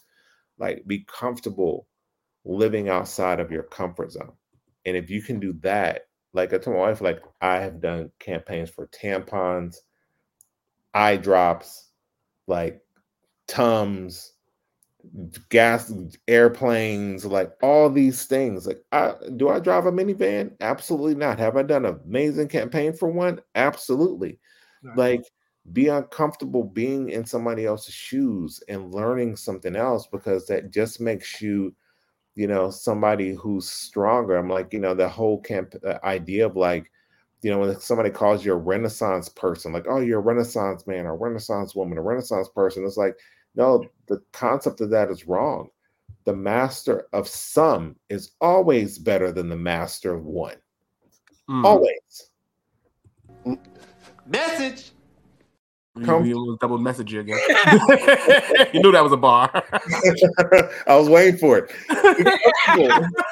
Like, 0.60 0.86
be 0.88 1.06
comfortable 1.08 1.88
living 2.46 2.90
outside 2.90 3.40
of 3.40 3.52
your 3.52 3.64
comfort 3.64 4.12
zone, 4.12 4.34
and 4.86 4.96
if 4.98 5.10
you 5.10 5.22
can 5.22 5.40
do 5.40 5.54
that, 5.62 6.08
like 6.34 6.54
I 6.54 6.58
told 6.58 6.76
my 6.78 6.82
wife, 6.84 7.02
like 7.02 7.22
I 7.42 7.60
have 7.60 7.80
done 7.80 8.12
campaigns 8.20 8.70
for 8.70 8.88
tampons, 8.88 9.78
eye 10.94 11.18
drops, 11.18 11.90
like 12.48 12.82
tums, 13.48 14.33
gas 15.50 15.92
airplanes 16.28 17.26
like 17.26 17.52
all 17.62 17.90
these 17.90 18.26
things. 18.26 18.68
Like 18.68 18.84
i 18.92 19.14
do 19.36 19.50
i 19.50 19.60
drive 19.60 19.86
a 19.86 19.92
minivan? 19.92 20.52
Absolutely 20.62 21.16
not. 21.16 21.40
Have 21.40 21.58
i 21.58 21.64
done 21.64 21.86
an 21.86 22.00
amazing 22.06 22.48
campaign 22.48 22.94
for 22.94 23.10
one? 23.10 23.42
Absolutely. 23.56 24.40
Right. 24.84 24.98
like 24.98 25.24
be 25.72 25.88
uncomfortable 25.88 26.64
being 26.64 27.10
in 27.10 27.26
somebody 27.26 27.66
else's 27.66 27.94
shoes 27.94 28.62
and 28.68 28.94
learning 28.94 29.38
something 29.38 29.78
else 29.78 30.08
because 30.12 30.46
that 30.48 30.72
just 30.72 31.00
makes 31.00 31.42
you 31.42 31.74
you 32.36 32.48
know 32.48 32.70
somebody 32.70 33.34
who's 33.34 33.70
stronger. 33.70 34.36
I'm 34.36 34.50
like 34.50 34.74
you 34.74 34.80
know 34.80 34.94
the 34.94 35.08
whole 35.10 35.42
camp 35.42 35.76
uh, 35.86 36.00
idea 36.04 36.46
of 36.48 36.56
like 36.56 36.92
you 37.44 37.52
know 37.52 37.60
when 37.60 37.80
somebody 37.80 38.10
calls 38.10 38.44
you 38.46 38.54
a 38.54 38.58
renaissance 38.58 39.30
person 39.30 39.74
like 39.74 39.86
oh 39.90 40.00
you're 40.00 40.20
a 40.20 40.24
renaissance 40.24 40.88
man 40.88 41.06
or 41.06 41.18
renaissance 41.18 41.76
woman 41.76 41.98
a 41.98 42.02
renaissance 42.02 42.50
person 42.50 42.86
it's 42.86 42.98
like 42.98 43.16
no, 43.56 43.86
the 44.08 44.22
concept 44.32 44.82
of 44.82 44.90
that 44.92 45.10
is 45.10 45.28
wrong. 45.28 45.70
The 46.26 46.36
master 46.36 47.08
of 47.14 47.28
some 47.28 47.96
is 48.10 48.32
always 48.40 48.98
better 48.98 49.32
than 49.32 49.50
the 49.50 49.58
master 49.58 50.14
of 50.14 50.26
one. 50.26 50.56
Mm. 51.50 51.66
Always. 51.66 52.30
Message. 54.26 54.92
You, 55.96 56.06
Come- 56.06 56.26
you 56.26 56.36
almost 56.36 56.60
double 56.62 56.80
message 56.80 57.14
you 57.14 57.20
again. 57.20 57.38
you 58.74 58.82
knew 58.82 58.92
that 58.92 59.04
was 59.04 59.12
a 59.12 59.18
bar. 59.18 59.52
I 60.88 60.96
was 60.96 61.08
waiting 61.08 61.38
for 61.38 61.60
it. 61.60 61.72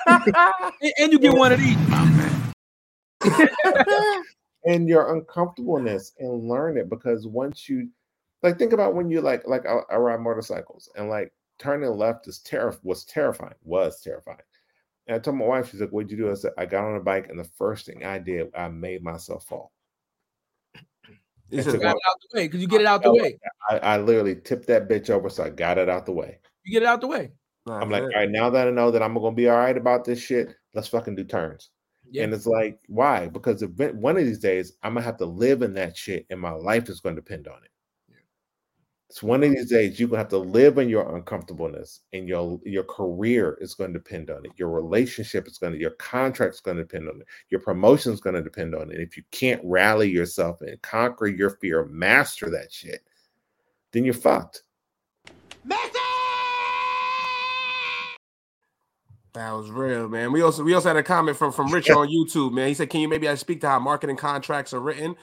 And, 0.08 0.94
and 1.00 1.12
you 1.12 1.18
get 1.18 1.34
one 1.34 1.52
of 1.52 1.60
these. 1.60 1.78
and 4.66 4.88
your 4.88 5.16
uncomfortableness 5.16 6.14
and 6.20 6.48
learn 6.48 6.78
it 6.78 6.88
because 6.90 7.26
once 7.26 7.68
you 7.68 7.90
like 8.44 8.58
think 8.58 8.74
about 8.74 8.96
when 8.96 9.10
you 9.10 9.22
like 9.22 9.44
like 9.48 9.66
I, 9.66 9.80
I 9.92 9.98
ride 9.98 10.20
motorcycles 10.20 10.90
and 10.96 11.10
like 11.10 11.32
turning 11.60 11.90
left 11.92 12.28
is 12.28 12.42
terrif 12.46 12.80
was 12.84 13.06
terrifying 13.06 13.54
was 13.64 14.02
terrifying 14.02 14.38
and 15.08 15.16
i 15.16 15.20
told 15.20 15.38
my 15.38 15.46
wife 15.46 15.72
she's 15.72 15.82
like 15.82 15.92
what'd 15.92 16.12
you 16.12 16.18
do 16.18 16.32
i 16.32 16.34
said 16.34 16.52
i 16.58 16.66
got 16.66 16.86
on 16.86 16.96
a 16.96 17.00
bike 17.00 17.30
and 17.30 17.40
the 17.40 17.50
first 17.58 17.86
thing 17.86 18.04
i 18.04 18.18
did 18.18 18.48
i 18.56 18.68
made 18.68 19.04
myself 19.04 19.46
fall 19.46 19.72
He 21.50 21.58
It's 21.58 21.68
Got 21.68 21.76
it 21.76 21.86
out 21.86 21.96
the 21.96 22.38
way 22.38 22.48
because 22.48 22.62
you 22.62 22.68
get 22.68 22.82
it 22.82 22.88
out 22.88 23.04
the 23.04 23.14
way. 23.14 23.38
I, 23.70 23.78
I 23.78 23.98
literally 23.98 24.36
tipped 24.36 24.68
that 24.68 24.90
bitch 24.90 25.10
over 25.10 25.30
so 25.30 25.44
i 25.44 25.50
got 25.50 25.78
it 25.78 25.90
out 25.90 26.06
the 26.06 26.14
way 26.14 26.40
You 26.64 26.74
get 26.74 26.84
it 26.84 26.88
out 26.88 27.02
the 27.02 27.08
way. 27.08 27.32
I'm 27.68 27.90
like 27.90 28.04
that's 28.04 28.14
all 28.16 28.22
it." 28.22 28.24
right 28.24 28.30
now 28.30 28.50
that 28.50 28.68
i 28.68 28.72
know 28.72 28.90
that 28.92 29.04
i'm 29.04 29.14
gonna 29.14 29.32
be 29.36 29.50
all 29.50 29.58
right 29.58 29.78
about 29.78 30.04
this 30.06 30.20
shit 30.20 30.56
let's 30.74 30.88
fucking 30.88 31.16
do 31.16 31.24
turns 31.24 31.70
Yeah. 32.10 32.24
And 32.24 32.34
it's 32.34 32.46
like, 32.48 32.80
why? 32.88 33.28
Because 33.30 33.62
event- 33.64 33.96
one 33.96 34.18
of 34.18 34.26
these 34.26 34.40
days, 34.40 34.74
I'm 34.84 34.96
gonna 34.96 35.06
have 35.06 35.18
to 35.18 35.26
live 35.26 35.62
in 35.62 35.74
that 35.76 35.96
shit, 35.96 36.26
and 36.30 36.40
my 36.42 36.52
life 36.52 36.90
is 36.90 37.00
going 37.00 37.16
to 37.16 37.22
depend 37.22 37.48
on 37.48 37.64
it. 37.64 37.71
It's 39.12 39.22
one 39.22 39.44
of 39.44 39.52
these 39.52 39.70
days 39.70 40.00
you're 40.00 40.08
gonna 40.08 40.20
have 40.20 40.30
to 40.30 40.38
live 40.38 40.78
in 40.78 40.88
your 40.88 41.18
uncomfortableness, 41.18 42.00
and 42.14 42.30
your 42.30 42.62
your 42.64 42.86
career 42.86 43.58
is 43.60 43.74
going 43.74 43.92
to 43.92 44.00
depend 44.00 44.30
on 44.30 44.46
it. 44.46 44.54
Your 44.56 44.70
relationship 44.70 45.50
is 45.50 45.58
going 45.58 45.74
to, 45.74 45.80
your 45.80 45.92
contract 45.92 46.54
is 46.54 46.62
going 46.62 46.78
to 46.78 46.84
depend 46.84 47.10
on 47.10 47.20
it. 47.20 47.28
Your 47.50 47.60
promotion 47.60 48.14
is 48.14 48.22
going 48.22 48.36
to 48.38 48.42
depend 48.42 48.74
on 48.74 48.90
it. 48.90 49.02
If 49.02 49.18
you 49.18 49.24
can't 49.32 49.60
rally 49.66 50.10
yourself 50.10 50.62
and 50.62 50.82
conquer 50.82 51.28
your 51.28 51.50
fear, 51.50 51.84
master 51.88 52.50
that 52.52 52.72
shit, 52.72 53.02
then 53.92 54.06
you're 54.06 54.14
fucked. 54.14 54.64
That 59.34 59.52
was 59.52 59.70
real, 59.70 60.08
man. 60.08 60.32
We 60.32 60.42
also 60.42 60.64
we 60.64 60.74
also 60.74 60.88
had 60.88 60.96
a 60.96 61.04
comment 61.04 61.36
from 61.36 61.52
from 61.52 61.70
Rich 61.70 61.90
on 61.90 62.08
YouTube, 62.08 62.54
man. 62.54 62.70
He 62.70 62.74
said, 62.74 62.90
"Can 62.90 63.02
you 63.02 63.10
maybe 63.10 63.28
I 63.28 63.36
speak 63.36 63.60
to 63.60 63.68
how 63.68 63.80
marketing 63.80 64.16
contracts 64.16 64.74
are 64.74 64.80
written?" 64.80 65.18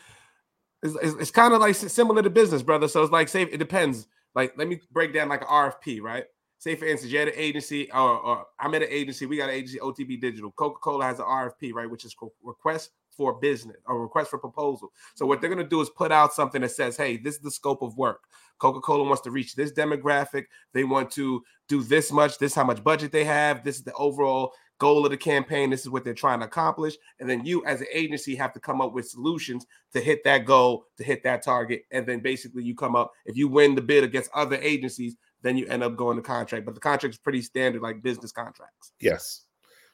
It's, 0.83 0.97
it's, 1.03 1.15
it's 1.21 1.31
kind 1.31 1.55
of 1.55 1.61
like 1.61 1.75
similar 1.75 2.23
to 2.23 2.31
business, 2.31 2.63
brother. 2.63 2.89
So 2.89 3.03
it's 3.03 3.13
like, 3.13 3.29
say 3.29 3.43
it 3.43 3.59
depends. 3.59 4.07
Like, 4.35 4.55
let 4.57 4.69
me 4.69 4.81
break 4.93 5.13
down 5.13 5.29
like 5.29 5.43
an 5.43 5.49
RFP, 5.49 6.01
right? 6.01 6.25
Say 6.59 6.75
for 6.75 6.87
instance, 6.87 7.13
you're 7.13 7.23
at 7.23 7.29
an 7.29 7.35
agency, 7.37 7.91
or, 7.93 8.19
or 8.19 8.47
I'm 8.59 8.75
at 8.75 8.83
an 8.83 8.89
agency. 8.91 9.27
We 9.27 9.37
got 9.37 9.49
an 9.49 9.55
agency, 9.55 9.79
OTB 9.79 10.21
Digital. 10.21 10.51
Coca 10.53 10.79
Cola 10.81 11.05
has 11.05 11.21
an 11.21 11.25
RFP, 11.25 11.73
right, 11.73 11.89
which 11.89 12.05
is 12.05 12.15
request 12.43 12.91
for 13.11 13.35
business 13.35 13.77
or 13.87 14.01
request 14.01 14.31
for 14.31 14.39
proposal. 14.39 14.93
So 15.15 15.27
what 15.27 15.41
they're 15.41 15.51
gonna 15.51 15.65
do 15.65 15.81
is 15.81 15.91
put 15.91 16.13
out 16.13 16.33
something 16.33 16.63
that 16.63 16.71
says, 16.71 16.97
"Hey, 16.97 17.17
this 17.17 17.35
is 17.35 17.41
the 17.41 17.51
scope 17.51 17.83
of 17.83 17.97
work. 17.97 18.23
Coca 18.59 18.81
Cola 18.81 19.05
wants 19.05 19.23
to 19.23 19.31
reach 19.31 19.55
this 19.55 19.73
demographic. 19.73 20.47
They 20.73 20.85
want 20.85 21.11
to 21.13 21.45
do 21.69 21.83
this 21.83 22.11
much. 22.11 22.39
This 22.39 22.55
how 22.55 22.65
much 22.65 22.83
budget 22.83 23.13
they 23.13 23.25
have. 23.25 23.65
This 23.65 23.77
is 23.77 23.85
the 23.85 23.95
overall 23.95 24.53
goal 24.79 25.05
of 25.05 25.11
the 25.11 25.17
campaign. 25.17 25.71
This 25.71 25.83
is 25.83 25.91
what 25.91 26.05
they're 26.05 26.15
trying 26.15 26.41
to 26.41 26.47
accomplish. 26.47 26.97
And 27.21 27.29
then 27.29 27.45
you, 27.45 27.65
as 27.65 27.81
an 27.81 27.89
agency, 27.93 28.35
have 28.37 28.53
to 28.55 28.61
come 28.61 28.81
up 28.81 28.93
with 28.93 29.09
solutions 29.09 29.67
to 29.93 30.01
hit 30.01 30.25
that 30.25 30.45
goal, 30.45 30.87
to 30.97 31.05
hit 31.05 31.23
that 31.25 31.43
target. 31.43 31.83
And 31.91 32.07
then 32.07 32.21
basically, 32.21 32.63
you 32.63 32.75
come 32.75 32.97
up. 32.97 33.13
If 33.27 33.37
you 33.37 33.49
win 33.49 33.75
the 33.75 33.83
bid 33.83 34.05
against 34.05 34.31
other 34.35 34.57
agencies, 34.57 35.17
then 35.43 35.57
you 35.57 35.67
end 35.67 35.83
up 35.83 35.97
going 35.97 36.17
to 36.17 36.23
contract. 36.23 36.65
But 36.65 36.75
the 36.75 36.81
contract 36.81 37.15
is 37.15 37.19
pretty 37.19 37.43
standard, 37.43 37.83
like 37.83 38.03
business 38.03 38.33
contracts. 38.33 38.93
Yes. 39.01 39.43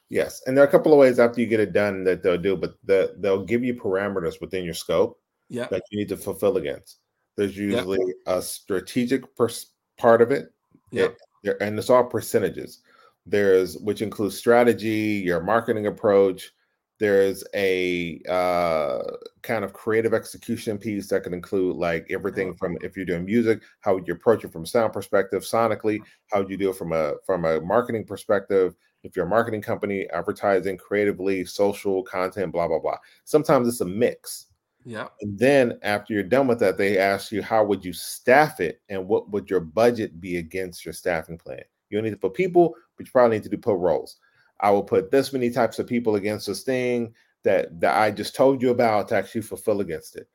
Yes. 0.09 0.41
And 0.45 0.55
there 0.55 0.63
are 0.63 0.67
a 0.67 0.71
couple 0.71 0.93
of 0.93 0.99
ways 0.99 1.19
after 1.19 1.41
you 1.41 1.47
get 1.47 1.59
it 1.59 1.73
done 1.73 2.03
that 2.03 2.21
they'll 2.21 2.37
do, 2.37 2.55
but 2.55 2.75
the, 2.83 3.15
they'll 3.19 3.43
give 3.43 3.63
you 3.63 3.73
parameters 3.73 4.39
within 4.39 4.63
your 4.63 4.73
scope 4.75 5.19
Yeah. 5.49 5.67
that 5.67 5.83
you 5.89 5.97
need 5.97 6.09
to 6.09 6.17
fulfill 6.17 6.57
against. 6.57 6.99
There's 7.37 7.57
usually 7.57 7.99
a 8.27 8.41
strategic 8.41 9.35
pers- 9.35 9.71
part 9.97 10.21
of 10.21 10.31
it. 10.31 10.53
Yeah. 10.91 11.09
It- 11.43 11.57
and 11.61 11.77
it's 11.77 11.91
all 11.91 12.03
percentages. 12.03 12.81
There's 13.25 13.77
which 13.77 14.01
includes 14.01 14.37
strategy, 14.37 15.21
your 15.25 15.41
marketing 15.41 15.87
approach. 15.87 16.51
There's 16.97 17.43
a 17.53 18.21
uh, 18.29 19.01
kind 19.41 19.65
of 19.65 19.73
creative 19.73 20.13
execution 20.13 20.77
piece 20.77 21.09
that 21.09 21.23
can 21.23 21.33
include 21.33 21.75
like 21.75 22.07
everything 22.09 22.53
from 22.53 22.77
if 22.81 22.95
you're 22.95 23.05
doing 23.05 23.25
music, 23.25 23.61
how 23.81 23.95
would 23.95 24.07
you 24.07 24.13
approach 24.13 24.45
it 24.45 24.53
from 24.53 24.65
sound 24.65 24.93
perspective, 24.93 25.43
sonically, 25.43 25.99
how 26.31 26.39
would 26.39 26.49
you 26.49 26.55
do 26.55 26.69
it 26.69 26.77
from 26.77 26.93
a 26.93 27.15
from 27.25 27.43
a 27.45 27.59
marketing 27.59 28.05
perspective, 28.05 28.75
if 29.03 29.15
you're 29.15 29.25
a 29.25 29.29
marketing 29.29 29.61
company, 29.61 30.09
advertising 30.11 30.77
creatively, 30.77 31.45
social 31.45 32.03
content, 32.03 32.53
blah 32.53 32.67
blah 32.67 32.79
blah. 32.79 32.97
Sometimes 33.23 33.67
it's 33.67 33.81
a 33.81 33.85
mix. 33.85 34.47
Yeah. 34.85 35.07
And 35.21 35.37
then 35.37 35.79
after 35.81 36.13
you're 36.13 36.23
done 36.23 36.47
with 36.47 36.59
that, 36.59 36.77
they 36.77 36.97
ask 36.97 37.31
you 37.31 37.41
how 37.41 37.65
would 37.65 37.83
you 37.83 37.91
staff 37.91 38.59
it 38.59 38.81
and 38.89 39.07
what 39.07 39.29
would 39.31 39.49
your 39.49 39.59
budget 39.59 40.21
be 40.21 40.37
against 40.37 40.85
your 40.85 40.93
staffing 40.93 41.37
plan. 41.37 41.63
You 41.89 41.97
don't 41.97 42.05
need 42.05 42.11
to 42.11 42.17
put 42.17 42.33
people, 42.33 42.75
but 42.97 43.05
you 43.05 43.11
probably 43.11 43.37
need 43.37 43.43
to 43.43 43.49
do 43.49 43.57
put 43.57 43.77
roles. 43.77 44.17
I 44.61 44.71
will 44.71 44.83
put 44.83 45.11
this 45.11 45.33
many 45.33 45.49
types 45.49 45.79
of 45.79 45.87
people 45.87 46.15
against 46.15 46.47
this 46.47 46.63
thing 46.63 47.13
that 47.43 47.79
that 47.81 47.97
I 47.97 48.11
just 48.11 48.35
told 48.35 48.61
you 48.61 48.69
about 48.71 49.09
to 49.09 49.15
actually 49.15 49.41
fulfill 49.41 49.81
against 49.81 50.15
it. 50.15 50.27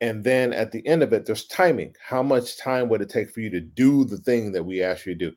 And 0.00 0.22
then 0.22 0.52
at 0.52 0.72
the 0.72 0.86
end 0.86 1.02
of 1.02 1.12
it, 1.12 1.24
there's 1.24 1.46
timing. 1.46 1.94
How 2.00 2.22
much 2.22 2.58
time 2.58 2.88
would 2.88 3.00
it 3.00 3.08
take 3.08 3.30
for 3.30 3.40
you 3.40 3.50
to 3.50 3.60
do 3.60 4.04
the 4.04 4.18
thing 4.18 4.52
that 4.52 4.62
we 4.62 4.82
asked 4.82 5.06
you 5.06 5.14
to 5.14 5.30
do? 5.30 5.36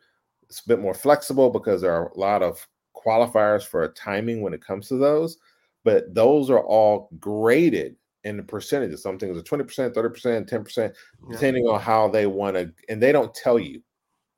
It's 0.50 0.60
a 0.62 0.68
bit 0.68 0.80
more 0.80 0.94
flexible 0.94 1.50
because 1.50 1.82
there 1.82 1.94
are 1.94 2.10
a 2.10 2.20
lot 2.20 2.42
of 2.42 2.68
qualifiers 2.96 3.66
for 3.66 3.84
a 3.84 3.90
timing 3.94 4.42
when 4.42 4.54
it 4.54 4.66
comes 4.66 4.88
to 4.90 4.98
those, 4.98 5.38
but 5.84 6.14
those 6.14 6.50
are 6.50 6.64
all 6.64 7.10
graded 7.20 7.96
in 8.26 8.36
the 8.36 8.44
percentages. 8.44 9.02
Some 9.02 9.18
things 9.18 9.38
are 9.38 9.42
20%, 9.42 9.94
30%, 9.94 10.50
10%, 10.50 10.78
Yeah. 10.78 10.92
depending 11.32 11.66
on 11.66 11.80
how 11.80 12.10
they 12.10 12.26
want 12.26 12.58
to, 12.58 12.74
and 12.90 13.02
they 13.02 13.14
don't 13.14 13.34
tell 13.34 13.60
you. 13.60 13.82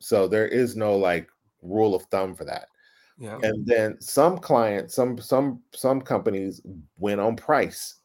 So 0.02 0.28
there 0.28 0.48
is 0.48 0.76
no 0.76 0.98
like 0.98 1.30
rule 1.62 1.96
of 1.96 2.04
thumb 2.06 2.36
for 2.36 2.46
that. 2.46 2.68
Yeah. 3.18 3.38
And 3.44 3.66
then 3.66 4.02
some 4.02 4.38
clients, 4.38 4.96
some 4.96 5.20
some 5.20 5.62
some 5.74 6.02
companies 6.02 6.62
win 6.98 7.20
on 7.20 7.36
price. 7.36 8.00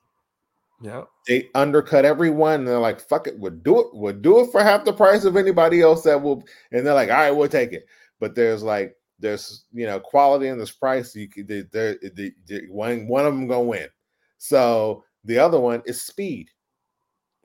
Yeah. 0.83 1.05
They 1.27 1.49
undercut 1.55 2.05
everyone 2.05 2.61
and 2.61 2.69
they're 2.69 2.79
like, 2.79 3.01
fuck 3.01 3.27
it, 3.27 3.39
we'll 3.39 3.53
do 3.53 3.81
it, 3.81 3.87
we'll 3.93 4.13
do 4.13 4.41
it 4.41 4.53
for 4.53 4.63
half 4.63 4.85
the 4.85 4.93
price 4.93 5.25
of 5.25 5.39
anybody 5.39 5.81
else 5.81 6.03
that 6.03 6.21
will, 6.21 6.45
and 6.71 6.87
they're 6.87 6.93
like, 6.93 7.09
all 7.09 7.17
right, 7.17 7.31
we'll 7.31 7.49
take 7.49 7.73
it. 7.73 7.87
But 8.21 8.35
there's 8.35 8.63
like 8.63 8.95
there's 9.19 9.65
you 9.73 9.87
know 9.87 9.99
quality 9.99 10.49
in 10.49 10.59
this 10.59 10.73
price. 10.73 11.17
You 11.17 11.29
could 11.29 11.49
there 11.49 11.97
the, 12.03 12.33
the, 12.47 12.67
one 12.69 13.09
one 13.09 13.25
of 13.25 13.35
them 13.35 13.49
gonna 13.49 13.63
win. 13.63 13.89
So 14.37 15.03
the 15.25 15.39
other 15.39 15.59
one 15.59 15.83
is 15.87 16.03
speed. 16.03 16.51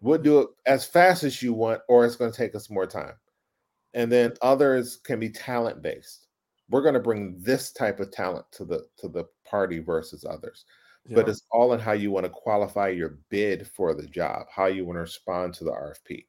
We'll 0.02 0.18
do 0.18 0.40
it 0.41 0.49
as 0.65 0.86
fast 0.86 1.23
as 1.23 1.41
you 1.41 1.53
want, 1.53 1.82
or 1.88 2.06
it's 2.06 2.15
going 2.15 2.32
to 2.32 2.38
take 2.38 2.56
us 2.56 2.69
more 2.69 2.88
time. 2.88 3.14
And 3.93 4.11
then 4.11 4.34
others 4.41 4.97
can 4.97 5.19
be 5.19 5.30
talent 5.30 5.81
based. 5.81 6.27
We're 6.69 6.81
going 6.81 6.93
to 6.93 6.99
bring 7.01 7.35
this 7.39 7.72
type 7.73 7.99
of 7.99 8.11
talent 8.11 8.45
to 8.53 8.65
the 8.65 8.88
to 8.97 9.07
the 9.09 9.26
party 9.45 9.80
versus 9.80 10.26
others. 10.26 10.65
but 11.15 11.27
it's 11.30 11.43
all 11.51 11.73
in 11.73 11.80
how 11.80 11.93
you 11.93 12.11
want 12.11 12.26
to 12.26 12.30
qualify 12.30 12.89
your 12.89 13.18
bid 13.30 13.68
for 13.68 13.93
the 13.93 14.05
job, 14.07 14.45
how 14.53 14.68
you 14.68 14.85
want 14.85 14.97
to 14.97 15.01
respond 15.01 15.53
to 15.55 15.63
the 15.63 15.72
RFP. 15.72 16.26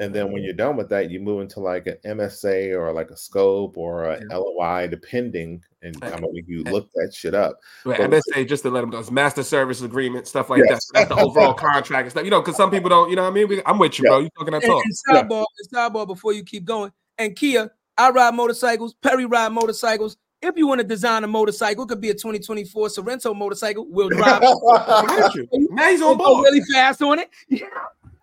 And 0.00 0.14
then 0.14 0.26
Mm-hmm. 0.26 0.32
when 0.34 0.42
you're 0.44 0.52
done 0.54 0.76
with 0.76 0.88
that, 0.90 1.10
you 1.10 1.18
move 1.20 1.40
into 1.42 1.60
like 1.60 1.86
an 1.88 1.96
MSA 2.06 2.70
or 2.78 2.92
like 2.92 3.10
a 3.10 3.16
scope 3.16 3.76
or 3.76 4.04
a 4.04 4.20
Yeah. 4.30 4.36
LOI, 4.36 4.86
depending. 4.86 5.60
And 5.82 5.96
Okay. 5.96 6.06
I'm 6.14 6.20
gonna 6.20 6.32
you 6.46 6.62
look 6.64 6.88
that 6.94 7.12
shit 7.14 7.34
up. 7.34 7.58
Right, 7.84 7.98
But- 7.98 8.10
MSA 8.10 8.44
just 8.48 8.62
to 8.62 8.70
let 8.70 8.82
them 8.82 8.90
know 8.90 8.98
it's 8.98 9.10
master 9.10 9.42
service 9.42 9.82
agreement, 9.82 10.26
stuff 10.28 10.50
like 10.50 10.62
Yes. 10.68 10.88
that. 10.94 11.08
That's 11.08 11.20
the 11.20 11.26
overall 11.26 11.54
contract 11.54 12.02
and 12.04 12.10
stuff. 12.12 12.24
You 12.24 12.30
know, 12.30 12.40
because 12.40 12.56
some 12.56 12.70
people 12.70 12.88
don't, 12.90 13.10
you 13.10 13.16
know 13.16 13.22
what 13.24 13.30
I 13.30 13.34
mean? 13.34 13.48
We- 13.48 13.62
I'm 13.66 13.78
with 13.78 13.98
you, 13.98 14.04
Yeah. 14.04 14.10
bro. 14.10 14.18
You 14.20 14.30
talking 14.38 14.52
that 14.52 14.62
And, 14.62 14.70
talk. 14.72 14.84
and 14.84 15.28
sidebar, 15.28 15.44
and 15.58 15.70
sidebar 15.72 16.06
before 16.06 16.32
you 16.32 16.44
keep 16.44 16.64
going. 16.64 16.92
And 17.18 17.34
Kia, 17.34 17.70
I 17.96 18.10
ride 18.10 18.34
motorcycles. 18.34 18.94
Perry 19.02 19.24
ride 19.26 19.50
motorcycles. 19.52 20.16
If 20.40 20.56
you 20.56 20.68
want 20.68 20.80
to 20.80 20.86
design 20.86 21.24
a 21.24 21.26
motorcycle, 21.26 21.82
it 21.82 21.88
could 21.88 22.00
be 22.00 22.10
a 22.10 22.14
2024 22.14 22.86
Sorento 22.86 23.34
motorcycle. 23.34 23.84
We'll 23.90 24.08
drive. 24.08 24.40
I'm 24.72 25.16
with 25.16 25.34
you. 25.34 25.48
Now 25.72 25.88
he's 25.88 25.98
We'll 25.98 26.10
on 26.10 26.18
go 26.18 26.24
board. 26.26 26.44
really 26.44 26.62
fast 26.72 27.02
on 27.02 27.18
it. 27.18 27.28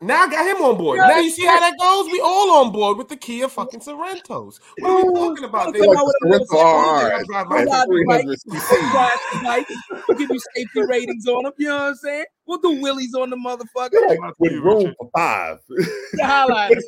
Now 0.01 0.23
I 0.23 0.29
got 0.29 0.45
him 0.45 0.63
on 0.63 0.77
board. 0.77 0.97
Yeah, 0.97 1.07
Now 1.07 1.19
you 1.19 1.29
see 1.29 1.45
how 1.45 1.59
that 1.59 1.73
goes? 1.79 2.11
We 2.11 2.19
all 2.19 2.63
on 2.65 2.71
board 2.71 2.97
with 2.97 3.07
the 3.07 3.15
Kia 3.15 3.47
fucking 3.47 3.79
Sorentos. 3.79 4.59
What 4.79 4.89
are 4.89 5.05
we 5.05 5.13
talking 5.13 5.43
about? 5.45 5.63
Don't 5.65 5.73
They- 5.73 5.87
like 5.87 5.97
out 5.97 6.05
with 6.05 6.15
a 6.35 6.39
the 6.39 6.45
Sorento. 6.45 7.19
RR 7.19 7.23
drive 7.25 7.47
my- 7.47 7.61
at 7.61 7.65
ride 7.67 7.87
the 7.87 8.05
bike. 8.07 8.21
300 8.21 8.39
cc. 8.39 8.91
Crash 8.91 9.19
the 9.33 9.39
bike. 9.43 9.67
We'll 10.07 10.17
give 10.17 10.29
you 10.31 10.39
safety 10.55 10.81
ratings 10.87 11.27
on 11.27 11.43
them. 11.43 11.53
You 11.57 11.67
know 11.69 11.75
what 11.75 11.81
I'm 11.83 11.95
saying? 11.95 12.25
We'll 12.45 12.59
do 12.59 12.81
wheelies 12.81 13.19
on 13.19 13.29
the 13.29 13.37
motherfucker. 13.37 14.07
Like, 14.07 14.19
with 14.39 14.53
room 14.53 14.93
for 14.99 15.09
five. 15.15 15.59
The 15.67 16.23
highlights. 16.25 16.85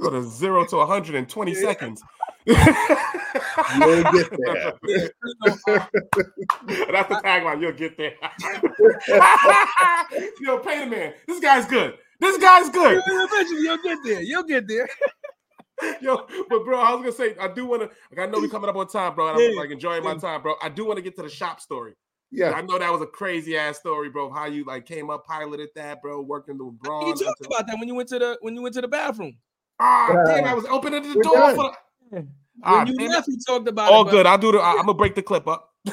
Go 0.00 0.10
to 0.10 0.22
zero 0.28 0.64
to 0.66 0.76
120 0.76 1.54
seconds. 1.54 2.02
You'll 2.48 4.02
get 4.12 4.30
there. 4.30 4.72
That's 6.90 7.08
the 7.08 7.20
tagline. 7.24 7.60
You'll 7.60 7.72
get 7.72 7.96
there. 7.96 8.14
Yo, 10.40 10.58
pay 10.58 10.80
the 10.84 10.86
man. 10.86 11.14
This 11.26 11.40
guy's 11.40 11.66
good. 11.66 11.94
This 12.20 12.38
guy's 12.38 12.68
good. 12.70 13.02
Eventually, 13.06 13.62
you'll 13.62 13.82
get 13.82 13.98
there. 14.04 14.22
You'll 14.22 14.42
get 14.44 14.68
there. 14.68 14.88
Yo, 16.00 16.26
but 16.48 16.64
bro, 16.64 16.80
I 16.80 16.92
was 16.94 17.00
gonna 17.00 17.12
say 17.12 17.36
I 17.40 17.48
do 17.48 17.66
want 17.66 17.82
to. 17.82 17.90
Like, 18.10 18.26
I 18.26 18.30
know 18.30 18.40
we 18.40 18.48
coming 18.48 18.68
up 18.68 18.74
on 18.76 18.88
time, 18.88 19.14
bro, 19.14 19.28
and 19.28 19.38
I'm 19.40 19.54
like 19.56 19.70
enjoying 19.70 20.02
my 20.02 20.16
time, 20.16 20.42
bro. 20.42 20.54
I 20.60 20.68
do 20.68 20.84
want 20.84 20.96
to 20.96 21.02
get 21.02 21.14
to 21.16 21.22
the 21.22 21.28
shop 21.28 21.60
story. 21.60 21.94
Yeah. 22.32 22.50
I 22.50 22.62
know 22.62 22.78
that 22.78 22.92
was 22.92 23.00
a 23.00 23.06
crazy 23.06 23.56
ass 23.56 23.78
story, 23.78 24.10
bro. 24.10 24.30
How 24.30 24.46
you 24.46 24.64
like 24.64 24.86
came 24.86 25.08
up, 25.08 25.24
piloted 25.24 25.68
that, 25.76 26.02
bro, 26.02 26.20
working 26.20 26.58
the 26.58 26.64
You 26.64 26.72
bronze. 26.82 27.20
talked 27.20 27.38
until- 27.40 27.56
about 27.56 27.68
that 27.68 27.78
when 27.78 27.86
you 27.88 27.94
went 27.94 28.08
to 28.08 28.18
the 28.18 28.36
when 28.40 28.56
you 28.56 28.62
went 28.62 28.74
to 28.74 28.80
the 28.80 28.88
bathroom. 28.88 29.36
Ah, 29.78 30.08
Yeah. 30.10 30.24
damn! 30.40 30.44
I 30.46 30.54
was 30.54 30.64
opening 30.66 31.02
the 31.04 31.14
door 31.22 31.34
done. 31.34 31.54
for 31.54 31.62
the. 31.64 31.72
When 32.10 32.28
Ah, 32.64 32.84
you 32.84 32.94
damn 32.96 33.08
left, 33.10 33.28
you 33.28 33.38
talked 33.46 33.68
about 33.68 33.92
All 33.92 34.02
it. 34.02 34.04
but- 34.06 34.10
good. 34.10 34.26
I'll 34.26 34.38
do 34.38 34.52
the. 34.52 34.58
I, 34.58 34.70
I'm 34.72 34.78
gonna 34.86 34.94
break 34.94 35.14
the 35.14 35.22
clip 35.22 35.46
up. 35.46 35.70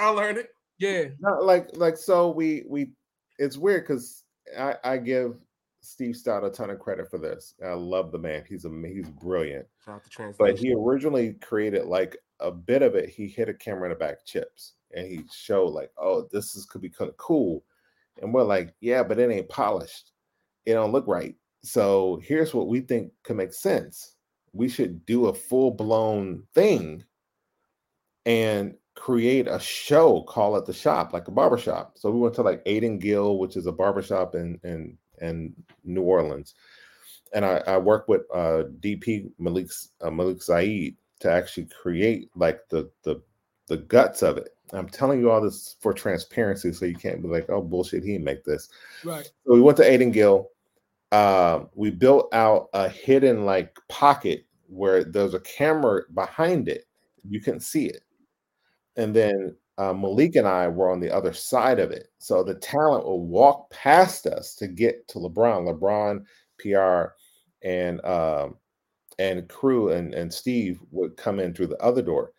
I'll 0.00 0.14
learn 0.14 0.36
it. 0.38 0.50
Yeah. 0.78 1.04
No, 1.20 1.38
like 1.40 1.68
like 1.76 1.96
so 1.96 2.30
we 2.30 2.64
we 2.68 2.90
it's 3.38 3.56
weird 3.56 3.84
because 3.84 4.24
I 4.58 4.74
I 4.84 4.96
give 4.98 5.36
Steve 5.80 6.16
Stoute 6.16 6.44
a 6.44 6.50
ton 6.50 6.70
of 6.70 6.78
credit 6.78 7.08
for 7.10 7.18
this. 7.18 7.54
I 7.64 7.72
love 7.74 8.10
the 8.12 8.18
man. 8.18 8.44
He's 8.48 8.64
a 8.64 8.70
he's 8.86 9.08
brilliant. 9.08 9.66
Shout 9.84 9.96
out 9.96 10.04
to 10.04 10.10
translation. 10.10 10.54
But 10.54 10.58
he 10.60 10.74
originally 10.74 11.34
created 11.34 11.86
like 11.86 12.16
a 12.40 12.50
bit 12.50 12.82
of 12.82 12.94
it. 12.94 13.08
He 13.08 13.26
hit 13.28 13.48
a 13.48 13.54
camera 13.54 13.84
in 13.84 13.90
the 13.90 13.96
back 13.96 14.24
chips 14.24 14.74
and 14.94 15.06
he 15.06 15.22
showed 15.32 15.68
like, 15.68 15.90
oh, 15.98 16.28
this 16.32 16.54
is 16.56 16.66
could 16.66 16.80
be 16.80 16.90
kind 16.90 17.08
of 17.10 17.16
cool. 17.16 17.64
And 18.22 18.32
we're 18.34 18.42
like, 18.42 18.74
yeah, 18.80 19.02
but 19.02 19.18
it 19.18 19.30
ain't 19.30 19.48
polished. 19.48 20.12
It 20.66 20.74
don't 20.74 20.92
look 20.92 21.06
right. 21.06 21.34
So 21.62 22.20
here's 22.22 22.52
what 22.54 22.68
we 22.68 22.80
think 22.80 23.12
could 23.24 23.36
make 23.36 23.52
sense. 23.52 24.14
We 24.52 24.68
should 24.68 25.04
do 25.06 25.26
a 25.26 25.34
full 25.34 25.70
blown 25.70 26.44
thing 26.54 27.04
and 28.26 28.74
create 28.94 29.46
a 29.46 29.60
show, 29.60 30.22
call 30.22 30.56
it 30.56 30.66
the 30.66 30.72
shop, 30.72 31.12
like 31.12 31.28
a 31.28 31.30
barbershop. 31.30 31.96
So 31.96 32.10
we 32.10 32.18
went 32.18 32.34
to 32.34 32.42
like 32.42 32.62
Aidan 32.66 32.98
Gill, 32.98 33.38
which 33.38 33.56
is 33.56 33.66
a 33.66 33.72
barbershop 33.72 34.34
in 34.34 34.60
in 34.64 34.98
in 35.20 35.54
New 35.84 36.02
Orleans. 36.02 36.54
And 37.32 37.44
I, 37.44 37.62
I 37.66 37.78
work 37.78 38.08
with 38.08 38.22
uh 38.34 38.64
DP 38.80 39.30
Malik 39.38 39.68
uh, 40.00 40.10
Malik 40.10 40.42
Saeed 40.42 40.96
to 41.20 41.30
actually 41.30 41.66
create 41.66 42.30
like 42.34 42.68
the 42.68 42.90
the 43.04 43.22
the 43.68 43.78
guts 43.78 44.22
of 44.22 44.36
it. 44.36 44.54
I'm 44.72 44.88
telling 44.88 45.20
you 45.20 45.30
all 45.30 45.40
this 45.40 45.76
for 45.80 45.92
transparency, 45.92 46.72
so 46.72 46.84
you 46.84 46.96
can't 46.96 47.22
be 47.22 47.28
like, 47.28 47.48
oh 47.48 47.62
bullshit, 47.62 48.02
he 48.02 48.12
didn't 48.12 48.24
make 48.24 48.44
this. 48.44 48.68
Right. 49.04 49.30
So 49.46 49.54
we 49.54 49.60
went 49.60 49.76
to 49.78 49.90
Aidan 49.90 50.10
Gill. 50.10 50.50
Um, 51.12 51.68
we 51.74 51.90
built 51.90 52.32
out 52.34 52.68
a 52.74 52.88
hidden 52.88 53.44
like 53.46 53.76
pocket 53.88 54.44
where 54.66 55.04
there's 55.04 55.34
a 55.34 55.40
camera 55.40 56.02
behind 56.14 56.68
it. 56.68 56.84
You 57.28 57.40
can 57.40 57.60
see 57.60 57.86
it. 57.86 58.02
And 58.96 59.14
then 59.14 59.56
uh, 59.78 59.92
Malik 59.94 60.36
and 60.36 60.46
I 60.46 60.68
were 60.68 60.90
on 60.90 61.00
the 61.00 61.10
other 61.10 61.32
side 61.32 61.78
of 61.78 61.90
it. 61.92 62.08
So 62.18 62.42
the 62.42 62.54
talent 62.56 63.04
will 63.04 63.24
walk 63.26 63.70
past 63.70 64.26
us 64.26 64.54
to 64.56 64.66
get 64.68 65.06
to 65.08 65.18
LeBron. 65.18 65.66
LeBron, 65.72 66.24
PR, 66.58 67.12
and 67.66 68.04
um, 68.04 68.56
and 69.18 69.48
crew 69.48 69.90
and, 69.92 70.14
and 70.14 70.32
Steve 70.32 70.80
would 70.90 71.16
come 71.16 71.40
in 71.40 71.54
through 71.54 71.68
the 71.68 71.82
other 71.82 72.02
door. 72.02 72.32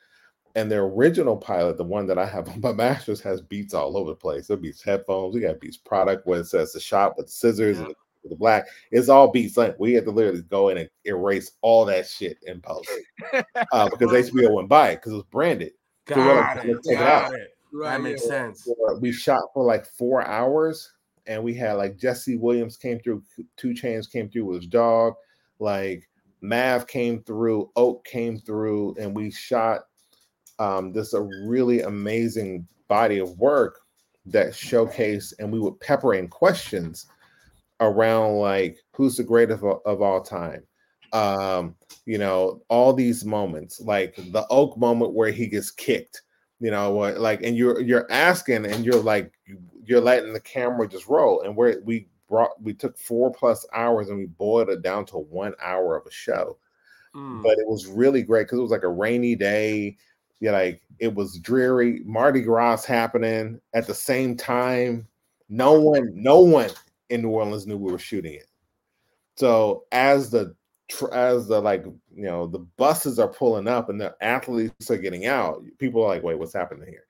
And 0.56 0.70
the 0.70 0.78
original 0.78 1.38
pilot, 1.38 1.78
the 1.78 1.84
one 1.84 2.06
that 2.08 2.18
I 2.18 2.26
have 2.26 2.50
on 2.50 2.62
my 2.62 2.74
masters, 2.74 3.22
has 3.22 3.42
beats 3.42 3.74
all 3.74 3.98
over 3.98 4.12
the 4.12 4.16
place. 4.16 4.48
There 4.48 4.58
beats 4.58 4.84
headphones. 4.84 5.34
We 5.34 5.42
got 5.42 5.60
beats 5.60 5.78
product 5.78 6.28
where 6.28 6.42
it 6.42 6.48
says 6.48 6.74
the 6.74 6.80
shop 6.80 7.16
with 7.18 7.30
scissors 7.30 7.78
Yeah. 7.78 7.86
and 7.86 7.92
the, 7.92 7.96
the 8.24 8.36
black. 8.36 8.68
It's 8.92 9.10
all 9.10 9.32
beats. 9.32 9.58
Like 9.58 9.76
we 9.80 9.94
had 9.94 10.06
to 10.06 10.12
literally 10.12 10.42
go 10.42 10.70
in 10.70 10.78
and 10.78 10.90
erase 11.06 11.52
all 11.62 11.86
that 11.86 12.08
shit 12.08 12.38
in 12.44 12.62
post 12.62 12.90
uh, 13.72 13.90
because 13.90 14.30
HBO 14.32 14.54
went 14.54 14.70
by 14.70 14.90
it 14.92 14.96
because 14.98 15.14
it 15.14 15.18
was 15.18 15.26
branded. 15.32 15.72
So 16.08 16.18
we're 16.18 16.36
like, 16.36 16.56
Got 16.56 16.66
it. 16.66 16.74
let's 16.74 16.88
take 16.88 16.98
it 16.98 17.00
Got 17.00 17.24
out. 17.26 17.34
it. 17.34 17.50
Right. 17.72 17.92
That 17.92 18.02
makes 18.02 18.28
sense. 18.28 18.68
We 19.00 19.12
shot 19.12 19.42
for 19.54 19.64
like 19.64 19.86
four 19.86 20.26
hours 20.26 20.92
and 21.28 21.44
we 21.44 21.54
had 21.54 21.74
like 21.74 21.98
Jesse 21.98 22.38
Williams 22.38 22.76
came 22.76 23.00
through, 23.00 23.24
2 23.58 23.70
Chainz 23.70 24.12
came 24.12 24.30
through 24.30 24.46
with 24.46 24.62
his 24.62 24.68
dog, 24.68 25.14
like 25.60 26.10
Mav 26.42 26.88
came 26.88 27.22
through, 27.24 27.70
Oak 27.76 28.04
came 28.06 28.40
through, 28.40 28.96
and 29.00 29.16
we 29.16 29.30
shot 29.30 29.82
um, 30.58 30.92
this 30.92 31.14
a 31.14 31.22
really 31.46 31.82
amazing 31.82 32.68
body 32.88 33.20
of 33.20 33.38
work 33.38 33.82
that 34.26 34.50
showcased, 34.50 35.34
and 35.40 35.52
we 35.52 35.60
would 35.60 35.80
pepper 35.80 36.16
in 36.16 36.28
questions 36.28 37.06
around 37.80 38.36
like 38.36 38.78
who's 38.94 39.18
the 39.18 39.24
greatest 39.24 39.64
of, 39.64 39.82
of 39.86 40.02
all 40.02 40.22
time. 40.22 40.64
Um, 41.12 41.76
you 42.06 42.18
know, 42.18 42.62
all 42.70 42.94
these 42.94 43.26
moments, 43.26 43.80
like 43.82 44.16
the 44.16 44.46
Oak 44.50 44.78
moment 44.78 45.14
where 45.14 45.32
he 45.32 45.48
gets 45.48 45.72
kicked, 45.72 46.22
you 46.60 46.72
know 46.72 46.92
what 46.92 47.20
like 47.20 47.42
and 47.42 47.56
you're 47.56 47.80
you're 47.80 48.12
asking 48.12 48.66
and 48.66 48.84
you're 48.84 49.02
like 49.02 49.32
you're 49.86 50.02
letting 50.02 50.34
the 50.34 50.40
camera 50.40 50.88
just 50.88 51.08
roll. 51.08 51.42
And 51.42 51.56
where 51.56 51.80
we 51.84 52.08
brought 52.28 52.62
we 52.62 52.74
took 52.74 52.98
four 52.98 53.32
plus 53.32 53.66
hours 53.74 54.10
and 54.10 54.20
we 54.20 54.26
boiled 54.26 54.70
it 54.70 54.82
down 54.82 55.06
to 55.08 55.18
one 55.18 55.54
hour 55.62 55.96
of 55.96 56.06
a 56.06 56.12
show. 56.12 56.58
Mm. 57.16 57.42
but 57.42 57.58
it 57.58 57.68
was 57.68 57.88
really 57.88 58.22
great 58.22 58.44
because 58.44 58.60
it 58.60 58.62
was 58.62 58.72
like 58.72 58.84
a 58.84 58.88
rainy 58.88 59.36
day. 59.36 59.98
Yeah 60.42 60.52
like 60.52 60.82
it 61.00 61.14
was 61.14 61.40
dreary. 61.40 62.02
Mardi 62.06 62.42
gras 62.42 62.86
happening 62.86 63.60
at 63.74 63.88
the 63.88 63.96
same 63.96 64.38
time. 64.38 65.08
No 65.50 65.80
one 65.80 66.12
no 66.14 66.40
one 66.42 66.70
in 67.10 67.22
new 67.22 67.30
orleans 67.30 67.68
knew 67.68 67.78
we 67.78 67.92
were 67.92 68.00
shooting 68.00 68.34
it. 68.34 68.48
So 69.36 69.86
as 69.92 70.30
the 70.30 70.56
as 71.14 71.48
the 71.48 71.60
like 71.62 71.84
you 71.86 72.24
know 72.24 72.48
the 72.48 72.60
buses 72.60 73.20
are 73.20 73.28
pulling 73.28 73.68
up 73.68 73.90
and 73.90 74.02
the 74.02 74.16
athletes 74.22 74.90
are 74.90 74.98
getting 74.98 75.28
out 75.28 75.64
people 75.78 76.04
are 76.04 76.08
like 76.08 76.24
wait 76.24 76.40
what's 76.40 76.54
happening 76.54 76.88
here? 76.88 77.06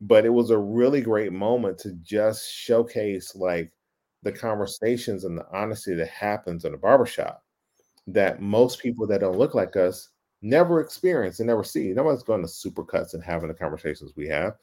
But 0.00 0.24
it 0.24 0.30
was 0.30 0.50
a 0.50 0.58
really 0.58 1.02
great 1.02 1.32
moment 1.32 1.78
to 1.78 1.92
just 2.02 2.50
showcase 2.50 3.34
like 3.36 3.72
the 4.22 4.32
conversations 4.32 5.24
and 5.24 5.36
the 5.36 5.46
honesty 5.52 5.94
that 5.94 6.08
happens 6.08 6.64
in 6.64 6.74
a 6.74 6.78
barbershop 6.78 7.42
that 8.06 8.40
most 8.40 8.80
people 8.80 9.06
that 9.06 9.20
don't 9.20 9.38
look 9.38 9.54
like 9.54 9.76
us 9.76 10.08
never 10.42 10.80
experience 10.80 11.38
and 11.38 11.46
never 11.46 11.62
see. 11.62 11.92
Nobody's 11.92 12.22
going 12.22 12.40
to 12.40 12.48
supercuts 12.48 13.12
and 13.12 13.22
having 13.22 13.48
the 13.48 13.54
conversations 13.54 14.12
we 14.16 14.26
have. 14.28 14.54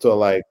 So 0.00 0.16
like 0.16 0.42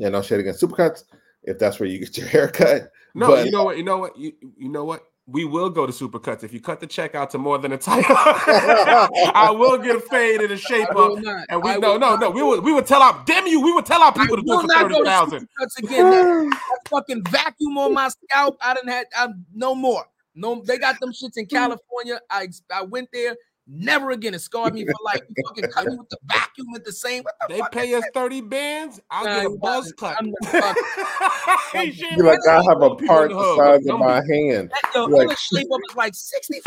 yeah 0.00 0.08
no 0.08 0.22
shit 0.22 0.40
against 0.40 0.62
supercuts 0.62 1.04
if 1.44 1.58
that's 1.58 1.80
where 1.80 1.88
you 1.88 1.98
get 1.98 2.16
your 2.18 2.26
haircut 2.34 2.90
No, 3.14 3.28
but- 3.28 3.44
you 3.46 3.50
know 3.52 3.64
what? 3.64 3.76
You 3.78 3.84
know 3.84 3.98
what? 3.98 4.16
You 4.18 4.32
you 4.56 4.68
know 4.68 4.84
what? 4.84 5.02
We 5.26 5.44
will 5.44 5.70
go 5.70 5.86
to 5.86 5.92
supercuts 5.92 6.42
if 6.42 6.52
you 6.52 6.60
cut 6.60 6.80
the 6.80 6.88
check 6.88 7.14
out 7.14 7.30
to 7.30 7.38
more 7.38 7.56
than 7.58 7.70
a 7.72 7.78
title. 7.78 8.02
I 8.16 9.54
will 9.56 9.78
get 9.78 9.94
a 9.94 10.00
fade 10.00 10.40
and 10.40 10.50
a 10.50 10.56
shape 10.56 10.88
I 10.90 10.94
up. 10.94 11.18
not. 11.18 11.46
And 11.48 11.62
we 11.62 11.70
I 11.70 11.76
no 11.76 11.92
no 11.92 11.98
not. 12.16 12.20
no 12.20 12.30
we 12.30 12.42
would 12.42 12.64
we 12.64 12.72
would 12.72 12.86
tell 12.86 13.00
our 13.02 13.22
damn 13.26 13.46
you 13.46 13.60
we 13.60 13.72
would 13.72 13.86
tell 13.86 14.02
our 14.02 14.12
I 14.16 14.22
people 14.22 14.36
to 14.36 14.42
do 14.42 14.48
will 14.48 14.58
it 14.58 14.62
for 14.62 14.66
not 14.68 14.82
thirty 14.82 14.94
go 14.94 15.04
to 15.04 15.08
thousand. 15.08 15.48
Supercuts 15.60 15.78
again. 15.84 16.10
That, 16.10 16.50
that 16.68 16.88
fucking 16.90 17.22
vacuum 17.30 17.78
on 17.78 17.94
my 17.94 18.08
scalp. 18.08 18.56
I 18.60 18.74
didn't 18.74 18.88
have 18.90 19.06
I'm 19.16 19.44
no 19.54 19.74
more. 19.74 20.04
No, 20.34 20.62
they 20.64 20.78
got 20.78 20.98
them 21.00 21.10
shits 21.12 21.36
in 21.36 21.46
California. 21.46 22.20
I 22.30 22.48
I 22.72 22.82
went 22.82 23.08
there. 23.12 23.36
Never 23.72 24.10
again. 24.10 24.34
It 24.34 24.40
scarred 24.40 24.74
me 24.74 24.84
for 24.84 24.92
life. 25.04 25.20
You 25.28 25.44
fucking 25.46 25.70
cut 25.70 25.86
me 25.86 25.96
with 25.96 26.08
the 26.08 26.18
vacuum 26.26 26.66
at 26.74 26.84
the 26.84 26.90
same. 26.92 27.22
What 27.22 27.34
the 27.48 27.54
They 27.54 27.60
fuck 27.60 27.72
pay 27.72 27.90
is 27.90 28.02
us 28.02 28.10
30 28.14 28.40
bands. 28.40 29.00
I'll 29.10 29.24
Nah, 29.24 29.34
get 29.36 29.46
a 29.46 29.50
you 29.50 29.58
buzz 29.62 29.92
got- 29.92 30.16
cut. 30.16 30.24
I'm 30.24 30.30
the 30.30 30.46
fuck- 30.50 31.70
Hey, 31.72 31.92
You're 32.16 32.26
like, 32.26 32.40
I 32.48 32.54
have 32.68 32.82
a 32.82 32.96
part 32.96 33.30
the 33.30 33.36
the 33.36 33.56
size 33.56 33.86
of 33.86 33.98
my 34.00 34.16
hand. 34.28 34.70
That, 34.70 34.90
yo, 34.94 35.04
Like- 35.04 35.28
like, 35.28 35.38
shape 35.38 35.68
up 35.72 35.80
is 35.88 35.96
like 35.96 36.12
$65. 36.14 36.62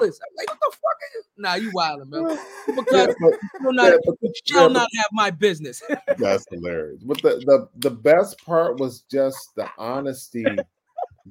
I'm 0.00 0.08
like, 0.36 0.48
what 0.48 0.58
the 0.60 0.70
fuck 0.70 0.98
is 1.18 1.24
Nah, 1.36 1.54
you 1.54 1.72
wildin', 1.72 2.08
man. 2.10 2.38
Yeah, 2.68 2.74
Because 2.76 3.14
but- 3.20 3.32
you 3.32 3.64
will 3.66 3.72
not, 3.72 3.90
yeah, 3.90 3.96
but- 4.06 4.16
you 4.22 4.32
shall 4.44 4.62
yeah, 4.68 4.72
not 4.72 4.88
have 4.98 5.08
my 5.12 5.30
business. 5.32 5.82
That's 6.18 6.46
hilarious. 6.50 7.02
But 7.02 7.22
the, 7.22 7.30
the 7.46 7.68
the 7.88 7.90
best 7.90 8.38
part 8.44 8.78
was 8.78 9.00
just 9.10 9.54
the 9.56 9.68
honesty 9.78 10.44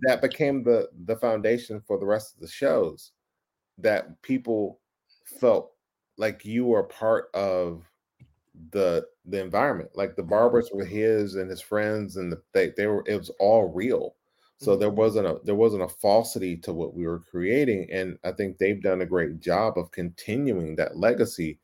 that 0.02 0.22
became 0.22 0.62
the 0.64 0.90
the 1.06 1.16
foundation 1.16 1.82
for 1.88 1.98
the 1.98 2.06
rest 2.06 2.36
of 2.36 2.42
the 2.42 2.48
shows. 2.50 3.12
That 3.78 4.22
people 4.22 4.80
felt 5.26 5.72
like 6.18 6.46
you 6.46 6.66
were 6.66 6.84
part 6.84 7.30
of 7.34 7.84
the 8.72 9.06
the 9.26 9.42
environment. 9.42 9.92
Like 9.96 10.16
the 10.16 10.22
mm-hmm. 10.22 10.30
barbers 10.30 10.70
were 10.74 10.86
his 10.86 11.36
and 11.36 11.50
his 11.50 11.62
friends, 11.62 12.18
and 12.18 12.32
the, 12.32 12.42
they 12.54 12.72
they 12.78 12.88
were 12.88 13.04
it 13.06 13.18
was 13.18 13.32
all 13.40 13.72
real. 13.74 14.16
So 14.58 14.72
mm-hmm. 14.72 14.80
there 14.80 14.90
wasn't 14.90 15.28
a 15.28 15.40
there 15.44 15.56
wasn't 15.56 15.84
a 15.84 15.90
falsity 15.90 16.58
to 16.58 16.74
what 16.74 16.94
we 16.94 17.06
were 17.06 17.20
creating, 17.20 17.88
and 17.92 18.18
I 18.24 18.32
think 18.32 18.58
they've 18.58 18.82
done 18.82 19.02
a 19.02 19.06
great 19.06 19.40
job 19.40 19.78
of 19.78 19.92
continuing 19.92 20.76
that 20.76 20.98
legacy 20.98 21.60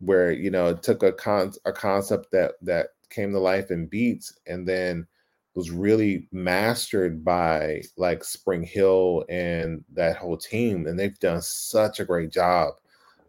where 0.00 0.30
you 0.32 0.50
know 0.50 0.68
it 0.68 0.82
took 0.82 1.02
a 1.02 1.12
con 1.12 1.52
a 1.64 1.72
concept 1.72 2.30
that 2.32 2.52
that 2.62 2.88
came 3.10 3.32
to 3.32 3.38
life 3.38 3.70
in 3.70 3.86
beats 3.86 4.38
and 4.46 4.68
then 4.68 5.06
was 5.54 5.70
really 5.70 6.28
mastered 6.30 7.24
by 7.24 7.82
like 7.96 8.20
SpringHill 8.20 9.24
and 9.28 9.82
that 9.92 10.16
whole 10.16 10.36
team 10.36 10.86
and 10.86 10.98
they've 10.98 11.18
done 11.18 11.42
such 11.42 11.98
a 11.98 12.04
great 12.04 12.30
job 12.30 12.74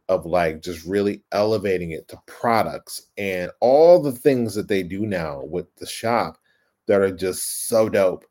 of 0.09 0.25
like 0.25 0.61
just 0.61 0.85
really 0.85 1.23
elevating 1.31 1.91
it 1.91 2.07
to 2.09 2.19
products 2.25 3.03
and 3.17 3.51
all 3.61 4.01
the 4.01 4.11
things 4.11 4.53
that 4.55 4.67
they 4.67 4.83
do 4.83 5.05
now 5.05 5.41
with 5.45 5.73
the 5.75 5.85
shop 5.85 6.37
that 6.87 6.99
are 6.99 7.11
just 7.11 7.67
so 7.67 7.87
dope 7.87 8.25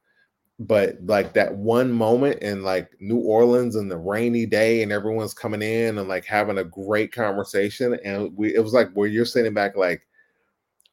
but 0.61 0.97
like 1.05 1.33
that 1.33 1.55
one 1.55 1.93
moment 1.93 2.41
in 2.43 2.65
like 2.65 2.91
New 2.99 3.19
Orleans 3.19 3.77
and 3.77 3.89
the 3.89 3.97
rainy 3.97 4.45
day 4.45 4.83
and 4.83 4.91
everyone's 4.91 5.33
coming 5.33 5.63
in 5.63 5.99
and 5.99 6.09
like 6.09 6.25
having 6.25 6.59
a 6.59 6.65
great 6.65 7.13
conversation 7.13 7.97
and 8.05 8.37
we 8.37 8.55
it 8.55 8.61
was 8.61 8.73
like 8.73 8.91
where 8.93 9.09
you're 9.09 9.25
sitting 9.25 9.55
back 9.55 9.77
like 9.77 10.07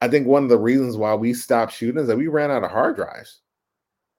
I 0.01 0.07
think 0.07 0.27
one 0.27 0.43
of 0.43 0.49
the 0.49 0.59
reasons 0.59 0.97
why 0.97 1.15
we 1.15 1.33
stopped 1.33 1.73
shooting 1.73 1.99
is 1.99 2.07
that 2.07 2.17
we 2.17 2.27
ran 2.27 2.51
out 2.51 2.63
of 2.63 2.69
hard 2.69 2.95
drives. 2.95 3.41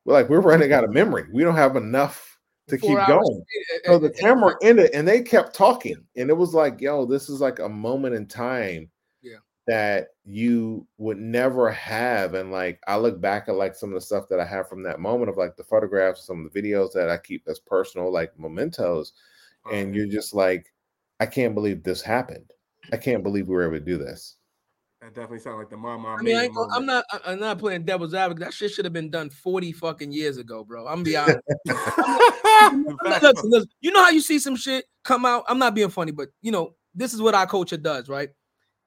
We're 0.05 0.14
like 0.14 0.28
we're 0.28 0.40
running 0.40 0.72
out 0.72 0.84
of 0.84 0.90
memory. 0.90 1.26
We 1.32 1.44
don't 1.44 1.55
have 1.55 1.76
enough 1.76 2.35
to 2.68 2.78
Four 2.78 2.98
keep 2.98 3.06
going. 3.06 3.44
So 3.84 3.98
the 3.98 4.10
camera 4.10 4.55
ended 4.62 4.90
and 4.93 5.06
they 5.06 5.22
kept 5.22 5.55
talking 5.55 6.05
and 6.16 6.30
it 6.30 6.36
was 6.36 6.55
like 6.55 6.80
yo 6.80 7.05
this 7.06 7.28
is 7.28 7.40
like 7.40 7.59
a 7.60 7.68
moment 7.68 8.14
in 8.14 8.26
time 8.26 8.90
Yeah. 9.22 9.38
that 9.66 10.09
you 10.24 10.86
would 10.98 11.18
never 11.18 11.70
have 11.70 12.34
and 12.34 12.51
like 12.51 12.80
i 12.88 12.97
look 12.97 13.20
back 13.20 13.48
at 13.48 13.55
like 13.55 13.74
some 13.76 13.90
of 13.90 13.94
the 13.94 14.01
stuff 14.01 14.28
that 14.28 14.40
i 14.40 14.44
have 14.44 14.68
from 14.68 14.82
that 14.82 14.98
moment 14.98 15.30
of 15.30 15.36
like 15.36 15.56
the 15.56 15.64
photographs 15.64 16.26
some 16.26 16.44
of 16.44 16.52
the 16.52 16.60
videos 16.60 16.93
that 16.93 17.09
i 17.09 17.16
keep 17.16 17.47
as 17.47 17.60
personal 17.60 18.12
like 18.12 18.36
mementos 18.38 19.12
and 19.72 19.94
you're 19.94 20.06
just 20.06 20.34
like 20.34 20.72
i 21.20 21.26
can't 21.26 21.55
believe 21.55 21.82
this 21.82 22.02
happened 22.02 22.52
i 22.93 22.97
can't 22.97 23.22
believe 23.22 23.47
we 23.48 23.55
were 23.55 23.64
able 23.64 23.74
to 23.78 23.80
do 23.80 23.97
this 23.98 24.35
That 25.06 25.14
definitely 25.14 25.38
sounds 25.38 25.58
like 25.58 25.70
the 25.70 25.76
mama. 25.76 26.16
I 26.18 26.20
mean, 26.22 26.36
I 26.36 26.44
ain't 26.46 26.54
gonna, 26.56 26.74
I'm 26.74 26.84
not. 26.84 27.04
I- 27.12 27.20
I'm 27.26 27.38
not 27.38 27.60
playing 27.60 27.84
devil's 27.84 28.12
advocate. 28.12 28.40
That 28.44 28.52
shit 28.52 28.72
should 28.72 28.84
have 28.86 28.92
been 28.92 29.08
done 29.08 29.30
40 29.30 29.70
fucking 29.70 30.10
years 30.10 30.36
ago, 30.36 30.64
bro. 30.64 30.84
I'm 30.88 30.94
gonna 30.96 31.04
be 31.04 31.16
honest. 31.16 31.38
I'm 31.68 32.82
not- 32.82 33.22
listen, 33.22 33.50
listen, 33.50 33.68
you 33.80 33.92
know 33.92 34.02
how 34.02 34.10
you 34.10 34.20
see 34.20 34.40
some 34.40 34.56
shit 34.56 34.86
come 35.04 35.24
out. 35.24 35.44
I'm 35.46 35.60
not 35.60 35.76
being 35.76 35.90
funny, 35.90 36.10
but 36.10 36.30
you 36.42 36.50
know 36.50 36.74
this 36.92 37.14
is 37.14 37.22
what 37.22 37.36
our 37.36 37.46
culture 37.46 37.76
does, 37.76 38.08
right? 38.08 38.30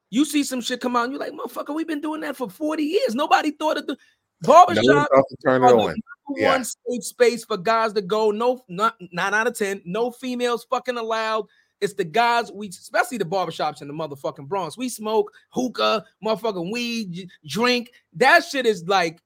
You 0.10 0.26
see 0.26 0.44
some 0.44 0.60
shit 0.60 0.82
come 0.82 0.98
out, 0.98 1.04
and 1.06 1.14
you're 1.14 1.22
like, 1.22 1.32
motherfucker, 1.32 1.74
we've 1.74 1.88
been 1.88 2.02
doing 2.02 2.20
that 2.20 2.36
for 2.36 2.50
40 2.50 2.84
years. 2.84 3.16
Nobody 3.16 3.52
thought 3.52 3.78
of 3.78 3.88
the 3.88 3.96
one 4.44 4.76
barbershop. 4.76 5.08
thought 5.16 5.26
to 5.30 5.38
turn 5.46 5.64
it 5.64 5.68
on 5.68 5.96
Yeah. 6.36 6.50
One 6.50 6.66
safe 6.66 7.04
space 7.06 7.46
for 7.46 7.56
guys 7.56 7.94
to 7.94 8.02
go. 8.02 8.32
No, 8.32 8.62
not 8.68 8.96
nine 9.14 9.34
out 9.34 9.48
of 9.48 9.58
ten. 9.58 9.82
No 9.86 10.12
females 10.12 10.66
fucking 10.70 10.98
allowed. 10.98 11.46
It's 11.82 11.94
the 11.94 12.04
guys, 12.04 12.52
we 12.52 12.68
especially 12.68 13.18
the 13.18 13.26
barbershops 13.26 13.82
in 13.82 13.88
the 13.88 13.94
motherfucking 13.94 14.48
Bronx. 14.48 14.78
We 14.78 14.90
smoke 14.90 15.32
hookah, 15.52 16.06
motherfucking 16.24 16.72
weed, 16.72 17.30
drink. 17.48 17.92
That 18.14 18.44
shit 18.44 18.66
is 18.66 18.84
like, 18.88 19.22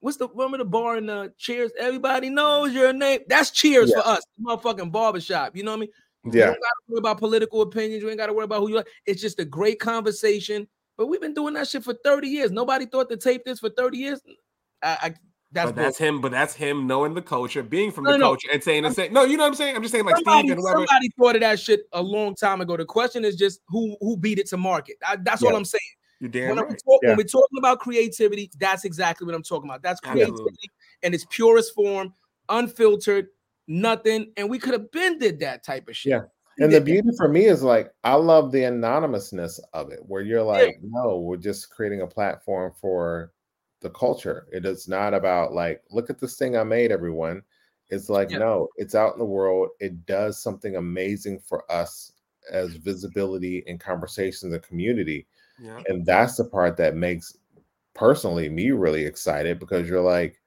what's 0.00 0.18
the 0.18 0.28
remember 0.28 0.58
the 0.58 0.64
bar 0.66 0.98
in 0.98 1.06
the 1.06 1.32
cheers? 1.38 1.72
Everybody 1.78 2.28
knows 2.28 2.72
your 2.74 2.92
name. 2.92 3.20
That's 3.28 3.50
cheers 3.50 3.90
Yeah. 3.94 4.02
for 4.02 4.08
us, 4.08 4.22
the 4.38 4.44
motherfucking 4.44 4.92
barbershop. 4.92 5.56
You 5.56 5.62
know 5.62 5.70
what 5.72 5.78
I 5.78 5.80
mean? 5.80 5.90
You 6.24 6.32
yeah 6.34 6.46
don't 6.46 6.54
gotta 6.54 6.82
worry 6.88 6.98
about 6.98 7.18
political 7.18 7.62
opinions. 7.62 8.02
You 8.02 8.10
ain't 8.10 8.18
gotta 8.18 8.32
worry 8.32 8.44
about 8.44 8.60
who 8.60 8.70
you 8.70 8.78
are. 8.78 8.84
It's 9.06 9.22
just 9.22 9.40
a 9.40 9.44
great 9.44 9.80
conversation. 9.80 10.68
But 10.98 11.06
we've 11.06 11.20
been 11.20 11.34
doing 11.34 11.54
that 11.54 11.68
shit 11.68 11.84
for 11.84 11.94
30 12.04 12.28
years. 12.28 12.50
Nobody 12.50 12.86
thought 12.86 13.08
to 13.10 13.16
tape 13.16 13.44
this 13.44 13.60
for 13.60 13.68
30 13.70 13.98
years. 13.98 14.20
I, 14.82 14.98
I 15.02 15.14
that's, 15.52 15.70
but 15.70 15.76
that's 15.76 15.98
him. 15.98 16.20
But 16.20 16.32
that's 16.32 16.54
him 16.54 16.86
knowing 16.86 17.14
the 17.14 17.22
culture, 17.22 17.62
being 17.62 17.90
from 17.92 18.04
No, 18.04 18.12
the 18.12 18.18
no. 18.18 18.24
culture, 18.26 18.48
and 18.52 18.62
saying 18.62 18.82
the 18.82 18.92
same. 18.92 19.12
No, 19.12 19.24
you 19.24 19.36
know 19.36 19.44
what 19.44 19.48
I'm 19.50 19.54
saying. 19.54 19.76
I'm 19.76 19.82
just 19.82 19.92
saying, 19.92 20.04
like 20.04 20.16
somebody, 20.16 20.40
Steve 20.48 20.50
and 20.52 20.60
whoever. 20.60 20.78
somebody 20.86 21.10
thought 21.18 21.34
of 21.36 21.40
that 21.42 21.60
shit 21.60 21.82
a 21.92 22.02
long 22.02 22.34
time 22.34 22.60
ago. 22.60 22.76
The 22.76 22.84
question 22.84 23.24
is 23.24 23.36
just 23.36 23.60
who 23.68 23.96
who 24.00 24.16
beat 24.16 24.38
it 24.38 24.46
to 24.48 24.56
market. 24.56 24.96
I- 25.06 25.16
that's 25.16 25.42
all 25.42 25.54
I'm 25.56 25.64
saying. 25.64 25.80
You're 26.20 26.30
damn 26.30 26.48
When, 26.50 26.58
I'm 26.60 26.64
right. 26.68 26.82
talk- 26.84 27.00
Yeah. 27.02 27.10
when 27.10 27.18
we're 27.18 27.24
talking 27.24 27.58
about 27.58 27.78
creativity, 27.80 28.50
that's 28.58 28.84
exactly 28.86 29.26
what 29.26 29.34
I'm 29.34 29.42
talking 29.42 29.68
about. 29.68 29.82
That's 29.82 30.00
Absolutely. 30.02 30.32
creativity 30.32 30.70
in 31.02 31.12
its 31.14 31.26
purest 31.28 31.74
form, 31.74 32.14
unfiltered, 32.48 33.28
nothing. 33.68 34.32
And 34.36 34.48
we 34.48 34.58
could 34.58 34.72
have 34.72 34.90
been 34.90 35.18
did 35.18 35.40
that 35.40 35.62
type 35.64 35.88
of 35.88 35.96
shit. 35.96 36.10
Yeah. 36.12 36.20
And 36.58 36.72
the 36.72 36.80
beauty 36.80 37.10
for 37.18 37.28
me 37.28 37.44
is 37.44 37.62
like 37.62 37.92
I 38.02 38.14
love 38.14 38.50
the 38.50 38.64
anonymousness 38.64 39.60
of 39.74 39.92
it, 39.92 40.00
where 40.06 40.22
you're 40.22 40.42
like, 40.42 40.78
no, 40.82 41.18
we're 41.18 41.36
just 41.36 41.68
creating 41.70 42.00
a 42.00 42.06
platform 42.06 42.72
for 42.80 43.32
the 43.80 43.90
culture. 43.90 44.46
It 44.52 44.64
is 44.64 44.88
not 44.88 45.14
about 45.14 45.52
like, 45.52 45.82
look 45.90 46.10
at 46.10 46.18
this 46.18 46.36
thing 46.36 46.56
I 46.56 46.64
made, 46.64 46.90
everyone. 46.90 47.42
It's 47.88 48.08
like, 48.08 48.30
Yeah. 48.30 48.38
no, 48.38 48.68
it's 48.76 48.94
out 48.94 49.12
in 49.12 49.18
the 49.18 49.24
world. 49.24 49.70
It 49.80 50.06
does 50.06 50.42
something 50.42 50.76
amazing 50.76 51.40
for 51.40 51.70
us 51.70 52.12
as 52.50 52.74
visibility 52.76 53.64
and 53.66 53.78
conversations 53.78 54.52
and 54.52 54.62
community. 54.62 55.26
Yeah. 55.60 55.82
And 55.86 56.04
that's 56.04 56.36
the 56.36 56.44
part 56.44 56.76
that 56.76 56.96
makes 56.96 57.36
personally 57.94 58.48
me 58.48 58.70
really 58.70 59.04
excited 59.04 59.58
because 59.58 59.88
you're 59.88 60.00
like, 60.00 60.40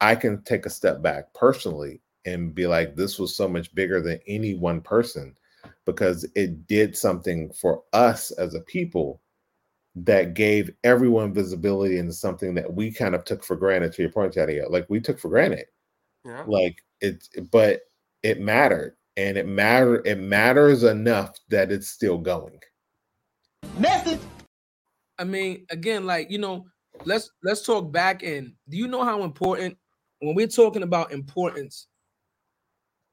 I 0.00 0.14
can 0.14 0.42
take 0.42 0.66
a 0.66 0.70
step 0.70 1.02
back 1.02 1.32
personally 1.34 2.00
and 2.24 2.54
be 2.54 2.66
like, 2.66 2.96
this 2.96 3.18
was 3.18 3.36
so 3.36 3.48
much 3.48 3.74
bigger 3.74 4.00
than 4.00 4.20
any 4.26 4.54
one 4.54 4.80
person 4.80 5.36
because 5.84 6.24
it 6.34 6.66
did 6.66 6.96
something 6.96 7.50
for 7.52 7.82
us 7.92 8.30
as 8.32 8.54
a 8.54 8.60
people 8.60 9.20
that 9.96 10.34
gave 10.34 10.70
everyone 10.84 11.32
visibility 11.32 11.98
into 11.98 12.12
something 12.12 12.54
that 12.54 12.72
we 12.72 12.92
kind 12.92 13.14
of 13.14 13.24
took 13.24 13.42
for 13.42 13.56
granted 13.56 13.92
to 13.94 14.02
your 14.02 14.12
point, 14.12 14.34
Chatty. 14.34 14.60
Uh, 14.60 14.68
like 14.68 14.86
we 14.88 15.00
took 15.00 15.18
for 15.18 15.28
granted. 15.28 15.64
Yeah. 16.24 16.44
Like 16.46 16.82
it, 17.00 17.26
but 17.50 17.80
it 18.22 18.40
mattered 18.40 18.96
and 19.16 19.38
it 19.38 19.46
matter 19.46 20.02
it 20.04 20.18
matters 20.18 20.82
enough 20.82 21.38
that 21.48 21.72
it's 21.72 21.88
still 21.88 22.18
going. 22.18 22.60
Message. 23.78 24.20
I 25.18 25.24
mean, 25.24 25.66
again, 25.70 26.04
like 26.04 26.30
you 26.30 26.38
know, 26.38 26.66
let's 27.04 27.30
let's 27.42 27.64
talk 27.64 27.90
back 27.90 28.22
in. 28.22 28.54
Do 28.68 28.76
you 28.76 28.88
know 28.88 29.02
how 29.02 29.22
important 29.22 29.78
when 30.20 30.34
we're 30.34 30.46
talking 30.46 30.82
about 30.82 31.12
importance? 31.12 31.86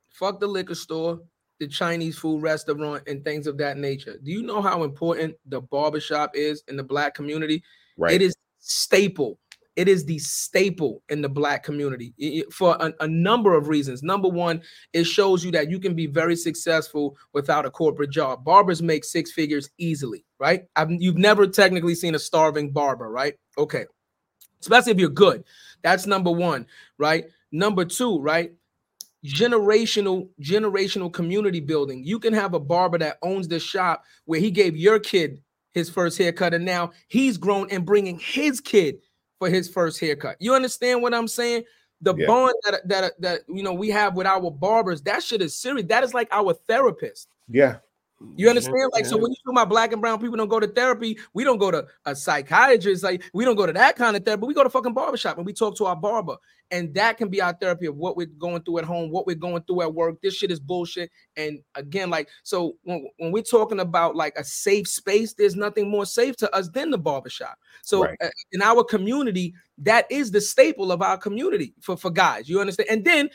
Fuck 0.10 0.40
the 0.40 0.48
liquor 0.48 0.76
store, 0.76 1.22
the 1.64 1.72
Chinese 1.72 2.18
food 2.18 2.42
restaurant, 2.42 3.04
and 3.08 3.24
things 3.24 3.48
of 3.48 3.58
that 3.58 3.78
nature. 3.78 4.18
Do 4.22 4.32
you 4.32 4.44
know 4.44 4.62
how 4.62 4.84
important 4.84 5.36
the 5.46 5.62
barbershop 5.62 6.32
is 6.36 6.64
in 6.68 6.76
the 6.76 6.84
black 6.84 7.16
community? 7.16 7.64
Right. 7.98 8.14
It 8.14 8.22
is 8.22 8.36
staple. 8.60 9.40
It 9.76 9.88
is 9.88 10.06
the 10.06 10.20
staple 10.20 11.02
in 11.10 11.22
the 11.22 11.30
black 11.30 11.64
community 11.64 12.44
for 12.52 12.78
a, 12.80 12.94
a 13.00 13.08
number 13.08 13.56
of 13.56 13.70
reasons. 13.70 14.04
Number 14.04 14.28
one, 14.28 14.62
it 14.92 15.06
shows 15.06 15.44
you 15.44 15.52
that 15.52 15.72
you 15.72 15.80
can 15.80 15.96
be 15.96 16.06
very 16.06 16.36
successful 16.36 17.18
without 17.34 17.66
a 17.66 17.72
corporate 17.72 18.12
job. 18.12 18.44
Barbers 18.44 18.84
make 18.84 19.04
six 19.04 19.32
figures 19.32 19.72
easily, 19.80 20.26
right? 20.40 20.66
I've, 20.76 20.92
you've 20.92 21.18
never 21.18 21.48
technically 21.48 21.96
seen 21.96 22.14
a 22.14 22.20
starving 22.20 22.72
barber, 22.72 23.10
right? 23.10 23.34
Okay. 23.58 23.86
Especially 24.62 24.92
if 24.92 25.00
you're 25.00 25.10
good. 25.10 25.44
That's 25.82 26.06
number 26.06 26.32
one, 26.32 26.68
right? 27.00 27.26
Number 27.52 27.84
two, 27.84 28.20
right? 28.20 28.54
Generational, 29.26 30.28
generational 30.42 31.12
community 31.12 31.60
building. 31.60 32.04
You 32.04 32.20
can 32.20 32.34
have 32.34 32.54
a 32.54 32.60
barber 32.60 32.98
that 32.98 33.18
owns 33.22 33.48
the 33.48 33.60
shop 33.60 34.04
where 34.26 34.40
he 34.40 34.52
gave 34.52 34.76
your 34.76 35.00
kid 35.00 35.42
his 35.72 35.90
first 35.90 36.18
haircut, 36.18 36.54
and 36.54 36.66
now 36.66 36.92
he's 37.08 37.38
grown 37.38 37.68
and 37.72 37.86
bringing 37.86 38.20
his 38.20 38.60
kid 38.60 38.98
for 39.40 39.50
his 39.50 39.68
first 39.70 40.00
haircut. 40.00 40.36
You 40.40 40.54
understand 40.54 41.02
what 41.02 41.14
I'm 41.14 41.28
saying? 41.28 41.64
The 42.02 42.14
Yeah. 42.16 42.28
bond 42.28 42.54
that 42.66 42.88
that 42.90 43.14
that 43.22 43.42
you 43.48 43.64
know 43.64 43.74
we 43.74 43.90
have 43.90 44.16
with 44.16 44.28
our 44.28 44.52
barbers, 44.52 45.02
that 45.04 45.24
shit 45.24 45.42
is 45.42 45.56
serious. 45.56 45.88
That 45.88 46.04
is 46.04 46.14
like 46.14 46.28
our 46.32 46.54
therapist. 46.54 47.30
Yeah. 47.48 47.78
You 48.36 48.50
understand? 48.50 48.90
Like, 48.94 49.06
so 49.06 49.16
when 49.16 49.32
you 49.32 49.38
talk 49.46 49.52
about 49.52 49.70
black 49.70 49.92
and 49.92 50.02
brown 50.02 50.20
people 50.20 50.38
don't 50.38 50.48
go 50.48 50.60
to 50.60 50.68
therapy, 50.68 51.20
we 51.34 51.44
don't 51.44 51.60
go 51.60 51.70
to 51.70 51.86
a 52.06 52.16
psychiatrist. 52.16 53.04
Like, 53.04 53.24
we 53.34 53.46
don't 53.46 53.56
go 53.56 53.68
to 53.68 53.74
that 53.74 53.96
kind 53.96 54.18
of 54.18 54.26
therapy. 54.26 54.48
We 54.48 54.56
go 54.56 54.64
to 54.64 54.70
fucking 54.70 54.94
barbershop 54.94 55.38
and 55.38 55.46
we 55.46 55.54
talk 55.54 55.78
to 55.78 55.86
our 55.86 55.96
barber. 55.96 56.38
And 56.72 56.92
that 56.96 57.18
can 57.18 57.30
be 57.30 57.42
our 57.42 57.54
therapy 57.54 57.86
of 57.86 57.96
what 57.96 58.18
we're 58.18 58.26
going 58.26 58.64
through 58.64 58.80
at 58.80 58.86
home, 58.86 59.12
what 59.12 59.28
we're 59.28 59.36
going 59.36 59.62
through 59.64 59.84
at 59.84 59.94
work. 59.94 60.20
This 60.24 60.34
shit 60.36 60.50
is 60.50 60.60
bullshit. 60.60 61.12
And 61.38 61.60
again, 61.76 62.10
like, 62.10 62.30
so 62.42 62.76
when, 62.84 63.08
when 63.18 63.32
we're 63.32 63.44
talking 63.44 63.80
about 63.80 64.16
like 64.16 64.34
a 64.36 64.44
safe 64.44 64.88
space, 64.88 65.36
there's 65.36 65.56
nothing 65.56 65.88
more 65.90 66.08
safe 66.08 66.36
to 66.38 66.56
us 66.56 66.70
than 66.70 66.90
the 66.90 66.98
barbershop. 66.98 67.60
So 67.84 68.04
Right. 68.06 68.18
uh, 68.20 68.30
in 68.52 68.64
our 68.64 68.84
community, 68.84 69.54
that 69.78 70.12
is 70.12 70.32
the 70.32 70.42
staple 70.42 70.92
of 70.92 71.04
our 71.04 71.18
community 71.18 71.76
for, 71.82 71.96
for 71.96 72.10
guys. 72.10 72.50
You 72.50 72.60
understand? 72.60 72.90
And 72.90 73.06
then 73.06 73.30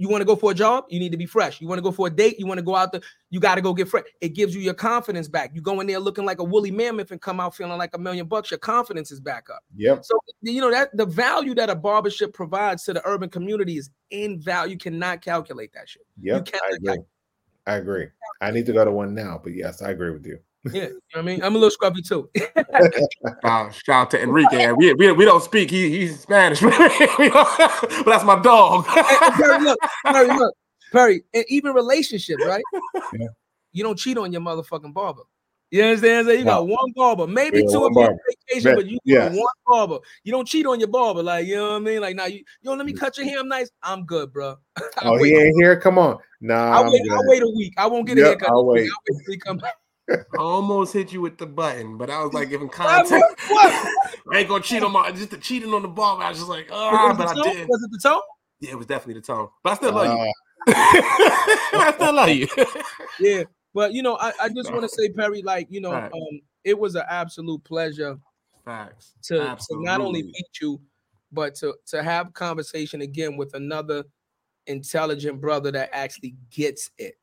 you 0.00 0.08
want 0.08 0.22
to 0.22 0.24
go 0.24 0.34
for 0.34 0.52
a 0.52 0.54
job, 0.54 0.86
you 0.88 0.98
need 0.98 1.12
to 1.12 1.18
be 1.18 1.26
fresh. 1.26 1.60
You 1.60 1.68
want 1.68 1.76
to 1.78 1.82
go 1.82 1.92
for 1.92 2.06
a 2.06 2.10
date, 2.10 2.38
you 2.38 2.46
want 2.46 2.56
to 2.56 2.64
go 2.64 2.74
out 2.74 2.90
there, 2.90 3.02
you 3.28 3.38
got 3.38 3.56
to 3.56 3.60
go 3.60 3.74
get 3.74 3.86
fresh. 3.86 4.04
It 4.22 4.30
gives 4.30 4.54
you 4.54 4.62
your 4.62 4.72
confidence 4.72 5.28
back. 5.28 5.50
You 5.52 5.60
go 5.60 5.78
in 5.80 5.86
there 5.86 6.00
looking 6.00 6.24
like 6.24 6.38
a 6.38 6.44
woolly 6.44 6.70
mammoth 6.70 7.10
and 7.10 7.20
come 7.20 7.38
out 7.38 7.54
feeling 7.54 7.76
like 7.76 7.94
a 7.94 7.98
million 7.98 8.26
bucks. 8.26 8.50
Your 8.50 8.56
confidence 8.56 9.12
is 9.12 9.20
back 9.20 9.48
up. 9.50 9.62
Yep. 9.76 10.06
So 10.06 10.18
you 10.40 10.62
know 10.62 10.70
that 10.70 10.96
the 10.96 11.04
value 11.04 11.54
that 11.54 11.68
a 11.68 11.74
barbershop 11.74 12.32
provides 12.32 12.82
to 12.84 12.94
the 12.94 13.06
urban 13.06 13.28
community 13.28 13.76
is 13.76 13.90
in 14.08 14.40
value. 14.40 14.72
You 14.72 14.78
cannot 14.78 15.20
calculate 15.20 15.74
that 15.74 15.86
shit. 15.86 16.06
Yep. 16.22 16.48
I 16.54 16.76
agree. 16.76 17.04
I 17.66 17.74
agree. 17.74 18.06
I 18.40 18.52
need 18.52 18.64
to 18.66 18.72
go 18.72 18.86
to 18.86 18.90
one 18.90 19.14
now, 19.14 19.38
but 19.42 19.52
yes, 19.52 19.82
I 19.82 19.90
agree 19.90 20.12
with 20.12 20.24
you. 20.24 20.38
Yeah, 20.64 20.72
you 20.72 20.88
know 20.88 20.94
what 21.12 21.18
I 21.20 21.22
mean, 21.22 21.42
I'm 21.42 21.54
a 21.56 21.58
little 21.58 21.76
scruffy 21.76 22.06
too. 22.06 22.28
Uh, 23.44 23.70
shout 23.70 24.02
out 24.02 24.10
to 24.10 24.22
Enrique. 24.22 24.72
We, 24.72 24.92
we, 24.94 25.12
we 25.12 25.24
don't 25.24 25.42
speak. 25.42 25.70
He, 25.70 25.90
he's 25.90 26.20
Spanish, 26.20 26.60
but 26.60 26.72
that's 28.06 28.24
my 28.24 28.40
dog. 28.42 28.84
Perry, 28.86 29.58
look, 29.62 29.78
Perry, 30.04 30.28
look, 30.28 30.54
Perry, 30.92 31.22
and 31.32 31.44
even 31.48 31.72
relationships, 31.72 32.44
right? 32.44 32.62
Yeah. 33.12 33.28
You 33.72 33.82
don't 33.84 33.98
cheat 33.98 34.18
on 34.18 34.32
your 34.32 34.42
motherfucking 34.42 34.92
barber. 34.92 35.22
You 35.70 35.82
understand? 35.84 36.26
So 36.26 36.32
you 36.32 36.44
got 36.44 36.66
one 36.66 36.92
barber, 36.96 37.26
maybe 37.26 37.58
Yeah, 37.58 37.64
two 37.72 37.78
you're 37.80 37.90
barber. 37.92 38.18
vacation, 38.48 38.74
But- 38.74 38.86
you 38.86 38.98
got 39.08 39.32
one 39.32 39.46
barber. 39.66 39.98
You 40.24 40.32
don't 40.32 40.46
cheat 40.46 40.66
on 40.66 40.80
your 40.80 40.88
barber, 40.88 41.22
like 41.22 41.46
you 41.46 41.56
know 41.56 41.70
what 41.70 41.76
I 41.76 41.78
mean? 41.78 42.00
Like 42.00 42.16
now 42.16 42.26
you, 42.26 42.42
yo, 42.62 42.74
let 42.74 42.84
me 42.84 42.92
cut 42.92 43.16
your 43.16 43.26
hair. 43.26 43.38
I'm 43.38 43.48
nice. 43.48 43.70
I'm 43.82 44.04
good, 44.04 44.32
bro. 44.32 44.56
Oh, 45.02 45.16
he 45.22 45.34
ain't 45.34 45.54
here. 45.60 45.78
Come 45.80 45.98
on. 45.98 46.18
Nah, 46.40 46.72
I'll, 46.72 46.90
wait. 46.92 47.02
I'll 47.10 47.26
wait 47.28 47.42
a 47.42 47.48
week. 47.56 47.72
I 47.78 47.86
won't 47.86 48.06
get 48.06 48.18
a 48.18 48.22
haircut. 48.24 48.50
I'll 48.50 48.66
wait. 48.66 48.82
I'll 48.82 48.98
wait 49.08 49.24
till 49.24 49.32
he 49.32 49.38
come 49.38 49.56
back. 49.58 49.74
I 50.10 50.38
almost 50.38 50.92
hit 50.92 51.12
you 51.12 51.20
with 51.20 51.38
the 51.38 51.46
button, 51.46 51.96
but 51.98 52.10
I 52.10 52.22
was 52.22 52.32
like 52.32 52.48
giving 52.50 52.66
What? 52.76 52.76
context. 52.76 53.36
I 54.32 54.38
ain't 54.38 54.48
gonna 54.48 54.62
cheat 54.62 54.82
on 54.82 54.92
my 54.92 55.10
just 55.12 55.30
the 55.30 55.38
cheating 55.38 55.72
on 55.74 55.82
the 55.82 55.88
ball. 55.88 56.20
I 56.20 56.28
was 56.30 56.38
just 56.38 56.50
like, 56.50 56.70
Was 56.70 56.78
ah, 56.78 57.14
but 57.16 57.28
I 57.28 57.34
tone? 57.34 57.42
did. 57.52 57.68
Was 57.68 57.82
it 57.82 57.90
the 57.90 58.00
tone? 58.08 58.20
Yeah, 58.60 58.70
it 58.72 58.78
was 58.78 58.86
definitely 58.86 59.14
the 59.14 59.26
tone. 59.26 59.48
But 59.62 59.70
I 59.70 59.74
still 59.76 59.92
love 59.92 60.06
you. 60.06 60.18
Uh, 60.20 60.32
I 60.68 61.92
still 61.94 62.12
love 62.14 62.28
you. 62.28 62.46
Yeah, 63.20 63.42
but 63.74 63.92
you 63.92 64.02
know, 64.02 64.16
I, 64.16 64.32
I 64.40 64.48
just 64.48 64.72
want 64.72 64.82
to 64.82 64.88
say, 64.88 65.10
Perry, 65.10 65.42
like 65.42 65.66
you 65.70 65.80
know, 65.80 65.92
Right. 65.92 66.10
um, 66.12 66.40
it 66.64 66.78
was 66.78 66.94
an 66.94 67.04
absolute 67.08 67.62
pleasure 67.64 68.18
Facts. 68.64 69.14
to, 69.24 69.56
to 69.56 69.82
not 69.82 70.00
only 70.00 70.22
meet 70.22 70.46
you, 70.60 70.80
but 71.32 71.54
to 71.56 71.74
to 71.86 72.02
have 72.02 72.32
conversation 72.32 73.02
again 73.02 73.36
with 73.36 73.54
another 73.54 74.04
intelligent 74.66 75.40
brother 75.40 75.70
that 75.72 75.90
actually 75.92 76.34
gets 76.50 76.90
it. 76.98 77.16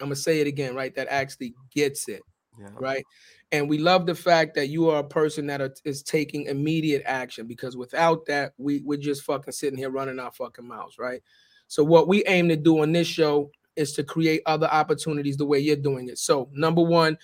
I'm 0.00 0.06
gonna 0.06 0.16
say 0.16 0.40
it 0.40 0.46
again, 0.46 0.74
right? 0.74 0.94
That 0.94 1.08
actually 1.08 1.54
gets 1.74 2.08
it, 2.08 2.22
Yeah. 2.58 2.70
right? 2.74 3.04
And 3.50 3.68
we 3.68 3.78
love 3.78 4.06
the 4.06 4.14
fact 4.14 4.54
that 4.56 4.68
you 4.68 4.90
are 4.90 4.98
a 5.00 5.04
person 5.08 5.46
that 5.46 5.60
are, 5.60 5.74
is 5.84 6.02
taking 6.02 6.44
immediate 6.46 7.02
action 7.06 7.46
because 7.46 7.76
without 7.76 8.26
that, 8.26 8.52
we 8.58 8.82
we're 8.84 8.98
just 8.98 9.22
fucking 9.22 9.52
sitting 9.52 9.78
here 9.78 9.90
running 9.90 10.18
our 10.18 10.32
fucking 10.32 10.66
mouths, 10.66 10.98
right? 10.98 11.22
So 11.66 11.82
what 11.82 12.08
we 12.08 12.24
aim 12.24 12.48
to 12.48 12.56
do 12.56 12.82
on 12.82 12.92
this 12.92 13.06
show 13.06 13.50
is 13.76 13.92
to 13.92 14.04
create 14.04 14.42
other 14.46 14.66
opportunities 14.66 15.36
the 15.36 15.46
way 15.46 15.58
you're 15.58 15.76
doing 15.76 16.08
it. 16.08 16.18
So 16.18 16.48
number 16.52 16.82
one, 16.82 17.16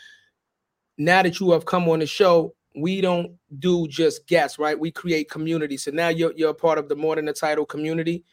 now 0.96 1.22
that 1.22 1.40
you 1.40 1.51
have 1.51 1.64
come 1.66 1.88
on 1.88 1.98
the 1.98 2.06
show, 2.06 2.55
we 2.76 3.01
don't 3.01 3.32
do 3.59 3.86
just 3.88 4.26
guests, 4.26 4.59
right? 4.59 4.78
We 4.78 4.90
create 4.90 5.30
community. 5.30 5.76
So 5.76 5.90
now 5.90 6.09
you're 6.09 6.32
you're 6.36 6.51
a 6.51 6.55
part 6.55 6.78
of 6.78 6.88
the 6.88 6.96
more 6.96 7.16
than 7.16 7.26
the 7.26 7.32
title 7.32 7.66
community. 7.66 8.24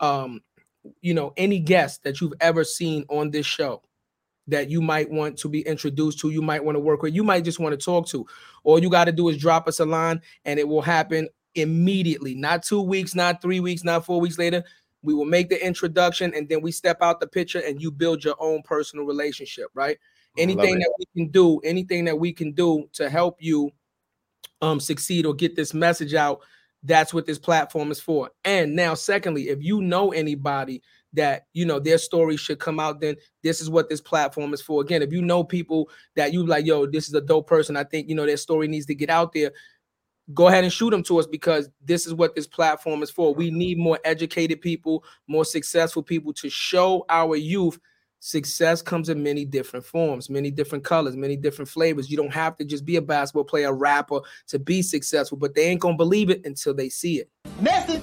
Um, 0.00 0.42
you 1.00 1.14
know, 1.14 1.32
any 1.36 1.58
guest 1.58 2.02
that 2.04 2.20
you've 2.20 2.34
ever 2.40 2.62
seen 2.64 3.04
on 3.08 3.30
this 3.30 3.46
show 3.46 3.82
that 4.48 4.70
you 4.70 4.80
might 4.80 5.10
want 5.10 5.38
to 5.38 5.48
be 5.48 5.60
introduced 5.60 6.18
to, 6.20 6.30
you 6.30 6.42
might 6.42 6.64
want 6.64 6.74
to 6.76 6.80
work 6.80 7.02
with, 7.02 7.14
you 7.14 7.22
might 7.22 7.44
just 7.44 7.60
want 7.60 7.78
to 7.78 7.84
talk 7.84 8.06
to. 8.08 8.26
All 8.64 8.78
you 8.78 8.90
got 8.90 9.04
to 9.04 9.12
do 9.12 9.28
is 9.28 9.36
drop 9.36 9.68
us 9.68 9.78
a 9.78 9.86
line 9.86 10.20
and 10.44 10.58
it 10.58 10.66
will 10.66 10.82
happen 10.82 11.28
immediately, 11.54 12.34
not 12.34 12.62
two 12.62 12.82
weeks, 12.82 13.14
not 13.14 13.40
three 13.40 13.60
weeks, 13.60 13.84
not 13.84 14.04
four 14.04 14.20
weeks 14.20 14.38
later. 14.38 14.64
We 15.02 15.14
will 15.14 15.26
make 15.26 15.48
the 15.48 15.64
introduction 15.64 16.34
and 16.34 16.48
then 16.48 16.60
we 16.60 16.72
step 16.72 16.98
out 17.02 17.20
the 17.20 17.26
picture 17.26 17.60
and 17.60 17.80
you 17.80 17.90
build 17.90 18.24
your 18.24 18.34
own 18.40 18.62
personal 18.62 19.04
relationship, 19.06 19.68
right? 19.74 19.98
Anything 20.36 20.78
that 20.78 20.92
we 20.98 21.06
can 21.16 21.30
do, 21.30 21.58
anything 21.60 22.04
that 22.06 22.18
we 22.18 22.32
can 22.32 22.52
do 22.52 22.88
to 22.94 23.08
help 23.08 23.36
you 23.40 23.70
um 24.60 24.80
succeed 24.80 25.24
or 25.24 25.34
get 25.34 25.54
this 25.56 25.72
message 25.72 26.14
out, 26.14 26.40
that's 26.82 27.12
what 27.12 27.26
this 27.26 27.38
platform 27.38 27.90
is 27.90 28.00
for. 28.00 28.30
And 28.44 28.74
now, 28.74 28.94
secondly, 28.94 29.48
if 29.48 29.62
you 29.62 29.80
know 29.80 30.12
anybody 30.12 30.82
that 31.12 31.46
you 31.52 31.64
know 31.64 31.78
their 31.78 31.98
story 31.98 32.36
should 32.36 32.58
come 32.58 32.78
out, 32.78 33.00
then 33.00 33.16
this 33.42 33.60
is 33.60 33.70
what 33.70 33.88
this 33.88 34.00
platform 34.00 34.52
is 34.52 34.60
for. 34.60 34.80
Again, 34.82 35.02
if 35.02 35.12
you 35.12 35.22
know 35.22 35.44
people 35.44 35.88
that 36.16 36.32
you 36.32 36.46
like, 36.46 36.66
yo, 36.66 36.86
this 36.86 37.08
is 37.08 37.14
a 37.14 37.20
dope 37.20 37.46
person, 37.46 37.76
I 37.76 37.84
think 37.84 38.08
you 38.08 38.14
know 38.14 38.26
their 38.26 38.36
story 38.36 38.68
needs 38.68 38.86
to 38.86 38.94
get 38.94 39.10
out 39.10 39.32
there. 39.32 39.52
Go 40.34 40.48
ahead 40.48 40.64
and 40.64 40.72
shoot 40.72 40.90
them 40.90 41.02
to 41.04 41.18
us 41.18 41.26
because 41.26 41.70
this 41.82 42.06
is 42.06 42.12
what 42.12 42.34
this 42.34 42.46
platform 42.46 43.02
is 43.02 43.10
for. 43.10 43.32
We 43.32 43.50
need 43.50 43.78
more 43.78 43.98
educated 44.04 44.60
people, 44.60 45.02
more 45.26 45.44
successful 45.44 46.02
people 46.02 46.34
to 46.34 46.50
show 46.50 47.06
our 47.08 47.34
youth 47.34 47.78
success 48.20 48.82
comes 48.82 49.08
in 49.08 49.22
many 49.22 49.44
different 49.44 49.84
forms, 49.84 50.28
many 50.28 50.50
different 50.50 50.84
colors, 50.84 51.16
many 51.16 51.36
different 51.36 51.68
flavors. 51.68 52.10
You 52.10 52.16
don't 52.16 52.32
have 52.32 52.56
to 52.56 52.64
just 52.64 52.84
be 52.84 52.96
a 52.96 53.02
basketball 53.02 53.44
player, 53.44 53.68
a 53.68 53.72
rapper 53.72 54.20
to 54.48 54.58
be 54.58 54.82
successful, 54.82 55.38
but 55.38 55.54
they 55.54 55.64
ain't 55.66 55.80
gonna 55.80 55.96
believe 55.96 56.30
it 56.30 56.44
until 56.44 56.74
they 56.74 56.88
see 56.88 57.20
it. 57.20 57.30
Message. 57.60 58.02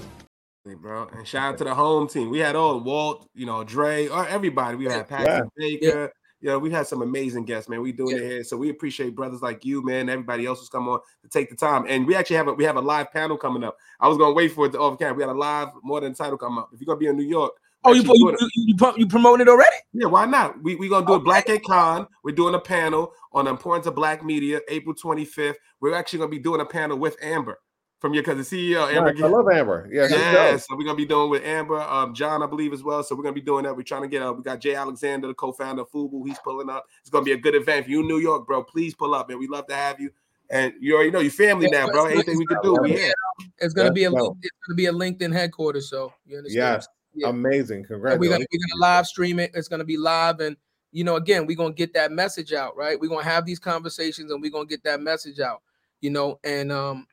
Hey, 0.66 0.74
bro. 0.74 1.06
And 1.12 1.24
shout 1.26 1.52
out 1.52 1.58
to 1.58 1.64
the 1.64 1.72
home 1.72 2.08
team. 2.08 2.28
We 2.28 2.40
had 2.40 2.56
all 2.56 2.80
Walt, 2.80 3.30
you 3.34 3.46
know, 3.46 3.62
Dre, 3.62 4.08
or 4.08 4.26
everybody. 4.26 4.76
We 4.76 4.86
had 4.86 5.08
Patrick 5.08 5.48
Baker. 5.56 6.12
You 6.40 6.48
know, 6.48 6.58
we 6.58 6.72
had 6.72 6.88
some 6.88 7.02
amazing 7.02 7.44
guests, 7.44 7.68
man. 7.68 7.80
We 7.80 7.92
doing 7.92 8.16
Yeah. 8.16 8.22
it 8.24 8.30
here. 8.30 8.44
So 8.44 8.56
we 8.56 8.70
appreciate 8.70 9.14
brothers 9.14 9.42
like 9.42 9.64
you, 9.64 9.80
man. 9.84 10.08
Everybody 10.08 10.44
else 10.44 10.58
who's 10.58 10.68
come 10.68 10.88
on 10.88 10.98
to 11.22 11.28
take 11.28 11.50
the 11.50 11.56
time. 11.56 11.84
And 11.88 12.04
we 12.04 12.16
actually 12.16 12.36
have 12.36 12.48
a 12.48 12.52
we 12.52 12.64
have 12.64 12.76
a 12.76 12.80
live 12.80 13.12
panel 13.12 13.36
coming 13.38 13.62
up. 13.62 13.76
I 14.00 14.08
was 14.08 14.18
gonna 14.18 14.34
wait 14.34 14.48
for 14.52 14.66
it 14.66 14.72
to 14.72 14.80
off 14.80 14.98
camera. 14.98 15.14
We 15.14 15.22
had 15.22 15.30
a 15.30 15.38
live 15.38 15.68
more 15.84 16.00
than 16.00 16.14
title 16.14 16.36
come 16.36 16.58
up. 16.58 16.70
If 16.72 16.80
you're 16.80 16.86
gonna 16.86 16.98
be 16.98 17.06
in 17.06 17.16
New 17.16 17.22
York, 17.24 17.52
Oh, 17.84 17.92
you 17.92 18.02
you, 18.02 18.36
you, 18.56 18.74
you, 18.96 19.06
it 19.06 19.48
already? 19.48 19.76
yeah, 19.92 20.06
why 20.08 20.26
not? 20.26 20.60
We 20.64 20.74
we 20.74 20.88
gonna 20.88 21.06
do 21.06 21.12
a 21.12 21.20
Black 21.20 21.48
Ink 21.48 21.64
Con. 21.64 22.08
We're 22.24 22.34
doing 22.34 22.56
a 22.56 22.60
panel 22.60 23.12
on 23.32 23.44
the 23.44 23.52
importance 23.52 23.86
of 23.86 23.94
black 23.94 24.24
media, 24.24 24.60
April 24.68 24.96
25th. 24.96 25.54
We're 25.80 25.94
actually 25.94 26.18
gonna 26.18 26.30
be 26.30 26.40
doing 26.40 26.60
a 26.60 26.66
panel 26.66 26.98
with 26.98 27.16
Amber 27.22 27.60
from 27.98 28.12
your 28.14 28.22
cousin 28.22 28.42
CEO. 28.44 28.92
Amber 28.92 29.12
nice. 29.14 29.22
I 29.22 29.26
love 29.26 29.48
Amber. 29.48 29.88
Yeah, 29.90 30.06
she's 30.08 30.16
yeah, 30.18 30.56
so 30.56 30.76
we're 30.76 30.84
gonna 30.84 30.96
be 30.96 31.06
doing 31.06 31.30
with 31.30 31.44
Amber, 31.44 31.80
um, 31.80 32.14
John, 32.14 32.42
I 32.42 32.46
believe 32.46 32.72
as 32.72 32.82
well. 32.82 33.02
So 33.02 33.14
we're 33.14 33.22
gonna 33.22 33.34
be 33.34 33.40
doing 33.40 33.64
that. 33.64 33.76
We're 33.76 33.82
trying 33.82 34.02
to 34.02 34.08
get 34.08 34.22
uh, 34.22 34.32
we 34.32 34.42
got 34.42 34.60
Jay 34.60 34.74
Alexander, 34.74 35.28
the 35.28 35.34
co-founder 35.34 35.82
of 35.82 35.90
Fubu. 35.90 36.26
He's 36.26 36.38
pulling 36.40 36.68
up. 36.68 36.86
It's 37.00 37.10
gonna 37.10 37.24
be 37.24 37.32
a 37.32 37.36
good 37.38 37.54
event. 37.54 37.80
If 37.80 37.88
you 37.88 38.00
in 38.00 38.08
New 38.08 38.18
York, 38.18 38.46
bro, 38.46 38.62
please 38.62 38.94
pull 38.94 39.14
up, 39.14 39.28
man. 39.28 39.38
We 39.38 39.48
love 39.48 39.66
to 39.68 39.74
have 39.74 39.98
you. 40.00 40.10
And 40.50 40.72
you 40.78 40.94
already 40.94 41.10
know 41.10 41.20
your 41.20 41.32
family 41.32 41.68
Yeah, 41.72 41.86
now, 41.86 41.92
bro. 41.92 42.06
Anything 42.06 42.38
we 42.38 42.46
can 42.46 42.58
do, 42.62 42.76
we 42.80 42.92
here. 42.92 43.12
It's 43.58 43.74
gonna 43.74 43.88
That's 43.88 43.94
be 43.94 44.04
a 44.04 44.10
dope. 44.10 44.20
link, 44.20 44.36
it's 44.42 44.52
gonna 44.68 44.76
be 44.76 44.86
a 44.86 44.92
LinkedIn 44.92 45.32
headquarters. 45.32 45.88
So 45.90 46.12
you 46.24 46.38
understand? 46.38 46.56
Yes. 46.56 46.88
Yeah. 47.14 47.28
Amazing. 47.30 47.86
And 47.88 48.00
we're 48.02 48.08
gonna 48.10 48.16
Congratulations. 48.18 48.46
we're 48.52 48.58
gonna 48.68 48.80
live 48.94 49.06
stream 49.06 49.38
it. 49.40 49.50
It's 49.54 49.68
gonna 49.68 49.84
be 49.84 49.96
live, 49.96 50.40
and 50.40 50.56
you 50.92 51.02
know, 51.02 51.16
again, 51.16 51.46
we're 51.46 51.56
gonna 51.56 51.72
get 51.74 51.94
that 51.94 52.12
message 52.12 52.52
out, 52.52 52.76
right? 52.76 53.00
We're 53.00 53.08
gonna 53.08 53.24
have 53.24 53.44
these 53.46 53.58
conversations, 53.58 54.30
and 54.30 54.40
we're 54.40 54.50
gonna 54.50 54.66
get 54.66 54.84
that 54.84 55.00
message 55.00 55.40
out, 55.40 55.62
you 56.00 56.10
know. 56.10 56.38
And 56.44 56.70
um, 56.70 57.06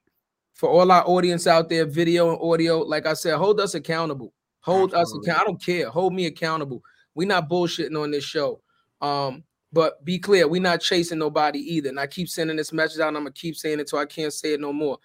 for 0.54 0.70
all 0.70 0.92
our 0.92 1.06
audience 1.08 1.48
out 1.48 1.70
there, 1.70 1.86
video 1.86 2.32
and 2.32 2.40
audio, 2.42 2.80
like 2.80 3.06
I 3.06 3.14
said, 3.14 3.36
hold 3.36 3.60
us 3.60 3.74
accountable. 3.74 4.34
Hold 4.62 4.94
Absolutely. 4.94 5.02
us 5.02 5.14
accountable. 5.14 5.42
I 5.42 5.46
don't 5.46 5.64
care. 5.64 5.90
Hold 5.90 6.14
me 6.14 6.26
accountable. 6.26 6.82
We're 7.16 7.28
not 7.28 7.50
bullshitting 7.50 8.02
on 8.02 8.12
this 8.12 8.24
show. 8.24 8.62
Um, 9.02 9.44
but 9.72 10.04
be 10.06 10.20
clear, 10.20 10.48
we're 10.48 10.62
not 10.62 10.82
chasing 10.82 11.18
nobody 11.20 11.60
either. 11.60 11.90
And 11.90 12.00
I 12.00 12.08
keep 12.08 12.30
sending 12.30 12.56
this 12.56 12.72
message 12.72 13.00
out, 13.00 13.10
and 13.10 13.18
I'm 13.18 13.24
gonna 13.24 13.34
keep 13.34 13.56
saying 13.56 13.80
it 13.80 13.88
till 13.88 14.00
I 14.00 14.06
can't 14.06 14.32
say 14.32 14.54
it 14.54 14.62
no 14.62 14.72
more. 14.72 15.00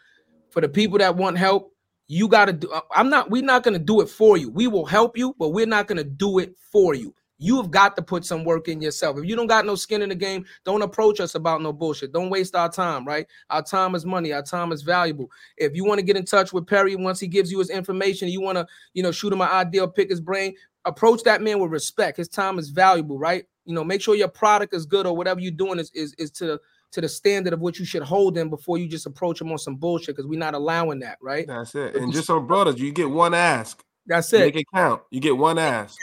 For 0.51 0.61
the 0.61 0.69
people 0.69 0.99
that 0.99 1.17
want 1.17 1.39
help, 1.39 1.73
you 2.09 2.27
got 2.27 2.47
to 2.47 2.55
do 2.55 2.73
I- 2.73 2.81
i'm 2.97 3.11
not 3.11 3.31
we're 3.31 3.43
not 3.43 3.63
going 3.63 3.75
to 3.75 3.79
do 3.79 4.01
it 4.01 4.09
for 4.09 4.37
you 4.37 4.51
we 4.51 4.67
will 4.67 4.87
help 4.87 5.17
you 5.17 5.35
but 5.39 5.51
we're 5.51 5.67
not 5.67 5.87
going 5.87 5.99
to 5.99 6.05
do 6.05 6.39
it 6.39 6.57
for 6.73 6.95
you 6.95 7.15
you 7.39 7.57
have 7.57 7.71
got 7.71 7.95
to 7.97 8.03
put 8.03 8.25
some 8.25 8.45
work 8.45 8.69
in 8.69 8.83
yourself. 8.83 9.17
If 9.19 9.25
you 9.25 9.37
don't 9.37 9.47
got 9.47 9.65
no 9.65 9.75
skin 9.77 10.03
in 10.03 10.09
the 10.09 10.15
game 10.15 10.45
don't 10.65 10.83
approach 10.83 11.21
us 11.21 11.35
about 11.35 11.63
no 11.63 11.73
bullshit. 11.73 12.13
Don't 12.13 12.31
waste 12.31 12.55
our 12.55 12.69
time 12.71 13.05
right? 13.07 13.27
Our 13.51 13.63
time 13.63 13.95
is 13.95 14.05
money. 14.05 14.33
Our 14.33 14.43
time 14.43 14.73
is 14.73 14.83
valuable. 14.83 15.31
If 15.57 15.75
you 15.75 15.85
want 15.85 15.99
to 16.01 16.05
get 16.05 16.17
in 16.17 16.25
touch 16.25 16.53
with 16.53 16.67
perry 16.67 16.97
once 16.97 17.21
he 17.21 17.29
gives 17.29 17.51
you 17.53 17.59
his 17.61 17.71
information 17.71 18.29
you 18.29 18.41
want 18.41 18.59
to 18.59 18.67
you 18.95 19.03
know 19.03 19.13
shoot 19.13 19.33
him 19.33 19.41
an 19.41 19.49
idea 19.49 19.87
pick 19.89 20.11
his 20.11 20.21
brain 20.21 20.55
approach 20.85 21.23
that 21.25 21.43
man 21.43 21.59
with 21.61 21.71
respect. 21.71 22.17
His 22.17 22.29
time 22.29 22.59
is 22.59 22.71
valuable 22.71 23.19
right? 23.19 23.45
You 23.65 23.75
know 23.75 23.85
make 23.85 24.01
sure 24.03 24.15
your 24.15 24.29
product 24.29 24.75
is 24.75 24.87
good 24.87 25.07
or 25.07 25.17
whatever 25.17 25.41
you're 25.41 25.53
doing 25.53 25.79
is 25.79 25.91
is, 25.95 26.15
is 26.15 26.31
to 26.33 26.61
to 26.91 27.01
the 27.03 27.09
standard 27.09 27.53
of 27.53 27.61
what 27.61 27.79
you 27.79 27.85
should 27.85 28.03
hold 28.03 28.35
them 28.35 28.49
before 28.49 28.79
you 28.79 28.89
just 28.89 29.05
approach 29.07 29.39
them 29.39 29.53
on 29.53 29.59
some 29.59 29.77
bullshit 29.77 30.17
because 30.17 30.27
we're 30.27 30.39
not 30.39 30.55
allowing 30.55 30.99
that 31.01 31.19
right? 31.21 31.47
That's 31.47 31.75
it. 31.75 31.95
And 31.95 32.13
just 32.13 32.27
so 32.27 32.41
brothers, 32.41 32.81
you 32.81 32.93
get 32.93 33.11
one 33.11 33.35
ask. 33.35 33.85
that's 34.07 34.33
it 34.33 34.41
Make 34.41 34.57
it. 34.57 34.67
count. 34.75 35.03
You 35.11 35.21
get 35.21 35.37
one 35.37 35.59
ask. 35.59 35.97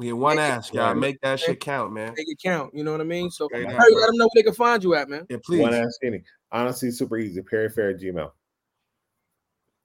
Yeah, 0.00 0.12
one 0.12 0.36
Make 0.36 0.44
ass, 0.44 0.72
y'all. 0.72 0.94
Make 0.94 1.20
that 1.20 1.38
shit 1.40 1.60
count, 1.60 1.92
man. 1.92 2.14
Make 2.16 2.28
it 2.28 2.38
count. 2.42 2.74
You 2.74 2.84
know 2.84 2.92
what 2.92 3.02
I 3.02 3.04
mean? 3.04 3.30
So 3.30 3.48
Straight 3.48 3.66
Perry, 3.66 3.76
up, 3.76 3.98
let 4.00 4.06
them 4.06 4.16
know 4.16 4.24
where 4.24 4.30
they 4.36 4.42
can 4.42 4.54
find 4.54 4.82
you 4.82 4.94
at, 4.94 5.10
man. 5.10 5.26
Yeah, 5.28 5.36
please. 5.44 5.60
One 5.60 5.74
ass 5.74 5.94
skinny. 5.96 6.22
Honestly, 6.50 6.90
super 6.90 7.18
easy. 7.18 7.42
Perry 7.42 7.68
Fair 7.68 7.94
Gmail. 7.94 8.30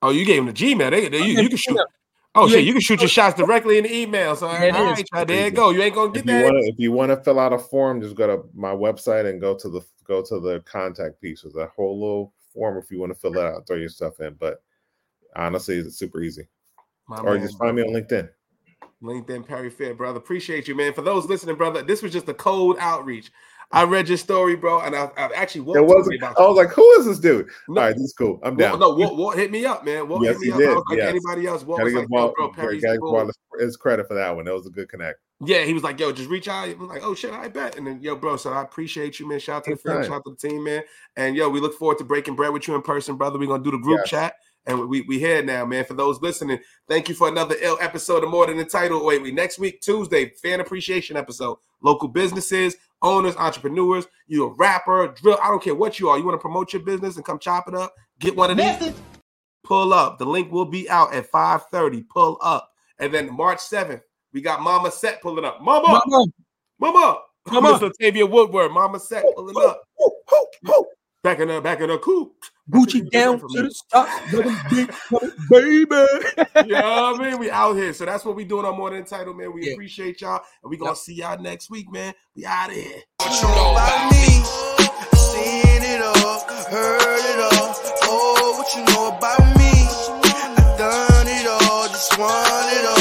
Oh, 0.01 0.11
you 0.11 0.23
gave 0.23 0.39
him 0.39 0.45
the 0.45 0.53
Gmail. 0.53 0.89
They, 0.91 1.09
they, 1.09 1.19
you, 1.19 1.41
you 1.41 1.49
can 1.49 1.57
shoot. 1.57 1.79
Oh 2.37 2.47
Yeah, 2.47 2.55
shit, 2.55 2.65
you 2.65 2.73
can 2.73 2.81
shoot 2.81 2.99
your 2.99 3.07
shots 3.07 3.37
directly 3.37 3.77
in 3.77 3.85
the 3.85 3.95
email. 3.95 4.35
So 4.35 4.51
Yeah, 4.51 4.77
all 4.77 4.95
y'all, 5.13 5.25
there 5.25 5.45
you 5.45 5.51
go. 5.51 5.69
You 5.69 5.81
ain't 5.81 5.95
gonna 5.95 6.09
If 6.09 6.13
get 6.15 6.25
you 6.25 6.35
that. 6.35 6.43
want 6.43 6.57
to, 6.57 6.69
if 6.69 6.75
you 6.77 6.91
want 6.91 7.11
to 7.11 7.17
fill 7.17 7.39
out 7.39 7.53
a 7.53 7.57
form, 7.57 8.01
just 8.01 8.15
go 8.15 8.27
to 8.27 8.43
my 8.53 8.71
website 8.71 9.29
and 9.29 9.39
go 9.39 9.55
to 9.55 9.69
the 9.69 9.81
go 10.03 10.21
to 10.21 10.39
the 10.39 10.59
contact 10.61 11.21
piece. 11.21 11.41
There's 11.43 11.55
a 11.55 11.67
whole 11.67 11.99
little 11.99 12.33
form 12.53 12.77
if 12.77 12.91
you 12.91 12.99
want 12.99 13.13
to 13.13 13.19
fill 13.19 13.37
it 13.37 13.45
out, 13.45 13.65
throw 13.65 13.77
your 13.77 13.89
stuff 13.89 14.19
in. 14.19 14.33
But 14.33 14.61
honestly, 15.35 15.77
it's 15.77 15.97
super 15.97 16.21
easy. 16.21 16.47
My 17.07 17.21
Or 17.21 17.33
man, 17.35 17.41
just 17.41 17.57
find 17.57 17.75
me 17.75 17.83
on 17.83 17.93
LinkedIn. 17.93 18.29
LinkedIn 19.01 19.45
Perry 19.47 19.69
Fair, 19.69 19.93
brother. 19.93 20.17
Appreciate 20.17 20.67
you, 20.67 20.75
man. 20.75 20.93
For 20.93 21.01
those 21.01 21.25
listening, 21.25 21.55
brother, 21.55 21.81
this 21.83 22.01
was 22.01 22.11
just 22.11 22.29
a 22.29 22.33
cold 22.33 22.77
outreach. 22.79 23.31
I 23.71 23.83
read 23.83 24.07
your 24.07 24.17
story, 24.17 24.55
bro, 24.55 24.81
and 24.81 24.95
I, 24.95 25.09
I 25.17 25.29
actually 25.35 25.61
walked 25.61 25.79
It 25.79 25.85
wasn't. 25.85 26.23
I 26.23 26.47
was 26.47 26.55
like, 26.55 26.69
"Who 26.69 26.87
is 26.99 27.05
this 27.05 27.19
dude?" 27.19 27.49
No. 27.67 27.81
All 27.81 27.87
right, 27.87 27.93
this 27.95 28.03
is 28.03 28.13
cool. 28.13 28.39
I'm 28.43 28.55
down. 28.55 28.79
no, 28.79 28.93
Walt, 28.93 29.17
Walt 29.17 29.35
hit 29.35 29.51
me 29.51 29.65
up, 29.65 29.83
man. 29.83 30.07
Walt 30.07 30.23
Yes, 30.23 30.35
hit 30.35 30.41
me 30.41 30.51
up. 30.51 30.57
did. 30.59 30.69
I 30.69 30.73
was 30.75 30.83
like 30.89 30.97
Yes. 30.99 31.09
anybody 31.09 31.47
else. 31.47 31.63
Walt 31.63 31.79
Gotta 31.79 31.85
was 31.85 31.93
like, 31.95 32.03
yo, 32.03 32.07
Walt, 32.09 32.35
oh, 32.37 32.51
bro, 32.53 32.79
gotta 32.79 32.97
cool. 32.99 33.31
His 33.59 33.75
credit 33.75 34.07
for 34.07 34.13
that 34.13 34.35
one. 34.35 34.45
That 34.45 34.53
was 34.53 34.67
a 34.67 34.69
good 34.69 34.87
connect. 34.87 35.19
Yeah, 35.41 35.63
he 35.63 35.73
was 35.73 35.83
like, 35.83 35.99
yo, 35.99 36.11
just 36.13 36.29
reach 36.29 36.47
out. 36.47 36.69
I 36.69 36.73
was 36.75 36.87
like, 36.87 37.03
oh 37.03 37.13
shit, 37.15 37.33
I 37.33 37.49
bet. 37.49 37.77
And 37.77 37.85
then, 37.85 38.01
yo, 38.01 38.15
bro, 38.15 38.37
so 38.37 38.53
I 38.53 38.61
appreciate 38.61 39.19
you, 39.19 39.27
man. 39.27 39.39
Shout 39.39 39.57
out 39.57 39.63
to 39.65 39.75
the 39.83 40.03
shout 40.03 40.11
out 40.11 40.23
to 40.25 40.31
the 40.39 40.49
team, 40.49 40.63
man. 40.63 40.83
And 41.17 41.35
yo, 41.35 41.49
we 41.49 41.59
look 41.59 41.77
forward 41.77 41.97
to 41.97 42.03
breaking 42.05 42.35
bread 42.35 42.53
with 42.53 42.67
you 42.67 42.75
in 42.75 42.81
person, 42.81 43.15
brother. 43.17 43.37
We're 43.37 43.47
gonna 43.47 43.63
do 43.63 43.71
the 43.71 43.77
group 43.77 43.99
Yes. 44.01 44.09
chat. 44.09 44.35
And 44.67 44.87
we 44.89 45.01
we 45.01 45.19
here 45.19 45.43
now, 45.43 45.65
man. 45.65 45.85
For 45.85 45.93
those 45.93 46.21
listening, 46.21 46.59
thank 46.87 47.07
you 47.07 47.15
for 47.15 47.27
another 47.27 47.55
ill 47.61 47.77
episode 47.81 48.23
of 48.23 48.29
More 48.29 48.47
Than 48.47 48.57
the 48.57 48.65
Title. 48.65 49.05
Wait, 49.05 49.21
we 49.21 49.31
next 49.31 49.59
week, 49.59 49.81
Tuesday, 49.81 50.29
fan 50.41 50.59
appreciation 50.59 51.17
episode. 51.17 51.57
Local 51.81 52.07
businesses, 52.07 52.75
owners, 53.01 53.35
entrepreneurs, 53.35 54.07
you 54.27 54.45
a 54.45 54.53
rapper, 54.55 55.09
drill, 55.09 55.37
I 55.41 55.49
don't 55.49 55.61
care 55.61 55.75
what 55.75 55.99
you 55.99 56.09
are. 56.09 56.17
You 56.17 56.25
want 56.25 56.35
to 56.35 56.41
promote 56.41 56.73
your 56.73 56.81
business 56.81 57.15
and 57.15 57.25
come 57.25 57.37
chop 57.37 57.67
it 57.67 57.75
up, 57.75 57.93
get 58.19 58.35
one 58.35 58.49
of 58.49 58.57
these 58.57 58.93
pull 59.65 59.93
up. 59.93 60.17
The 60.17 60.25
link 60.25 60.51
will 60.51 60.65
be 60.65 60.89
out 60.89 61.13
at 61.13 61.29
5:30. 61.29 62.07
Pull 62.07 62.37
up. 62.41 62.71
And 62.99 63.13
then 63.13 63.35
March 63.35 63.59
7th, 63.59 64.01
we 64.31 64.39
got 64.39 64.61
Mama 64.61 64.89
Set 64.89 65.21
pulling 65.21 65.43
up. 65.43 65.61
Mama, 65.61 66.01
Mama, 66.05 66.25
Mama, 66.79 67.19
Mama. 67.51 67.71
Miss 67.81 67.81
Latavia 67.81 68.29
Woodward, 68.29 68.71
Mama 68.71 68.99
Set 68.99 69.25
pulling 69.35 69.55
up 69.65 69.81
back 71.25 71.39
in 71.39 71.47
the 71.47 71.59
back 71.59 71.81
of 71.81 71.89
the 71.89 71.97
coop. 71.97 72.33
Gucci 72.69 73.09
down 73.09 73.39
to 73.39 73.47
the 73.63 73.71
stock, 73.71 74.07
baby. 74.31 74.45
you 75.79 76.73
know 76.73 77.11
what 77.11 77.19
I 77.19 77.29
mean? 77.29 77.39
We 77.39 77.49
out 77.49 77.75
here. 77.75 77.93
So 77.93 78.05
that's 78.05 78.23
what 78.23 78.35
we 78.35 78.45
doing 78.45 78.65
on 78.65 78.77
More 78.77 78.91
Than 78.91 79.05
Title, 79.05 79.33
man. 79.33 79.51
We 79.51 79.65
yeah. 79.65 79.73
appreciate 79.73 80.21
y'all. 80.21 80.41
And 80.61 80.69
we 80.69 80.77
going 80.77 80.93
to 80.93 80.99
see 80.99 81.15
y'all 81.15 81.41
next 81.41 81.71
week, 81.71 81.91
man. 81.91 82.13
We 82.35 82.45
out 82.45 82.69
of 82.69 82.75
here. 82.75 83.01
What 83.17 83.41
you 83.41 83.47
know 83.47 83.71
about 83.71 84.11
me? 84.11 84.17
It 85.87 86.01
all, 86.01 86.39
heard 86.69 87.19
it 87.19 87.39
all. 87.39 87.75
Oh, 88.03 88.55
what 88.57 88.73
you 88.75 88.83
know 88.93 89.17
about 89.17 89.39
me? 89.57 89.71
I 90.23 90.75
done 90.77 91.27
it 91.27 91.47
all, 91.47 91.87
just 91.87 92.17
want 92.17 92.73
it 92.73 92.85
all. 92.85 92.94